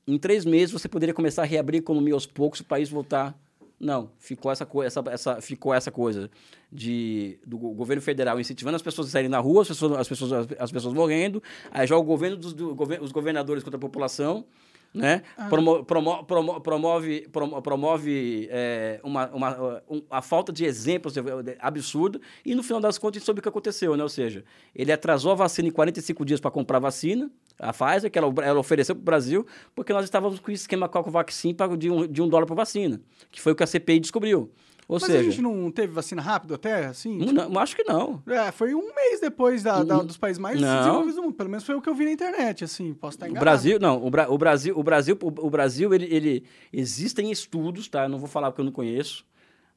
em 0.08 0.18
três 0.18 0.46
meses 0.46 0.72
você 0.72 0.88
poderia 0.90 1.14
começar 1.14 1.44
a 1.44 1.46
reabrir 1.46 1.78
a 1.78 1.80
economia 1.80 2.14
aos 2.14 2.26
poucos, 2.26 2.60
o 2.60 2.66
país 2.66 2.90
voltar 2.90 3.38
Não, 3.80 4.10
ficou 4.18 4.52
essa, 4.52 4.68
essa, 4.86 5.04
essa, 5.10 5.42
ficou 5.42 5.74
essa 5.74 5.92
coisa 5.92 6.30
de, 6.72 7.38
do 7.46 7.58
go- 7.58 7.74
governo 7.74 8.02
federal 8.02 8.40
incentivando 8.40 8.76
as 8.76 8.82
pessoas 8.82 9.08
a 9.08 9.12
saírem 9.12 9.30
na 9.30 9.40
rua, 9.40 9.64
as 9.64 9.68
pessoas, 9.68 10.00
as 10.00 10.08
pessoas, 10.08 10.48
as 10.58 10.72
pessoas 10.72 10.94
morrendo, 10.94 11.44
aí 11.72 11.86
joga 11.86 12.02
o 12.02 12.06
governo 12.06 12.38
dos 12.38 12.54
do, 12.54 12.74
os 13.02 13.12
governadores 13.12 13.64
contra 13.64 13.78
a 13.78 13.82
população, 13.82 14.46
né? 14.94 15.24
Promo, 15.50 15.84
promo, 15.84 16.24
promo, 16.24 16.62
promove 16.62 17.28
promo- 17.30 17.62
promove 17.62 18.48
é, 18.50 19.02
uma, 19.04 19.28
uma, 19.32 19.82
um- 19.90 20.02
a 20.10 20.22
falta 20.22 20.54
de 20.54 20.64
exemplos 20.64 21.14
absurda 21.60 22.20
e 22.46 22.56
no 22.56 22.64
final 22.64 22.80
das 22.80 22.98
contas 22.98 23.18
a 23.18 23.20
gente 23.20 23.26
soube 23.26 23.40
o 23.40 23.44
que 23.44 23.50
aconteceu, 23.50 23.98
né? 23.98 24.04
Ou 24.04 24.08
seja, 24.10 24.46
ele 24.74 24.94
atrasou 24.94 25.34
a 25.34 25.36
vacina 25.36 25.68
em 25.68 25.72
45 25.72 26.24
dias 26.24 26.40
para 26.40 26.50
comprar 26.50 26.78
a 26.78 26.80
vacina, 26.80 27.30
a 27.60 27.72
Pfizer, 27.74 28.12
que 28.12 28.18
ela, 28.20 28.34
ela 28.44 28.60
ofereceu 28.60 28.96
para 28.96 29.02
o 29.02 29.06
Brasil, 29.06 29.46
porque 29.74 29.94
nós 29.94 30.04
estávamos 30.06 30.40
com 30.40 30.52
o 30.52 30.54
esquema 30.54 30.88
Covaxin 30.90 31.54
pago 31.54 31.78
de 31.78 31.90
um, 31.90 32.08
de 32.08 32.22
um 32.22 32.28
dólar 32.28 32.46
por 32.46 32.56
vacina, 32.56 33.02
que 33.32 33.42
foi 33.42 33.54
o 33.54 33.56
que 33.56 33.64
a 33.64 33.68
CPI 33.68 34.00
descobriu. 34.00 34.52
Ou 34.88 35.00
Mas 35.02 35.04
a 35.10 35.14
seja, 35.14 35.24
gente 35.32 35.42
não 35.42 35.72
teve 35.72 35.92
vacina 35.94 36.22
rápido 36.22 36.54
até, 36.54 36.86
assim? 36.86 37.18
não, 37.18 37.58
acho 37.60 37.76
que 37.76 37.84
não. 37.84 38.22
É, 38.28 38.52
foi 38.52 38.76
um 38.76 38.94
mês 38.94 39.20
depois 39.20 39.64
da, 39.64 39.84
da- 39.84 40.04
dos 40.04 40.16
países 40.16 40.38
mais 40.40 40.62
Não. 40.62 40.78
desenvolvidos 40.78 41.16
do 41.16 41.24
mundo. 41.24 41.34
Pelo 41.34 41.50
menos 41.50 41.66
foi 41.66 41.74
o 41.74 41.82
que 41.82 41.90
eu 41.90 41.96
vi 41.96 42.06
na 42.06 42.12
internet, 42.12 42.64
assim. 42.64 42.94
Posso 42.94 43.16
estar 43.18 43.26
O 43.26 43.30
enganado. 43.30 43.44
Brasil, 43.44 43.80
não, 43.80 44.06
o, 44.06 44.12
Bra- 44.12 44.30
o 44.30 44.38
Brasil, 44.38 44.78
o 44.78 44.84
Brasil, 44.84 45.18
o, 45.24 45.48
o 45.48 45.50
Brasil, 45.50 45.92
ele, 45.92 46.06
ele 46.14 46.44
existem 46.72 47.32
estudos, 47.32 47.88
tá? 47.88 48.04
Eu 48.04 48.10
não 48.10 48.20
vou 48.20 48.28
falar 48.28 48.52
porque 48.52 48.62
eu 48.62 48.66
não 48.66 48.72
conheço, 48.72 49.26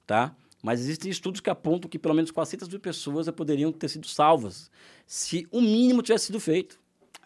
tá? 0.06 0.34
Mas 0.62 0.80
existem 0.80 1.10
estudos 1.10 1.40
que 1.40 1.48
apontam 1.48 1.88
que 1.88 1.98
pelo 1.98 2.14
menos 2.14 2.30
400 2.30 2.68
mil 2.68 2.78
pessoas 2.80 3.30
poderiam 3.30 3.72
ter 3.72 3.88
sido 3.88 4.06
salvas 4.06 4.70
se 5.06 5.48
o 5.50 5.62
mínimo 5.62 6.02
tivesse 6.02 6.26
sido 6.26 6.38
feito. 6.38 6.78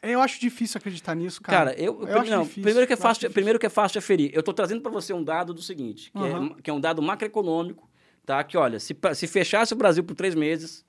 Eu 0.02 0.20
acho 0.20 0.40
difícil 0.40 0.78
acreditar 0.78 1.14
nisso, 1.14 1.40
cara. 1.40 1.70
Cara, 1.70 1.80
eu, 1.80 2.02
eu 2.06 2.20
acho 2.20 2.30
não, 2.30 2.42
difícil, 2.42 2.62
primeiro 2.64 2.86
que 2.88 2.92
é 2.92 2.96
fácil, 2.96 3.20
difícil. 3.20 3.32
primeiro 3.32 3.58
que 3.58 3.66
é 3.66 3.68
fácil 3.68 3.92
de 3.92 3.98
aferir. 4.00 4.30
Eu 4.34 4.40
estou 4.40 4.52
trazendo 4.52 4.80
para 4.80 4.90
você 4.90 5.12
um 5.12 5.22
dado 5.22 5.54
do 5.54 5.62
seguinte, 5.62 6.10
que, 6.10 6.18
Aham. 6.18 6.56
é, 6.58 6.62
que 6.62 6.70
é 6.70 6.72
um 6.72 6.80
dado 6.80 7.00
macroeconômico, 7.00 7.88
tá? 8.26 8.42
Que 8.42 8.56
olha, 8.56 8.80
se, 8.80 8.96
se 9.14 9.26
fechasse 9.28 9.72
o 9.72 9.76
Brasil 9.76 10.02
por 10.02 10.16
três 10.16 10.34
meses, 10.34 10.84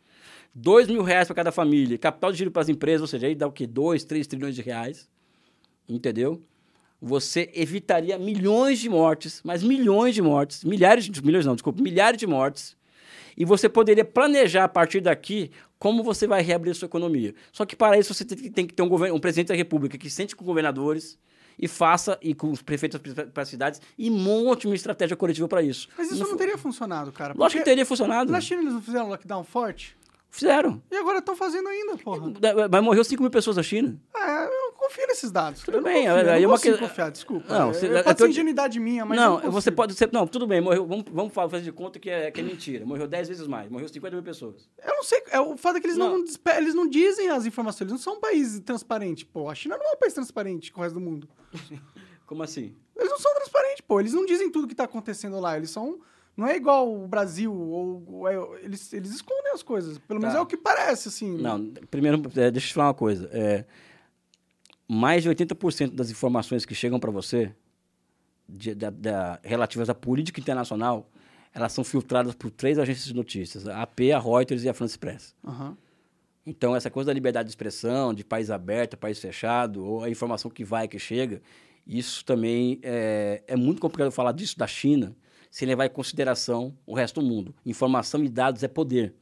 dois 0.54 0.88
mil 0.88 1.04
reais 1.04 1.28
para 1.28 1.36
cada 1.36 1.52
família, 1.52 1.96
capital 1.98 2.32
de 2.32 2.40
giro 2.40 2.50
para 2.52 2.64
as 2.64 2.70
empresas, 2.70 3.02
ou 3.02 3.08
seja, 3.08 3.28
aí 3.28 3.36
dá 3.36 3.46
o 3.48 3.52
quê? 3.52 3.68
Dois, 3.68 4.04
três 4.04 4.26
trilhões 4.26 4.56
de 4.56 4.64
reais, 4.64 5.08
entendeu? 5.88 6.42
Você 7.00 7.52
evitaria 7.54 8.18
milhões 8.18 8.80
de 8.80 8.90
mortes, 8.90 9.42
mas 9.44 9.62
milhões 9.62 10.16
de 10.16 10.22
mortes, 10.22 10.64
milhares 10.64 11.06
de 11.06 11.24
milhões 11.24 11.46
não, 11.46 11.54
desculpa, 11.54 11.82
milhares 11.82 12.18
de 12.18 12.26
mortes. 12.26 12.76
E 13.36 13.46
você 13.46 13.68
poderia 13.68 14.06
planejar 14.06 14.64
a 14.64 14.70
partir 14.70 15.02
daqui 15.02 15.52
como 15.84 16.02
você 16.02 16.26
vai 16.26 16.42
reabrir 16.42 16.72
a 16.72 16.74
sua 16.74 16.86
economia. 16.86 17.36
Só 17.52 17.66
que 17.66 17.76
para 17.76 18.00
isso 18.00 18.14
você 18.14 18.24
tem 18.24 18.66
que- 18.66 18.74
ter 18.74 18.82
um, 18.82 18.88
governo, 18.88 19.18
um 19.18 19.20
presidente 19.20 19.50
da 19.50 19.54
República 19.54 19.98
que 19.98 20.10
sente 20.10 20.34
com 20.34 20.46
governadores 20.46 21.20
e 21.60 21.68
faça 21.68 22.18
e 22.22 22.34
com 22.34 22.50
os 22.52 22.62
prefeitos 22.62 23.02
das 23.34 23.50
cidades 23.50 23.82
e 23.98 24.10
monte 24.10 24.66
uma 24.66 24.76
estratégia 24.76 25.18
coletiva 25.18 25.46
para 25.46 25.62
isso. 25.62 25.90
Mas 25.98 26.10
isso 26.10 26.24
não, 26.24 26.38
teria 26.38 26.58
funcionado, 26.58 27.12
cara. 27.12 27.34
Lógico 27.38 27.60
que 27.60 27.66
teria 27.66 27.86
funcionado. 27.86 28.32
Na 28.32 28.40
China 28.40 28.62
eles 28.62 28.74
não 28.74 28.82
fizeram 28.82 29.10
lockdown 29.10 29.44
forte? 29.44 29.98
Fizeram. 30.30 30.82
E 30.90 30.96
agora 30.96 31.20
estão 31.20 31.36
fazendo 31.36 31.68
ainda, 31.68 31.98
porra. 31.98 32.32
Mas 32.72 32.82
morreu 32.82 33.04
5 33.04 33.22
mil 33.22 33.30
pessoas 33.30 33.58
na 33.58 33.62
China. 33.64 34.00
É, 34.16 34.46
não 34.46 34.63
confio 34.74 35.08
nesses 35.08 35.32
dados. 35.32 35.62
Tudo 35.64 35.78
eu 35.78 35.82
não 35.82 35.84
bem, 35.92 36.04
confio, 36.08 36.12
aí 36.16 36.26
eu 36.26 36.30
é 36.34 36.40
não 36.42 36.48
uma 36.50 36.56
consigo 36.58 36.78
que- 36.78 36.82
confiar, 36.88 37.12
desculpa. 37.12 37.54
Não, 37.54 37.70
É, 37.70 37.74
você- 37.74 37.88
pode 38.04 38.10
eu 38.10 38.18
ser 38.18 38.30
ingenuidade 38.30 38.80
minha, 38.80 39.06
mas 39.06 39.18
não, 39.18 39.40
eu 39.42 39.52
você 39.52 39.72
pode 39.72 39.94
ser. 39.96 40.10
Não, 40.12 40.26
tudo 40.28 40.46
bem, 40.48 40.62
morreu. 40.62 40.86
Vamos, 40.86 41.06
vamos 41.12 41.34
fa- 41.34 41.48
fazer 41.50 41.64
de 41.66 41.72
conta 41.72 42.00
que 42.00 42.10
é, 42.10 42.30
que 42.32 42.40
é 42.40 42.44
mentira. 42.44 42.86
Morreu 42.86 43.08
10 43.08 43.28
vezes 43.28 43.48
mais. 43.48 43.70
Morreu 43.70 43.88
50 43.88 44.16
mil 44.16 44.24
pessoas. 44.24 44.70
Eu 44.84 44.96
não 44.96 45.04
sei, 45.04 45.22
é, 45.32 45.40
o 45.40 45.56
fato 45.58 45.78
é 45.78 45.82
que 45.82 45.88
eles 45.88 45.98
não. 45.98 46.18
Não. 46.20 46.26
eles 46.58 46.74
não 46.74 46.88
dizem 46.88 47.30
as 47.30 47.46
informações, 47.46 47.82
eles 47.82 47.92
não 47.94 48.00
são 48.00 48.16
um 48.16 48.20
país 48.20 48.60
transparente, 48.60 49.26
pô. 49.26 49.50
A 49.50 49.56
China 49.56 49.78
não 49.78 49.86
é 49.86 49.94
um 49.94 49.98
país 49.98 50.14
transparente 50.14 50.72
com 50.72 50.80
o 50.82 50.84
resto 50.84 50.96
do 50.96 51.02
mundo. 51.02 51.28
Como 52.26 52.42
assim? 52.44 52.76
Eles 52.96 53.10
não 53.10 53.20
são 53.20 53.34
transparentes, 53.36 53.82
pô. 53.82 54.00
Eles 54.00 54.14
não 54.14 54.26
dizem 54.26 54.50
tudo 54.52 54.68
que 54.68 54.76
tá 54.76 54.84
acontecendo 54.86 55.40
lá. 55.40 55.58
Eles 55.58 55.70
são. 55.70 56.00
Não 56.36 56.48
é 56.48 56.56
igual 56.56 56.92
o 56.92 57.08
Brasil, 57.08 57.54
ou. 57.54 58.04
ou 58.08 58.28
é- 58.28 58.64
eles, 58.64 58.92
eles 58.94 59.12
escondem 59.12 59.52
as 59.54 59.62
coisas. 59.62 60.00
Pelo 60.00 60.20
menos 60.20 60.34
Tá. 60.34 60.40
é 60.40 60.42
o 60.42 60.46
que 60.48 60.58
parece, 60.58 61.08
assim. 61.10 61.38
Não, 61.38 61.64
primeiro, 61.92 62.18
é, 62.36 62.50
deixa 62.50 62.68
eu 62.68 62.70
te 62.70 62.74
falar 62.74 62.88
uma 62.88 62.94
coisa. 62.96 63.30
É, 63.32 63.66
mais 64.94 65.24
de 65.24 65.30
80% 65.30 65.92
das 65.96 66.10
informações 66.12 66.66
que 66.66 66.76
chegam 66.76 67.00
para 67.00 67.12
você, 67.12 67.54
de- 68.48 68.76
da- 68.76 68.90
da- 68.90 69.40
relativas 69.44 69.90
à 69.90 69.96
política 69.96 70.40
internacional, 70.40 71.10
elas 71.54 71.72
são 71.72 71.84
filtradas 71.84 72.34
por 72.36 72.50
três 72.52 72.78
agências 72.80 73.06
de 73.06 73.14
notícias: 73.16 73.68
a 73.68 73.82
AP, 73.82 74.12
a 74.12 74.20
Reuters 74.20 74.64
e 74.64 74.70
a 74.70 74.74
France 74.74 74.98
Press. 74.98 75.36
Aham. 75.46 75.78
Então, 76.46 76.76
essa 76.76 76.90
coisa 76.90 77.08
da 77.08 77.14
liberdade 77.14 77.48
de 77.48 77.52
expressão, 77.52 78.14
de 78.14 78.24
país 78.24 78.50
aberto, 78.52 78.98
país 78.98 79.18
fechado, 79.18 79.86
ou 79.86 80.04
a 80.04 80.10
informação 80.10 80.52
que 80.52 80.66
vai, 80.66 80.90
que 80.90 81.00
chega, 81.00 81.42
isso 81.88 82.26
também 82.26 82.80
é, 82.84 83.42
é 83.48 83.56
muito 83.56 83.80
complicado 83.80 84.12
falar 84.12 84.34
disso 84.34 84.58
da 84.60 84.68
China 84.68 85.16
sem 85.50 85.66
levar 85.68 85.86
em 85.86 85.90
consideração 85.90 86.76
o 86.86 86.94
resto 86.94 87.22
do 87.22 87.26
mundo. 87.26 87.56
Informação 87.66 88.22
e 88.24 88.28
dados 88.28 88.62
é 88.62 88.68
poder. 88.68 89.14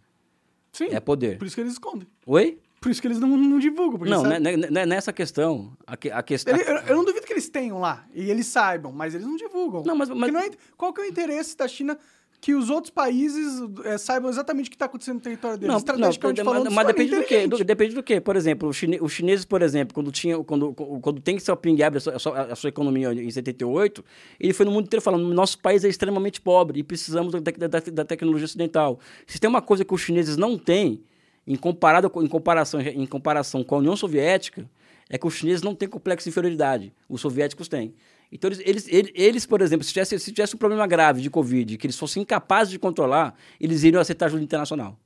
Sim. 0.72 0.86
É 0.92 1.00
poder. 1.00 1.38
Por 1.38 1.46
isso 1.46 1.56
que 1.56 1.62
eles 1.62 1.74
escondem. 1.74 2.08
Oi? 2.26 2.58
Por 2.82 2.90
isso 2.92 3.00
que 3.00 3.08
eles 3.08 3.20
não, 3.20 3.30
não 3.38 3.60
divulgam. 3.60 4.00
Não, 4.10 4.24
sabe- 4.24 4.40
né, 4.40 4.58
né, 4.58 4.68
né, 4.72 4.86
nessa 4.88 5.14
questão. 5.14 5.72
A, 5.86 5.96
que- 5.96 6.10
a 6.10 6.24
questão. 6.24 6.54
Ele- 6.56 6.64
eu, 6.68 6.76
eu 6.78 6.96
não 6.96 7.06
duvido 7.06 7.28
que 7.28 7.32
eles 7.34 7.48
tenham 7.48 7.80
lá 7.80 8.06
e 8.14 8.30
eles 8.32 8.48
saibam, 8.48 8.92
mas 8.92 9.14
eles 9.14 9.26
não 9.28 9.36
divulgam. 9.36 9.84
Não, 9.86 9.96
mas- 9.96 10.10
mas- 10.10 10.34
não 10.34 10.40
é- 10.40 10.50
qual 10.76 10.92
que 10.92 11.00
é 11.00 11.04
o 11.04 11.08
interesse 11.08 11.56
da 11.56 11.68
China 11.68 11.96
que 12.42 12.56
os 12.56 12.72
outros 12.72 12.90
países 12.90 13.62
eh, 13.86 14.00
saibam 14.00 14.28
exatamente 14.32 14.66
o 14.66 14.70
que 14.72 14.76
está 14.76 14.86
acontecendo 14.86 15.14
no 15.18 15.22
território 15.22 15.60
deles? 15.60 15.72
Não, 15.72 15.78
Estrategicamente 15.78 16.40
não, 16.40 16.46
falando, 16.46 16.66
mas, 16.66 16.74
mas 16.74 16.86
é 16.86 16.88
depende 16.88 17.16
do 17.16 17.24
quê? 17.24 17.48
Do- 17.48 17.64
depende 17.64 17.94
do 17.94 18.02
quê? 18.02 18.20
Por 18.20 18.36
exemplo, 18.36 18.68
os, 18.70 18.76
chine- 18.76 18.98
os 19.00 19.12
chineses, 19.12 19.46
por 19.46 19.62
exemplo, 19.62 19.94
quando, 19.94 20.12
tinha, 20.12 20.44
quando, 20.44 20.74
quando 20.74 21.22
tem 21.22 21.36
que 21.36 21.44
ser 21.44 21.52
o 21.52 21.56
Ping 21.56 21.80
abre 21.84 22.00
a 22.00 22.02
sua, 22.02 22.16
a 22.16 22.20
sua- 22.20 22.42
a 22.52 22.56
sua 22.56 22.70
economia 22.70 23.14
em 23.14 23.30
78, 23.30 24.04
ele 24.40 24.54
foi 24.54 24.66
no 24.66 24.72
mundo 24.72 24.86
inteiro 24.88 25.04
falando: 25.04 25.32
nosso 25.32 25.60
país 25.60 25.84
é 25.86 25.88
extremamente 25.88 26.42
pobre 26.42 26.80
e 26.80 26.84
precisamos 26.84 27.32
da, 27.32 27.40
da- 27.40 27.68
da- 27.68 27.80
da 27.94 28.06
tecnologia 28.06 28.46
ocidental. 28.46 29.00
Se 29.28 29.40
tem 29.40 29.48
uma 29.48 29.62
coisa 29.62 29.86
que 29.86 29.94
os 29.94 30.02
chineses 30.02 30.36
não 30.36 30.58
têm, 30.58 31.04
em, 31.48 31.56
comparado, 31.56 32.10
com- 32.10 32.22
em, 32.24 32.28
comparação, 32.28 32.80
em 32.82 33.06
comparação 33.06 33.64
com 33.64 33.76
a 33.76 33.78
União 33.80 33.96
Soviética, 33.96 34.70
é 35.10 35.18
que 35.18 35.28
os 35.28 35.34
chineses 35.34 35.62
não 35.62 35.76
têm 35.76 35.90
complexo 35.90 36.24
de 36.26 36.30
inferioridade. 36.30 36.94
Os 37.10 37.20
soviéticos 37.22 37.68
têm. 37.68 37.94
Então, 38.32 38.50
eles, 38.50 38.88
eles, 38.88 39.12
eles, 39.14 39.46
por 39.46 39.62
exemplo, 39.62 39.84
se 39.84 39.92
tivesse, 39.92 40.18
se 40.18 40.32
tivesse 40.32 40.56
um 40.56 40.58
problema 40.60 40.88
grave 40.88 41.22
de 41.22 41.30
Covid, 41.30 41.78
que 41.78 41.86
eles 41.86 41.98
fossem 41.98 42.22
incapazes 42.24 42.72
de 42.72 42.80
controlar, 42.80 43.36
eles 43.60 43.84
iriam 43.84 44.00
aceitar 44.02 44.28
ajuda 44.28 44.42
internacional. 44.42 44.98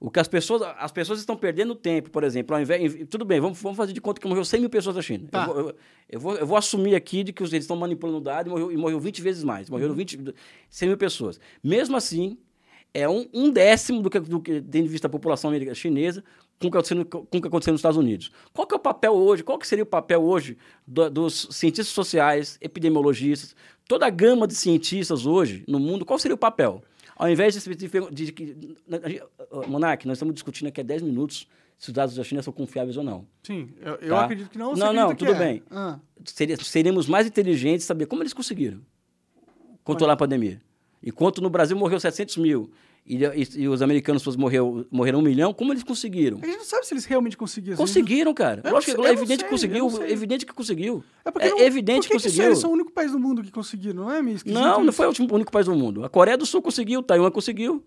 O 0.00 0.10
que 0.10 0.18
as 0.18 0.26
pessoas, 0.28 0.62
as 0.78 0.90
pessoas 0.90 1.18
estão 1.20 1.36
perdendo 1.36 1.74
tempo, 1.74 2.10
por 2.10 2.24
exemplo, 2.24 2.54
ao 2.56 2.60
invés, 2.62 3.06
tudo 3.08 3.24
bem, 3.24 3.40
vamos, 3.40 3.60
vamos 3.60 3.76
fazer 3.76 3.92
de 3.92 4.00
conta 4.00 4.20
que 4.20 4.26
morreu 4.26 4.44
100 4.44 4.60
mil 4.60 4.68
pessoas 4.70 4.96
da 4.96 5.02
China. 5.02 5.28
Tá. 5.30 5.44
Eu, 5.46 5.46
vou, 5.54 5.58
eu, 5.60 5.74
eu 6.10 6.20
vou, 6.20 6.34
eu 6.36 6.46
vou 6.46 6.56
assumir 6.56 6.94
aqui 6.94 7.22
de 7.24 7.32
que 7.32 7.42
os- 7.42 7.52
eles 7.52 7.64
estão 7.64 7.76
manipulando 7.76 8.20
dados 8.20 8.50
e 8.50 8.50
morreu, 8.50 8.72
e 8.72 8.76
morreu 8.76 8.98
20 9.00 9.22
vezes 9.22 9.44
mais. 9.44 9.70
Morreram 9.70 9.94
20, 9.94 10.34
100 10.68 10.88
mil 10.88 10.98
pessoas. 10.98 11.38
Mesmo 11.62 11.96
assim, 11.96 12.36
é 12.94 13.08
um, 13.08 13.26
um 13.34 13.50
décimo 13.50 14.00
do 14.00 14.08
que, 14.08 14.20
do 14.20 14.40
que 14.40 14.62
tem 14.62 14.82
de 14.84 14.88
vista 14.88 15.08
a 15.08 15.10
população 15.10 15.50
americana- 15.50 15.74
chinesa 15.74 16.22
com 16.60 16.68
o 16.68 16.70
que 16.70 16.76
aconteceu, 16.78 17.04
com 17.04 17.18
o 17.18 17.40
que 17.42 17.48
aconteceu 17.48 17.72
nos 17.72 17.80
Estados 17.80 17.98
Unidos. 17.98 18.30
Qual 18.52 18.66
que 18.66 18.72
é 18.74 18.76
o 18.76 18.80
papel 18.80 19.12
hoje? 19.12 19.42
Qual 19.42 19.58
que 19.58 19.66
seria 19.66 19.82
o 19.82 19.86
papel 19.86 20.22
hoje 20.22 20.56
do- 20.86 21.10
dos 21.10 21.48
cientistas 21.50 21.88
sociais, 21.88 22.56
epidemiologistas, 22.60 23.56
toda 23.88 24.06
a 24.06 24.10
gama 24.10 24.46
de 24.46 24.54
cientistas 24.54 25.26
hoje 25.26 25.64
no 25.66 25.80
mundo? 25.80 26.04
Qual 26.04 26.18
seria 26.18 26.34
o 26.36 26.38
papel? 26.38 26.82
Ao 27.16 27.28
invés 27.28 27.54
de, 27.54 27.74
de, 27.76 27.88
de, 28.10 28.32
de 28.32 29.22
Monark, 29.68 30.06
nós 30.06 30.16
estamos 30.16 30.34
discutindo 30.34 30.68
aqui 30.68 30.80
há 30.80 30.84
10 30.84 31.02
minutos 31.02 31.46
se 31.78 31.88
os 31.88 31.92
dados 31.94 32.14
da 32.14 32.22
China 32.24 32.42
são 32.42 32.52
confiáveis 32.52 32.96
ou 32.96 33.02
não. 33.04 33.26
Sim, 33.42 33.68
eu, 33.80 33.94
eu 33.96 34.08
Tá. 34.14 34.24
acredito 34.24 34.50
que 34.50 34.58
não. 34.58 34.74
Não, 34.74 34.92
não, 34.92 35.14
tudo 35.14 35.32
é. 35.32 35.38
bem. 35.38 35.62
Ah, 35.70 35.98
Seria, 36.24 36.56
seríamos 36.56 37.06
mais 37.08 37.26
inteligentes 37.26 37.84
saber 37.84 38.06
como 38.06 38.22
eles 38.22 38.32
conseguiram 38.32 38.80
controlar 39.82 40.12
a 40.14 40.16
pandemia. 40.16 40.62
Enquanto 41.04 41.40
no 41.42 41.50
Brasil 41.50 41.76
morreu 41.76 42.00
700 42.00 42.36
mil 42.38 42.70
e, 43.06 43.22
e- 43.24 43.48
e 43.62 43.68
os 43.68 43.82
americanos 43.82 44.24
morreu, 44.36 44.86
morreram 44.90 45.18
um 45.18 45.22
milhão, 45.22 45.52
como 45.52 45.72
eles 45.72 45.82
conseguiram? 45.82 46.38
a 46.42 46.46
gente 46.46 46.56
não 46.56 46.64
sabe 46.64 46.86
se 46.86 46.94
eles 46.94 47.04
realmente 47.04 47.36
conseguiram. 47.36 47.76
Conseguiram, 47.76 48.32
cara. 48.32 48.62
Eu 48.64 48.72
Lógico 48.72 49.02
sei, 49.02 49.10
é 49.10 49.12
evidente 49.12 49.40
sei, 49.40 49.44
que 49.44 49.50
conseguiu. 49.50 50.02
Evidente 50.06 50.46
que 50.46 50.52
conseguiu. 50.54 51.04
É, 51.24 51.30
porque 51.30 51.46
É 51.46 51.50
não- 51.50 51.58
evidente 51.60 52.08
por 52.08 52.16
que 52.16 52.22
conseguiu. 52.22 52.44
eles 52.46 52.58
são 52.58 52.70
o 52.70 52.72
único 52.72 52.90
país 52.92 53.12
do 53.12 53.18
mundo 53.18 53.42
que 53.42 53.50
conseguiram, 53.50 54.04
não 54.04 54.10
é, 54.10 54.20
esquisito 54.20 54.58
Não, 54.58 54.82
não 54.82 54.92
foi 54.92 55.06
o 55.06 55.12
único 55.34 55.52
país 55.52 55.66
do 55.66 55.74
mundo. 55.74 56.04
A 56.04 56.08
Coreia 56.08 56.38
do 56.38 56.46
Sul 56.46 56.62
conseguiu, 56.62 57.02
Taiwan 57.02 57.30
conseguiu, 57.30 57.84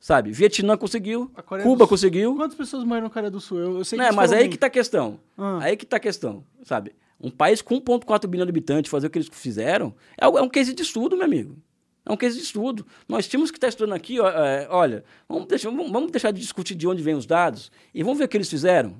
sabe? 0.00 0.32
Vietnã 0.32 0.76
conseguiu, 0.78 1.30
Cuba 1.62 1.86
conseguiu. 1.86 2.34
Quantas 2.34 2.56
pessoas 2.56 2.84
morreram 2.84 3.08
na 3.08 3.10
Coreia 3.12 3.30
do 3.30 3.40
Sul? 3.40 3.58
Eu, 3.58 3.78
eu 3.78 3.84
sei 3.84 3.98
que 3.98 4.04
Não, 4.06 4.14
mas 4.14 4.32
aí 4.32 4.40
bem. 4.44 4.50
que 4.50 4.56
tá 4.56 4.68
a 4.68 4.70
questão. 4.70 5.20
Ah. 5.36 5.58
Aí 5.60 5.76
que 5.76 5.84
tá 5.84 5.98
a 5.98 6.00
questão, 6.00 6.42
sabe? 6.62 6.92
Um 7.20 7.30
país 7.30 7.60
com 7.60 7.78
1,4 7.80 8.26
bilhão 8.26 8.46
de 8.46 8.50
habitantes 8.50 8.90
fazer 8.90 9.06
o 9.06 9.10
que 9.10 9.18
eles 9.18 9.28
fizeram 9.30 9.94
é, 10.18 10.24
é 10.24 10.28
um 10.42 10.48
case 10.48 10.72
de 10.74 10.82
estudo, 10.82 11.16
meu 11.16 11.26
amigo. 11.26 11.56
É 12.06 12.12
um 12.12 12.16
case 12.16 12.36
de 12.36 12.42
estudo. 12.42 12.86
Nós 13.08 13.26
tínhamos 13.26 13.50
que 13.50 13.56
estar 13.56 13.68
estudando 13.68 13.94
aqui, 13.94 14.20
ó, 14.20 14.28
é, 14.28 14.66
olha, 14.70 15.04
vamos 15.28 15.46
deixar, 15.46 15.70
vamos, 15.70 16.10
deixar 16.10 16.30
de 16.32 16.40
discutir 16.40 16.74
de 16.74 16.86
onde 16.86 17.02
vêm 17.02 17.14
os 17.14 17.24
dados 17.26 17.70
e 17.94 18.02
vamos 18.02 18.18
ver 18.18 18.24
o 18.24 18.28
que 18.28 18.36
eles 18.36 18.50
fizeram, 18.50 18.96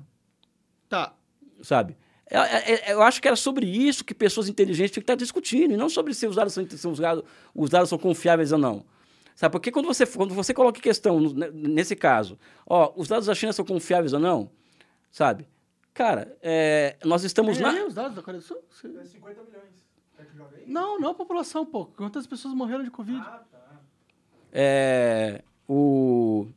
Tá. 0.89 1.13
sabe? 1.61 1.95
É- 2.27 2.37
é- 2.39 2.73
é- 2.89 2.93
eu 2.93 3.03
acho 3.03 3.21
que 3.21 3.27
era 3.27 3.35
sobre 3.37 3.67
isso 3.67 4.03
que 4.03 4.13
pessoas 4.15 4.49
inteligentes 4.49 4.91
tinham 4.91 5.01
que 5.01 5.11
estar 5.11 5.15
discutindo, 5.15 5.73
e 5.73 5.77
não 5.77 5.89
sobre 5.89 6.13
se 6.15 6.25
os 6.25 6.35
dados 6.35 6.53
são, 6.53 6.67
se 6.67 6.87
os 6.87 6.97
dados, 6.99 7.23
os 7.53 7.69
dados 7.69 7.89
são 7.89 7.97
confiáveis 7.99 8.51
ou 8.51 8.57
não. 8.57 8.83
Sabe, 9.35 9.51
porque 9.51 9.69
quando 9.69 9.85
você, 9.85 10.05
quando 10.07 10.33
você 10.33 10.53
coloca 10.53 10.79
em 10.79 10.81
questão, 10.81 11.19
ne- 11.19 11.51
nesse 11.51 11.95
caso, 11.95 12.39
ó, 12.65 12.93
os 12.95 13.07
dados 13.07 13.27
da 13.27 13.35
China 13.35 13.51
são 13.53 13.65
confiáveis 13.65 14.13
ou 14.13 14.19
não, 14.19 14.49
sabe? 15.11 15.45
Cara, 15.93 16.35
é, 16.41 16.95
nós 17.05 17.23
estamos 17.23 17.57
Tem 17.57 17.65
na... 17.65 17.85
os 17.85 17.93
dados 17.93 18.15
da 18.15 18.21
Coreia 18.23 18.41
do 18.41 18.45
Sul? 18.47 18.57
Você- 18.71 18.87
É 18.87 19.03
50 19.05 19.43
milhões. 19.43 19.84
Que 20.25 20.37
jogue 20.37 20.55
aí? 20.55 20.63
Não, 20.67 20.99
não 20.99 21.09
a 21.09 21.13
população, 21.13 21.65
pô. 21.65 21.85
Quantas 21.85 22.25
pessoas 22.27 22.53
morreram 22.53 22.83
de 22.83 22.91
Covid? 22.91 23.19
Ah, 23.19 23.41
tá. 23.51 23.81
É, 24.51 25.43
o... 25.67 26.47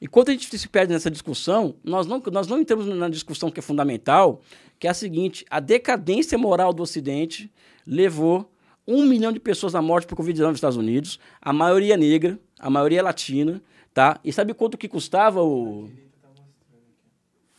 Enquanto 0.00 0.28
a 0.28 0.32
gente 0.32 0.58
se 0.58 0.68
perde 0.68 0.92
nessa 0.92 1.10
discussão, 1.10 1.76
nós 1.82 2.06
não, 2.06 2.22
nós 2.30 2.46
não 2.46 2.60
entramos 2.60 2.86
na 2.86 3.08
discussão 3.08 3.50
que 3.50 3.58
é 3.58 3.62
fundamental, 3.62 4.42
que 4.78 4.86
é 4.86 4.90
a 4.90 4.94
seguinte: 4.94 5.44
a 5.50 5.60
decadência 5.60 6.36
moral 6.36 6.72
do 6.72 6.82
Ocidente 6.82 7.50
levou 7.86 8.50
um 8.86 9.04
milhão 9.04 9.32
de 9.32 9.40
pessoas 9.40 9.74
à 9.74 9.82
morte 9.82 10.06
por 10.06 10.16
Covid-19 10.18 10.48
nos 10.48 10.56
Estados 10.56 10.76
Unidos, 10.76 11.18
a 11.40 11.52
maioria 11.52 11.96
negra, 11.96 12.38
a 12.58 12.68
maioria 12.68 13.02
latina, 13.02 13.62
tá? 13.92 14.20
E 14.22 14.32
sabe 14.32 14.52
quanto 14.54 14.76
que 14.76 14.88
custava 14.88 15.42
o. 15.42 15.88
Tá. 16.20 16.28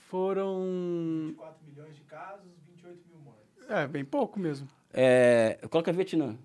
Foram. 0.08 0.62
24 1.30 1.58
milhões 1.68 1.96
de 1.96 2.02
casos, 2.04 2.52
28 2.68 3.00
mil 3.10 3.20
mortes. 3.24 3.70
É, 3.70 3.88
bem 3.88 4.06
pouco 4.06 4.40
mesmo. 4.40 4.68
É, 4.98 5.60
coloca 5.70 5.92
Vietnã. 5.92 6.38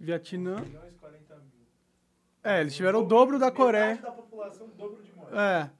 Vietnã. 0.00 0.56
1 0.56 0.60
milhões 0.62 0.94
e 0.94 0.96
40 0.96 1.34
mil. 1.36 1.42
É, 2.42 2.60
eles 2.62 2.74
tiveram 2.74 3.00
o 3.00 3.04
dobro 3.04 3.38
da 3.38 3.50
Coreia. 3.50 3.96
Da 3.96 4.10
população, 4.10 4.66
o 4.66 4.70
dobro 4.70 5.02
de 5.02 5.12
mortes. 5.14 5.36
É. 5.36 5.70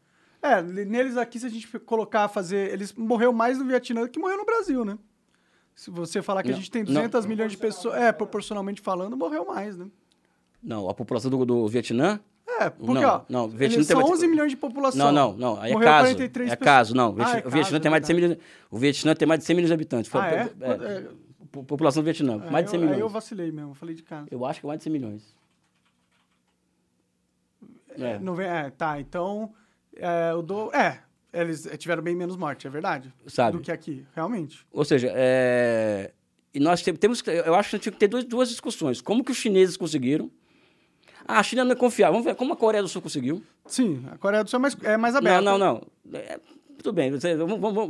É, 0.42 0.60
neles 0.60 1.16
aqui, 1.16 1.38
se 1.40 1.46
a 1.46 1.48
gente 1.48 1.66
colocar, 1.80 2.28
fazer. 2.28 2.70
Eles 2.72 2.92
morreu 2.92 3.32
mais 3.32 3.58
no 3.58 3.64
Vietnã 3.64 4.02
do 4.02 4.08
que 4.08 4.18
morreu 4.18 4.36
no 4.36 4.44
Brasil, 4.44 4.84
né? 4.84 4.98
Se 5.74 5.90
você 5.90 6.20
falar 6.20 6.42
que 6.42 6.50
a 6.50 6.52
Não, 6.52 6.58
gente 6.58 6.70
tem 6.70 6.82
não. 6.82 6.92
200 6.92 7.24
milhões 7.24 7.50
de 7.52 7.56
pessoas. 7.56 7.94
É, 7.94 8.12
proporcionalmente 8.12 8.82
falando, 8.82 9.16
morreu 9.16 9.46
mais, 9.46 9.78
né? 9.78 9.88
Não, 10.62 10.90
a 10.90 10.94
população 10.94 11.30
do, 11.30 11.46
do 11.46 11.66
Vietnã. 11.68 12.20
É, 12.60 12.70
porque, 12.70 12.92
Não, 12.92 13.02
ó. 13.08 13.22
não, 13.28 13.48
Vietnã 13.48 13.76
tem 13.76 13.84
são 13.84 14.00
mais- 14.00 14.10
11 14.12 14.26
milhões 14.28 14.50
de 14.50 14.56
população. 14.56 15.12
Não, 15.12 15.32
não, 15.32 15.36
não. 15.54 15.60
Aí 15.60 15.70
é 15.70 15.74
Morreu 15.74 15.88
caso. 15.88 16.06
43 16.08 16.50
É 16.52 16.56
pessoas. 16.56 16.64
caso, 16.64 16.94
não. 16.94 17.08
O 17.08 17.12
Ah, 17.12 17.14
Vietnã, 17.14 17.32
é 17.32 17.38
o 17.46 17.50
Vietnã 17.50 17.70
caso, 17.70 17.80
tem 17.80 17.90
mais 17.90 18.00
de 18.02 18.06
100 18.06 18.14
é 18.16 18.20
milhões. 18.20 18.38
O 18.70 18.78
Vietnã 18.78 19.14
tem 19.14 19.28
mais 19.28 19.40
de 19.40 19.46
100 19.46 19.56
milhões 19.56 19.68
de 19.68 19.74
habitantes. 19.74 20.14
Ah, 20.14 20.28
é? 20.30 20.34
É, 20.60 20.70
É, 20.70 21.08
po- 21.50 21.64
População 21.64 22.02
do 22.02 22.04
Vietnã, 22.04 22.42
é, 22.46 22.50
mais 22.50 22.64
de 22.64 22.70
100 22.70 22.78
eu- 22.78 22.80
milhões. 22.82 22.96
Aí 22.96 23.02
eu 23.02 23.08
vacilei 23.08 23.50
mesmo, 23.52 23.74
falei 23.74 23.94
de 23.94 24.02
casa. 24.02 24.26
Eu 24.30 24.44
acho 24.44 24.60
que 24.60 24.66
é 24.66 24.68
mais 24.68 24.78
de 24.78 24.84
100 24.84 24.92
milhões. 24.92 25.34
É. 27.98 28.18
Não 28.18 28.34
vem, 28.34 28.46
é, 28.46 28.70
tá, 28.70 28.98
então. 29.00 29.52
É, 29.94 30.32
o 30.34 30.40
do, 30.40 30.72
é, 30.74 31.00
eles 31.32 31.68
tiveram 31.78 32.02
bem 32.02 32.16
menos 32.16 32.36
morte, 32.36 32.66
é 32.66 32.70
verdade? 32.70 33.12
Sabe? 33.26 33.58
Do 33.58 33.62
que 33.62 33.70
aqui, 33.70 34.06
realmente. 34.14 34.66
Ou 34.72 34.84
seja, 34.84 35.12
é... 35.14 36.10
e 36.54 36.58
nós 36.60 36.80
te- 36.82 36.92
temos 36.94 37.22
eu 37.26 37.54
acho 37.54 37.68
que 37.70 37.76
a 37.76 37.78
gente 37.78 37.84
tem 37.84 37.92
que 37.92 37.98
ter 37.98 38.08
duas, 38.08 38.24
duas 38.24 38.48
discussões. 38.48 39.02
Como 39.02 39.22
que 39.22 39.30
os 39.30 39.36
chineses 39.36 39.76
conseguiram? 39.76 40.30
Ah, 41.26 41.38
a 41.38 41.42
China 41.42 41.64
não 41.64 41.72
é 41.72 41.76
confiável. 41.76 42.12
Vamos 42.14 42.24
ver 42.24 42.34
como 42.34 42.52
a 42.52 42.56
Coreia 42.56 42.82
do 42.82 42.88
Sul 42.88 43.00
conseguiu. 43.02 43.42
Sim, 43.66 44.04
a 44.10 44.18
Coreia 44.18 44.42
do 44.44 44.50
Sul 44.50 44.58
é 44.58 44.60
mais, 44.60 44.76
é 44.82 44.96
mais 44.96 45.16
aberta. 45.16 45.40
Não, 45.40 45.58
não, 45.58 45.82
não. 46.10 46.18
É, 46.18 46.38
tudo 46.82 46.94
bem. 46.94 47.10
vamos, 47.10 47.60
vamos, 47.60 47.88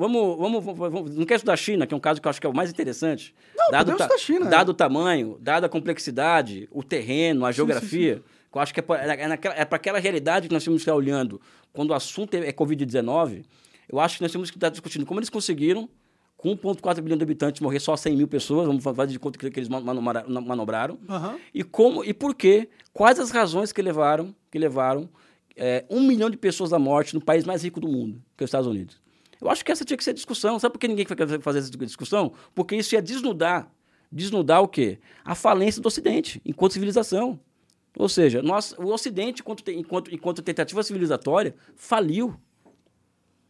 vamos, 0.64 0.64
vamos, 0.76 1.16
Não 1.16 1.24
quero 1.24 1.36
estudar 1.38 1.54
a 1.54 1.56
China, 1.56 1.86
que 1.86 1.94
é 1.94 1.96
um 1.96 2.00
caso 2.00 2.20
que 2.20 2.26
eu 2.26 2.30
acho 2.30 2.40
que 2.40 2.46
é 2.46 2.50
o 2.50 2.54
mais 2.54 2.70
interessante. 2.70 3.34
Não, 3.56 3.70
dado 3.70 3.96
ta- 3.96 4.18
China. 4.18 4.46
Dado 4.46 4.68
o 4.70 4.74
tamanho, 4.74 5.38
dada 5.40 5.66
a 5.66 5.68
complexidade, 5.68 6.68
o 6.70 6.82
terreno, 6.82 7.46
a 7.46 7.52
geografia, 7.52 8.22
que 8.50 8.58
eu 8.58 8.60
acho 8.60 8.74
que 8.74 8.80
é 8.80 8.82
para 8.82 9.14
é 9.14 9.38
é 9.56 9.64
para 9.64 9.76
aquela 9.76 9.98
realidade 9.98 10.48
que 10.48 10.54
nós 10.54 10.62
temos 10.62 10.80
que 10.80 10.82
estar 10.82 10.94
olhando 10.94 11.40
quando 11.72 11.90
o 11.90 11.94
assunto 11.94 12.34
é 12.34 12.48
é 12.48 12.52
Covid-19. 12.52 13.44
Eu 13.88 13.98
acho 13.98 14.16
que 14.16 14.22
nós 14.22 14.32
temos 14.32 14.50
que 14.50 14.56
estar 14.56 14.68
discutindo 14.68 15.04
como 15.06 15.18
eles 15.20 15.30
conseguiram, 15.30 15.88
com 16.42 16.56
1,4 16.56 17.00
bilhão 17.00 17.16
de 17.16 17.22
habitantes, 17.22 17.60
morrer 17.60 17.78
só 17.78 17.96
100 17.96 18.16
mil 18.16 18.26
pessoas, 18.26 18.66
vamos 18.66 18.82
fazer 18.82 19.06
de 19.12 19.18
conta 19.20 19.38
que 19.38 19.46
eles 19.60 19.68
manobra- 19.68 20.24
manobraram. 20.28 20.98
Aham. 21.08 21.38
E 21.54 21.62
como 21.62 22.02
e 22.04 22.12
por 22.12 22.34
quê? 22.34 22.68
Quais 22.92 23.20
as 23.20 23.30
razões 23.30 23.72
que 23.72 23.80
levaram 23.80 24.34
que 24.50 24.58
levaram 24.58 25.08
é, 25.56 25.84
um 25.88 26.02
milhão 26.04 26.28
de 26.28 26.36
pessoas 26.36 26.72
à 26.72 26.78
morte 26.80 27.14
no 27.14 27.20
país 27.24 27.44
mais 27.44 27.62
rico 27.62 27.78
do 27.78 27.86
mundo, 27.86 28.20
que 28.36 28.42
é 28.42 28.44
os 28.44 28.48
Estados 28.48 28.66
Unidos? 28.66 29.00
Eu 29.40 29.48
acho 29.48 29.64
que 29.64 29.70
essa 29.70 29.84
tinha 29.84 29.96
que 29.96 30.02
ser 30.02 30.12
discussão. 30.14 30.58
Sabe 30.58 30.72
por 30.72 30.78
que 30.80 30.88
ninguém 30.88 31.06
quer 31.06 31.16
fazer 31.40 31.58
essa 31.60 31.70
discussão? 31.70 32.32
Porque 32.54 32.74
isso 32.74 32.92
ia 32.96 33.00
desnudar, 33.02 33.70
desnudar 34.10 34.62
o 34.62 34.68
quê? 34.68 34.98
A 35.24 35.36
falência 35.36 35.80
do 35.80 35.86
Ocidente 35.86 36.40
enquanto 36.44 36.72
civilização. 36.72 37.38
Ou 37.96 38.08
seja, 38.08 38.42
nós, 38.42 38.72
o 38.78 38.86
Ocidente, 38.92 39.42
enquanto, 39.42 39.70
enquanto, 39.70 40.12
enquanto 40.12 40.42
tentativa 40.42 40.82
civilizatória, 40.82 41.54
faliu. 41.76 42.34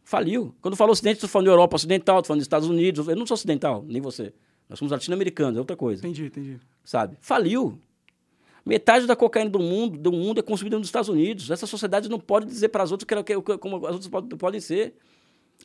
Faliu. 0.03 0.53
Quando 0.61 0.73
eu 0.73 0.77
falo 0.77 0.91
Ocidente, 0.91 1.15
estou 1.15 1.29
falando 1.29 1.45
de 1.47 1.51
Europa 1.51 1.75
Ocidental, 1.75 2.17
estou 2.19 2.27
falando 2.27 2.39
dos 2.39 2.45
Estados 2.45 2.67
Unidos. 2.69 3.07
Eu 3.07 3.15
não 3.15 3.25
sou 3.25 3.35
ocidental, 3.35 3.83
nem 3.87 4.01
você. 4.01 4.33
Nós 4.69 4.77
somos 4.79 4.91
latino-americanos, 4.91 5.55
é 5.57 5.59
outra 5.59 5.75
coisa 5.75 6.01
Entendi, 6.01 6.25
entendi. 6.25 6.59
sabe? 6.83 7.17
Faliu. 7.21 7.79
Metade 8.65 9.05
da 9.05 9.15
cocaína 9.15 9.49
do 9.49 9.59
mundo, 9.59 9.97
do 9.97 10.11
mundo 10.11 10.39
é 10.39 10.41
consumida 10.41 10.77
nos 10.77 10.87
Estados 10.87 11.09
Unidos. 11.09 11.51
Essa 11.51 11.67
sociedade 11.67 12.07
não 12.09 12.19
pode 12.19 12.45
dizer 12.45 12.69
para 12.69 12.81
as 12.83 12.91
outras 12.91 13.05
que, 13.05 13.23
que, 13.35 13.41
que- 13.41 13.57
como 13.57 13.75
as 13.85 13.93
outras 13.93 14.07
pod- 14.07 14.35
podem 14.37 14.61
ser. 14.61 14.95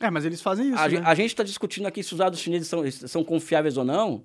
É, 0.01 0.09
mas 0.09 0.25
eles 0.25 0.41
fazem 0.41 0.67
isso, 0.69 0.77
a, 0.79 0.87
né? 0.87 1.01
a 1.05 1.15
gente 1.15 1.27
está 1.27 1.43
discutindo 1.43 1.85
aqui 1.85 2.03
se 2.03 2.11
os 2.13 2.19
dados 2.19 2.39
chineses 2.39 2.67
são, 2.67 2.89
são 2.91 3.23
confiáveis 3.23 3.77
ou 3.77 3.83
não, 3.85 4.21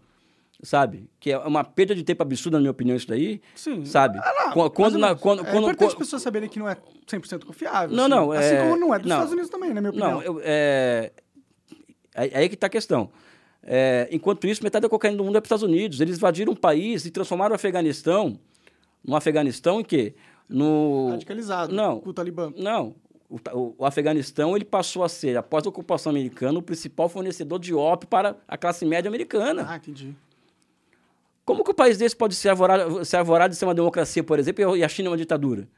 sabe? 0.64 1.08
Que 1.20 1.30
é 1.32 1.38
uma 1.38 1.62
perda 1.62 1.94
de 1.94 2.02
tempo 2.02 2.22
absurda, 2.22 2.56
na 2.56 2.60
minha 2.62 2.70
opinião, 2.72 2.96
isso 2.96 3.06
daí. 3.06 3.40
Sim. 3.54 3.84
Sabe? 3.84 4.18
Ah, 4.18 4.52
não, 4.56 4.68
quando 4.70 4.98
na- 4.98 5.08
menos. 5.08 5.22
quando- 5.22 5.40
é 5.46 5.50
quando- 5.50 5.64
importante 5.64 5.88
as 5.90 5.94
pessoas 5.94 6.22
saberem 6.22 6.48
que 6.48 6.58
não 6.58 6.68
é 6.68 6.76
100% 7.06 7.44
confiável. 7.46 7.94
Não, 7.96 8.04
assim. 8.06 8.10
não, 8.14 8.32
Assim 8.32 8.54
é- 8.54 8.62
como 8.62 8.76
não 8.76 8.94
é 8.94 8.98
dos 8.98 9.08
não. 9.08 9.16
Estados 9.16 9.32
Unidos 9.32 9.50
também, 9.50 9.72
na 9.72 9.80
minha 9.80 9.90
opinião. 9.90 10.10
Não, 10.12 10.22
eu, 10.22 10.40
é, 10.42 11.12
aí, 12.14 12.30
aí 12.34 12.48
que 12.48 12.54
está 12.54 12.66
a 12.66 12.70
questão. 12.70 13.10
É, 13.62 14.08
enquanto 14.10 14.46
isso, 14.46 14.62
metade 14.62 14.82
da 14.82 14.88
cocaína 14.88 15.16
do 15.16 15.24
mundo 15.24 15.36
é 15.36 15.40
para 15.40 15.46
os 15.46 15.48
Estados 15.48 15.62
Unidos. 15.62 16.00
Eles 16.00 16.16
invadiram 16.18 16.52
um 16.52 16.56
país 16.56 17.04
e 17.06 17.10
transformaram 17.10 17.52
o 17.52 17.54
Afeganistão 17.54 18.38
no 19.02 19.16
Afeganistão 19.16 19.80
em 19.80 19.84
quê? 19.84 20.14
No... 20.48 21.08
Radicalizado 21.10 21.74
Não. 21.74 22.02
o 22.04 22.12
Talibã. 22.12 22.52
Não. 22.56 22.94
O, 23.28 23.36
o- 23.58 23.74
o 23.78 23.84
Afeganistão 23.86 24.54
ele 24.54 24.64
passou 24.66 25.02
a 25.02 25.08
ser, 25.08 25.36
após 25.38 25.64
a 25.64 25.68
ocupação 25.70 26.10
americana, 26.10 26.58
o 26.58 26.62
principal 26.62 27.08
fornecedor 27.08 27.58
de 27.58 27.74
ópio 27.74 28.06
para 28.06 28.36
a 28.46 28.56
classe 28.58 28.84
média 28.84 29.08
americana. 29.08 29.66
Ah, 29.68 29.76
entendi. 29.76 30.14
Como 31.44 31.62
que 31.62 31.70
o 31.70 31.74
país 31.74 31.98
desse 31.98 32.16
pode 32.16 32.34
ser 32.34 32.48
arvorado, 32.48 33.04
ser 33.04 33.16
arvorado 33.18 33.50
de 33.52 33.56
ser 33.58 33.64
uma 33.66 33.74
democracia, 33.74 34.22
por 34.24 34.38
exemplo, 34.38 34.76
e 34.76 34.82
a 34.84 34.88
China 34.88 35.08
é 35.08 35.10
uma 35.10 35.16
ditadura? 35.16 35.68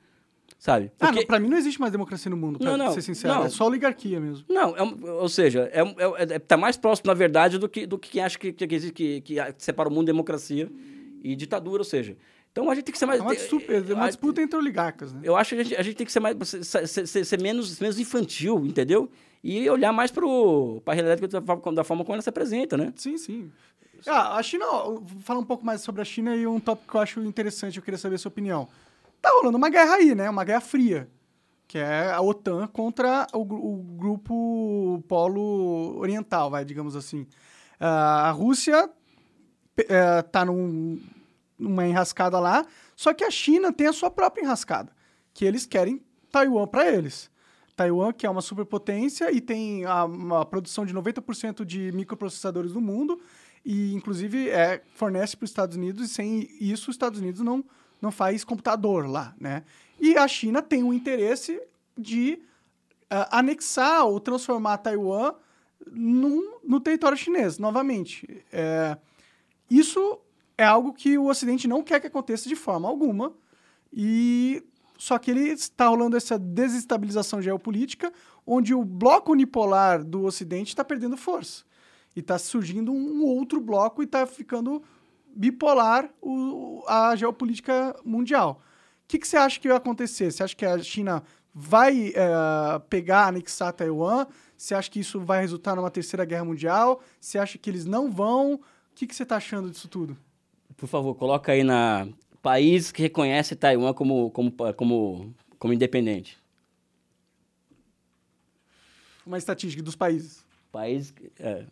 Sabe? 0.59 0.90
Ah, 0.98 1.06
Porque- 1.09 1.20
não, 1.20 1.26
pra 1.26 1.38
mim 1.38 1.48
não 1.48 1.59
existe 1.59 1.78
mais 1.78 1.93
democracia 1.93 2.30
no 2.30 2.36
mundo, 2.36 2.59
pra 2.59 2.70
Não, 2.70 2.78
não, 2.86 2.93
ser 2.93 3.02
sincero. 3.02 3.34
não. 3.34 3.44
É 3.44 3.48
só 3.51 3.66
oligarquia 3.66 4.18
mesmo. 4.18 4.44
Não, 4.48 4.74
é 4.76 4.82
um- 4.82 4.98
ou 5.20 5.28
seja, 5.28 5.68
é, 5.72 5.82
um- 5.84 5.94
é, 5.98 6.34
é- 6.34 6.38
tá 6.38 6.56
mais 6.56 6.76
próximo 6.78 7.09
da 7.09 7.14
verdade 7.14 7.59
do 7.59 7.68
que, 7.68 7.86
do 7.86 7.98
que 7.98 8.09
quem 8.10 8.22
acha 8.22 8.38
que, 8.38 8.52
que, 8.52 8.66
que, 8.66 8.90
que, 8.90 9.20
que 9.20 9.34
separa 9.59 9.88
o 9.88 9.93
mundo 9.93 10.06
de 10.06 10.12
democracia 10.12 10.70
e 11.22 11.36
ditadura, 11.36 11.80
ou 11.82 11.84
seja. 11.84 12.16
Então 12.52 12.70
a 12.70 12.74
gente 12.74 12.84
tem 12.84 12.93
que 12.93 12.98
ser 12.98 13.05
mais. 13.05 13.20
É 13.20 13.22
uma, 13.22 13.34
disputa, 13.34 13.70
é 13.72 13.94
uma 13.94 14.06
disputa 14.06 14.40
entre 14.40 14.56
oligarcas, 14.59 15.12
né? 15.12 15.20
Eu 15.22 15.36
acho 15.36 15.55
que 15.55 15.60
a 15.60 15.64
gente, 15.64 15.76
a 15.76 15.82
gente 15.82 15.94
tem 15.97 16.06
que 16.06 16.12
ser, 16.12 16.20
mais, 16.20 16.34
ser, 16.48 16.86
ser- 16.88 17.24
ser- 17.24 17.43
menos, 17.43 17.78
menos 17.78 17.98
infantil, 17.98 18.64
entendeu? 18.64 19.10
E 19.44 19.68
olhar 19.68 19.93
mais 19.93 20.10
para 20.10 20.24
a 20.24 20.94
realidade 20.94 21.20
da 21.28 21.84
forma 21.84 22.02
como 22.02 22.14
ela 22.14 22.22
se 22.22 22.30
apresenta, 22.30 22.78
né? 22.78 22.94
Sim, 22.97 23.18
sim. 23.18 23.52
Ah, 24.06 24.36
a 24.36 24.43
China, 24.43 24.66
ó, 24.66 24.93
vou 24.93 25.20
falar 25.20 25.40
um 25.40 25.44
pouco 25.44 25.64
mais 25.64 25.81
sobre 25.81 26.02
a 26.02 26.05
China 26.05 26.35
e 26.35 26.47
um 26.47 26.60
tópico 26.60 26.90
que 26.90 26.97
eu 26.97 27.01
acho 27.01 27.20
interessante, 27.20 27.77
eu 27.77 27.82
queria 27.82 27.98
saber 27.98 28.16
a 28.16 28.18
sua 28.18 28.28
opinião. 28.28 28.68
Tá 29.20 29.31
rolando 29.31 29.56
uma 29.56 29.70
guerra 29.70 29.94
aí, 29.94 30.14
né? 30.14 30.28
Uma 30.28 30.44
guerra 30.44 30.60
fria, 30.60 31.09
que 31.66 31.78
é 31.78 32.12
a 32.12 32.20
OTAN 32.20 32.66
contra 32.68 33.27
o, 33.32 33.40
o 33.40 33.77
grupo 33.97 35.02
polo 35.09 35.98
oriental, 35.98 36.51
vai, 36.51 36.64
digamos 36.64 36.94
assim. 36.94 37.27
Ah, 37.81 38.28
a 38.28 38.31
Rússia 38.31 38.90
eh, 39.78 40.23
tá 40.23 40.44
num, 40.44 41.01
numa 41.59 41.86
enrascada 41.86 42.39
lá, 42.39 42.64
só 42.94 43.12
que 43.12 43.24
a 43.24 43.31
China 43.31 43.73
tem 43.73 43.86
a 43.86 43.93
sua 43.93 44.10
própria 44.10 44.43
enrascada, 44.43 44.90
que 45.35 45.44
eles 45.44 45.66
querem 45.66 46.02
Taiwan 46.31 46.66
para 46.66 46.89
eles. 46.89 47.31
Taiwan, 47.77 48.12
que 48.12 48.27
é 48.27 48.31
uma 48.31 48.40
superpotência 48.40 49.31
e 49.31 49.40
tem 49.40 49.85
a, 49.85 50.06
uma 50.06 50.47
produção 50.47 50.86
de 50.86 50.94
90% 50.94 51.62
de 51.62 51.93
microprocessadores 51.93 52.73
no 52.73 52.81
mundo 52.81 53.20
e, 53.68 53.93
inclusive, 53.94 54.48
é, 54.48 54.80
fornece 54.94 55.36
para 55.36 55.44
os 55.44 55.51
Estados 55.51 55.76
Unidos 55.76 56.09
e 56.09 56.14
sem 56.14 56.48
isso 56.60 56.88
os 56.88 56.94
Estados 56.94 57.18
Unidos 57.18 57.40
não, 57.40 57.64
não 58.01 58.12
faz 58.12 58.44
computador 58.44 59.10
lá, 59.10 59.34
né? 59.40 59.64
E 59.98 60.16
a 60.16 60.28
China 60.28 60.62
tem 60.62 60.84
o 60.84 60.94
interesse 60.94 61.60
de 61.98 62.38
ah, 63.10 63.38
anexar 63.40 64.06
ou 64.06 64.20
transformar 64.20 64.78
Taiwan 64.78 65.34
num, 65.84 66.59
no 66.62 66.78
território 66.78 67.18
chinês, 67.18 67.59
novamente. 67.59 68.44
É, 68.52 68.97
isso 69.68 70.20
é 70.56 70.64
algo 70.64 70.93
que 70.93 71.18
o 71.18 71.26
Ocidente 71.26 71.66
não 71.66 71.82
quer 71.82 71.98
que 71.98 72.06
aconteça 72.06 72.48
de 72.48 72.55
forma 72.55 72.86
alguma. 72.86 73.32
E 73.93 74.62
só 74.97 75.18
que 75.18 75.32
ele 75.32 75.48
está 75.48 75.88
rolando 75.88 76.16
essa 76.16 76.38
desestabilização 76.38 77.43
geopolítica, 77.43 78.12
onde 78.47 78.72
o 78.72 78.84
bloco 78.84 79.32
unipolar 79.32 80.05
do 80.05 80.22
Ocidente 80.24 80.68
está 80.68 80.84
perdendo 80.84 81.16
força. 81.16 81.64
E 82.16 82.20
está 82.20 82.38
surgindo 82.38 82.90
um 82.90 83.22
outro 83.24 83.60
bloco 83.60 84.02
e 84.02 84.06
está 84.06 84.26
ficando 84.26 84.82
bipolar 85.36 86.10
o, 86.20 86.82
a 86.88 87.14
geopolítica 87.14 87.94
mundial. 88.02 88.62
O 89.05 89.09
que, 89.09 89.18
que 89.18 89.28
você 89.28 89.36
acha 89.36 89.60
que 89.60 89.68
vai 89.68 89.76
acontecer? 89.76 90.32
Você 90.32 90.43
acha 90.43 90.56
que 90.56 90.64
a 90.64 90.82
China 90.82 91.22
vai 91.55 92.12
eh, 92.14 92.78
pegar, 92.88 93.28
anexar 93.28 93.72
Taiwan? 93.72 94.26
Você 94.56 94.74
acha 94.74 94.90
que 94.90 94.98
isso 94.98 95.20
vai 95.20 95.43
resultar 95.43 95.76
numa 95.76 95.90
terceira 95.90 96.24
guerra 96.24 96.44
mundial? 96.44 97.01
Você 97.20 97.38
acha 97.38 97.59
que 97.59 97.68
eles 97.68 97.84
não 97.84 98.10
vão? 98.10 98.55
O 98.55 98.60
que, 98.94 99.06
que 99.06 99.14
você 99.14 99.22
está 99.22 99.36
achando 99.36 99.70
disso 99.70 99.86
tudo? 99.86 100.16
Por 100.76 100.88
favor, 100.88 101.14
coloca 101.14 101.52
aí 101.52 101.62
na 101.62 102.09
país 102.43 102.90
que 102.90 103.02
reconhece 103.02 103.55
Taiwan 103.55 103.93
como, 103.93 104.30
como, 104.30 104.52
como, 104.74 105.34
como 105.59 105.72
independente. 105.72 106.38
Uma 109.26 109.38
estatística 109.38 109.82
dos 109.82 109.97
países. 109.97 110.44
País. 110.70 111.12
É. 111.38 111.66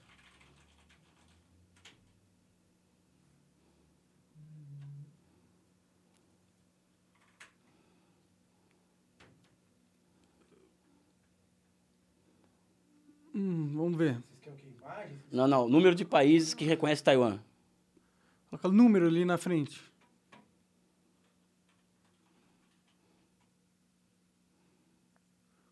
Hum, 13.35 13.73
vamos 13.75 13.99
ver. 13.99 14.15
Vocês 14.15 14.39
querem 14.41 14.57
o 14.57 14.59
quê? 14.59 14.67
Imagens? 14.79 15.21
Não, 15.33 15.49
não. 15.49 15.69
Número 15.69 15.95
de 15.95 16.05
países 16.05 16.55
que 16.55 16.65
reconhece 16.65 17.03
Taiwan. 17.03 17.41
Coloca 18.49 18.69
o 18.69 18.73
número 18.73 19.07
ali 19.09 19.25
na 19.25 19.37
frente. 19.37 19.83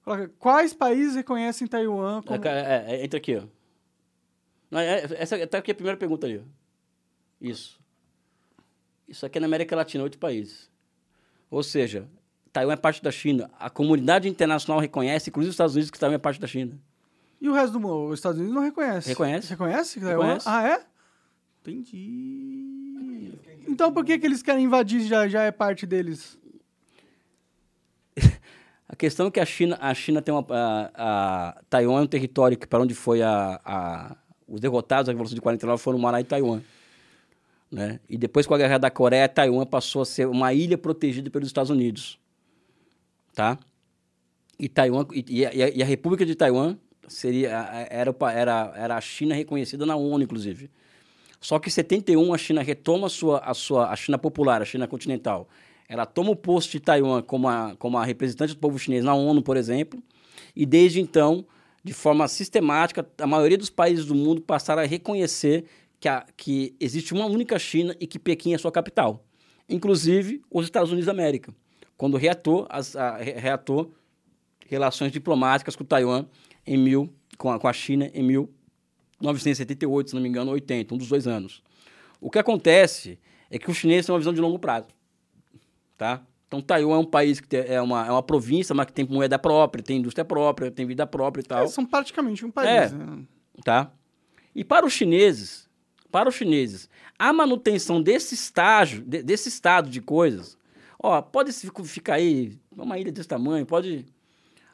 Coloca, 0.04 0.28
quais 0.38 0.74
países 0.74 1.14
reconhecem 1.14 1.68
Taiwan 1.68 2.22
como... 2.22 2.44
É, 2.44 2.50
é, 2.50 2.94
é, 2.94 3.04
entra 3.04 3.18
aqui, 3.18 3.36
ó. 3.36 3.44
Não, 4.68 4.80
é, 4.80 5.04
essa 5.14 5.46
tá 5.46 5.58
aqui 5.58 5.70
a 5.70 5.74
primeira 5.74 5.96
pergunta 5.96 6.26
ali, 6.26 6.38
ó. 6.38 6.42
Isso. 7.40 7.80
Isso 9.06 9.24
aqui 9.24 9.38
é 9.38 9.40
na 9.40 9.46
América 9.46 9.76
Latina, 9.76 10.02
oito 10.02 10.18
países. 10.18 10.68
Ou 11.48 11.62
seja, 11.62 12.08
Taiwan 12.52 12.72
é 12.72 12.76
parte 12.76 13.02
da 13.02 13.12
China. 13.12 13.48
A 13.58 13.70
comunidade 13.70 14.28
internacional 14.28 14.80
reconhece, 14.80 15.30
inclusive 15.30 15.50
os 15.50 15.54
Estados 15.54 15.74
Unidos, 15.74 15.90
que 15.90 15.98
Taiwan 15.98 16.16
é 16.16 16.18
parte 16.18 16.40
da 16.40 16.46
China. 16.48 16.76
E 17.42 17.48
o 17.48 17.52
resto 17.52 17.72
do 17.72 17.80
mundo? 17.80 18.10
Os 18.10 18.20
Estados 18.20 18.38
Unidos 18.38 18.54
não 18.54 18.62
reconhece. 18.62 19.08
Reconhece. 19.08 19.50
Reconhece? 19.50 19.98
Taiwan? 19.98 20.22
Reconhece. 20.22 20.48
Ah, 20.48 20.64
é? 20.64 20.80
Entendi. 21.60 23.32
Então 23.66 23.92
por 23.92 24.04
que, 24.04 24.16
que 24.16 24.24
eles 24.24 24.44
querem 24.44 24.64
invadir 24.64 25.00
já, 25.00 25.26
já 25.26 25.42
é 25.42 25.50
parte 25.50 25.84
deles? 25.84 26.38
A 28.88 28.94
questão 28.94 29.26
é 29.26 29.30
que 29.32 29.40
a 29.40 29.44
China, 29.44 29.76
a 29.80 29.92
China 29.92 30.22
tem 30.22 30.32
uma. 30.32 30.46
A, 30.50 31.48
a 31.48 31.62
Taiwan 31.68 32.00
é 32.00 32.02
um 32.02 32.06
território 32.06 32.58
que, 32.58 32.66
para 32.66 32.82
onde 32.82 32.94
foi 32.94 33.22
a, 33.22 33.58
a, 33.64 34.16
os 34.46 34.60
derrotados 34.60 35.06
da 35.06 35.12
Revolução 35.12 35.34
de 35.34 35.40
49 35.40 35.82
foram 35.82 35.98
morar 35.98 36.20
em 36.20 36.24
Taiwan. 36.24 36.60
Né? 37.70 37.98
E 38.06 38.18
depois, 38.18 38.46
com 38.46 38.52
a 38.52 38.58
Guerra 38.58 38.76
da 38.76 38.90
Coreia, 38.90 39.26
Taiwan 39.26 39.64
passou 39.64 40.02
a 40.02 40.04
ser 40.04 40.28
uma 40.28 40.52
ilha 40.52 40.76
protegida 40.76 41.30
pelos 41.30 41.48
Estados 41.48 41.70
Unidos. 41.70 42.20
Tá? 43.34 43.58
E, 44.58 44.68
Taiwan, 44.68 45.06
e, 45.10 45.24
e, 45.26 45.46
a, 45.46 45.70
e 45.70 45.82
a 45.82 45.86
República 45.86 46.26
de 46.26 46.34
Taiwan 46.34 46.76
seria, 47.08 47.50
era, 47.90 48.14
era, 48.32 48.72
era 48.76 48.96
a 48.96 49.00
China 49.00 49.34
reconhecida 49.34 49.84
na 49.86 49.96
ONU, 49.96 50.22
inclusive. 50.24 50.70
Só 51.40 51.58
que 51.58 51.68
em 51.68 51.72
71 51.72 52.32
a 52.32 52.38
China 52.38 52.62
retoma 52.62 53.06
a 53.08 53.10
sua, 53.10 53.38
a 53.38 53.52
sua 53.54 53.88
a 53.90 53.96
China 53.96 54.16
popular, 54.18 54.62
a 54.62 54.64
China 54.64 54.86
continental. 54.86 55.48
Ela 55.88 56.06
toma 56.06 56.30
o 56.30 56.36
posto 56.36 56.70
de 56.72 56.80
Taiwan 56.80 57.20
como 57.22 57.48
a, 57.48 57.74
como 57.78 57.98
a 57.98 58.04
representante 58.04 58.54
do 58.54 58.58
povo 58.60 58.78
chinês 58.78 59.04
na 59.04 59.14
ONU, 59.14 59.42
por 59.42 59.56
exemplo, 59.56 60.02
e 60.54 60.64
desde 60.64 61.00
então, 61.00 61.44
de 61.82 61.92
forma 61.92 62.28
sistemática, 62.28 63.06
a 63.18 63.26
maioria 63.26 63.58
dos 63.58 63.68
países 63.70 64.06
do 64.06 64.14
mundo 64.14 64.40
passaram 64.40 64.82
a 64.82 64.86
reconhecer 64.86 65.64
que, 65.98 66.08
a, 66.08 66.24
que 66.36 66.74
existe 66.78 67.12
uma 67.12 67.26
única 67.26 67.58
China 67.58 67.94
e 68.00 68.06
que 68.06 68.18
Pequim 68.18 68.54
é 68.54 68.58
sua 68.58 68.72
capital. 68.72 69.24
Inclusive 69.68 70.42
os 70.50 70.64
Estados 70.64 70.90
Unidos 70.90 71.06
da 71.06 71.12
América, 71.12 71.52
quando 71.96 72.16
reatou, 72.16 72.66
as, 72.70 72.94
a, 72.96 73.16
re- 73.16 73.32
reatou 73.32 73.92
relações 74.66 75.12
diplomáticas 75.12 75.76
com 75.76 75.84
Taiwan 75.84 76.24
em 76.66 76.76
mil, 76.76 77.12
com, 77.38 77.50
a, 77.50 77.58
com 77.58 77.68
a 77.68 77.72
China 77.72 78.10
em 78.14 78.22
1978, 78.22 80.10
se 80.10 80.14
não 80.14 80.22
me 80.22 80.28
engano, 80.28 80.50
80, 80.52 80.94
um 80.94 80.98
dos 80.98 81.08
dois 81.08 81.26
anos. 81.26 81.62
O 82.20 82.30
que 82.30 82.38
acontece 82.38 83.18
é 83.50 83.58
que 83.58 83.70
os 83.70 83.76
chineses 83.76 84.06
têm 84.06 84.12
uma 84.12 84.18
visão 84.18 84.32
de 84.32 84.40
longo 84.40 84.58
prazo. 84.58 84.86
Tá? 85.98 86.22
Então, 86.46 86.60
Taiwan 86.60 86.96
é 86.96 86.98
um 86.98 87.04
país 87.04 87.40
que 87.40 87.48
tem- 87.48 87.60
é, 87.66 87.80
uma, 87.80 88.06
é 88.06 88.10
uma 88.10 88.22
província, 88.22 88.74
mas 88.74 88.86
que 88.86 88.92
tem 88.92 89.06
moeda 89.06 89.38
própria, 89.38 89.82
tem 89.82 89.98
indústria 89.98 90.24
própria, 90.24 90.70
tem 90.70 90.86
vida 90.86 91.06
própria 91.06 91.40
e 91.42 91.44
tal. 91.44 91.60
Eles 91.60 91.72
são 91.72 91.84
praticamente 91.86 92.44
um 92.44 92.50
país. 92.50 92.92
É. 92.92 92.94
né? 92.94 93.22
tá? 93.64 93.92
E 94.54 94.62
para 94.64 94.84
os 94.84 94.92
chineses, 94.92 95.68
para 96.10 96.28
os 96.28 96.34
chineses, 96.34 96.88
a 97.18 97.32
manutenção 97.32 98.02
desse 98.02 98.34
estágio, 98.34 99.02
de- 99.02 99.22
desse 99.22 99.48
estado 99.48 99.88
de 99.88 100.00
coisas, 100.00 100.58
ó, 101.02 101.22
pode 101.22 101.52
ficar 101.84 102.14
aí, 102.14 102.58
uma 102.76 102.98
ilha 102.98 103.10
desse 103.10 103.28
tamanho, 103.28 103.64
pode 103.64 104.04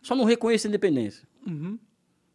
só 0.02 0.15
não 0.16 0.24
reconhecer 0.24 0.66
a 0.66 0.70
independência. 0.70 1.27
Uhum. 1.47 1.78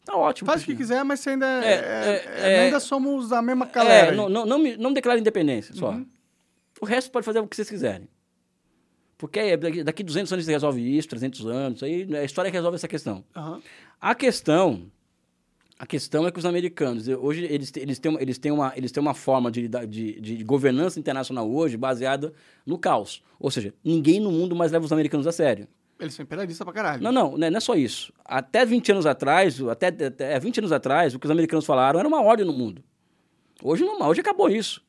Tá 0.06 0.16
ótimo. 0.18 0.46
Faz 0.48 0.62
o 0.64 0.66
que 0.66 0.76
quiser, 0.76 1.04
mas 1.06 1.22
você 1.22 1.30
ainda, 1.32 1.46
É, 1.46 1.66
é, 1.66 1.74
é, 1.74 2.26
é- 2.50 2.52
é- 2.56 2.60
ainda 2.66 2.80
somos 2.80 3.32
a 3.32 3.42
mesma 3.42 3.66
galera. 3.68 4.12
É, 4.12 4.16
não, 4.16 4.28
não, 4.28 4.46
não, 4.46 4.60
me- 4.60 4.76
não 4.76 4.92
declara 4.92 5.18
independência 5.20 5.74
só. 5.74 5.92
Uhum. 5.92 6.06
O 6.82 6.86
resto 6.86 7.10
pode 7.12 7.26
fazer 7.26 7.40
o 7.40 7.48
que 7.48 7.56
vocês 7.56 7.70
quiserem. 7.70 8.08
Porque 9.18 9.56
daqui- 9.56 9.84
daqui 9.84 10.04
200 10.04 10.34
anos 10.34 10.44
você 10.46 10.52
resolve 10.52 10.98
isso, 10.98 11.08
300 11.08 11.46
anos, 11.46 11.82
aí 11.84 12.06
é 12.12 12.20
a 12.20 12.24
história 12.26 12.52
resolve 12.52 12.76
essa 12.76 12.88
questão. 12.88 13.24
Aham. 13.34 13.62
A 14.02 14.14
questão, 14.14 14.92
a 15.80 15.86
questão 15.86 16.28
é 16.28 16.32
que 16.32 16.40
os 16.40 16.46
americanos, 16.46 17.08
eh, 17.08 17.16
hoje 17.16 17.46
eles, 17.46 17.72
têm- 17.72 17.84
eles, 17.84 18.00
têm, 18.00 18.12
uma- 18.12 18.22
eles, 18.22 18.38
têm, 18.38 18.52
uma, 18.52 18.74
eles 18.76 18.92
têm 18.92 19.00
uma 19.00 19.14
forma 19.14 19.50
de, 19.50 19.70
de, 19.88 20.20
de 20.20 20.44
governança 20.44 21.00
internacional 21.00 21.50
hoje 21.50 21.78
baseada 21.78 22.34
no 22.66 22.78
caos. 22.78 23.24
Ou 23.40 23.50
seja, 23.50 23.74
ninguém 23.86 24.20
no 24.20 24.30
mundo 24.32 24.54
mais 24.54 24.74
leva 24.74 24.84
os 24.84 24.92
americanos 24.92 25.26
a 25.26 25.32
sério. 25.32 25.68
Eles 26.04 26.14
são 26.16 26.24
imperialistas 26.24 26.64
pra 26.64 26.74
caralho. 26.74 27.02
Não, 27.02 27.12
não, 27.12 27.38
né, 27.38 27.50
não 27.50 27.58
é 27.58 27.62
só 27.62 27.76
isso. 27.76 28.14
Até 28.26 28.66
20 28.66 28.92
anos 28.92 29.06
atrás, 29.06 29.60
até, 29.62 29.88
até 29.88 30.40
20 30.40 30.60
anos 30.60 30.72
atrás, 30.72 31.16
o 31.16 31.20
que 31.20 31.26
os 31.26 31.32
americanos 31.32 31.66
falaram 31.66 32.00
era 32.00 32.08
uma 32.08 32.22
ordem 32.22 32.46
no 32.46 32.54
mundo. 32.54 32.84
Hoje 33.64 33.84
não, 33.84 34.08
hoje 34.08 34.22
acabou 34.22 34.50
isso. 34.50 34.82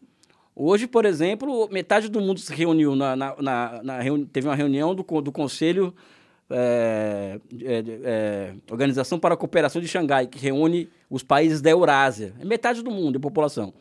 Hoje, 0.56 0.86
por 0.86 1.04
exemplo, 1.04 1.68
metade 1.70 2.08
do 2.08 2.20
mundo 2.20 2.38
se 2.38 2.52
reuniu 2.54 2.94
na, 2.94 3.16
na, 3.16 3.34
na- 3.40 3.82
na 3.82 3.98
teve 4.32 4.46
uma 4.46 4.54
reunião 4.54 4.94
do, 4.94 5.02
do 5.20 5.32
Conselho 5.32 5.92
é, 6.50 7.40
é, 7.62 7.84
é, 8.04 8.54
Organização 8.70 9.18
para 9.18 9.34
a 9.34 9.36
Cooperação 9.36 9.80
de 9.80 9.88
Xangai, 9.88 10.26
que 10.26 10.38
reúne 10.38 10.88
os 11.10 11.22
países 11.22 11.60
da 11.60 11.70
Eurásia. 11.70 12.34
É 12.40 12.44
metade 12.44 12.82
do 12.82 12.90
mundo, 12.90 13.16
a 13.16 13.20
população. 13.20 13.72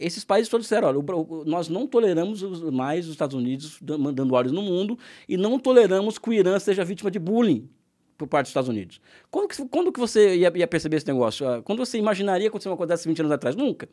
Esses 0.00 0.24
países 0.24 0.48
todos 0.48 0.64
disseram, 0.64 0.88
olha, 0.88 0.98
o 0.98 1.44
nós 1.44 1.68
não 1.68 1.86
toleramos 1.86 2.42
os- 2.42 2.62
mais 2.70 3.04
os 3.04 3.12
Estados 3.12 3.36
Unidos 3.36 3.78
dan- 3.82 3.98
mandando 3.98 4.34
ordens 4.34 4.52
no 4.54 4.62
mundo 4.62 4.98
e 5.28 5.36
não 5.36 5.58
toleramos 5.58 6.18
que 6.18 6.30
o 6.30 6.32
Irã 6.32 6.58
seja 6.58 6.82
vítima 6.84 7.10
de 7.10 7.18
bullying 7.18 7.68
por 8.16 8.26
parte 8.26 8.44
dos 8.46 8.50
Estados 8.50 8.68
Unidos. 8.68 9.00
Quando 9.30 9.48
que, 9.48 9.68
quando 9.68 9.92
que 9.92 10.00
você 10.00 10.36
ia, 10.36 10.50
ia 10.56 10.66
perceber 10.66 10.96
esse 10.96 11.06
negócio? 11.06 11.46
Ah, 11.46 11.62
Quando 11.62 11.78
você 11.84 11.98
imaginaria 11.98 12.48
acontecer 12.48 12.68
uma 12.70 12.76
coisa 12.76 12.94
dessa 12.94 13.06
20 13.08 13.20
anos 13.20 13.30
atrás? 13.32 13.54
Nunca. 13.54 13.88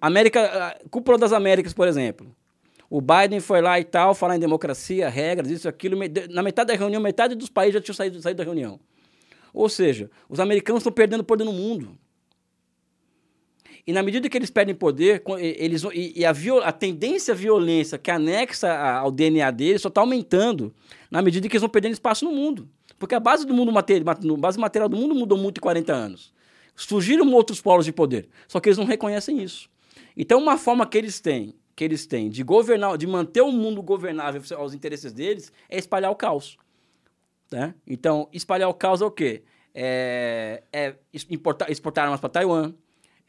América, 0.00 0.40
a 0.42 0.88
Cúpula 0.88 1.18
das 1.18 1.32
Américas, 1.32 1.72
por 1.72 1.86
exemplo. 1.88 2.34
O 2.88 3.00
Biden 3.00 3.38
foi 3.40 3.60
lá 3.60 3.78
e 3.78 3.84
tal, 3.84 4.14
falar 4.14 4.36
em 4.36 4.40
democracia, 4.40 5.08
regras, 5.08 5.50
isso, 5.50 5.68
aquilo. 5.68 5.96
Na 6.30 6.42
metade 6.42 6.68
da 6.72 6.74
reunião, 6.78 7.00
metade 7.00 7.34
dos 7.36 7.48
países 7.48 7.74
já 7.74 7.80
tinham 7.80 7.94
saído, 7.94 8.20
saído 8.20 8.38
da 8.38 8.44
reunião. 8.44 8.80
Ou 9.54 9.68
seja, 9.68 10.10
os 10.28 10.40
americanos 10.40 10.80
estão 10.80 10.92
perdendo 10.92 11.22
poder 11.24 11.44
no 11.44 11.52
mundo. 11.52 11.96
E 13.90 13.92
na 13.92 14.04
medida 14.04 14.28
que 14.28 14.38
eles 14.38 14.50
perdem 14.50 14.72
poder, 14.72 15.20
eles, 15.40 15.82
e, 15.92 16.20
e 16.20 16.24
a, 16.24 16.30
viol- 16.30 16.62
a 16.62 16.70
tendência 16.70 17.34
à 17.34 17.36
violência 17.36 17.98
que 17.98 18.08
anexa 18.08 18.72
ao 18.72 19.10
DNA 19.10 19.50
deles 19.50 19.82
só 19.82 19.88
está 19.88 20.00
aumentando 20.00 20.72
na 21.10 21.20
medida 21.20 21.48
que 21.48 21.54
eles 21.56 21.60
vão 21.60 21.68
perdendo 21.68 21.94
espaço 21.94 22.24
no 22.24 22.30
mundo. 22.30 22.68
Porque 23.00 23.16
a 23.16 23.18
base 23.20 23.44
do 23.44 23.52
mundo 23.52 23.72
materi- 23.72 24.04
ma- 24.04 24.16
no- 24.22 24.36
base 24.36 24.56
material 24.60 24.88
do 24.88 24.96
mundo 24.96 25.12
mudou 25.12 25.36
muito 25.36 25.58
em 25.58 25.60
40 25.60 25.92
anos. 25.92 26.32
Surgiram 26.76 27.28
outros 27.32 27.60
polos 27.60 27.84
de 27.84 27.92
poder, 27.92 28.28
só 28.46 28.60
que 28.60 28.68
eles 28.68 28.78
não 28.78 28.84
reconhecem 28.84 29.42
isso. 29.42 29.68
Então, 30.16 30.38
uma 30.40 30.56
forma 30.56 30.86
que 30.86 30.96
eles 30.96 31.18
têm, 31.18 31.56
que 31.74 31.82
eles 31.82 32.06
têm 32.06 32.30
de 32.30 32.44
governar, 32.44 32.96
de 32.96 33.08
manter 33.08 33.40
o 33.40 33.50
mundo 33.50 33.82
governável 33.82 34.40
aos 34.56 34.72
interesses 34.72 35.12
deles, 35.12 35.52
é 35.68 35.76
espalhar 35.78 36.12
o 36.12 36.14
caos. 36.14 36.56
Né? 37.50 37.74
Então, 37.84 38.28
espalhar 38.32 38.68
o 38.68 38.74
caos 38.74 39.02
é 39.02 39.04
o 39.04 39.10
quê? 39.10 39.42
É, 39.74 40.62
é 40.72 40.94
importar, 41.28 41.68
exportar 41.72 42.04
armas 42.04 42.20
para 42.20 42.28
Taiwan. 42.30 42.72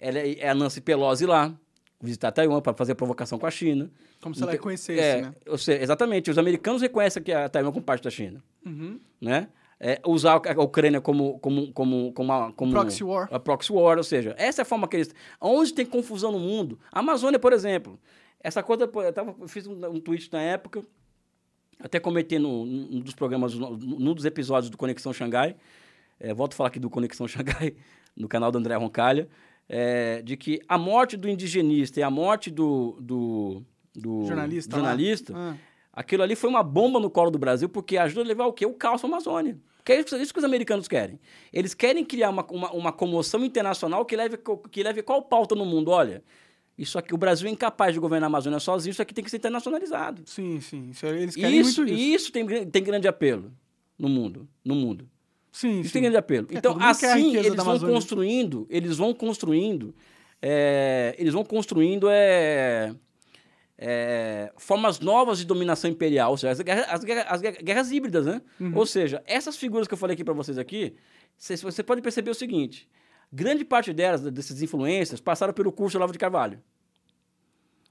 Ela 0.02 0.20
é, 0.20 0.40
é 0.40 0.50
a 0.50 0.56
Nancy 0.56 0.82
Pelosi 0.82 1.26
lá, 1.26 1.54
visitar 2.02 2.32
Taiwan 2.32 2.60
para 2.62 2.74
fazer 2.74 2.96
provocação 2.96 3.38
com 3.38 3.46
a 3.46 3.52
China. 3.52 3.90
Como 4.20 4.34
se 4.36 4.42
ela 4.42 4.52
Então, 4.52 4.60
reconhecesse, 4.60 5.00
é, 5.00 5.22
né? 5.22 5.36
ou 5.48 5.58
seja, 5.58 5.82
exatamente. 5.82 6.32
Os 6.32 6.38
americanos 6.38 6.82
reconhecem 6.82 7.22
que 7.22 7.32
a 7.32 7.48
Taiwan 7.48 7.72
como 7.72 7.86
parte 7.86 8.04
da 8.04 8.10
China. 8.10 8.44
Uhum. 8.66 9.00
Né? 9.22 9.48
É, 9.80 10.00
usar 10.06 10.34
a 10.46 10.54
a 10.54 10.64
Ucrânia 10.64 11.00
como, 11.02 11.40
como, 11.40 11.72
como, 11.72 12.12
como, 12.14 12.32
a, 12.34 12.52
como 12.54 12.72
Proxy 12.72 13.04
war. 13.04 13.28
a 13.32 13.40
proxy 13.40 13.72
war, 13.74 13.98
ou 13.98 14.04
seja, 14.04 14.36
essa 14.38 14.62
é 14.62 14.64
a 14.64 14.66
forma 14.66 14.88
que 14.88 14.98
eles. 14.98 15.16
Onde 15.40 15.74
tem 15.74 15.86
confusão 15.86 16.32
no 16.32 16.40
mundo? 16.40 16.80
A 16.92 17.00
Amazônia, 17.00 17.40
por 17.40 17.54
exemplo. 17.54 18.00
Essa 18.44 18.62
coisa, 18.64 18.84
eu, 18.84 19.14
tava, 19.14 19.36
eu 19.40 19.48
fiz 19.48 19.66
um, 19.68 19.74
um 19.88 20.00
tweet 20.00 20.32
na 20.32 20.42
época, 20.42 20.84
até 21.80 22.00
comentei 22.00 22.40
num 22.40 23.00
dos 23.00 23.14
programas, 23.14 23.54
num 23.56 24.14
dos 24.14 24.26
episódios 24.26 24.70
do 24.70 24.78
Conexão 24.78 25.14
Xangai, 25.14 25.56
é, 26.20 26.34
volto 26.34 26.54
a 26.54 26.56
falar 26.58 26.68
aqui 26.70 26.80
do 26.80 26.90
Conexão 26.90 27.28
Xangai, 27.28 27.76
no 28.16 28.28
canal 28.28 28.52
do 28.52 28.58
André 28.58 28.76
Roncalha, 28.76 29.28
é, 29.74 30.22
de 30.22 30.36
que 30.36 30.60
a 30.68 30.78
morte 30.78 31.16
do 31.16 31.30
indigenista 31.30 31.98
e 31.98 32.04
a 32.04 32.10
morte 32.10 32.52
do, 32.52 32.98
do, 33.00 33.64
do 33.96 34.26
Jornalista. 34.26 34.76
jornalista 34.76 35.34
Ah. 35.36 35.56
Aquilo 35.94 36.24
ali 36.24 36.36
foi 36.36 36.50
uma 36.50 36.62
bomba 36.62 37.00
no 37.00 37.10
colo 37.10 37.32
do 37.32 37.40
Brasil, 37.40 37.70
porque 37.70 37.98
ajuda 37.98 38.22
a 38.22 38.26
levar 38.26 38.46
o 38.48 38.54
quê? 38.54 38.66
O 38.66 38.74
caos 38.74 39.02
a 39.04 39.08
Amazônia. 39.08 39.58
Que 39.84 39.94
é 39.94 40.00
isso, 40.02 40.34
que 40.34 40.40
os 40.40 40.44
americanos 40.46 40.88
querem. 40.88 41.20
Eles 41.52 41.74
querem 41.74 42.04
criar 42.04 42.30
uma, 42.30 42.46
uma, 42.52 42.72
uma 42.72 42.92
comoção 42.92 43.44
internacional 43.44 44.06
que 44.06 44.16
leve, 44.16 44.38
que 44.70 44.84
leve 44.84 45.02
qual 45.02 45.22
pauta 45.22 45.56
no 45.56 45.66
mundo? 45.66 45.90
Olha, 45.90 46.22
isso 46.78 46.98
aqui, 46.98 47.14
o 47.14 47.18
Brasil 47.18 47.48
é 47.48 47.52
incapaz 47.52 47.94
de 47.94 48.00
governar 48.00 48.28
a 48.28 48.32
Amazônia 48.32 48.60
sozinho, 48.60 48.92
isso 48.92 49.02
aqui 49.02 49.14
tem 49.14 49.24
que 49.24 49.30
ser 49.32 49.38
internacionalizado. 49.38 50.22
Sim, 50.26 50.60
sim. 50.62 50.90
Isso- 50.92 51.06
Eles 51.06 51.36
querem 51.36 51.60
Isso, 51.60 51.82
muito 51.82 51.94
isso. 51.94 52.16
isso 52.16 52.32
tem, 52.32 52.46
tem 52.70 52.84
grande 52.84 53.08
apelo 53.08 53.52
no 53.98 54.08
mundo. 54.10 54.48
No 54.64 54.76
mundo. 54.76 55.10
Sim, 55.52 55.82
Isso 55.82 55.90
sim. 55.90 55.94
tem 55.94 56.02
grande 56.04 56.18
apelo. 56.18 56.48
É, 56.52 56.58
então, 56.58 56.78
a 56.80 56.90
assim, 56.92 57.36
eles 57.36 57.54
vão 57.56 57.66
Amazônia. 57.66 57.94
construindo, 57.96 58.66
eles 58.70 58.98
vão 58.98 59.14
construindo, 59.14 59.94
é, 60.42 61.14
eles 61.18 61.34
vão 61.34 61.44
construindo 61.44 62.08
é, 62.10 62.96
é, 63.78 64.52
formas 64.58 65.00
novas 65.00 65.40
de 65.40 65.46
dominação 65.46 65.90
imperial, 65.92 66.32
ou 66.32 66.38
seja, 66.38 66.52
as 66.54 66.62
guerras, 66.62 66.86
as 66.90 67.04
guerras- 67.04 67.26
as 67.28 67.42
guerras- 67.42 67.92
híbridas, 67.92 68.26
né? 68.26 68.42
Uhum. 68.60 68.72
Ou 68.78 68.86
seja, 68.86 69.22
essas 69.26 69.58
figuras 69.58 69.88
que 69.88 69.94
eu 69.94 69.98
falei 69.98 70.14
aqui 70.14 70.24
para 70.24 70.34
vocês 70.34 70.58
aqui, 70.58 70.96
você, 71.38 71.58
você 71.58 71.84
pode 71.84 72.02
perceber 72.02 72.32
o 72.32 72.36
seguinte, 72.36 72.88
grande 73.32 73.66
parte 73.66 73.92
delas, 73.92 74.22
desses 74.22 74.62
influências, 74.62 75.20
passaram 75.20 75.54
pelo 75.54 75.72
curso 75.72 75.98
Olavo 75.98 76.14
de 76.14 76.20
Carvalho. 76.20 76.62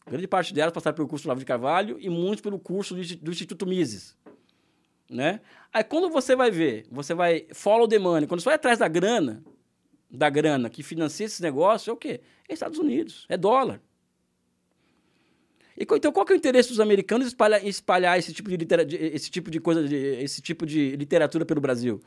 Grande 0.07 0.27
parte 0.27 0.55
delas 0.55 0.73
passaram 0.73 0.97
pelo 0.97 1.07
curso 1.09 1.27
Olavo 1.29 1.41
de 1.41 1.47
Carvalho 1.47 1.99
e 2.01 2.09
muitos 2.09 2.41
pelo 2.41 2.59
curso 2.59 2.95
do 2.95 3.31
Instituto 3.31 3.67
Mises. 3.67 4.17
Né? 5.11 5.41
Aí 5.73 5.83
quando 5.83 6.09
você 6.09 6.37
vai 6.37 6.53
ver, 6.53 6.87
você 6.91 7.13
vai 7.15 7.45
follow 7.53 7.89
the 7.89 7.99
money, 7.99 8.29
quando 8.29 8.41
você 8.41 8.45
vai 8.45 8.55
atrás 8.55 8.79
da 8.79 8.87
grana, 8.87 9.43
da 10.09 10.31
grana 10.31 10.71
que 10.71 10.85
financia 10.85 11.27
esses 11.27 11.41
negócios, 11.41 11.89
é 11.89 11.93
o 11.93 11.97
quê? 11.97 12.21
É 12.49 12.55
Estados 12.55 12.79
Unidos, 12.79 13.27
é 13.29 13.37
dólar. 13.37 13.81
E 15.77 15.83
então 15.97 16.13
qual 16.13 16.25
que 16.27 16.33
é 16.33 16.37
o 16.37 16.39
interesse 16.39 16.69
dos 16.69 16.79
americanos 16.79 17.27
em 17.27 17.29
espalhar, 17.29 17.67
espalhar 17.67 18.19
esse 18.19 18.33
tipo 18.33 18.49
de 18.51 18.57
litera, 18.57 18.85
de- 18.85 18.97
esse 18.97 19.31
tipo 19.31 19.51
de 19.51 19.59
coisa, 19.59 19.87
de- 19.87 19.97
esse 19.97 20.41
tipo 20.41 20.65
de 20.65 20.95
literatura 20.97 21.45
pelo 21.45 21.61
Brasil? 21.61 22.01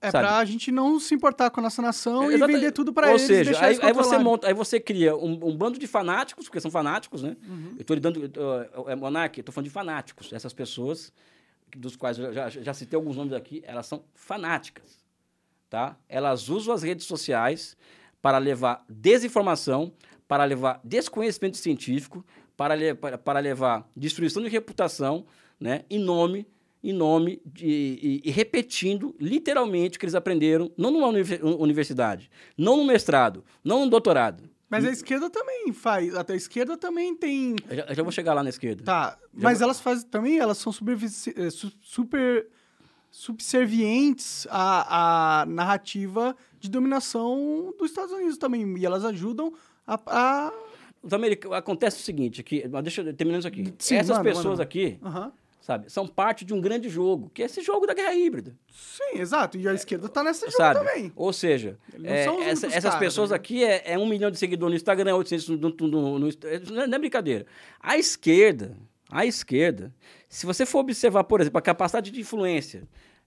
É 0.00 0.10
sabe? 0.10 0.26
pra 0.26 0.44
gente 0.44 0.72
não 0.72 0.98
se 0.98 1.14
importar 1.14 1.48
com 1.50 1.60
a 1.60 1.62
nossa 1.62 1.80
nação 1.80 2.30
e 2.30 2.34
Exata- 2.34 2.52
vender 2.52 2.72
tudo 2.72 2.92
Ou 2.96 3.04
eles 3.10 3.22
e 3.22 3.26
seja, 3.26 3.64
aí, 3.64 3.78
aí 3.80 3.92
você 3.92 4.18
monta, 4.18 4.48
aí 4.48 4.52
você 4.54 4.80
cria 4.80 5.16
um, 5.16 5.32
um 5.46 5.56
bando 5.56 5.78
de 5.78 5.86
fanáticos, 5.86 6.46
porque 6.46 6.60
são 6.60 6.72
fanáticos, 6.72 7.22
né? 7.22 7.36
Uhum. 7.48 7.76
Eu 7.78 7.84
tô 7.84 7.94
lidando, 7.94 8.18
uh, 8.20 8.90
é 8.90 8.96
Monark, 8.96 9.38
eu 9.38 9.44
tô 9.44 9.52
falando 9.52 9.66
de 9.66 9.70
fanáticos. 9.70 10.32
Essas 10.32 10.52
pessoas, 10.52 11.12
dos 11.76 11.96
quais 11.96 12.18
eu 12.18 12.32
já, 12.32 12.48
já 12.48 12.74
citei 12.74 12.96
alguns 12.96 13.16
nomes 13.16 13.32
aqui, 13.32 13.62
elas 13.66 13.86
são 13.86 14.04
fanáticas, 14.14 15.04
tá? 15.68 15.96
Elas 16.08 16.48
usam 16.48 16.74
as 16.74 16.82
redes 16.82 17.06
sociais 17.06 17.76
para 18.20 18.38
levar 18.38 18.84
desinformação, 18.88 19.92
para 20.28 20.44
levar 20.44 20.80
desconhecimento 20.84 21.56
científico, 21.56 22.24
para, 22.56 22.74
le- 22.74 22.94
para, 22.94 23.38
levar 23.40 23.88
destruição 23.96 24.42
de 24.42 24.48
reputação, 24.48 25.24
né? 25.58 25.84
Em 25.90 25.98
nome 25.98 26.46
em 26.84 26.92
nome 26.92 27.40
de 27.44 27.64
e, 27.64 28.22
e 28.24 28.30
repetindo 28.32 29.14
literalmente 29.20 29.96
o 29.96 30.00
que 30.00 30.04
eles 30.04 30.16
aprenderam, 30.16 30.68
não 30.76 30.90
numa 30.90 31.06
univer- 31.06 31.40
universidade, 31.44 32.28
não 32.58 32.76
no 32.76 32.84
mestrado, 32.84 33.44
não 33.62 33.84
no 33.84 33.90
doutorado. 33.90 34.50
Mas 34.72 34.84
a 34.84 34.90
esquerda 34.90 35.30
também 35.30 35.72
faz. 35.72 36.14
Até 36.16 36.32
a 36.32 36.36
esquerda 36.36 36.76
também 36.76 37.14
tem. 37.14 37.54
Eu 37.68 37.76
já, 37.76 37.82
eu 37.84 37.94
já 37.94 38.02
vou 38.02 38.10
chegar 38.10 38.34
lá 38.34 38.42
na 38.42 38.48
esquerda. 38.48 38.82
Tá. 38.82 39.18
Mas 39.32 39.60
elas 39.60 39.80
fazem 39.80 40.06
também, 40.08 40.38
elas 40.38 40.58
são 40.58 40.72
supervici- 40.72 41.34
eh, 41.36 41.50
su- 41.50 41.72
super 41.80 42.48
subservientes 43.10 44.46
à, 44.50 45.42
à 45.42 45.46
narrativa 45.46 46.34
de 46.58 46.70
dominação 46.70 47.74
dos 47.78 47.90
Estados 47.90 48.12
Unidos 48.12 48.36
também. 48.38 48.76
E 48.78 48.84
elas 48.86 49.04
ajudam 49.04 49.52
a. 49.86 50.00
a... 50.06 50.52
Os 51.02 51.12
americanos, 51.12 51.56
acontece 51.58 52.00
o 52.00 52.02
seguinte, 52.04 52.44
mas 52.70 52.82
deixa 52.84 53.02
eu 53.02 53.12
terminar 53.12 53.40
isso 53.40 53.48
aqui. 53.48 53.74
Sim, 53.78 53.96
Essas 53.96 54.16
manda, 54.16 54.22
pessoas 54.30 54.44
manda. 54.46 54.62
aqui, 54.62 54.98
Aham. 55.02 55.32
Sabe, 55.62 55.90
são 55.90 56.06
parte 56.06 56.44
de 56.44 56.52
um 56.52 56.60
grande 56.60 56.90
jogo, 56.90 57.30
que 57.32 57.42
é 57.42 57.46
esse 57.46 57.62
jogo 57.62 57.86
da 57.86 57.94
guerra 57.94 58.12
híbrida, 58.14 58.54
Sim, 58.70 59.18
exato. 59.20 59.56
E 59.56 59.66
a 59.66 59.72
esquerda 59.72 60.08
tá 60.08 60.22
nessa 60.22 60.44
jogo 60.46 60.56
sabe? 60.58 60.78
também. 60.80 61.10
Ou 61.16 61.32
seja, 61.32 61.78
é, 62.04 62.24
essa- 62.50 62.66
essas 62.66 62.82
caras, 62.84 62.98
pessoas 62.98 63.30
né? 63.30 63.36
aqui 63.36 63.64
é, 63.64 63.92
é 63.92 63.98
um 63.98 64.06
milhão 64.06 64.30
de 64.30 64.38
seguidores 64.38 64.72
no 64.72 64.76
Instagram, 64.76 65.14
800 65.16 65.48
no, 65.48 65.56
no, 65.56 65.70
no, 65.70 66.18
no- 66.18 66.18
não 66.18 66.82
é- 66.82 66.86
não 66.86 66.94
é 66.96 66.98
brincadeira. 66.98 67.46
A 67.80 67.96
esquerda, 67.96 68.76
a 69.10 69.24
esquerda, 69.24 69.94
se 70.28 70.44
você 70.46 70.66
for 70.66 70.80
observar, 70.80 71.24
por 71.24 71.40
exemplo, 71.40 71.58
a 71.58 71.62
capacidade 71.62 72.10
de 72.10 72.20
influência 72.20 72.82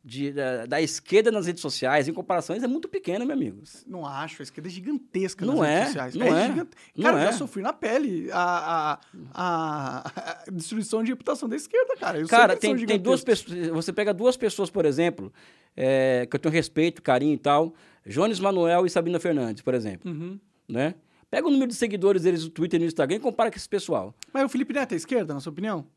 de, 0.05 0.31
da, 0.31 0.67
da 0.67 0.81
esquerda 0.81 1.31
nas 1.31 1.47
redes 1.47 1.63
sociais, 1.63 2.07
em 2.07 2.13
comparações, 2.13 2.61
é 2.61 2.67
muito 2.67 2.87
pequena, 2.87 3.25
meu 3.25 3.33
amigo. 3.35 3.63
Não 3.87 4.05
acho, 4.05 4.39
a 4.39 4.43
esquerda 4.43 4.69
é 4.69 4.71
gigantesca 4.71 5.43
Não 5.43 5.55
nas 5.57 5.67
é, 5.67 5.73
redes 5.73 5.87
sociais. 5.87 6.15
não 6.15 6.27
é, 6.27 6.47
gigante- 6.47 6.71
não 6.95 7.03
Cara, 7.03 7.17
eu 7.17 7.21
é. 7.21 7.25
já 7.25 7.33
sofri 7.33 7.63
na 7.63 7.73
pele 7.73 8.29
a, 8.31 8.99
a, 9.33 10.11
a, 10.43 10.51
destruição 10.51 11.03
de 11.03 11.09
reputação 11.09 11.49
da 11.49 11.55
esquerda, 11.55 11.95
cara. 11.97 12.19
Eu 12.19 12.27
Cara, 12.27 12.55
tem, 12.55 12.75
tem 12.85 12.99
duas 12.99 13.23
pessoas. 13.23 13.67
Você 13.69 13.91
pega 13.91 14.13
duas 14.13 14.37
pessoas, 14.37 14.69
por 14.69 14.85
exemplo, 14.85 15.33
é, 15.75 16.27
que 16.29 16.35
eu 16.35 16.39
tenho 16.39 16.53
respeito, 16.53 17.01
carinho 17.01 17.33
e 17.33 17.39
tal. 17.39 17.73
Jones 18.05 18.39
Manuel 18.39 18.85
e 18.85 18.89
Sabina 18.91 19.19
Fernandes, 19.19 19.63
por 19.63 19.73
exemplo. 19.73 20.11
Uhum. 20.11 20.39
Né? 20.69 20.93
Pega 21.31 21.47
o 21.47 21.51
número 21.51 21.69
de 21.69 21.75
seguidores 21.75 22.21
deles 22.21 22.43
no 22.43 22.51
Twitter 22.51 22.79
e 22.79 22.83
no 22.83 22.87
Instagram 22.87 23.17
e 23.17 23.19
compara 23.19 23.49
com 23.49 23.57
esse 23.57 23.67
pessoal. 23.67 24.13
Mas 24.31 24.43
o 24.45 24.49
Felipe 24.49 24.71
Neto 24.71 24.93
é 24.93 24.95
esquerda, 24.95 25.33
na 25.33 25.39
sua 25.39 25.51
opinião? 25.51 25.87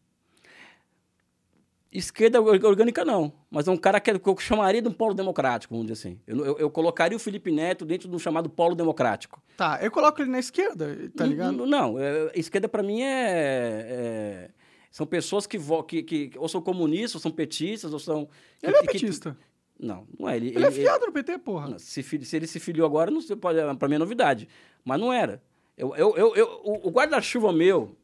Esquerda 1.91 2.41
or- 2.41 2.63
orgânica, 2.65 3.03
não. 3.05 3.33
Mas 3.51 3.67
é 3.67 3.71
um 3.71 3.77
cara 3.77 3.99
que 3.99 4.11
eu 4.11 4.37
chamaria 4.39 4.83
de 4.83 4.89
um 4.89 4.93
polo 4.93 5.15
democrático, 5.15 5.73
vamos 5.75 5.91
dizer 5.91 6.09
assim. 6.09 6.21
Eu, 6.27 6.45
eu- 6.45 6.59
eu 6.59 6.71
colocaria 6.71 7.17
o 7.17 7.21
Felipe 7.21 7.51
Neto 7.51 7.87
dentro 7.87 8.09
do 8.09 8.19
chamado 8.19 8.51
polo 8.51 8.75
democrático. 8.75 9.43
Tá, 9.57 9.79
eu 9.83 9.91
coloco 9.91 10.21
ele 10.21 10.31
na 10.31 10.39
esquerda, 10.39 11.11
tá 11.17 11.25
ligado? 11.25 11.63
n- 11.65 11.71
Não, 11.71 11.99
é, 11.99 12.31
esquerda 12.35 12.69
para 12.69 12.83
mim 12.83 13.01
é, 13.03 13.87
é- 13.89 14.51
São 14.91 15.07
pessoas 15.07 15.47
que, 15.47 15.57
vo- 15.59 15.83
que, 15.83 16.03
que 16.03 16.31
ou 16.37 16.49
são 16.49 16.61
comunistas, 16.61 17.15
ou 17.17 17.21
são 17.21 17.31
petistas, 17.31 17.93
ou 17.93 17.99
são. 17.99 18.29
Ele 18.63 18.75
é 18.77 18.81
que- 18.81 18.87
que- 18.89 18.93
petista. 19.01 19.37
Não, 19.79 20.07
não 20.19 20.29
é. 20.29 20.37
Ele, 20.37 20.49
Ele 20.49 20.65
é 20.67 20.71
fiado 20.71 21.07
no 21.07 21.13
PT, 21.13 21.39
porra. 21.39 21.69
Não, 21.69 21.79
Se, 21.79 22.03
se 22.03 22.37
ele 22.37 22.47
se 22.47 22.59
filiou 22.59 22.85
agora, 22.87 23.11
não 23.11 23.21
para 23.77 23.89
mim 23.89 23.95
é 23.95 23.99
novidade. 23.99 24.49
Mas 24.85 24.99
não 24.99 25.13
era. 25.13 25.41
Eu, 25.77 25.95
eu, 25.95 26.17
eu, 26.17 26.35
eu- 26.37 26.61
o, 26.65 26.89
o 26.89 26.91
guarda-chuva 26.91 27.53
meu, 27.53 27.97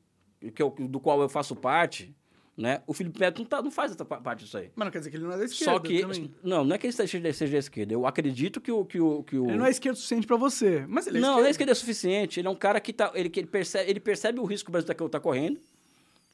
que 0.54 0.62
eu- 0.62 0.70
do 0.78 1.00
qual 1.00 1.20
eu 1.20 1.28
faço 1.28 1.56
parte, 1.56 2.14
né? 2.56 2.82
O 2.86 2.92
Felipe 2.94 3.18
Neto 3.20 3.38
não, 3.40 3.46
tá- 3.46 3.60
não 3.62 3.70
faz 3.70 3.92
essa 3.92 4.04
pa- 4.04 4.20
parte 4.20 4.44
disso 4.44 4.56
aí. 4.58 4.70
Mas 4.76 4.86
não 4.86 4.92
quer 4.92 4.98
dizer 4.98 5.10
que 5.10 5.16
ele 5.16 5.24
não 5.24 5.32
é 5.32 5.38
da 5.38 5.44
esquerda 5.44 5.72
Só 5.72 5.78
que. 5.80 6.00
também. 6.00 6.34
Não, 6.42 6.64
não 6.64 6.74
é 6.74 6.78
que 6.78 6.86
ele 6.86 6.92
seja, 6.92 7.32
seja 7.32 7.52
da 7.52 7.58
esquerda. 7.58 7.92
Eu 7.94 8.06
acredito 8.06 8.60
que 8.60 8.70
o. 8.70 8.84
Que 8.84 9.00
o, 9.00 9.22
que 9.24 9.36
o 9.36 9.48
Ele 9.48 9.56
não 9.58 9.66
é 9.66 9.70
esquerdo 9.70 9.94
o 9.96 9.98
suficiente 9.98 10.26
pra 10.26 10.36
você, 10.36 10.84
mas 10.88 11.06
ele 11.06 11.18
é 11.18 11.20
não, 11.20 11.28
esquerda. 11.28 11.40
não 11.40 11.46
é 11.46 11.50
esquerda 11.50 11.72
é 11.72 11.74
suficiente. 11.74 12.40
Ele 12.40 12.46
é 12.48 12.50
um 12.50 12.54
cara 12.56 12.80
que, 12.80 12.92
tá, 12.92 13.10
ele, 13.14 13.28
que 13.28 13.40
ele, 13.40 13.46
percebe, 13.48 13.90
ele 13.90 14.00
percebe 14.00 14.38
o 14.40 14.44
risco 14.44 14.66
que 14.66 14.70
o 14.70 14.72
Brasil 14.72 14.90
está 14.92 15.08
tá 15.08 15.20
correndo. 15.20 15.58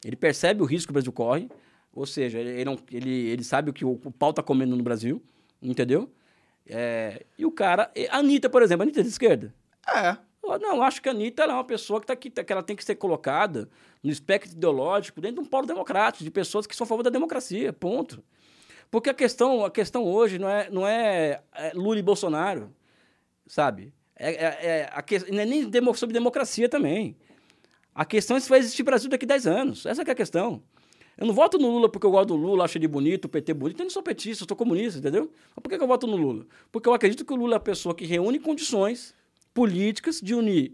Ele 0.05 0.15
percebe 0.15 0.61
o 0.61 0.65
risco 0.65 0.87
que 0.87 0.91
o 0.91 0.93
Brasil 0.93 1.11
corre. 1.11 1.49
Ou 1.93 2.05
seja, 2.05 2.39
ele, 2.39 2.49
ele, 2.51 2.69
é 2.69 2.71
um- 2.71 2.77
ele, 2.91 3.29
ele 3.29 3.43
sabe 3.43 3.69
o 3.69 3.73
que 3.73 3.83
o, 3.83 3.91
o 4.03 4.11
pau 4.11 4.31
tá 4.31 4.41
comendo 4.41 4.75
no 4.75 4.83
Brasil. 4.83 5.21
Entendeu? 5.61 6.09
É, 6.67 7.25
e 7.37 7.45
o 7.45 7.51
cara. 7.51 7.91
A 8.09 8.17
Anitta, 8.17 8.49
por 8.49 8.61
exemplo, 8.61 8.83
a 8.83 8.85
Anitta 8.85 8.99
é 9.01 9.03
de 9.03 9.09
esquerda. 9.09 9.53
É. 9.87 10.15
Eu 10.55 10.59
não, 10.59 10.81
acho 10.81 11.01
que 11.01 11.09
a 11.09 11.11
Anitta 11.11 11.43
é 11.43 11.47
uma 11.47 11.63
pessoa 11.63 11.99
que, 11.99 12.07
tá 12.07 12.13
aqui, 12.13 12.29
que 12.29 12.51
ela 12.53 12.63
tem 12.63 12.75
que 12.75 12.83
ser 12.83 12.95
colocada 12.95 13.69
no 14.03 14.11
espectro 14.11 14.51
ideológico 14.55 15.21
dentro 15.21 15.41
de 15.41 15.47
um 15.47 15.49
polo 15.49 15.65
democrático, 15.67 16.23
de 16.23 16.31
pessoas 16.31 16.65
que 16.67 16.75
são 16.75 16.85
a 16.85 16.87
favor 16.87 17.03
da 17.03 17.09
democracia, 17.09 17.71
ponto. 17.73 18.23
Porque 18.89 19.09
a 19.09 19.13
questão, 19.13 19.63
a 19.63 19.71
questão 19.71 20.03
hoje 20.03 20.37
não 20.37 20.49
é, 20.49 20.69
não 20.69 20.87
é, 20.87 21.41
é 21.55 21.71
Lula 21.73 21.99
e 21.99 22.01
Bolsonaro, 22.01 22.73
sabe? 23.47 23.93
É, 24.15 24.31
é- 24.31 24.65
é 24.65 24.89
a 24.91 25.01
que, 25.01 25.19
não 25.31 25.39
é 25.39 25.45
nem 25.45 25.69
demo- 25.69 25.95
sobre 25.95 26.13
democracia 26.13 26.67
também. 26.69 27.15
A 27.93 28.05
questão 28.05 28.37
é 28.37 28.39
se 28.39 28.49
vai 28.49 28.59
existir 28.59 28.83
Brasil 28.83 29.09
daqui 29.09 29.25
a 29.25 29.27
10 29.27 29.47
anos. 29.47 29.85
Essa 29.85 30.01
é 30.01 30.11
a 30.11 30.15
questão. 30.15 30.61
Eu 31.17 31.27
não 31.27 31.33
voto 31.33 31.57
no 31.57 31.69
Lula 31.69 31.89
porque 31.89 32.05
eu 32.05 32.11
gosto 32.11 32.27
do 32.29 32.35
Lula, 32.35 32.63
acho 32.65 32.77
ele 32.77 32.87
bonito, 32.87 33.25
o 33.25 33.29
PT 33.29 33.53
bonito. 33.53 33.79
Eu 33.79 33.83
não 33.83 33.89
sou 33.89 34.01
petista, 34.01 34.43
eu 34.43 34.47
sou 34.47 34.57
comunista, 34.57 34.99
entendeu? 34.99 35.31
Mas 35.55 35.61
por 35.61 35.69
que 35.69 35.75
eu 35.75 35.87
voto 35.87 36.07
no 36.07 36.15
Lula? 36.15 36.45
Porque 36.71 36.87
eu 36.87 36.93
acredito 36.93 37.25
que 37.25 37.33
o 37.33 37.35
Lula 37.35 37.55
é 37.55 37.57
a 37.57 37.59
pessoa 37.59 37.93
que 37.93 38.05
reúne 38.05 38.39
condições 38.39 39.13
políticas 39.53 40.19
de 40.21 40.33
unir 40.35 40.73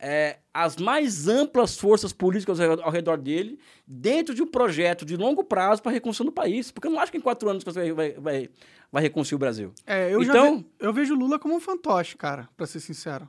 é, 0.00 0.38
as 0.54 0.76
mais 0.76 1.26
amplas 1.26 1.76
forças 1.76 2.12
políticas 2.12 2.60
ao 2.60 2.80
ao 2.84 2.90
redor 2.90 3.16
dele 3.18 3.58
dentro 3.86 4.32
de 4.34 4.42
um 4.42 4.46
projeto 4.46 5.04
de 5.04 5.16
longo 5.16 5.42
prazo 5.42 5.82
para 5.82 5.90
a 5.90 5.94
reconstrução 5.94 6.26
do 6.26 6.32
país. 6.32 6.70
Porque 6.70 6.86
eu 6.86 6.92
não 6.92 7.00
acho 7.00 7.10
que 7.10 7.18
em 7.18 7.20
quatro 7.20 7.48
anos 7.48 7.64
você 7.64 7.80
vai, 7.80 7.92
vai, 7.92 8.12
vai, 8.20 8.50
vai 8.92 9.02
reconstruir 9.02 9.36
o 9.36 9.40
Brasil. 9.40 9.72
É, 9.86 10.12
eu 10.14 10.22
Então- 10.22 10.58
ve- 10.58 10.64
eu 10.78 10.92
vejo 10.92 11.14
o 11.14 11.18
Lula 11.18 11.38
como 11.38 11.54
um 11.56 11.60
fantoche, 11.60 12.16
cara, 12.16 12.48
pra 12.56 12.66
ser 12.66 12.78
sincero. 12.80 13.28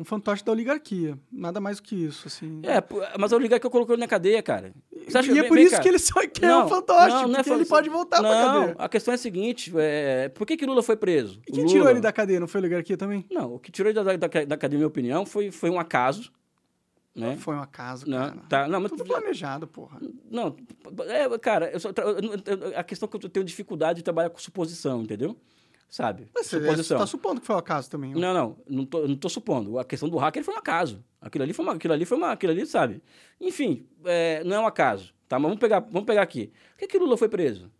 Um 0.00 0.04
fantoche 0.04 0.44
da 0.44 0.52
oligarquia. 0.52 1.18
Nada 1.32 1.60
mais 1.60 1.78
do 1.78 1.82
que 1.82 1.96
isso, 1.96 2.28
assim. 2.28 2.60
É, 2.62 2.80
mas 3.18 3.32
a 3.32 3.36
oligarca 3.36 3.66
eu 3.66 3.70
coloquei 3.70 3.94
ele 3.96 4.00
na 4.00 4.06
cadeia, 4.06 4.40
cara. 4.40 4.72
Você 5.08 5.18
acha- 5.18 5.32
e 5.32 5.38
é 5.40 5.42
por 5.42 5.58
isso 5.58 5.74
cá. 5.74 5.80
que 5.82 5.88
ele 5.88 5.98
só 5.98 6.20
quer 6.28 6.46
Não, 6.46 6.66
um 6.66 6.68
fantoche, 6.68 7.08
não, 7.08 7.22
não 7.22 7.30
é 7.30 7.34
porque 7.38 7.50
fan- 7.50 7.56
ele 7.56 7.64
pode 7.66 7.88
voltar 7.88 8.20
pra 8.20 8.28
não, 8.30 8.60
cadeia. 8.60 8.76
a 8.78 8.88
questão 8.88 9.10
é 9.10 9.16
a 9.16 9.18
seguinte, 9.18 9.72
é, 9.76 10.28
por 10.28 10.46
que, 10.46 10.56
que 10.56 10.64
Lula 10.66 10.84
foi 10.84 10.96
preso? 10.96 11.40
E 11.48 11.50
quem 11.50 11.60
Lula- 11.62 11.68
tirou 11.68 11.90
ele 11.90 12.00
da 12.00 12.12
cadeia? 12.12 12.38
Não 12.38 12.46
foi 12.46 12.60
a 12.60 12.62
oligarquia 12.62 12.96
também? 12.96 13.26
Não, 13.28 13.54
o 13.54 13.58
que 13.58 13.72
tirou 13.72 13.90
ele 13.90 13.96
da, 13.96 14.04
da, 14.04 14.16
da, 14.44 14.56
cadeia, 14.56 14.68
na 14.70 14.76
minha 14.76 14.86
opinião, 14.86 15.26
foi, 15.26 15.50
foi 15.50 15.68
um 15.68 15.80
acaso. 15.80 16.30
Né? 17.12 17.36
Foi 17.36 17.56
um 17.56 17.60
acaso, 17.60 18.08
Não, 18.08 18.18
cara. 18.28 18.40
tá, 18.48 18.68
não, 18.68 18.80
mas 18.80 18.92
Tudo 18.92 19.04
planejado, 19.04 19.66
porra. 19.66 19.98
Não, 20.30 20.54
é, 21.08 21.38
cara, 21.38 21.68
eu 21.72 21.80
só 21.80 21.92
tra- 21.92 22.04
eu- 22.04 22.20
eu- 22.22 22.78
a 22.78 22.84
questão 22.84 23.08
é 23.08 23.18
que 23.18 23.26
eu 23.26 23.28
tenho 23.28 23.44
dificuldade 23.44 23.96
de 23.96 24.02
trabalhar 24.04 24.30
com 24.30 24.38
suposição, 24.38 25.02
entendeu? 25.02 25.36
Sabe? 25.88 26.26
Mas 26.34 26.46
você 26.46 26.60
suposição. 26.60 26.98
tá 26.98 27.06
supondo 27.06 27.40
que 27.40 27.46
foi 27.46 27.56
um 27.56 27.58
acaso 27.58 27.88
também. 27.90 28.12
Não, 28.14 28.34
não, 28.34 28.56
não 28.68 28.84
tô, 28.84 29.08
não 29.08 29.16
tô 29.16 29.28
supondo. 29.28 29.78
A 29.78 29.84
questão 29.84 30.08
do 30.08 30.18
hacker 30.18 30.44
foi 30.44 30.54
um 30.54 30.58
acaso. 30.58 31.02
Aquilo 31.20 31.44
ali 31.44 31.52
foi 31.54 31.64
uma, 31.64 31.72
aquilo 31.74 31.94
ali 31.94 32.04
foi 32.04 32.18
uma, 32.18 32.32
aquilo 32.32 32.52
ali, 32.52 32.66
sabe? 32.66 33.02
Enfim, 33.40 33.86
é, 34.04 34.44
não 34.44 34.56
é 34.56 34.60
um 34.60 34.66
acaso, 34.66 35.14
tá? 35.26 35.38
Mas 35.38 35.44
vamos 35.48 35.58
pegar, 35.58 35.80
vamos 35.80 36.04
pegar 36.04 36.20
aqui. 36.22 36.52
Por 36.72 36.78
que, 36.80 36.86
que 36.88 36.98
Lula 36.98 37.16
foi 37.16 37.28
preso? 37.28 37.70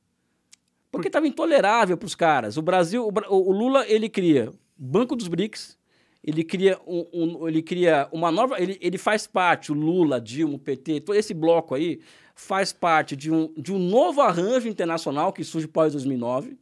Porque 0.90 1.08
estava 1.08 1.26
intolerável 1.28 1.96
para 1.98 2.06
os 2.06 2.14
caras. 2.14 2.56
O 2.56 2.62
Brasil, 2.62 3.06
o, 3.06 3.34
o 3.34 3.52
Lula, 3.52 3.86
ele 3.86 4.08
cria 4.08 4.50
Banco 4.76 5.14
dos 5.14 5.28
BRICS, 5.28 5.76
ele 6.24 6.42
cria, 6.42 6.78
um, 6.86 7.06
um- 7.12 7.48
ele 7.48 7.62
cria 7.62 8.08
uma 8.10 8.30
nova, 8.30 8.60
ele, 8.60 8.78
ele 8.80 8.96
faz 8.96 9.26
parte, 9.26 9.70
o 9.70 9.74
Lula, 9.74 10.18
Dilma, 10.20 10.54
o 10.54 10.58
PT, 10.58 11.00
todo 11.02 11.14
esse 11.16 11.34
bloco 11.34 11.74
aí 11.74 12.00
faz 12.34 12.72
parte 12.72 13.14
de 13.14 13.30
um, 13.30 13.52
de 13.56 13.72
um 13.72 13.78
novo 13.78 14.20
arranjo 14.22 14.66
internacional 14.68 15.30
que 15.32 15.44
surge 15.44 15.68
pós 15.68 15.92
2009, 15.92 16.56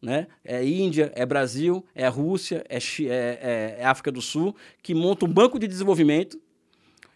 né? 0.00 0.26
É 0.44 0.64
Índia, 0.64 1.12
é 1.14 1.26
Brasil, 1.26 1.84
é 1.94 2.08
Rússia, 2.08 2.64
é, 2.68 2.76
é- 2.76 3.06
é- 3.06 3.76
é 3.80 3.84
África 3.84 4.10
do 4.10 4.22
Sul, 4.22 4.54
que 4.82 4.94
monta 4.94 5.24
um 5.24 5.28
banco 5.28 5.58
de 5.58 5.66
desenvolvimento, 5.66 6.40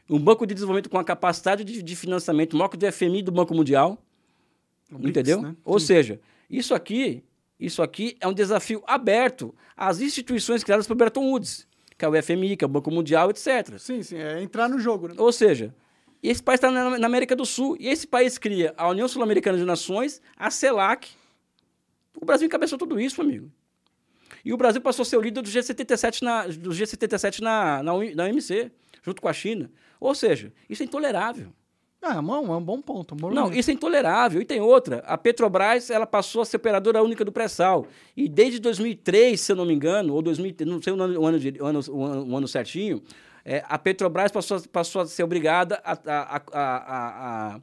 um 0.08 0.18
banco 0.18 0.46
de 0.46 0.52
desenvolvimento 0.54 0.90
com 0.90 0.98
a 0.98 1.04
capacidade 1.04 1.64
de, 1.64 1.82
de 1.82 1.96
financiamento 1.96 2.56
maior 2.56 2.68
que 2.68 2.76
o 2.76 2.78
do 2.78 2.86
FMI 2.92 3.22
do 3.22 3.32
Banco 3.32 3.54
Mundial, 3.54 3.98
BRICS, 4.90 5.08
entendeu? 5.10 5.42
né? 5.42 5.56
Ou 5.64 5.80
Sim. 5.80 5.86
seja, 5.86 6.20
isso 6.48 6.74
aqui, 6.74 7.24
isso 7.58 7.82
aqui 7.82 8.16
é 8.20 8.28
um 8.28 8.34
desafio 8.34 8.82
aberto 8.86 9.54
às 9.76 10.00
instituições 10.00 10.62
criadas 10.62 10.86
por 10.86 10.94
Bretton 10.94 11.24
Woods, 11.30 11.66
que 11.96 12.04
é 12.04 12.08
o 12.08 12.22
FMI, 12.22 12.56
que 12.56 12.64
é 12.64 12.66
o 12.66 12.70
Banco 12.70 12.90
Mundial, 12.90 13.30
etc. 13.30 13.78
Sim, 13.78 14.02
sim, 14.02 14.16
é 14.16 14.42
entrar 14.42 14.68
no 14.68 14.78
jogo, 14.78 15.08
né? 15.08 15.14
Ou 15.16 15.32
seja, 15.32 15.74
esse 16.22 16.42
país 16.42 16.58
está 16.58 16.70
na, 16.70 16.98
na 16.98 17.06
América 17.06 17.34
do 17.34 17.46
Sul 17.46 17.76
e 17.80 17.88
esse 17.88 18.06
país 18.06 18.36
cria 18.36 18.74
a 18.76 18.88
União 18.88 19.08
Sul-Americana 19.08 19.56
de 19.56 19.64
Nações, 19.64 20.20
a 20.36 20.50
CELAC. 20.50 21.08
O 22.20 22.24
Brasil 22.24 22.46
encabeçou 22.46 22.78
tudo 22.78 22.98
isso, 23.00 23.20
amigo. 23.20 23.50
E 24.44 24.52
o 24.52 24.56
Brasil 24.56 24.80
passou 24.80 25.02
a 25.02 25.06
ser 25.06 25.16
o 25.16 25.20
líder 25.20 25.42
do 25.42 25.48
G77 25.48 26.22
na, 26.22 26.46
do 26.46 26.70
G77 26.70 27.40
na, 27.40 27.82
na, 27.82 27.92
na 28.14 28.24
OMC, 28.24 28.70
junto 29.02 29.22
com 29.22 29.28
a 29.28 29.32
China. 29.32 29.70
Ou 29.98 30.14
seja, 30.14 30.52
isso 30.68 30.82
é 30.82 30.86
intolerável. 30.86 31.52
Ah, 32.02 32.16
é 32.16 32.20
um, 32.20 32.52
é 32.52 32.56
um 32.58 32.62
bom 32.62 32.82
ponto. 32.82 33.14
Um 33.14 33.30
Não, 33.30 33.50
isso 33.52 33.70
é 33.70 33.72
intolerável. 33.72 34.42
E 34.42 34.44
tem 34.44 34.60
outra. 34.60 34.98
A 35.06 35.16
Petrobras 35.16 35.88
ela 35.88 36.06
passou 36.06 36.42
a 36.42 36.44
ser 36.44 36.58
operadora 36.58 37.02
única 37.02 37.24
do 37.24 37.32
pré-sal. 37.32 37.86
E 38.14 38.28
desde 38.28 38.58
2003, 38.60 39.40
se 39.40 39.50
eu 39.52 39.56
não 39.56 39.64
me 39.64 39.72
engano, 39.72 40.12
ou 40.12 40.20
2000, 40.20 40.54
não 40.66 40.82
sei 40.82 40.92
o 40.92 41.00
ano, 41.02 41.18
o 41.20 41.26
ano, 41.26 41.38
o 41.60 41.64
ano, 41.66 42.26
o 42.32 42.36
ano- 42.36 42.48
certinho, 42.48 43.02
é, 43.42 43.64
a 43.66 43.78
Petrobras 43.78 44.30
passou, 44.30 44.58
a- 44.58 44.62
passou 44.70 45.00
a 45.02 45.06
ser 45.06 45.22
obrigada 45.22 45.80
a, 45.82 45.92
a, 45.92 46.42
a, 46.52 47.54
a, 47.54 47.60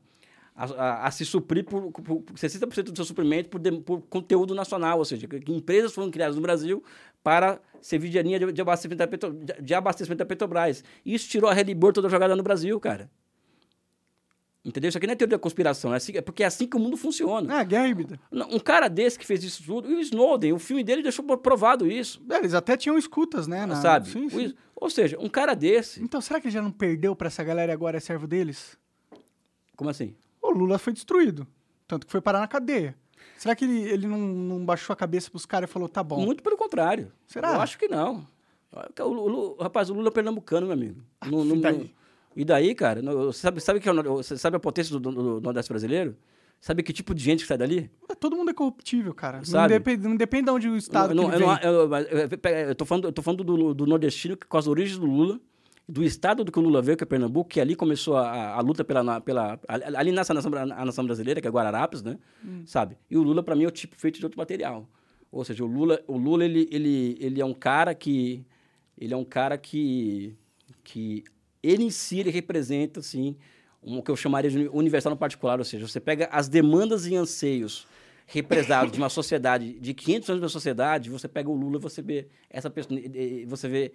a, 0.56 0.66
a, 0.66 1.08
a- 1.08 1.12
se 1.12 1.26
suprir 1.26 1.64
por, 1.66 1.92
por, 1.92 2.22
por 2.22 2.36
60% 2.36 2.84
do 2.84 2.96
seu 2.96 3.06
suprimento 3.06 3.50
por, 3.50 3.60
dem- 3.60 3.82
por 3.82 4.02
conteúdo 4.10 4.54
nacional. 4.54 4.98
Ou 5.00 5.06
seja, 5.06 5.28
que, 5.28 5.38
empresas 5.52 5.94
foram 5.94 6.12
criadas 6.12 6.36
no 6.36 6.42
Brasil 6.42 6.84
para 7.24 7.60
servir 7.82 8.10
de 8.10 8.22
linha 8.22 8.40
de, 8.40 8.52
de 8.52 8.62
abastecimento 8.62 8.98
da 9.00 9.08
Petro, 9.08 9.34
de, 9.34 9.54
de 9.62 9.74
abastecimento 9.74 10.20
da 10.20 10.26
Petrobras. 10.26 10.84
Isso 11.06 11.30
tirou 11.30 11.50
a 11.50 11.54
Relibor 11.54 11.94
toda 11.94 12.10
jogada 12.10 12.36
no 12.36 12.44
Brasil, 12.44 12.80
cara. 12.80 13.10
Entendeu? 14.64 14.90
Isso 14.90 14.98
aqui 15.00 15.08
não 15.08 15.14
é 15.14 15.16
teoria 15.16 15.38
da 15.38 15.42
conspiração, 15.42 15.92
é, 15.92 15.98
assim- 15.98 16.16
é 16.16 16.22
porque 16.22 16.44
é 16.44 16.46
assim 16.46 16.68
que 16.68 16.78
o 16.78 16.80
mundo 16.80 16.96
funciona. 16.96 17.60
É, 17.62 17.66
guerra 17.66 17.88
híbrida. 17.88 18.20
Um 18.32 18.60
cara 18.60 18.88
desse 18.88 19.18
que 19.18 19.26
fez 19.26 19.44
isso 19.44 19.64
tudo, 19.64 19.90
e 19.90 19.96
o 19.96 20.00
Snowden, 20.02 20.54
o 20.54 20.60
filme 20.60 20.84
dele 20.84 21.02
deixou 21.02 21.26
provado 21.38 21.88
isso, 21.92 22.22
É, 22.30 22.38
eles 22.38 22.54
até 22.54 22.78
tinham 22.78 22.96
escutas, 22.96 23.48
né? 23.48 23.66
na- 23.66 23.78
sabe? 23.82 24.08
Sim, 24.10 24.30
sim. 24.30 24.54
Ou 24.76 24.88
seja, 24.88 25.18
um 25.20 25.28
cara 25.28 25.56
desse, 25.56 26.04
Então, 26.04 26.22
será 26.22 26.40
que 26.40 26.46
ele 26.48 26.54
já 26.54 26.62
não 26.62 26.72
perdeu 26.72 27.16
pra 27.16 27.26
essa 27.28 27.44
galera 27.44 27.72
e 27.72 27.74
agora 27.74 27.98
é 27.98 28.00
servo 28.00 28.28
deles? 28.28 28.78
como 29.76 29.90
assim? 29.90 30.14
O 30.42 30.52
Lula 30.52 30.78
foi 30.80 30.94
destruído. 30.94 31.46
Tanto 31.88 32.06
que 32.06 32.12
foi 32.12 32.22
parar 32.22 32.40
na 32.40 32.48
cadeia. 32.48 32.96
Será 33.38 33.56
que 33.56 33.66
ele, 33.66 33.82
ele 33.82 34.08
não, 34.08 34.18
não 34.20 34.66
baixou 34.66 34.94
a 34.94 34.96
cabeça 34.96 35.30
pros 35.30 35.46
caras 35.46 35.70
e 35.70 35.74
falou, 35.74 35.88
tá 35.90 36.04
bom? 36.04 36.24
Muito 36.26 36.42
pelo 36.42 36.58
contrário. 36.58 37.12
Será? 37.28 37.54
Eu 37.56 37.62
acho 37.62 37.78
que 37.78 37.88
não. 37.88 38.26
O 39.00 39.08
Lula- 39.10 39.56
rapaz, 39.64 39.90
o 39.90 39.94
Lula 39.94 40.08
é 40.08 40.12
pernambucano, 40.12 40.68
meu 40.68 40.74
amigo. 40.74 41.02
Não- 41.30 41.44
não- 41.44 41.56
e 41.58 41.62
daí? 41.62 41.78
não- 41.78 41.90
e 42.36 42.46
daí, 42.46 42.76
cara? 42.76 43.02
Não- 43.02 43.26
Você 43.26 43.40
sabe, 43.40 43.60
sabe, 43.60 43.80
que 43.80 43.90
é 43.90 43.92
o 43.92 44.24
sabe 44.24 44.56
a 44.56 44.60
potência 44.60 44.98
do, 44.98 45.00
do- 45.00 45.12
do 45.36 45.42
Nordeste 45.42 45.70
brasileiro? 45.72 46.16
Sabe 46.60 46.84
que 46.84 46.94
tipo 46.94 47.14
de 47.16 47.24
gente 47.24 47.42
que 47.42 47.48
sai 47.48 47.58
dali? 47.58 47.90
Todo 48.20 48.36
mundo 48.36 48.52
é 48.52 48.54
corruptível, 48.54 49.14
cara. 49.16 49.40
Não 49.40 49.46
Sabe? 49.46 49.74
depende, 49.74 50.08
não 50.08 50.16
depende 50.16 50.46
de 50.46 50.52
onde 50.52 50.70
o 50.70 50.78
Estado 50.78 51.06
Eu 51.12 51.16
que 51.16 51.16
não- 51.16 51.34
ele 51.34 51.36
eu, 51.36 51.40
vem. 51.40 51.48
não- 51.48 51.58
eu- 51.64 51.94
eu- 51.96 52.30
eu- 52.52 52.68
eu 52.70 52.76
tô 52.76 52.86
falando, 52.86 53.06
eu 53.06 53.12
tô 53.12 53.22
falando 53.24 53.44
do, 53.44 53.74
do 53.74 53.86
nordestino 53.88 54.38
que- 54.38 54.46
com 54.46 54.58
as 54.58 54.68
origens 54.68 55.00
do 55.00 55.06
Lula, 55.08 55.40
do 55.88 56.04
estado 56.04 56.44
do 56.44 56.52
que 56.52 56.60
o 56.60 56.62
Lula 56.62 56.82
veio, 56.82 56.96
que 56.98 57.04
é 57.04 57.08
Pernambuco, 57.08 57.50
que 57.50 57.60
ali 57.60 57.76
começou 57.76 58.16
a, 58.16 58.54
a- 58.56 58.62
luta 58.62 58.84
pela, 58.84 59.20
pela. 59.22 59.60
Ali 59.98 60.12
nasce 60.12 60.32
a 60.32 60.36
nação, 60.36 60.52
a 60.56 60.86
nação 60.86 61.06
brasileira, 61.06 61.42
que 61.42 61.48
é 61.48 61.52
Guararapes, 61.52 62.02
né? 62.02 62.18
Sabe? 62.66 62.98
E 63.10 63.18
o 63.18 63.24
Lula, 63.24 63.44
para 63.44 63.56
mim, 63.56 63.64
é 63.66 63.68
o 63.68 63.72
tipo 63.72 63.96
feito 63.96 64.20
de 64.20 64.26
outro 64.26 64.38
material. 64.40 64.88
Ou 65.32 65.44
seja, 65.44 65.64
o 65.64 65.68
Lula, 65.68 66.02
o 66.08 66.18
Lula 66.18 66.46
ele, 66.46 66.68
ele, 66.72 67.18
ele 67.20 67.42
é 67.42 67.46
um 67.46 67.54
cara 67.54 67.94
que. 67.94 68.46
Ele 68.98 69.14
é 69.14 69.18
um 69.18 69.26
cara 69.26 69.58
que. 69.58 70.36
que 70.84 71.24
ele 71.64 71.84
em 71.84 71.90
si 71.90 72.20
ele 72.20 72.30
representa, 72.32 73.00
assim, 73.02 73.36
um 73.84 74.02
que 74.02 74.10
eu 74.12 74.16
chamaria 74.16 74.50
de 74.50 74.68
universal 74.72 75.10
no 75.12 75.18
particular. 75.18 75.60
Ou 75.60 75.66
seja, 75.66 75.88
você 75.88 76.00
pega 76.00 76.28
as 76.32 76.48
demandas 76.48 77.06
e 77.06 77.16
anseios 77.16 77.88
represados 78.28 78.92
de 78.94 78.98
uma 78.98 79.10
sociedade, 79.10 79.74
de 79.80 79.94
500 79.94 80.30
anos 80.30 80.42
da 80.42 80.50
sociedade, 80.50 81.10
você 81.10 81.28
pega 81.28 81.50
o 81.50 81.54
Lula 81.56 81.80
você 81.80 82.02
vê 82.02 82.28
essa 82.50 82.70
pessoa, 82.70 83.00
você 83.48 83.68
vê 83.68 83.92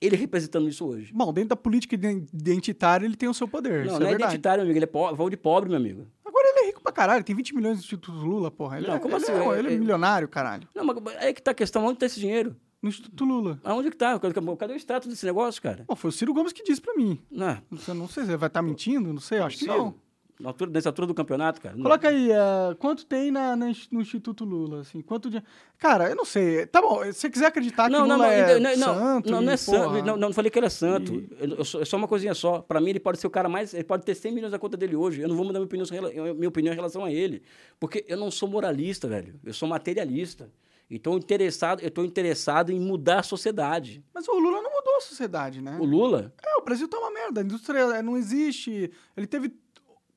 ele 0.00 0.16
representando 0.16 0.68
isso 0.68 0.84
hoje. 0.86 1.12
Bom, 1.12 1.32
dentro 1.32 1.50
da 1.50 1.56
política 1.56 1.94
iden- 1.94 2.26
identitária 2.32 3.04
ele 3.06 3.16
tem 3.16 3.28
o 3.28 3.34
seu 3.34 3.48
poder. 3.48 3.84
Não, 3.84 3.92
isso 3.92 4.00
não 4.00 4.06
é 4.08 4.12
é 4.12 4.14
identitário, 4.14 4.58
meu 4.62 4.66
amigo, 4.66 4.78
ele 4.78 4.84
é 4.84 4.86
pobre, 4.86 5.16
voo 5.16 5.30
de 5.30 5.36
pobre, 5.36 5.68
meu 5.68 5.78
amigo. 5.78 6.06
Agora 6.24 6.46
ele 6.48 6.60
é 6.60 6.66
rico 6.66 6.82
pra 6.82 6.92
caralho, 6.92 7.24
tem 7.24 7.34
20 7.34 7.54
milhões 7.54 7.78
de 7.78 7.84
Instituto 7.84 8.12
Lula, 8.18 8.50
porra. 8.50 8.78
Ele, 8.78 8.86
Não, 8.86 8.94
é, 8.94 8.98
como 8.98 9.14
ele 9.16 9.22
assim? 9.24 9.32
é, 9.32 9.36
É- 9.36 9.58
ele 9.58 9.68
é 9.68 9.74
é- 9.74 9.78
milionário, 9.78 10.28
caralho. 10.28 10.68
Não, 10.74 10.84
mas 10.84 10.96
aí 11.18 11.32
que 11.34 11.42
tá 11.42 11.50
a 11.50 11.54
questão, 11.54 11.84
onde 11.84 11.98
tá 11.98 12.06
esse 12.06 12.20
dinheiro? 12.20 12.54
No 12.80 12.88
Instituto 12.88 13.24
Lula. 13.24 13.60
Aonde 13.64 13.90
que 13.90 13.96
tá? 13.96 14.16
Cadê 14.20 14.72
o 14.72 14.76
extrato 14.76 15.08
desse 15.08 15.26
negócio, 15.26 15.60
cara? 15.60 15.82
Pô, 15.84 15.96
foi 15.96 16.10
o 16.10 16.12
Ciro 16.12 16.32
Gomes 16.32 16.52
que 16.52 16.62
disse 16.62 16.80
pra 16.80 16.94
mim. 16.94 17.20
Não, 17.28 17.58
Você 17.72 17.92
não 17.92 18.06
sei 18.08 18.24
se 18.24 18.36
vai 18.36 18.46
estar 18.46 18.62
mentindo, 18.62 19.12
não 19.12 19.20
sei, 19.20 19.40
eu 19.40 19.44
acho 19.44 19.58
que 19.58 19.66
não. 19.66 19.94
Na 20.40 20.50
altura, 20.50 20.70
nessa 20.70 20.88
altura 20.88 21.06
do 21.06 21.14
campeonato, 21.14 21.60
cara. 21.60 21.76
Coloca 21.76 22.08
aí, 22.08 22.30
eh, 22.30 22.74
quanto 22.78 23.04
tem 23.04 23.30
na, 23.30 23.56
na 23.56 23.66
no 23.90 24.00
Instituto 24.00 24.44
Lula, 24.44 24.80
assim, 24.82 25.00
quanto 25.00 25.28
de... 25.28 25.42
Cara, 25.78 26.08
eu 26.08 26.14
não 26.16 26.24
sei, 26.24 26.64
tá 26.66 26.80
bom, 26.80 27.02
se 27.06 27.12
você 27.14 27.30
quiser 27.30 27.46
acreditar 27.46 27.90
Não, 27.90 28.02
que 28.02 28.08
não, 28.08 28.16
Lula 28.16 28.28
não, 28.28 28.34
é 28.34 28.76
não, 28.76 28.84
santo 28.94 29.30
não, 29.30 29.40
não 29.42 29.50
e, 29.50 29.54
é 29.54 29.56
santo. 29.56 30.04
Não, 30.04 30.16
não 30.16 30.32
falei 30.32 30.50
que 30.50 30.58
ele 30.58 30.66
é 30.66 30.70
santo. 30.70 31.24
Eu- 31.40 31.56
eu 31.56 31.64
só- 31.64 31.80
é 31.80 31.84
só 31.84 31.96
uma 31.96 32.06
coisinha 32.06 32.34
só. 32.34 32.60
Pra 32.60 32.80
mim, 32.80 32.90
ele 32.90 33.00
pode 33.00 33.18
ser 33.18 33.26
o 33.26 33.30
cara 33.30 33.48
mais. 33.48 33.74
Ele 33.74 33.84
pode 33.84 34.04
ter 34.04 34.14
100 34.14 34.32
milhões 34.32 34.52
na 34.52 34.58
conta 34.58 34.76
dele 34.76 34.94
hoje. 34.94 35.20
Eu 35.20 35.28
não 35.28 35.36
vou 35.36 35.44
mudar 35.44 35.58
minha 35.58 35.66
opinião, 35.66 36.34
minha 36.34 36.48
opinião 36.48 36.72
em 36.72 36.76
relação 36.76 37.04
a 37.04 37.10
ele. 37.12 37.42
Porque 37.80 38.04
eu 38.08 38.16
não 38.16 38.30
sou 38.30 38.48
moralista, 38.48 39.06
velho. 39.08 39.34
Eu 39.44 39.52
sou 39.52 39.68
materialista. 39.68 40.50
Então, 40.90 41.18
interessado, 41.18 41.80
eu 41.82 41.90
tô 41.90 42.02
interessado 42.02 42.70
em 42.72 42.80
mudar 42.80 43.18
a 43.20 43.22
sociedade. 43.22 44.02
Mas 44.14 44.26
o 44.26 44.32
Lula 44.32 44.62
não 44.62 44.70
mudou 44.72 44.96
a 44.96 45.00
sociedade, 45.00 45.60
né? 45.60 45.76
O 45.78 45.84
Lula, 45.84 46.32
É, 46.42 46.58
o 46.58 46.64
Brasil 46.64 46.88
tá 46.88 46.98
uma 46.98 47.10
merda, 47.10 47.42
a 47.42 47.44
indústria 47.44 48.02
não 48.02 48.16
existe, 48.16 48.90
ele 49.14 49.26
teve, 49.26 49.52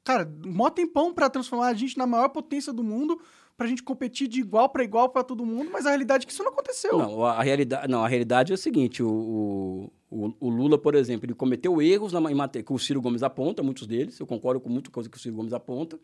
cara, 0.03 0.31
mó 0.45 0.69
tempão 0.69 1.13
pra 1.13 1.29
transformar 1.29 1.67
a 1.67 1.73
gente 1.73 1.97
na 1.97 2.05
maior 2.05 2.29
potência 2.29 2.73
do 2.73 2.83
mundo, 2.83 3.19
pra 3.57 3.67
gente 3.67 3.83
competir 3.83 4.27
de 4.27 4.39
igual 4.39 4.69
pra 4.69 4.83
igual 4.83 5.09
pra 5.09 5.23
todo 5.23 5.45
mundo, 5.45 5.69
mas 5.71 5.85
a 5.85 5.89
realidade 5.89 6.23
é 6.23 6.27
que 6.27 6.33
isso 6.33 6.43
não 6.43 6.51
aconteceu. 6.51 6.97
Não, 6.97 7.23
a, 7.23 7.43
realidade, 7.43 7.87
não, 7.87 8.03
a 8.03 8.07
realidade 8.07 8.51
é 8.51 8.55
a 8.55 8.57
seguinte: 8.57 9.03
o, 9.03 9.91
o, 10.09 10.33
o 10.39 10.49
Lula, 10.49 10.77
por 10.77 10.95
exemplo, 10.95 11.25
ele 11.25 11.35
cometeu 11.35 11.81
erros 11.81 12.11
na, 12.11 12.19
em 12.31 12.63
que 12.63 12.73
o 12.73 12.79
Ciro 12.79 13.01
Gomes 13.01 13.23
aponta, 13.23 13.61
muitos 13.61 13.85
deles. 13.85 14.19
Eu 14.19 14.25
concordo 14.25 14.59
com 14.59 14.69
muita 14.69 14.89
coisa 14.89 15.09
que 15.09 15.17
o 15.17 15.19
Ciro 15.19 15.35
Gomes 15.35 15.53
aponta. 15.53 15.99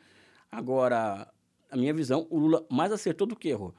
Agora, 0.51 1.27
a 1.71 1.75
minha 1.75 1.93
visão, 1.93 2.27
o 2.29 2.37
Lula 2.37 2.65
mais 2.69 2.91
acertou 2.91 3.25
do 3.25 3.35
que 3.35 3.49
errou. 3.49 3.73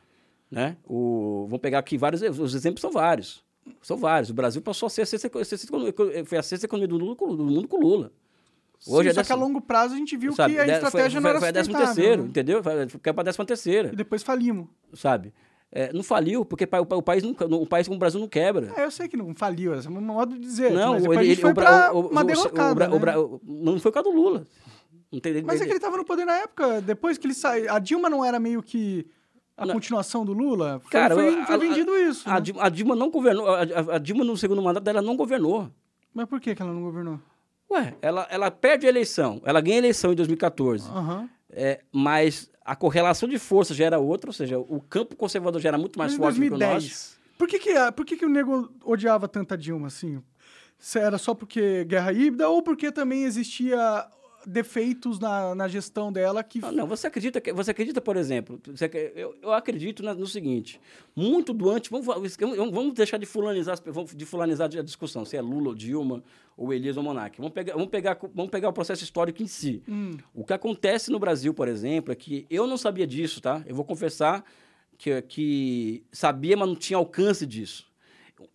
Né? 0.51 0.77
O, 0.85 1.45
vamos 1.47 1.61
pegar 1.61 1.79
aqui 1.79 1.99
vários 1.99 2.23
os 2.23 2.55
exemplos 2.55 2.81
são 2.81 2.91
vários. 2.91 3.45
São 3.83 3.97
vários. 3.97 4.31
O 4.31 4.35
Brasil 4.35 4.63
passou 4.63 4.87
a 4.87 4.91
ser 4.91 5.03
a 5.03 5.07
sexta, 5.07 5.31
foi 5.31 5.43
a 6.39 6.43
sexta 6.43 6.67
economia 6.67 6.89
do, 6.89 6.97
Lula, 6.97 7.15
do 7.15 7.45
mundo 7.45 7.69
com 7.69 7.77
o 7.77 7.81
Lula. 7.81 8.13
Hoje 8.87 9.09
é 9.09 9.13
só 9.13 9.23
que 9.23 9.27
a 9.33 9.35
décimo- 9.35 9.41
longo 9.47 9.61
prazo 9.61 9.95
a 9.95 9.97
gente 9.97 10.17
viu 10.17 10.33
sabe, 10.33 10.55
que 10.55 10.61
a 10.61 10.65
de- 10.65 10.71
estratégia 10.73 11.11
foi, 11.13 11.21
não 11.21 11.31
era 11.31 11.39
foi, 11.41 11.49
a 11.49 11.53
décimo 11.53 11.77
terceiro, 11.77 12.23
né? 12.23 12.29
entendeu? 12.29 12.63
Foi 12.63 13.13
para 13.13 13.21
a 13.21 13.25
décima 13.25 13.45
terceira, 13.45 13.91
E 13.93 13.97
depois 13.97 14.23
falimos. 14.23 14.69
sabe? 14.95 15.33
É, 15.71 15.93
não 15.93 16.03
faliu, 16.03 16.45
porque 16.47 16.65
o, 16.65 16.97
o 16.97 17.03
país 17.03 17.23
nunca, 17.23 17.45
o 17.45 17.67
país 17.67 17.87
como 17.87 17.97
o 17.97 17.99
Brasil 17.99 18.19
não 18.21 18.29
quebra. 18.29 18.73
É, 18.77 18.85
eu 18.85 18.91
sei 18.91 19.07
que 19.09 19.17
não 19.19 19.35
faliu, 19.35 19.75
é 19.75 19.79
um 19.89 20.01
modo 20.01 20.35
de 20.35 20.41
dizer, 20.41 20.73
Não, 20.73 20.95
mas 20.95 21.05
ele, 21.05 21.17
a 21.19 21.23
ele- 21.25 21.37
foi 21.37 21.53
pra 21.53 21.93
o, 21.93 22.09
uma 22.09 22.25
derrocada, 22.25 22.89
né? 22.89 23.15
não 23.45 23.73
foi 23.79 23.91
por 23.93 24.03
causa 24.03 24.11
do 24.11 24.17
Lula. 24.17 24.47
Não 25.13 25.21
tem- 25.21 25.43
Mas 25.43 25.61
é 25.61 25.65
que 25.67 25.73
ele 25.73 25.81
tava 25.81 25.97
no 25.97 26.05
poder 26.05 26.25
na 26.25 26.35
época, 26.37 26.81
depois 26.81 27.19
que 27.19 27.27
ele 27.27 27.35
saiu, 27.35 27.71
a 27.73 27.79
Dilma 27.79 28.09
não 28.09 28.25
era 28.25 28.39
meio 28.41 28.63
que 28.63 29.07
a 29.57 29.67
Não. 29.67 29.75
continuação 29.75 30.25
do 30.25 30.33
Lula? 30.33 30.81
Foi, 30.81 30.91
Cara, 30.91 31.15
foi, 31.15 31.29
a- 31.41 31.47
foi 31.47 31.55
a- 31.55 31.59
vendido 31.59 31.95
isso, 31.99 32.29
A 32.31 32.35
né? 32.35 32.41
Dilma, 32.41 32.63
a 32.63 32.69
Dilma 32.71 32.95
não 32.97 33.11
governou, 33.11 33.47
a, 33.49 33.61
a- 33.63 33.95
a 33.97 33.99
Dilma 33.99 34.25
no 34.25 34.37
segundo 34.39 34.63
mandato 34.63 34.85
dela 34.85 35.03
não 35.03 35.17
governou. 35.17 35.69
Mas 36.15 36.27
por 36.27 36.41
que 36.41 36.55
que 36.55 36.63
ela 36.63 36.73
não 36.73 36.83
governou? 36.83 37.21
Ué, 37.71 37.95
ela, 38.01 38.27
ela 38.31 38.51
perde 38.51 38.87
a 38.87 38.89
eleição, 38.89 39.41
ela 39.45 39.61
ganha 39.61 39.77
a 39.77 39.79
eleição 39.79 40.13
em 40.13 40.15
2014, 40.17 40.89
Aham. 40.89 41.29
é, 41.51 41.81
mas 41.93 42.51
a 42.65 42.75
correlação 42.77 43.29
de 43.29 43.39
forças 43.39 43.77
já 43.77 43.85
era 43.87 43.99
outra, 43.99 44.31
ou 44.31 44.35
seja, 44.35 44.59
o 44.59 44.81
campo 44.81 45.17
conservador 45.17 45.61
já 45.61 45.69
era 45.71 45.79
muito 45.79 45.99
mais 45.99 46.13
Mas 46.13 46.19
forte 46.19 46.35
do 46.37 46.41
que 46.43 46.47
o 46.49 46.59
nosso. 46.59 46.71
2010. 46.71 47.19
Por 47.39 47.47
que 47.49 47.59
que, 47.59 47.73
por 47.93 48.05
que 48.05 48.17
que 48.17 48.27
o 48.27 48.29
nego 48.29 48.71
odiava 48.85 49.29
tanto 49.29 49.55
a 49.55 49.57
Dilma, 49.57 49.87
assim? 49.87 50.23
Se 50.79 50.99
Era 50.99 51.19
só 51.19 51.35
porque 51.35 51.85
guerra 51.85 52.13
híbrida 52.13 52.49
ou 52.49 52.63
porque 52.63 52.91
também 52.93 53.25
existia 53.25 54.07
defeitos 54.49 55.19
na, 55.19 55.55
na 55.55 55.69
gestão 55.69 56.11
dela 56.13 56.43
que... 56.43 56.59
Não, 56.61 56.73
não, 56.73 56.87
você 56.87 57.07
acredita, 57.07 57.41
que, 57.41 57.53
você 57.53 57.71
acredita, 57.71 58.01
por 58.01 58.17
exemplo, 58.17 58.61
você 58.67 59.13
eu, 59.15 59.37
eu 59.43 59.53
acredito 59.53 60.03
na- 60.03 60.15
no 60.15 60.27
seguinte, 60.27 60.81
muito 61.15 61.53
do 61.53 61.69
antes, 61.71 61.91
vamos, 61.91 62.07
vamos 62.07 62.95
deixar 62.95 63.19
de 63.19 63.27
fulanizar, 63.27 63.77
de 64.17 64.25
fulanizar 64.25 64.67
a 64.67 64.83
discussão, 64.83 65.25
se 65.25 65.37
é 65.37 65.41
Lula 65.43 65.69
ou 65.69 65.75
Dilma, 65.75 66.23
ou 66.57 66.73
Elias 66.73 66.97
ou 66.97 67.03
Monark. 67.03 67.37
Vamos 67.39 67.53
pegar, 67.53 67.75
vamos, 67.75 67.89
pegar, 67.89 68.19
vamos 68.35 68.51
pegar 68.51 68.69
o 68.71 68.73
processo 68.73 69.05
histórico 69.05 69.43
em 69.43 69.47
si. 69.47 69.83
Hum. 69.89 70.17
O 70.35 70.45
que 70.45 70.53
acontece 70.53 71.11
no 71.11 71.19
Brasil, 71.19 71.53
por 71.53 71.69
exemplo, 71.69 72.11
é 72.13 72.17
que 72.17 72.47
eu 72.51 72.67
não 72.67 72.77
sabia 72.77 73.07
disso, 73.07 73.41
tá? 73.41 73.63
Eu 73.67 73.75
vou 73.77 73.85
confessar 73.85 74.43
que, 74.97 75.23
que 75.23 76.03
sabia, 76.11 76.57
mas 76.57 76.67
não 76.69 76.75
tinha 76.75 76.97
alcance 76.97 77.47
disso. 77.47 77.87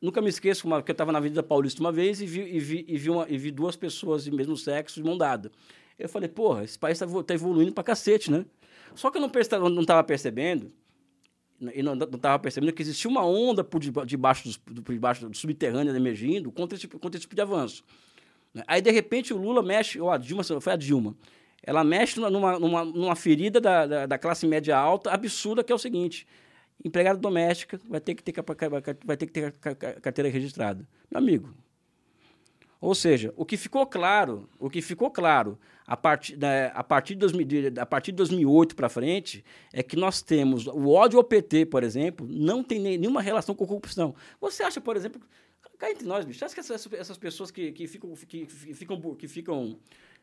Nunca 0.02 0.22
me 0.22 0.30
esqueço 0.30 0.66
uma, 0.66 0.82
que 0.82 0.92
eu 0.92 0.94
estava 0.94 1.12
na 1.12 1.18
Avenida 1.20 1.44
Paulista 1.44 1.82
uma 1.82 1.92
vez 1.92 2.22
e 2.22 2.26
vi, 2.26 2.42
e 2.56 2.60
vi, 2.60 2.86
e 2.88 2.98
vi, 2.98 3.10
uma- 3.10 3.26
e 3.30 3.38
vi 3.38 3.52
duas 3.52 3.76
pessoas 3.76 4.24
de 4.24 4.32
mesmo 4.32 4.56
sexo 4.58 5.02
de 5.02 5.06
mão 5.06 5.18
dada. 5.18 5.52
Eu 5.98 6.10
falei, 6.10 6.28
porra, 6.30 6.64
esse 6.64 6.78
país 6.78 7.00
está 7.02 7.34
evoluindo 7.34 7.74
pra 7.74 7.84
cacete, 7.84 8.32
né? 8.32 8.46
Só 8.96 9.10
que 9.12 9.18
eu 9.18 9.22
não 9.22 9.82
estava 9.82 10.04
percebendo 10.04 10.72
e 11.74 11.82
não 11.82 11.94
estava 11.94 12.38
percebendo 12.40 12.74
que 12.74 12.82
existia 12.82 13.10
uma 13.10 13.26
onda 13.26 13.64
por 13.64 13.80
deba- 13.80 14.06
debaixo, 14.06 14.60
por 14.60 14.94
debaixo 14.94 15.28
do 15.30 15.36
subterrâneo 15.38 15.96
emergindo 15.96 16.52
contra 16.52 16.78
esse, 16.78 16.88
contra 16.88 17.18
esse 17.18 17.22
tipo 17.22 17.36
de 17.36 17.42
avanço. 17.42 17.84
né? 18.54 18.64
Aí, 18.68 18.82
de 18.82 18.92
repente, 18.92 19.34
o 19.34 19.38
Lula 19.38 19.64
mexe, 19.64 20.00
ou 20.00 20.12
a 20.12 20.18
Dilma, 20.18 20.44
foi 20.44 20.74
a 20.74 20.76
Dilma, 20.76 21.16
ela 21.64 21.84
mexe 21.84 22.20
numa, 22.20 22.60
numa, 22.60 22.84
numa 22.84 23.16
ferida 23.16 23.62
da, 23.62 23.86
da, 23.88 24.06
da 24.06 24.18
classe 24.18 24.46
média 24.46 24.78
alta 24.78 25.12
absurda, 25.12 25.64
que 25.64 25.72
é 25.72 25.76
o 25.76 25.80
seguinte, 25.80 26.28
empregada 26.84 27.18
doméstica 27.18 27.80
vai 27.88 28.02
ter 28.02 28.14
que 28.16 28.24
ter, 28.24 28.34
vai 29.06 29.16
ter, 29.16 29.26
que 29.28 29.32
ter 29.32 29.52
ca- 29.54 29.74
ca- 29.76 29.94
carteira 30.02 30.30
registrada. 30.30 30.86
Meu 31.10 31.20
amigo, 31.20 31.54
ou 32.82 32.94
seja, 32.94 33.34
o 33.38 33.46
que 33.46 33.56
ficou 33.56 33.86
claro, 33.88 34.50
o 34.60 34.70
que 34.70 34.82
ficou 34.82 35.10
claro 35.10 35.58
a 35.86 35.98
partir, 35.98 36.38
né, 36.38 36.72
a 36.74 36.84
partir, 36.84 37.14
de, 37.16 37.20
2000 37.20 37.46
de- 37.46 37.80
a 37.80 37.86
partir 37.86 38.12
de 38.12 38.18
2008 38.18 38.76
para 38.76 38.88
frente 38.90 39.44
é 39.72 39.84
que 39.84 39.96
nós 39.96 40.22
temos 40.22 40.66
o 40.68 40.90
ódio 40.90 41.18
ao 41.18 41.24
PT, 41.24 41.66
por 41.66 41.84
exemplo, 41.84 42.26
não 42.30 42.64
tem 42.64 42.80
nenhuma 42.80 43.22
relação 43.22 43.54
com 43.54 43.66
corrupção. 43.68 44.16
Você 44.40 44.64
acha, 44.64 44.80
por 44.80 44.96
exemplo, 44.96 45.22
cá 45.78 45.92
entre 45.92 46.06
nós, 46.08 46.24
bicho, 46.26 46.44
acha 46.46 46.54
que 46.54 46.60
essas, 46.62 46.88
essas 46.94 47.18
pessoas 47.18 47.52
que, 47.52 47.72
que 47.72 47.88
ficam 47.88 48.14
que, 48.16 48.46
que 48.46 48.74
ficam 48.74 49.16
que 49.16 49.28
ficam 49.28 49.78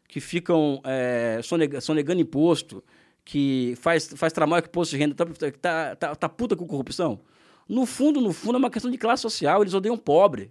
que 0.08 0.20
ficam 0.20 0.80
é, 0.84 1.40
sonega- 1.42 1.80
sonegando 1.80 2.20
imposto, 2.20 2.82
que 3.24 3.74
faz 3.76 4.08
faz 4.16 4.32
trabalho 4.32 4.62
com 4.62 4.68
imposto 4.68 4.97
de 4.97 5.00
renda, 5.00 5.14
tá, 5.14 5.24
tá, 5.60 5.97
tá, 5.97 6.14
tá 6.16 6.28
puta 6.28 6.56
com 6.56 6.66
corrupção? 6.66 7.20
No 7.68 7.86
fundo, 7.86 8.20
no 8.20 8.32
fundo, 8.32 8.56
é 8.56 8.58
uma 8.58 8.70
questão 8.70 8.90
de 8.90 8.98
classe 8.98 9.22
social, 9.22 9.62
eles 9.62 9.74
odeiam 9.74 9.97
pobre. 9.97 10.50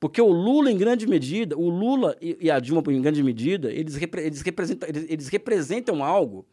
Porque 0.00 0.20
o 0.20 0.28
Lula, 0.30 0.70
em 0.70 0.76
grande 0.76 1.06
medida, 1.06 1.56
o 1.56 1.68
Lula 1.70 2.16
e, 2.20 2.50
a 2.50 2.58
Dilma, 2.60 2.82
em 2.92 3.00
grande 3.00 3.22
medida, 3.22 3.70
eles, 3.72 3.94
repre- 3.96 4.22
eles, 4.22 4.42
representam, 4.42 4.88
eles, 4.88 5.06
eles 5.08 5.28
representam 5.28 6.04
algo, 6.04 6.44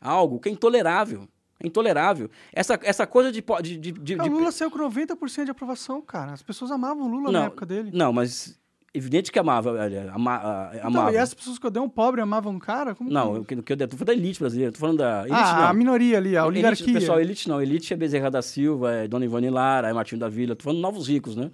algo 0.00 0.38
que 0.38 0.48
é 0.48 0.52
intolerável. 0.52 1.26
É 1.62 1.66
intolerável. 1.66 2.30
Essa, 2.52 2.78
essa 2.82 3.06
coisa 3.06 3.30
de. 3.30 3.42
de, 3.62 3.76
de, 3.76 3.92
de- 3.92 4.14
O 4.16 4.22
de- 4.22 4.28
Lula 4.28 4.50
saiu 4.50 4.70
com 4.70 4.78
90% 4.78 5.44
de 5.44 5.50
aprovação, 5.50 6.00
cara. 6.00 6.32
As 6.32 6.42
pessoas 6.42 6.70
amavam 6.70 7.04
o 7.06 7.08
Lula 7.08 7.30
não, 7.30 7.40
na 7.40 7.46
época 7.46 7.66
dele. 7.66 7.90
Não, 7.92 8.12
mas 8.12 8.58
evidente 8.94 9.30
que 9.30 9.38
amava. 9.38 9.70
ama, 10.14 10.36
a- 10.36 10.70
Então, 10.74 10.86
amava. 10.88 11.12
e 11.12 11.18
as 11.18 11.32
pessoas 11.34 11.58
que 11.58 11.66
odeiam 11.66 11.88
pobre 11.88 12.20
amavam 12.22 12.56
o 12.56 12.58
cara? 12.58 12.94
Como 12.94 13.10
Não, 13.10 13.44
que... 13.44 13.54
o 13.54 13.62
que, 13.62 13.72
eu 13.74 13.76
tô 13.88 13.96
falando 13.96 14.06
da 14.06 14.12
elite 14.14 14.40
brasileira, 14.40 14.72
tô 14.72 14.78
falando 14.78 14.98
da 14.98 15.20
elite, 15.20 15.34
ah, 15.34 15.56
não. 15.60 15.68
a 15.68 15.72
minoria 15.74 16.16
ali, 16.16 16.28
a 16.36 16.40
Elite, 16.40 16.48
oligarquia. 16.48 16.94
pessoal, 16.94 17.20
elite 17.20 17.46
não. 17.48 17.60
Elite 17.62 17.92
é 17.92 17.96
Bezerra 17.96 18.30
da 18.30 18.40
Silva, 18.42 18.92
é 18.92 19.06
Dona 19.08 19.24
Ivone 19.26 19.50
Lara, 19.50 19.88
é 19.88 19.92
Martinho 19.92 20.18
da 20.18 20.28
Vila. 20.30 20.56
Tô 20.56 20.64
falando 20.64 20.80
novos 20.80 21.08
ricos, 21.08 21.36
né? 21.36 21.50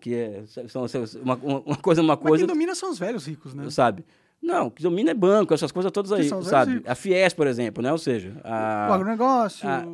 Que 0.00 0.14
é, 0.14 0.42
são, 0.68 0.86
são- 0.88 1.04
uma, 1.22 1.34
uma 1.36 1.58
uma 1.60 1.76
coisa, 1.76 2.00
uma 2.02 2.14
Mas 2.16 2.22
coisa. 2.22 2.46
quem 2.46 2.54
domina 2.54 2.74
são 2.74 2.90
os 2.90 2.98
velhos 2.98 3.26
ricos, 3.26 3.54
né? 3.54 3.68
sabe? 3.70 4.04
Não, 4.40 4.68
o 4.68 4.70
que 4.70 4.82
domina 4.82 5.10
é 5.10 5.14
banco, 5.14 5.52
essas 5.52 5.72
coisas 5.72 5.90
todas 5.90 6.12
aí, 6.12 6.28
sabe? 6.44 6.74
ricos. 6.74 6.88
A 6.90 6.94
Fies, 6.94 7.32
por 7.34 7.46
exemplo, 7.46 7.82
né? 7.82 7.90
Ou 7.90 7.98
seja, 7.98 8.40
a... 8.44 8.86
O 8.90 8.92
agronegócio. 8.94 9.68
ah, 9.68 9.84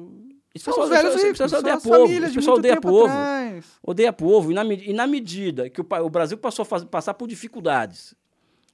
esse 0.54 0.64
são 0.64 0.72
pessoal, 0.74 0.86
os 0.86 0.90
velhos 0.90 1.14
ricos, 1.22 1.38
pessoal 1.38 1.48
são 1.48 1.58
odeia 1.60 1.74
as 1.76 1.82
povo, 1.82 2.06
de 2.28 2.34
pessoal 2.34 2.56
odeia 2.58 2.80
povo, 2.80 3.04
atrás. 3.06 3.64
odeia 3.82 4.12
povo, 4.12 4.52
e 4.52 4.54
na, 4.54 4.64
e 4.64 4.92
na 4.92 5.06
medida 5.06 5.68
que 5.70 5.80
o, 5.80 5.86
o 6.04 6.10
Brasil 6.10 6.36
passou 6.38 6.62
a 6.62 6.66
faz- 6.66 6.84
passar 6.84 7.14
por 7.14 7.26
dificuldades, 7.26 8.14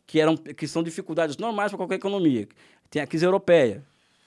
que, 0.06 0.20
eram, 0.20 0.36
que 0.36 0.66
são 0.66 0.82
dificuldades 0.82 1.36
normais 1.38 1.70
para 1.70 1.78
qualquer 1.78 1.94
economia, 1.94 2.46
tem 2.90 3.00
a 3.00 3.06
crise 3.06 3.24
europeia, 3.24 3.82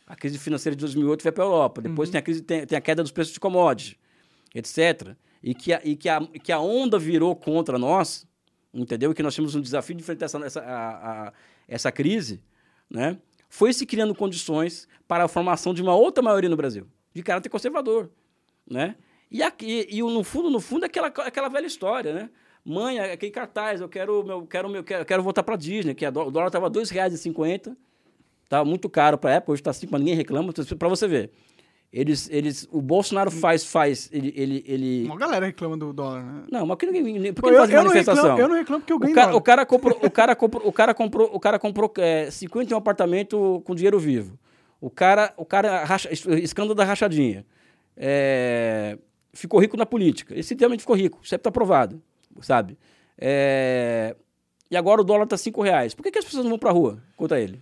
a 0.07 0.15
crise 0.15 0.38
financeira 0.40 0.75
de 0.75 0.80
2008 0.80 1.22
foi 1.22 1.32
para 1.32 1.43
a 1.43 1.48
Europa, 1.48 1.82
depois 1.82 2.09
tem, 2.09 2.17
a 2.19 2.22
crise, 2.22 2.41
tem, 2.41 2.65
tem 2.65 2.77
a 2.77 2.82
queda 2.82 3.03
dos 3.03 3.11
preços 3.11 3.33
de 3.33 3.40
commodities, 3.40 3.98
etc., 4.56 5.09
e 5.43 5.53
que, 5.53 5.73
a, 5.73 5.81
e 5.83 5.95
que, 5.95 6.07
a, 6.09 6.22
que 6.22 6.51
a 6.51 6.59
onda 6.59 6.97
virou 6.97 7.35
contra 7.35 7.77
nós, 7.77 8.25
entendeu? 8.73 9.11
E 9.11 9.13
que 9.13 9.22
nós 9.22 9.35
tínhamos 9.35 9.53
um 9.55 9.61
desafio 9.61 9.95
de 9.95 10.01
enfrentar 10.01 10.25
essa, 10.25 10.38
essa, 10.45 10.61
a- 10.61 11.27
a- 11.27 11.33
essa 11.67 11.91
crise, 11.91 12.41
né? 12.89 13.17
foi 13.49 13.72
se 13.73 13.85
criando 13.85 14.15
condições 14.15 14.88
para 15.07 15.25
a 15.25 15.27
formação 15.27 15.73
de 15.73 15.81
uma 15.81 15.93
outra 15.95 16.23
maioria 16.23 16.49
no 16.49 16.55
Brasil, 16.55 16.88
de 17.13 17.22
caráter 17.22 17.49
conservador. 17.49 18.09
Né? 18.67 18.95
E, 19.30 19.43
aqui, 19.43 19.88
e 19.89 20.01
no 20.01 20.23
fundo, 20.23 20.49
no 20.49 20.59
fundo, 20.59 20.83
é 20.83 20.88
aquela, 20.88 21.07
aquela 21.07 21.49
velha 21.49 21.67
história, 21.67 22.13
né? 22.13 22.30
Mãe, 22.65 22.97
aquele 22.99 23.31
cartaz, 23.31 23.81
eu 23.81 23.89
quero, 23.89 24.23
meu, 24.23 24.47
quero, 24.47 24.69
meu, 24.69 24.83
quero, 24.83 25.03
quero 25.05 25.22
voltar 25.22 25.43
para 25.43 25.57
Disney, 25.57 25.93
que 25.93 26.07
o 26.07 26.11
dólar 26.11 26.47
estava 26.47 26.67
R$ 26.67 26.73
2,50, 26.73 27.75
estava 28.43 28.63
muito 28.63 28.89
caro 28.89 29.17
para 29.17 29.31
a 29.31 29.33
época, 29.35 29.51
hoje 29.51 29.61
está 29.61 29.73
5, 29.73 29.91
mas 29.91 29.99
ninguém 30.01 30.15
reclama, 30.15 30.53
para 30.80 30.88
você 30.88 31.07
ver. 31.07 31.31
Eles, 31.93 32.27
eles, 32.31 32.67
o 32.72 32.81
Bolsonaro 32.81 33.30
faz, 33.30 33.63
faz, 33.63 34.09
ele, 34.11 34.33
ele, 34.35 34.63
ele... 34.67 35.05
Uma 35.05 35.15
galera 35.15 35.45
reclama 35.45 35.77
do 35.77 35.93
dólar, 35.93 36.23
né? 36.23 36.43
Não, 36.51 36.65
mas 36.65 36.75
por 36.75 36.91
que 36.91 36.99
ninguém, 36.99 37.31
por 37.33 37.43
que 37.43 37.49
eu, 37.51 37.55
faz 37.55 37.69
eu 37.69 37.75
não 37.77 37.83
manifestação? 37.83 38.23
reclamo, 38.23 38.39
eu 38.41 38.47
não 38.49 38.55
reclamo 38.55 38.81
porque 38.81 38.93
eu 38.93 38.97
ganho 38.97 39.11
O 39.11 39.15
cara, 39.15 39.35
o 39.35 39.41
cara 39.41 39.63
comprou, 39.63 39.99
o 40.01 40.09
cara 40.09 40.35
comprou, 40.35 40.67
o 40.67 40.72
cara 40.73 40.93
comprou, 40.95 41.30
o 41.31 41.39
cara 41.39 41.59
comprou 41.59 41.93
é, 41.97 42.31
51 42.31 42.75
apartamento 42.75 43.61
com 43.63 43.75
dinheiro 43.75 43.99
vivo. 43.99 44.39
O 44.81 44.89
cara, 44.89 45.35
o 45.38 45.45
cara 45.45 45.83
racha, 45.83 46.11
es- 46.11 46.25
escândalo 46.25 46.73
da 46.73 46.83
rachadinha. 46.83 47.45
É, 47.95 48.97
ficou 49.31 49.59
rico 49.59 49.77
na 49.77 49.85
política. 49.85 50.33
Ele 50.33 50.41
simplesmente 50.41 50.80
ficou 50.80 50.95
rico. 50.95 51.19
Isso 51.22 51.35
está 51.35 51.51
provado, 51.51 52.01
sabe? 52.41 52.75
É, 53.19 54.15
e 54.69 54.75
agora 54.75 54.99
o 54.99 55.03
dólar 55.03 55.25
está 55.25 55.38
5 55.38 55.61
reais. 55.61 55.93
Por 55.93 56.01
que, 56.01 56.09
que 56.09 56.17
as 56.17 56.25
pessoas 56.25 56.43
não 56.43 56.49
vão 56.49 56.59
para 56.59 56.72
rua 56.72 56.97
contra 57.15 57.39
ele? 57.39 57.61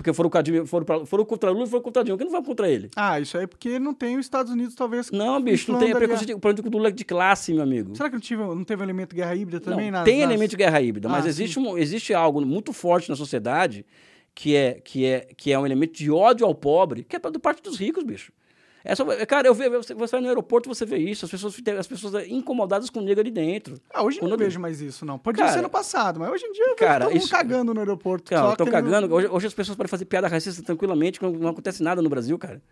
Porque 0.00 0.14
foram, 0.14 0.30
foram, 0.66 0.86
pra- 0.86 1.04
foram 1.04 1.26
contra 1.26 1.50
Lula 1.50 1.64
e 1.66 1.68
foram 1.68 1.82
contra 1.82 2.02
Dilma. 2.02 2.16
Por 2.16 2.24
que 2.24 2.32
não 2.32 2.40
vão 2.40 2.42
contra 2.42 2.66
ele? 2.70 2.88
Ah, 2.96 3.20
isso 3.20 3.36
aí 3.36 3.44
é 3.44 3.46
porque 3.46 3.78
não 3.78 3.92
tem 3.92 4.16
os 4.16 4.24
Estados 4.24 4.50
Unidos, 4.50 4.74
talvez. 4.74 5.10
Não, 5.10 5.38
bicho, 5.42 5.70
não 5.70 5.78
tem 5.78 5.92
a- 5.92 5.96
preconceito. 5.96 6.34
O 6.34 6.40
problema 6.40 6.70
do 6.70 6.74
Lula 6.78 6.88
é 6.88 6.90
de 6.90 7.04
classe, 7.04 7.52
meu 7.52 7.62
amigo. 7.62 7.94
Será 7.94 8.08
que 8.08 8.14
não, 8.14 8.20
tive, 8.20 8.42
não 8.42 8.64
teve 8.64 8.82
elemento 8.82 9.14
guerra 9.14 9.34
híbrida 9.34 9.60
também? 9.60 9.90
Não, 9.90 9.98
nas- 9.98 10.04
tem 10.06 10.20
nas- 10.20 10.30
elemento 10.30 10.50
de 10.52 10.56
guerra 10.56 10.80
híbrida, 10.80 11.06
mas 11.06 11.26
Ah, 11.26 11.28
existe, 11.28 11.58
um, 11.58 11.76
existe 11.76 12.14
algo 12.14 12.40
muito 12.40 12.72
forte 12.72 13.10
na 13.10 13.14
sociedade 13.16 13.84
que 14.34 14.56
é, 14.56 14.80
que 14.82 15.04
é, 15.04 15.28
que 15.36 15.52
é 15.52 15.58
um 15.58 15.66
elemento 15.66 15.92
de 15.92 16.10
ódio 16.10 16.46
ao 16.46 16.54
pobre, 16.54 17.04
que 17.04 17.14
é 17.16 17.18
da 17.18 17.38
parte 17.38 17.62
dos 17.62 17.78
ricos, 17.78 18.02
bicho. 18.02 18.32
É 18.84 18.94
só, 18.94 19.04
cara, 19.26 19.46
eu 19.46 19.54
vejo, 19.54 19.70
você, 19.72 19.92
você 19.94 20.12
vai 20.12 20.20
no 20.22 20.28
aeroporto 20.28 20.68
você 20.68 20.86
vê 20.86 20.96
isso, 20.98 21.24
as 21.26 21.30
pessoas, 21.30 21.54
as 21.78 21.86
pessoas 21.86 22.26
incomodadas 22.28 22.88
com 22.88 23.00
o 23.00 23.02
negro 23.02 23.20
ali 23.20 23.30
dentro. 23.30 23.78
Ah, 23.92 24.02
hoje 24.02 24.18
eu 24.22 24.28
não 24.28 24.38
vejo 24.38 24.58
mais 24.58 24.80
isso, 24.80 25.04
não. 25.04 25.18
Podia 25.18 25.44
Cara, 25.44 25.56
ser 25.56 25.62
no 25.62 25.68
passado, 25.68 26.18
mas 26.18 26.30
hoje 26.30 26.44
em 26.46 26.52
dia 26.52 26.62
eu 26.62 26.66
vejo 26.68 26.76
cara, 26.78 27.04
todo 27.04 27.12
mundo 27.12 27.22
isso- 27.22 27.30
cagando 27.30 27.74
no 27.74 27.80
aeroporto. 27.80 28.30
Cara, 28.30 28.52
estão 28.52 28.66
cagando. 28.66 29.14
Hoje, 29.14 29.28
hoje 29.28 29.46
as 29.48 29.54
pessoas 29.54 29.76
podem 29.76 29.88
fazer 29.90 30.06
piada 30.06 30.28
racista 30.28 30.62
tranquilamente, 30.62 31.22
não, 31.22 31.30
não 31.32 31.48
acontece 31.50 31.82
nada 31.82 32.00
no 32.00 32.08
Brasil, 32.08 32.38
cara. 32.38 32.62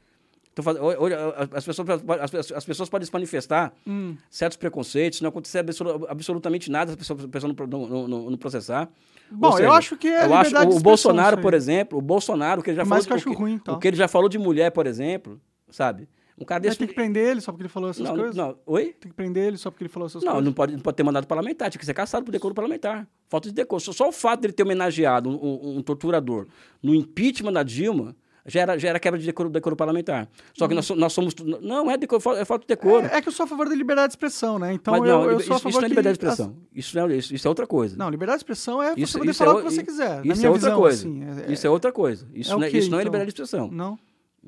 Tão 0.55 0.63
faz- 0.65 0.79
hoje, 0.81 1.15
as, 1.53 1.65
pessoas, 1.65 1.89
as, 2.35 2.53
as 2.53 2.65
pessoas 2.65 2.89
podem 2.89 3.07
se 3.07 3.13
manifestar 3.13 3.73
Hum. 3.87 4.17
certos 4.31 4.57
preconceitos, 4.57 5.21
não 5.21 5.29
acontecer 5.29 5.59
absolu- 5.59 6.07
absolutamente 6.09 6.71
nada, 6.71 6.91
as 6.93 6.97
pessoas, 6.97 7.25
a 7.25 7.29
pessoa 7.29 7.55
não, 7.69 7.87
não, 7.87 8.09
não- 8.09 8.31
não 8.31 8.37
processar. 8.39 8.89
Bom, 9.31 9.51
Ou 9.51 9.61
eu 9.61 9.71
acho 9.73 9.95
que 9.97 10.09
é 10.09 10.25
eu 10.25 10.35
acho 10.35 10.51
de 10.51 10.75
o 10.75 10.81
Bolsonaro, 10.81 11.39
por 11.39 11.53
exemplo, 11.53 11.99
o 11.99 12.03
Bolsonaro, 12.03 12.63
que 12.63 12.71
ele 12.71 12.77
já 12.79 12.83
Por 12.83 12.89
falou 12.89 13.05
que 13.23 13.29
eu 13.29 13.33
o 13.33 13.37
ruim, 13.37 13.53
então. 13.53 13.75
o 13.75 13.79
que 13.79 13.87
ele 13.89 13.97
já 13.97 14.09
falou 14.09 14.27
de 14.29 14.39
mulher, 14.39 14.71
por 14.73 14.87
exemplo, 14.87 15.39
sabe? 15.71 16.09
Um 16.41 16.45
cara 16.45 16.61
Mas 16.61 16.69
desse 16.69 16.79
tem 16.79 16.87
que 16.87 16.95
prender 16.95 17.27
ele 17.33 17.41
só 17.41 17.51
porque 17.51 17.63
ele 17.63 17.69
falou 17.69 17.91
essas 17.91 18.05
não, 18.09 18.15
coisas? 18.15 18.37
não, 18.37 18.57
oi? 18.65 18.95
Tem 19.01 19.11
que 19.11 19.15
prender 19.17 19.49
ele 19.49 19.57
só 19.57 19.71
porque 19.73 19.83
ele 19.83 19.89
falou 19.89 20.07
essas 20.07 20.23
Não, 20.23 20.33
coisas? 20.35 20.45
não 20.47 20.53
pode, 20.53 20.73
não 20.75 20.81
pode 20.81 20.97
ter 20.97 21.03
mandado 21.03 21.27
parlamentar, 21.27 21.69
tinha 21.69 21.81
que 21.81 21.85
ser 21.87 21.95
caçado 21.95 22.25
por 22.25 22.31
decoro 22.31 22.55
parlamentar. 22.55 23.09
Falta 23.29 23.49
de 23.49 23.55
decoro. 23.55 23.81
Só, 23.83 23.91
só 23.93 24.09
o 24.09 24.13
fato 24.13 24.43
dele 24.43 24.53
ter 24.53 24.63
homenageado 24.63 25.29
um, 25.29 25.35
um- 25.35 25.79
um 25.79 25.83
torturador 25.83 26.47
no 26.81 26.95
impeachment 26.95 27.53
da 27.53 27.65
Dilma 27.65 28.15
já 28.47 28.61
era, 28.61 28.79
já 28.79 28.89
era 28.91 29.01
quebra 29.01 29.19
de 29.19 29.27
decoro, 29.27 29.51
decoro 29.51 29.75
parlamentar. 29.77 30.29
Só 30.57 30.69
que 30.69 30.75
nós, 30.75 30.89
nós 30.91 31.13
somos. 31.13 31.35
Não, 31.61 31.91
é, 31.91 31.97
decoro, 31.99 32.23
é 32.37 32.45
falta 32.45 32.63
de 32.63 32.69
decoro. 32.69 33.05
É, 33.07 33.17
é 33.17 33.21
que 33.21 33.29
eu 33.29 33.33
sou 33.33 33.43
a 33.45 33.47
favor 33.49 33.69
da 33.69 33.75
liberdade 33.75 34.09
de 34.09 34.13
expressão, 34.13 34.61
né? 34.61 34.73
Então 34.73 34.93
Mas 34.97 35.03
eu, 35.03 35.19
não, 35.19 35.25
eu 35.31 35.39
isso, 35.39 35.47
sou 35.49 35.55
a 35.55 35.57
isso 35.57 35.63
favor 35.65 35.81
não 35.81 35.87
é 35.87 35.89
liberdade 35.89 36.19
de 36.19 36.25
as- 36.27 36.33
expressão. 36.39 36.57
Isso, 36.73 36.97
não 36.97 37.09
é, 37.11 37.17
isso, 37.17 37.35
isso 37.35 37.47
é 37.47 37.51
outra 37.51 37.67
coisa. 37.67 37.97
Não, 37.97 38.09
liberdade 38.09 38.39
de 38.39 38.45
expressão 38.45 38.81
é 38.81 38.95
Isso- 38.97 39.13
você 39.15 39.19
poder 39.19 39.31
isso 39.33 39.39
falar 39.45 39.51
é 39.51 39.55
o 39.55 39.65
que 39.67 39.71
você 39.73 39.83
quiser. 39.83 40.25
na 40.25 40.33
Isso 40.33 40.37
minha 40.41 40.47
é 40.47 40.51
outra 40.51 40.69
visão, 40.69 40.81
coisa. 40.81 41.09
assim, 41.09 41.25
é- 41.49 41.53
Isso 41.53 41.67
é 41.67 41.71
outra 41.71 41.93
coisa. 41.93 42.27
Isso, 42.33 42.53
é 42.53 42.55
não, 42.57 42.63
é, 42.63 42.69
isso 42.71 42.91
não 42.91 42.99
é 42.99 43.03
então? 43.03 43.05
liberdade 43.13 43.25
de 43.27 43.43
expressão. 43.43 43.69
Não? 43.73 43.99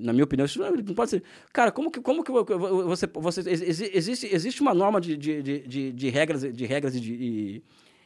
Na 0.01 0.13
minha 0.13 0.25
opinião, 0.25 0.47
isso 0.47 0.59
não, 0.59 0.67
é- 0.67 0.71
não 0.71 0.95
pode 0.95 1.11
ser. 1.11 1.23
Cara, 1.53 1.71
como 1.71 1.91
que, 1.91 2.01
como 2.01 2.23
que 2.25 2.31
você. 2.33 3.07
você 3.07 3.41
exi- 3.51 3.91
existe, 3.93 4.27
existe 4.35 4.61
uma 4.63 4.75
norma 4.75 5.01
de, 5.01 5.17
de, 5.17 5.43
de, 5.43 5.93
de, 5.93 6.09
regras, 6.09 6.43
de 6.43 6.67
regras 6.67 6.95
e, 6.97 7.01
de, 7.01 7.13
e, 7.15 7.63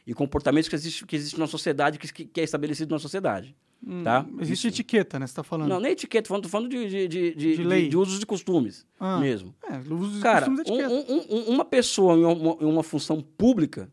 e 0.07 0.13
comportamentos 0.13 0.67
que 0.69 0.75
existe, 0.75 1.05
que 1.05 1.15
existe 1.15 1.39
na 1.39 1.47
sociedade, 1.47 1.97
que, 1.97 2.25
que- 2.27 2.41
é 2.41 2.43
estabelecido 2.43 2.93
na 2.93 2.99
sociedade. 2.99 3.55
tá? 4.03 4.25
Hum, 4.27 4.37
Existe 4.41 4.67
Isso- 4.67 4.75
etiqueta, 4.75 5.19
né? 5.19 5.27
Você 5.27 5.35
tá 5.35 5.43
falando. 5.43 5.69
Não, 5.69 5.79
nem 5.79 5.91
etiqueta, 5.91 6.27
falando, 6.27 6.43
tô 6.43 6.49
falando 6.49 6.69
de, 6.69 6.87
de, 6.87 7.07
de, 7.07 7.33
de, 7.55 7.63
lei. 7.63 7.87
de, 7.89 7.95
usos 7.97 8.21
e 8.21 8.25
costumes 8.25 8.85
Ah. 8.99 9.19
mesmo. 9.19 9.53
É, 9.69 9.77
uso 9.77 10.11
dos 10.13 10.21
Cara, 10.23 10.45
costumes 10.47 10.63
de 10.65 10.71
etiqueta. 10.71 10.93
um- 10.93 11.15
um- 11.15 11.35
um- 11.37 11.53
uma 11.53 11.65
pessoa 11.65 12.15
em 12.17 12.23
uma, 12.23 12.57
em 12.61 12.65
uma 12.65 12.81
função 12.83 13.21
pública, 13.21 13.91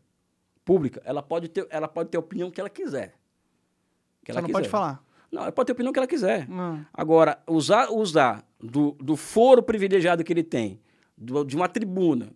pública, 0.65 1.01
ela 1.05 1.21
pode 1.21 1.47
ter, 1.49 1.67
ela 1.69 1.87
pode 1.87 2.09
ter 2.09 2.17
a 2.17 2.19
opinião 2.21 2.49
que 2.49 2.59
ela 2.59 2.69
quiser. 2.69 3.15
Que 4.23 4.31
Só 4.31 4.39
ela 4.39 4.41
não 4.41 4.47
quiser. 4.47 4.53
pode 4.59 4.69
falar. 4.69 5.03
Não, 5.33 5.41
ela 5.41 5.51
pode 5.51 5.65
ter 5.67 5.71
a 5.71 5.75
opinião 5.75 5.91
que 5.91 5.97
ela 5.99 6.07
quiser. 6.07 6.47
Ah. 6.51 6.79
Agora, 6.93 7.39
usar, 7.47 7.89
usar 7.91 8.45
do, 8.61 8.91
do 9.01 9.15
foro 9.15 9.63
privilegiado 9.63 10.23
que 10.23 10.31
ele 10.31 10.43
tem, 10.43 10.79
do- 11.17 11.43
de 11.43 11.55
uma 11.55 11.67
tribuna, 11.67 12.29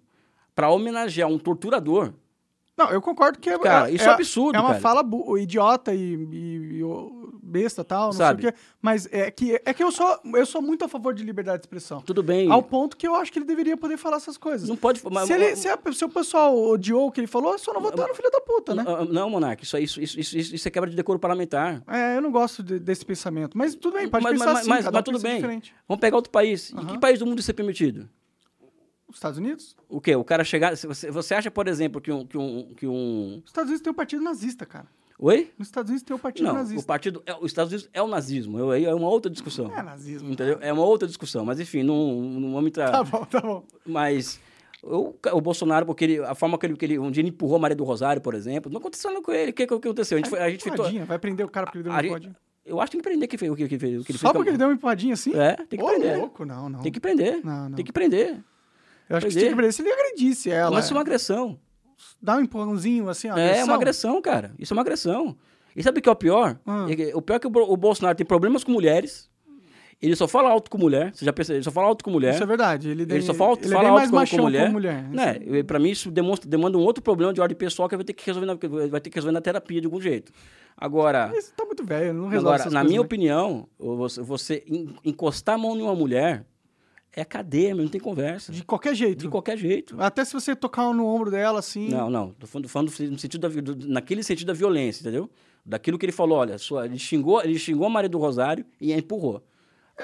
para 0.56 0.70
homenagear 0.70 1.30
um 1.30 1.38
torturador, 1.38 2.12
Não, 2.78 2.90
eu 2.92 3.02
concordo 3.02 3.40
que 3.40 3.50
é. 3.50 3.58
Cara, 3.58 3.90
isso 3.90 4.04
é 4.08 4.12
absurdo, 4.14 4.56
É 4.56 4.60
uma 4.60 4.70
cara. 4.70 4.80
fala 4.80 5.04
idiota 5.40 5.94
e, 5.96 6.14
e- 6.14 6.80
e 6.80 7.38
besta 7.42 7.84
tal, 7.84 8.08
não 8.08 8.14
Sabe? 8.14 8.42
sei 8.42 8.50
o 8.50 8.54
quê. 8.54 8.60
Mas 8.82 9.08
é 9.12 9.32
que, 9.32 9.60
é 9.66 9.74
que 9.74 9.82
eu, 9.84 9.92
sou, 9.92 10.20
eu 10.36 10.46
sou 10.46 10.62
muito 10.62 10.86
a 10.86 10.88
favor 10.88 11.14
de 11.14 11.24
liberdade 11.24 11.60
de 11.60 11.64
expressão. 11.66 12.02
tudo 12.02 12.22
bem. 12.22 12.52
Ao 12.52 12.62
ponto 12.62 12.96
que 12.96 13.08
eu 13.08 13.16
acho 13.16 13.32
que 13.32 13.40
ele 13.40 13.46
deveria 13.46 13.76
poder 13.78 13.98
falar 13.98 14.18
essas 14.18 14.38
coisas. 14.38 14.68
Não 14.70 14.76
pode. 14.76 15.02
Mas, 15.10 15.28
se, 15.28 15.34
ele, 15.34 15.56
se, 15.56 15.68
a- 15.70 15.80
se 15.92 16.06
o 16.06 16.10
pessoal 16.10 16.56
odiou 16.58 17.08
o 17.08 17.12
que 17.12 17.20
ele 17.22 17.28
falou, 17.28 17.56
é 17.56 17.58
só 17.58 17.74
não 17.74 17.82
votar 17.82 18.08
no 18.08 18.14
filho 18.14 18.30
da 18.30 18.42
puta, 18.42 18.76
né? 18.76 18.84
Não, 18.84 19.06
não, 19.06 19.30
Monark, 19.30 19.64
isso, 19.64 19.76
é- 19.78 19.82
isso, 19.82 20.00
isso, 20.02 20.20
isso, 20.20 20.38
isso, 20.56 20.68
é 20.68 20.72
quebra 20.72 20.90
de 20.90 20.96
decoro 20.96 21.18
parlamentar. 21.20 21.82
É, 21.88 22.18
eu 22.18 22.22
não 22.22 22.32
gosto 22.32 22.62
de- 22.62 22.80
desse 22.80 23.06
pensamento. 23.06 23.58
Mas 23.58 23.74
tudo 23.76 23.94
bem, 23.94 24.08
pode 24.08 24.24
mas, 24.24 24.34
pensar 24.34 24.46
mas, 24.48 24.58
assim, 24.60 24.70
mas, 24.70 24.86
mas 24.92 25.04
tudo 25.04 25.20
bem. 25.20 25.36
diferente. 25.38 25.74
Vamos 25.88 26.00
pegar 26.02 26.16
outro 26.18 26.32
país. 26.32 26.72
Em 26.74 26.86
que 26.86 27.00
país 27.00 27.18
do 27.20 27.26
mundo 27.26 27.40
isso 27.40 27.50
é 27.50 27.54
permitido? 27.54 28.08
Os 29.10 29.16
Estados 29.16 29.38
Unidos? 29.38 29.76
O 29.90 30.02
quê? 30.02 30.16
O 30.16 30.24
cara 30.24 30.44
chegar. 30.44 30.76
Você, 30.76 31.10
você 31.10 31.34
acha, 31.34 31.50
por 31.50 31.68
exemplo, 31.68 32.02
que 32.02 32.12
um, 32.12 32.26
que 32.26 32.38
um. 32.38 32.74
Que 32.76 32.88
um... 32.88 33.38
Os 33.44 33.50
Estados 33.50 33.70
Unidos 33.70 33.82
tem 33.82 33.92
o 33.92 33.96
partido 33.96 34.22
nazista, 34.24 34.66
cara. 34.66 34.86
Oi? 35.20 35.52
Nos 35.58 35.70
Estados 35.70 35.90
Unidos 35.90 36.04
tem 36.06 36.16
o 36.16 36.20
partido 36.20 36.46
Não, 36.46 36.54
nazista. 36.54 36.84
o 36.84 36.86
partido. 36.86 37.24
É, 37.26 37.34
os 37.36 37.46
Estados 37.46 37.72
Unidos 37.74 37.90
é 37.94 38.02
o 38.04 38.08
nazismo. 38.08 38.60
Eu- 38.60 38.74
é 38.74 38.94
uma 38.94 39.08
outra 39.10 39.32
discussão. 39.32 39.72
É 39.76 39.82
nazismo. 39.82 40.32
Entendeu? 40.32 40.60
É 40.62 40.72
uma 40.72 40.84
outra 40.84 41.08
discussão. 41.08 41.44
Mas 41.44 41.60
enfim, 41.60 41.82
não, 41.84 42.22
não 42.22 42.54
vamos 42.54 42.68
entrar. 42.68 42.92
Tá 42.92 43.04
bom, 43.04 43.26
tá 43.26 43.42
bom. 43.42 43.64
Mas 43.86 44.40
o, 44.84 45.14
ca- 45.14 45.34
o 45.34 45.42
Bolsonaro, 45.42 45.86
porque 45.88 46.04
ele, 46.04 46.20
a 46.20 46.36
forma 46.36 46.56
que 46.60 46.66
ele, 46.68 46.76
que 46.78 46.86
ele. 46.86 47.00
Um 47.00 47.10
dia 47.10 47.22
ele 47.22 47.30
empurrou 47.30 47.56
a 47.56 47.60
Maria 47.60 47.76
do 47.76 47.84
Rosário, 47.84 48.22
por 48.22 48.36
exemplo. 48.36 48.72
Não 48.72 48.80
aconteceu 48.80 49.10
nada 49.10 49.24
com 49.24 49.32
ele. 49.32 49.50
O 49.52 49.54
que, 49.54 49.66
que 49.66 49.74
aconteceu? 49.74 50.18
A 50.18 50.20
gente, 50.20 50.30
foi, 50.30 50.40
a 50.40 50.50
gente 50.52 50.64
fez. 50.64 50.74
Empurradinha, 50.76 51.06
Vai 51.06 51.18
prender 51.18 51.46
o 51.46 51.50
cara 51.50 51.66
porque 51.66 51.78
ele 51.80 51.84
deu 51.86 51.94
uma 51.94 52.04
empurradinha. 52.04 52.36
Eu 52.64 52.80
acho 52.82 52.92
que 52.92 52.98
tem 52.98 53.02
que 53.02 53.10
prender 53.10 53.28
quem 53.30 53.40
fez 53.40 53.52
o 53.52 53.56
que, 53.56 53.68
que 53.70 53.80
fez. 53.80 54.06
Que 54.06 54.12
ele 54.12 54.20
Só 54.20 54.28
fez 54.28 54.34
porque 54.38 54.50
ele 54.50 54.58
deu 54.58 54.68
uma 54.68 54.74
empurradinha 54.74 55.14
assim? 55.14 55.34
É, 55.34 55.56
tem 55.56 55.80
que 55.80 55.84
Ô, 55.84 55.88
prender. 55.88 56.18
louco, 56.20 56.46
não, 56.46 56.70
não. 56.70 56.82
Tem 56.82 56.92
que 56.92 57.00
prender. 57.00 57.40
Não, 57.44 57.70
não. 57.70 57.76
Tem 57.78 57.86
que 57.86 57.94
prender. 57.94 58.44
Eu 59.10 59.18
acho 59.18 59.28
que 59.28 59.32
prender. 59.34 59.40
tinha 59.40 59.50
que 59.50 59.56
prender 59.56 59.74
se 59.74 59.82
ele 59.82 59.92
agredisse 59.92 60.50
ela. 60.52 60.72
Mas 60.72 60.86
isso 60.86 60.94
é 60.94 60.96
uma 60.98 61.02
agressão. 61.02 61.60
Dá 62.22 62.36
um 62.38 62.42
empurrãozinho 62.42 63.10
assim, 63.10 63.30
ó. 63.30 63.38
É 63.38 63.64
uma 63.64 63.76
agressão, 63.76 64.22
cara. 64.22 64.52
Isso 64.60 64.74
é 64.74 64.76
uma 64.76 64.82
agressão. 64.82 65.36
E 65.76 65.84
sabe 65.84 66.00
o 66.00 66.02
que 66.02 66.10
é 66.10 66.12
o 66.12 66.16
pior? 66.16 66.60
Hum. 66.66 66.88
É 66.90 67.16
O 67.16 67.22
pior 67.22 67.36
é 67.36 67.40
que 67.40 67.48
o 67.48 67.50
Bo- 67.50 67.72
o 67.72 67.78
Bolsonaro 67.78 68.16
tem 68.18 68.26
problemas 68.26 68.64
com 68.64 68.72
mulheres. 68.72 69.30
Ele 70.00 70.16
só 70.16 70.28
fala 70.28 70.50
alto 70.50 70.70
com 70.70 70.78
mulher. 70.78 71.12
Você 71.14 71.26
já 71.26 71.34
percebeu? 71.34 71.58
Ele 71.58 71.64
só 71.64 71.72
fala 71.72 71.88
alto 71.88 72.04
com 72.04 72.12
mulher. 72.12 72.34
Isso 72.36 72.44
é 72.44 72.46
verdade. 72.46 72.88
Ele, 72.90 73.02
Ele 73.02 73.22
só 73.24 73.34
fala, 73.34 73.58
ele 73.60 73.74
fala 73.74 73.88
é 73.88 73.92
alto 73.92 74.14
mais 74.14 74.30
com, 74.30 74.38
com 74.38 74.44
mulher. 74.44 74.68
com 74.68 74.74
mulher. 74.74 75.04
Né? 75.10 75.40
E 75.44 75.64
Pra 75.64 75.80
mim, 75.80 75.90
isso 75.90 76.12
demonstra, 76.12 76.48
demanda 76.48 76.78
um 76.78 76.82
outro 76.82 77.02
problema 77.04 77.34
de 77.34 77.42
ordem 77.42 77.58
pessoal 77.58 77.90
que 77.90 77.96
vai 77.96 78.06
ter 78.06 78.14
que 78.14 78.24
resolver 78.26 78.46
na, 78.46 78.54
vai 78.90 79.02
ter 79.02 79.10
que 79.10 79.16
resolver 79.16 79.34
na 79.34 79.42
terapia 79.42 79.82
de 79.82 79.88
algum 79.88 80.00
jeito. 80.00 80.32
Agora, 80.76 81.32
Isso 81.36 81.52
tá 81.56 81.66
muito 81.66 81.84
velho, 81.84 82.14
não 82.14 82.28
resolve 82.28 82.38
agora 82.38 82.58
na 82.58 82.64
coisas, 82.66 82.88
minha 82.88 83.00
né? 83.00 83.06
opinião, 83.06 83.68
você, 83.80 84.22
você 84.22 84.64
en- 84.68 84.94
encostar 85.04 85.56
a 85.56 85.58
mão 85.58 85.76
em 85.76 85.82
uma 85.82 85.96
mulher 85.96 86.46
é 87.20 87.26
cadeia, 87.26 87.74
não 87.74 87.88
tem 87.88 88.00
conversa. 88.00 88.52
De 88.52 88.64
qualquer 88.64 88.94
jeito. 88.96 89.20
De 89.20 89.28
qualquer 89.28 89.58
jeito. 89.58 89.96
Até 90.00 90.24
se 90.24 90.34
você 90.34 90.56
tocar 90.56 90.94
no 90.94 91.06
ombro 91.06 91.32
dela, 91.32 91.60
assim... 91.60 91.90
Não, 91.90 92.10
não. 92.10 92.30
Tô 92.32 92.46
falando, 92.48 92.70
falando 92.70 92.90
no 92.90 93.18
sentido 93.20 93.50
da, 93.50 93.62
do- 93.62 93.88
naquele 93.90 94.22
sentido 94.24 94.48
da 94.48 94.54
violência, 94.54 95.02
entendeu? 95.02 95.30
Daquilo 95.66 95.98
que 95.98 96.06
ele 96.06 96.12
falou, 96.14 96.38
olha, 96.38 96.58
sua, 96.58 96.86
ele, 96.86 96.98
xingou, 97.00 97.42
ele 97.44 97.58
xingou 97.58 97.88
a 97.88 97.90
Maria 97.90 98.08
do 98.10 98.18
Rosário 98.18 98.66
e 98.80 98.94
a 98.94 98.98
empurrou. 98.98 99.44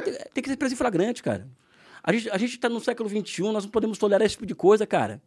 Tem, 0.04 0.14
tem 0.34 0.44
que 0.44 0.50
ser 0.50 0.58
preso 0.58 0.74
em 0.74 0.78
flagrante, 0.78 1.22
cara. 1.22 1.48
A 2.04 2.12
gente, 2.12 2.30
a 2.32 2.38
gente 2.38 2.60
tá 2.60 2.68
no 2.68 2.80
século 2.80 3.08
XXI, 3.08 3.44
nós 3.44 3.64
não 3.64 3.72
podemos 3.72 3.98
tolerar 3.98 4.26
esse 4.26 4.34
tipo 4.36 4.46
de 4.46 4.56
coisa, 4.56 4.86
cara. 4.86 5.22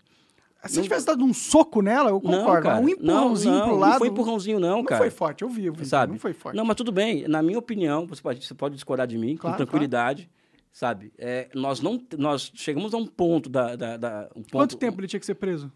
Se 0.65 0.82
tivesse 0.82 1.06
dado 1.06 1.24
um 1.24 1.32
soco 1.32 1.81
nela, 1.81 2.10
eu 2.10 2.20
concordo. 2.20 2.44
Não, 2.55 2.62
cara. 2.62 2.81
um 2.81 2.89
empurrãozinho 2.89 3.52
não, 3.55 3.60
não, 3.60 3.68
pro 3.68 3.76
lado... 3.76 3.92
Não 3.92 3.98
foi 4.00 4.08
empurrãozinho, 4.08 4.58
não, 4.58 4.76
Não 4.78 4.84
cara. 4.84 4.98
foi 5.00 5.10
forte, 5.10 5.42
eu 5.42 5.48
vi, 5.48 5.66
eu 5.66 5.73
vi. 5.73 5.86
sabe? 5.86 6.12
Não 6.12 6.18
foi 6.18 6.32
forte. 6.32 6.56
Não, 6.56 6.65
mas 6.65 6.74
tudo 6.76 6.90
bem. 6.90 7.28
Na 7.28 7.40
minha 7.40 7.58
opinião, 7.58 8.05
você 8.06 8.20
pode, 8.20 8.44
você 8.44 8.52
pode 8.55 8.74
discordar 8.74 9.06
de 9.06 9.16
mim 9.16 9.36
Claro, 9.36 9.55
com 9.56 9.65
tranquilidade, 9.65 10.28
sabe? 10.76 11.10
É, 11.16 11.48
nós 11.55 11.80
não, 11.80 11.98
nós 12.18 12.52
chegamos 12.55 12.92
a 12.92 12.98
um 12.98 13.06
ponto 13.06 13.48
da, 13.48 13.74
da, 13.76 13.96
da- 13.96 14.28
um 14.36 14.42
ponto, 14.42 14.50
Quanto 14.52 14.76
tempo 14.76 15.00
ele 15.00 15.08
tinha 15.08 15.18
que 15.18 15.24
ser 15.24 15.34
preso? 15.34 15.72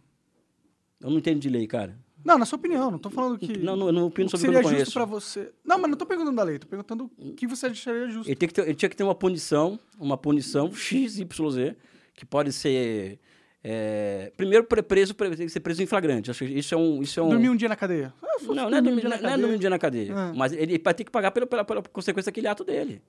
Eu 1.00 1.08
não 1.08 1.16
entendo 1.16 1.40
de 1.40 1.48
lei, 1.48 1.66
cara. 1.66 1.98
Não, 2.22 2.36
na 2.36 2.44
sua 2.44 2.58
opinião, 2.58 2.90
não 2.90 2.98
tô 2.98 3.08
falando 3.08 3.38
que... 3.38 3.56
Não, 3.58 3.74
não, 3.74 3.86
eu 3.86 3.92
não 3.94 4.06
opino 4.08 4.28
sobre 4.28 4.48
o 4.48 4.50
que 4.50 4.56
seria 4.58 4.68
eu 4.68 4.72
não 4.72 4.78
justo 4.84 4.92
pra 4.92 5.06
você... 5.06 5.50
Não, 5.64 5.78
mas 5.78 5.90
não 5.90 5.96
tô 5.96 6.04
perguntando 6.04 6.36
da 6.36 6.42
lei, 6.42 6.58
tô 6.58 6.66
perguntando 6.66 7.10
o 7.16 7.32
que 7.32 7.46
você 7.46 7.68
acharia 7.68 8.10
justo. 8.10 8.28
Ele, 8.28 8.36
tem 8.36 8.46
que 8.46 8.52
ter- 8.54 8.64
ele 8.66 8.74
tinha 8.74 8.90
que 8.90 8.96
ter 8.96 9.02
uma 9.04 9.14
punição, 9.14 9.80
uma 9.98 10.18
punição 10.18 10.70
X, 10.70 11.18
Y, 11.18 11.50
Z, 11.50 11.76
que 12.12 12.26
pode 12.26 12.52
ser. 12.52 13.18
é, 13.64 14.30
primeiro, 14.36 14.64
pre- 14.64 14.82
preso, 14.82 15.14
pre- 15.14 15.34
tem 15.34 15.46
que 15.46 15.52
ser 15.52 15.60
preso 15.60 15.82
em 15.82 15.86
flagrante. 15.86 16.30
Acho 16.30 16.44
que 16.44 16.52
Isso 16.52 16.74
é 16.74 16.76
um. 16.76 17.00
Isso 17.00 17.18
é 17.18 17.22
um 17.22 17.30
Dormir 17.30 17.48
um 17.48 17.56
dia 17.56 17.70
na 17.70 17.76
cadeia. 17.76 18.12
Ah, 18.22 18.26
não, 18.42 18.54
não 18.54 18.76
é 18.76 18.82
dormir, 18.82 18.90
um 18.92 19.00
dia 19.00 19.08
na 19.08 19.08
não 19.08 19.16
é 19.16 19.20
cadeia. 19.22 19.38
dormir 19.38 19.54
um 19.56 19.58
dia 19.58 19.70
na 19.70 19.78
cadeia. 19.78 20.14
Ah. 20.14 20.32
Mas 20.36 20.52
ele 20.52 20.78
vai 20.78 20.92
ter 20.92 21.04
que 21.04 21.10
pagar 21.10 21.30
pela, 21.30 21.46
pela, 21.46 21.64
pela 21.64 21.82
consequência 21.84 22.30
daquele 22.30 22.46
ato 22.48 22.62
dele. 22.64 23.00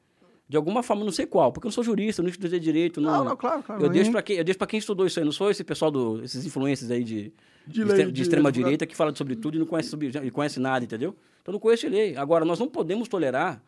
De 0.51 0.57
alguma 0.57 0.83
forma, 0.83 1.05
não 1.05 1.13
sei 1.13 1.25
qual, 1.25 1.49
porque 1.53 1.65
eu 1.65 1.69
não 1.69 1.73
sou 1.73 1.81
jurista, 1.81 2.19
eu 2.21 2.23
não 2.23 2.30
estudei 2.30 2.59
direito. 2.59 2.99
Não, 2.99 3.19
Não, 3.19 3.23
não, 3.23 3.38
claro, 3.38 3.63
claro. 3.63 3.81
Eu 3.81 3.88
deixo 3.89 4.11
para 4.11 4.21
quem, 4.21 4.35
eu 4.35 4.43
deixo 4.43 4.57
pra 4.57 4.67
quem 4.67 4.77
estudou 4.80 5.05
isso 5.07 5.17
aí, 5.17 5.23
não 5.23 5.31
sou 5.31 5.49
esse 5.49 5.63
pessoal, 5.63 5.89
do, 5.89 6.21
esses 6.23 6.45
influencers 6.45 6.91
aí 6.91 7.05
de, 7.05 7.31
De 7.65 7.73
de, 7.73 7.83
lei, 7.85 8.05
de 8.07 8.11
de 8.11 8.21
extrema 8.21 8.49
advogado. 8.49 8.67
direita 8.67 8.85
que 8.85 8.93
fala 8.93 9.15
sobre 9.15 9.38
tudo 9.38 9.55
e 9.55 9.59
não 9.59 9.65
conhece, 9.65 9.88
sobre, 9.88 10.09
e 10.09 10.30
conhece 10.30 10.59
nada, 10.59 10.83
entendeu? 10.83 11.15
Então 11.41 11.53
não 11.53 11.59
conhece 11.59 11.88
lei. 11.88 12.17
Agora, 12.17 12.43
nós 12.43 12.59
não 12.59 12.67
podemos 12.67 13.07
tolerar 13.07 13.63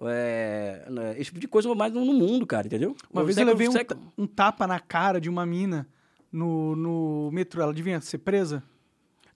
é, 0.00 0.84
esse 1.16 1.24
tipo 1.26 1.38
de 1.40 1.46
coisa 1.48 1.72
mais 1.74 1.92
no, 1.92 2.00
mundo, 2.04 2.46
cara, 2.46 2.66
entendeu? 2.66 2.96
Uma 3.12 3.22
O 3.22 3.26
vez 3.26 3.36
eu 3.36 3.42
século- 3.44 3.52
levei 3.58 3.68
um, 3.68 3.72
século- 3.72 4.00
um 4.16 4.26
tapa 4.26 4.66
na 4.66 4.80
cara 4.80 5.20
de 5.20 5.28
uma 5.28 5.44
mina 5.44 5.86
no, 6.32 6.74
no 6.76 7.30
metrô. 7.30 7.62
Ela 7.62 7.74
devia 7.74 8.00
ser 8.00 8.18
presa? 8.18 8.62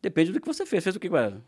Depende 0.01 0.33
do 0.33 0.41
que 0.41 0.47
você 0.47 0.65
fez. 0.65 0.83
Fez 0.83 0.97
o 0.97 1.01
que 1.01 1.09
com 1.09 1.17
ela? 1.17 1.43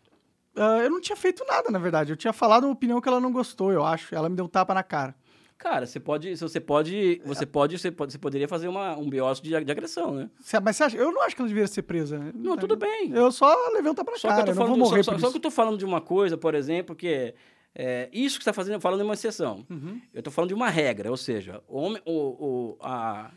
Ah, 0.55 0.81
eu 0.83 0.91
não 0.91 1.01
tinha 1.01 1.17
feito 1.17 1.45
nada, 1.49 1.71
na 1.71 1.79
verdade. 1.79 2.13
Eu 2.13 2.17
tinha 2.17 2.33
falado 2.33 2.65
uma 2.65 2.73
opinião 2.73 3.01
que 3.01 3.09
ela 3.09 3.21
não 3.21 3.33
gostou, 3.33 3.73
eu 3.73 3.85
acho. 3.85 4.15
Ela 4.15 4.29
me 4.29 4.37
deu 4.37 4.45
um 4.45 4.49
tapa 4.49 4.75
na 4.75 4.83
cara. 4.83 5.15
Cara, 5.59 5.87
você 5.87 5.99
pode, 5.99 6.37
você 6.37 6.61
pode, 6.61 7.21
você 7.25 7.45
pode, 7.45 7.77
você 7.79 7.91
pode, 7.91 8.13
você 8.13 8.19
poderia 8.19 8.47
fazer 8.47 8.69
uma, 8.69 8.97
um 8.97 9.11
biópsia 9.11 9.43
de, 9.59 9.65
de 9.65 9.73
agressão, 9.73 10.15
né? 10.15 10.31
Cê- 10.39 10.61
Mas 10.61 10.81
acha? 10.81 10.97
Eu 10.97 11.11
não 11.11 11.21
acho 11.23 11.35
que 11.35 11.43
ela 11.43 11.49
deveria 11.49 11.67
ser 11.67 11.83
presa. 11.83 12.17
Não, 12.33 12.57
tudo 12.57 12.77
bem. 12.77 13.11
Eu 13.13 13.33
só 13.33 13.53
levei 13.73 13.93
na 13.93 14.17
Só 14.17 14.29
cara. 14.29 14.43
eu 14.43 14.47
Eu 14.47 14.47
não 14.47 14.55
falando, 14.55 14.69
vou 14.69 14.79
morrer 14.79 15.03
só, 15.03 15.11
só 15.11 15.17
isso. 15.17 15.31
que 15.33 15.37
eu 15.37 15.41
tô 15.43 15.51
falando 15.51 15.77
de 15.77 15.85
uma 15.85 16.01
coisa, 16.01 16.39
por 16.39 16.55
exemplo, 16.55 16.95
que 16.95 17.09
é, 17.09 17.35
é, 17.75 18.09
isso 18.13 18.39
que 18.39 18.45
você 18.45 18.51
está 18.51 18.53
fazendo, 18.53 18.81
falando 18.81 19.01
é 19.01 19.05
uma 19.05 19.15
exceção. 19.15 19.67
Uhum. 19.69 20.01
Eu 20.15 20.23
tô 20.23 20.31
falando 20.31 20.49
de 20.51 20.55
uma 20.55 20.69
regra, 20.71 21.11
ou 21.11 21.17
seja, 21.17 21.61
o, 21.67 21.77
homem, 21.81 22.01
o, 22.07 22.13
o, 22.13 22.79
a, 22.81 23.33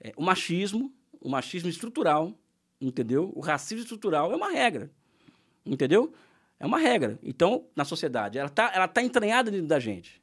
é, 0.00 0.12
o 0.16 0.22
machismo, 0.24 0.92
o 1.20 1.28
machismo 1.28 1.68
estrutural, 1.68 2.32
entendeu? 2.80 3.30
O 3.32 3.40
racismo 3.40 3.80
estrutural 3.84 4.32
é 4.32 4.34
uma 4.36 4.50
regra, 4.50 4.90
entendeu? 5.64 6.12
É 6.58 6.66
uma 6.66 6.78
regra. 6.80 7.16
Então, 7.22 7.66
na 7.76 7.84
sociedade, 7.84 8.38
ela 8.38 8.48
tá, 8.48 8.72
ela 8.74 8.88
tá 8.88 9.00
entranhada 9.02 9.52
dentro 9.52 9.68
da 9.68 9.78
gente. 9.78 10.20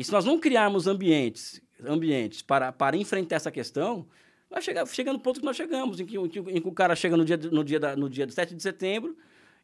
E 0.00 0.04
se 0.04 0.10
nós 0.12 0.24
não 0.24 0.38
criarmos 0.38 0.86
ambientes, 0.86 1.60
ambientes 1.86 2.40
para, 2.40 2.72
para 2.72 2.96
enfrentar 2.96 3.36
essa 3.36 3.50
questão, 3.50 4.06
vai 4.50 4.62
chegar, 4.62 4.86
chega 4.86 5.12
no 5.12 5.18
ponto 5.20 5.40
que 5.40 5.44
nós 5.46 5.56
chegamos, 5.56 6.00
em 6.00 6.06
que, 6.06 6.16
em 6.16 6.26
que- 6.28 6.38
em 6.38 6.60
que 6.62 6.68
o 6.68 6.72
cara 6.72 6.96
chega 6.96 7.16
no 7.18 7.24
dia, 7.24 7.36
no 7.36 7.62
dia, 7.62 7.78
da, 7.78 7.94
no 7.94 8.08
dia 8.08 8.26
do 8.26 8.32
7 8.32 8.54
de 8.54 8.62
setembro 8.62 9.14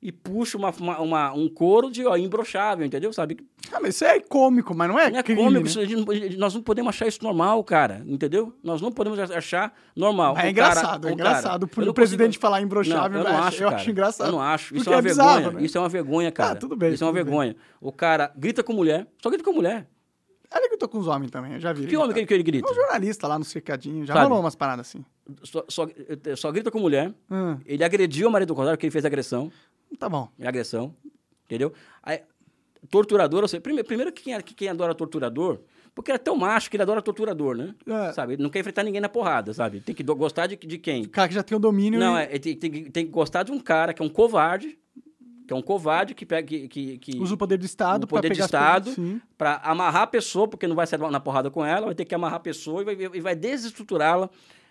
e 0.02 0.12
puxa 0.12 0.58
uma, 0.58 0.70
uma, 0.78 1.00
uma- 1.00 1.32
um 1.32 1.48
couro 1.48 1.90
de 1.90 2.04
ó, 2.06 2.14
imbrochável, 2.18 2.84
entendeu? 2.84 3.14
Sabe? 3.14 3.38
Ah, 3.72 3.78
mas 3.80 3.94
isso 3.94 4.04
é 4.04 4.20
cômico, 4.20 4.74
mas 4.74 4.88
não 4.90 4.98
é, 4.98 5.10
Não 5.10 5.18
é 5.18 5.22
crime, 5.22 5.42
cômico, 5.42 5.66
né? 5.66 6.36
nós 6.36 6.54
não 6.54 6.60
podemos 6.62 6.90
achar 6.90 7.08
isso 7.08 7.24
normal, 7.24 7.64
cara, 7.64 8.02
entendeu? 8.06 8.54
Nós 8.62 8.82
não 8.82 8.92
podemos 8.92 9.18
achar 9.18 9.74
normal. 9.96 10.34
Mas 10.34 10.44
é 10.44 10.50
Um 10.50 10.54
cara- 10.54 10.70
engraçado, 10.70 11.08
é 11.08 11.12
um 11.12 11.16
cara- 11.16 11.30
engraçado. 11.30 11.62
eu 11.64 11.68
Pro 11.68 11.86
não 11.86 11.94
presidente 11.94 12.26
consigo- 12.26 12.42
falar 12.42 12.60
imbrochável, 12.60 13.22
não, 13.22 13.26
eu 13.26 13.32
não 13.32 13.42
acho- 13.42 13.62
eu 13.62 13.68
cara. 13.70 13.80
acho 13.80 13.90
engraçado. 13.90 14.26
Eu 14.28 14.32
não 14.32 14.42
acho. 14.42 14.74
Isso 14.76 14.84
Porque 14.84 14.90
é 14.90 14.92
uma 14.92 14.98
é 14.98 15.02
bizarro, 15.02 15.34
vergonha. 15.40 15.60
né? 15.60 15.64
Isso 15.66 15.78
é 15.78 15.80
uma 15.80 15.88
vergonha, 15.88 16.30
cara. 16.30 16.56
tudo 16.56 16.76
bem, 16.76 16.92
Isso 16.92 17.02
é 17.02 17.06
uma 17.06 17.12
bem. 17.14 17.24
vergonha. 17.24 17.56
O 17.80 17.90
cara 17.90 18.30
grita 18.36 18.62
com 18.62 18.74
mulher, 18.74 19.06
só 19.22 19.30
grita 19.30 19.42
com 19.42 19.52
mulher. 19.54 19.88
Ele 20.54 20.68
gritou 20.68 20.88
com 20.88 20.98
os 20.98 21.06
homens 21.06 21.30
também, 21.30 21.54
eu 21.54 21.60
já 21.60 21.72
vi. 21.72 21.86
Que 21.86 21.96
homem 21.96 22.12
que 22.12 22.20
ele, 22.20 22.26
que 22.26 22.34
ele 22.34 22.42
grita? 22.42 22.68
É 22.68 22.72
um 22.72 22.74
jornalista 22.74 23.26
lá 23.26 23.38
no 23.38 23.44
cercadinho, 23.44 24.04
já 24.06 24.14
Sabe? 24.14 24.26
rolou 24.28 24.40
umas 24.42 24.54
paradas 24.54 24.88
assim. 24.88 25.04
Só, 25.42 25.64
só, 25.68 25.86
só 26.36 26.52
grita 26.52 26.70
com 26.70 26.78
mulher. 26.78 27.12
Hum, 27.30 27.58
Ele 27.66 27.82
agrediu 27.84 28.28
a 28.28 28.30
Maria 28.30 28.46
do 28.46 28.54
Rosário 28.54 28.76
porque 28.76 28.86
ele 28.86 28.92
fez 28.92 29.04
agressão. 29.04 29.50
tá 29.98 30.08
bom. 30.08 30.28
É 30.38 30.46
agressão. 30.46 30.94
Entendeu? 31.46 31.72
Aí, 32.02 32.20
torturador, 32.90 33.42
ou 33.42 33.48
seja, 33.48 33.60
primeiro, 33.60 33.86
primeiro 33.86 34.12
que 34.12 34.22
quem, 34.24 34.34
é- 34.34 34.42
que 34.42 34.54
quem 34.54 34.68
adora 34.68 34.94
torturador, 34.94 35.60
porque 35.94 36.10
ele 36.10 36.16
é 36.16 36.18
tão 36.18 36.36
macho 36.36 36.70
que 36.70 36.76
ele 36.76 36.82
adora 36.82 37.00
torturador, 37.02 37.56
né? 37.56 37.74
É. 37.86 38.12
Sabe? 38.12 38.34
Ele 38.34 38.42
não 38.42 38.50
quer 38.50 38.60
enfrentar 38.60 38.82
ninguém 38.82 39.00
na 39.00 39.08
porrada, 39.08 39.52
sabe? 39.54 39.80
Tem 39.80 39.94
que 39.94 40.02
do- 40.02 40.14
gostar 40.14 40.46
de, 40.46 40.56
de 40.56 40.78
quem? 40.78 41.04
O 41.04 41.08
cara 41.08 41.28
que 41.28 41.34
já 41.34 41.42
tem 41.42 41.56
o 41.56 41.60
domínio. 41.60 41.98
Não, 41.98 42.16
e- 42.18 42.22
é, 42.22 42.38
tem, 42.38 42.56
tem 42.56 42.84
tem 42.90 43.06
que 43.06 43.12
gostar 43.12 43.42
de 43.42 43.52
um 43.52 43.58
cara 43.58 43.92
que 43.94 44.02
é 44.02 44.04
um 44.04 44.08
covarde, 44.08 44.78
que 45.46 45.52
é 45.52 45.56
um 45.56 45.62
covarde 45.62 46.14
que 46.14 46.26
pega. 46.26 46.46
Que, 46.46 46.68
que, 46.68 46.98
que 46.98 47.18
Usa 47.18 47.34
o 47.34 47.36
poder 47.36 47.56
do 47.58 47.64
Estado 47.64 48.04
o 48.04 48.06
poder 48.06 48.32
de 48.32 48.40
Estado 48.40 48.94
para 49.38 49.56
amarrar 49.62 50.02
a 50.02 50.06
pessoa, 50.06 50.48
porque 50.48 50.66
não 50.66 50.74
vai 50.74 50.86
sair 50.86 50.98
na 51.10 51.20
porrada 51.20 51.50
com 51.50 51.64
ela, 51.64 51.86
vai 51.86 51.94
ter 51.94 52.04
que 52.04 52.14
amarrar 52.14 52.36
a 52.36 52.40
pessoa 52.40 52.82
e 52.82 52.84
vai, 52.84 52.96
e 53.14 53.20
vai 53.20 53.34
desestruturá-la 53.36 54.28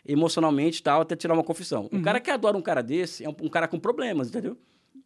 emocionalmente 0.08 0.84
tal, 0.84 1.02
até 1.02 1.16
tirar 1.16 1.34
uma 1.34 1.44
confissão. 1.44 1.90
Uhum. 1.92 2.00
Um 2.00 2.02
cara 2.02 2.20
que 2.20 2.30
adora 2.30 2.56
um 2.58 2.62
cara 2.62 2.82
desse 2.84 3.24
é 3.24 3.30
um, 3.30 3.36
um 3.42 3.50
cara 3.50 3.68
com 3.68 3.80
problemas, 3.80 4.30
entendeu? 4.30 4.58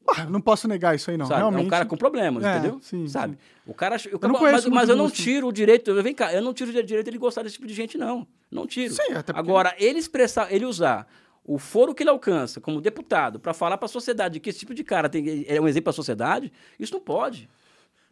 Ah, 0.08 0.26
não 0.26 0.42
posso 0.42 0.68
negar 0.68 0.96
isso 0.96 1.12
aí, 1.12 1.18
não. 1.18 1.28
sabe? 1.28 1.40
Realmente. 1.40 1.62
É 1.64 1.66
um 1.68 1.70
cara 1.70 1.86
com 1.86 1.96
problemas, 1.96 2.44
É, 2.44 2.58
entendeu? 2.58 2.80
sim, 2.82 3.08
sabe? 3.08 3.34
sim. 3.34 3.40
O 3.68 3.74
cara, 3.76 3.96
o 4.12 4.18
cara- 4.20 4.34
conheço 4.34 4.70
mas, 4.70 4.82
mas 4.82 4.90
eu 4.90 4.96
não 4.96 5.10
tiro 5.10 5.48
o 5.48 5.52
direito, 5.54 5.94
vem 6.02 6.16
cá, 6.16 6.34
eu 6.34 6.42
não 6.42 6.54
tiro 6.54 6.70
o 6.72 6.74
direito 6.74 7.04
de 7.06 7.10
ele 7.12 7.18
gostar 7.20 7.44
desse 7.44 7.56
tipo 7.56 7.68
de 7.68 7.74
gente 7.76 7.98
não. 7.98 8.26
Não 8.50 8.66
tiro. 8.66 8.94
Sim, 8.94 9.14
até 9.14 9.32
porque- 9.32 9.40
Agora, 9.40 9.76
ele 9.78 10.00
expressar, 10.00 10.52
ele 10.52 10.66
usar 10.66 11.08
o 11.50 11.58
foro 11.58 11.96
que 11.96 12.04
ele 12.04 12.12
alcança 12.12 12.62
como 12.62 12.80
deputado 12.80 13.40
para 13.40 13.56
falar 13.56 13.76
para 13.76 13.88
a 13.88 13.90
sociedade 13.90 14.40
que 14.40 14.52
esse 14.52 14.60
tipo 14.60 14.72
de 14.72 14.84
cara 14.84 15.10
tem, 15.10 15.46
é 15.48 15.60
um 15.60 15.68
exemplo 15.68 15.86
para 15.86 15.90
a 15.90 15.94
sociedade, 15.94 16.54
isso 16.80 16.94
não 16.94 17.02
pode. 17.02 17.50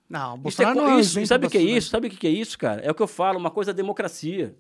Não, 0.10 0.42
Isso 0.44 0.64
é, 0.64 0.74
não 0.74 0.90
é 0.90 1.00
isso, 1.00 1.12
exemplo 1.12 1.28
sabe 1.28 1.46
o 1.46 1.50
que 1.50 1.58
é 1.58 1.62
isso? 1.62 1.90
Sabe 1.90 2.08
o 2.08 2.10
que 2.10 2.26
é 2.26 2.32
isso, 2.32 2.58
cara? 2.58 2.82
É 2.82 2.90
o 2.90 2.96
que 2.96 3.04
eu 3.04 3.08
falo, 3.08 3.38
uma 3.38 3.52
coisa 3.52 3.70
é 3.70 3.74
democracia. 3.76 4.56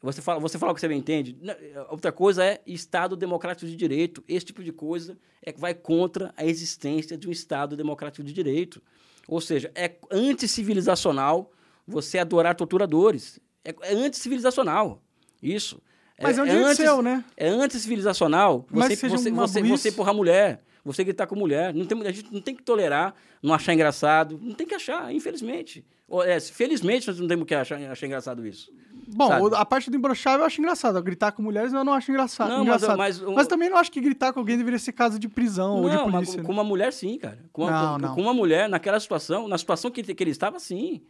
Você 0.00 0.22
fala, 0.22 0.38
você 0.38 0.58
fala 0.58 0.70
o 0.70 0.74
que 0.76 0.80
você 0.80 0.86
bem 0.86 0.98
entende. 0.98 1.36
Não, 1.42 1.54
Outra 1.88 2.12
coisa 2.12 2.44
é 2.44 2.60
Estado 2.64 3.16
democrático 3.16 3.66
de 3.66 3.74
direito. 3.74 4.22
Esse 4.28 4.46
tipo 4.46 4.62
de 4.62 4.70
coisa 4.70 5.18
é 5.42 5.52
que 5.52 5.60
vai 5.60 5.74
contra 5.74 6.32
a 6.36 6.44
existência 6.44 7.18
de 7.18 7.28
um 7.28 7.32
Estado 7.32 7.76
democrático 7.76 8.22
de 8.22 8.32
direito. 8.32 8.80
Ou 9.26 9.40
seja, 9.40 9.72
é 9.74 9.96
anticivilizacional 10.10 11.50
você 11.84 12.18
adorar 12.18 12.54
torturadores. 12.54 13.40
É, 13.64 13.74
é 13.82 13.94
anticivilizacional. 13.94 15.02
Isso. 15.42 15.82
Mas 16.22 16.38
é 16.38 16.42
um 16.42 16.46
direito 16.46 16.76
seu, 16.76 17.02
né? 17.02 17.24
É 17.36 17.48
anticivilizacional 17.48 18.66
Mas 18.70 18.98
você, 18.98 19.08
você, 19.08 19.30
uma 19.30 19.46
você, 19.46 19.62
você 19.62 19.88
empurrar 19.88 20.14
mulher, 20.14 20.62
você 20.84 21.02
gritar 21.04 21.26
com 21.26 21.34
mulher. 21.36 21.74
Não 21.74 21.84
tem, 21.86 22.00
a 22.06 22.10
gente 22.12 22.32
não 22.32 22.40
tem 22.40 22.54
que 22.54 22.62
tolerar, 22.62 23.14
não 23.42 23.54
achar 23.54 23.72
engraçado. 23.74 24.38
Não 24.42 24.54
tem 24.54 24.66
que 24.66 24.74
achar, 24.74 25.12
infelizmente. 25.12 25.84
Ou, 26.08 26.22
é, 26.24 26.40
felizmente 26.40 27.06
nós 27.06 27.18
não 27.20 27.28
temos 27.28 27.46
que 27.46 27.54
achar, 27.54 27.80
achar 27.90 28.06
engraçado 28.06 28.44
isso. 28.46 28.72
Bom, 29.12 29.28
sabe? 29.28 29.56
a 29.56 29.64
parte 29.64 29.90
do 29.90 29.96
embroxar 29.96 30.38
eu 30.38 30.44
acho 30.44 30.60
engraçado. 30.60 31.00
Gritar 31.02 31.32
com 31.32 31.42
mulheres 31.42 31.72
eu 31.72 31.84
não 31.84 31.92
acho 31.92 32.10
engraçado. 32.10 32.48
Não, 32.48 32.64
mas- 32.64 32.66
engraçado. 32.82 32.98
mas 32.98 33.20
Mas, 33.20 33.46
o- 33.46 33.48
também 33.48 33.68
não 33.70 33.76
acho 33.76 33.90
que 33.92 34.00
gritar 34.00 34.32
com 34.32 34.40
alguém 34.40 34.56
deveria 34.58 34.78
ser 34.78 34.92
caso 34.92 35.18
de 35.18 35.28
prisão 35.28 35.76
ou 35.82 35.88
de 35.88 35.96
Não, 35.96 36.04
mas 36.06 36.12
polícia. 36.14 36.34
com 36.34 36.40
né? 36.42 36.46
com 36.46 36.52
uma 36.52 36.64
mulher 36.64 36.92
sim, 36.92 37.16
cara. 37.18 37.38
Com, 37.52 37.62
uma- 37.62 37.70
Não, 37.70 37.92
com- 37.94 37.98
não. 38.06 38.14
com 38.16 38.20
uma 38.22 38.34
mulher, 38.34 38.68
naquela 38.68 38.98
situação, 39.00 39.46
na 39.48 39.56
situação 39.56 39.90
que, 39.90 40.02
que 40.02 40.22
ele 40.22 40.30
estava, 40.32 40.58
sim. 40.58 41.00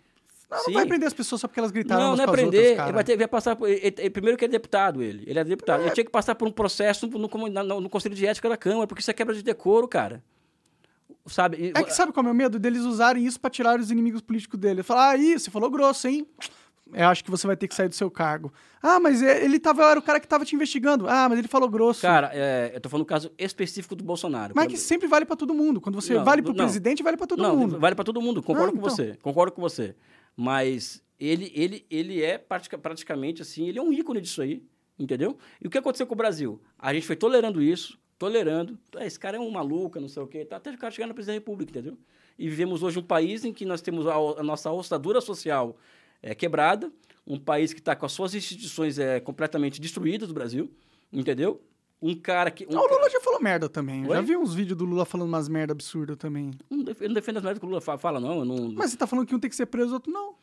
Não, 0.51 0.59
não 0.67 0.73
vai 0.75 0.87
prender 0.87 1.07
as 1.07 1.15
pessoas 1.15 1.41
só 1.41 1.47
porque 1.47 1.61
elas 1.61 1.71
gritaram 1.71 2.03
Não, 2.03 2.17
não 2.17 2.25
é 2.25 2.27
com 2.27 2.33
prender. 2.33 2.71
outras, 2.71 2.87
ele 2.87 2.93
vai, 2.93 3.05
ter, 3.05 3.17
vai 3.17 3.29
passar 3.29 3.55
por. 3.57 3.69
ele- 3.69 3.95
ele- 3.99 4.11
primeiro 4.11 4.37
que 4.37 4.45
ele 4.45 4.51
é 4.51 4.59
deputado, 4.59 5.03
ele. 5.03 5.23
Ele 5.27 5.39
é 5.39 5.45
deputado. 5.45 5.81
Ele 5.83 5.91
tinha 5.91 6.05
que 6.05 6.11
passar 6.11 6.35
por 6.35 6.49
um 6.49 6.51
processo 6.53 7.07
no, 7.07 7.19
no, 7.19 7.49
na- 7.49 7.63
no 7.63 7.89
Conselho 7.89 8.15
de 8.15 8.27
Ética 8.27 8.49
da 8.49 8.57
Câmara, 8.57 8.87
porque 8.87 9.01
isso 9.01 9.11
é 9.11 9.15
quebra 9.15 9.35
de 9.35 9.43
decoro, 9.43 9.87
cara. 9.87 10.23
Sabe? 11.27 11.73
É 11.75 11.83
que 11.83 11.93
sabe 11.95 12.13
qual 12.13 12.23
é 12.23 12.25
o 12.25 12.25
meu 12.31 12.35
medo? 12.35 12.59
Deles 12.59 12.83
usarem 12.83 13.25
isso 13.25 13.39
pra 13.39 13.51
tirar 13.51 13.79
os 13.79 13.91
inimigos 13.91 14.21
políticos 14.21 14.59
dele. 14.59 14.83
Falar, 14.83 15.15
ah, 15.15 15.39
você 15.39 15.51
falou 15.51 15.71
grosso, 15.71 16.09
hein? 16.09 16.27
Eu 16.93 17.07
acho 17.07 17.23
que 17.23 17.31
você 17.31 17.47
vai 17.47 17.57
ter 17.57 17.69
que 17.69 17.75
sair 17.75 17.89
do 17.89 17.95
seu 17.95 18.11
cargo. 18.11 18.53
Ah, 18.83 18.99
mas 18.99 19.23
é- 19.23 19.45
ele 19.45 19.61
tava, 19.61 19.85
era 19.89 20.01
o 20.01 20.03
cara 20.03 20.19
que 20.19 20.27
tava 20.27 20.45
te 20.45 20.57
investigando. 20.57 21.07
Ah, 21.09 21.29
mas 21.29 21.39
ele 21.39 21.47
falou 21.47 21.69
grosso. 21.69 22.01
Cara, 22.03 22.31
é, 22.33 22.73
eu 22.75 22.81
tô 22.81 22.89
falando 22.89 23.05
do 23.05 23.09
caso 23.09 23.31
específico 23.39 23.95
do 23.95 24.03
Bolsonaro. 24.03 24.53
mas 24.57 24.67
que 24.67 24.77
sempre 24.77 25.07
vale 25.07 25.25
pra 25.25 25.37
todo 25.37 25.55
mundo. 25.55 25.81
Quando 25.81 25.95
você 25.95 26.15
Não, 26.15 26.25
vale 26.25 26.43
pro 26.43 26.53
não. 26.53 26.65
presidente, 26.65 27.01
vale 27.01 27.17
pra 27.17 27.29
todo 27.29 27.41
não, 27.45 27.57
mundo. 27.57 27.79
vale 27.79 27.95
para 27.95 28.05
todo 28.05 28.21
mundo. 28.21 28.43
Concordo 28.43 28.71
Ah, 28.71 28.73
com 28.73 28.79
então. 28.79 28.91
você. 28.91 29.17
Concordo 29.23 29.53
com 29.53 29.63
você. 29.63 29.95
Mas 30.43 31.05
ele, 31.19 31.53
ele, 31.55 31.85
ele 31.91 32.23
é 32.23 32.39
pratica- 32.39 32.79
praticamente 32.79 33.43
assim, 33.43 33.69
ele 33.69 33.79
é 33.79 33.83
um 33.83 33.93
ícone 33.93 34.23
disso 34.23 34.41
aí, 34.41 34.65
entendeu? 34.99 35.37
E 35.61 35.67
o 35.67 35.71
que 35.71 35.77
aconteceu 35.77 36.07
com 36.07 36.15
o 36.15 36.17
Brasil? 36.17 36.59
A 36.79 36.95
gente 36.95 37.07
foi 37.07 37.15
tolerando 37.15 37.61
isso, 37.61 37.99
tolerando. 38.19 38.79
Ah, 38.97 39.05
Esse 39.05 39.21
cara 39.21 39.37
é 39.37 39.41
um 39.41 39.51
maluco, 39.51 40.01
não 40.01 40.09
sei 40.09 40.23
o 40.23 40.27
quê, 40.27 40.47
tá, 40.47 40.57
até 40.57 40.71
o 40.71 40.79
cara 40.79 40.91
chegar 40.91 41.07
na 41.07 41.13
presidência 41.13 41.39
da 41.39 41.43
República, 41.45 41.71
entendeu? 41.79 41.99
E 42.39 42.49
vivemos 42.49 42.83
hoje 42.83 42.99
um 42.99 43.03
país 43.03 43.45
em 43.45 43.53
que 43.53 43.67
nós 43.67 43.83
temos 43.83 44.07
a, 44.07 44.15
a 44.15 44.43
nossa 44.43 44.73
ostadura 44.73 45.21
social 45.21 45.77
é, 46.23 46.35
quebrada, 46.35 46.91
um 47.27 47.39
país 47.39 47.75
que 47.75 47.81
está 47.81 47.95
com 47.95 48.07
as 48.07 48.13
suas 48.13 48.35
instituições 48.35 48.99
é, 48.99 49.21
completamente 49.21 49.79
destruídas 49.79 50.27
do 50.27 50.33
Brasil, 50.33 50.71
entendeu? 51.13 51.61
Um 52.03 52.15
cara 52.15 52.51
que. 52.51 52.65
Um 52.65 52.79
Ah, 52.79 52.83
o 52.83 52.87
Lula 52.89 53.11
já 53.11 53.21
falou 53.21 53.41
merda 53.43 53.69
também. 53.69 54.07
Oi? 54.07 54.15
já 54.17 54.21
vi 54.23 54.37
uns 54.37 54.55
vídeos 54.55 54.77
do 54.79 54.85
Lula 54.85 55.05
falando 55.05 55.29
umas 55.29 55.49
merda 55.49 55.73
absurdas 55.73 56.17
também. 56.17 56.51
Não 56.71 56.79
eu 57.01 57.09
não 57.09 57.15
defendo 57.15 57.37
as 57.37 57.43
merdas 57.43 57.59
que 57.61 57.67
o 57.67 57.69
Lula 57.69 57.81
fa- 57.81 57.99
fala, 57.99 58.19
não. 58.19 58.45
Não 58.45 58.73
Mas 58.73 58.91
você 58.93 58.97
tá 58.97 59.07
falando 59.07 59.27
que 59.27 59.35
um 59.35 59.39
tem 59.39 59.51
que 59.51 59.57
ser 59.57 59.67
preso, 59.67 59.93
outro 59.95 60.11
não. 60.13 60.35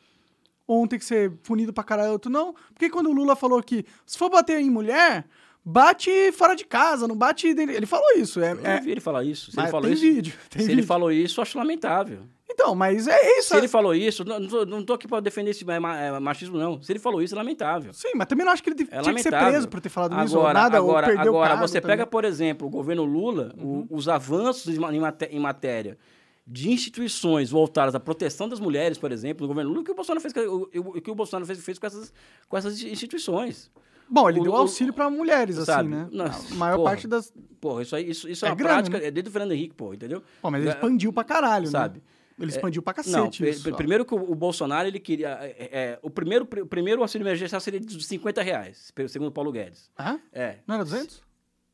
Ou 0.66 0.82
um 0.84 0.86
tem 0.86 0.98
que 0.98 1.04
ser 1.04 1.30
punido 1.42 1.72
pra 1.72 1.82
caralho, 1.82 2.12
outro 2.12 2.30
não. 2.30 2.54
Porque 2.74 2.88
quando 2.90 3.08
o 3.08 3.12
Lula 3.12 3.34
falou 3.34 3.60
que 3.62 3.84
se 4.06 4.16
for 4.18 4.30
bater 4.30 4.60
em 4.60 4.70
mulher, 4.70 5.26
bate 5.64 6.30
fora 6.32 6.54
de 6.54 6.64
casa, 6.64 7.08
não 7.08 7.16
bate... 7.16 7.48
Ele 7.48 7.86
falou 7.86 8.06
isso. 8.16 8.38
É, 8.40 8.52
Eu 8.52 8.60
é- 8.64 8.76
não 8.76 8.82
vi 8.84 8.90
ele 8.92 9.00
falar 9.00 9.24
isso. 9.24 9.50
Se 9.50 9.56
mas 9.56 9.64
ele 9.64 9.70
falou 9.72 9.84
tem 9.86 9.92
isso, 9.94 10.02
vídeo, 10.02 10.34
tem 10.50 10.60
se 10.62 10.66
ele 10.68 10.74
vídeo. 10.76 10.86
falou 10.86 11.10
isso, 11.10 11.40
eu 11.40 11.42
acho 11.42 11.58
lamentável. 11.58 12.20
Então, 12.60 12.74
mas 12.74 13.06
é 13.06 13.38
isso. 13.38 13.50
Se 13.50 13.56
ele 13.56 13.68
falou 13.68 13.94
isso, 13.94 14.24
não, 14.24 14.40
não, 14.40 14.48
tô, 14.48 14.66
não 14.66 14.82
tô 14.84 14.92
aqui 14.94 15.06
pra 15.06 15.20
defender 15.20 15.52
esse 15.52 15.64
ma- 15.64 16.18
machismo, 16.18 16.58
não. 16.58 16.82
Se 16.82 16.90
ele 16.90 16.98
falou 16.98 17.22
isso, 17.22 17.32
é 17.34 17.38
lamentável. 17.38 17.92
Sim, 17.94 18.10
mas 18.16 18.26
também 18.26 18.44
não 18.44 18.52
acho 18.52 18.62
que 18.64 18.70
ele 18.70 18.82
É 18.90 19.00
tinha 19.00 19.14
que 19.14 19.22
ser 19.22 19.30
lamentável. 19.30 19.48
preso 19.52 19.68
por 19.68 19.80
ter 19.80 19.88
falado 19.88 20.24
isso 20.24 20.34
ou 20.36 20.40
agora, 20.42 20.58
nada, 20.58 20.76
agora, 20.78 21.06
ou 21.06 21.14
perdeu 21.14 21.36
agora 21.42 21.56
você 21.56 21.80
também. 21.80 21.96
pega, 21.98 22.06
por 22.06 22.24
exemplo, 22.24 22.66
o 22.66 22.70
governo 22.70 23.04
Lula, 23.04 23.54
o- 23.56 23.62
Uhum. 23.64 23.86
os 23.90 24.08
avanços 24.08 24.74
em, 24.74 24.78
ma- 24.80 24.92
em 24.92 24.98
maté- 24.98 25.28
em 25.30 25.38
matéria 25.38 25.96
de 26.44 26.70
instituições 26.70 27.48
voltadas 27.50 27.94
à 27.94 28.00
proteção 28.00 28.48
das 28.48 28.58
mulheres, 28.58 28.98
por 28.98 29.12
exemplo, 29.12 29.42
no 29.46 29.48
governo 29.48 29.70
Lula, 29.70 29.82
o 29.82 29.84
que 29.84 29.92
o 29.92 29.94
Bolsonaro 29.94 30.20
fez, 30.20 30.34
o, 30.48 31.00
que 31.00 31.10
o 31.10 31.14
Bolsonaro 31.14 31.46
fez, 31.46 31.64
fez 31.64 31.78
com, 31.78 31.86
essas, 31.86 32.12
com 32.48 32.56
essas 32.56 32.82
instituições. 32.82 33.70
Bom, 34.10 34.28
ele 34.28 34.40
o- 34.40 34.42
deu 34.42 34.56
auxílio 34.56 34.92
pra 34.92 35.08
mulheres, 35.08 35.58
assim, 35.58 35.66
sabe? 35.66 35.88
né? 35.90 36.08
Não, 36.10 36.24
a 36.24 36.54
maior 36.54 36.76
porra. 36.78 36.90
parte 36.90 37.06
das... 37.06 37.32
Porra, 37.60 37.82
isso, 37.82 37.94
aí, 37.94 38.10
isso, 38.10 38.28
isso 38.28 38.44
é, 38.44 38.48
É 38.48 38.50
uma 38.50 38.56
grana, 38.56 38.74
prática, 38.74 38.98
né? 38.98 39.06
é 39.06 39.10
desde 39.10 39.28
o 39.28 39.32
Fernando 39.32 39.52
Henrique, 39.52 39.74
pô, 39.74 39.92
entendeu? 39.94 40.22
Pô, 40.42 40.50
mas 40.50 40.60
ele 40.62 40.70
É, 40.70 40.72
expandiu 40.72 41.12
pra 41.12 41.22
caralho, 41.22 41.66
sabe? 41.68 41.98
né? 41.98 42.04
Ele 42.38 42.50
expandiu 42.50 42.80
pra 42.82 42.92
Não, 43.06 43.24
cacete 43.24 43.42
pe- 43.42 43.50
isso. 43.50 43.74
primeiro 43.74 44.04
que 44.04 44.14
o, 44.14 44.30
o 44.30 44.34
Bolsonaro, 44.34 44.86
ele 44.86 45.00
queria... 45.00 45.30
é, 45.40 45.68
é, 45.72 45.98
o, 46.02 46.08
primeiro, 46.10 46.44
o 46.44 46.66
primeiro 46.66 47.02
auxílio 47.02 47.24
emergencial 47.24 47.60
seria 47.60 47.80
de 47.80 48.02
50 48.02 48.42
reais, 48.42 48.92
segundo 49.08 49.28
o 49.28 49.32
Paulo 49.32 49.50
Guedes. 49.50 49.90
Hã? 49.98 50.20
É, 50.32 50.58
Não 50.66 50.76
era 50.76 50.84
200? 50.84 51.22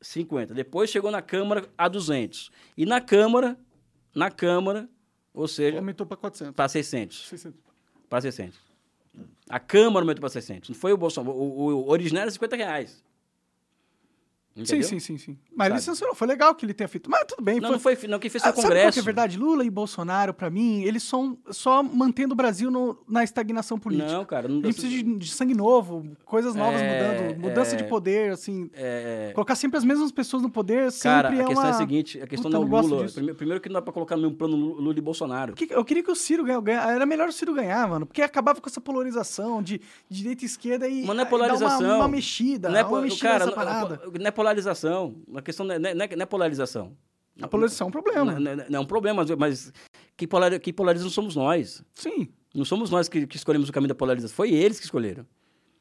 50. 0.01 0.53
Depois 0.53 0.89
chegou 0.89 1.11
na 1.11 1.21
Câmara 1.21 1.67
a 1.77 1.87
200. 1.87 2.51
E 2.77 2.85
na 2.85 2.99
Câmara, 3.01 3.57
na 4.15 4.29
Câmara, 4.31 4.89
ou 5.33 5.47
seja, 5.47 5.77
Aumentou 5.77 6.05
pra 6.05 6.17
400. 6.17 6.55
para 6.55 6.67
600. 6.67 7.27
600. 7.27 7.59
Para 8.09 8.21
600. 8.21 8.59
A 9.49 9.59
Câmara 9.59 10.03
aumentou 10.03 10.21
para 10.21 10.29
600. 10.29 10.69
Não 10.69 10.75
foi 10.75 10.93
o 10.93 10.97
Bolsonaro. 10.97 11.35
O, 11.35 11.85
o 11.85 11.89
original 11.89 12.23
era 12.23 12.31
50 12.31 12.55
reais. 12.55 13.03
Sim, 14.55 14.61
Entendeu? 14.61 14.87
sim, 14.87 14.99
sim, 14.99 15.17
sim. 15.17 15.37
Mas 15.53 15.67
ele 15.67 15.79
Sabe? 15.81 15.97
censurou. 15.97 16.15
Foi 16.15 16.25
legal 16.25 16.55
que 16.55 16.65
ele 16.65 16.73
tenha 16.73 16.87
feito. 16.87 17.09
Mas 17.09 17.25
tudo 17.27 17.43
bem. 17.43 17.59
Não, 17.59 17.77
foi... 17.77 17.93
não 17.93 17.99
foi, 17.99 18.09
não, 18.09 18.19
quem 18.19 18.29
fez 18.29 18.41
foi 18.41 18.49
Ah, 18.49 18.53
o 18.53 18.55
sabe 18.55 18.67
que 18.67 18.73
Congresso. 18.79 18.99
é 18.99 19.01
verdade? 19.01 19.37
Lula 19.37 19.65
e 19.65 19.69
Bolsonaro, 19.69 20.33
pra 20.33 20.49
mim, 20.49 20.81
eles 20.83 21.03
são 21.03 21.37
só 21.51 21.83
mantendo 21.83 22.31
o 22.31 22.37
Brasil 22.37 22.71
no- 22.71 22.97
na 23.05 23.21
estagnação 23.21 23.77
política. 23.77 24.09
Não, 24.09 24.23
cara. 24.23 24.47
Não 24.47 24.59
A 24.59 24.61
precisa 24.61 24.87
de, 24.87 25.03
de 25.03 25.29
sangue 25.29 25.53
novo, 25.53 26.15
coisas 26.23 26.55
novas 26.55 26.79
É, 26.79 27.25
mudando, 27.33 27.41
mudança 27.41 27.75
é. 27.75 27.77
de 27.77 27.83
poder, 27.83 28.31
assim. 28.31 28.69
É, 28.73 29.31
Colocar 29.35 29.55
sempre 29.55 29.77
as 29.77 29.83
mesmas 29.83 30.09
pessoas 30.13 30.41
no 30.41 30.49
poder 30.49 30.89
cara, 31.01 31.27
sempre 31.29 31.39
a 31.41 31.43
é 31.43 31.45
questão 31.47 31.63
uma... 31.63 31.67
é 31.67 31.71
a 31.71 31.73
seguinte: 31.73 32.21
a 32.21 32.27
questão 32.27 32.49
Puta, 32.49 32.65
não 32.65 32.77
é 32.77 32.81
o 32.81 32.87
Lula. 32.87 33.05
Primeiro, 33.11 33.35
primeiro 33.37 33.61
que 33.61 33.67
não 33.67 33.73
dá 33.73 33.81
para 33.81 33.91
colocar 33.91 34.15
no 34.15 34.21
mesmo 34.21 34.37
plano 34.37 34.55
Lu- 34.55 34.75
Lula 34.79 34.95
e 34.97 35.01
Bolsonaro. 35.01 35.51
Que- 35.53 35.67
Eu 35.69 35.83
queria 35.83 36.01
que 36.01 36.11
o 36.11 36.15
Ciro 36.15 36.45
ganha, 36.45 36.61
ganha- 36.61 36.81
Era 36.91 37.05
melhor 37.05 37.27
o 37.27 37.31
Ciro 37.33 37.53
ganhar, 37.53 37.85
mano. 37.89 38.05
Porque 38.05 38.21
acabava 38.21 38.61
com 38.61 38.69
essa 38.69 38.79
polarização 38.79 39.61
de 39.61 39.81
direita 40.09 40.43
e 40.43 40.47
esquerda 40.47 40.87
e, 40.87 41.05
Mas 41.05 41.13
não 41.13 41.23
é 41.23 41.25
polarização. 41.25 41.81
uma, 41.81 41.95
uma 41.97 42.07
mexida. 42.07 42.69
Não 42.69 42.77
é, 42.79 42.83
uma 42.85 43.01
mexida 43.01 43.29
cara, 43.29 43.45
não 43.47 43.51
é 43.51 43.55
polarização. 43.55 44.44
A 45.35 45.41
questão 45.41 45.65
não 45.65 45.73
é, 45.75 45.79
não 45.79 45.89
é- 45.89 46.15
não 46.15 46.23
é 46.23 46.25
polarização. 46.25 46.95
A 47.41 47.47
polarização 47.47 47.87
é 47.87 47.89
um 47.89 47.91
problema. 47.91 48.39
Não, 48.39 48.55
não- 48.55 48.65
é 48.77 48.79
um 48.79 48.85
problema, 48.85 49.25
mas- 49.37 49.71
quem 50.15 50.27
polariza, 50.27 50.59
quem 50.59 50.73
polariza 50.73 51.09
somos 51.09 51.35
nós. 51.35 51.83
Sim, 51.93 52.29
Não 52.53 52.63
somos 52.63 52.89
nós 52.89 53.09
que, 53.09 53.27
que 53.27 53.35
escolhemos 53.35 53.67
o 53.67 53.73
caminho 53.73 53.89
da 53.89 53.95
polarização. 53.95 54.33
Foi 54.33 54.53
eles 54.53 54.77
que 54.79 54.85
escolheram. 54.85 55.25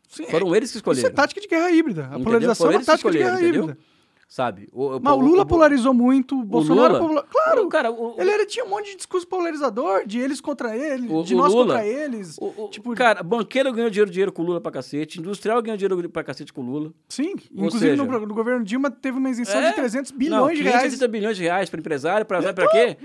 sim. 0.09 0.26
Foram 0.26 0.55
eles 0.57 0.73
que 0.73 0.78
Isso 0.78 0.89
é 0.89 0.93
escolheram. 0.93 1.15
tática 1.15 1.41
de 1.41 1.47
guerra 1.47 1.70
híbrida. 1.70 2.02
A 2.02 2.07
Entendeu? 2.07 2.25
polarização 2.25 2.67
é 2.67 2.70
uma 2.70 2.75
eles 2.76 2.86
que 2.86 2.91
tática 2.93 3.10
de 3.12 3.18
guerra 3.18 3.34
escolheram, 3.34 3.65
híbrida. 3.65 3.78
Sabe? 4.27 4.69
O, 4.73 4.99
Mas 5.01 5.15
o 5.15 5.20
Lula 5.20 5.44
polarizou 5.47 5.93
muito, 5.94 6.41
o 6.41 6.44
Bolsonaro... 6.44 6.99
Claro, 7.31 7.67
O 7.67 7.69
cara, 7.69 7.91
o, 7.91 8.15
ele, 8.19 8.31
ele 8.31 8.47
tinha 8.47 8.65
um 8.65 8.69
monte 8.69 8.91
de 8.91 8.97
discurso 8.97 9.27
polarizador, 9.28 10.07
de 10.07 10.19
eles 10.19 10.41
contra 10.41 10.77
ele, 10.77 11.07
O- 11.12 11.23
de 11.23 11.35
o 11.35 11.36
nós 11.36 11.53
Lula- 11.53 11.75
contra 11.75 11.86
eles. 11.86 12.36
o, 12.41 12.65
o- 12.65 12.69
tipo, 12.69 12.94
cara, 12.94 13.23
banqueiro 13.23 13.73
ganhou 13.73 13.91
dinheiro, 13.91 14.11
dinheiro 14.11 14.33
com 14.33 14.43
o 14.43 14.44
Lula 14.47 14.61
pra 14.61 14.73
cacete, 14.73 15.20
industrial 15.20 15.61
ganhou 15.62 15.77
dinheiro 15.77 16.09
pra 16.11 16.25
cacete 16.25 16.53
com 16.53 16.62
o 16.62 16.65
Lula. 16.65 16.93
Sim, 17.09 17.35
Ou 17.57 17.67
inclusive 17.67 17.91
seja- 17.91 18.03
no, 18.05 18.27
no 18.27 18.35
governo 18.35 18.65
Dilma 18.65 18.91
teve 18.91 19.19
uma 19.19 19.28
isenção 19.31 19.61
É? 19.61 19.69
de 19.70 19.75
300 19.77 20.11
Não, 20.12 20.19
bilhões 20.19 20.57
de 20.59 20.65
reais. 20.65 20.83
580 20.83 21.09
bilhões 21.09 21.36
de 21.36 21.43
reais 21.43 21.70
para 21.70 21.81
empresário, 21.81 22.27
para 22.27 22.39
Então, 22.41 22.55
para 22.55 22.69
quê? 22.70 22.97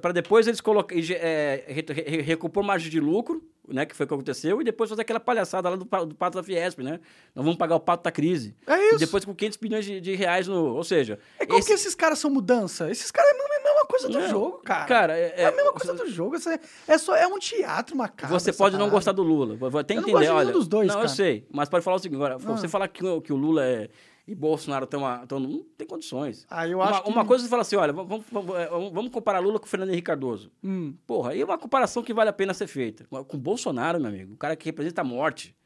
Para 0.00 0.12
depois 0.12 0.46
eles 0.46 0.60
colocar, 0.60 0.94
é, 0.96 1.64
re- 1.66 1.84
re- 1.92 2.22
recompor 2.22 2.62
margem 2.62 2.90
de 2.90 3.00
lucro, 3.00 3.42
né, 3.68 3.84
que 3.86 3.94
foi 3.94 4.04
o 4.04 4.08
que 4.08 4.14
aconteceu, 4.14 4.60
e 4.60 4.64
depois 4.64 4.88
fazer 4.90 5.02
aquela 5.02 5.20
palhaçada 5.20 5.68
lá 5.68 5.76
do, 5.76 5.84
do 5.84 6.14
pato 6.14 6.36
da 6.38 6.42
Fiesp, 6.42 6.80
né? 6.82 7.00
Nós 7.34 7.44
vamos 7.44 7.56
pagar 7.56 7.76
o 7.76 7.80
pato 7.80 8.02
da 8.04 8.10
crise. 8.10 8.54
É 8.66 8.86
isso. 8.88 8.96
E 8.96 8.98
depois 8.98 9.24
com 9.24 9.34
500 9.34 9.58
bilhões 9.58 9.84
de, 9.84 10.00
de 10.00 10.14
reais 10.14 10.48
no... 10.48 10.74
Ou 10.74 10.84
seja... 10.84 11.18
É 11.38 11.46
como 11.46 11.58
esse- 11.58 11.68
que 11.68 11.74
esses 11.74 11.94
caras 11.94 12.18
são 12.18 12.30
mudança? 12.30 12.90
Esses 12.90 13.10
caras 13.10 13.30
é 13.30 13.34
a 13.34 13.36
mesma- 13.36 13.48
a 13.58 13.62
mesma 13.70 13.86
coisa 13.86 14.08
do 14.08 14.18
Não, 14.20 14.28
jogo, 14.28 14.58
cara. 14.64 14.84
Cara, 14.86 15.16
é, 15.18 15.34
É 15.42 15.46
a 15.46 15.52
mesma 15.52 15.72
coisa 15.72 15.92
do 15.94 16.06
jogo. 16.08 16.36
Isso 16.36 16.48
é, 16.48 16.58
é 16.86 16.96
só, 16.98 17.14
é 17.14 17.26
um 17.26 17.38
teatro 17.38 17.96
macabro. 17.96 18.38
Você 18.38 18.50
essa 18.50 18.58
pode 18.58 18.76
não 18.78 18.88
gostar 18.88 19.12
do 19.12 19.22
Lula. 19.22 19.54
Vou 19.56 19.70
vou 19.70 19.80
até 19.80 19.94
Eu 19.94 19.96
não 19.96 20.02
entender, 20.08 20.12
gosto 20.12 20.22
de 20.24 20.28
nenhum 20.28 20.38
olha. 20.40 20.52
dos 20.52 20.68
dois, 20.68 20.88
não, 20.88 20.94
eu 20.94 21.00
cara. 21.00 21.12
Ah. 21.12 21.14
sei. 21.16 21.46
Mas 21.50 21.68
pode 21.68 21.84
falar 21.84 21.96
o 21.96 21.98
seguinte, 21.98 22.16
agora, 22.16 22.38
você 22.38 22.66
falar 22.68 22.88
que, 22.88 23.04
o- 23.04 23.20
que 23.20 23.32
o 23.32 23.36
Lula 23.36 23.64
é, 23.64 23.88
e 24.28 24.34
Bolsonaro 24.34 24.84
estão... 24.84 25.00
Não 25.40 25.64
tem 25.76 25.86
condições. 25.86 26.46
Ah, 26.50 26.68
eu 26.68 26.78
uma, 26.78 26.84
acho 26.90 27.02
que... 27.02 27.08
uma 27.10 27.24
coisa 27.24 27.42
você 27.44 27.48
fala 27.50 27.62
assim, 27.62 27.76
olha, 27.76 27.92
vamos, 27.92 28.24
vamos, 28.30 28.54
é, 28.56 28.68
vamos- 28.68 28.92
vamos 28.92 29.10
comparar 29.10 29.38
Lula 29.38 29.58
com 29.58 29.64
o 29.66 29.68
Fernando 29.68 29.88
Henrique 29.88 30.06
Cardoso. 30.06 30.52
Hum. 30.62 30.94
Porra, 31.06 31.30
aí 31.32 31.40
é 31.40 31.44
uma 31.44 31.56
comparação 31.58 32.02
que 32.02 32.12
vale 32.12 32.28
a 32.28 32.32
pena 32.32 32.52
ser 32.52 32.66
feita. 32.66 33.06
Com 33.06 33.36
o 33.36 33.40
Bolsonaro, 33.40 33.98
meu 33.98 34.08
amigo, 34.10 34.34
o 34.34 34.36
cara 34.36 34.54
que 34.54 34.66
representa 34.66 35.00
a 35.00 35.04
morte, 35.04 35.56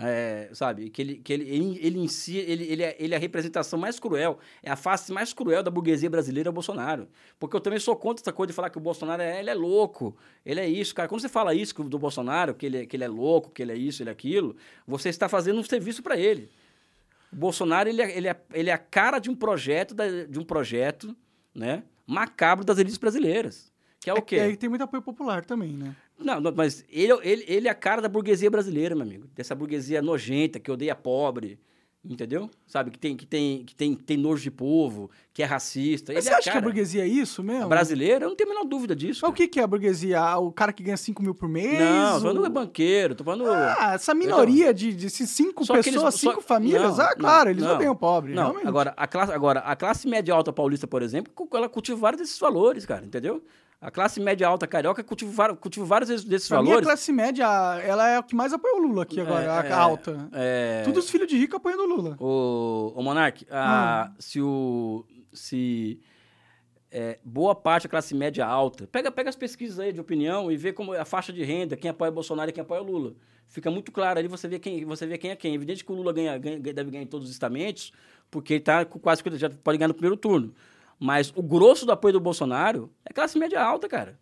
é, 0.00 0.48
sabe? 0.52 0.90
Que 0.90 1.02
ele, 1.02 1.16
que 1.16 1.32
ele, 1.32 1.44
ele, 1.50 1.78
ele 1.82 1.98
em 1.98 2.06
si, 2.06 2.36
ele, 2.36 2.62
ele, 2.70 2.84
é, 2.84 2.96
ele 3.00 3.14
é 3.14 3.16
a 3.16 3.20
representação 3.20 3.76
mais 3.76 3.98
cruel, 3.98 4.38
é 4.62 4.70
a 4.70 4.76
face 4.76 5.12
mais 5.12 5.32
cruel 5.32 5.60
da 5.60 5.72
burguesia 5.72 6.08
brasileira, 6.08 6.48
é 6.48 6.50
o 6.50 6.52
Bolsonaro. 6.52 7.08
Porque 7.36 7.56
eu 7.56 7.60
também 7.60 7.80
sou 7.80 7.96
contra 7.96 8.22
essa 8.22 8.32
coisa 8.32 8.52
de 8.52 8.54
falar 8.54 8.70
que 8.70 8.78
o 8.78 8.80
Bolsonaro 8.80 9.20
é, 9.22 9.40
ele 9.40 9.50
é 9.50 9.54
louco, 9.54 10.16
ele 10.46 10.60
é 10.60 10.68
isso. 10.68 10.94
Cara, 10.94 11.08
quando 11.08 11.20
você 11.20 11.28
fala 11.28 11.52
isso 11.52 11.74
do 11.82 11.98
Bolsonaro, 11.98 12.54
que 12.54 12.66
ele, 12.66 12.78
é- 12.78 12.86
que 12.86 12.94
ele 12.94 13.02
é 13.02 13.08
louco, 13.08 13.50
que 13.50 13.60
ele 13.60 13.72
é 13.72 13.76
isso, 13.76 14.00
ele 14.00 14.10
é 14.10 14.12
aquilo, 14.12 14.54
você 14.86 15.08
está 15.08 15.28
fazendo 15.28 15.58
um 15.58 15.64
serviço 15.64 16.00
para 16.00 16.16
ele. 16.16 16.48
O 17.32 17.36
Bolsonaro, 17.36 17.88
ele 17.88 18.00
é, 18.02 18.16
ele, 18.16 18.28
é, 18.28 18.36
ele 18.54 18.70
é 18.70 18.72
a 18.72 18.78
cara 18.78 19.18
de 19.18 19.28
um 19.30 19.34
projeto, 19.34 19.94
da- 19.94 20.24
de 20.24 20.38
um 20.38 20.44
projeto, 20.44 21.14
né? 21.54 21.82
Macabro 22.06 22.64
das 22.64 22.78
elites 22.78 22.98
brasileiras. 22.98 23.70
Que 24.00 24.08
é 24.08 24.14
o 24.14 24.18
É, 24.18 24.20
quê? 24.22 24.36
é, 24.36 24.56
tem 24.56 24.68
muito 24.68 24.82
apoio 24.82 25.02
popular 25.02 25.44
também, 25.44 25.72
né? 25.72 25.94
Não, 26.18 26.40
não, 26.40 26.52
mas 26.54 26.84
ele, 26.88 27.12
ele, 27.22 27.44
ele 27.46 27.68
é 27.68 27.70
a 27.70 27.74
cara 27.74 28.00
da 28.00 28.08
burguesia 28.08 28.50
brasileira, 28.50 28.94
meu 28.94 29.04
amigo. 29.04 29.28
Dessa 29.34 29.54
burguesia 29.54 30.00
nojenta, 30.00 30.58
que 30.58 30.70
odeia 30.70 30.94
pobre, 30.94 31.58
entendeu? 32.04 32.50
Sabe? 32.66 32.90
Que 32.90 32.98
tem, 32.98 33.16
que 33.16 33.26
tem, 33.26 33.64
que 33.64 33.74
tem, 33.74 33.94
tem 33.94 34.16
nojo 34.16 34.42
de 34.42 34.50
povo, 34.50 35.10
que 35.32 35.42
é 35.42 35.46
racista. 35.46 36.12
Mas 36.12 36.24
ele 36.24 36.28
você 36.28 36.30
é 36.30 36.34
a 36.34 36.38
acha 36.38 36.44
que 36.44 36.50
a 36.50 36.52
cara. 36.54 36.64
burguesia 36.64 37.02
é 37.02 37.06
isso 37.06 37.42
mesmo? 37.42 37.68
brasileira? 37.68 38.24
Eu 38.24 38.28
não 38.30 38.36
tenho 38.36 38.50
a 38.50 38.54
menor 38.54 38.64
dúvida 38.68 38.94
disso. 38.96 39.20
Mas 39.22 39.30
o 39.30 39.32
cara. 39.32 39.36
que, 39.36 39.48
que 39.48 39.60
é 39.60 39.62
a 39.62 39.66
burguesia? 39.66 40.20
Ah, 40.20 40.38
O 40.38 40.52
cara 40.52 40.72
que 40.72 40.82
ganha 40.82 40.96
5 40.96 41.22
mil 41.22 41.34
por 41.34 41.48
mês? 41.48 41.78
Não, 41.78 42.12
tô 42.12 42.18
o... 42.18 42.20
falando 42.20 42.46
é 42.46 42.48
banqueiro, 42.48 43.14
tô 43.14 43.24
falando... 43.24 43.50
Ah, 43.50 43.92
essa 43.94 44.14
minoria 44.14 44.72
de, 44.72 44.92
de 44.94 45.10
cinco 45.10 45.64
que 45.66 45.72
eles- 45.72 45.84
pessoas, 45.86 46.14
só- 46.14 46.30
cinco 46.30 46.42
famílias, 46.42 46.96
não, 46.96 47.04
ah, 47.04 47.14
claro, 47.14 47.50
eles 47.50 47.62
não, 47.62 47.74
odeiam 47.74 47.94
pobre. 47.96 48.32
Não, 48.34 48.44
realmente. 48.44 48.66
agora 48.68 48.94
a, 48.96 49.06
classe, 49.06 49.32
agora, 49.32 49.60
a 49.60 49.76
classe 49.76 50.08
média 50.08 50.32
alta 50.34 50.52
paulista, 50.52 50.86
por 50.86 51.02
exemplo, 51.02 51.32
ela 51.54 51.68
cultiva 51.68 51.98
vários 51.98 52.20
desses 52.22 52.38
valores, 52.38 52.86
cara, 52.86 53.04
entendeu? 53.04 53.42
A 53.80 53.92
classe 53.92 54.18
média 54.20 54.46
alta 54.48 54.66
carioca 54.66 55.04
cultiva, 55.04 55.54
cultiva 55.54 55.86
vários 55.86 56.24
desses- 56.24 56.48
Pra 56.48 56.58
mim, 56.58 56.64
a 56.64 56.68
valores. 56.70 56.86
classe 56.86 57.12
média, 57.12 57.44
ela 57.84 58.08
é 58.08 58.18
o 58.18 58.24
que 58.24 58.34
mais 58.34 58.52
apoia 58.52 58.74
o 58.74 58.78
Lula 58.78 59.04
aqui 59.04 59.20
agora, 59.20 59.60
a 59.60 59.64
é, 59.64 59.72
alta. 59.72 60.28
É, 60.32 60.82
Todos 60.84 61.04
os 61.04 61.10
filhos 61.10 61.28
de 61.28 61.36
rico 61.38 61.56
apoiam 61.56 61.78
o 61.84 61.86
Lula. 61.88 62.16
O, 62.18 62.92
o 62.96 63.02
Monark, 63.02 63.46
a- 63.50 64.10
se 64.18 64.40
o. 64.40 65.04
Se 65.32 66.00
é, 66.90 67.18
boa 67.22 67.54
parte 67.54 67.84
da 67.84 67.90
classe 67.90 68.14
média 68.16 68.44
alta. 68.44 68.88
Pega, 68.88 69.12
pega 69.12 69.28
as 69.28 69.36
pesquisas 69.36 69.78
aí 69.78 69.92
de 69.92 70.00
opinião 70.00 70.50
e 70.50 70.56
vê 70.56 70.72
como 70.72 70.92
é 70.94 70.98
a 70.98 71.04
faixa 71.04 71.32
de 71.32 71.44
renda, 71.44 71.76
quem 71.76 71.90
apoia 71.90 72.10
Bolsonaro 72.10 72.50
e 72.50 72.52
quem 72.52 72.62
apoia 72.62 72.80
Lula. 72.80 73.14
Fica 73.46 73.70
muito 73.70 73.92
claro 73.92 74.18
ali, 74.18 74.26
você 74.26 74.48
vê 74.48 74.58
quem, 74.58 74.84
você 74.84 75.06
vê 75.06 75.16
quem 75.18 75.30
é 75.30 75.36
quem. 75.36 75.54
Evidente 75.54 75.84
que 75.84 75.92
o 75.92 75.94
Lula 75.94 76.12
ganha, 76.12 76.36
ganha- 76.36 76.58
deve 76.58 76.90
ganhar 76.90 77.02
em 77.04 77.06
todos 77.06 77.28
os 77.28 77.32
estamentos, 77.32 77.92
porque 78.30 78.54
ele 78.54 78.60
tá 78.60 78.84
com 78.84 78.98
quase 78.98 79.22
que 79.22 79.36
já 79.38 79.48
pode 79.50 79.78
ganhar 79.78 79.88
no 79.88 79.94
primeiro 79.94 80.16
turno. 80.16 80.52
Mas 80.98 81.32
o 81.34 81.42
grosso 81.42 81.86
do 81.86 81.92
apoio 81.92 82.14
do 82.14 82.20
Bolsonaro 82.20 82.92
é 83.04 83.12
classe 83.12 83.38
média 83.38 83.62
alta, 83.62 83.88
cara. 83.88 84.18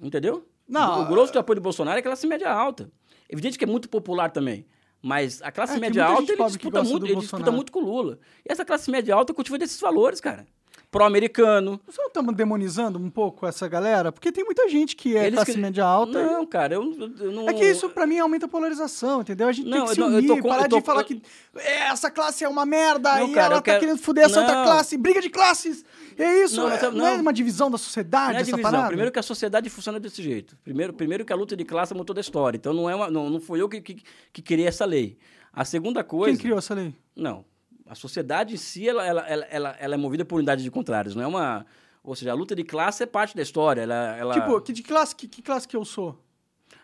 Entendeu? 0.00 0.46
Não, 0.66 1.02
o 1.02 1.06
grosso 1.06 1.32
do 1.32 1.38
apoio 1.38 1.56
do 1.56 1.62
Bolsonaro 1.62 1.98
é 1.98 2.02
classe 2.02 2.26
média 2.26 2.50
alta. 2.50 2.90
Evidente 3.28 3.58
que 3.58 3.64
é 3.64 3.66
muito 3.66 3.88
popular 3.88 4.30
também. 4.30 4.66
Mas 5.02 5.40
a 5.42 5.52
classe 5.52 5.76
É, 5.76 5.80
média 5.80 6.04
alta, 6.04 6.32
ele 6.32 6.44
disputa, 6.44 6.82
muito, 6.82 7.06
ele 7.06 7.16
disputa 7.16 7.50
muito 7.52 7.70
com 7.70 7.80
o 7.80 7.84
Lula. 7.84 8.18
E 8.44 8.50
essa 8.52 8.64
classe 8.64 8.90
média 8.90 9.14
alta 9.14 9.32
cultiva 9.32 9.56
desses 9.58 9.80
valores, 9.80 10.20
cara. 10.20 10.46
Pró-americano. 10.90 11.78
Nós 11.86 11.96
não 11.98 12.06
estamos 12.06 12.34
demonizando 12.34 12.98
um 12.98 13.10
pouco 13.10 13.46
essa 13.46 13.68
galera? 13.68 14.10
Porque 14.10 14.32
tem 14.32 14.42
muita 14.44 14.66
gente 14.68 14.96
que 14.96 15.16
é 15.16 15.26
Eles 15.26 15.34
classe 15.34 15.52
que- 15.52 15.58
média 15.58 15.84
alta. 15.84 16.22
Não, 16.22 16.46
cara, 16.46 16.74
eu, 16.74 16.82
eu 17.20 17.30
não... 17.30 17.48
É 17.48 17.52
que 17.52 17.64
isso, 17.64 17.90
pra 17.90 18.06
mim, 18.06 18.18
aumenta 18.18 18.46
a 18.46 18.48
polarização, 18.48 19.20
entendeu? 19.20 19.48
A 19.48 19.52
gente 19.52 19.68
tem 19.70 19.78
Não, 19.78 19.86
que 19.86 19.94
se 19.94 20.00
não- 20.00 20.10
eu 20.10 20.18
unir, 20.18 20.26
tô 20.28 20.48
parar 20.48 20.62
eu 20.64 20.68
tô 20.70 20.78
de 20.78 20.84
falar 20.86 21.04
que 21.04 21.20
"É, 21.56 21.88
essa 21.88 22.10
classe 22.10 22.42
é 22.42 22.48
uma 22.48 22.64
merda 22.64 23.16
Não, 23.18 23.28
e 23.28 23.32
cara, 23.34 23.46
ela 23.54 23.56
tá 23.56 23.62
quero- 23.62 23.80
querendo 23.80 23.98
fuder 23.98 24.24
essa 24.24 24.40
outra 24.40 24.62
classe. 24.64 24.96
Briga 24.96 25.20
de 25.20 25.28
classes. 25.28 25.84
É 26.16 26.42
isso. 26.44 26.56
Não, 26.56 26.70
é, 26.70 26.90
não 26.90 27.06
é 27.06 27.12
uma 27.12 27.32
divisão 27.32 27.70
da 27.70 27.76
sociedade, 27.78 28.32
Não 28.32 28.38
é 28.38 28.42
essa 28.42 28.50
divisão. 28.50 28.70
parada? 28.70 28.88
Primeiro 28.88 29.12
que 29.12 29.18
a 29.18 29.22
sociedade 29.22 29.68
funciona 29.68 30.00
desse 30.00 30.22
jeito. 30.22 30.56
Primeiro, 30.64 30.92
primeiro 30.94 31.24
que 31.24 31.32
a 31.32 31.36
luta 31.36 31.54
de 31.54 31.64
classe 31.64 31.92
é 31.92 31.96
motor 31.96 32.14
da 32.14 32.20
história. 32.20 32.56
Então 32.56 32.72
não, 32.72 32.88
é 32.88 32.94
uma, 32.94 33.10
não, 33.10 33.28
não 33.28 33.40
fui 33.40 33.60
eu 33.60 33.68
que, 33.68 33.80
que, 33.80 34.02
que 34.32 34.42
criei 34.42 34.66
essa 34.66 34.84
lei. 34.86 35.18
A 35.52 35.64
segunda 35.64 36.02
coisa... 36.02 36.34
Quem 36.36 36.40
criou 36.42 36.58
essa 36.58 36.72
lei? 36.74 36.94
Não. 37.14 37.44
A 37.88 37.94
sociedade 37.94 38.54
em 38.54 38.56
si, 38.56 38.88
ela, 38.88 39.06
ela, 39.06 39.20
ela, 39.26 39.76
ela, 39.80 39.94
é 39.94 39.96
movida 39.96 40.24
por 40.24 40.36
unidade 40.36 40.62
de 40.62 40.70
contrários. 40.70 41.14
Não 41.14 41.22
é 41.22 41.26
uma... 41.26 41.64
Ou 42.04 42.14
seja, 42.14 42.30
a 42.30 42.34
luta 42.34 42.54
de 42.54 42.62
classe 42.64 43.02
é 43.02 43.06
parte 43.06 43.34
da 43.36 43.42
história. 43.42 43.82
Ela, 43.82 44.16
ela... 44.16 44.34
Tipo, 44.34 44.60
que, 44.60 44.72
de 44.72 44.82
classe, 44.82 45.14
que, 45.16 45.26
que 45.26 45.42
classe 45.42 45.66
que 45.66 45.76
eu 45.76 45.84
sou? 45.84 46.22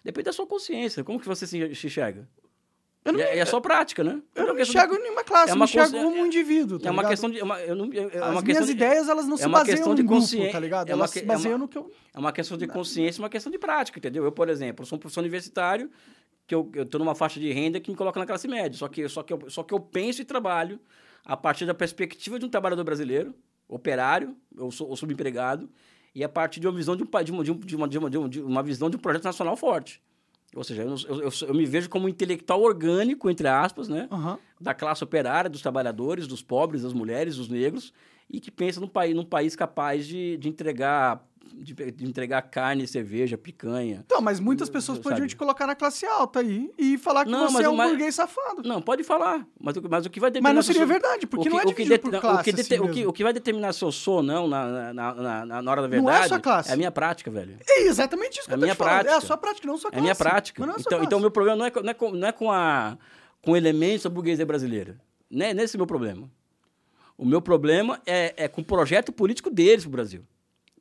Depende 0.02 0.24
da 0.26 0.32
sua 0.32 0.46
consciência. 0.46 1.04
Como 1.04 1.20
que 1.20 1.26
você 1.26 1.46
se, 1.46 1.58
enxerga? 1.58 2.28
Eu 3.04 3.12
não, 3.12 3.20
E 3.20 3.22
é, 3.22 3.36
e 3.36 3.38
é 3.38 3.44
só 3.44 3.60
prática, 3.60 4.02
né? 4.02 4.22
eu 4.34 4.42
É 4.42 4.46
não 4.46 4.46
uma 4.52 4.54
me 4.54 4.62
de- 4.64 4.68
enxergo 4.70 4.94
em 4.94 5.02
nenhuma 5.02 5.22
classe, 5.22 5.50
é 5.50 5.52
eu 5.52 5.56
uma 5.56 5.64
me 5.66 5.70
enxergo 5.70 5.90
consci- 5.92 6.04
como 6.04 6.22
um 6.22 6.26
indivíduo, 6.26 6.78
tá 6.78 6.88
É 6.88 6.90
uma 6.90 7.02
ligado? 7.02 7.10
questão 7.10 7.30
de... 7.30 7.38
É 7.38 7.44
uma, 7.44 7.60
eu 7.60 7.76
não- 7.76 7.90
é 7.92 7.98
As 8.18 8.30
uma 8.32 8.40
minhas 8.40 8.64
de, 8.66 8.72
ideias, 8.72 9.08
elas 9.10 9.26
não 9.26 9.34
é 9.34 9.38
se 9.38 9.46
uma 9.46 9.58
baseiam 9.58 9.76
questão 9.76 9.94
de 9.94 10.02
num 10.02 10.08
grupo, 10.08 10.22
consciência- 10.22 10.52
tá 10.52 10.58
ligado? 10.60 10.88
é 10.88 10.94
uma 10.94 11.00
Elas 11.02 11.12
que- 11.12 11.18
se 11.18 11.24
é 11.24 11.28
uma- 11.28 11.34
baseiam 11.34 11.58
no 11.58 11.68
que 11.68 11.76
eu... 11.76 11.92
É 12.14 12.18
uma 12.18 12.32
questão 12.32 12.56
de 12.56 12.66
consciência 12.66 13.20
e 13.20 13.22
uma 13.22 13.28
questão 13.28 13.52
de 13.52 13.58
prática, 13.58 13.98
entendeu? 13.98 14.24
Eu, 14.24 14.32
por 14.32 14.48
exemplo, 14.48 14.86
sou 14.86 14.96
um 14.96 14.98
professor 14.98 15.20
universitário 15.20 15.90
que 16.46 16.54
eu, 16.54 16.70
eu 16.74 16.84
tô 16.86 16.98
numa 16.98 17.14
faixa 17.14 17.40
de 17.40 17.50
renda 17.52 17.80
que 17.80 17.90
me 17.90 17.96
coloca 17.96 18.18
na 18.20 18.26
classe 18.26 18.46
média. 18.48 18.76
Só 18.78 18.88
que, 18.88 19.08
só, 19.08 19.22
que 19.22 19.32
eu, 19.32 19.50
só 19.50 19.62
que 19.62 19.72
eu 19.72 19.80
penso 19.80 20.22
e 20.22 20.24
trabalho 20.24 20.78
a 21.24 21.36
partir 21.36 21.64
da 21.66 21.74
perspectiva 21.74 22.38
de 22.38 22.44
um 22.44 22.48
trabalhador 22.48 22.84
brasileiro, 22.84 23.34
operário, 23.66 24.36
ou, 24.58 24.70
sou, 24.70 24.88
ou 24.88 24.96
subempregado, 24.96 25.70
e 26.14 26.22
a 26.22 26.28
partir 26.28 26.60
de 26.60 26.66
uma 26.68 26.76
visão 26.76 26.94
de, 26.94 27.02
um, 27.02 27.06
de, 27.06 27.32
uma, 27.32 27.42
de, 27.44 27.50
um- 27.50 27.54
uma, 27.76 27.88
de, 27.88 27.98
uma, 27.98 28.10
de, 28.10 28.18
uma, 28.18 28.28
de 28.28 28.40
uma 28.42 28.62
visão 28.62 28.90
de 28.90 28.96
um 28.96 29.00
projeto 29.00 29.24
nacional 29.24 29.56
forte. 29.56 30.02
Ou 30.54 30.62
seja, 30.62 30.82
eu, 30.82 30.94
eu, 31.08 31.30
eu, 31.48 31.54
me 31.54 31.66
vejo 31.66 31.88
como 31.88 32.06
um 32.06 32.08
intelectual 32.08 32.62
orgânico, 32.62 33.28
entre 33.28 33.48
aspas, 33.48 33.88
né? 33.88 34.06
Aham. 34.10 34.38
da 34.60 34.72
classe 34.72 35.02
operária, 35.02 35.50
dos 35.50 35.60
trabalhadores, 35.62 36.28
dos 36.28 36.42
pobres, 36.42 36.82
das 36.82 36.92
mulheres, 36.92 37.36
dos 37.36 37.48
negros, 37.48 37.92
e 38.30 38.38
que 38.38 38.50
pensa 38.50 38.80
num 38.80 38.86
país, 38.86 39.16
num 39.16 39.24
país 39.24 39.56
capaz 39.56 40.06
de, 40.06 40.36
de 40.36 40.48
entregar 40.48 41.26
de, 41.52 41.74
de 41.74 42.04
entregar 42.06 42.42
carne, 42.42 42.86
cerveja, 42.86 43.36
picanha. 43.36 44.02
Então, 44.06 44.20
mas 44.20 44.38
muitas 44.40 44.68
pessoas 44.70 44.98
Sabe? 44.98 45.08
podiam 45.10 45.26
te 45.26 45.36
colocar 45.36 45.66
na 45.66 45.74
classe 45.74 46.04
alta 46.06 46.40
aí 46.40 46.70
e 46.78 46.96
falar 46.98 47.24
que 47.24 47.30
Não, 47.30 47.46
você 47.48 47.54
mas 47.54 47.64
é 47.64 47.68
um 47.68 47.76
mais- 47.76 47.90
burguês 47.90 48.14
safado. 48.14 48.62
Não, 48.66 48.80
pode 48.82 49.02
falar, 49.04 49.46
mas, 49.60 49.76
o- 49.76 49.82
mas 49.88 50.06
o 50.06 50.10
que 50.10 50.20
vai 50.20 50.30
determinar... 50.30 50.54
Mas 50.54 50.66
não 50.66 50.72
seria 50.72 50.86
verdade, 50.86 51.26
porque 51.26 51.42
o 51.42 51.42
que- 51.44 51.50
não 51.50 51.60
é 51.60 51.64
dividido 51.64 52.08
o 52.08 52.20
classe 52.20 52.44
que 52.52 52.60
assim 52.60 52.74
o 52.78 52.88
que- 52.88 52.94
mesmo. 52.96 53.10
o 53.10 53.12
que 53.12 53.22
vai 53.22 53.32
determinar 53.32 53.72
se 53.72 53.82
eu 53.84 53.92
sou 53.92 54.16
ou 54.16 54.22
não 54.22 54.46
na, 54.48 54.92
na, 54.92 55.14
na, 55.14 55.62
na- 55.62 55.70
hora 55.70 55.82
da 55.82 55.88
Não 55.88 55.96
é 55.96 56.00
verdade... 56.12 56.28
sua 56.28 56.40
classe. 56.40 56.70
É 56.70 56.74
a 56.74 56.76
minha 56.76 56.90
prática, 56.92 57.30
velho. 57.30 57.56
É 57.68 57.82
exatamente 57.82 58.38
isso 58.40 58.48
que 58.48 58.50
É 58.50 58.54
eu 58.54 58.56
a 58.56 58.58
tô 58.60 58.64
minha 58.64 58.74
te 58.74 58.78
falando. 58.78 58.94
É 58.94 58.98
a 59.00 59.02
prática. 59.04 59.26
sua 59.26 59.36
prática, 59.36 59.66
não 59.66 59.74
a 59.74 59.78
sua 59.78 59.88
É 59.88 59.90
classe. 59.90 59.98
a 60.00 60.02
minha 60.02 60.14
prática. 60.14 60.66
Mas 60.66 60.70
é 60.70 60.78
a 60.78 60.80
Então, 60.80 61.02
então, 61.04 61.20
meu 61.20 61.30
problema 61.30 61.56
não 61.56 61.66
é, 61.66 61.70
com- 61.70 61.80
não 61.82 61.90
é 61.90 61.94
com, 61.94 62.10
não 62.12 62.28
é 62.28 62.32
com, 62.32 62.50
a, 62.52 62.96
com 63.42 63.56
elementos 63.56 64.04
da 64.04 64.10
burguesia 64.10 64.46
brasileira. 64.46 64.98
Não 65.30 65.46
é 65.46 65.52
nesse 65.54 65.76
o 65.76 65.78
meu 65.78 65.86
problema. 65.86 66.30
O 67.16 67.24
meu 67.24 67.40
problema 67.40 68.00
é, 68.04 68.34
é 68.36 68.48
com 68.48 68.60
o 68.60 68.64
projeto 68.64 69.12
político 69.12 69.48
deles 69.50 69.84
pro 69.84 69.90
Brasil. 69.92 70.22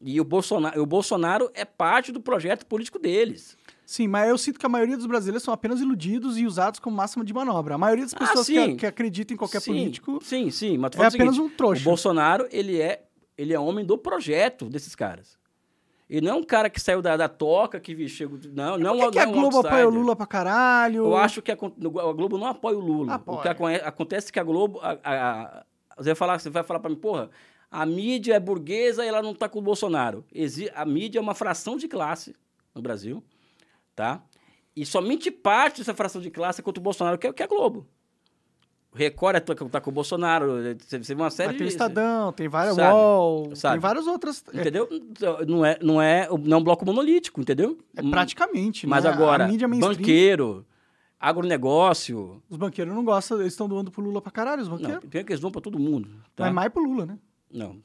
E 0.05 0.19
o 0.19 0.23
Bolsonaro, 0.25 0.81
o 0.81 0.85
Bolsonaro 0.85 1.49
é 1.53 1.63
parte 1.63 2.11
do 2.11 2.19
projeto 2.19 2.65
político 2.65 2.99
deles. 2.99 3.57
Sim, 3.85 4.07
mas 4.07 4.29
eu 4.29 4.37
sinto 4.37 4.59
que 4.59 4.65
a 4.65 4.69
maioria 4.69 4.97
dos 4.97 5.05
brasileiros 5.05 5.43
são 5.43 5.53
apenas 5.53 5.79
iludidos 5.81 6.37
e 6.37 6.45
usados 6.45 6.79
como 6.79 6.95
máxima 6.95 7.23
de 7.23 7.33
manobra. 7.33 7.75
A 7.75 7.77
maioria 7.77 8.03
das 8.03 8.13
Ah, 8.13 8.19
pessoas 8.19 8.47
que, 8.47 8.53
sim. 8.65 8.75
que 8.75 8.85
acreditam 8.85 9.35
em 9.35 9.37
qualquer 9.37 9.61
sim, 9.61 9.71
político 9.71 10.19
Sim, 10.23 10.49
sim. 10.51 10.77
Mas 10.77 10.91
é 10.93 11.05
apenas 11.05 11.13
seguinte, 11.35 11.41
um 11.41 11.49
trouxa. 11.55 11.81
O 11.81 11.85
Bolsonaro, 11.85 12.47
ele 12.51 12.81
é, 12.81 13.03
ele 13.37 13.53
é 13.53 13.59
homem 13.59 13.85
do 13.85 13.97
projeto 13.97 14.65
desses 14.69 14.95
caras. 14.95 15.37
Ele 16.09 16.25
não 16.27 16.33
é 16.33 16.39
um 16.39 16.43
cara 16.43 16.69
que 16.69 16.79
saiu 16.81 17.01
da, 17.01 17.15
da 17.17 17.27
toca, 17.29 17.79
que 17.79 18.07
chegou... 18.07 18.37
Não, 18.53 18.77
não, 18.77 18.97
Por 18.97 19.11
que, 19.11 19.19
que 19.19 19.19
não 19.19 19.21
a 19.21 19.25
é 19.25 19.27
um 19.27 19.31
Globo 19.39 19.67
apoia 19.67 19.87
o. 19.87 19.89
Lula 19.89 20.15
pra 20.15 20.25
caralho? 20.27 20.97
Eu 21.05 21.17
acho 21.17 21.41
que 21.41 21.51
a, 21.51 21.55
a 21.55 22.13
Globo 22.13 22.37
não 22.37 22.47
apoia 22.47 22.77
o 22.77 22.81
Lula. 22.81 23.15
Apoia. 23.15 23.37
O 23.37 23.41
que 23.41 23.47
aconte- 23.47 23.81
acontece 23.83 24.29
é 24.29 24.31
que 24.33 24.39
a 24.39 24.43
Globo. 24.43 24.79
a- 24.81 24.97
a- 25.03 25.41
a- 25.41 25.65
você, 25.97 26.09
vai 26.09 26.15
falar, 26.15 26.39
você 26.39 26.49
vai 26.49 26.63
falar 26.63 26.79
para 26.79 26.89
mim, 26.89 26.95
porra, 26.95 27.29
a 27.73 27.85
mídia 27.87 28.35
é 28.35 28.39
burguesa 28.39 29.03
e 29.03 29.07
ela 29.07 29.21
não 29.21 29.33
tá 29.33 29.49
com 29.49 29.57
o 29.59 29.61
Bolsonaro. 29.61 30.23
Exi- 30.33 30.71
a 30.75 30.85
mídia 30.85 31.17
é 31.17 31.21
uma 31.21 31.33
fração 31.33 31.75
de 31.75 31.87
classe 31.87 32.35
no 32.75 32.81
Brasil, 32.81 33.23
tá? 33.95 34.23
E 34.75 34.85
somente 34.85 35.31
parte 35.31 35.79
dessa 35.79 35.93
fração 35.95 36.21
de 36.21 36.29
classe 36.29 36.61
é 36.61 36.63
contra 36.63 36.79
o 36.79 36.83
Bolsonaro, 36.83 37.17
que 37.17 37.27
é, 37.27 37.33
que 37.33 37.41
é 37.41 37.45
a 37.45 37.49
Globo. 37.49 37.85
O 38.91 38.95
Record 38.95 39.35
é, 39.37 39.39
tá 39.39 39.81
com 39.81 39.89
o 39.89 39.93
Bolsonaro, 39.93 40.61
você 40.77 40.99
você 40.99 41.15
vê 41.15 41.21
uma 41.21 41.31
série 41.31 41.47
Mas 41.49 41.57
tem 41.57 41.65
o 41.65 41.67
de. 41.67 41.73
Estadão, 41.73 42.31
tem 42.31 42.47
várias 42.47 42.75
Sabe? 42.75 42.93
UOL, 42.93 43.55
Sabe? 43.55 43.73
tem 43.73 43.79
várias 43.81 44.05
outras. 44.05 44.43
É, 44.53 44.59
Entendeu? 44.61 44.87
Não 45.47 45.65
é, 45.65 45.77
não, 45.81 45.99
é, 46.01 46.27
não 46.29 46.53
é 46.53 46.57
um 46.57 46.63
bloco 46.63 46.85
monolítico, 46.85 47.41
entendeu? 47.41 47.75
é 47.97 48.03
praticamente, 48.03 48.85
Mas 48.85 49.03
né? 49.03 49.09
agora, 49.09 49.49
banqueiro, 49.79 50.63
agronegócio, 51.19 52.41
os 52.49 52.57
banqueiros 52.57 52.93
não 52.93 53.03
gostam, 53.03 53.39
eles 53.41 53.53
estão 53.53 53.67
doando 53.67 53.89
pro 53.89 54.01
Lula 54.03 54.21
pra 54.21 54.31
caralho, 54.31 54.61
os 54.61 54.67
Não, 54.69 54.77
banqueiros. 54.77 54.99
primeiro 54.99 55.25
que 55.25 55.33
eles 55.33 55.41
vão 55.41 55.51
para 55.51 55.61
todo 55.61 55.79
mundo. 55.79 56.09
Tá? 56.35 56.45
Mas 56.45 56.53
mais 56.53 56.69
pro 56.71 56.83
Lula, 56.83 57.05
né? 57.07 57.17
Não. 57.53 57.81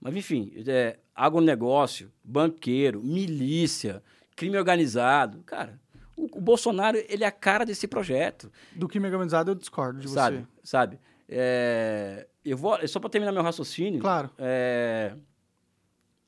Mas, 0.00 0.16
enfim, 0.16 0.52
é, 0.66 0.98
agronegócio, 1.14 2.10
banqueiro, 2.24 3.02
milícia, 3.02 4.02
crime 4.34 4.56
organizado. 4.58 5.42
Cara, 5.44 5.78
o, 6.16 6.24
o 6.38 6.40
Bolsonaro, 6.40 6.96
ele 7.08 7.22
é 7.24 7.26
a 7.26 7.30
cara 7.32 7.64
desse 7.64 7.86
projeto, 7.86 8.50
Do 8.74 8.88
crime 8.88 9.06
organizado 9.06 9.50
eu 9.50 9.54
discordo 9.54 10.00
de 10.00 10.08
sabe? 10.08 10.38
você. 10.38 10.46
Sabe? 10.64 10.98
É, 11.28 12.26
eu 12.44 12.56
vou, 12.56 12.76
só 12.88 12.98
para 12.98 13.10
terminar 13.10 13.30
meu 13.32 13.42
raciocínio, 13.42 14.00
Claro. 14.00 14.30
é, 14.38 15.14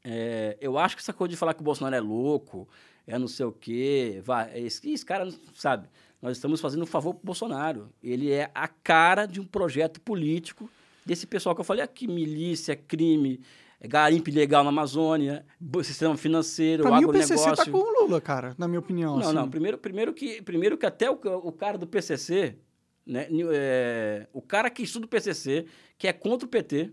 é, 0.04 0.56
eu 0.60 0.78
acho 0.78 0.96
que 0.96 1.02
essa 1.02 1.12
coisa 1.12 1.30
de 1.30 1.36
falar 1.36 1.54
que 1.54 1.60
o 1.60 1.64
Bolsonaro 1.64 1.96
é 1.96 2.00
louco, 2.00 2.68
é 3.06 3.18
não 3.18 3.28
sei 3.28 3.46
o 3.46 3.52
quê, 3.52 4.20
vai, 4.24 4.56
esse, 4.58 4.88
esse 4.90 5.04
cara, 5.04 5.28
sabe? 5.54 5.88
Nós 6.20 6.36
estamos 6.36 6.60
fazendo 6.60 6.82
um 6.82 6.86
favor 6.86 7.14
pro 7.14 7.24
Bolsonaro. 7.26 7.88
Ele 8.02 8.30
é 8.30 8.48
a 8.54 8.68
cara 8.68 9.26
de 9.26 9.40
um 9.40 9.44
projeto 9.44 10.00
político 10.00 10.70
desse 11.04 11.26
pessoal 11.26 11.54
que 11.54 11.60
eu 11.60 11.64
falei 11.64 11.82
aqui, 11.82 12.06
milícia, 12.06 12.74
crime, 12.76 13.40
garimpo 13.80 14.30
ilegal 14.30 14.62
na 14.62 14.70
Amazônia, 14.70 15.44
sistema 15.82 16.16
financeiro, 16.16 16.82
Pra 16.82 16.92
mim 16.92 17.04
o 17.04 17.08
agronegócio. 17.10 17.36
PCC 17.36 17.56
tá 17.56 17.70
com 17.70 17.78
o 17.78 18.02
Lula, 18.02 18.20
cara, 18.20 18.54
na 18.58 18.68
minha 18.68 18.78
opinião. 18.80 19.16
Não, 19.16 19.26
assim. 19.26 19.34
não. 19.34 19.50
Primeiro, 19.50 19.78
primeiro, 19.78 20.12
que, 20.14 20.40
primeiro 20.42 20.78
que 20.78 20.86
até 20.86 21.10
o, 21.10 21.14
o 21.14 21.52
cara 21.52 21.76
do 21.76 21.86
PCC, 21.86 22.56
né, 23.04 23.26
é, 23.52 24.28
o 24.32 24.40
cara 24.40 24.70
que 24.70 24.82
estuda 24.82 25.06
o 25.06 25.08
PCC, 25.08 25.66
que 25.98 26.06
é 26.06 26.12
contra 26.12 26.46
o 26.46 26.48
PT, 26.48 26.92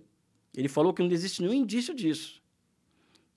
ele 0.56 0.68
falou 0.68 0.94
que 0.94 1.04
não 1.04 1.12
existe 1.12 1.42
nenhum 1.42 1.54
indício 1.54 1.94
disso. 1.94 2.42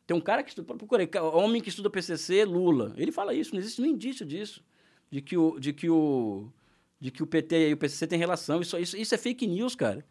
Tem 0.07 0.17
um 0.17 0.20
cara 0.20 0.42
que 0.42 0.49
estuda, 0.51 0.75
procurei, 0.75 1.07
ca- 1.07 1.23
homem 1.23 1.60
que 1.60 1.68
estuda 1.68 1.89
PCC, 1.91 2.44
Lula. 2.44 2.92
Ele 2.97 3.12
fala 3.12 3.34
isso, 3.34 3.52
não 3.52 3.60
existe 3.60 3.81
nenhum 3.81 3.94
indício 3.94 4.25
disso, 4.26 4.65
de 5.10 5.20
que 5.20 5.36
o, 5.36 5.60
de 5.60 5.73
que 5.73 5.89
o, 5.91 6.49
de 6.99 7.10
que 7.10 7.23
o 7.23 7.26
PT 7.26 7.68
e 7.68 7.73
o 7.75 7.76
PCC 7.76 8.07
têm 8.07 8.18
relação. 8.18 8.60
Isso, 8.62 8.76
isso, 8.78 8.97
isso 8.97 9.15
é 9.15 9.18
fake 9.18 9.47
news, 9.47 9.75
cara. 9.75 10.05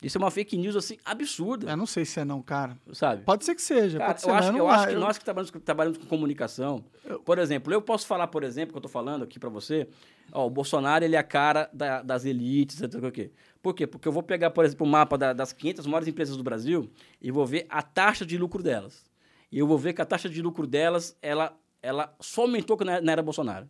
Isso 0.00 0.16
é 0.16 0.20
uma 0.20 0.30
fake 0.30 0.56
news 0.56 0.76
assim 0.76 0.96
absurda, 1.04 1.70
Eu 1.72 1.76
não 1.76 1.84
sei 1.86 2.04
se 2.04 2.20
é 2.20 2.24
não, 2.24 2.40
cara. 2.40 2.78
sabe? 2.92 3.24
Pode 3.24 3.44
ser 3.44 3.54
que 3.56 3.62
seja, 3.62 3.98
Cara, 3.98 4.16
ser, 4.16 4.28
eu 4.30 4.34
acho, 4.34 4.52
não 4.52 4.58
eu 4.58 4.68
há- 4.68 4.74
acho 4.76 4.88
que 4.88 4.94
eu- 4.94 5.00
nós 5.00 5.18
que 5.18 5.24
trabalhamos, 5.24 5.50
com- 5.50 5.58
trabalhamos 5.58 5.98
com 5.98 6.06
comunicação, 6.06 6.84
por 7.24 7.36
exemplo, 7.38 7.72
eu 7.72 7.82
posso 7.82 8.06
falar, 8.06 8.28
por 8.28 8.44
exemplo, 8.44 8.72
que 8.72 8.76
eu 8.76 8.80
estou 8.80 8.90
falando 8.90 9.24
aqui 9.24 9.40
para 9.40 9.48
você, 9.48 9.88
ó, 10.30 10.46
o 10.46 10.50
Bolsonaro 10.50 11.04
ele 11.04 11.16
é 11.16 11.18
a 11.18 11.22
cara 11.24 11.68
da- 11.72 12.00
das 12.02 12.24
elites, 12.24 12.80
não 12.80 12.88
sei 12.90 13.00
o 13.00 13.10
quê. 13.12 13.32
Por 13.60 13.74
quê? 13.74 13.88
Porque 13.88 14.06
eu 14.06 14.12
vou 14.12 14.22
pegar, 14.22 14.50
por 14.50 14.64
exemplo, 14.64 14.86
o 14.86 14.88
mapa 14.88 15.18
da- 15.18 15.32
das 15.32 15.52
500 15.52 15.84
maiores 15.84 16.06
empresas 16.06 16.36
do 16.36 16.44
Brasil 16.44 16.88
e 17.20 17.32
vou 17.32 17.44
ver 17.44 17.66
a 17.68 17.82
taxa 17.82 18.24
de 18.24 18.38
lucro 18.38 18.62
delas. 18.62 19.04
E 19.50 19.58
eu 19.58 19.66
vou 19.66 19.76
ver 19.78 19.94
que 19.94 20.00
a 20.00 20.04
taxa 20.04 20.28
de 20.28 20.40
lucro 20.40 20.64
delas, 20.64 21.16
ela, 21.20 21.56
ela 21.82 22.14
só 22.20 22.42
aumentou 22.42 22.76
quando 22.76 22.90
não 23.02 23.12
era 23.12 23.20
Bolsonaro. 23.22 23.68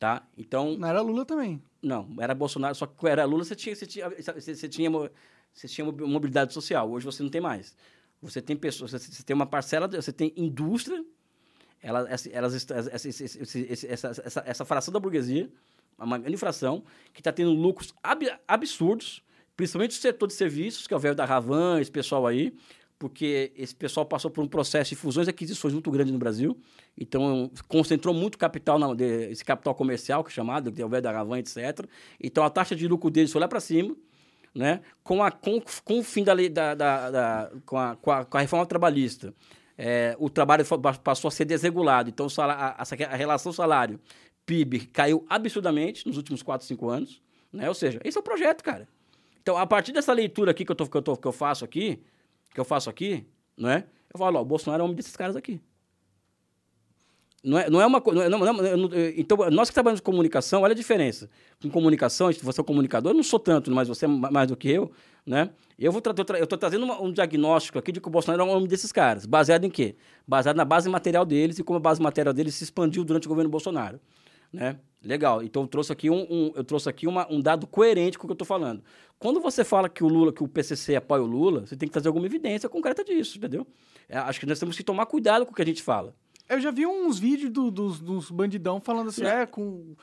Tá? 0.00 0.22
Então, 0.36 0.76
Não 0.78 0.88
era 0.88 1.00
Lula 1.00 1.24
também. 1.24 1.60
Não, 1.82 2.08
era 2.20 2.34
Bolsonaro, 2.34 2.74
só 2.74 2.86
que 2.86 3.06
era 3.06 3.24
Lula 3.24 3.44
você 3.44 3.54
tinha, 3.54 3.74
você 3.74 3.86
tinha, 3.86 4.08
você, 4.10 4.68
tinha, 4.68 4.90
você 5.52 5.68
tinha 5.68 5.84
mobilidade 5.84 6.52
social, 6.52 6.90
hoje 6.90 7.04
você 7.04 7.22
não 7.22 7.30
tem 7.30 7.40
mais. 7.40 7.76
Você 8.20 8.42
tem 8.42 8.56
pessoas, 8.56 8.90
você 8.90 9.22
tem 9.22 9.34
uma 9.34 9.46
parcela, 9.46 9.86
você 9.86 10.12
tem 10.12 10.32
indústria, 10.36 11.04
ela, 11.80 12.08
essa, 12.10 12.28
elas, 12.30 12.54
essa, 12.54 12.90
essa, 12.90 14.08
essa, 14.08 14.42
essa 14.44 14.64
fração 14.64 14.92
da 14.92 14.98
burguesia, 14.98 15.48
uma 15.96 16.18
grande 16.18 16.36
fração, 16.36 16.84
que 17.12 17.20
está 17.20 17.32
tendo 17.32 17.52
lucros 17.52 17.94
ab- 18.02 18.38
absurdos, 18.46 19.22
principalmente 19.56 19.92
o 19.92 20.00
setor 20.00 20.26
de 20.26 20.34
serviços, 20.34 20.86
que 20.86 20.94
é 20.94 20.96
o 20.96 21.00
velho 21.00 21.14
da 21.14 21.24
Ravan, 21.24 21.80
esse 21.80 21.90
pessoal 21.90 22.26
aí, 22.26 22.52
porque 22.98 23.52
esse 23.56 23.74
pessoal 23.74 24.04
passou 24.04 24.30
por 24.30 24.42
um 24.42 24.48
processo 24.48 24.90
de 24.90 24.96
fusões 24.96 25.26
e 25.28 25.30
aquisições 25.30 25.72
muito 25.72 25.90
grande 25.90 26.10
no 26.10 26.18
Brasil, 26.18 26.56
então 26.96 27.50
concentrou 27.68 28.12
muito 28.12 28.36
capital, 28.36 28.78
na, 28.78 28.92
de- 28.94 29.30
esse 29.30 29.44
capital 29.44 29.74
comercial, 29.74 30.24
que 30.24 30.30
é 30.30 30.34
chamado, 30.34 30.72
que 30.72 30.82
é 30.82 30.84
o 30.84 30.88
velho 30.88 31.02
da 31.02 31.12
Ravan, 31.12 31.38
etc. 31.38 31.86
Então 32.20 32.42
a 32.44 32.50
taxa 32.50 32.74
de 32.74 32.88
lucro 32.88 33.08
deles 33.10 33.30
foi 33.30 33.40
lá 33.40 33.46
para 33.48 33.60
cima, 33.60 33.94
né? 34.54 34.80
Com, 35.04 35.22
a, 35.22 35.30
com, 35.30 35.60
com 35.84 35.98
o 36.00 36.02
fim 36.02 36.24
da 36.24 36.34
da, 36.34 36.74
da, 36.74 37.10
da- 37.10 37.50
com, 37.64 37.78
a, 37.78 37.94
com, 37.96 38.10
a, 38.10 38.24
com 38.24 38.36
a 38.36 38.40
reforma 38.40 38.66
trabalhista, 38.66 39.32
é, 39.76 40.16
o 40.18 40.28
trabalho 40.28 40.64
passou 41.04 41.28
a 41.28 41.30
ser 41.30 41.44
desregulado. 41.44 42.08
Então, 42.10 42.28
salário, 42.28 42.62
a- 42.76 43.12
a 43.12 43.16
relação 43.16 43.52
salário-PIB 43.52 44.86
caiu 44.86 45.24
absurdamente 45.28 46.04
nos 46.06 46.16
últimos 46.16 46.42
4, 46.42 46.66
5 46.66 46.88
anos. 46.88 47.22
Né? 47.52 47.68
Ou 47.68 47.74
seja, 47.74 48.00
esse 48.04 48.16
é 48.16 48.20
o 48.20 48.24
projeto, 48.24 48.62
cara. 48.64 48.88
Então, 49.40 49.56
a 49.56 49.66
partir 49.66 49.92
dessa 49.92 50.12
leitura 50.12 50.50
aqui 50.50 50.64
que 50.64 50.72
eu, 50.72 50.76
tô, 50.76 50.86
que 50.86 50.96
eu, 50.96 51.02
tô, 51.02 51.16
que 51.16 51.26
eu 51.28 51.32
faço 51.32 51.64
aqui, 51.64 52.00
que 52.58 52.60
eu 52.60 52.64
faço 52.64 52.90
aqui, 52.90 53.24
né? 53.56 53.84
eu 54.12 54.18
falo, 54.18 54.38
ó, 54.38 54.42
o 54.42 54.44
Bolsonaro 54.44 54.82
é 54.82 54.86
um 54.86 54.92
desses 54.92 55.16
caras 55.16 55.36
aqui. 55.36 55.60
Não 57.44 57.56
é, 57.56 57.70
não 57.70 57.80
é 57.80 57.86
uma 57.86 58.00
coisa. 58.00 58.28
Não, 58.28 58.38
não, 58.38 58.52
não, 58.52 58.90
então, 59.16 59.38
nós 59.50 59.70
que 59.70 59.74
trabalhamos 59.74 60.00
com 60.00 60.10
comunicação, 60.10 60.62
olha 60.62 60.72
a 60.72 60.76
diferença. 60.76 61.30
Com 61.62 61.70
comunicação, 61.70 62.32
você 62.42 62.60
é 62.60 62.62
um 62.62 62.64
comunicador, 62.64 63.12
eu 63.12 63.16
não 63.16 63.22
sou 63.22 63.38
tanto, 63.38 63.70
mas 63.70 63.86
você 63.86 64.06
é 64.06 64.08
ma- 64.08 64.28
mais 64.30 64.48
do 64.48 64.56
que 64.56 64.68
eu, 64.68 64.90
né? 65.24 65.50
Eu 65.78 65.92
vou 65.92 66.02
eu 66.04 66.42
estou 66.42 66.58
trazendo 66.58 66.84
uma- 66.84 67.00
um 67.00 67.12
diagnóstico 67.12 67.78
aqui 67.78 67.92
de 67.92 68.00
que 68.00 68.08
o 68.08 68.10
Bolsonaro 68.10 68.42
é 68.42 68.44
um 68.44 68.50
homem 68.50 68.66
desses 68.66 68.90
caras. 68.90 69.24
Baseado 69.24 69.64
em 69.64 69.70
quê? 69.70 69.94
Baseado 70.26 70.56
na 70.56 70.64
base 70.64 70.88
material 70.88 71.24
deles 71.24 71.60
e 71.60 71.62
como 71.62 71.76
a 71.76 71.80
base 71.80 72.02
material 72.02 72.34
deles 72.34 72.56
se 72.56 72.64
expandiu 72.64 73.04
durante 73.04 73.26
o 73.26 73.28
governo 73.28 73.48
Bolsonaro. 73.48 74.00
Né? 74.52 74.78
Legal. 75.04 75.42
Então 75.42 75.62
eu 75.62 75.68
trouxe 75.68 75.92
aqui, 75.92 76.10
um, 76.10 76.26
um- 76.28 76.52
eu 76.56 76.64
trouxe 76.64 76.88
aqui 76.88 77.06
uma- 77.06 77.26
um 77.30 77.40
dado 77.40 77.66
coerente 77.66 78.18
com 78.18 78.24
o 78.24 78.28
que 78.28 78.32
eu 78.32 78.34
estou 78.34 78.46
falando. 78.46 78.82
Quando 79.18 79.40
você 79.40 79.64
fala 79.64 79.88
que 79.88 80.02
o 80.02 80.08
Lula, 80.08 80.32
que 80.32 80.42
o 80.42 80.48
PCC 80.48 80.96
apoia 80.96 81.22
o 81.22 81.26
Lula, 81.26 81.66
você 81.66 81.76
tem 81.76 81.88
que 81.88 81.92
trazer 81.92 82.08
alguma 82.08 82.26
evidência 82.26 82.68
concreta 82.68 83.04
disso, 83.04 83.38
entendeu? 83.38 83.66
É, 84.08 84.18
acho 84.18 84.40
que 84.40 84.46
nós 84.46 84.58
temos 84.58 84.76
que 84.76 84.82
tomar 84.82 85.06
cuidado 85.06 85.44
com 85.46 85.52
o 85.52 85.54
que 85.54 85.62
a 85.62 85.66
gente 85.66 85.82
fala. 85.82 86.14
Eu 86.48 86.60
já 86.60 86.70
vi 86.70 86.86
uns 86.86 87.18
vídeos 87.18 87.50
do- 87.50 87.70
dos, 87.70 88.00
dos 88.00 88.30
bandidão 88.30 88.80
falando 88.80 89.08
assim, 89.10 89.24
é, 89.24 89.44
com, 89.46 89.94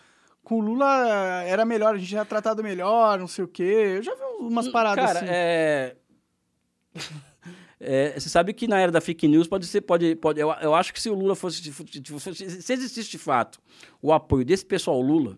com 0.43 0.59
o 0.59 0.61
Lula 0.61 1.43
era 1.43 1.65
melhor, 1.65 1.95
a 1.95 1.97
gente 1.97 2.15
era 2.15 2.23
tratado 2.25 2.61
melhor, 2.63 3.17
não 3.19 3.27
sei 3.27 3.43
o 3.43 3.47
quê. 3.47 3.95
Eu 3.97 4.03
já 4.03 4.13
vi 4.15 4.21
umas 4.39 4.67
paradas 4.69 5.03
Cara, 5.05 5.19
assim. 5.19 5.27
é... 5.29 5.95
é, 7.79 8.19
Você 8.19 8.29
sabe 8.29 8.53
que 8.53 8.67
na 8.67 8.79
era 8.79 8.91
da 8.91 9.01
fake 9.01 9.27
news 9.27 9.47
pode 9.47 9.65
ser. 9.67 9.81
Pode, 9.81 10.15
pode, 10.15 10.39
eu, 10.39 10.51
eu 10.61 10.73
acho 10.73 10.93
que 10.93 11.01
se 11.01 11.09
o 11.09 11.13
Lula 11.13 11.35
fosse, 11.35 11.61
Se 11.61 12.73
existisse 12.73 13.09
de 13.09 13.17
fato 13.17 13.59
o 14.01 14.13
apoio 14.13 14.45
desse 14.45 14.65
pessoal 14.65 15.01
Lula, 15.01 15.37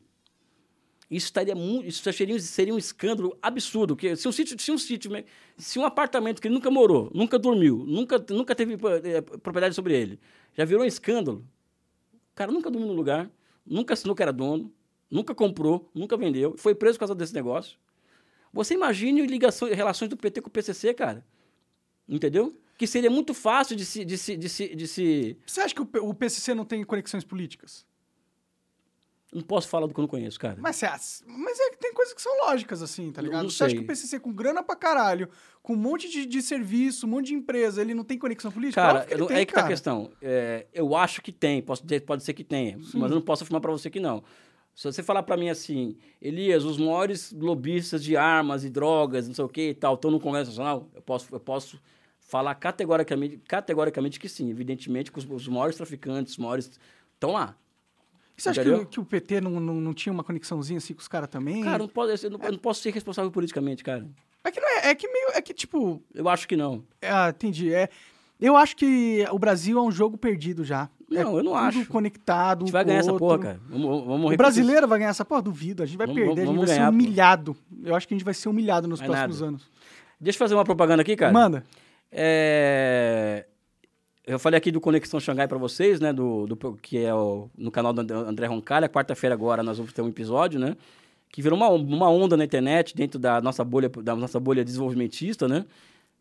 isso 1.10 1.26
estaria 1.26 1.56
muito. 1.56 1.88
Isso 1.88 2.12
seria, 2.12 2.40
seria 2.40 2.74
um 2.74 2.78
escândalo 2.78 3.38
absurdo. 3.42 3.96
Que 3.96 4.16
se 4.16 4.28
um 4.28 4.32
sítio, 4.32 4.60
se 4.60 4.72
um 4.72 4.78
sítio, 4.78 5.12
se 5.58 5.80
um 5.80 5.86
apartamento 5.86 6.42
que 6.42 6.48
ele 6.48 6.56
nunca 6.56 6.70
morou, 6.70 7.10
nunca 7.14 7.40
dormiu, 7.40 7.84
nunca, 7.88 8.24
nunca 8.30 8.54
teve 8.54 8.74
eh, 8.74 9.22
propriedade 9.22 9.74
sobre 9.74 9.96
ele, 9.96 10.20
já 10.54 10.66
virou 10.66 10.84
um 10.84 10.88
escândalo. 10.88 11.46
O 12.14 12.36
cara 12.36 12.52
nunca 12.52 12.70
dormiu 12.70 12.90
no 12.90 12.96
lugar, 12.96 13.32
nunca 13.66 13.94
assinou 13.94 14.16
que 14.16 14.22
era 14.22 14.34
dono, 14.34 14.72
nunca 15.10 15.34
comprou, 15.34 15.90
nunca 15.94 16.16
vendeu, 16.18 16.56
foi 16.58 16.76
preso 16.76 16.96
por 16.96 17.00
causa 17.00 17.16
desse 17.16 17.34
negócio. 17.34 17.80
Você 18.54 18.74
imagine 18.74 19.26
ligações, 19.26 19.74
relações 19.76 20.10
do 20.10 20.18
PT 20.18 20.42
com 20.42 20.50
o 20.50 20.52
PCC, 20.52 20.94
cara. 20.94 21.26
Entendeu? 22.08 22.56
Que 22.78 22.86
seria 22.88 23.10
muito 23.10 23.34
fácil 23.34 23.76
de 23.76 23.86
se, 23.86 24.06
de 24.06 24.18
se, 24.18 24.38
de 24.38 24.48
se, 24.50 24.76
de 24.76 24.88
se... 24.88 25.38
Você 25.46 25.62
acha 25.62 25.74
que 25.74 25.82
o, 25.82 26.14
PCC 26.14 26.54
não 26.54 26.64
tem 26.66 26.84
conexões 26.84 27.24
políticas? 27.24 27.86
Não 29.34 29.42
posso 29.42 29.68
falar 29.68 29.88
do 29.88 29.94
que 29.94 30.00
eu 30.00 30.04
não 30.04 30.08
conheço, 30.08 30.40
cara. 30.40 30.58
Mas, 30.62 30.78
você 30.78 30.86
acha- 30.86 31.24
mas 31.28 31.60
é 31.60 31.72
que 31.72 31.78
tem 31.80 31.94
coisas 31.94 32.14
que 32.14 32.22
são 32.22 32.32
lógicas, 32.46 32.82
assim, 32.82 33.12
tá 33.12 33.22
Não- 33.22 33.28
ligado? 33.28 33.44
não 33.44 33.50
Você 33.50 33.64
acha 33.66 33.72
sei. 33.72 33.80
que 33.80 33.84
o 33.84 33.88
PCC 33.88 34.20
com 34.22 34.32
grana 34.32 34.64
pra 34.64 34.74
caralho, 34.76 35.28
com 35.62 35.74
um 35.74 35.78
monte 35.78 36.10
de, 36.10 36.26
de 36.26 36.42
serviço, 36.42 37.06
um 37.06 37.10
monte 37.10 37.28
de 37.28 37.34
empresa, 37.34 37.82
ele 37.82 37.94
não 37.94 38.06
tem 38.06 38.18
conexão 38.18 38.50
política? 38.52 38.82
Cara, 38.82 39.06
que 39.06 39.16
não- 39.16 39.28
tem, 39.28 39.38
é 39.38 39.46
que 39.46 39.54
tá 39.54 39.66
a 39.66 39.68
questão. 39.68 40.12
É, 40.22 40.66
eu 40.74 40.96
acho 40.96 41.22
que 41.22 41.32
tem, 41.34 41.62
posso 41.62 41.84
dizer, 41.84 42.02
pode 42.06 42.24
ser 42.24 42.34
que 42.34 42.44
tenha, 42.44 42.78
mas 42.78 42.94
eu 42.94 43.16
não 43.16 43.22
posso 43.22 43.44
afirmar 43.44 43.60
para 43.60 43.72
você 43.72 43.90
que 43.90 44.00
não. 44.00 44.24
Se 44.74 44.86
você 44.90 45.04
falar 45.04 45.24
para 45.24 45.36
mim 45.36 45.50
assim, 45.50 45.98
Elias, 46.22 46.64
os 46.64 46.78
maiores 46.78 47.32
lobistas 47.34 48.02
de 48.04 48.16
armas 48.16 48.64
e 48.64 48.70
drogas, 48.70 49.28
não 49.28 49.34
sei 49.36 49.44
o 49.44 49.50
que 49.50 49.70
e 49.70 49.74
tal, 49.74 49.96
estão 49.96 50.10
no 50.10 50.20
Congresso 50.22 50.52
Nacional, 50.52 50.88
eu 50.96 51.02
posso, 51.02 51.28
eu 51.36 51.40
posso 51.40 51.82
falar 52.28 52.54
categoricamente, 52.56 53.38
categoricamente 53.48 54.20
que 54.20 54.30
sim. 54.30 54.50
Evidentemente 54.52 55.12
que 55.12 55.18
os, 55.18 55.26
os 55.28 55.48
maiores 55.48 55.76
traficantes, 55.76 56.34
os 56.34 56.38
maiores 56.38 56.70
estão 57.16 57.32
lá. 57.32 57.56
E 58.38 58.42
Você 58.42 58.50
acha 58.50 58.64
que, 58.64 58.86
que 58.86 59.00
o 59.00 59.06
PT 59.06 59.42
não, 59.42 59.60
não, 59.60 59.74
não 59.76 59.94
tinha 59.96 60.14
uma 60.14 60.24
conexãozinha 60.24 60.78
assim 60.78 60.94
com 60.94 61.00
os 61.02 61.08
caras 61.08 61.28
também? 61.30 61.64
Cara, 61.64 61.80
não, 61.80 61.88
posso, 61.88 62.26
eu, 62.28 62.30
não, 62.30 62.40
eu 62.44 62.52
não 62.52 62.60
posso 62.60 62.82
ser 62.82 62.94
responsável 62.94 63.32
politicamente, 63.32 63.84
cara. 63.84 64.06
É 64.44 64.52
que 64.52 64.60
não 64.60 64.68
é, 64.70 64.90
é 64.90 64.96
que 64.96 65.08
meio, 65.08 65.30
é 65.34 65.42
que 65.42 65.54
tipo, 65.54 66.00
Eu 66.14 66.30
acho 66.30 66.48
que 66.48 66.56
não. 66.56 66.84
ah, 67.02 67.30
entendi, 67.30 67.74
é, 67.74 67.90
eu 68.40 68.56
acho 68.56 68.76
que 68.76 69.26
o 69.32 69.40
Brasil 69.40 69.78
é 69.80 69.82
um 69.82 69.92
jogo 69.92 70.18
perdido 70.18 70.64
já. 70.64 70.88
É 71.12 71.24
Não, 71.24 71.38
eu 71.38 71.44
não 71.44 71.56
acho. 71.56 71.86
conectado, 71.88 72.64
A 72.64 72.66
gente 72.66 72.74
vai 72.74 72.84
ganhar 72.86 72.98
o 72.98 73.00
essa 73.00 73.12
outro. 73.14 73.26
porra, 73.26 73.40
cara. 73.40 73.62
Vamos, 73.70 74.06
vamos 74.06 74.34
O 74.34 74.38
brasileiro 74.38 74.88
vai 74.88 75.00
ganhar 75.00 75.10
essa 75.12 75.24
porra? 75.26 75.42
Duvido. 75.42 75.82
A 75.82 75.86
gente 75.86 75.98
vai 75.98 76.06
Vamos- 76.06 76.22
perder, 76.22 76.42
a 76.42 76.46
gente 76.46 76.54
vamos 76.54 76.68
vai 76.68 76.76
ganhar, 76.78 76.86
ser 76.92 76.92
pô. 76.92 77.04
humilhado. 77.04 77.58
Eu 77.84 77.96
acho 77.96 78.08
que 78.08 78.14
a 78.14 78.18
gente 78.18 78.26
vai 78.26 78.34
ser 78.34 78.50
humilhado 78.50 78.88
nos 78.90 79.00
Vai 79.00 79.08
próximos 79.08 79.40
nada. 79.40 79.50
anos. 79.52 79.72
Deixa 80.20 80.36
eu 80.36 80.40
fazer 80.40 80.54
uma 80.56 80.66
propaganda 80.66 81.02
aqui, 81.02 81.16
cara. 81.16 81.32
Manda. 81.32 81.64
É, 82.12 83.46
Eu 84.26 84.38
falei 84.40 84.58
aqui 84.58 84.72
do 84.72 84.82
Conexão 84.82 85.20
Xangai 85.22 85.48
para 85.48 85.58
vocês, 85.58 86.02
né? 86.02 86.12
Do, 86.12 86.46
do- 86.48 86.78
que 86.82 86.98
é 86.98 87.14
o- 87.16 87.50
no 87.58 87.72
canal 87.72 87.94
do 87.94 88.02
And- 88.02 88.28
André 88.30 88.46
Roncalha. 88.48 88.90
Quarta-feira 88.90 89.34
agora 89.34 89.64
nós 89.64 89.78
vamos 89.78 89.94
ter 89.94 90.02
um 90.02 90.10
episódio, 90.10 90.60
né? 90.60 90.76
Que 91.32 91.42
virou 91.42 91.58
uma, 91.58 91.70
uma 91.70 92.10
onda 92.10 92.36
na 92.36 92.44
internet 92.44 92.94
dentro 92.96 93.18
da 93.20 93.40
nossa 93.42 93.64
bolha, 93.64 93.88
da 93.90 94.16
nossa 94.18 94.38
bolha 94.40 94.66
desenvolvimentista, 94.66 95.48
né? 95.48 95.66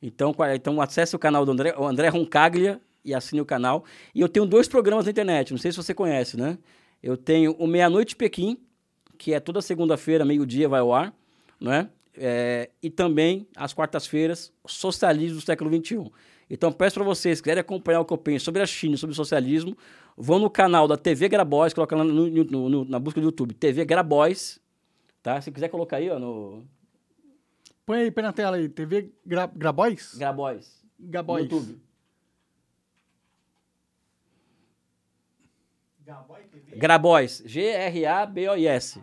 Então, 0.01 0.33
então 0.55 0.81
acesse 0.81 1.17
o 1.17 1.19
canal 1.19 1.45
do 1.45 1.51
André, 1.51 1.75
André 1.79 2.09
Roncaglia 2.09 2.81
e 3.05 3.13
assine 3.13 3.41
o 3.41 3.45
canal. 3.47 3.85
E 4.15 4.21
eu 4.21 4.29
tenho 4.29 4.47
dois 4.47 4.69
programas 4.69 5.05
na 5.07 5.11
internet, 5.11 5.51
não 5.51 5.59
sei 5.59 5.73
se 5.73 5.77
você 5.77 5.93
conhece, 5.95 6.37
né? 6.37 6.59
Eu 7.03 7.17
tenho 7.17 7.53
o 7.59 7.67
Meia-Noite 7.67 8.15
Pequim, 8.15 8.57
que 9.19 9.33
é 9.35 9.41
toda 9.41 9.61
segunda-feira, 9.61 10.25
meio-dia, 10.25 10.69
vai 10.69 10.81
ao 10.81 10.93
ar, 10.95 11.13
né? 11.61 11.89
É, 12.19 12.71
e 12.83 12.89
também, 12.91 13.47
às 13.55 13.73
quartas-feiras, 13.75 14.53
Socialismo 14.67 15.39
do 15.39 15.45
século 15.45 15.71
XXI. 15.71 16.11
Então, 16.49 16.73
peço 16.73 16.95
para 16.95 17.05
vocês, 17.05 17.41
que 17.41 17.45
quiserem 17.45 17.61
acompanhar 17.61 18.01
o 18.01 18.05
que 18.05 18.13
eu 18.13 18.19
penso 18.19 18.45
sobre 18.47 18.63
a 18.63 18.67
China, 18.67 18.95
e 18.95 18.99
sobre 18.99 19.13
o 19.13 19.17
socialismo, 19.17 19.77
vão 20.17 20.39
no 20.39 20.49
canal 20.49 20.87
da 20.89 20.97
TV 20.97 21.29
Grabois, 21.29 21.75
coloca 21.75 21.95
lá 21.97 22.05
no- 22.05 22.29
no- 22.29 22.69
no- 22.69 22.85
na 22.85 22.99
busca 22.99 23.21
do 23.21 23.27
YouTube, 23.27 23.53
TV 23.53 23.85
Grabois, 23.85 24.61
tá? 25.23 25.41
Se 25.41 25.51
quiser 25.51 25.69
colocar 25.69 25.97
aí, 25.97 26.09
ó, 26.11 26.19
no 26.19 26.65
Põe 27.85 27.99
aí, 27.99 28.11
põe 28.11 28.23
na 28.23 28.33
tela 28.33 28.57
aí. 28.57 28.69
TV 28.69 29.13
Gra 29.25 29.47
Grabois? 29.47 30.15
Grabois, 30.17 30.85
no 30.99 31.09
Gabois. 31.11 31.45
YouTube. 31.45 31.81
Grabois, 36.77 37.43
G-R-A-B-O-I-S. 37.47 39.03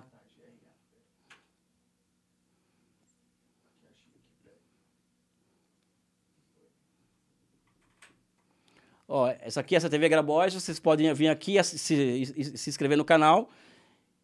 Ó, 9.15 9.27
essa 9.41 9.59
aqui 9.59 9.75
é 9.75 9.77
essa 9.77 9.87
TV 9.91 10.09
Grabois, 10.09 10.55
vocês 10.55 10.79
podem 10.79 11.13
vir 11.13 11.27
aqui 11.27 11.63
se, 11.63 11.77
se, 11.77 12.57
se 12.57 12.69
inscrever 12.71 12.97
no 12.97 13.05
canal 13.05 13.47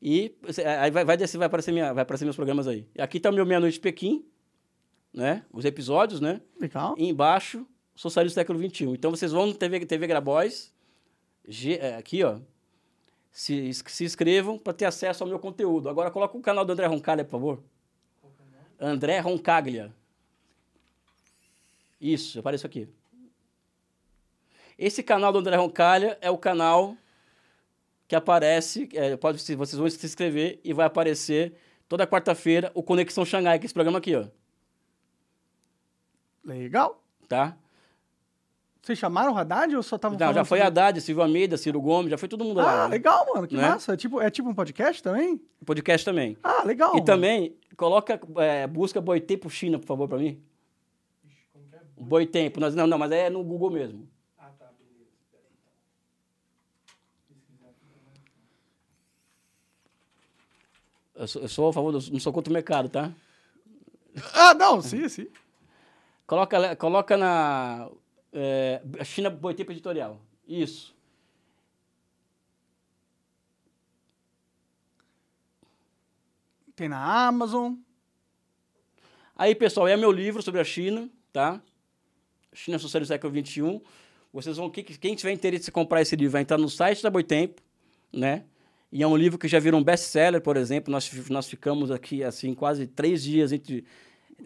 e 0.02 0.36
aí 0.82 0.90
vai, 0.90 1.06
vai 1.06 1.16
descer, 1.16 1.38
vai 1.38 1.46
aparecer, 1.46 1.72
minha, 1.72 1.94
vai 1.94 2.02
aparecer 2.02 2.26
meus 2.26 2.36
programas 2.36 2.68
aí. 2.68 2.88
Aqui 2.98 3.20
tá 3.20 3.30
o 3.30 3.34
meu 3.34 3.46
Meia-Noite 3.46 3.76
de 3.76 3.82
Pequim, 3.82 4.26
né? 5.14 5.46
Os 5.54 5.64
episódios, 5.64 6.20
né? 6.20 6.42
Legal. 6.60 6.96
E 6.98 7.08
embaixo, 7.08 7.68
Socialismo 7.94 8.34
do 8.34 8.36
século 8.36 8.58
XXI. 8.68 8.86
Então 8.86 9.12
vocês 9.12 9.32
vão 9.32 9.46
no 9.46 9.54
TV, 9.54 9.86
TV 9.86 10.08
Grabois, 10.08 10.74
G- 11.48 11.78
é, 11.80 11.96
aqui, 11.96 12.24
ó. 12.24 12.40
Se, 13.32 13.72
se 13.74 14.04
inscrevam 14.04 14.58
para 14.58 14.74
ter 14.74 14.86
acesso 14.86 15.24
ao 15.24 15.30
meu 15.30 15.38
conteúdo. 15.38 15.88
Agora 15.88 16.10
coloca 16.10 16.36
o 16.36 16.42
canal 16.42 16.66
do 16.66 16.72
André 16.74 16.88
Roncaglia, 16.88 17.24
por 17.26 17.32
favor. 17.32 17.64
André 18.80 19.20
Roncaglia. 19.20 19.94
Isso, 22.02 22.40
aparece 22.40 22.66
aqui. 22.66 22.88
Esse 24.80 25.04
canal 25.04 25.32
do 25.34 25.40
André 25.40 25.58
Roncalha 25.58 26.18
é 26.22 26.32
o 26.32 26.38
canal 26.38 26.96
que 28.08 28.16
aparece, 28.16 28.88
é, 28.94 29.16
pode, 29.18 29.38
vocês 29.56 29.76
vão 29.78 29.90
se 29.90 30.06
inscrever 30.06 30.60
e 30.64 30.72
vai 30.74 30.86
aparecer 30.86 31.54
toda 31.88 32.08
quarta-feira 32.08 32.72
o 32.74 32.82
Conexão 32.82 33.26
Xangai, 33.26 33.60
que 33.60 33.66
é 33.66 33.68
esse 33.68 33.74
programa 33.74 33.98
aqui, 34.00 34.16
ó, 34.16 34.26
Legal. 36.44 37.04
tá? 37.28 37.58
Vocês 38.82 38.98
chamaram 38.98 39.34
o 39.34 39.38
Haddad 39.38 39.76
ou 39.76 39.84
só 39.84 39.98
estavam 39.98 40.18
Não, 40.18 40.34
já 40.34 40.46
foi 40.46 40.60
sobre- 40.60 40.68
Haddad, 40.68 41.02
Silvio 41.02 41.22
Almeida, 41.22 41.58
Ciro 41.58 41.82
Gomes, 41.82 42.10
já 42.10 42.18
foi 42.18 42.30
todo 42.30 42.46
mundo 42.46 42.58
lá. 42.58 42.86
Ah, 42.86 42.88
legal, 42.88 43.28
mano. 43.36 43.46
Que 43.48 43.56
Né? 43.58 43.62
massa. 43.70 43.94
É 43.94 43.98
tipo, 43.98 44.22
é 44.22 44.30
tipo 44.32 44.50
um 44.50 44.54
podcast 44.56 45.04
também? 45.04 45.40
Podcast 45.66 46.06
também. 46.06 46.38
Ah, 46.42 46.64
legal. 46.64 46.92
e 46.92 46.94
mano. 46.94 47.06
também, 47.06 47.56
coloca, 47.76 48.20
é, 48.38 48.66
busca 48.66 49.02
Boitepo 49.02 49.50
China, 49.50 49.78
por 49.78 49.86
favor, 49.86 50.08
pra 50.08 50.18
mim. 50.18 50.42
Ixi, 51.28 51.36
como 51.52 51.68
que 51.68 51.76
é? 51.76 51.80
Boitempo. 51.98 52.60
Nós, 52.62 52.74
não, 52.74 52.88
não, 52.88 52.98
mas 52.98 53.12
é 53.12 53.30
no 53.30 53.44
Google 53.44 53.70
mesmo. 53.70 54.10
Ah, 54.38 54.50
tá, 54.58 54.72
beleza. 54.80 55.12
Pera 55.30 55.44
aí, 55.44 55.54
então. 55.60 55.74
Pesquisar 57.28 57.68
aqui 57.70 57.86
também. 57.94 58.14
Eu 61.20 61.28
sou, 61.28 61.42
eu 61.42 61.50
sou 61.50 61.70
a 61.70 61.74
favor, 61.74 61.92
do- 61.92 62.12
não 62.14 62.20
sou 62.20 62.32
contra 62.32 62.50
o 62.50 62.54
mercado, 62.54 62.88
tá? 62.88 63.12
Ah, 64.34 64.54
não, 64.54 64.82
sim, 64.82 65.08
sim. 65.10 65.28
Coloca, 66.26 66.76
coloca 66.78 67.18
na 67.18 67.90
é, 68.32 68.82
China 69.04 69.30
Boitempo 69.30 69.74
Editorial. 69.74 70.18
Isso. 70.48 70.96
Tem 76.74 76.88
na 76.88 77.28
Amazon. 77.28 77.74
Aí, 79.36 79.54
pessoal, 79.54 79.88
é 79.90 79.98
meu 79.98 80.12
livro 80.12 80.42
sobre 80.42 80.62
a 80.62 80.64
China, 80.64 81.10
tá? 81.34 81.62
China 82.54 82.80
Social 82.80 83.02
do 83.02 83.08
século 83.08 83.34
XXI. 83.46 83.82
Vocês 84.32 84.56
vão, 84.56 84.70
quem 84.70 85.16
tiver 85.16 85.34
interesse 85.34 85.70
em 85.70 85.74
comprar 85.74 86.02
esse 86.02 86.16
livro 86.16 86.32
vai 86.32 86.42
entrar 86.44 86.58
no 86.58 86.70
site 86.70 87.04
da 87.04 87.10
Boitempo, 87.10 87.62
né? 88.12 88.46
E 88.92 89.04
é 89.04 89.08
um 89.08 89.16
livro 89.16 89.38
que 89.38 89.48
já 89.48 89.60
virou 89.60 89.80
um 89.80 89.84
best-seller, 89.84 90.42
por 90.42 90.58
exemplo. 90.58 90.92
Nós, 90.92 91.12
nós 91.30 91.48
ficamos 91.48 91.92
aqui, 91.92 92.24
assim, 92.24 92.54
quase 92.54 92.88
três 92.88 93.22
dias 93.24 93.52
entre... 93.52 93.84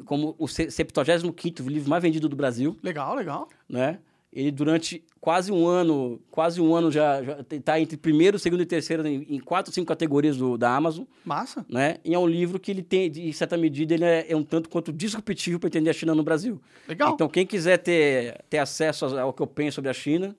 Como 0.05 0.35
o 0.39 0.47
se- 0.47 0.65
75º 0.67 1.67
livro 1.67 1.89
mais 1.89 2.01
vendido 2.01 2.27
do 2.27 2.35
Brasil, 2.35 2.75
Legal, 2.81 3.15
legal. 3.15 3.47
né? 3.69 3.99
Ele 4.35 4.49
durante 4.49 5.03
quase 5.21 5.51
um 5.51 5.67
ano, 5.67 6.19
quase 6.31 6.59
um 6.59 6.73
ano 6.75 6.91
já 6.91 7.21
está 7.51 7.79
entre 7.79 7.95
primeiro, 7.95 8.39
segundo 8.39 8.61
e 8.63 8.65
terceiro 8.65 9.05
em, 9.07 9.23
em 9.29 9.39
quatro, 9.39 9.71
cinco 9.71 9.85
categorias 9.85 10.35
do, 10.35 10.57
da 10.57 10.75
Amazon, 10.75 11.05
Massa. 11.23 11.63
né? 11.69 11.97
E 12.03 12.15
é 12.15 12.17
um 12.17 12.25
livro 12.25 12.59
que 12.59 12.71
ele 12.71 12.81
tem, 12.81 13.11
de 13.11 13.31
certa 13.33 13.55
medida, 13.55 13.93
ele 13.93 14.03
é, 14.03 14.25
é 14.31 14.35
um 14.35 14.41
tanto 14.43 14.67
quanto 14.69 14.91
disruptivo 14.91 15.59
para 15.59 15.67
entender 15.67 15.91
a 15.91 15.93
China 15.93 16.15
no 16.15 16.23
Brasil. 16.23 16.59
Legal. 16.87 17.13
Então, 17.13 17.29
quem 17.29 17.45
quiser 17.45 17.77
ter, 17.77 18.43
ter 18.49 18.57
acesso 18.57 19.05
ao 19.05 19.31
que 19.31 19.43
eu 19.43 19.47
penso 19.47 19.75
sobre 19.75 19.91
a 19.91 19.93
China, 19.93 20.35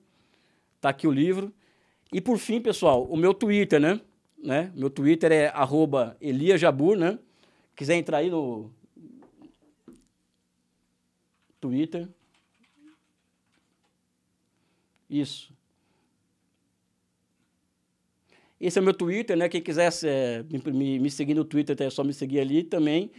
tá 0.81 0.89
aqui 0.89 1.07
o 1.07 1.11
livro. 1.11 1.53
E 2.13 2.21
por 2.21 2.37
fim, 2.37 2.61
pessoal, 2.61 3.03
o 3.05 3.17
meu 3.17 3.33
Twitter, 3.33 3.79
né? 3.79 3.99
né? 4.37 4.71
Meu 4.75 4.89
Twitter 4.89 5.31
é 5.31 5.47
arroba 5.47 6.15
eliajabur, 6.21 6.95
né? 6.97 7.19
Quiser 7.75 7.95
entrar 7.95 8.19
aí 8.19 8.29
no 8.29 8.71
Twitter. 11.59 12.07
Isso. 15.09 15.53
Esse 18.59 18.79
é 18.79 18.81
o 18.81 18.85
meu 18.85 18.93
Twitter, 18.93 19.35
né? 19.35 19.49
Quem 19.49 19.61
quiser 19.61 19.91
é, 20.05 20.43
me, 20.71 20.99
me- 20.99 21.11
seguir 21.11 21.33
no 21.33 21.43
Twitter, 21.43 21.75
é 21.81 21.89
só 21.89 22.03
me 22.03 22.13
seguir 22.13 22.39
ali 22.39 22.63
também. 22.63 23.11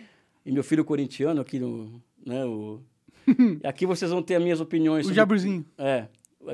E 0.44 0.50
meu 0.50 0.65
filho 0.65 0.84
corintiano 0.84 1.40
aqui 1.40 1.58
no... 1.58 2.02
Né, 2.24 2.44
o... 2.44 2.81
aqui 3.62 3.84
vocês 3.84 4.10
vão 4.10 4.23
ter 4.23 4.36
as 4.36 4.42
minhas 4.42 4.60
opiniões. 4.60 5.00
o 5.05 5.08
sobre- 5.08 5.16
Jaburzinho. 5.16 5.65
é. 5.76 6.08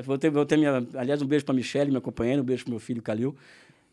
Vou 0.05 0.17
ter, 0.17 0.29
vou 0.29 0.45
ter 0.45 0.57
minha, 0.57 0.85
aliás, 0.95 1.21
um 1.21 1.27
beijo 1.27 1.45
para 1.45 1.53
Michelle, 1.53 1.89
minha 1.89 2.01
companheira, 2.01 2.41
um 2.41 2.45
beijo 2.45 2.63
para 2.63 2.71
meu 2.71 2.79
filho 2.79 3.01
Calil. 3.01 3.35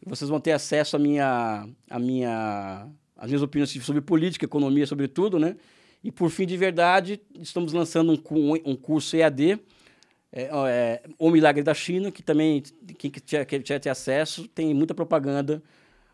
Vocês 0.07 0.31
vão 0.31 0.41
ter 0.41 0.53
acesso 0.53 0.97
à 0.97 0.99
minha, 0.99 1.69
à 1.89 1.99
minha, 1.99 2.89
às 3.17 3.27
minhas 3.27 3.43
opiniões 3.43 3.70
sobre 3.85 4.01
política, 4.01 4.45
economia, 4.45 4.87
sobre 4.87 5.09
tudo, 5.09 5.39
né? 5.39 5.57
E 6.03 6.11
por 6.11 6.31
fim, 6.31 6.47
de 6.47 6.57
verdade, 6.57 7.20
estamos 7.39 7.73
lançando 7.73 8.12
um, 8.12 8.53
um 8.65 8.75
curso 8.75 9.15
EAD, 9.17 9.61
é, 10.33 10.49
é, 10.69 11.03
O 11.19 11.31
Milagre 11.31 11.62
da 11.62 11.75
China, 11.75 12.11
que 12.11 12.23
também, 12.23 12.62
quem 12.97 13.11
quer, 13.11 13.45
quer 13.45 13.79
ter 13.81 13.91
acesso, 13.91 14.49
tem 14.49 14.73
muita 14.73 14.95
propaganda 14.95 15.62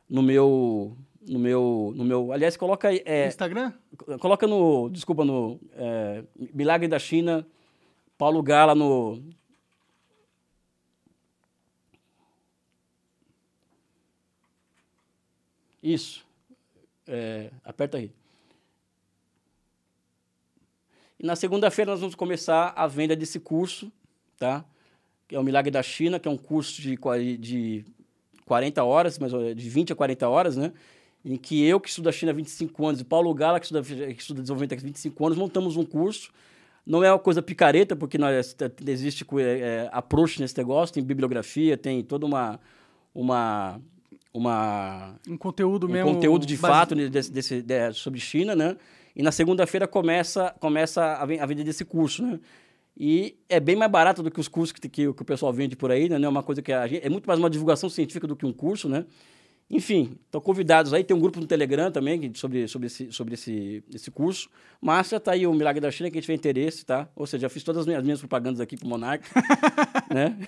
no 0.09 0.23
meu, 0.23 0.97
no 1.29 1.39
meu, 1.39 1.93
no 1.95 2.05
meu, 2.05 2.33
aliás, 2.33 2.57
coloca 2.57 2.89
aí, 2.89 3.03
é, 3.05 3.29
Instagram? 3.29 3.73
Coloca 4.21 4.47
no. 4.47 4.89
Desculpa, 4.91 5.25
no. 5.25 5.61
é, 5.77 6.25
Milagre 6.55 6.89
da 6.89 6.99
China, 6.99 7.47
Paulo 8.17 8.43
Gala 8.43 8.75
no. 8.75 9.23
Isso. 15.87 16.27
É, 17.07 17.51
aperta 17.65 17.99
aí. 17.99 18.11
E 21.19 21.25
na 21.25 21.37
segunda-feira 21.37 21.93
nós 21.93 22.01
vamos 22.01 22.17
começar 22.17 22.73
a 22.77 22.89
venda 22.89 23.15
desse 23.15 23.39
curso, 23.39 23.91
tá? 24.37 24.65
Que 25.29 25.37
é 25.37 25.41
o 25.41 25.45
Milagre 25.45 25.71
da 25.71 25.83
China, 25.85 26.19
que 26.19 26.27
é 26.27 26.31
um 26.31 26.37
curso 26.37 26.83
de, 26.83 26.99
de 27.39 27.85
40 28.45 28.83
horas, 28.83 29.17
mas 29.19 29.31
de 29.57 29.69
20 29.71 29.93
a 29.93 29.97
40 29.97 30.29
horas, 30.29 30.57
né? 30.57 30.73
Em 31.25 31.37
que 31.37 31.65
eu, 31.65 31.79
que 31.81 31.89
estudo 31.89 32.09
a 32.09 32.13
China 32.13 32.33
há 32.33 32.35
25 32.35 32.87
anos, 32.87 33.01
e 33.01 33.05
Paulo 33.05 33.33
Gala, 33.33 33.61
que 33.61 33.67
estuda, 33.67 33.83
que 33.83 34.21
estuda 34.21 34.41
desenvolvimento 34.43 34.73
há 34.81 34.83
25 34.85 35.25
anos, 35.27 35.39
montamos 35.39 35.77
um 35.77 35.85
curso. 35.85 36.33
Não 36.85 37.03
é 37.03 37.13
uma 37.13 37.19
coisa 37.19 37.41
picareta, 37.41 37.95
porque 37.95 38.19
nós, 38.19 38.57
existe 38.87 39.25
co- 39.25 39.39
é, 39.39 39.59
é, 39.61 39.91
approach 39.93 40.41
nesse 40.41 40.57
negócio, 40.59 40.95
tem 40.95 41.03
bibliografia, 41.03 41.77
tem 41.77 42.03
toda 42.03 42.27
uma, 42.27 42.61
uma, 43.15 43.81
uma 44.39 45.15
Um 45.29 45.37
conteúdo 45.37 45.87
um 45.87 45.91
mesmo. 45.91 46.13
conteúdo 46.15 46.45
de 46.47 46.57
base- 46.57 46.73
fato 46.75 46.95
né, 46.95 47.09
desse, 47.09 47.31
desse- 47.33 47.63
de- 47.63 47.93
sobre 47.93 48.21
China, 48.21 48.55
né? 48.57 48.77
E 49.15 49.23
na 49.23 49.33
segunda-feira 49.33 49.87
começa, 49.89 50.55
começa 50.61 51.03
a, 51.03 51.23
a 51.23 51.47
venda 51.47 51.65
desse 51.65 51.85
curso, 51.85 52.23
né? 52.23 52.39
E 52.99 53.37
é 53.49 53.61
bem 53.61 53.77
mais 53.77 53.91
barato 53.91 54.23
do 54.23 54.31
que 54.31 54.41
os 54.41 54.49
cursos 54.49 54.73
que, 54.73 54.81
que, 54.89 55.13
que 55.13 55.23
o 55.23 55.25
pessoal 55.25 55.53
vende 55.53 55.77
por 55.77 55.91
aí, 55.91 56.09
né? 56.09 56.17
É 56.23 56.29
uma 56.29 56.43
coisa 56.43 56.63
que 56.63 56.73
a 56.73 56.87
gente, 56.87 57.05
é 57.07 57.11
muito 57.11 57.27
mais 57.27 57.39
uma 57.39 57.51
divulgação 57.51 57.89
científica 57.91 58.27
do 58.27 58.35
que 58.37 58.47
um 58.47 58.53
curso, 58.53 58.89
né? 58.89 59.05
Enfim, 59.69 60.17
estão 60.25 60.41
convidados 60.41 60.95
aí. 60.95 61.03
Tem 61.03 61.17
um 61.17 61.19
grupo 61.21 61.41
no 61.41 61.47
Telegram 61.47 61.91
também 61.91 62.21
que- 62.21 62.39
sobre, 62.39 62.69
sobre, 62.69 62.87
esse, 62.87 63.11
sobre 63.13 63.35
esse, 63.35 63.83
esse 63.93 64.11
curso. 64.11 64.49
Já 65.11 65.17
está 65.17 65.33
aí 65.33 65.47
o 65.47 65.53
Milagre 65.53 65.81
da 65.81 65.91
China, 65.91 66.11
quem 66.11 66.21
tiver 66.21 66.35
interesse, 66.35 66.87
tá? 66.87 67.09
Ou 67.17 67.27
seja, 67.27 67.43
já 67.43 67.49
fiz 67.49 67.65
todas 67.65 67.81
as 67.81 67.87
minhas, 67.87 68.03
minhas 68.05 68.19
propagandas 68.21 68.61
aqui 68.61 68.77
pro 68.77 68.87
Monark, 68.89 69.29
né? 70.15 70.39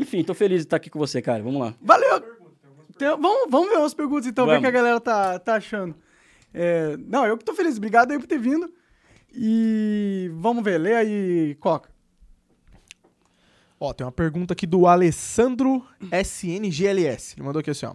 Enfim, 0.00 0.18
estou 0.20 0.34
feliz 0.34 0.58
de 0.58 0.66
estar 0.66 0.76
aqui 0.76 0.90
com 0.90 0.98
você, 0.98 1.22
cara. 1.22 1.42
Vamos 1.42 1.60
lá. 1.60 1.74
Valeu! 1.80 2.39
Tem 3.00 3.08
vamos, 3.08 3.50
vamos 3.50 3.70
ver 3.70 3.78
umas 3.78 3.94
perguntas 3.94 4.26
então, 4.26 4.44
ver 4.44 4.50
o 4.50 4.54
Vamos. 4.56 4.60
que 4.60 4.66
a 4.66 4.70
galera 4.70 5.00
tá, 5.00 5.38
tá 5.38 5.54
achando. 5.54 5.94
É, 6.52 6.98
não, 6.98 7.24
eu 7.24 7.38
que 7.38 7.44
tô 7.46 7.54
feliz. 7.54 7.78
Obrigado 7.78 8.10
aí 8.10 8.18
por 8.18 8.26
ter 8.26 8.38
vindo. 8.38 8.70
E 9.32 10.30
vamos 10.34 10.62
ver, 10.62 10.76
lê 10.76 10.94
aí, 10.94 11.56
Coca. 11.58 11.88
Ó, 13.78 13.94
tem 13.94 14.04
uma 14.04 14.12
pergunta 14.12 14.52
aqui 14.52 14.66
do 14.66 14.86
Alessandro 14.86 15.82
SNGLS. 16.12 17.36
Ele 17.36 17.46
mandou 17.46 17.60
aqui 17.60 17.70
assim, 17.70 17.86
ó. 17.86 17.94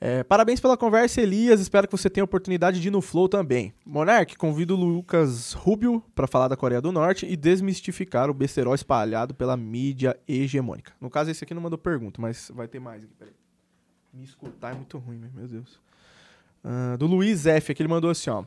É, 0.00 0.22
parabéns 0.22 0.60
pela 0.60 0.76
conversa, 0.76 1.20
Elias. 1.20 1.60
Espero 1.60 1.88
que 1.88 1.92
você 1.92 2.08
tenha 2.08 2.22
a 2.22 2.24
oportunidade 2.24 2.80
de 2.80 2.86
ir 2.86 2.92
no 2.92 3.02
Flow 3.02 3.28
também. 3.28 3.74
Monark, 3.84 4.36
convido 4.36 4.76
o 4.76 4.78
Lucas 4.78 5.54
Rubio 5.54 6.04
para 6.14 6.28
falar 6.28 6.46
da 6.46 6.56
Coreia 6.56 6.80
do 6.80 6.92
Norte 6.92 7.26
e 7.26 7.34
desmistificar 7.34 8.30
o 8.30 8.34
besterol 8.34 8.76
espalhado 8.76 9.34
pela 9.34 9.56
mídia 9.56 10.16
hegemônica. 10.28 10.92
No 11.00 11.10
caso, 11.10 11.32
esse 11.32 11.42
aqui 11.42 11.52
não 11.52 11.62
mandou 11.62 11.76
pergunta, 11.76 12.22
mas 12.22 12.48
vai 12.54 12.68
ter 12.68 12.78
mais 12.78 13.02
aqui. 13.02 13.12
Peraí. 13.18 13.39
Me 14.12 14.24
escutar 14.24 14.72
é 14.72 14.74
muito 14.74 14.98
ruim, 14.98 15.20
meu 15.34 15.46
Deus. 15.46 15.80
Ah, 16.64 16.96
do 16.98 17.06
Luiz 17.06 17.46
F, 17.46 17.72
aqui 17.72 17.82
ele 17.82 17.88
mandou 17.88 18.10
assim, 18.10 18.30
ó. 18.30 18.44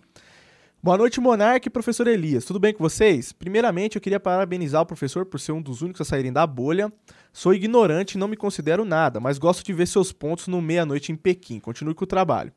Boa 0.82 0.98
noite, 0.98 1.22
Monark 1.22 1.66
e 1.66 1.70
professor 1.70 2.06
Elias. 2.08 2.44
Tudo 2.44 2.60
bem 2.60 2.74
com 2.74 2.84
vocês? 2.84 3.32
Primeiramente, 3.32 3.96
eu 3.96 4.02
queria 4.02 4.20
parabenizar 4.20 4.82
o 4.82 4.86
professor 4.86 5.26
por 5.26 5.40
ser 5.40 5.54
um 5.54 5.62
dos 5.62 5.82
únicos 5.82 6.02
a 6.02 6.06
saírem 6.06 6.34
da 6.34 6.46
bolha. 6.46 6.92
Sou 7.32 7.54
ignorante 7.54 8.16
e 8.16 8.18
não 8.18 8.28
me 8.28 8.36
considero 8.36 8.84
nada, 8.84 9.22
mas 9.22 9.38
gosto 9.38 9.64
de 9.64 9.72
ver 9.72 9.88
seus 9.88 10.12
pontos 10.12 10.48
no 10.48 10.62
Meia-Noite 10.62 11.14
em 11.14 11.16
Pequim. 11.16 11.62
Continue 11.62 11.94
com 11.94 12.04
o 12.04 12.08
trabalho. 12.08 12.52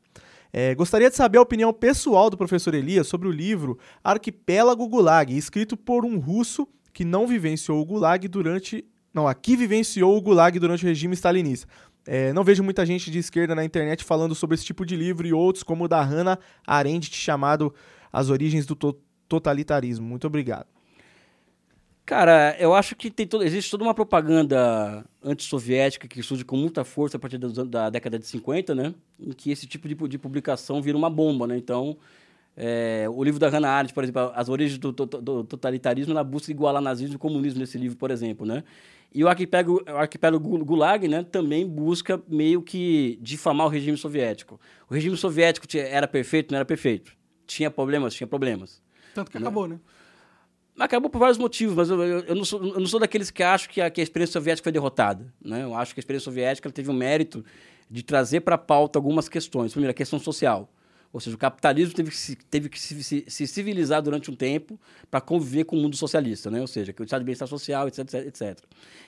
É, 0.51 0.75
gostaria 0.75 1.09
de 1.09 1.15
saber 1.15 1.37
a 1.37 1.41
opinião 1.41 1.71
pessoal 1.71 2.29
do 2.29 2.37
professor 2.37 2.73
Elias 2.73 3.07
sobre 3.07 3.29
o 3.29 3.31
livro 3.31 3.79
Arquipélago 4.03 4.87
Gulag, 4.87 5.35
escrito 5.35 5.77
por 5.77 6.03
um 6.03 6.19
russo 6.19 6.67
que 6.91 7.05
não 7.05 7.25
vivenciou 7.25 7.79
o 7.79 7.85
Gulag 7.85 8.27
durante. 8.27 8.85
Não, 9.13 9.25
aqui 9.25 9.55
vivenciou 9.55 10.17
o 10.17 10.21
Gulag 10.21 10.59
durante 10.59 10.83
o 10.83 10.87
regime 10.87 11.15
stalinista. 11.15 11.67
É, 12.07 12.31
não 12.31 12.43
vejo 12.43 12.63
muita 12.63 12.85
gente 12.85 13.11
de 13.11 13.19
esquerda 13.19 13.53
na 13.53 13.65
internet 13.65 14.03
falando 14.03 14.33
sobre 14.33 14.55
esse 14.55 14.63
tipo 14.65 14.85
de 14.85 14.95
livro 14.95 15.27
e 15.27 15.33
outros, 15.33 15.61
como 15.61 15.83
o 15.83 15.87
da 15.89 16.01
Hannah 16.01 16.39
Arendt, 16.65 17.13
chamado 17.13 17.73
As 18.11 18.29
Origens 18.29 18.65
do 18.65 18.75
To- 18.75 18.97
Totalitarismo. 19.27 20.07
Muito 20.07 20.25
obrigado. 20.25 20.67
Cara, 22.05 22.55
eu 22.57 22.73
acho 22.73 22.95
que 22.95 23.11
todo, 23.11 23.43
existe 23.43 23.69
toda 23.69 23.83
uma 23.83 23.93
propaganda 23.93 25.03
antissoviética 25.21 26.07
que 26.07 26.23
surge 26.23 26.45
com 26.45 26.55
muita 26.55 26.85
força 26.85 27.17
a 27.17 27.19
partir 27.19 27.35
anos- 27.35 27.67
da 27.67 27.89
década 27.89 28.17
de 28.17 28.25
50, 28.25 28.73
né? 28.73 28.93
Em 29.19 29.31
que 29.33 29.51
esse 29.51 29.67
tipo 29.67 29.89
de, 29.89 29.95
de 30.07 30.17
publicação 30.17 30.81
vira 30.81 30.97
uma 30.97 31.09
bomba, 31.09 31.45
né? 31.45 31.57
Então, 31.57 31.97
é, 32.57 33.05
o 33.09 33.23
livro 33.23 33.39
da 33.39 33.47
Hannah 33.49 33.69
Arendt, 33.69 33.93
por 33.93 34.03
exemplo, 34.03 34.31
As 34.35 34.49
Origens 34.49 34.79
do, 34.79 34.91
to- 34.91 35.05
do 35.05 35.43
Totalitarismo, 35.43 36.11
ela 36.11 36.23
busca 36.23 36.51
igualar 36.51 36.81
nazismo 36.81 37.15
e 37.15 37.19
comunismo 37.19 37.59
nesse 37.59 37.77
livro, 37.77 37.95
por 37.97 38.09
exemplo, 38.09 38.45
né? 38.47 38.63
E 39.13 39.23
o 39.23 39.27
arquipélago, 39.29 39.81
o 39.87 39.95
arquipélago 39.97 40.57
Gulag, 40.65 41.07
né, 41.07 41.23
também 41.23 41.65
busca 41.65 42.21
meio 42.27 42.61
que 42.61 43.17
difamar 43.21 43.67
o 43.67 43.69
regime 43.69 43.95
soviético. 43.97 44.59
O 44.89 44.93
regime 44.93 45.15
soviético 45.15 45.65
era 45.77 46.07
perfeito? 46.07 46.51
Não 46.51 46.57
era 46.57 46.65
perfeito. 46.65 47.13
Tinha 47.45 47.71
problemas? 47.71 48.13
Tinha 48.13 48.27
problemas. 48.27 48.81
Tanto 49.15 49.31
que 49.31 49.37
acabou, 49.37 49.67
né? 49.67 49.79
Acabou 50.79 51.09
por 51.09 51.17
vários 51.19 51.37
motivos, 51.39 51.75
mas 51.75 51.89
eu, 51.89 52.03
eu- 52.03 52.19
eu 52.19 52.35
não, 52.35 52.45
sou, 52.45 52.63
eu 52.63 52.79
não 52.79 52.85
sou 52.85 52.99
daqueles 52.99 53.31
que 53.31 53.41
acham 53.41 53.69
que 53.71 53.81
a, 53.81 53.89
que 53.89 53.99
a 53.99 54.03
experiência 54.03 54.33
soviética 54.33 54.63
foi 54.65 54.71
derrotada. 54.71 55.33
Né? 55.43 55.63
Eu 55.63 55.73
acho 55.73 55.93
que 55.93 55.99
a 55.99 56.01
experiência 56.01 56.25
soviética 56.25 56.69
teve 56.69 56.89
o 56.91 56.93
mérito 56.93 57.43
de 57.89 58.03
trazer 58.03 58.41
para 58.41 58.55
a 58.55 58.57
pauta 58.59 58.99
algumas 58.99 59.27
questões. 59.27 59.71
Primeiro, 59.71 59.91
a 59.91 59.93
questão 59.93 60.19
social. 60.19 60.69
Ou 61.13 61.19
seja, 61.19 61.35
o 61.35 61.39
capitalismo 61.39 61.93
teve 61.95 62.09
que 62.11 62.17
se, 62.17 62.35
teve 62.35 62.69
que 62.69 62.79
se, 62.79 63.03
se- 63.03 63.25
se 63.27 63.47
civilizar 63.47 64.01
durante 64.01 64.29
um 64.29 64.35
tempo 64.35 64.79
para 65.09 65.21
conviver 65.21 65.63
com 65.63 65.75
o 65.77 65.79
mundo 65.79 65.95
socialista, 65.95 66.51
né? 66.51 66.59
ou 66.61 66.67
seja, 66.67 66.91
que 66.93 67.01
o 67.01 67.03
estado 67.05 67.21
de 67.21 67.25
bem-estar 67.25 67.47
social, 67.47 67.87
etc, 67.87 67.99
etc, 67.99 68.27
etc. 68.27 68.59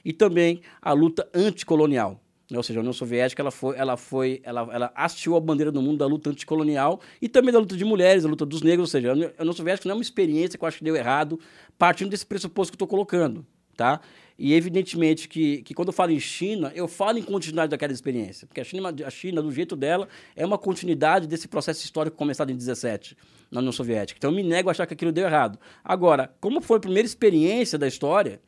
E 0.04 0.14
também 0.14 0.62
a 0.82 0.94
luta 0.94 1.28
anticolonial. 1.34 2.20
né? 2.50 2.58
Ou 2.58 2.64
seja, 2.64 2.80
a 2.80 2.82
União 2.82 2.94
Soviética 2.94 3.42
ela 3.42 3.52
foi, 3.52 3.76
ela 3.78 3.98
foi, 3.98 4.40
ela, 4.44 4.62
ela 4.74 4.92
hasteou 4.96 5.36
a 5.36 5.40
bandeira 5.40 5.72
do 5.72 5.82
mundo 5.82 5.98
da 5.98 6.06
luta 6.08 6.30
anticolonial 6.30 7.00
e 7.22 7.28
também 7.30 7.52
da 7.54 7.60
luta 7.60 7.76
de 7.76 7.84
mulheres, 7.86 8.24
da 8.24 8.30
luta 8.30 8.46
dos 8.46 8.62
negros. 8.62 8.88
Ou 8.88 8.92
seja, 8.92 9.12
a 9.12 9.42
União 9.42 9.54
Soviética 9.54 9.88
não 9.88 9.94
é 9.94 9.98
uma 9.98 10.02
experiência 10.02 10.58
que 10.58 10.64
eu 10.64 10.68
acho 10.68 10.78
que 10.78 10.84
deu 10.84 10.96
errado, 10.96 11.40
partindo 11.78 12.10
desse 12.10 12.26
pressuposto 12.26 12.72
que 12.72 12.76
eu 12.76 12.86
estou 12.86 12.88
colocando, 12.88 13.46
tá? 13.80 14.02
E 14.38 14.54
evidentemente 14.54 15.30
que, 15.30 15.62
que 15.62 15.74
quando 15.74 15.88
eu 15.88 15.94
falo 15.94 16.12
em 16.12 16.20
China, 16.20 16.70
eu 16.76 16.86
falo 16.86 17.18
em 17.18 17.24
continuidade 17.24 17.70
daquela 17.72 17.94
experiência, 17.94 18.46
porque 18.46 18.60
a 18.60 18.64
China, 18.64 18.94
a 19.06 19.10
China, 19.10 19.42
do 19.42 19.52
jeito 19.52 19.74
dela, 19.74 20.08
é 20.36 20.46
uma 20.46 20.58
continuidade 20.58 21.28
desse 21.28 21.48
processo 21.48 21.84
histórico 21.86 22.18
começado 22.18 22.50
em 22.50 22.56
17 22.58 23.16
na 23.50 23.60
União 23.60 23.72
Soviética. 23.72 24.18
Então 24.18 24.32
eu 24.32 24.36
me 24.36 24.44
nego 24.44 24.68
a 24.68 24.72
achar 24.72 24.86
que 24.86 24.94
aquilo 24.94 25.14
deu 25.14 25.26
errado. 25.26 25.58
Agora, 25.82 26.34
como 26.42 26.60
foi 26.60 26.78
a 26.78 26.82
primeira 26.82 27.06
experiência 27.06 27.78
da 27.78 27.88
história, 27.88 28.42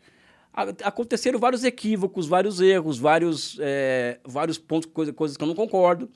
aconteceram 0.83 1.39
vários 1.39 1.63
equívocos, 1.63 2.27
vários 2.27 2.59
erros, 2.59 2.99
vários, 2.99 3.57
é, 3.61 4.19
vários 4.25 4.57
pontos, 4.57 4.89
coisa, 4.91 5.13
coisas 5.13 5.37
que 5.37 5.43
eu 5.43 5.47
não 5.47 5.55
concordo. 5.55 6.09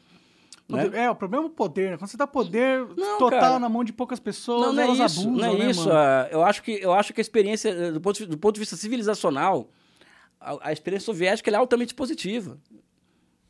Né? 0.67 0.89
É, 0.93 1.09
o 1.11 1.15
problema 1.15 1.45
é 1.45 1.47
o 1.47 1.49
poder, 1.51 1.91
né? 1.91 1.97
Quando 1.97 2.09
você 2.09 2.17
dá 2.17 2.25
poder 2.25 2.87
Não, 2.97 3.19
total 3.19 3.39
cara. 3.39 3.59
na 3.59 3.69
mão 3.69 3.83
de 3.83 3.93
poucas 3.93 4.19
pessoas, 4.19 4.61
Não, 4.67 4.73
não 4.73 4.81
é 4.83 4.87
isso, 4.91 5.03
abusam, 5.21 5.31
não 5.31 5.45
é 5.45 5.57
né, 5.59 5.69
isso. 5.69 5.87
mano? 5.87 5.91
ah, 5.99 6.27
Eu 6.31 6.43
acho 6.43 6.63
que 6.63 6.71
eu 6.81 6.91
acho 6.91 7.13
que 7.13 7.21
a 7.21 7.23
experiência 7.23 7.69
eh, 7.69 7.91
do 7.91 8.01
ponto, 8.01 8.17
de- 8.17 8.25
do 8.25 8.37
ponto 8.37 8.55
de 8.55 8.59
vista 8.61 8.75
civilizacional, 8.75 9.69
a, 10.41 10.69
a 10.69 10.73
experiência 10.73 11.05
soviética 11.05 11.51
é 11.51 11.55
altamente 11.55 11.93
positiva, 11.93 12.57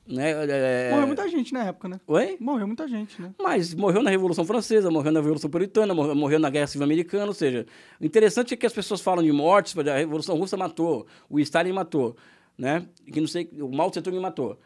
né? 0.08 0.32
É- 0.48 0.90
Morreu 0.92 1.08
muita 1.08 1.28
gente 1.30 1.54
na 1.54 1.64
época, 1.64 1.88
né? 1.88 2.02
Oi? 2.06 2.36
Morreu 2.40 2.68
muita 2.68 2.86
gente, 2.88 3.22
né? 3.22 3.34
Mas 3.42 3.74
morreu 3.74 4.04
na 4.04 4.10
Revolução 4.10 4.44
Francesa, 4.46 4.92
morreu 4.92 5.12
na 5.14 5.20
Revolução 5.22 5.50
Puritana, 5.50 5.94
morreu, 5.94 6.38
na 6.38 6.50
Guerra 6.50 6.68
Civil 6.68 6.84
Americana, 6.84 7.28
ou 7.28 7.34
seja, 7.34 7.66
o 8.00 8.06
interessante 8.06 8.54
é 8.54 8.58
que 8.58 8.66
as 8.66 8.74
pessoas 8.74 9.00
falam 9.02 9.24
de 9.24 9.32
mortes, 9.32 9.74
a 9.78 9.98
Revolução 9.98 10.36
Russa 10.38 10.58
matou, 10.58 11.08
o 11.30 11.40
Stalin 11.40 11.72
matou, 11.72 12.16
né? 12.58 12.86
Que 13.12 13.22
não 13.22 13.28
sei, 13.28 13.50
o 13.62 13.70
Mao 13.74 13.90
Tse 13.90 14.02
Tung 14.02 14.20
matou. 14.20 14.60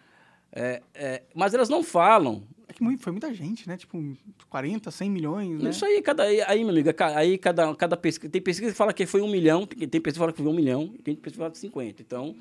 É, 0.52 0.82
é, 0.95 1.22
mas 1.36 1.53
elas 1.53 1.69
não 1.69 1.84
falam 1.84 2.44
É 2.68 2.74
que 2.74 2.84
foi 2.98 3.11
muita 3.11 3.34
gente, 3.34 3.68
né? 3.68 3.78
Tipo, 3.78 4.02
40, 4.50 4.90
100 4.92 5.10
milhões, 5.10 5.61
né? 5.61 5.69
Isso 5.69 5.86
aí, 5.86 6.02
cada, 6.02 6.24
aí, 6.24 6.60
meu 6.64 6.69
amigo, 6.69 6.94
ca- 6.94 7.16
aí 7.18 7.38
cada, 7.38 7.74
cada 7.76 7.95
pesquisa. 7.98 8.32
Tem 8.32 8.42
pesquisa 8.42 8.72
que 8.72 8.78
fala 8.78 8.92
que 8.94 9.06
foi 9.06 9.22
um 9.22 9.30
milhão, 9.30 9.66
tem, 9.66 9.88
tem 9.88 10.02
pesquisa 10.02 10.14
que 10.16 10.19
fala 10.19 10.32
que 10.34 10.42
foi 10.42 10.52
um 10.52 10.56
milhão, 10.56 10.88
tem 11.03 11.16
pesquisa 11.16 11.32
que 11.34 11.38
fala 11.38 11.52
que 11.52 11.58
50. 11.58 12.02
Então. 12.02 12.36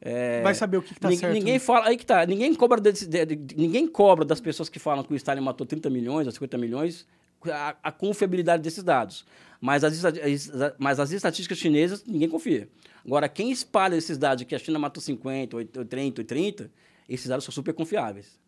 é, 0.00 0.42
Vai 0.42 0.54
saber 0.54 0.76
o 0.78 0.82
que, 0.82 0.94
que 0.94 1.00
tá 1.00 1.10
certo. 1.10 1.32
Ninguém 1.32 1.54
né? 1.54 1.58
fala. 1.58 1.86
Aí 1.88 1.96
que 1.96 2.06
tá. 2.06 2.24
Ninguém 2.26 2.52
cobra, 2.54 2.80
desse- 2.80 3.06
de- 3.06 3.24
de- 3.26 3.56
ninguém 3.56 3.86
cobra 3.86 4.24
das 4.24 4.40
pessoas 4.40 4.68
que 4.68 4.78
falam 4.78 5.04
que 5.04 5.12
o 5.12 5.16
Stalin 5.16 5.40
matou 5.40 5.66
30 5.66 5.88
milhões 5.90 6.26
ou 6.26 6.32
50 6.32 6.58
milhões 6.58 7.06
a, 7.44 7.76
a 7.82 7.92
confiabilidade 7.92 8.62
desses 8.62 8.82
dados. 8.84 9.24
Mas 9.60 9.84
as, 9.84 10.04
as- 10.04 10.50
mas 10.78 10.98
as 11.00 11.10
estatísticas 11.12 11.58
chinesas, 11.58 12.04
ninguém 12.04 12.28
confia. 12.28 12.68
Agora, 13.04 13.28
quem 13.28 13.50
espalha 13.50 13.96
esses 13.96 14.16
dados 14.18 14.38
de 14.38 14.44
que 14.44 14.54
a 14.54 14.58
China 14.58 14.78
matou 14.78 15.00
50, 15.02 15.56
ou 15.56 15.64
30, 15.64 16.20
ou 16.20 16.24
30, 16.24 16.70
esses 17.14 17.28
dados 17.28 17.44
são 17.44 17.52
super 17.52 17.72
confiáveis. 17.74 18.40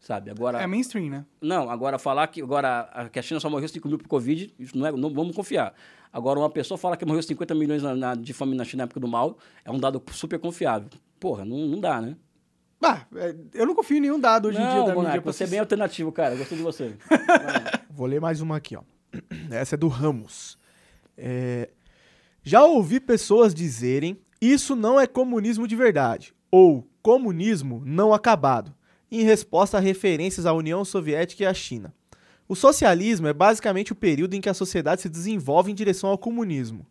Sabe? 0.00 0.30
Agora. 0.30 0.60
É 0.60 0.66
mainstream, 0.66 1.08
né? 1.08 1.24
Não, 1.40 1.70
agora 1.70 1.96
falar 1.98 2.26
que, 2.26 2.42
agora, 2.42 2.90
a- 2.92 3.08
que 3.08 3.18
a 3.18 3.22
China 3.22 3.38
só 3.38 3.48
morreu 3.48 3.68
5 3.68 3.86
mil 3.88 3.98
por 3.98 4.08
Covid, 4.08 4.52
isso 4.58 4.76
não, 4.76 4.86
é, 4.86 4.90
não 4.92 5.12
vamos 5.14 5.34
confiar. 5.36 5.72
Agora, 6.12 6.40
uma 6.40 6.50
pessoa 6.50 6.76
fala 6.76 6.96
que 6.96 7.04
morreu 7.04 7.22
50 7.22 7.54
milhões 7.54 7.82
na- 7.84 7.94
na- 7.94 8.14
de 8.16 8.32
fome 8.32 8.56
na 8.56 8.64
China 8.64 8.78
na 8.82 8.84
época 8.84 8.98
do 8.98 9.06
mal, 9.06 9.38
é 9.64 9.70
um 9.70 9.78
dado 9.78 10.02
super 10.10 10.38
confiável. 10.40 10.88
Porra, 11.20 11.44
não, 11.44 11.56
não 11.68 11.78
dá, 11.80 12.00
né? 12.00 12.16
Ah, 12.84 13.06
é, 13.14 13.36
eu 13.54 13.64
não 13.64 13.76
confio 13.76 13.98
em 13.98 14.00
nenhum 14.00 14.18
dado 14.18 14.48
hoje 14.48 14.58
em 14.58 14.60
dia 14.66 14.74
não, 14.74 14.86
da 14.86 14.94
Monarca, 14.94 15.18
mídia. 15.18 15.32
você 15.32 15.44
é 15.44 15.46
bem 15.46 15.60
alternativo, 15.60 16.10
cara. 16.10 16.34
Gostei 16.34 16.58
de 16.58 16.64
você. 16.64 16.96
Vou 17.88 18.08
ler 18.08 18.20
mais 18.20 18.40
uma 18.40 18.56
aqui, 18.56 18.74
ó. 18.76 18.82
Essa 19.52 19.76
é 19.76 19.78
do 19.78 19.86
Ramos. 19.86 20.58
É, 21.16 21.70
Já 22.42 22.64
ouvi 22.64 22.98
pessoas 22.98 23.54
dizerem 23.54 24.18
isso 24.40 24.74
não 24.74 24.98
é 24.98 25.06
comunismo 25.06 25.68
de 25.68 25.76
verdade 25.76 26.34
ou 26.50 26.84
comunismo 27.02 27.82
não 27.84 28.14
acabado, 28.14 28.72
em 29.10 29.22
resposta 29.22 29.76
a 29.76 29.80
referências 29.80 30.46
à 30.46 30.52
União 30.52 30.84
Soviética 30.84 31.42
e 31.42 31.46
à 31.46 31.52
China. 31.52 31.92
O 32.48 32.54
socialismo 32.54 33.26
é 33.26 33.32
basicamente 33.32 33.92
o 33.92 33.96
período 33.96 34.34
em 34.34 34.40
que 34.40 34.48
a 34.48 34.54
sociedade 34.54 35.02
se 35.02 35.08
desenvolve 35.08 35.70
em 35.70 35.74
direção 35.74 36.10
ao 36.10 36.18
comunismo. 36.18 36.86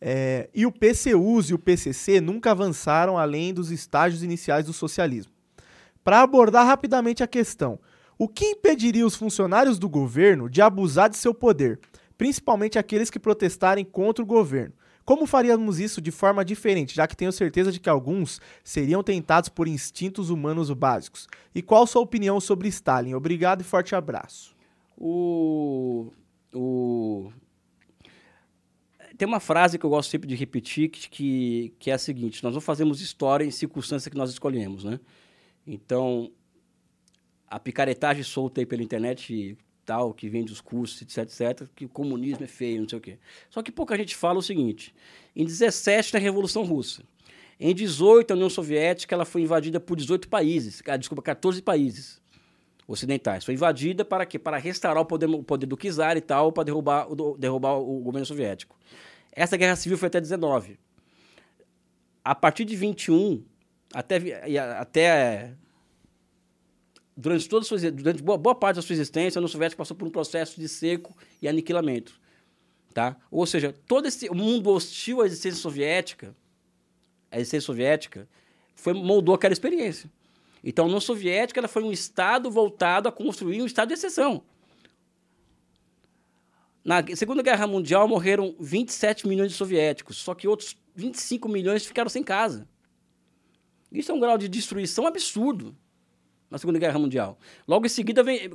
É, 0.00 0.48
e 0.54 0.66
o 0.66 0.72
PCUs 0.72 1.48
e 1.48 1.54
o 1.54 1.58
PCC 1.58 2.20
nunca 2.20 2.50
avançaram 2.50 3.16
além 3.16 3.54
dos 3.54 3.70
estágios 3.70 4.22
iniciais 4.22 4.66
do 4.66 4.72
socialismo. 4.72 5.32
Para 6.04 6.20
abordar 6.20 6.66
rapidamente 6.66 7.22
a 7.22 7.26
questão, 7.26 7.78
o 8.18 8.28
que 8.28 8.44
impediria 8.44 9.06
os 9.06 9.16
funcionários 9.16 9.78
do 9.78 9.88
governo 9.88 10.48
de 10.48 10.62
abusar 10.62 11.08
de 11.08 11.16
seu 11.16 11.34
poder, 11.34 11.80
principalmente 12.16 12.78
aqueles 12.78 13.10
que 13.10 13.18
protestarem 13.18 13.84
contra 13.84 14.22
o 14.22 14.26
governo? 14.26 14.74
Como 15.06 15.24
faríamos 15.24 15.78
isso 15.78 16.00
de 16.00 16.10
forma 16.10 16.44
diferente, 16.44 16.96
já 16.96 17.06
que 17.06 17.16
tenho 17.16 17.30
certeza 17.30 17.70
de 17.70 17.78
que 17.78 17.88
alguns 17.88 18.40
seriam 18.64 19.04
tentados 19.04 19.48
por 19.48 19.68
instintos 19.68 20.30
humanos 20.30 20.68
básicos? 20.72 21.28
E 21.54 21.62
qual 21.62 21.86
sua 21.86 22.02
opinião 22.02 22.40
sobre 22.40 22.66
Stalin? 22.66 23.14
Obrigado 23.14 23.60
e 23.60 23.64
forte 23.64 23.94
abraço. 23.94 24.56
O, 24.98 26.10
o... 26.52 27.30
Tem 29.16 29.28
uma 29.28 29.38
frase 29.38 29.78
que 29.78 29.86
eu 29.86 29.90
gosto 29.90 30.10
sempre 30.10 30.28
de 30.28 30.34
repetir, 30.34 30.88
que, 30.88 31.72
que, 31.78 31.88
é 31.88 31.94
a 31.94 31.98
seguinte: 31.98 32.42
nós 32.42 32.52
não 32.52 32.60
fazemos 32.60 33.00
história 33.00 33.44
em 33.44 33.50
circunstância 33.52 34.10
que 34.10 34.16
nós 34.16 34.30
escolhemos, 34.30 34.82
né? 34.82 34.98
Então, 35.64 36.32
a 37.46 37.60
picaretagem 37.60 38.24
solta 38.24 38.60
aí 38.60 38.66
pela 38.66 38.82
internet 38.82 39.56
tal, 39.86 40.12
que 40.12 40.28
vem 40.28 40.44
dos 40.44 40.60
cursos, 40.60 41.00
etc, 41.00 41.18
etc, 41.18 41.68
que 41.74 41.84
o 41.84 41.88
comunismo 41.88 42.44
é 42.44 42.48
feio, 42.48 42.82
não 42.82 42.88
sei 42.88 42.98
o 42.98 43.00
quê. 43.00 43.18
Só 43.48 43.62
que 43.62 43.70
pouca 43.70 43.96
gente 43.96 44.14
fala 44.14 44.38
o 44.38 44.42
seguinte: 44.42 44.94
em 45.34 45.44
17 45.44 46.12
tem 46.12 46.20
a 46.20 46.22
Revolução 46.22 46.64
Russa. 46.64 47.02
Em 47.58 47.74
18, 47.74 48.32
a 48.32 48.34
União 48.34 48.50
Soviética 48.50 49.14
ela 49.14 49.24
foi 49.24 49.40
invadida 49.40 49.80
por 49.80 49.96
18 49.96 50.28
países, 50.28 50.82
ah, 50.86 50.96
desculpa, 50.96 51.22
14 51.22 51.62
países 51.62 52.20
ocidentais. 52.86 53.44
Foi 53.44 53.54
invadida 53.54 54.04
para 54.04 54.26
quê? 54.26 54.38
Para 54.38 54.58
restaurar 54.58 55.02
o 55.02 55.06
poder, 55.06 55.26
o 55.26 55.42
poder 55.42 55.66
do 55.66 55.76
czar 55.76 56.16
e 56.16 56.20
tal, 56.20 56.52
para 56.52 56.64
derrubar, 56.64 57.10
o, 57.10 57.38
derrubar 57.38 57.78
o 57.78 58.00
governo 58.00 58.26
soviético. 58.26 58.76
Essa 59.32 59.56
guerra 59.56 59.76
civil 59.76 59.96
foi 59.96 60.08
até 60.08 60.20
19. 60.20 60.78
A 62.22 62.34
partir 62.34 62.64
de 62.64 62.76
21, 62.76 63.42
até, 63.94 64.16
até 64.78 65.54
durante 67.16 67.48
toda 67.48 67.64
sua, 67.64 67.78
durante 67.90 68.22
boa, 68.22 68.36
boa 68.36 68.54
parte 68.54 68.76
da 68.76 68.82
sua 68.82 68.92
existência, 68.92 69.38
a 69.38 69.40
União 69.40 69.48
Soviética 69.48 69.78
passou 69.78 69.96
por 69.96 70.06
um 70.06 70.10
processo 70.10 70.60
de 70.60 70.68
seco 70.68 71.16
e 71.40 71.48
aniquilamento. 71.48 72.20
Tá? 72.92 73.16
Ou 73.30 73.46
seja, 73.46 73.74
todo 73.86 74.06
esse 74.06 74.28
mundo 74.30 74.70
hostil 74.70 75.22
à 75.22 75.26
existência 75.26 75.60
soviética, 75.60 76.34
a 77.30 77.36
existência 77.36 77.66
soviética, 77.66 78.28
foi, 78.74 78.92
moldou 78.92 79.34
aquela 79.34 79.52
experiência. 79.52 80.10
Então, 80.62 80.84
a 80.84 80.88
União 80.88 81.00
Soviética 81.00 81.60
ela 81.60 81.68
foi 81.68 81.82
um 81.82 81.92
Estado 81.92 82.50
voltado 82.50 83.08
a 83.08 83.12
construir 83.12 83.62
um 83.62 83.66
Estado 83.66 83.88
de 83.88 83.94
exceção. 83.94 84.42
Na 86.84 87.04
Segunda 87.14 87.42
Guerra 87.42 87.66
Mundial 87.66 88.06
morreram 88.08 88.54
27 88.60 89.26
milhões 89.26 89.52
de 89.52 89.56
soviéticos, 89.56 90.16
só 90.16 90.34
que 90.34 90.48
outros 90.48 90.76
25 90.94 91.48
milhões 91.48 91.84
ficaram 91.84 92.08
sem 92.08 92.22
casa. 92.22 92.66
Isso 93.90 94.10
é 94.10 94.14
um 94.14 94.20
grau 94.20 94.38
de 94.38 94.48
destruição 94.48 95.06
absurdo 95.06 95.76
na 96.50 96.58
Segunda 96.58 96.78
Guerra 96.78 96.98
Mundial. 96.98 97.38
Logo 97.66 97.86
em 97.86 97.88
seguida, 97.88 98.22
vem, 98.22 98.50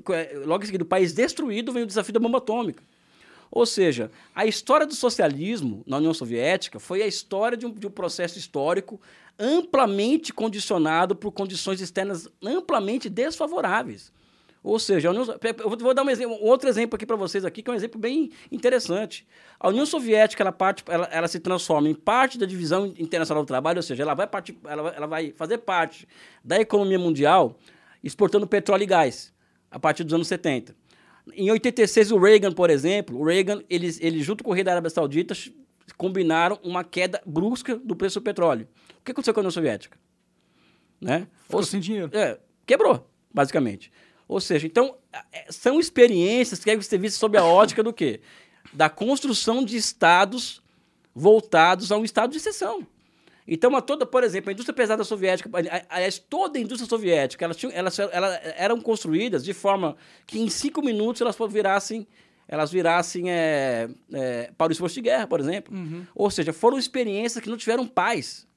logo 0.45 0.63
em 0.63 0.65
seguida 0.65 0.83
o 0.83 0.87
país 0.87 1.13
destruído 1.13 1.71
vem 1.71 1.83
o 1.83 1.87
desafio 1.87 2.13
da 2.13 2.19
bomba 2.19 2.37
atômica. 2.37 2.83
Ou 3.51 3.65
seja, 3.65 4.09
a 4.33 4.45
história 4.45 4.87
do 4.87 4.95
socialismo 4.95 5.83
na 5.85 5.97
União 5.97 6.13
Soviética 6.13 6.79
foi 6.79 7.01
a 7.01 7.07
história 7.07 7.57
de 7.57 7.65
um, 7.65 7.71
de 7.71 7.85
um 7.85 7.91
processo 7.91 8.39
histórico 8.39 8.99
amplamente 9.37 10.31
condicionado 10.31 11.15
por 11.15 11.31
condições 11.31 11.81
externas 11.81 12.29
amplamente 12.41 13.09
desfavoráveis. 13.09 14.11
Ou 14.63 14.77
seja, 14.77 15.09
União, 15.09 15.25
eu 15.25 15.69
vou- 15.77 15.93
dar 15.93 16.03
um, 16.03 16.09
exemplo, 16.09 16.35
um 16.35 16.45
outro 16.45 16.69
exemplo 16.69 16.95
aqui 16.95 17.05
para 17.05 17.15
vocês 17.15 17.43
aqui, 17.43 17.63
que 17.63 17.69
é 17.69 17.73
um 17.73 17.75
exemplo 17.75 17.99
bem 17.99 18.29
interessante. 18.51 19.27
A 19.59 19.69
União 19.69 19.85
Soviética 19.85 20.43
ela, 20.43 20.51
parte, 20.51 20.85
ela, 20.87 21.05
ela 21.11 21.27
se 21.27 21.39
transforma 21.39 21.89
em 21.89 21.95
parte 21.95 22.37
da 22.37 22.45
divisão 22.45 22.93
internacional 22.97 23.43
do 23.43 23.47
trabalho, 23.47 23.79
ou 23.79 23.83
seja, 23.83 24.03
ela 24.03 24.13
vai, 24.13 24.29
ela, 24.65 24.89
ela 24.89 25.07
vai 25.07 25.33
fazer 25.35 25.57
parte 25.57 26.07
da 26.43 26.59
economia 26.59 26.99
mundial 26.99 27.57
exportando 28.03 28.47
petróleo 28.47 28.83
e 28.83 28.88
gás 28.88 29.33
a 29.69 29.80
partir 29.80 30.03
dos 30.03 30.13
anos 30.13 30.27
70. 30.27 30.75
Em 31.33 31.51
86, 31.51 32.11
o 32.11 32.17
Reagan, 32.17 32.51
por 32.51 32.69
exemplo, 32.69 33.19
o 33.19 33.23
Reagan, 33.23 33.61
eles, 33.69 33.99
ele 34.01 34.21
junto 34.21 34.43
com 34.43 34.51
o 34.51 34.53
rei 34.53 34.63
da 34.63 34.71
Arábia 34.71 34.89
Saudita, 34.89 35.33
combinaram 35.97 36.59
uma 36.63 36.83
queda 36.83 37.21
brusca 37.25 37.75
do 37.77 37.95
preço 37.95 38.19
do 38.19 38.23
petróleo. 38.23 38.67
O 38.99 39.03
que 39.03 39.11
aconteceu 39.11 39.33
com 39.33 39.39
a 39.39 39.41
União 39.41 39.51
Soviética? 39.51 39.97
Né? 40.99 41.27
Ficou 41.43 41.59
Ou 41.59 41.65
sem 41.65 41.80
dinheiro. 41.80 42.09
é, 42.13 42.39
quebrou, 42.65 43.07
basicamente. 43.33 43.91
Ou 44.27 44.39
seja, 44.39 44.65
então, 44.65 44.95
é, 45.31 45.51
são 45.51 45.80
experiências 45.80 46.59
que 46.59 46.65
devem 46.65 46.81
ser 46.81 46.97
vistas 46.97 47.19
sob 47.19 47.38
a 47.38 47.43
ótica 47.45 47.83
do 47.83 47.93
quê? 47.93 48.21
Da 48.73 48.89
construção 48.89 49.63
de 49.63 49.77
estados 49.77 50.61
voltados 51.13 51.91
a 51.91 51.97
um 51.97 52.03
estado 52.03 52.31
de 52.31 52.38
exceção. 52.38 52.85
Então, 53.47 53.75
a 53.75 53.81
toda, 53.81 54.05
por 54.05 54.23
exemplo, 54.23 54.49
a 54.49 54.53
indústria 54.53 54.73
pesada 54.75 55.03
soviética, 55.03 55.49
ali- 55.53 55.69
aliás, 55.89 56.19
toda 56.19 56.57
a 56.57 56.61
indústria 56.61 56.87
soviética, 56.87 57.43
elas, 57.43 57.57
tinham, 57.57 57.73
elas, 57.73 57.97
elas 57.99 58.39
eram 58.55 58.79
construídas 58.79 59.43
de 59.43 59.53
forma 59.53 59.95
que 60.27 60.39
em 60.39 60.47
cinco 60.49 60.81
minutos 60.81 61.21
elas 61.21 61.35
virassem, 61.49 62.07
elas 62.47 62.71
virassem 62.71 63.31
é, 63.31 63.89
é, 64.13 64.51
para 64.57 64.69
o 64.69 64.71
esforço 64.71 64.95
de 64.95 65.01
guerra, 65.01 65.25
por 65.27 65.39
exemplo. 65.39 65.75
Uhum. 65.75 66.05
Ou 66.13 66.29
seja, 66.29 66.53
foram 66.53 66.77
experiências 66.77 67.43
que 67.43 67.49
não 67.49 67.57
tiveram 67.57 67.87
paz 67.87 68.47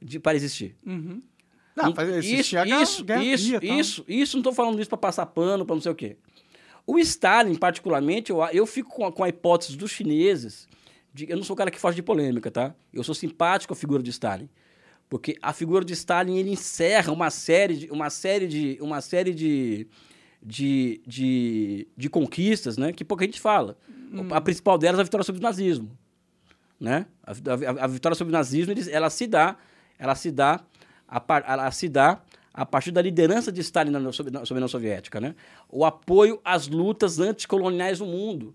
de, 0.00 0.18
para 0.20 0.36
existir. 0.36 0.76
Uhum. 0.86 1.22
Não, 1.74 1.94
isso, 2.40 2.50
guerra- 2.52 2.82
isso, 2.82 3.04
Guerra 3.04 3.24
isso, 3.24 3.44
Fria, 3.46 3.60
tal. 3.60 3.80
isso, 3.80 4.04
isso, 4.06 4.36
não 4.36 4.40
estou 4.40 4.52
falando 4.52 4.78
isso 4.80 4.90
para 4.90 4.98
passar 4.98 5.24
pano, 5.26 5.64
para 5.64 5.74
não 5.76 5.80
sei 5.82 5.92
o 5.92 5.94
quê. 5.94 6.16
O 6.86 6.98
Stalin, 6.98 7.54
particularmente, 7.54 8.30
eu, 8.30 8.42
eu 8.52 8.66
fico 8.66 8.90
com 8.90 9.06
a, 9.06 9.12
com 9.12 9.22
a 9.24 9.28
hipótese 9.28 9.76
dos 9.76 9.90
chineses. 9.92 10.68
De- 11.14 11.30
eu 11.30 11.36
não 11.36 11.42
sou 11.44 11.54
o 11.54 11.56
cara 11.56 11.70
que 11.70 11.78
foge 11.78 11.96
de 11.96 12.02
polêmica, 12.02 12.50
tá? 12.50 12.74
Eu 12.92 13.02
sou 13.04 13.14
simpático 13.14 13.72
à 13.72 13.76
figura 13.76 14.02
de 14.02 14.10
Stalin. 14.10 14.48
Porque 15.08 15.36
a 15.42 15.52
figura 15.52 15.84
de 15.84 15.92
Stalin 15.92 16.36
ele 16.38 16.50
encerra 16.50 17.12
uma 17.12 17.30
série 17.30 17.76
de, 17.76 17.90
uma 17.90 18.10
série 18.10 18.46
de, 18.46 18.78
uma 18.80 19.00
série 19.00 19.34
de, 19.34 19.86
de, 20.42 21.00
de, 21.06 21.88
de 21.96 22.08
conquistas, 22.08 22.76
né? 22.76 22.92
Que 22.92 23.04
pouca 23.04 23.24
gente 23.24 23.40
fala. 23.40 23.76
A 24.32 24.40
principal 24.40 24.78
delas 24.78 24.98
é 24.98 25.00
a 25.02 25.04
vitória 25.04 25.24
sobre 25.24 25.40
o 25.40 25.42
nazismo 25.42 25.90
né? 26.78 27.06
A, 27.22 27.32
a- 27.32 27.84
a 27.84 27.86
vitória 27.86 28.14
sobre 28.16 28.30
o 28.32 28.36
nazismo, 28.36 28.72
eles- 28.72 28.88
ela 28.88 29.10
se 29.10 29.26
dá, 29.26 29.56
ela 29.98 30.14
se 30.14 30.30
dá, 30.30 30.60
a, 31.06 31.22
ela 31.46 31.70
se 31.72 31.88
dá 31.90 32.22
a 32.54 32.64
partir 32.64 32.90
da 32.90 33.02
liderança 33.02 33.52
de 33.52 33.60
Stalin 33.60 33.90
na, 33.90 34.12
sobre, 34.12 34.32
sobre 34.32 34.54
a 34.54 34.56
União 34.56 34.68
Soviética, 34.68 35.20
né? 35.20 35.34
O 35.68 35.84
apoio 35.84 36.40
às 36.42 36.68
lutas 36.68 37.18
anticoloniais 37.18 38.00
no 38.00 38.06
mundo. 38.06 38.54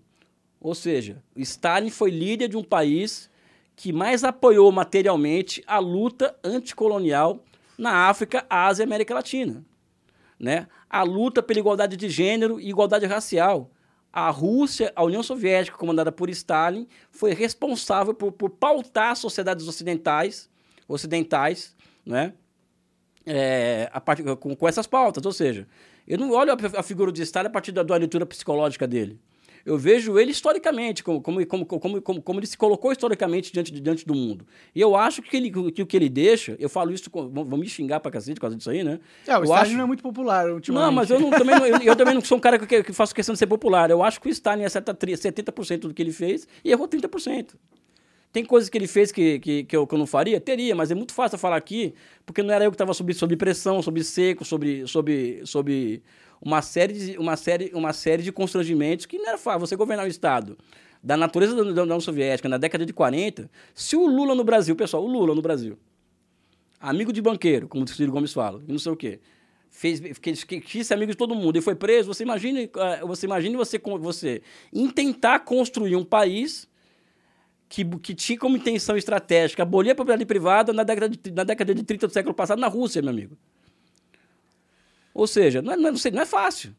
Ou 0.66 0.74
seja, 0.74 1.22
Stalin 1.36 1.90
foi 1.90 2.10
líder 2.10 2.48
de 2.48 2.56
um 2.56 2.64
país 2.64 3.30
que 3.74 3.92
mais 3.92 4.24
apoiou 4.24 4.72
materialmente 4.72 5.62
a 5.66 5.78
luta 5.78 6.34
anticolonial 6.42 7.44
na 7.78 8.08
África, 8.08 8.44
Ásia 8.48 8.82
e 8.82 8.86
América 8.86 9.14
Latina 9.14 9.64
né? 10.38 10.66
A 10.88 11.02
luta 11.02 11.42
pela 11.42 11.58
igualdade 11.58 11.96
de 11.96 12.08
gênero 12.08 12.60
e 12.60 12.68
igualdade 12.68 13.06
racial. 13.06 13.70
A 14.12 14.30
Rússia, 14.30 14.92
a 14.96 15.04
União 15.04 15.22
Soviética, 15.22 15.76
comandada 15.76 16.10
por 16.10 16.30
Stalin, 16.30 16.86
foi 17.10 17.34
responsável 17.34 18.14
por, 18.14 18.32
por 18.32 18.50
pautar 18.50 19.14
sociedades 19.16 19.66
ocidentais, 19.68 20.48
ocidentais, 20.88 21.74
né? 22.04 22.32
É, 23.28 23.90
a 23.92 24.00
partir, 24.00 24.22
com, 24.36 24.54
com 24.54 24.68
essas 24.68 24.86
pautas. 24.86 25.24
Ou 25.26 25.32
seja, 25.32 25.66
eu 26.06 26.16
não 26.16 26.30
olho 26.30 26.52
a, 26.52 26.80
a 26.80 26.82
figura 26.82 27.10
de 27.10 27.22
Stalin 27.22 27.48
a 27.48 27.50
partir 27.50 27.72
da, 27.72 27.82
da 27.82 27.96
leitura 27.96 28.24
psicológica 28.24 28.86
dele. 28.86 29.18
Eu 29.66 29.76
vejo 29.76 30.16
ele 30.16 30.30
historicamente, 30.30 31.02
como, 31.02 31.20
como, 31.20 31.44
como, 31.44 31.66
como, 31.66 32.00
como, 32.00 32.22
como 32.22 32.38
ele 32.40 32.46
se 32.46 32.56
colocou 32.56 32.92
historicamente 32.92 33.52
diante, 33.52 33.72
diante 33.72 34.06
do 34.06 34.14
mundo. 34.14 34.46
E 34.72 34.80
eu 34.80 34.94
acho 34.94 35.20
que, 35.20 35.36
ele, 35.36 35.50
que 35.72 35.82
o 35.82 35.86
que 35.86 35.96
ele 35.96 36.08
deixa, 36.08 36.54
eu 36.60 36.68
falo 36.68 36.92
isso, 36.92 37.10
com- 37.10 37.28
vão 37.28 37.58
me 37.58 37.68
xingar 37.68 37.98
pra 37.98 38.12
cacete 38.12 38.36
por 38.36 38.42
causa 38.42 38.56
disso 38.56 38.70
aí, 38.70 38.84
né? 38.84 39.00
É, 39.26 39.32
o 39.36 39.40
eu 39.40 39.44
Stalin 39.44 39.60
acho- 39.62 39.76
não 39.76 39.82
é 39.82 39.86
muito 39.86 40.02
popular 40.04 40.48
ultimamente. 40.52 40.86
não, 40.86 40.92
mas 40.92 41.10
eu, 41.10 41.18
não, 41.18 41.30
também, 41.32 41.56
não- 41.58 41.66
eu, 41.66 41.78
eu 41.82 41.96
também 41.96 42.14
não 42.14 42.20
sou 42.20 42.38
um 42.38 42.40
cara 42.40 42.58
que, 42.60 42.82
que 42.84 42.92
faço 42.92 43.12
questão 43.12 43.32
de 43.32 43.38
ser 43.40 43.48
popular. 43.48 43.90
Eu 43.90 44.04
acho 44.04 44.20
que 44.20 44.28
o 44.28 44.30
Stalin 44.30 44.62
acerta 44.64 44.94
tri- 44.94 45.14
70% 45.16 45.80
do 45.88 45.92
que 45.92 46.00
ele 46.00 46.12
fez 46.12 46.46
e 46.64 46.70
errou 46.70 46.86
30%. 46.86 47.56
Tem 48.32 48.44
coisas 48.44 48.68
que 48.68 48.76
ele 48.76 48.86
fez 48.86 49.10
que, 49.10 49.38
que, 49.38 49.64
que, 49.64 49.76
eu, 49.76 49.86
que 49.86 49.94
eu 49.94 49.98
não 49.98 50.06
faria? 50.06 50.38
Teria, 50.40 50.74
mas 50.76 50.90
é 50.90 50.94
muito 50.94 51.12
fácil 51.14 51.38
falar 51.38 51.56
aqui, 51.56 51.94
porque 52.24 52.42
não 52.42 52.52
era 52.52 52.64
eu 52.66 52.70
que 52.70 52.74
estava 52.74 52.92
sob, 52.92 53.12
sob 53.14 53.34
pressão, 53.36 53.80
sob 53.80 54.04
seco, 54.04 54.44
sobre, 54.44 54.86
sobre, 54.86 55.40
sobre 55.46 56.02
uma, 56.40 56.62
série 56.62 56.92
de, 56.92 57.18
uma, 57.18 57.36
série, 57.36 57.70
uma 57.74 57.92
série 57.92 58.22
de 58.22 58.32
constrangimentos 58.32 59.06
que 59.06 59.18
não 59.18 59.28
era 59.28 59.38
fácil. 59.38 59.60
Você 59.60 59.76
governar 59.76 60.04
um 60.04 60.08
Estado 60.08 60.56
da 61.02 61.16
natureza 61.16 61.54
da 61.72 61.82
União 61.82 62.00
Soviética 62.00 62.48
na 62.48 62.58
década 62.58 62.84
de 62.84 62.92
40, 62.92 63.50
se 63.74 63.94
o 63.94 64.06
Lula 64.06 64.34
no 64.34 64.42
Brasil, 64.42 64.74
pessoal, 64.74 65.04
o 65.04 65.06
Lula 65.06 65.34
no 65.34 65.42
Brasil, 65.42 65.78
amigo 66.80 67.12
de 67.12 67.22
banqueiro, 67.22 67.68
como 67.68 67.84
o 67.84 67.88
Ciro 67.88 68.10
Gomes 68.10 68.32
fala, 68.32 68.62
não 68.66 68.78
sei 68.78 68.92
o 68.92 68.96
quê. 68.96 69.20
Fez, 69.70 70.00
que, 70.00 70.60
quis 70.60 70.86
ser 70.86 70.94
amigo 70.94 71.12
de 71.12 71.18
todo 71.18 71.34
mundo 71.34 71.58
e 71.58 71.60
foi 71.60 71.74
preso. 71.74 72.12
Você 72.12 72.22
imagine, 72.22 72.70
eh, 72.74 73.00
você 73.02 73.26
imagine 73.26 73.54
você, 73.56 73.78
você 74.00 74.42
em 74.72 74.88
tentar 74.88 75.40
construir 75.40 75.96
um 75.96 76.04
país 76.04 76.66
que, 77.68 77.84
que 77.84 78.14
tinha 78.14 78.38
como 78.38 78.56
intenção 78.56 78.96
estratégica 78.96 79.62
abolir 79.62 79.90
a 79.90 79.94
propriedade 79.94 80.24
privada 80.24 80.72
na 80.72 80.82
década, 80.82 81.08
de, 81.08 81.30
na 81.30 81.44
década 81.44 81.74
de 81.74 81.82
30 81.82 82.06
do 82.06 82.12
século 82.12 82.34
passado 82.34 82.58
na 82.58 82.68
Rússia, 82.68 83.02
meu 83.02 83.10
amigo. 83.10 83.36
Ou 85.16 85.26
seja, 85.26 85.62
não 85.62 85.72
é, 85.72 85.76
não 85.76 85.88
é, 85.88 86.10
não 86.12 86.22
é 86.22 86.26
fácil. 86.26 86.76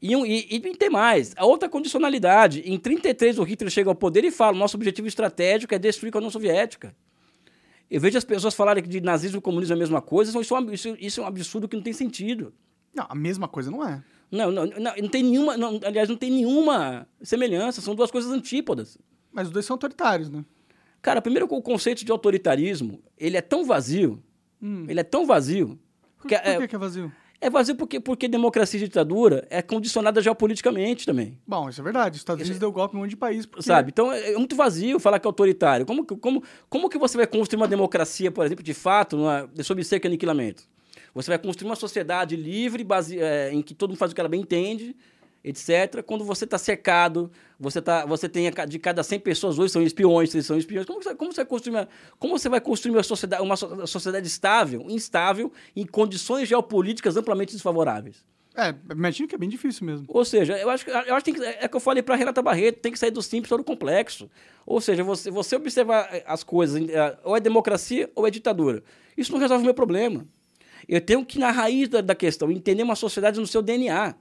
E, 0.00 0.12
e, 0.12 0.56
e 0.56 0.76
tem 0.76 0.90
mais, 0.90 1.32
a 1.38 1.46
outra 1.46 1.70
condicionalidade. 1.70 2.60
Em 2.66 2.78
33, 2.78 3.38
o 3.38 3.44
Hitler 3.44 3.70
chega 3.70 3.88
ao 3.88 3.94
poder 3.94 4.24
e 4.24 4.30
fala: 4.30 4.58
nosso 4.58 4.76
objetivo 4.76 5.08
estratégico 5.08 5.74
é 5.74 5.78
destruir 5.78 6.14
a 6.14 6.18
União 6.18 6.30
Soviética. 6.30 6.94
Eu 7.90 7.98
vejo 7.98 8.18
as 8.18 8.24
pessoas 8.24 8.54
falarem 8.54 8.82
que 8.82 8.88
de 8.88 9.00
nazismo 9.00 9.38
e 9.38 9.40
comunismo 9.40 9.72
é 9.72 9.76
a 9.76 9.78
mesma 9.78 10.02
coisa, 10.02 10.38
isso 10.38 10.54
é, 10.54 10.60
um, 10.60 10.70
isso, 10.70 10.96
isso 11.00 11.20
é 11.20 11.24
um 11.24 11.26
absurdo 11.26 11.66
que 11.66 11.76
não 11.76 11.82
tem 11.82 11.94
sentido. 11.94 12.52
Não, 12.94 13.06
a 13.08 13.14
mesma 13.14 13.48
coisa 13.48 13.70
não 13.70 13.86
é. 13.86 14.02
Não, 14.30 14.50
não, 14.50 14.66
não, 14.66 14.94
não 14.96 15.08
tem 15.08 15.22
nenhuma, 15.22 15.56
não, 15.56 15.80
aliás, 15.82 16.08
não 16.08 16.16
tem 16.16 16.30
nenhuma 16.30 17.06
semelhança, 17.22 17.80
são 17.80 17.94
duas 17.94 18.10
coisas 18.10 18.30
antípodas. 18.30 18.98
Mas 19.30 19.46
os 19.46 19.52
dois 19.52 19.64
são 19.64 19.74
autoritários, 19.74 20.28
né? 20.28 20.44
Cara, 21.00 21.22
primeiro 21.22 21.46
o 21.50 21.62
conceito 21.62 22.04
de 22.04 22.12
autoritarismo, 22.12 23.02
ele 23.16 23.36
é 23.36 23.42
tão 23.42 23.64
vazio, 23.64 24.22
Hum. 24.60 24.84
ele 24.88 25.00
é 25.00 25.04
tão 25.04 25.26
vazio, 25.26 25.78
Por, 26.18 26.28
que 26.28 26.38
por 26.38 26.46
é, 26.48 26.58
que, 26.58 26.68
que 26.68 26.76
é 26.76 26.78
vazio? 26.78 27.12
É 27.42 27.50
vazio 27.50 27.74
porque, 27.74 27.98
porque 27.98 28.28
democracia 28.28 28.78
e 28.78 28.84
ditadura 28.84 29.46
é 29.50 29.60
condicionada 29.60 30.22
geopoliticamente 30.22 31.04
também. 31.04 31.36
Bom, 31.46 31.68
isso 31.68 31.80
é 31.80 31.84
verdade. 31.84 32.14
Os 32.14 32.20
Estados 32.20 32.40
Unidos 32.40 32.60
deu 32.60 32.70
golpe 32.70 32.94
em 32.94 32.98
um 32.98 33.02
monte 33.02 33.10
de 33.10 33.16
país. 33.16 33.44
Porque... 33.44 33.64
Sabe? 33.64 33.90
Então 33.90 34.12
é 34.12 34.32
é 34.32 34.38
muito 34.38 34.54
vazio 34.54 35.00
falar 35.00 35.18
que 35.18 35.26
é 35.26 35.28
autoritário. 35.28 35.84
Como, 35.84 36.06
como, 36.06 36.42
como 36.68 36.88
que 36.88 36.96
você 36.96 37.16
vai 37.16 37.26
construir 37.26 37.60
uma 37.60 37.68
democracia, 37.68 38.30
por 38.30 38.46
exemplo, 38.46 38.62
de 38.62 38.72
fato, 38.72 39.16
numa, 39.16 39.50
sob 39.62 39.82
e 39.82 40.06
aniquilamento? 40.06 40.62
Você 41.14 41.30
vai 41.30 41.38
construir 41.38 41.68
uma 41.68 41.76
sociedade 41.76 42.36
livre, 42.36 42.84
base, 42.84 43.18
é, 43.18 43.52
em 43.52 43.60
que 43.60 43.74
todo 43.74 43.90
mundo 43.90 43.98
faz 43.98 44.12
o 44.12 44.14
que 44.14 44.20
ela 44.20 44.30
bem 44.30 44.40
entende, 44.40 44.96
etc. 45.44 46.02
Quando 46.04 46.24
você 46.24 46.44
está 46.44 46.58
cercado, 46.58 47.30
você, 47.58 47.80
tá, 47.80 48.06
você 48.06 48.28
tem 48.28 48.48
a 48.48 48.64
de 48.64 48.78
cada 48.78 49.02
100 49.02 49.20
pessoas, 49.20 49.58
hoje 49.58 49.72
são 49.72 49.82
espiões, 49.82 50.30
três 50.30 50.46
são 50.46 50.56
espiões. 50.56 50.86
Como 50.86 51.02
você, 51.02 51.14
como 51.14 51.32
você, 51.32 51.40
vai, 51.40 51.46
construir 51.46 51.74
uma, 51.74 51.88
como 52.18 52.38
você 52.38 52.48
vai 52.48 52.60
construir 52.60 52.92
uma 52.92 53.02
sociedade, 53.02 53.42
uma 53.42 53.56
so- 53.56 53.86
sociedade 53.86 54.26
estável, 54.26 54.84
instável, 54.88 55.52
em 55.74 55.86
condições 55.86 56.48
geopolíticas 56.48 57.16
amplamente 57.16 57.52
desfavoráveis? 57.52 58.24
É, 58.54 58.74
imagino 58.90 59.26
que 59.26 59.34
é 59.34 59.38
bem 59.38 59.48
difícil 59.48 59.86
mesmo. 59.86 60.04
Ou 60.08 60.24
seja, 60.24 60.58
eu 60.58 60.68
acho 60.68 60.84
que, 60.84 60.90
eu 60.90 61.14
acho 61.14 61.24
que, 61.24 61.32
que 61.32 61.42
é 61.42 61.66
que 61.66 61.74
eu 61.74 61.80
falei 61.80 62.02
para 62.02 62.14
Renata 62.14 62.42
Barreto, 62.42 62.80
tem 62.80 62.92
que 62.92 62.98
sair 62.98 63.10
do 63.10 63.22
simples 63.22 63.48
para 63.48 63.60
o 63.60 63.64
complexo. 63.64 64.30
Ou 64.66 64.80
seja, 64.80 65.02
você, 65.02 65.30
você 65.30 65.56
observar 65.56 66.08
eh, 66.12 66.22
as 66.26 66.44
coisas, 66.44 66.86
eh, 66.88 67.18
ou 67.24 67.34
é 67.34 67.40
democracia 67.40 68.10
ou 68.14 68.26
é 68.26 68.30
ditadura. 68.30 68.82
Isso 69.16 69.32
não 69.32 69.38
resolve 69.38 69.62
o 69.62 69.64
meu 69.64 69.74
problema. 69.74 70.26
Eu 70.86 71.00
tenho 71.00 71.24
que, 71.24 71.38
na 71.38 71.50
raiz 71.50 71.88
da, 71.88 72.00
da 72.00 72.14
questão, 72.14 72.50
entender 72.50 72.82
uma 72.82 72.96
sociedade 72.96 73.40
no 73.40 73.46
seu 73.46 73.62
DNA. 73.62 74.14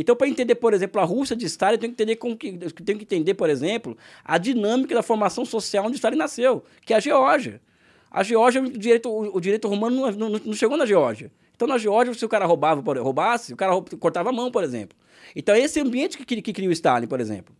Então, 0.00 0.14
para 0.14 0.28
entender, 0.28 0.54
por 0.54 0.72
exemplo, 0.72 1.00
a 1.00 1.04
Rússia 1.04 1.34
de 1.34 1.44
Stalin, 1.46 1.74
eu 1.74 1.78
tenho 1.80 1.92
que 1.92 2.00
entender, 2.02 2.16
como 2.16 2.36
que, 2.36 2.52
tenho 2.52 2.98
que 2.98 3.04
entender, 3.04 3.34
por 3.34 3.50
exemplo, 3.50 3.98
a 4.24 4.38
dinâmica 4.38 4.94
da 4.94 5.02
formação 5.02 5.44
social 5.44 5.84
onde 5.86 5.96
Stalin 5.96 6.16
nasceu, 6.16 6.62
que 6.86 6.94
é 6.94 6.96
a 6.96 7.00
Geórgia. 7.00 7.60
A 8.08 8.22
Geórgia, 8.22 8.62
o 8.62 8.68
direito, 8.70 9.10
o, 9.10 9.40
direito 9.40 9.66
romano 9.66 10.12
não, 10.12 10.28
não- 10.30 10.40
não 10.44 10.52
chegou 10.54 10.76
na 10.76 10.86
Geórgia. 10.86 11.32
Então, 11.56 11.66
na 11.66 11.76
Geórgia, 11.78 12.14
se 12.14 12.24
o 12.24 12.28
cara 12.28 12.46
roubava, 12.46 12.80
roubasse, 13.00 13.52
o 13.52 13.56
cara 13.56 13.72
cortava 13.98 14.30
a 14.30 14.32
mão, 14.32 14.52
por 14.52 14.62
exemplo. 14.62 14.96
Então, 15.34 15.52
é 15.54 15.58
esse 15.60 15.80
ambiente 15.80 16.16
que, 16.16 16.24
que, 16.24 16.40
que 16.40 16.52
cria 16.52 16.68
o 16.68 16.72
Stalin, 16.72 17.08
por 17.08 17.20
exemplo. 17.20 17.52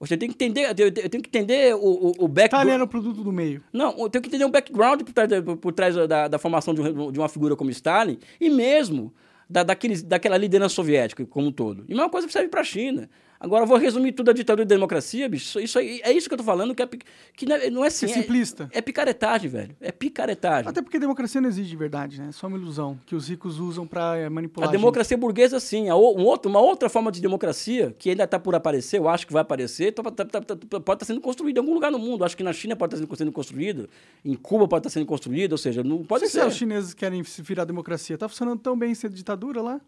Você 0.00 0.16
tem 0.16 0.28
que 0.28 0.34
entender, 0.34 0.64
eu 0.80 0.90
tenho 0.90 1.22
que 1.22 1.28
entender 1.28 1.74
o, 1.76 1.78
o, 1.78 2.12
o 2.24 2.28
background. 2.28 2.62
ali 2.66 2.70
era 2.72 2.82
o 2.82 2.88
produto 2.88 3.22
do 3.22 3.30
meio. 3.30 3.62
Não, 3.72 3.96
eu 3.98 4.08
tenho 4.10 4.20
que 4.22 4.28
entender 4.28 4.44
o 4.44 4.48
background 4.48 5.02
por 5.02 5.12
trás, 5.12 5.30
por 5.60 5.72
trás 5.72 5.94
da, 6.08 6.26
da 6.26 6.38
formação 6.38 6.74
de, 6.74 6.80
um- 6.80 7.12
de 7.12 7.18
uma 7.20 7.28
figura 7.28 7.54
como 7.54 7.70
Stalin 7.70 8.18
e 8.40 8.50
mesmo 8.50 9.12
da, 9.52 9.62
daqueles, 9.62 10.02
daquela 10.02 10.38
liderança 10.38 10.74
soviética 10.74 11.24
como 11.26 11.48
um 11.48 11.52
todo. 11.52 11.84
E 11.88 11.92
a 11.92 11.96
mesma 11.96 12.10
coisa 12.10 12.28
serve 12.28 12.48
para 12.48 12.62
a 12.62 12.64
China. 12.64 13.08
Agora, 13.44 13.64
eu 13.64 13.66
vou 13.66 13.76
resumir 13.76 14.12
tudo 14.12 14.30
a 14.30 14.32
ditadura 14.32 14.62
e 14.62 14.66
a 14.66 14.68
democracia, 14.68 15.28
bicho. 15.28 15.58
Isso, 15.58 15.76
aí, 15.76 16.00
é 16.04 16.12
isso 16.12 16.28
que 16.28 16.34
eu 16.34 16.38
tô 16.38 16.44
falando, 16.44 16.76
que, 16.76 16.82
é, 16.82 16.88
que 17.36 17.44
não 17.44 17.56
é- 17.56 17.70
não 17.70 17.84
é 17.84 17.88
assim. 17.88 18.06
É 18.06 18.08
simplista. 18.10 18.70
É, 18.72 18.78
é 18.78 18.80
picaretagem, 18.80 19.50
velho. 19.50 19.74
É 19.80 19.90
picaretagem. 19.90 20.68
Até 20.70 20.80
porque 20.80 20.96
democracia 20.96 21.40
não 21.40 21.48
existe 21.48 21.68
de 21.70 21.76
verdade, 21.76 22.20
né? 22.20 22.28
É 22.28 22.32
só 22.32 22.46
uma 22.46 22.56
ilusão 22.56 23.00
que 23.04 23.16
os 23.16 23.28
ricos 23.28 23.58
usam 23.58 23.84
pra 23.84 24.16
é, 24.16 24.28
manipular. 24.28 24.68
A 24.68 24.72
democracia 24.72 25.16
burguesa, 25.16 25.58
sim. 25.58 25.88
A 25.88 25.96
um 25.96 26.24
outro, 26.24 26.48
uma 26.48 26.60
outra 26.60 26.88
forma 26.88 27.10
de 27.10 27.20
democracia, 27.20 27.92
que 27.98 28.10
ainda 28.10 28.22
está 28.22 28.38
por 28.38 28.54
aparecer, 28.54 28.98
eu 28.98 29.08
acho 29.08 29.26
que 29.26 29.32
vai 29.32 29.42
aparecer, 29.42 29.90
tá- 29.92 30.04
tá- 30.04 30.24
tá- 30.24 30.40
tá- 30.40 30.56
pode 30.80 30.96
estar 30.96 31.06
sendo 31.06 31.20
construída 31.20 31.58
em 31.58 31.62
algum 31.62 31.74
lugar 31.74 31.90
no 31.90 31.98
mundo. 31.98 32.24
Acho 32.24 32.36
que 32.36 32.44
na 32.44 32.52
China 32.52 32.76
pode 32.76 32.94
estar 32.94 33.16
sendo- 33.16 33.32
construída, 33.32 33.88
em 34.24 34.34
Cuba 34.34 34.68
pode 34.68 34.80
estar 34.86 34.90
sendo 34.90 35.06
construída, 35.06 35.52
ou 35.54 35.58
seja, 35.58 35.82
não 35.82 36.04
pode 36.04 36.26
se 36.26 36.32
ser. 36.32 36.40
é 36.40 36.46
os 36.46 36.54
chineses 36.54 36.94
querem 36.94 37.24
se 37.24 37.42
virar 37.42 37.64
democracia. 37.64 38.16
Tá 38.16 38.28
funcionando 38.28 38.60
tão 38.60 38.78
bem 38.78 38.94
ser 38.94 39.10
ditadura 39.10 39.60
lá? 39.60 39.80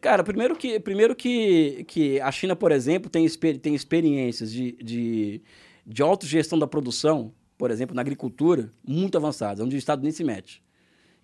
Cara, 0.00 0.22
primeiro 0.22 0.54
que, 0.56 0.78
primeiro 0.80 1.14
que, 1.16 1.84
que 1.84 2.20
a 2.20 2.30
China, 2.30 2.54
por 2.54 2.72
exemplo, 2.72 3.10
tem, 3.10 3.24
exper- 3.24 3.58
tem 3.58 3.74
experiências 3.74 4.52
de, 4.52 4.72
de, 4.72 5.42
de 5.86 6.02
autogestão 6.02 6.58
da 6.58 6.66
produção, 6.66 7.32
por 7.56 7.70
exemplo, 7.70 7.94
na 7.94 8.02
agricultura, 8.02 8.72
muito 8.86 9.16
avançadas, 9.16 9.64
onde 9.64 9.76
o 9.76 9.78
Estado 9.78 10.02
nem 10.02 10.12
se 10.12 10.22
mete. 10.22 10.62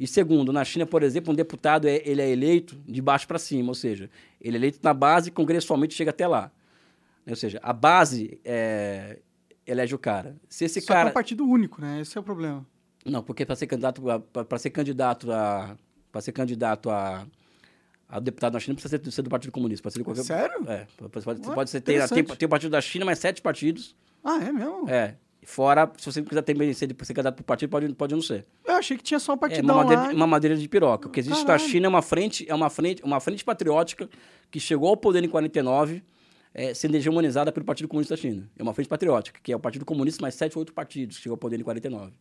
E 0.01 0.07
segundo, 0.07 0.53
na 0.53 0.65
China, 0.65 0.87
por 0.87 1.03
exemplo, 1.03 1.33
um 1.33 1.37
deputado 1.37 1.87
é, 1.87 2.03
ele 2.05 2.21
é 2.21 2.29
eleito 2.29 2.77
de 2.87 3.01
baixo 3.01 3.29
para 3.29 3.39
cima, 3.39 3.69
ou 3.69 3.75
seja, 3.75 4.11
ele 4.41 4.57
é 4.57 4.59
eleito 4.59 4.81
na 4.83 4.93
base 4.93 5.29
e 5.29 5.33
congressualmente 5.33 5.95
chega 5.95 6.11
até 6.11 6.27
lá. 6.27 6.51
Ou 7.27 7.37
seja, 7.37 7.61
a 7.63 7.73
base 7.73 8.41
é, 8.45 9.21
elege 9.67 9.95
o 9.95 9.99
cara. 9.99 10.37
Se 10.49 10.65
esse 10.65 10.81
Só 10.81 10.87
que 10.87 10.93
é 10.93 10.97
cara. 10.97 11.11
um 11.11 11.13
partido 11.13 11.47
único, 11.47 11.81
né? 11.81 12.01
Esse 12.01 12.19
é 12.19 12.21
o 12.21 12.25
problema. 12.25 12.67
Não, 13.05 13.23
porque 13.23 13.47
para 13.47 13.55
ser 13.55 13.67
candidato 13.67 14.03
para 14.33 14.59
ser 14.59 14.71
candidato 14.71 15.31
a 15.31 15.77
para 16.11 16.21
ser 16.21 16.33
candidato 16.33 16.91
a, 16.91 17.27
a 18.15 18.21
deputado 18.21 18.53
na 18.53 18.61
China 18.61 18.77
precisa 18.77 18.97
ser, 19.03 19.11
ser 19.11 19.23
do 19.23 19.29
Partido 19.29 19.51
Comunista. 19.51 19.83
Pode 19.83 19.95
ser 19.95 19.99
de 19.99 20.05
qualquer... 20.05 20.23
Sério? 20.23 20.71
É. 20.71 20.87
Pode, 20.97 21.25
pode, 21.25 21.49
Ué, 21.49 21.55
pode 21.55 21.69
ser, 21.69 21.81
tem, 21.81 21.99
tem, 22.07 22.25
tem 22.25 22.47
o 22.47 22.49
Partido 22.49 22.71
da 22.71 22.81
China, 22.81 23.05
mais 23.05 23.19
sete 23.19 23.43
partidos. 23.43 23.97
Ah, 24.23 24.37
é 24.37 24.53
mesmo? 24.53 24.89
É. 24.89 25.17
Fora, 25.43 25.91
se 25.99 26.07
você 26.07 26.23
quiser 26.23 26.43
também 26.43 26.73
ser, 26.73 26.95
ser 27.03 27.13
candidato 27.13 27.35
para 27.35 27.43
o 27.43 27.45
partido, 27.45 27.71
pode, 27.71 27.93
pode 27.95 28.15
não 28.15 28.23
ser. 28.23 28.47
Eu 28.65 28.75
achei 28.75 28.97
que 28.97 29.03
tinha 29.03 29.19
só 29.19 29.33
um 29.33 29.35
É 29.35 29.39
partidão 29.39 29.75
uma 29.75 29.85
madeira, 29.85 30.15
uma 30.15 30.27
madeira 30.29 30.57
de 30.57 30.69
piroca. 30.69 31.09
O 31.09 31.11
que 31.11 31.19
existe 31.19 31.41
na 31.41 31.47
Caralho. 31.47 31.69
China 31.69 31.87
é 31.87 31.89
uma 31.89 32.03
frente, 32.03 32.47
é 32.49 32.55
uma 32.55 32.71
frente, 32.71 33.03
uma 33.03 33.19
frente 33.19 33.45
patriótica 33.45 34.09
que 34.49 34.61
chegou 34.61 34.91
ao 34.91 34.97
poder 34.97 35.25
em 35.25 35.29
49, 35.29 36.01
é, 36.55 36.73
sendo 36.73 36.97
hegemonizada 36.97 37.51
pelo 37.51 37.67
Partido 37.67 37.89
Comunista 37.89 38.15
da 38.15 38.23
China. 38.23 38.49
É 38.57 38.63
uma 38.63 38.73
frente 38.73 38.89
patriótica, 38.89 39.41
que 39.43 39.53
é 39.53 39.57
o 39.57 39.61
Partido 39.61 39.85
Comunista 39.85 40.23
mais 40.23 40.37
sete 40.37 40.57
ou 40.57 40.61
oito 40.61 40.73
partidos 40.73 41.17
que 41.17 41.25
chegou 41.25 41.35
ao 41.35 41.39
poder 41.39 41.59
em 41.59 41.65
49. 41.65 42.13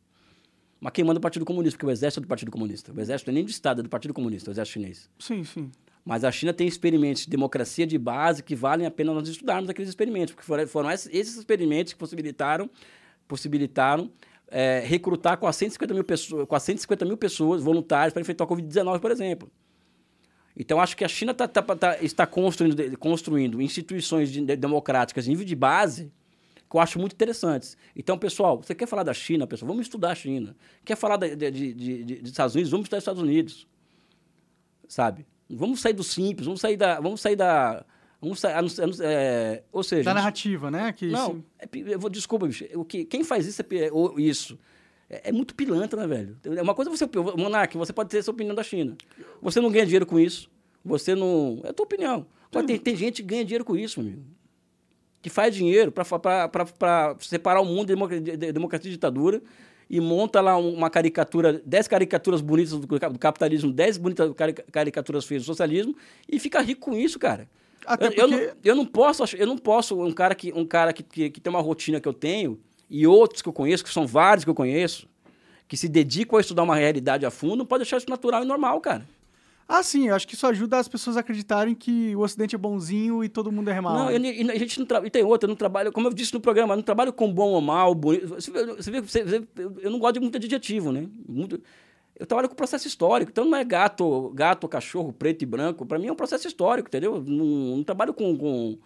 Mas 0.84 0.92
quem 0.92 1.06
manda 1.06 1.18
é 1.18 1.20
o 1.20 1.22
Partido 1.22 1.46
Comunista, 1.46 1.78
porque 1.78 1.86
o 1.86 1.92
exército 1.92 2.20
é 2.20 2.24
do 2.24 2.28
Partido 2.28 2.52
Comunista. 2.52 2.92
O 2.92 3.00
exército 3.00 3.32
não 3.32 3.34
é 3.34 3.36
nem 3.36 3.46
do 3.46 3.50
Estado, 3.50 3.80
é 3.80 3.84
do 3.84 3.88
Partido 3.88 4.14
Comunista, 4.14 4.50
o 4.50 4.54
exército 4.54 4.74
chinês. 4.74 5.10
Sim, 5.18 5.42
sim. 5.46 5.72
Mas 6.06 6.24
a 6.24 6.32
China 6.32 6.52
tem 6.54 6.68
experimentos 6.68 7.24
de 7.24 7.30
democracia 7.30 7.88
de 7.88 7.98
base 7.98 8.44
que 8.44 8.56
valem 8.56 8.86
a 8.86 8.92
pena 8.92 9.14
nós 9.14 9.28
estudarmos 9.30 9.70
aqueles 9.70 9.88
experimentos, 9.90 10.34
porque 10.36 10.46
foram, 10.68 10.92
esses, 10.92 11.38
experimentos 11.38 11.94
que 11.94 12.00
possibilitaram, 12.00 12.70
possibilitaram 13.28 14.12
é, 14.50 14.82
recrutar 14.86 15.38
450 15.38 15.94
mil, 15.94 16.04
pessoas, 16.04 16.46
450 16.48 17.06
mil 17.06 17.18
pessoas 17.18 17.62
voluntárias 17.64 18.14
para 18.14 18.22
enfrentar 18.22 18.44
a 18.44 18.48
Covid-19, 18.48 19.00
por 19.00 19.12
exemplo. 19.12 19.50
Então, 20.56 20.80
acho 20.80 20.96
que 20.96 21.04
a 21.04 21.08
China 21.08 21.34
tá- 21.34 21.48
tá- 21.48 21.64
tá- 21.64 21.98
está 22.02 22.28
construindo, 22.28 22.98
construindo 23.00 23.60
instituições 23.62 24.30
de- 24.32 24.42
de- 24.46 24.56
democráticas 24.56 25.24
de 25.24 25.32
nível 25.32 25.46
de 25.46 25.56
base 25.56 26.12
que 26.70 26.76
eu 26.76 26.80
acho 26.82 27.00
muito 27.00 27.14
interessantes. 27.14 27.76
Então, 27.96 28.18
pessoal, 28.18 28.62
você 28.62 28.76
quer 28.76 28.88
falar 28.88 29.04
da 29.04 29.14
China, 29.14 29.48
pessoal? 29.48 29.68
Vamos 29.70 29.86
estudar 29.88 30.12
a 30.12 30.16
China. 30.16 30.56
Quer 30.86 30.96
falar 30.98 31.18
de, 31.18 31.36
de, 31.36 31.50
de- 31.52 32.04
de- 32.04 32.16
dos 32.18 32.30
Estados 32.32 32.54
Unidos? 32.54 32.70
Vamos 32.72 32.86
estudar 32.86 32.98
os 32.98 33.02
Estados 33.04 33.22
Unidos 33.24 33.68
sabe? 34.88 35.26
Vamos 35.50 35.82
sair 35.82 35.94
do 35.94 36.04
simples, 36.04 36.46
vamos 36.46 36.62
sair 36.62 36.78
da, 36.78 37.00
vamos 37.00 37.22
sair 37.22 37.36
da, 37.36 37.86
vamos 38.22 38.40
sair, 38.40 38.54
é, 39.02 39.64
ou 39.72 39.84
seja, 39.84 40.04
Da 40.04 40.14
narrativa, 40.14 40.72
né? 40.72 40.92
Que 40.94 41.08
não, 41.08 41.44
é 41.60 41.98
vou, 41.98 42.10
desculpa, 42.10 42.48
bicho, 42.48 42.66
o 42.76 42.84
que, 42.86 43.06
quem 43.06 43.24
faz 43.24 43.46
isso 43.46 43.62
é, 43.62 43.64
pi- 43.64 43.90
ou 43.92 44.20
isso 44.20 44.58
é, 45.10 45.30
é 45.30 45.32
muito 45.32 45.54
pilantra, 45.54 46.02
né, 46.02 46.08
velho? 46.08 46.38
É 46.58 46.62
uma 46.62 46.74
coisa 46.74 46.90
você, 46.90 47.08
Monark, 47.38 47.78
você 47.78 47.94
pode 47.94 48.10
ter 48.10 48.18
essa 48.18 48.32
opinião 48.32 48.56
da 48.56 48.64
China, 48.64 48.96
você 49.42 49.60
não 49.62 49.70
ganha 49.72 49.86
dinheiro 49.86 50.06
com 50.06 50.20
isso, 50.20 50.50
você 50.84 51.14
não, 51.14 51.62
é 51.64 51.70
a 51.70 51.74
tua 51.74 51.86
opinião. 51.86 52.26
Agora, 52.52 52.66
tem, 52.68 52.78
tem 52.80 52.96
gente 52.96 53.22
que 53.22 53.28
ganha 53.28 53.44
dinheiro 53.44 53.66
com 53.66 53.76
isso, 53.76 54.00
meu 54.02 54.10
amigo, 54.12 54.26
que 55.22 55.30
faz 55.30 55.54
dinheiro 55.56 55.92
para 55.92 57.16
separar 57.20 57.62
o 57.62 57.66
mundo 57.66 57.82
de 57.88 57.94
democracia, 57.94 58.22
de- 58.24 58.38
de 58.38 58.52
democracia 58.52 58.90
e 58.90 58.94
ditadura 58.94 59.42
e 59.96 60.02
monta 60.02 60.42
lá 60.42 60.58
um- 60.58 60.74
uma 60.74 60.90
caricatura, 60.90 61.62
10 61.64 61.88
caricaturas 61.88 62.42
bonitas 62.42 62.72
do, 62.74 63.00
ca- 63.00 63.10
do 63.10 63.20
capitalismo, 63.20 63.72
10 63.72 63.98
bonitas 63.98 64.34
cari- 64.34 64.54
caricaturas 64.72 65.24
feias 65.24 65.44
do 65.44 65.46
socialismo 65.46 65.96
e 66.28 66.40
fica 66.40 66.60
rico 66.62 66.82
com 66.90 66.98
isso, 66.98 67.20
cara. 67.20 67.48
Até 67.86 68.08
eu, 68.08 68.12
eu 68.12 68.28
porque- 68.30 68.46
não, 68.48 68.54
eu 68.64 68.76
não 68.76 68.86
posso, 68.88 69.24
eu 69.36 69.46
não 69.46 69.56
posso, 69.58 70.02
um 70.04 70.12
cara 70.12 70.34
que, 70.34 70.52
um 70.52 70.66
cara 70.66 70.92
que, 70.94 71.04
que, 71.04 71.30
que 71.30 71.40
tem 71.40 71.52
uma 71.54 71.62
rotina 71.62 72.00
que 72.02 72.08
eu 72.08 72.14
tenho 72.14 72.60
e 72.90 73.06
outros 73.06 73.44
que 73.44 73.50
eu 73.50 73.54
conheço, 73.54 73.84
que 73.84 73.90
são 73.92 74.08
vários 74.08 74.44
que 74.44 74.50
eu 74.50 74.56
conheço, 74.56 75.08
que 75.68 75.78
se 75.78 75.88
dedicam 75.88 76.38
a 76.38 76.42
estudar 76.42 76.64
uma 76.64 76.76
realidade 76.76 77.24
a 77.24 77.30
fundo, 77.30 77.58
não 77.58 77.66
pode 77.66 77.84
deixar 77.84 77.98
isso 77.98 78.10
natural 78.10 78.44
e 78.44 78.48
normal, 78.48 78.82
cara. 78.82 79.08
Ah, 79.68 79.82
sim, 79.82 80.10
eu 80.10 80.16
acho 80.16 80.28
que 80.28 80.36
isso 80.36 80.46
ajuda 80.46 80.78
as 80.78 80.88
pessoas 80.88 81.16
a 81.18 81.22
acreditarem 81.22 81.74
que 81.74 82.16
o 82.16 82.20
Ocidente 82.20 82.54
é 82.54 82.58
bonzinho 82.58 83.24
e 83.24 83.30
todo 83.30 83.52
mundo 83.52 83.70
é 83.70 83.80
mal. 83.80 83.94
Não, 83.96 84.12
eu, 84.12 84.20
e 84.22 84.52
a 84.52 84.58
gente 84.58 84.80
não 84.80 84.86
trabalha. 84.86 85.08
E 85.08 85.12
tem 85.12 85.24
outra, 85.24 85.46
eu 85.48 85.50
não 85.50 85.56
trabalho, 85.56 85.92
como 85.92 86.08
eu 86.08 86.14
disse 86.14 86.34
no 86.34 86.40
programa, 86.42 86.74
eu 86.74 86.78
não 86.78 86.84
trabalho 86.84 87.14
com 87.14 87.32
bom 87.34 87.52
ou 87.52 87.62
mal, 87.62 87.96
bonito. 87.96 88.28
Você, 88.28 88.52
você 88.52 88.92
vê, 88.92 89.02
você 89.02 89.24
vê- 89.24 89.48
eu 89.82 89.90
não 89.90 90.00
gosto 90.00 90.16
de 90.16 90.20
muito 90.20 90.36
adjetivo, 90.36 90.92
né? 90.92 91.08
Muito, 91.28 91.62
eu 92.20 92.26
trabalho 92.26 92.50
com 92.50 92.56
processo 92.56 92.88
histórico, 92.88 93.32
então 93.32 93.46
não 93.46 93.58
é 93.58 93.64
gato, 93.64 94.30
gato, 94.36 94.68
cachorro, 94.68 95.12
preto 95.14 95.42
e 95.42 95.46
branco. 95.46 95.86
Para 95.86 95.98
mim 95.98 96.08
é 96.08 96.12
um 96.12 96.16
processo 96.16 96.48
histórico, 96.48 96.90
entendeu? 96.90 97.24
Não, 97.26 97.46
não 97.78 97.84
trabalho 97.84 98.14
com, 98.14 98.38
com, 98.38 98.78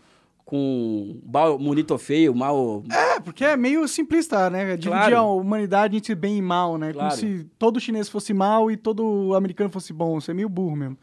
com 0.47 1.19
bonito 1.59 1.91
ou 1.91 1.97
feio, 1.97 2.33
mal. 2.33 2.81
É, 2.89 3.19
porque 3.19 3.43
é 3.43 3.57
meio 3.57 3.85
simplista, 3.85 4.49
né? 4.49 4.77
Dividir 4.77 4.91
Claro. 4.91 5.17
a 5.17 5.21
humanidade 5.33 5.97
entre 5.97 6.15
bem 6.15 6.37
e 6.37 6.41
mal, 6.41 6.77
né? 6.77 6.93
Claro. 6.93 7.09
Como 7.09 7.19
se 7.19 7.43
todo 7.59 7.81
chinês 7.81 8.07
fosse 8.07 8.33
mal 8.33 8.71
e 8.71 8.77
todo 8.77 9.35
americano 9.35 9.69
fosse 9.69 9.91
bom. 9.91 10.17
Isso 10.17 10.31
é 10.31 10.33
meio 10.33 10.47
burro 10.47 10.77
mesmo. 10.77 10.97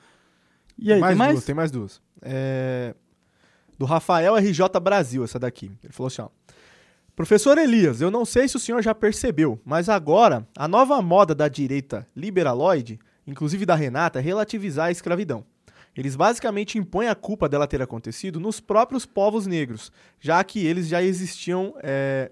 E 0.79 0.91
aí, 0.91 0.99
mais 0.99 1.11
tem 1.11 1.19
mais? 1.19 1.33
duas, 1.35 1.45
tem 1.45 1.55
mais 1.55 1.71
duas. 1.71 2.01
É, 2.23 2.95
Do 3.79 3.85
Rafael 3.85 4.35
RJ 4.35 4.81
Brasil, 4.83 5.23
essa 5.23 5.39
daqui. 5.39 5.71
Ele 5.85 5.93
falou 5.93 6.07
assim, 6.07 6.23
ó. 6.23 6.29
Professor 7.15 7.59
Elias, 7.59 8.01
eu 8.01 8.11
não 8.11 8.25
sei 8.25 8.49
se 8.49 8.57
o 8.57 8.59
senhor 8.59 8.83
já 8.83 8.95
percebeu, 8.95 9.61
mas 9.63 9.91
agora 9.91 10.49
a 10.57 10.67
nova 10.67 11.03
moda 11.03 11.35
da 11.35 11.49
direita 11.49 12.09
liberaloide, 12.17 12.99
inclusive 13.27 13.67
da 13.67 13.75
Renata, 13.75 14.21
é 14.21 14.23
relativizar 14.23 14.87
a 14.87 14.91
escravidão. 14.91 15.45
Eles 15.97 16.17
basicamente 16.17 16.77
impõem 16.77 17.09
a 17.09 17.15
culpa 17.15 17.49
dela 17.49 17.67
ter 17.67 17.81
acontecido 17.81 18.41
nos 18.41 18.61
próprios 18.61 19.07
povos 19.07 19.47
negros, 19.47 19.93
já 20.21 20.43
que 20.43 20.67
eles 20.67 20.89
já 20.89 21.03
existiam, 21.03 21.75
é, 21.83 22.31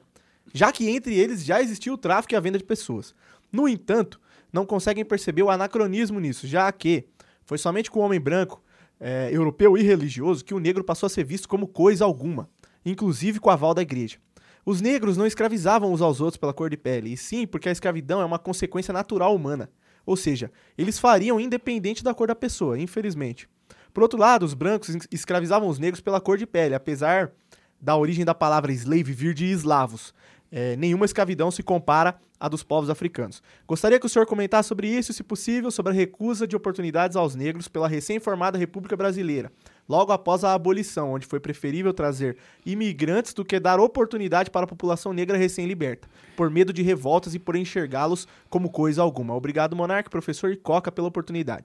já 0.53 0.73
que 0.73 0.89
entre 0.89 1.15
eles 1.15 1.45
já 1.45 1.63
existia 1.63 1.93
o 1.93 1.99
tráfico 1.99 2.35
e 2.35 2.37
a 2.37 2.41
venda 2.41 2.59
de 2.59 2.65
pessoas. 2.65 3.15
No 3.53 3.69
entanto, 3.69 4.21
não 4.53 4.67
conseguem 4.67 5.05
perceber 5.05 5.43
o 5.43 5.51
anacronismo 5.51 6.19
nisso, 6.19 6.47
já 6.47 6.71
que 6.73 7.07
foi 7.45 7.57
somente 7.57 7.91
com 7.91 8.01
o 8.01 8.03
homem 8.03 8.21
branco, 8.21 8.63
é, 8.99 9.31
europeu 9.33 9.77
e 9.77 9.83
religioso 9.83 10.45
que 10.45 10.55
o 10.55 10.61
negro 10.61 10.85
passou 10.85 11.07
a 11.07 11.11
ser 11.11 11.25
visto 11.25 11.49
como 11.49 11.67
coisa 11.67 12.05
alguma, 12.05 12.49
inclusive 12.85 13.41
com 13.41 13.49
o 13.49 13.53
aval 13.53 13.75
da 13.75 13.83
igreja. 13.83 14.19
Os 14.65 14.81
negros 14.81 15.17
não 15.17 15.27
escravizavam 15.27 15.93
uns 15.93 16.01
aos 16.01 16.21
outros 16.21 16.37
pela 16.37 16.53
cor 16.53 16.71
de 16.71 16.77
pele, 16.77 17.13
e 17.13 17.17
sim 17.17 17.47
porque 17.47 17.69
a 17.69 17.73
escravidão 17.73 18.21
é 18.21 18.25
uma 18.25 18.39
consequência 18.39 18.93
natural 18.93 19.35
humana. 19.35 19.69
Ou 20.05 20.17
seja, 20.17 20.51
eles 20.77 20.99
fariam 20.99 21.39
independente 21.41 22.03
da 22.03 22.13
cor 22.15 22.27
da 22.29 22.35
pessoa, 22.35 22.79
infelizmente. 22.79 23.49
Por 23.93 24.03
outro 24.03 24.19
lado, 24.19 24.45
os 24.45 24.55
brancos 24.55 24.89
es- 24.89 25.09
escravizavam 25.11 25.69
os 25.69 25.79
negros 25.79 26.01
pela 26.01 26.21
cor 26.21 26.37
de 26.39 26.47
pele, 26.47 26.75
apesar 26.75 27.33
da 27.81 27.97
origem 27.97 28.25
da 28.25 28.35
palavra 28.35 28.73
slave 28.73 29.13
vir 29.13 29.35
de 29.35 29.47
eslavos. 29.47 30.15
É, 30.51 30.77
nenhuma 30.77 31.05
escravidão 31.05 31.51
se 31.51 31.63
compara 31.63 32.21
à 32.39 32.49
dos 32.49 32.63
povos 32.63 32.91
africanos. 32.91 33.43
Gostaria 33.67 33.99
que 33.99 34.05
o 34.07 34.09
senhor 34.09 34.27
comentasse 34.27 34.69
sobre 34.69 34.87
isso, 34.87 35.13
se 35.13 35.23
possível, 35.23 35.71
sobre 35.71 35.93
a 35.93 35.95
recusa 35.95 36.47
de 36.47 36.55
oportunidades 36.55 37.17
aos 37.17 37.35
negros 37.35 37.69
pela 37.69 37.89
recém-formada 37.89 38.59
República 38.59 38.97
Brasileira, 38.97 39.51
logo 39.89 40.13
após 40.13 40.45
a 40.45 40.55
abolição, 40.55 41.13
onde 41.13 41.27
foi 41.27 41.41
preferível 41.41 41.93
trazer 41.93 42.37
imigrantes 42.65 43.35
do 43.35 43.45
que 43.45 43.59
dar 43.61 43.81
oportunidade 43.81 44.51
para 44.51 44.65
a 44.65 44.67
população 44.69 45.13
negra 45.13 45.37
recém-liberta, 45.37 46.09
por 46.37 46.51
medo 46.51 46.73
de 46.73 46.83
revoltas 46.83 47.35
e 47.35 47.39
por 47.39 47.57
enxergá-los 47.57 48.27
como 48.49 48.71
coisa 48.71 49.03
alguma. 49.03 49.35
Obrigado, 49.35 49.75
Monarque, 49.77 50.09
professor 50.11 50.51
e 50.53 50.57
Coca, 50.57 50.91
pela 50.93 51.09
oportunidade. 51.09 51.65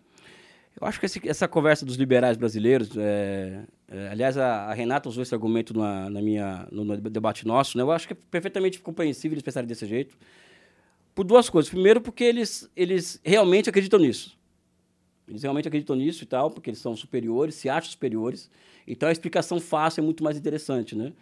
Eu 0.79 0.85
acho 0.87 0.99
que 0.99 1.07
esse- 1.07 1.27
essa 1.27 1.47
conversa 1.47 1.83
dos 1.83 1.95
liberais 1.95 2.37
brasileiros, 2.37 2.91
é, 2.97 3.63
é, 3.87 4.09
aliás, 4.09 4.37
a, 4.37 4.65
a 4.65 4.73
Renata 4.73 5.09
usou 5.09 5.23
esse 5.23 5.33
argumento 5.33 5.75
na, 5.75 6.07
na 6.07 6.21
minha, 6.21 6.67
no, 6.71 6.83
no 6.85 6.97
debate 6.97 7.47
nosso, 7.47 7.75
né? 7.77 7.83
eu 7.83 7.91
acho 7.91 8.05
que 8.07 8.13
é 8.13 8.17
perfeitamente 8.29 8.79
compreensível 8.79 9.33
eles 9.33 9.41
pensarem 9.43 9.67
desse 9.67 9.87
jeito, 9.87 10.15
por 11.15 11.23
duas 11.23 11.49
coisas. 11.49 11.67
Primeiro, 11.71 11.99
porque 11.99 12.23
eles, 12.23 12.69
eles 12.75 13.19
realmente 13.25 13.67
acreditam 13.67 13.99
nisso. 13.99 14.36
Eles 15.27 15.43
realmente 15.43 15.67
acreditam 15.67 15.95
nisso 15.95 16.23
e 16.23 16.27
tal, 16.27 16.49
porque 16.49 16.69
eles 16.69 16.79
são 16.79 16.95
superiores, 16.95 17.55
se 17.55 17.69
acham 17.69 17.91
superiores. 17.91 18.49
Então 18.87 19.09
a 19.09 19.11
explicação 19.11 19.59
fácil 19.59 20.01
é 20.01 20.03
muito 20.03 20.23
mais 20.23 20.37
interessante, 20.37 20.95
né? 20.95 21.13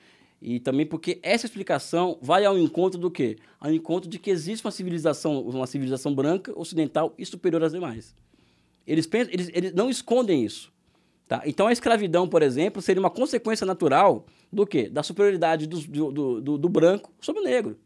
E 0.41 0.59
também 0.59 0.85
porque 0.85 1.19
essa 1.23 1.45
explicação 1.45 2.19
vai 2.21 2.45
ao 2.45 2.57
encontro 2.57 2.99
do 2.99 3.09
quê? 3.09 3.37
Ao 3.59 3.73
encontro 3.73 4.09
de 4.09 4.19
que 4.19 4.29
existe 4.29 4.63
uma 4.63 4.71
civilização, 4.71 5.41
uma 5.41 5.65
civilização 5.65 6.13
branca, 6.13 6.53
ocidental 6.55 7.13
e 7.17 7.25
superior 7.25 7.63
às 7.63 7.71
demais. 7.71 8.13
Eles, 8.85 9.07
pensam, 9.07 9.33
eles, 9.33 9.49
eles 9.53 9.73
não 9.73 9.89
escondem 9.89 10.45
isso. 10.45 10.71
Tá? 11.27 11.41
Então, 11.45 11.65
a 11.65 11.71
escravidão, 11.71 12.27
por 12.27 12.43
exemplo, 12.43 12.81
seria 12.81 12.99
uma 12.99 13.09
consequência 13.09 13.65
natural 13.65 14.27
do 14.53 14.67
quê? 14.67 14.87
Da 14.87 15.01
superioridade 15.01 15.65
do, 15.65 15.79
do, 15.79 16.41
do, 16.41 16.57
do 16.59 16.69
branco 16.69 17.11
sobre 17.19 17.41
o 17.41 17.43
negro. 17.43 17.79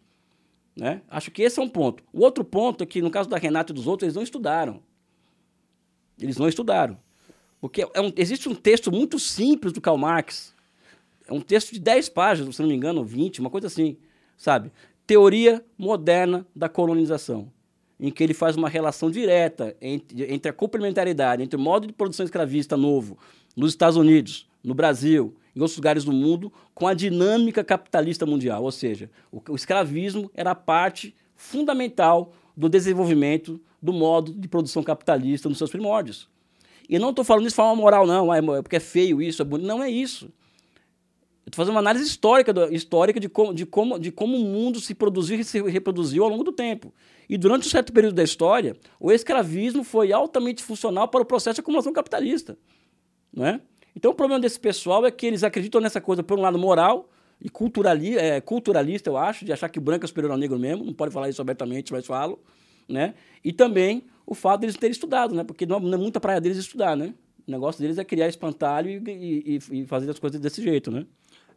Né? 0.76 1.02
Acho 1.10 1.32
que 1.32 1.42
esse 1.42 1.58
é 1.58 1.64
um 1.64 1.70
ponto. 1.70 2.04
O 2.12 2.22
outro 2.22 2.44
ponto 2.44 2.84
é 2.84 2.88
que, 2.88 3.02
no 3.02 3.10
caso 3.10 3.30
da 3.30 3.38
Renata 3.38 3.72
e 3.72 3.76
dos 3.76 3.88
outros, 3.88 4.06
eles 4.06 4.16
não 4.16 4.24
estudaram. 4.24 4.82
Eles 6.22 6.38
não 6.38 6.48
estudaram. 6.48 6.98
Porque 7.62 7.86
é 7.94 8.02
um, 8.02 8.12
existe 8.16 8.48
um 8.48 8.56
texto 8.56 8.92
muito 8.92 9.20
simples 9.20 9.74
do 9.74 9.82
Karl 9.82 9.98
Marx. 9.98 10.54
É 11.28 11.34
um 11.34 11.42
texto 11.42 11.74
de 11.74 11.80
10 11.80 12.10
páginas, 12.10 12.56
se 12.56 12.62
não 12.62 12.70
me 12.70 12.76
engano, 12.76 13.04
20, 13.04 13.40
uma 13.40 13.50
coisa 13.50 13.68
assim. 13.68 13.98
Sabe? 14.38 14.72
Teoria 15.06 15.64
moderna 15.78 16.46
da 16.56 16.70
colonização 16.70 17.52
em 18.00 18.10
que 18.10 18.24
ele 18.24 18.34
faz 18.34 18.56
uma 18.56 18.70
relação 18.70 19.12
direta 19.12 19.76
entre, 19.82 20.34
entre 20.34 20.50
a 20.50 20.54
complementaridade 20.54 21.44
entre 21.44 21.58
o 21.58 21.60
modo 21.60 21.86
de 21.86 21.92
produção 21.92 22.24
escravista 22.24 22.78
novo 22.78 23.18
nos 23.56 23.72
Estados 23.72 23.98
Unidos, 23.98 24.48
no 24.64 24.74
Brasil, 24.74 25.36
em 25.54 25.60
outros 25.60 25.76
lugares 25.78 26.06
do 26.06 26.14
mundo, 26.14 26.52
com 26.74 26.88
a 26.88 26.94
dinâmica 26.94 27.64
capitalista 27.64 28.26
mundial. 28.26 28.64
Ou 28.64 28.72
seja, 28.72 29.10
o, 29.32 29.42
o 29.50 29.56
escravismo 29.56 30.32
era 30.34 30.56
parte 30.56 31.14
fundamental 31.36 32.34
do 32.56 32.70
desenvolvimento 32.70 33.60
do 33.82 33.94
modo 33.94 34.34
de 34.34 34.48
produção 34.48 34.84
capitalista 34.84 35.48
nos 35.50 35.58
seus 35.58 35.70
primórdios. 35.70 36.30
E 36.90 36.98
não 36.98 37.12
estou 37.12 37.24
falando 37.24 37.44
isso 37.46 37.54
de 37.54 37.56
forma 37.56 37.76
moral, 37.76 38.08
não, 38.08 38.32
ah, 38.32 38.38
é 38.38 38.62
porque 38.62 38.78
é 38.78 38.80
feio 38.80 39.22
isso, 39.22 39.42
é 39.42 39.46
bonito. 39.46 39.68
Não 39.68 39.84
é 39.84 39.90
isso. 39.90 40.32
Tô 41.52 41.56
fazendo 41.56 41.74
uma 41.74 41.80
análise 41.80 42.06
histórica, 42.06 42.54
do- 42.54 42.72
histórica 42.74 43.20
de, 43.20 43.28
como, 43.28 43.54
de, 43.54 43.66
como, 43.66 44.00
de 44.00 44.12
como 44.12 44.38
o 44.38 44.40
mundo 44.40 44.80
se 44.80 44.94
produziu 44.94 45.40
e 45.40 45.44
se 45.44 45.62
reproduziu 45.64 46.24
ao 46.24 46.30
longo 46.30 46.44
do 46.44 46.52
tempo. 46.52 46.94
E 47.28 47.38
durante 47.38 47.68
um 47.68 47.70
certo 47.70 47.92
período 47.92 48.14
da 48.14 48.24
história, 48.24 48.76
o 49.00 49.12
escravismo 49.12 49.84
foi 49.84 50.12
altamente 50.12 50.64
funcional 50.64 51.08
para 51.08 51.22
o 51.22 51.26
processo 51.26 51.56
de 51.56 51.62
acumulação 51.62 51.92
capitalista. 51.92 52.58
Não 53.34 53.46
é? 53.46 53.62
Então, 53.96 54.12
o 54.12 54.14
problema 54.16 54.40
desse 54.40 54.60
pessoal 54.60 55.06
é 55.06 55.12
que 55.12 55.26
eles 55.26 55.44
acreditam 55.44 55.82
nessa 55.82 56.00
coisa, 56.00 56.22
por 56.22 56.38
um 56.38 56.42
lado, 56.42 56.58
moral 56.58 57.10
e 57.42 57.50
culturali 57.50 58.18
é, 58.18 58.40
culturalista, 58.42 59.10
eu 59.10 59.18
acho, 59.18 59.44
de 59.44 59.52
achar 59.52 59.70
que 59.70 59.80
o 59.80 59.82
branco 59.82 60.06
é 60.06 60.08
superior 60.08 60.32
ao 60.32 60.38
negro 60.38 60.60
mesmo, 60.60 60.86
não 60.86 60.94
pode 60.94 61.12
falar 61.12 61.30
isso 61.30 61.42
abertamente, 61.42 61.92
mas 61.92 62.06
falam. 62.06 62.38
Né? 62.90 63.14
E 63.44 63.54
também 63.54 64.04
o 64.26 64.34
fato 64.34 64.62
deles 64.62 64.76
terem 64.76 64.92
estudado, 64.92 65.34
né? 65.36 65.44
porque 65.44 65.66
não, 65.66 65.80
não 65.80 65.94
é 65.94 65.98
muita 66.02 66.20
praia 66.20 66.42
deles 66.42 66.58
estudar. 66.58 66.98
Né? 66.98 67.14
O 67.48 67.52
negócio 67.52 67.80
deles 67.82 67.98
é 67.98 68.04
criar 68.04 68.28
espantalho 68.28 68.90
e, 68.90 69.60
e- 69.72 69.80
e- 69.82 69.86
fazer 69.86 70.10
as 70.10 70.18
coisas 70.20 70.40
desse 70.42 70.62
jeito. 70.62 70.90
Né? 70.92 71.06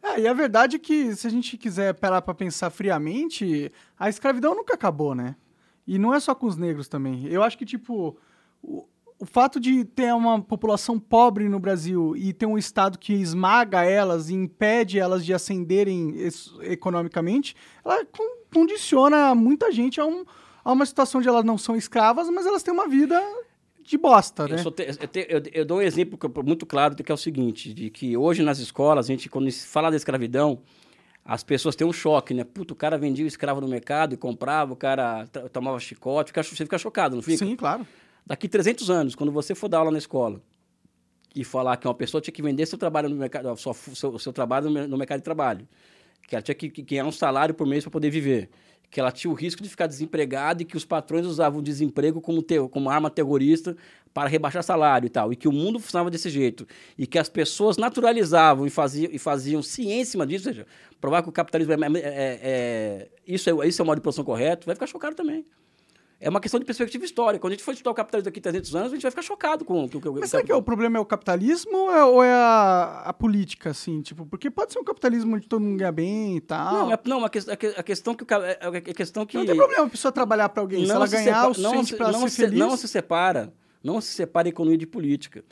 É, 0.01 0.19
e 0.21 0.27
a 0.27 0.33
verdade 0.33 0.75
é 0.75 0.79
que, 0.79 1.15
se 1.15 1.25
a 1.25 1.29
gente 1.29 1.57
quiser 1.57 1.93
parar 1.95 2.21
pra 2.21 2.33
pensar 2.33 2.69
friamente, 2.69 3.71
a 3.97 4.09
escravidão 4.09 4.53
nunca 4.55 4.73
acabou, 4.75 5.15
né? 5.15 5.35
E 5.87 5.97
não 5.97 6.13
é 6.13 6.19
só 6.19 6.33
com 6.35 6.45
os 6.45 6.55
negros 6.57 6.87
também. 6.87 7.25
Eu 7.27 7.41
acho 7.43 7.57
que, 7.57 7.65
tipo, 7.65 8.17
o, 8.61 8.85
o 9.19 9.25
fato 9.25 9.59
de 9.59 9.85
ter 9.85 10.13
uma 10.13 10.41
população 10.41 10.99
pobre 10.99 11.47
no 11.47 11.59
Brasil 11.59 12.15
e 12.17 12.33
ter 12.33 12.45
um 12.45 12.57
Estado 12.57 12.97
que 12.99 13.13
esmaga 13.13 13.83
elas 13.83 14.29
e 14.29 14.33
impede 14.33 14.99
elas 14.99 15.25
de 15.25 15.33
ascenderem 15.33 16.15
economicamente, 16.61 17.55
ela 17.83 18.05
con- 18.05 18.37
condiciona 18.53 19.33
muita 19.35 19.71
gente 19.71 19.99
a, 20.01 20.05
um, 20.05 20.25
a 20.63 20.71
uma 20.71 20.85
situação 20.85 21.21
de 21.21 21.27
elas 21.27 21.43
não 21.43 21.57
são 21.57 21.75
escravas, 21.75 22.29
mas 22.29 22.45
elas 22.45 22.63
têm 22.63 22.73
uma 22.73 22.87
vida 22.87 23.21
de 23.83 23.97
bosta, 23.97 24.47
né? 24.47 24.55
Eu, 24.65 24.71
te- 24.71 24.83
eu 24.87 25.07
te- 25.07 25.27
eu- 25.29 25.43
eu 25.61 25.65
dou 25.65 25.77
um 25.79 25.81
exemplo 25.81 26.17
muito 26.45 26.65
claro 26.65 26.95
que 26.95 27.11
é 27.11 27.15
o 27.15 27.17
seguinte, 27.17 27.73
de 27.73 27.89
que 27.89 28.15
hoje 28.15 28.41
nas 28.43 28.59
escolas, 28.59 29.05
a 29.05 29.11
gente, 29.11 29.29
quando 29.29 29.49
se 29.51 29.67
fala 29.67 29.89
da 29.91 29.97
escravidão, 29.97 30.61
as 31.25 31.43
pessoas 31.43 31.75
têm 31.75 31.85
um 31.85 31.91
choque, 31.93 32.33
né? 32.33 32.43
Puta, 32.43 32.73
o 32.73 32.75
cara 32.75 32.97
vendia 32.97 33.25
o 33.25 33.27
escravo 33.27 33.59
no 33.61 33.67
mercado 33.67 34.13
e 34.13 34.17
comprava, 34.17 34.71
o 34.73 34.75
cara 34.75 35.25
tomava 35.51 35.79
chicote, 35.79 36.29
fica- 36.29 36.43
você 36.43 36.55
fica 36.63 36.77
chocado, 36.77 37.15
não 37.15 37.23
fica? 37.23 37.45
Sim, 37.45 37.55
claro. 37.55 37.85
Daqui 38.25 38.47
300 38.47 38.89
anos, 38.89 39.15
quando 39.15 39.31
você 39.33 39.53
for 39.53 39.67
dar 39.67 39.79
aula 39.79 39.91
na 39.91 39.97
escola 39.97 40.41
e 41.35 41.43
falar 41.43 41.75
que 41.77 41.87
uma 41.87 41.93
pessoa 41.93 42.21
tinha 42.21 42.33
que 42.33 42.41
vender 42.41 42.65
seu 42.65 42.77
trabalho 42.77 43.09
no 43.09 43.15
mercado, 43.15 43.55
sua 43.57 43.73
seu, 43.73 44.17
seu 44.19 44.31
trabalho 44.31 44.65
no 44.67 44.71
mer- 44.71 44.87
no 44.87 44.97
mercado 44.97 45.17
de 45.19 45.23
trabalho, 45.23 45.67
que 46.27 46.35
ela 46.35 46.41
tinha 46.41 46.55
que 46.55 46.69
ganhar 46.83 47.05
um 47.05 47.11
salário 47.11 47.53
por 47.53 47.67
mês 47.67 47.83
para 47.83 47.91
poder 47.91 48.09
viver, 48.09 48.49
que 48.93 48.99
ela 48.99 49.11
tinha 49.11 49.31
o 49.31 49.33
risco 49.33 49.63
de 49.63 49.67
ficar 49.67 49.87
desempregada 49.87 50.61
e 50.61 50.65
que 50.65 50.77
os 50.77 50.85
patrões 50.85 51.25
usavam 51.25 51.59
o 51.59 51.63
desemprego 51.63 52.21
como, 52.21 52.43
te, 52.43 52.59
como 52.69 52.91
arma 52.91 53.09
terrorista 53.09 53.75
para 54.13 54.29
rebaixar 54.29 54.61
salário 54.63 55.07
e 55.07 55.09
tal, 55.09 55.33
e 55.33 55.35
que 55.35 55.47
o 55.47 55.51
mundo 55.51 55.79
funcionava 55.79 56.11
desse 56.11 56.29
jeito, 56.29 56.67
e 56.95 57.07
que 57.07 57.17
as 57.17 57.27
pessoas 57.27 57.75
naturalizavam 57.75 58.67
e 58.67 58.69
faziam, 58.69 59.11
e 59.11 59.17
faziam 59.17 59.63
ciência 59.63 60.01
em 60.01 60.05
cima 60.05 60.27
disso, 60.27 60.47
ou 60.47 60.53
seja, 60.53 60.67
provar 61.01 61.23
que 61.23 61.29
o 61.29 61.31
capitalismo 61.31 61.73
é, 61.73 61.77
é- 61.77 61.99
é- 61.99 62.39
é- 62.43 63.07
isso, 63.25 63.49
é, 63.49 63.67
isso 63.67 63.81
é 63.81 63.83
o 63.83 63.85
modo 63.87 63.95
de 63.95 64.01
produção 64.03 64.23
correto, 64.23 64.67
vai 64.67 64.75
ficar 64.75 64.85
chocado 64.85 65.15
também. 65.15 65.43
É 66.25 66.29
uma 66.29 66.39
questão 66.39 66.57
de 66.57 66.65
perspectiva 66.65 67.03
histórica. 67.03 67.41
Quando 67.41 67.51
a 67.51 67.55
gente 67.55 67.65
for 67.65 67.71
estudar 67.73 67.91
o 67.91 67.93
capitalismo 67.93 68.25
daqui 68.31 68.39
a 68.39 68.43
300 68.43 68.75
anos, 68.77 68.87
a 68.91 68.95
gente 68.95 69.01
vai 69.01 69.11
ficar 69.11 69.21
chocado 69.23 69.65
com 69.65 69.83
o 69.83 69.89
que 69.89 69.97
o 70.07 70.13
Mas 70.13 70.29
será 70.29 70.41
que 70.41 70.53
o 70.53 70.61
problema 70.61 70.97
é 70.97 71.01
o 71.01 71.05
capitalismo 71.05 71.75
ou 71.75 71.91
é, 71.91 72.05
ou 72.05 72.23
é 72.23 72.31
a, 72.33 73.01
a 73.07 73.13
política, 73.13 73.71
assim? 73.71 74.01
Tipo, 74.01 74.25
porque 74.25 74.49
pode 74.49 74.71
ser 74.71 74.79
um 74.79 74.85
capitalismo 74.85 75.35
onde 75.35 75.49
todo 75.49 75.61
mundo 75.61 75.77
ganha 75.77 75.91
bem 75.91 76.37
e 76.37 76.39
tal. 76.41 76.73
Não, 76.73 76.93
é, 76.93 76.99
não 77.05 77.25
a, 77.25 77.29
que- 77.29 77.39
a 77.51 77.57
que- 77.57 77.73
a 77.75 77.83
questão 77.83 78.15
que 78.15 78.23
o 78.23 78.27
é 78.41 78.57
a 78.61 78.81
questão 78.93 79.25
que 79.25 79.37
Não 79.37 79.45
tem 79.45 79.53
problema 79.55 79.85
a 79.85 79.89
pessoa 79.89 80.13
trabalhar 80.13 80.47
pra 80.47 80.61
alguém. 80.63 80.85
se 80.85 80.91
ela 80.93 81.05
ganhar 81.07 81.25
sepa- 81.25 81.49
o 81.49 81.53
suficiente 81.53 81.99
não 81.99 82.21
ser 82.21 82.29
se, 82.29 82.41
feliz... 82.41 82.59
não 82.59 82.77
se 82.77 82.87
separa, 82.87 83.53
não 83.83 83.99
se 83.99 84.13
separa 84.13 84.47
economia 84.47 84.77
de 84.77 84.87
política. 84.87 85.43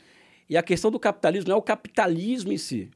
E 0.48 0.56
a 0.56 0.62
questão 0.62 0.90
do 0.90 0.98
capitalismo 0.98 1.50
não 1.50 1.56
é 1.56 1.58
o 1.58 1.62
capitalismo 1.62 2.50
em 2.50 2.56
si. 2.58 2.90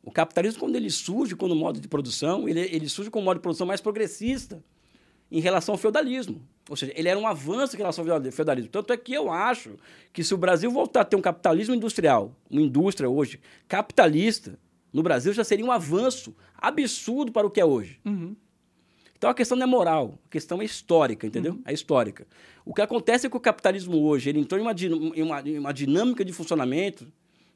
O 0.00 0.12
capitalismo, 0.12 0.60
quando 0.60 0.76
ele 0.76 0.88
surge 0.90 1.34
como 1.34 1.56
modo 1.56 1.80
de 1.80 1.88
produção, 1.88 2.48
ele, 2.48 2.60
ele 2.60 2.88
surge 2.88 3.10
como 3.10 3.24
modo 3.24 3.38
de 3.38 3.42
produção 3.42 3.66
mais 3.66 3.80
progressista 3.80 4.62
em 5.30 5.40
relação 5.40 5.74
ao 5.74 5.78
feudalismo. 5.78 6.40
Ou 6.70 6.76
seja, 6.76 6.92
ele 6.94 7.08
era 7.08 7.18
um 7.18 7.26
avanço 7.26 7.74
em 7.74 7.78
relação 7.78 8.04
ao 8.08 8.32
feudalismo. 8.32 8.70
Tanto 8.70 8.92
é 8.92 8.96
que 8.96 9.12
eu 9.12 9.28
acho 9.28 9.72
que 10.12 10.22
se 10.22 10.32
o 10.32 10.38
Brasil 10.38 10.70
voltar 10.70 11.00
a 11.00 11.04
ter 11.04 11.16
um 11.16 11.20
capitalismo 11.20 11.74
industrial, 11.74 12.32
uma 12.48 12.62
indústria 12.62 13.10
hoje 13.10 13.40
capitalista, 13.66 14.56
no 14.92 15.02
Brasil 15.02 15.32
já 15.32 15.42
seria 15.42 15.64
um 15.64 15.72
avanço 15.72 16.32
absurdo 16.56 17.32
para 17.32 17.44
o 17.44 17.50
que 17.50 17.60
é 17.60 17.64
hoje. 17.64 17.98
Uhum. 18.04 18.36
Então 19.18 19.28
a 19.28 19.34
questão 19.34 19.58
não 19.58 19.64
é 19.64 19.66
moral, 19.66 20.16
a 20.24 20.30
questão 20.30 20.62
é 20.62 20.64
histórica, 20.64 21.26
entendeu? 21.26 21.58
É 21.64 21.72
histórica. 21.72 22.24
O 22.64 22.72
que 22.72 22.80
acontece 22.80 23.26
é 23.26 23.30
que 23.30 23.36
o 23.36 23.40
capitalismo 23.40 24.00
hoje 24.04 24.30
ele 24.30 24.38
entrou 24.38 24.60
em 24.60 24.62
uma, 24.62 24.72
em 24.72 25.22
uma, 25.22 25.40
em 25.40 25.58
uma 25.58 25.72
dinâmica 25.72 26.24
de 26.24 26.32
funcionamento 26.32 27.12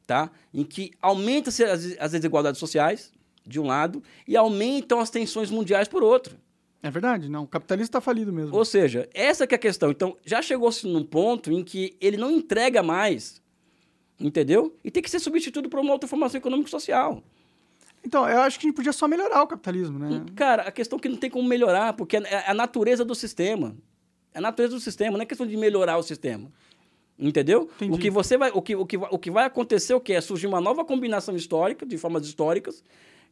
tá? 0.09 0.28
em 0.52 0.65
que 0.65 0.91
aumenta-se 1.01 1.62
as, 1.62 1.97
as 2.01 2.10
desigualdades 2.10 2.59
sociais, 2.59 3.12
de 3.47 3.60
um 3.60 3.67
lado, 3.67 4.02
e 4.26 4.36
aumentam 4.36 4.99
as 4.99 5.09
tensões 5.09 5.52
mundiais 5.52 5.86
por 5.86 6.02
outro. 6.02 6.36
É 6.84 6.90
verdade, 6.90 7.30
não. 7.30 7.44
O 7.44 7.46
capitalismo 7.46 7.90
tá 7.90 7.98
falido 7.98 8.30
mesmo. 8.30 8.54
Ou 8.54 8.62
seja, 8.62 9.08
essa 9.14 9.46
que 9.46 9.54
é 9.54 9.56
a 9.56 9.58
questão. 9.58 9.90
Então, 9.90 10.18
já 10.22 10.42
chegou-se 10.42 10.86
num 10.86 11.02
ponto 11.02 11.50
em 11.50 11.64
que 11.64 11.96
ele 11.98 12.18
não 12.18 12.30
entrega 12.30 12.82
mais, 12.82 13.42
entendeu? 14.20 14.76
E 14.84 14.90
tem 14.90 15.02
que 15.02 15.10
ser 15.10 15.18
substituído 15.18 15.70
por 15.70 15.80
uma 15.80 15.92
outra 15.92 16.06
formação 16.06 16.36
econômico-social. 16.36 17.24
Então, 18.04 18.28
eu 18.28 18.42
acho 18.42 18.60
que 18.60 18.66
a 18.66 18.68
gente 18.68 18.76
podia 18.76 18.92
só 18.92 19.08
melhorar 19.08 19.42
o 19.42 19.46
capitalismo, 19.46 19.98
né? 19.98 20.26
Cara, 20.36 20.64
a 20.64 20.70
questão 20.70 20.98
é 20.98 21.00
que 21.00 21.08
não 21.08 21.16
tem 21.16 21.30
como 21.30 21.48
melhorar, 21.48 21.94
porque 21.94 22.18
é 22.18 22.50
a 22.50 22.52
natureza 22.52 23.02
do 23.02 23.14
sistema. 23.14 23.74
É 24.34 24.38
a 24.38 24.42
natureza 24.42 24.74
do 24.74 24.80
sistema, 24.80 25.16
não 25.16 25.22
é 25.22 25.26
questão 25.26 25.46
de 25.46 25.56
melhorar 25.56 25.96
o 25.96 26.02
sistema. 26.02 26.52
Entendeu? 27.18 27.70
Entendi. 27.76 27.94
O 27.94 27.98
que 27.98 28.10
você 28.10 28.36
vai, 28.36 28.50
o 28.52 28.60
que, 28.60 28.76
o 28.76 28.84
que, 28.84 28.98
o 28.98 29.18
que 29.18 29.30
vai 29.30 29.46
acontecer 29.46 29.94
o 29.94 30.00
que 30.00 30.12
é 30.12 30.20
surgir 30.20 30.48
uma 30.48 30.60
nova 30.60 30.84
combinação 30.84 31.34
histórica, 31.34 31.86
de 31.86 31.96
formas 31.96 32.26
históricas, 32.26 32.84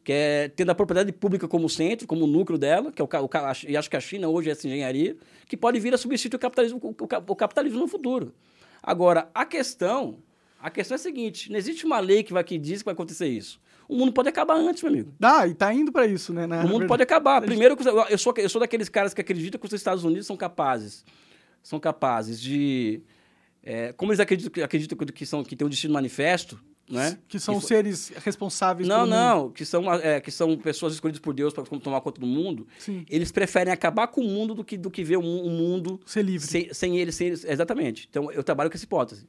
que 0.03 0.11
é 0.11 0.49
tendo 0.49 0.69
a 0.71 0.75
propriedade 0.75 1.11
pública 1.13 1.47
como 1.47 1.69
centro, 1.69 2.05
como 2.07 2.27
núcleo 2.27 2.57
dela, 2.59 2.91
que 2.91 3.01
é 3.01 3.05
o, 3.05 3.07
o 3.07 3.29
e 3.67 3.77
acho 3.77 3.89
que 3.89 3.95
a 3.95 4.01
China 4.01 4.27
hoje 4.27 4.49
é 4.49 4.51
essa 4.51 4.67
engenharia, 4.67 5.15
que 5.47 5.55
pode 5.55 5.79
vir 5.79 5.93
a 5.93 5.97
substituir 5.97 6.37
o 6.37 6.39
capitalismo, 6.39 6.79
o, 6.81 6.89
o 7.03 7.07
ca- 7.07 7.23
o 7.25 7.35
capitalismo 7.35 7.79
no 7.79 7.87
futuro. 7.87 8.33
Agora, 8.81 9.29
a 9.33 9.45
questão, 9.45 10.17
a 10.59 10.69
questão 10.69 10.95
é 10.95 10.99
a 10.99 10.99
seguinte, 10.99 11.49
não 11.49 11.57
existe 11.57 11.85
uma 11.85 11.99
lei 11.99 12.21
que 12.23 12.33
vai 12.33 12.43
que 12.43 12.57
diz 12.57 12.79
que 12.81 12.85
vai 12.85 12.93
acontecer 12.93 13.27
isso. 13.27 13.61
O 13.87 13.95
mundo 13.95 14.11
pode 14.13 14.27
acabar 14.29 14.55
antes, 14.55 14.81
meu 14.83 14.91
amigo. 14.91 15.13
Dá, 15.19 15.47
e 15.47 15.53
tá 15.53 15.73
indo 15.73 15.91
pra 15.91 16.05
isso, 16.05 16.33
né? 16.33 16.47
na 16.47 16.57
O 16.59 16.61
mundo 16.63 16.69
verdade. 16.71 16.87
pode 16.87 17.03
acabar. 17.03 17.41
Primeiro, 17.41 17.77
eu 18.09 18.17
sou, 18.17 18.33
eu 18.37 18.49
sou 18.49 18.59
daqueles 18.59 18.89
caras 18.89 19.13
que 19.13 19.21
acreditam 19.21 19.59
que 19.59 19.65
os 19.65 19.73
Estados 19.73 20.03
Unidos 20.03 20.25
são 20.27 20.35
capazes, 20.37 21.05
são 21.61 21.79
capazes 21.79 22.41
de, 22.41 23.01
é, 23.61 23.91
como 23.93 24.11
eles 24.11 24.19
acreditam, 24.21 24.51
que- 24.51 24.61
acreditam 24.61 24.97
que, 24.97 25.05
que 25.13 25.25
são 25.25 25.43
que 25.43 25.55
tem 25.55 25.65
um 25.65 25.69
destino 25.69 25.93
manifesto, 25.93 26.59
né? 26.89 27.17
Que 27.27 27.39
são 27.39 27.53
E 27.53 27.57
os 27.57 27.63
fo- 27.63 27.67
seres 27.67 28.11
responsáveis 28.23 28.87
não, 28.87 29.05
não, 29.05 29.49
que 29.49 29.65
são, 29.65 29.91
é, 29.93 30.19
que 30.19 30.29
são 30.31 30.57
pessoas 30.57 30.93
escolhidas 30.93 31.19
por 31.21 31.33
Deus 31.33 31.53
para 31.53 31.63
tomar 31.79 32.01
conta 32.01 32.19
do 32.19 32.27
mundo. 32.27 32.67
Sim. 32.77 33.05
Eles 33.09 33.31
preferem 33.31 33.71
acabar 33.73 34.07
com 34.07 34.21
o 34.21 34.27
mundo 34.27 34.53
do 34.53 34.63
que 34.63 34.77
do 34.77 34.91
que 34.91 35.03
ver 35.03 35.17
o 35.17 35.21
mu- 35.21 35.43
o 35.45 35.49
mundo 35.49 35.99
Ser 36.05 36.23
livre. 36.23 36.45
sem, 36.45 36.73
sem 36.73 36.97
eles, 36.99 37.15
sem 37.15 37.27
eles. 37.27 37.45
Exatamente. 37.45 38.07
Então 38.09 38.31
eu 38.31 38.43
trabalho 38.43 38.69
com 38.69 38.75
essa 38.75 38.83
hipótese. 38.85 39.25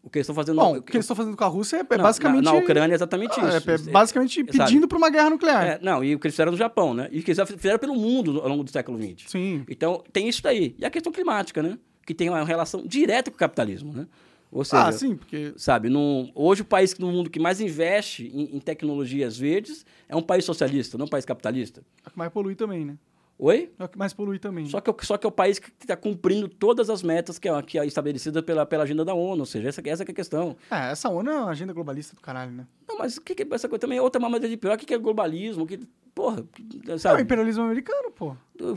O 0.00 0.08
que 0.08 0.18
eles 0.18 0.24
estão 0.24 0.34
fazendo 0.34 0.56
Bom, 0.56 0.74
na- 0.74 0.78
o 0.78 0.82
que 0.82 0.92
eles 0.96 1.04
estão 1.04 1.16
fazendo 1.16 1.36
com 1.36 1.44
a 1.44 1.48
Rússia 1.48 1.76
é, 1.78 1.80
é 1.80 1.96
Não, 1.96 2.04
basicamente... 2.04 2.44
na, 2.44 2.52
na 2.52 2.58
Ucrânia 2.58 2.92
é 2.92 2.94
exatamente 2.94 3.38
Ah, 3.40 3.56
isso. 3.58 3.70
É, 3.70 3.74
é 3.74 3.78
basicamente 3.92 4.44
pedindo 4.44 4.86
pra 4.86 4.96
uma 4.96 5.10
guerra 5.10 5.28
nuclear. 5.30 5.66
É, 5.66 5.78
não, 5.82 6.02
e 6.04 6.14
o 6.14 6.18
que 6.20 6.26
eles 6.28 6.34
fizeram 6.34 6.52
no 6.52 6.56
Japão, 6.56 6.94
né? 6.94 7.08
E 7.10 7.18
o 7.18 7.22
que 7.22 7.32
eles 7.32 7.50
fizeram 7.50 7.78
pelo 7.80 7.94
mundo 7.96 8.40
ao 8.40 8.48
longo 8.48 8.62
do 8.62 8.70
século 8.70 8.96
XX. 8.96 9.28
Sim. 9.28 9.64
Então, 9.68 10.02
tem 10.12 10.28
isso 10.28 10.40
daí. 10.42 10.74
E 10.78 10.84
a 10.86 10.90
questão 10.90 11.12
climática, 11.12 11.62
né? 11.62 11.76
Que 12.06 12.14
tem 12.14 12.28
uma 12.30 12.42
relação 12.44 12.86
direta 12.86 13.30
com 13.30 13.34
o 13.34 13.38
capitalismo, 13.38 13.92
né? 13.92 14.06
Ou 14.50 14.64
seja, 14.64 14.88
ah, 14.88 14.92
sim, 14.92 15.14
porque... 15.16 15.52
sabe, 15.56 15.88
num- 15.90 16.30
hoje 16.34 16.62
o 16.62 16.64
país 16.64 16.96
no 16.98 17.12
mundo 17.12 17.28
que 17.28 17.38
mais 17.38 17.60
investe 17.60 18.26
em, 18.34 18.56
em 18.56 18.60
tecnologias 18.60 19.36
verdes 19.36 19.84
é 20.08 20.16
um 20.16 20.22
país 20.22 20.44
socialista, 20.44 20.96
não 20.96 21.04
um 21.06 21.08
país 21.08 21.24
capitalista. 21.24 21.82
É 22.04 22.08
o 22.08 22.12
que 22.12 22.18
mais 22.18 22.32
polui 22.32 22.54
também, 22.54 22.84
né? 22.84 22.96
Oi? 23.40 23.70
É 23.78 23.84
o 23.84 23.88
que 23.88 23.96
mais 23.96 24.12
polui 24.12 24.38
também. 24.38 24.66
Só 24.66 24.80
que, 24.80 24.90
é 24.90 24.92
o- 24.92 24.96
só 25.04 25.16
que 25.16 25.24
é 25.24 25.28
o 25.28 25.30
país 25.32 25.58
que 25.60 25.70
está 25.80 25.94
cumprindo 25.96 26.48
todas 26.48 26.90
as 26.90 27.02
metas 27.04 27.38
que 27.38 27.48
é, 27.48 27.62
que 27.62 27.78
é 27.78 27.86
estabelecida 27.86 28.42
pela, 28.42 28.66
pela 28.66 28.82
agenda 28.82 29.04
da 29.04 29.14
ONU. 29.14 29.40
Ou 29.42 29.46
seja, 29.46 29.68
essa, 29.68 29.80
essa 29.84 30.02
é 30.02 30.10
a 30.10 30.12
questão. 30.14 30.56
É, 30.70 30.90
essa 30.90 31.08
ONU 31.08 31.30
é 31.30 31.36
uma 31.36 31.50
agenda 31.50 31.72
globalista 31.72 32.16
do 32.16 32.20
caralho, 32.20 32.50
né? 32.50 32.66
Não, 32.88 32.98
mas 32.98 33.16
o 33.16 33.20
que, 33.20 33.34
que 33.36 33.42
é 33.44 33.46
essa 33.52 33.68
coisa 33.68 33.78
também 33.80 33.98
é 33.98 34.02
outra 34.02 34.20
maneira 34.20 34.48
de 34.48 34.56
pior. 34.56 34.74
O 34.74 34.78
que, 34.78 34.86
que 34.86 34.94
é 34.94 34.98
globalismo? 34.98 35.64
Que, 35.66 35.78
porra, 36.14 36.42
que- 36.52 36.80
É 36.90 36.94
o 36.94 36.98
sabe? 36.98 37.22
imperialismo 37.22 37.62
americano, 37.62 38.10
pô. 38.10 38.34
O 38.60 38.74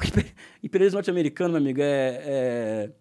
imperialismo 0.64 0.98
norte-americano, 0.98 1.54
meu 1.54 1.58
amigo, 1.62 1.80
é, 1.82 2.22
é- 2.24 2.92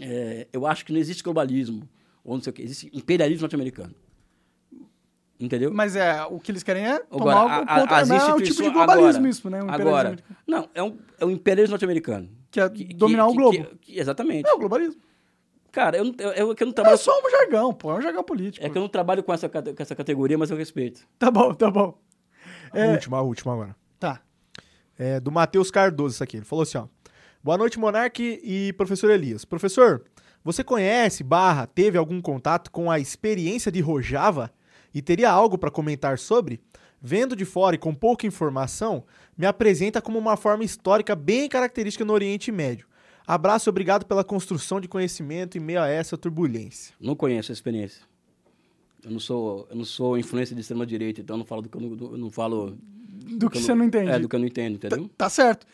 é- 0.00 0.46
Eu 0.52 0.66
acho 0.66 0.84
que 0.84 0.92
não 0.92 0.98
existe 1.00 1.22
globalismo. 1.22 1.88
Ou 2.24 2.34
não 2.34 2.42
sei 2.42 2.50
o 2.50 2.54
que. 2.54 2.62
Existe 2.62 2.90
imperialismo 2.92 3.42
norte-americano. 3.42 3.94
Entendeu? 5.40 5.72
Mas 5.72 5.94
é, 5.94 6.24
o 6.24 6.40
que 6.40 6.50
eles 6.50 6.64
querem 6.64 6.84
é 6.84 6.98
tomar 6.98 7.30
Agora, 7.32 7.46
o 7.46 7.48
a- 7.48 7.56
a- 7.76 7.80
contra... 7.80 7.96
as 7.98 8.10
é 8.10 8.34
um 8.34 8.40
tipo 8.40 8.60
de 8.62 8.70
globalismo 8.70 9.08
agora, 9.18 9.28
isso, 9.28 9.50
né? 9.50 9.60
O 9.62 9.64
imperialismo 9.66 9.88
Agora, 9.96 10.18
não, 10.46 10.68
é, 10.74 10.82
um, 10.82 10.98
é 11.20 11.24
o 11.24 11.30
imperialismo 11.30 11.72
norte-americano. 11.74 12.28
Que 12.50 12.60
é 12.60 12.68
Que- 12.68 12.84
que- 12.86 12.94
dominar 12.94 13.26
o 13.26 13.30
que- 13.30 13.36
globo. 13.36 13.52
que- 13.56 13.76
que- 13.76 13.98
exatamente. 14.00 14.48
É 14.48 14.52
o 14.52 14.58
globalismo. 14.58 15.00
Cara, 15.70 15.96
eu, 15.98 16.04
não- 16.06 16.14
eu, 16.18 16.30
eu, 16.32 16.54
que 16.56 16.62
eu 16.64 16.66
não 16.66 16.72
É 16.72 16.74
trabalho... 16.74 16.98
só 16.98 17.12
um 17.24 17.30
jargão, 17.30 17.72
pô. 17.72 17.92
É 17.92 17.94
um 17.94 18.02
jargão 18.02 18.24
político. 18.24 18.66
É 18.66 18.68
que 18.68 18.76
eu 18.76 18.82
não 18.82 18.88
trabalho 18.88 19.22
com 19.22 19.32
essa, 19.32 19.48
com 19.48 19.62
essa 19.78 19.94
categoria, 19.94 20.36
mas 20.36 20.50
eu 20.50 20.56
respeito. 20.56 21.06
Tá 21.20 21.30
bom, 21.30 21.54
tá 21.54 21.70
bom. 21.70 21.96
A 22.72 22.78
É. 22.80 22.90
última, 22.90 23.18
a 23.18 23.22
última 23.22 23.52
agora. 23.52 23.76
Tá. 24.00 24.20
É 24.98 25.20
do 25.20 25.30
Matheus 25.30 25.70
Cardoso, 25.70 26.14
isso 26.16 26.24
aqui. 26.24 26.38
Ele 26.38 26.44
falou 26.44 26.64
assim, 26.64 26.78
ó. 26.78 26.88
Boa 27.42 27.56
noite, 27.56 27.78
Monark 27.78 28.40
e 28.42 28.72
professor 28.74 29.10
Elias. 29.10 29.44
Professor, 29.44 30.04
você 30.44 30.62
conhece, 30.64 31.22
barra, 31.22 31.66
teve 31.66 31.96
algum 31.96 32.20
contato 32.20 32.70
com 32.70 32.90
a 32.90 32.98
experiência 32.98 33.70
de 33.70 33.80
Rojava 33.80 34.52
e 34.94 35.00
teria 35.00 35.30
algo 35.30 35.56
para 35.58 35.70
comentar 35.70 36.18
sobre? 36.18 36.60
vendo 37.00 37.36
de 37.36 37.44
fora 37.44 37.76
e 37.76 37.78
com 37.78 37.94
pouca 37.94 38.26
informação, 38.26 39.04
me 39.36 39.46
apresenta 39.46 40.02
como 40.02 40.18
uma 40.18 40.36
forma 40.36 40.64
histórica 40.64 41.14
bem 41.14 41.48
característica 41.48 42.04
no 42.04 42.12
Oriente 42.12 42.50
Médio. 42.50 42.88
Abraço 43.24 43.68
e 43.68 43.70
obrigado 43.70 44.04
pela 44.04 44.24
construção 44.24 44.80
de 44.80 44.88
conhecimento 44.88 45.56
em 45.56 45.60
meio 45.60 45.80
a 45.80 45.86
essa 45.86 46.18
turbulência. 46.18 46.92
Não 47.00 47.14
conheço 47.14 47.52
a 47.52 47.54
experiência. 47.54 48.02
Eu 49.04 49.12
não 49.12 49.20
sou, 49.20 49.64
eu 49.70 49.76
não 49.76 49.84
sou 49.84 50.18
influência 50.18 50.56
de 50.56 50.60
extrema 50.60 50.84
direita, 50.84 51.20
então 51.20 51.34
eu 51.34 51.38
não 51.38 51.46
falo 51.46 51.62
do 51.62 51.68
que 51.68 51.76
eu 51.76 51.80
não, 51.80 51.88
do- 51.94 52.14
eu 52.14 52.18
não 52.18 52.30
falo 52.32 52.76
Do 53.38 53.48
que 53.48 53.58
eu 53.58 53.62
você 53.62 53.76
não 53.76 53.84
entende. 53.84 54.10
É, 54.10 54.18
do 54.18 54.28
que 54.28 54.34
eu 54.34 54.40
não 54.40 54.46
entendo, 54.48 54.74
entendeu? 54.74 55.08
Tá 55.16 55.30
certo. 55.30 55.68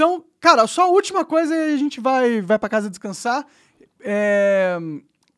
Então, 0.00 0.24
cara, 0.40 0.66
só 0.66 0.84
a 0.84 0.88
última 0.88 1.26
coisa 1.26 1.54
e 1.54 1.74
a 1.74 1.76
gente 1.76 2.00
vai, 2.00 2.40
vai 2.40 2.58
pra 2.58 2.70
casa 2.70 2.88
descansar. 2.88 3.46
É, 4.00 4.78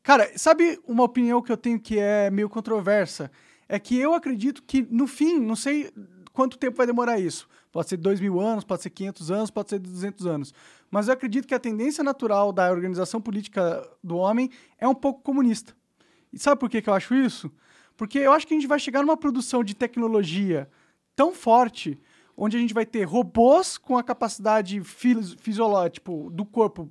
Cara, 0.05 0.31
sabe 0.39 0.79
uma 0.87 1.03
opinião 1.03 1.43
que 1.43 1.51
eu 1.51 1.57
tenho 1.57 1.81
que 1.81 1.99
é 1.99 2.31
meio 2.31 2.49
controversa? 2.49 3.29
É 3.69 3.77
que 3.81 3.99
eu 3.99 4.15
acredito 4.15 4.63
que, 4.63 4.87
no 4.89 5.09
fim, 5.09 5.41
não 5.41 5.57
sei 5.57 5.91
quanto 6.33 6.57
tempo 6.57 6.77
vai 6.77 6.87
demorar 6.87 7.19
isso. 7.19 7.49
Pode 7.73 7.89
ser 7.89 7.97
dois 7.97 8.21
mil 8.21 8.41
anos, 8.41 8.63
pode 8.63 8.83
ser 8.83 8.91
500 8.91 9.31
anos, 9.33 9.51
pode 9.51 9.71
ser 9.71 9.81
200 9.81 10.27
anos. 10.29 10.55
Mas 10.89 11.09
eu 11.09 11.15
acredito 11.15 11.49
que 11.49 11.55
a 11.57 11.59
tendência 11.59 12.05
natural 12.05 12.53
da 12.53 12.71
organização 12.71 13.21
política 13.21 13.85
do 14.01 14.17
homem 14.17 14.49
é 14.79 14.87
um 14.87 14.95
pouco 14.95 15.23
comunista. 15.23 15.75
E 16.33 16.39
sabe 16.39 16.61
por 16.61 16.71
que, 16.71 16.81
que 16.81 16.89
eu 16.89 16.95
acho 16.95 17.17
isso? 17.17 17.51
Porque 17.97 18.21
eu 18.21 18.33
acho 18.33 18.47
que 18.47 18.55
a 18.55 18.57
gente 18.57 18.69
vai 18.69 18.79
chegar 18.79 19.03
numa 19.03 19.17
produção 19.17 19.65
de 19.65 19.75
tecnologia 19.75 20.71
tão 21.17 21.35
forte, 21.35 22.01
onde 22.37 22.57
a 22.57 22.61
gente 22.61 22.75
vai 22.75 22.87
ter 22.87 23.05
robôs 23.05 23.77
com 23.79 23.97
a 23.97 24.03
capacidade 24.03 24.81
fisi- 24.83 25.37
fisiológica 25.39 25.91
tipo, 25.95 26.31
do 26.31 26.45
corpo 26.45 26.91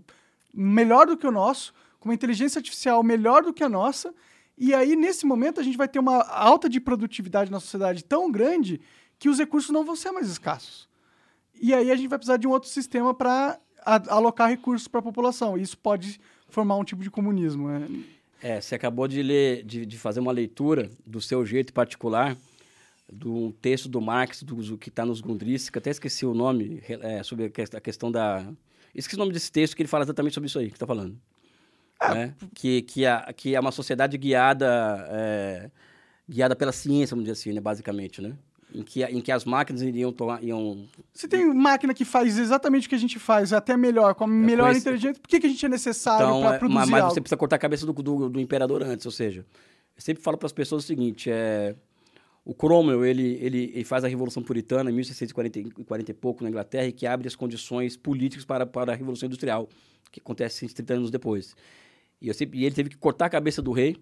melhor 0.53 1.07
do 1.07 1.17
que 1.17 1.25
o 1.25 1.31
nosso, 1.31 1.73
com 1.99 2.09
uma 2.09 2.15
inteligência 2.15 2.59
artificial 2.59 3.03
melhor 3.03 3.43
do 3.43 3.53
que 3.53 3.63
a 3.63 3.69
nossa, 3.69 4.13
e 4.57 4.75
aí, 4.75 4.95
nesse 4.95 5.25
momento, 5.25 5.59
a 5.59 5.63
gente 5.63 5.75
vai 5.75 5.87
ter 5.87 5.97
uma 5.97 6.21
alta 6.21 6.69
de 6.69 6.79
produtividade 6.79 7.49
na 7.49 7.59
sociedade 7.59 8.03
tão 8.03 8.31
grande 8.31 8.79
que 9.17 9.27
os 9.27 9.39
recursos 9.39 9.71
não 9.71 9.83
vão 9.83 9.95
ser 9.95 10.11
mais 10.11 10.29
escassos. 10.29 10.87
E 11.59 11.73
aí 11.73 11.89
a 11.91 11.95
gente 11.95 12.07
vai 12.07 12.19
precisar 12.19 12.37
de 12.37 12.47
um 12.47 12.51
outro 12.51 12.69
sistema 12.69 13.11
para 13.13 13.59
alocar 14.07 14.49
recursos 14.49 14.87
para 14.87 14.99
a 14.99 15.03
população. 15.03 15.57
E 15.57 15.63
isso 15.63 15.77
pode 15.77 16.19
formar 16.47 16.75
um 16.75 16.83
tipo 16.83 17.01
de 17.01 17.09
comunismo. 17.09 17.69
né? 17.69 17.87
É, 18.41 18.61
você 18.61 18.75
acabou 18.75 19.07
de 19.07 19.23
ler, 19.23 19.63
de, 19.63 19.85
de 19.85 19.97
fazer 19.97 20.19
uma 20.19 20.31
leitura 20.31 20.91
do 21.05 21.19
seu 21.19 21.43
jeito 21.45 21.73
particular 21.73 22.37
do 23.11 23.51
texto 23.61 23.89
do 23.89 23.99
Marx, 23.99 24.41
do, 24.43 24.77
que 24.77 24.89
está 24.89 25.05
nos 25.05 25.19
Gundris, 25.21 25.69
que 25.69 25.77
até 25.77 25.89
esqueci 25.89 26.25
o 26.25 26.33
nome, 26.33 26.81
é, 26.87 27.21
sobre 27.23 27.45
a 27.45 27.49
ques- 27.49 27.75
a 27.75 27.81
questão 27.81 28.11
da... 28.11 28.45
Esqueci 28.95 29.15
o 29.15 29.19
nome 29.19 29.33
desse 29.33 29.51
texto, 29.51 29.75
que 29.75 29.81
ele 29.81 29.87
fala 29.89 30.03
exatamente 30.03 30.33
sobre 30.33 30.47
isso 30.47 30.59
aí 30.59 30.67
que 30.69 30.75
está 30.75 30.87
falando. 30.87 31.17
né? 32.13 32.33
Que, 32.55 32.81
que, 32.81 33.05
a, 33.05 33.31
que 33.35 33.53
é 33.55 33.59
uma 33.59 33.71
sociedade 33.71 34.17
guiada, 34.17 35.07
é, 35.11 35.71
guiada 36.27 36.55
pela 36.55 36.71
ciência, 36.71 37.13
vamos 37.15 37.25
dizer 37.25 37.33
assim, 37.39 37.53
né? 37.53 37.61
basicamente, 37.61 38.21
né? 38.21 38.33
Em 38.73 38.83
que, 38.83 39.03
em 39.03 39.19
que 39.19 39.31
as 39.33 39.43
máquinas 39.43 39.81
iriam 39.81 40.13
tomar... 40.13 40.41
Iam, 40.41 40.85
Se 41.13 41.27
tem 41.27 41.53
máquina 41.53 41.93
que 41.93 42.05
faz 42.05 42.39
exatamente 42.39 42.87
o 42.87 42.89
que 42.89 42.95
a 42.95 42.97
gente 42.97 43.19
faz, 43.19 43.51
até 43.51 43.75
melhor, 43.75 44.15
com 44.15 44.23
a 44.23 44.27
melhor 44.27 44.67
conheci- 44.69 44.79
inteligência, 44.81 45.21
por 45.21 45.27
que, 45.27 45.39
que 45.41 45.45
a 45.47 45.49
gente 45.49 45.65
é 45.65 45.69
necessário 45.69 46.25
Então, 46.25 46.41
para 46.41 46.55
é, 46.55 46.57
produzir 46.57 46.79
mas, 46.79 46.89
mas 46.89 47.03
você 47.03 47.19
precisa 47.19 47.35
cortar 47.37 47.57
a 47.57 47.59
cabeça 47.59 47.85
do, 47.85 47.91
do, 47.91 48.29
do 48.29 48.39
imperador 48.39 48.81
antes, 48.81 49.05
ou 49.05 49.11
seja, 49.11 49.45
eu 49.95 50.01
sempre 50.01 50.23
falo 50.23 50.37
para 50.37 50.45
as 50.45 50.53
pessoas 50.53 50.85
o 50.85 50.87
seguinte, 50.87 51.29
é, 51.29 51.75
o 52.43 52.55
Cromwell, 52.55 53.05
ele, 53.05 53.37
ele, 53.39 53.71
ele 53.73 53.83
faz 53.83 54.03
a 54.03 54.07
Revolução 54.07 54.41
Puritana 54.41 54.89
em 54.89 54.93
1640 54.93 55.59
e 55.59 55.83
40 55.83 56.13
pouco 56.15 56.43
na 56.43 56.49
Inglaterra 56.49 56.87
e 56.87 56.91
que 56.91 57.05
abre 57.05 57.27
as 57.27 57.35
condições 57.35 57.95
políticas 57.95 58.43
para, 58.43 58.65
para 58.65 58.93
a 58.93 58.95
Revolução 58.95 59.27
Industrial, 59.27 59.69
que 60.11 60.19
acontece 60.19 60.67
30 60.67 60.93
anos 60.93 61.11
depois. 61.11 61.55
E, 62.19 62.33
sempre, 62.33 62.59
e 62.59 62.65
ele 62.65 62.73
teve 62.73 62.89
que 62.89 62.97
cortar 62.97 63.27
a 63.27 63.29
cabeça 63.29 63.61
do 63.61 63.71
rei, 63.71 63.95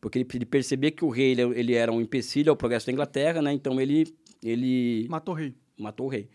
porque 0.00 0.18
ele, 0.18 0.28
ele 0.34 0.46
percebia 0.46 0.90
que 0.90 1.04
o 1.04 1.10
rei 1.10 1.32
ele, 1.32 1.42
ele 1.42 1.74
era 1.74 1.92
um 1.92 2.00
empecilho 2.00 2.50
ao 2.50 2.56
progresso 2.56 2.86
da 2.86 2.92
Inglaterra, 2.92 3.42
né? 3.42 3.52
então 3.52 3.78
ele, 3.80 4.14
ele 4.42 5.06
Matou 5.08 5.34
o 5.34 5.38
rei. 5.38 5.54
matou 5.78 6.06
o 6.06 6.08
rei. 6.08 6.28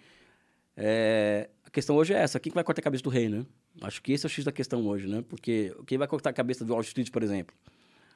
É, 0.78 1.50
a 1.66 1.70
questão 1.70 1.96
hoje 1.96 2.14
é 2.14 2.18
essa: 2.18 2.40
quem 2.40 2.52
que 2.52 2.56
vai 2.56 2.64
cortar 2.64 2.82
a 2.82 2.84
cabeça 2.84 3.04
do 3.04 3.10
rei, 3.10 3.28
né? 3.28 3.46
Acho 3.82 4.02
que 4.02 4.12
esse 4.12 4.26
é 4.26 4.28
o 4.28 4.30
X 4.30 4.44
da 4.44 4.52
questão 4.52 4.86
hoje, 4.86 5.08
né? 5.08 5.24
Porque 5.28 5.76
quem 5.88 5.98
vai 5.98 6.08
cortar 6.08 6.30
a 6.30 6.34
cabeça 6.34 6.66
do 6.66 6.74
Wall 6.74 6.82
Street, 6.82 7.10
por 7.10 7.24
exemplo? 7.24 7.56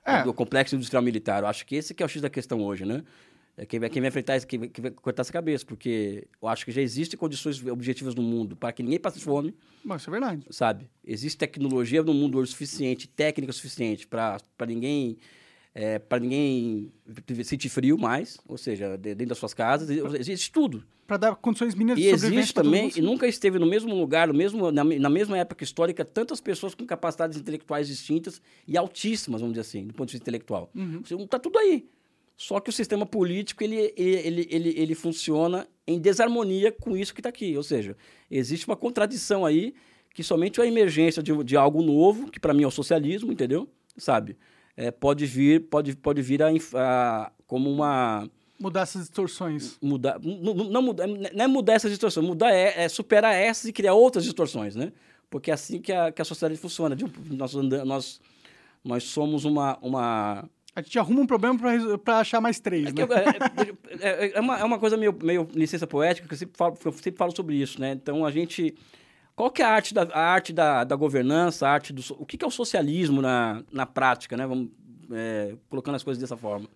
É. 0.06 0.24
Do 0.24 0.34
complexo 0.34 0.76
industrial 0.76 1.02
militar. 1.02 1.42
Eu 1.44 1.48
acho 1.48 1.66
que 1.66 1.76
esse 1.76 1.94
que 1.94 2.04
é 2.04 2.06
o 2.06 2.10
X 2.10 2.22
da 2.22 2.30
questão 2.30 2.62
hoje, 2.64 2.86
né? 2.86 3.04
É 3.58 3.66
quem 3.66 3.80
vai, 3.80 3.90
quem 3.90 4.02
vai 4.02 4.10
enfrentar 4.10 4.36
isso, 4.36 4.46
quem 4.46 4.60
vai, 4.60 4.68
quem 4.68 4.82
vai 4.82 4.92
cortar 4.92 5.22
essa 5.22 5.32
cabeça, 5.32 5.66
porque 5.66 6.28
eu 6.42 6.48
acho 6.48 6.66
que 6.66 6.72
já 6.72 6.82
existem 6.82 7.18
condições 7.18 7.66
objetivas 7.66 8.14
no 8.14 8.22
mundo 8.22 8.56
para 8.56 8.72
que 8.74 8.84
ninguém 8.84 9.00
passe 9.00 9.20
fome, 9.20 9.56
Mas 9.84 10.02
isso 10.02 10.10
é 10.10 10.12
verdade. 10.12 10.46
sabe? 10.50 10.90
Existe 11.06 11.38
tecnologia 11.38 12.04
no 12.04 12.14
mundo 12.14 12.38
hoje 12.38 12.52
suficiente, 12.52 13.08
técnica 13.08 13.54
suficiente 13.54 14.06
para 14.06 14.38
ninguém 14.68 15.18
é, 15.78 16.00
para 16.00 16.20
ninguém 16.20 16.90
sentir 17.44 17.68
frio 17.70 17.98
mais, 17.98 18.38
ou 18.48 18.58
seja, 18.58 18.98
de- 18.98 19.14
dentro 19.14 19.28
das 19.28 19.38
suas 19.38 19.54
casas, 19.54 19.90
existe 20.18 20.50
tudo. 20.52 20.84
Para 21.06 21.18
dar 21.18 21.36
condições 21.36 21.76
mínimas 21.76 22.00
E 22.00 22.02
de 22.04 22.10
sobrevivência 22.12 22.40
existe 22.40 22.54
pra 22.54 22.64
todo 22.64 22.72
também, 22.72 22.92
e 22.96 23.02
nunca 23.02 23.28
esteve 23.28 23.60
no 23.60 23.66
mesmo 23.68 23.94
lugar, 23.94 24.28
no 24.30 24.34
mesmo, 24.34 24.72
na, 24.72 24.84
na 24.84 25.10
mesma 25.10 25.38
época 25.38 25.64
histórica, 25.64 26.04
tantas 26.06 26.40
pessoas 26.42 26.74
com 26.74 26.86
capacidades 26.86 27.38
intelectuais 27.38 27.88
distintas 27.90 28.42
e 28.68 28.76
altíssimas, 28.78 29.42
vamos 29.42 29.54
dizer 29.54 29.62
assim, 29.68 29.86
do 29.86 29.94
ponto 29.94 30.08
de 30.08 30.14
vista 30.14 30.24
intelectual. 30.24 30.72
Está 31.26 31.38
tudo 31.38 31.60
aí. 31.60 31.86
Só 32.38 32.60
que 32.60 32.70
o 32.70 32.74
sistema 32.74 33.06
político, 33.06 33.64
ele, 33.64 33.94
ele, 33.96 34.16
ele, 34.28 34.48
ele, 34.50 34.74
ele 34.78 34.96
funciona 34.96 35.68
em 35.86 36.00
desarmonia 36.00 36.72
com 36.72 36.98
isso 36.98 37.14
que 37.14 37.20
está 37.20 37.30
aqui. 37.30 37.56
Ou 37.56 37.64
seja, 37.64 37.96
existe 38.32 38.66
uma 38.68 38.76
contradição 38.76 39.46
aí 39.46 39.74
que 40.14 40.24
somente 40.24 40.60
a 40.60 40.66
emergência 40.66 41.22
de, 41.22 41.32
de 41.44 41.56
algo 41.56 41.82
novo, 41.82 42.32
que 42.32 42.40
para 42.40 42.54
mim 42.54 42.64
é 42.64 42.68
o 42.68 42.72
socialismo, 42.72 43.32
entendeu? 43.32 43.70
Sabe? 43.98 44.36
É, 44.78 44.92
pode 44.92 45.26
vir, 45.26 45.62
pode, 45.70 45.96
pode 45.96 46.22
vir 46.22 46.44
a, 46.44 46.50
a- 46.76 47.32
como 47.48 47.72
uma 47.72 48.30
Mudar 48.60 48.82
essas 48.82 49.02
distorções. 49.02 49.78
mudar, 49.82 50.18
não, 50.22 50.82
mudar, 50.82 51.08
não 51.08 51.44
é 51.46 51.48
mudar 51.48 51.74
essas 51.74 51.92
distorções, 51.92 52.26
mudar 52.26 52.52
é, 52.54 52.84
é 52.84 52.90
superar 52.90 53.34
essas 53.36 53.66
e 53.66 53.74
criar 53.74 53.94
outras 53.94 54.24
distorções, 54.24 54.76
né? 54.76 54.92
Porque 55.30 55.52
é 55.52 55.54
assim 55.54 55.80
que 55.82 55.92
a, 55.92 56.12
que 56.12 56.22
a 56.22 56.26
sociedade 56.26 56.60
funciona. 56.60 56.96
Nós, 57.32 57.54
nós, 57.54 58.22
nós 58.84 59.04
somos 59.04 59.44
uma... 59.44 59.78
uma 59.82 60.48
A 60.74 60.82
gente 60.82 60.98
arruma 61.00 61.22
um 61.22 61.28
problema 61.28 61.58
para 62.04 62.20
achar 62.20 62.40
mais 62.40 62.60
três, 62.60 62.88
é, 62.88 62.92
né? 62.92 62.94
que 62.94 63.02
eu- 63.02 63.14
é- 64.00 64.26
é- 64.28 64.32
é 64.36 64.40
uma, 64.40 64.60
é 64.60 64.64
uma 64.64 64.80
coisa 64.80 64.96
meio, 64.96 65.18
meio 65.22 65.48
licença 65.54 65.86
poética, 65.86 66.28
que 66.28 66.34
eu 66.34 66.38
sempre 66.38 66.58
falo, 66.58 66.78
eu 66.86 66.92
sempre 66.94 67.18
falo 67.18 67.36
sobre 67.36 67.56
isso, 67.56 67.80
né? 67.82 67.92
Então, 67.92 68.26
a 68.26 68.32
gente... 68.32 68.74
Qual 69.36 69.52
que 69.52 69.62
é 69.62 69.66
a 69.66 69.70
arte 69.70 69.94
da, 69.94 70.04
a 70.04 70.22
arte 70.32 70.54
da, 70.54 70.84
da 70.84 70.96
governança, 70.96 71.68
a 71.68 71.72
arte 71.72 71.92
do... 71.92 72.02
O 72.18 72.26
que, 72.26 72.38
que 72.38 72.46
é 72.46 72.48
o 72.48 72.52
socialismo 72.52 73.22
na, 73.22 73.64
na 73.72 73.86
prática, 73.86 74.38
né? 74.38 74.48
Vamos, 74.48 74.70
é, 75.12 75.56
colocando 75.70 75.96
as 75.96 76.04
coisas 76.04 76.22
dessa 76.22 76.38
forma. 76.38 76.70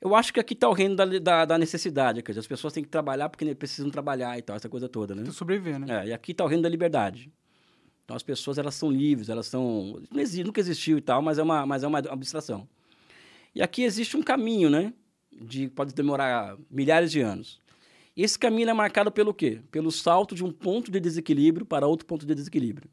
Eu 0.00 0.14
acho 0.14 0.32
que 0.32 0.38
aqui 0.38 0.54
está 0.54 0.68
o 0.68 0.72
reino 0.72 0.94
da, 0.94 1.04
da, 1.06 1.44
da 1.46 1.58
necessidade, 1.58 2.22
quer 2.22 2.32
dizer, 2.32 2.40
as 2.40 2.46
pessoas 2.46 2.72
têm 2.72 2.82
que 2.82 2.90
trabalhar 2.90 3.28
porque 3.28 3.54
precisam 3.54 3.90
trabalhar 3.90 4.38
e 4.38 4.42
tal, 4.42 4.54
essa 4.54 4.68
coisa 4.68 4.88
toda, 4.88 5.14
né? 5.14 5.22
Pra 5.22 5.32
sobreviver, 5.32 5.78
né? 5.78 6.02
É, 6.02 6.08
e 6.08 6.12
aqui 6.12 6.32
está 6.32 6.44
o 6.44 6.46
reino 6.46 6.62
da 6.62 6.68
liberdade. 6.68 7.32
Então 8.04 8.14
as 8.14 8.22
pessoas 8.22 8.58
elas 8.58 8.74
são 8.74 8.90
livres, 8.90 9.30
elas 9.30 9.46
são 9.46 9.98
não 10.10 10.20
exi- 10.20 10.44
nunca 10.44 10.60
existiu 10.60 10.98
e 10.98 11.00
tal, 11.00 11.22
mas 11.22 11.38
é 11.38 11.42
uma 11.42 11.64
mas 11.64 11.82
é 11.82 11.86
uma 11.86 11.98
abstração. 11.98 12.68
E 13.54 13.62
aqui 13.62 13.82
existe 13.82 14.14
um 14.16 14.22
caminho, 14.22 14.68
né? 14.68 14.92
De 15.32 15.68
pode 15.68 15.94
demorar 15.94 16.56
milhares 16.70 17.10
de 17.10 17.20
anos. 17.22 17.58
Esse 18.16 18.38
caminho 18.38 18.70
é 18.70 18.72
marcado 18.72 19.10
pelo 19.10 19.34
quê? 19.34 19.60
Pelo 19.70 19.90
salto 19.90 20.34
de 20.34 20.44
um 20.44 20.52
ponto 20.52 20.90
de 20.90 21.00
desequilíbrio 21.00 21.66
para 21.66 21.86
outro 21.86 22.06
ponto 22.06 22.24
de 22.24 22.34
desequilíbrio. 22.34 22.88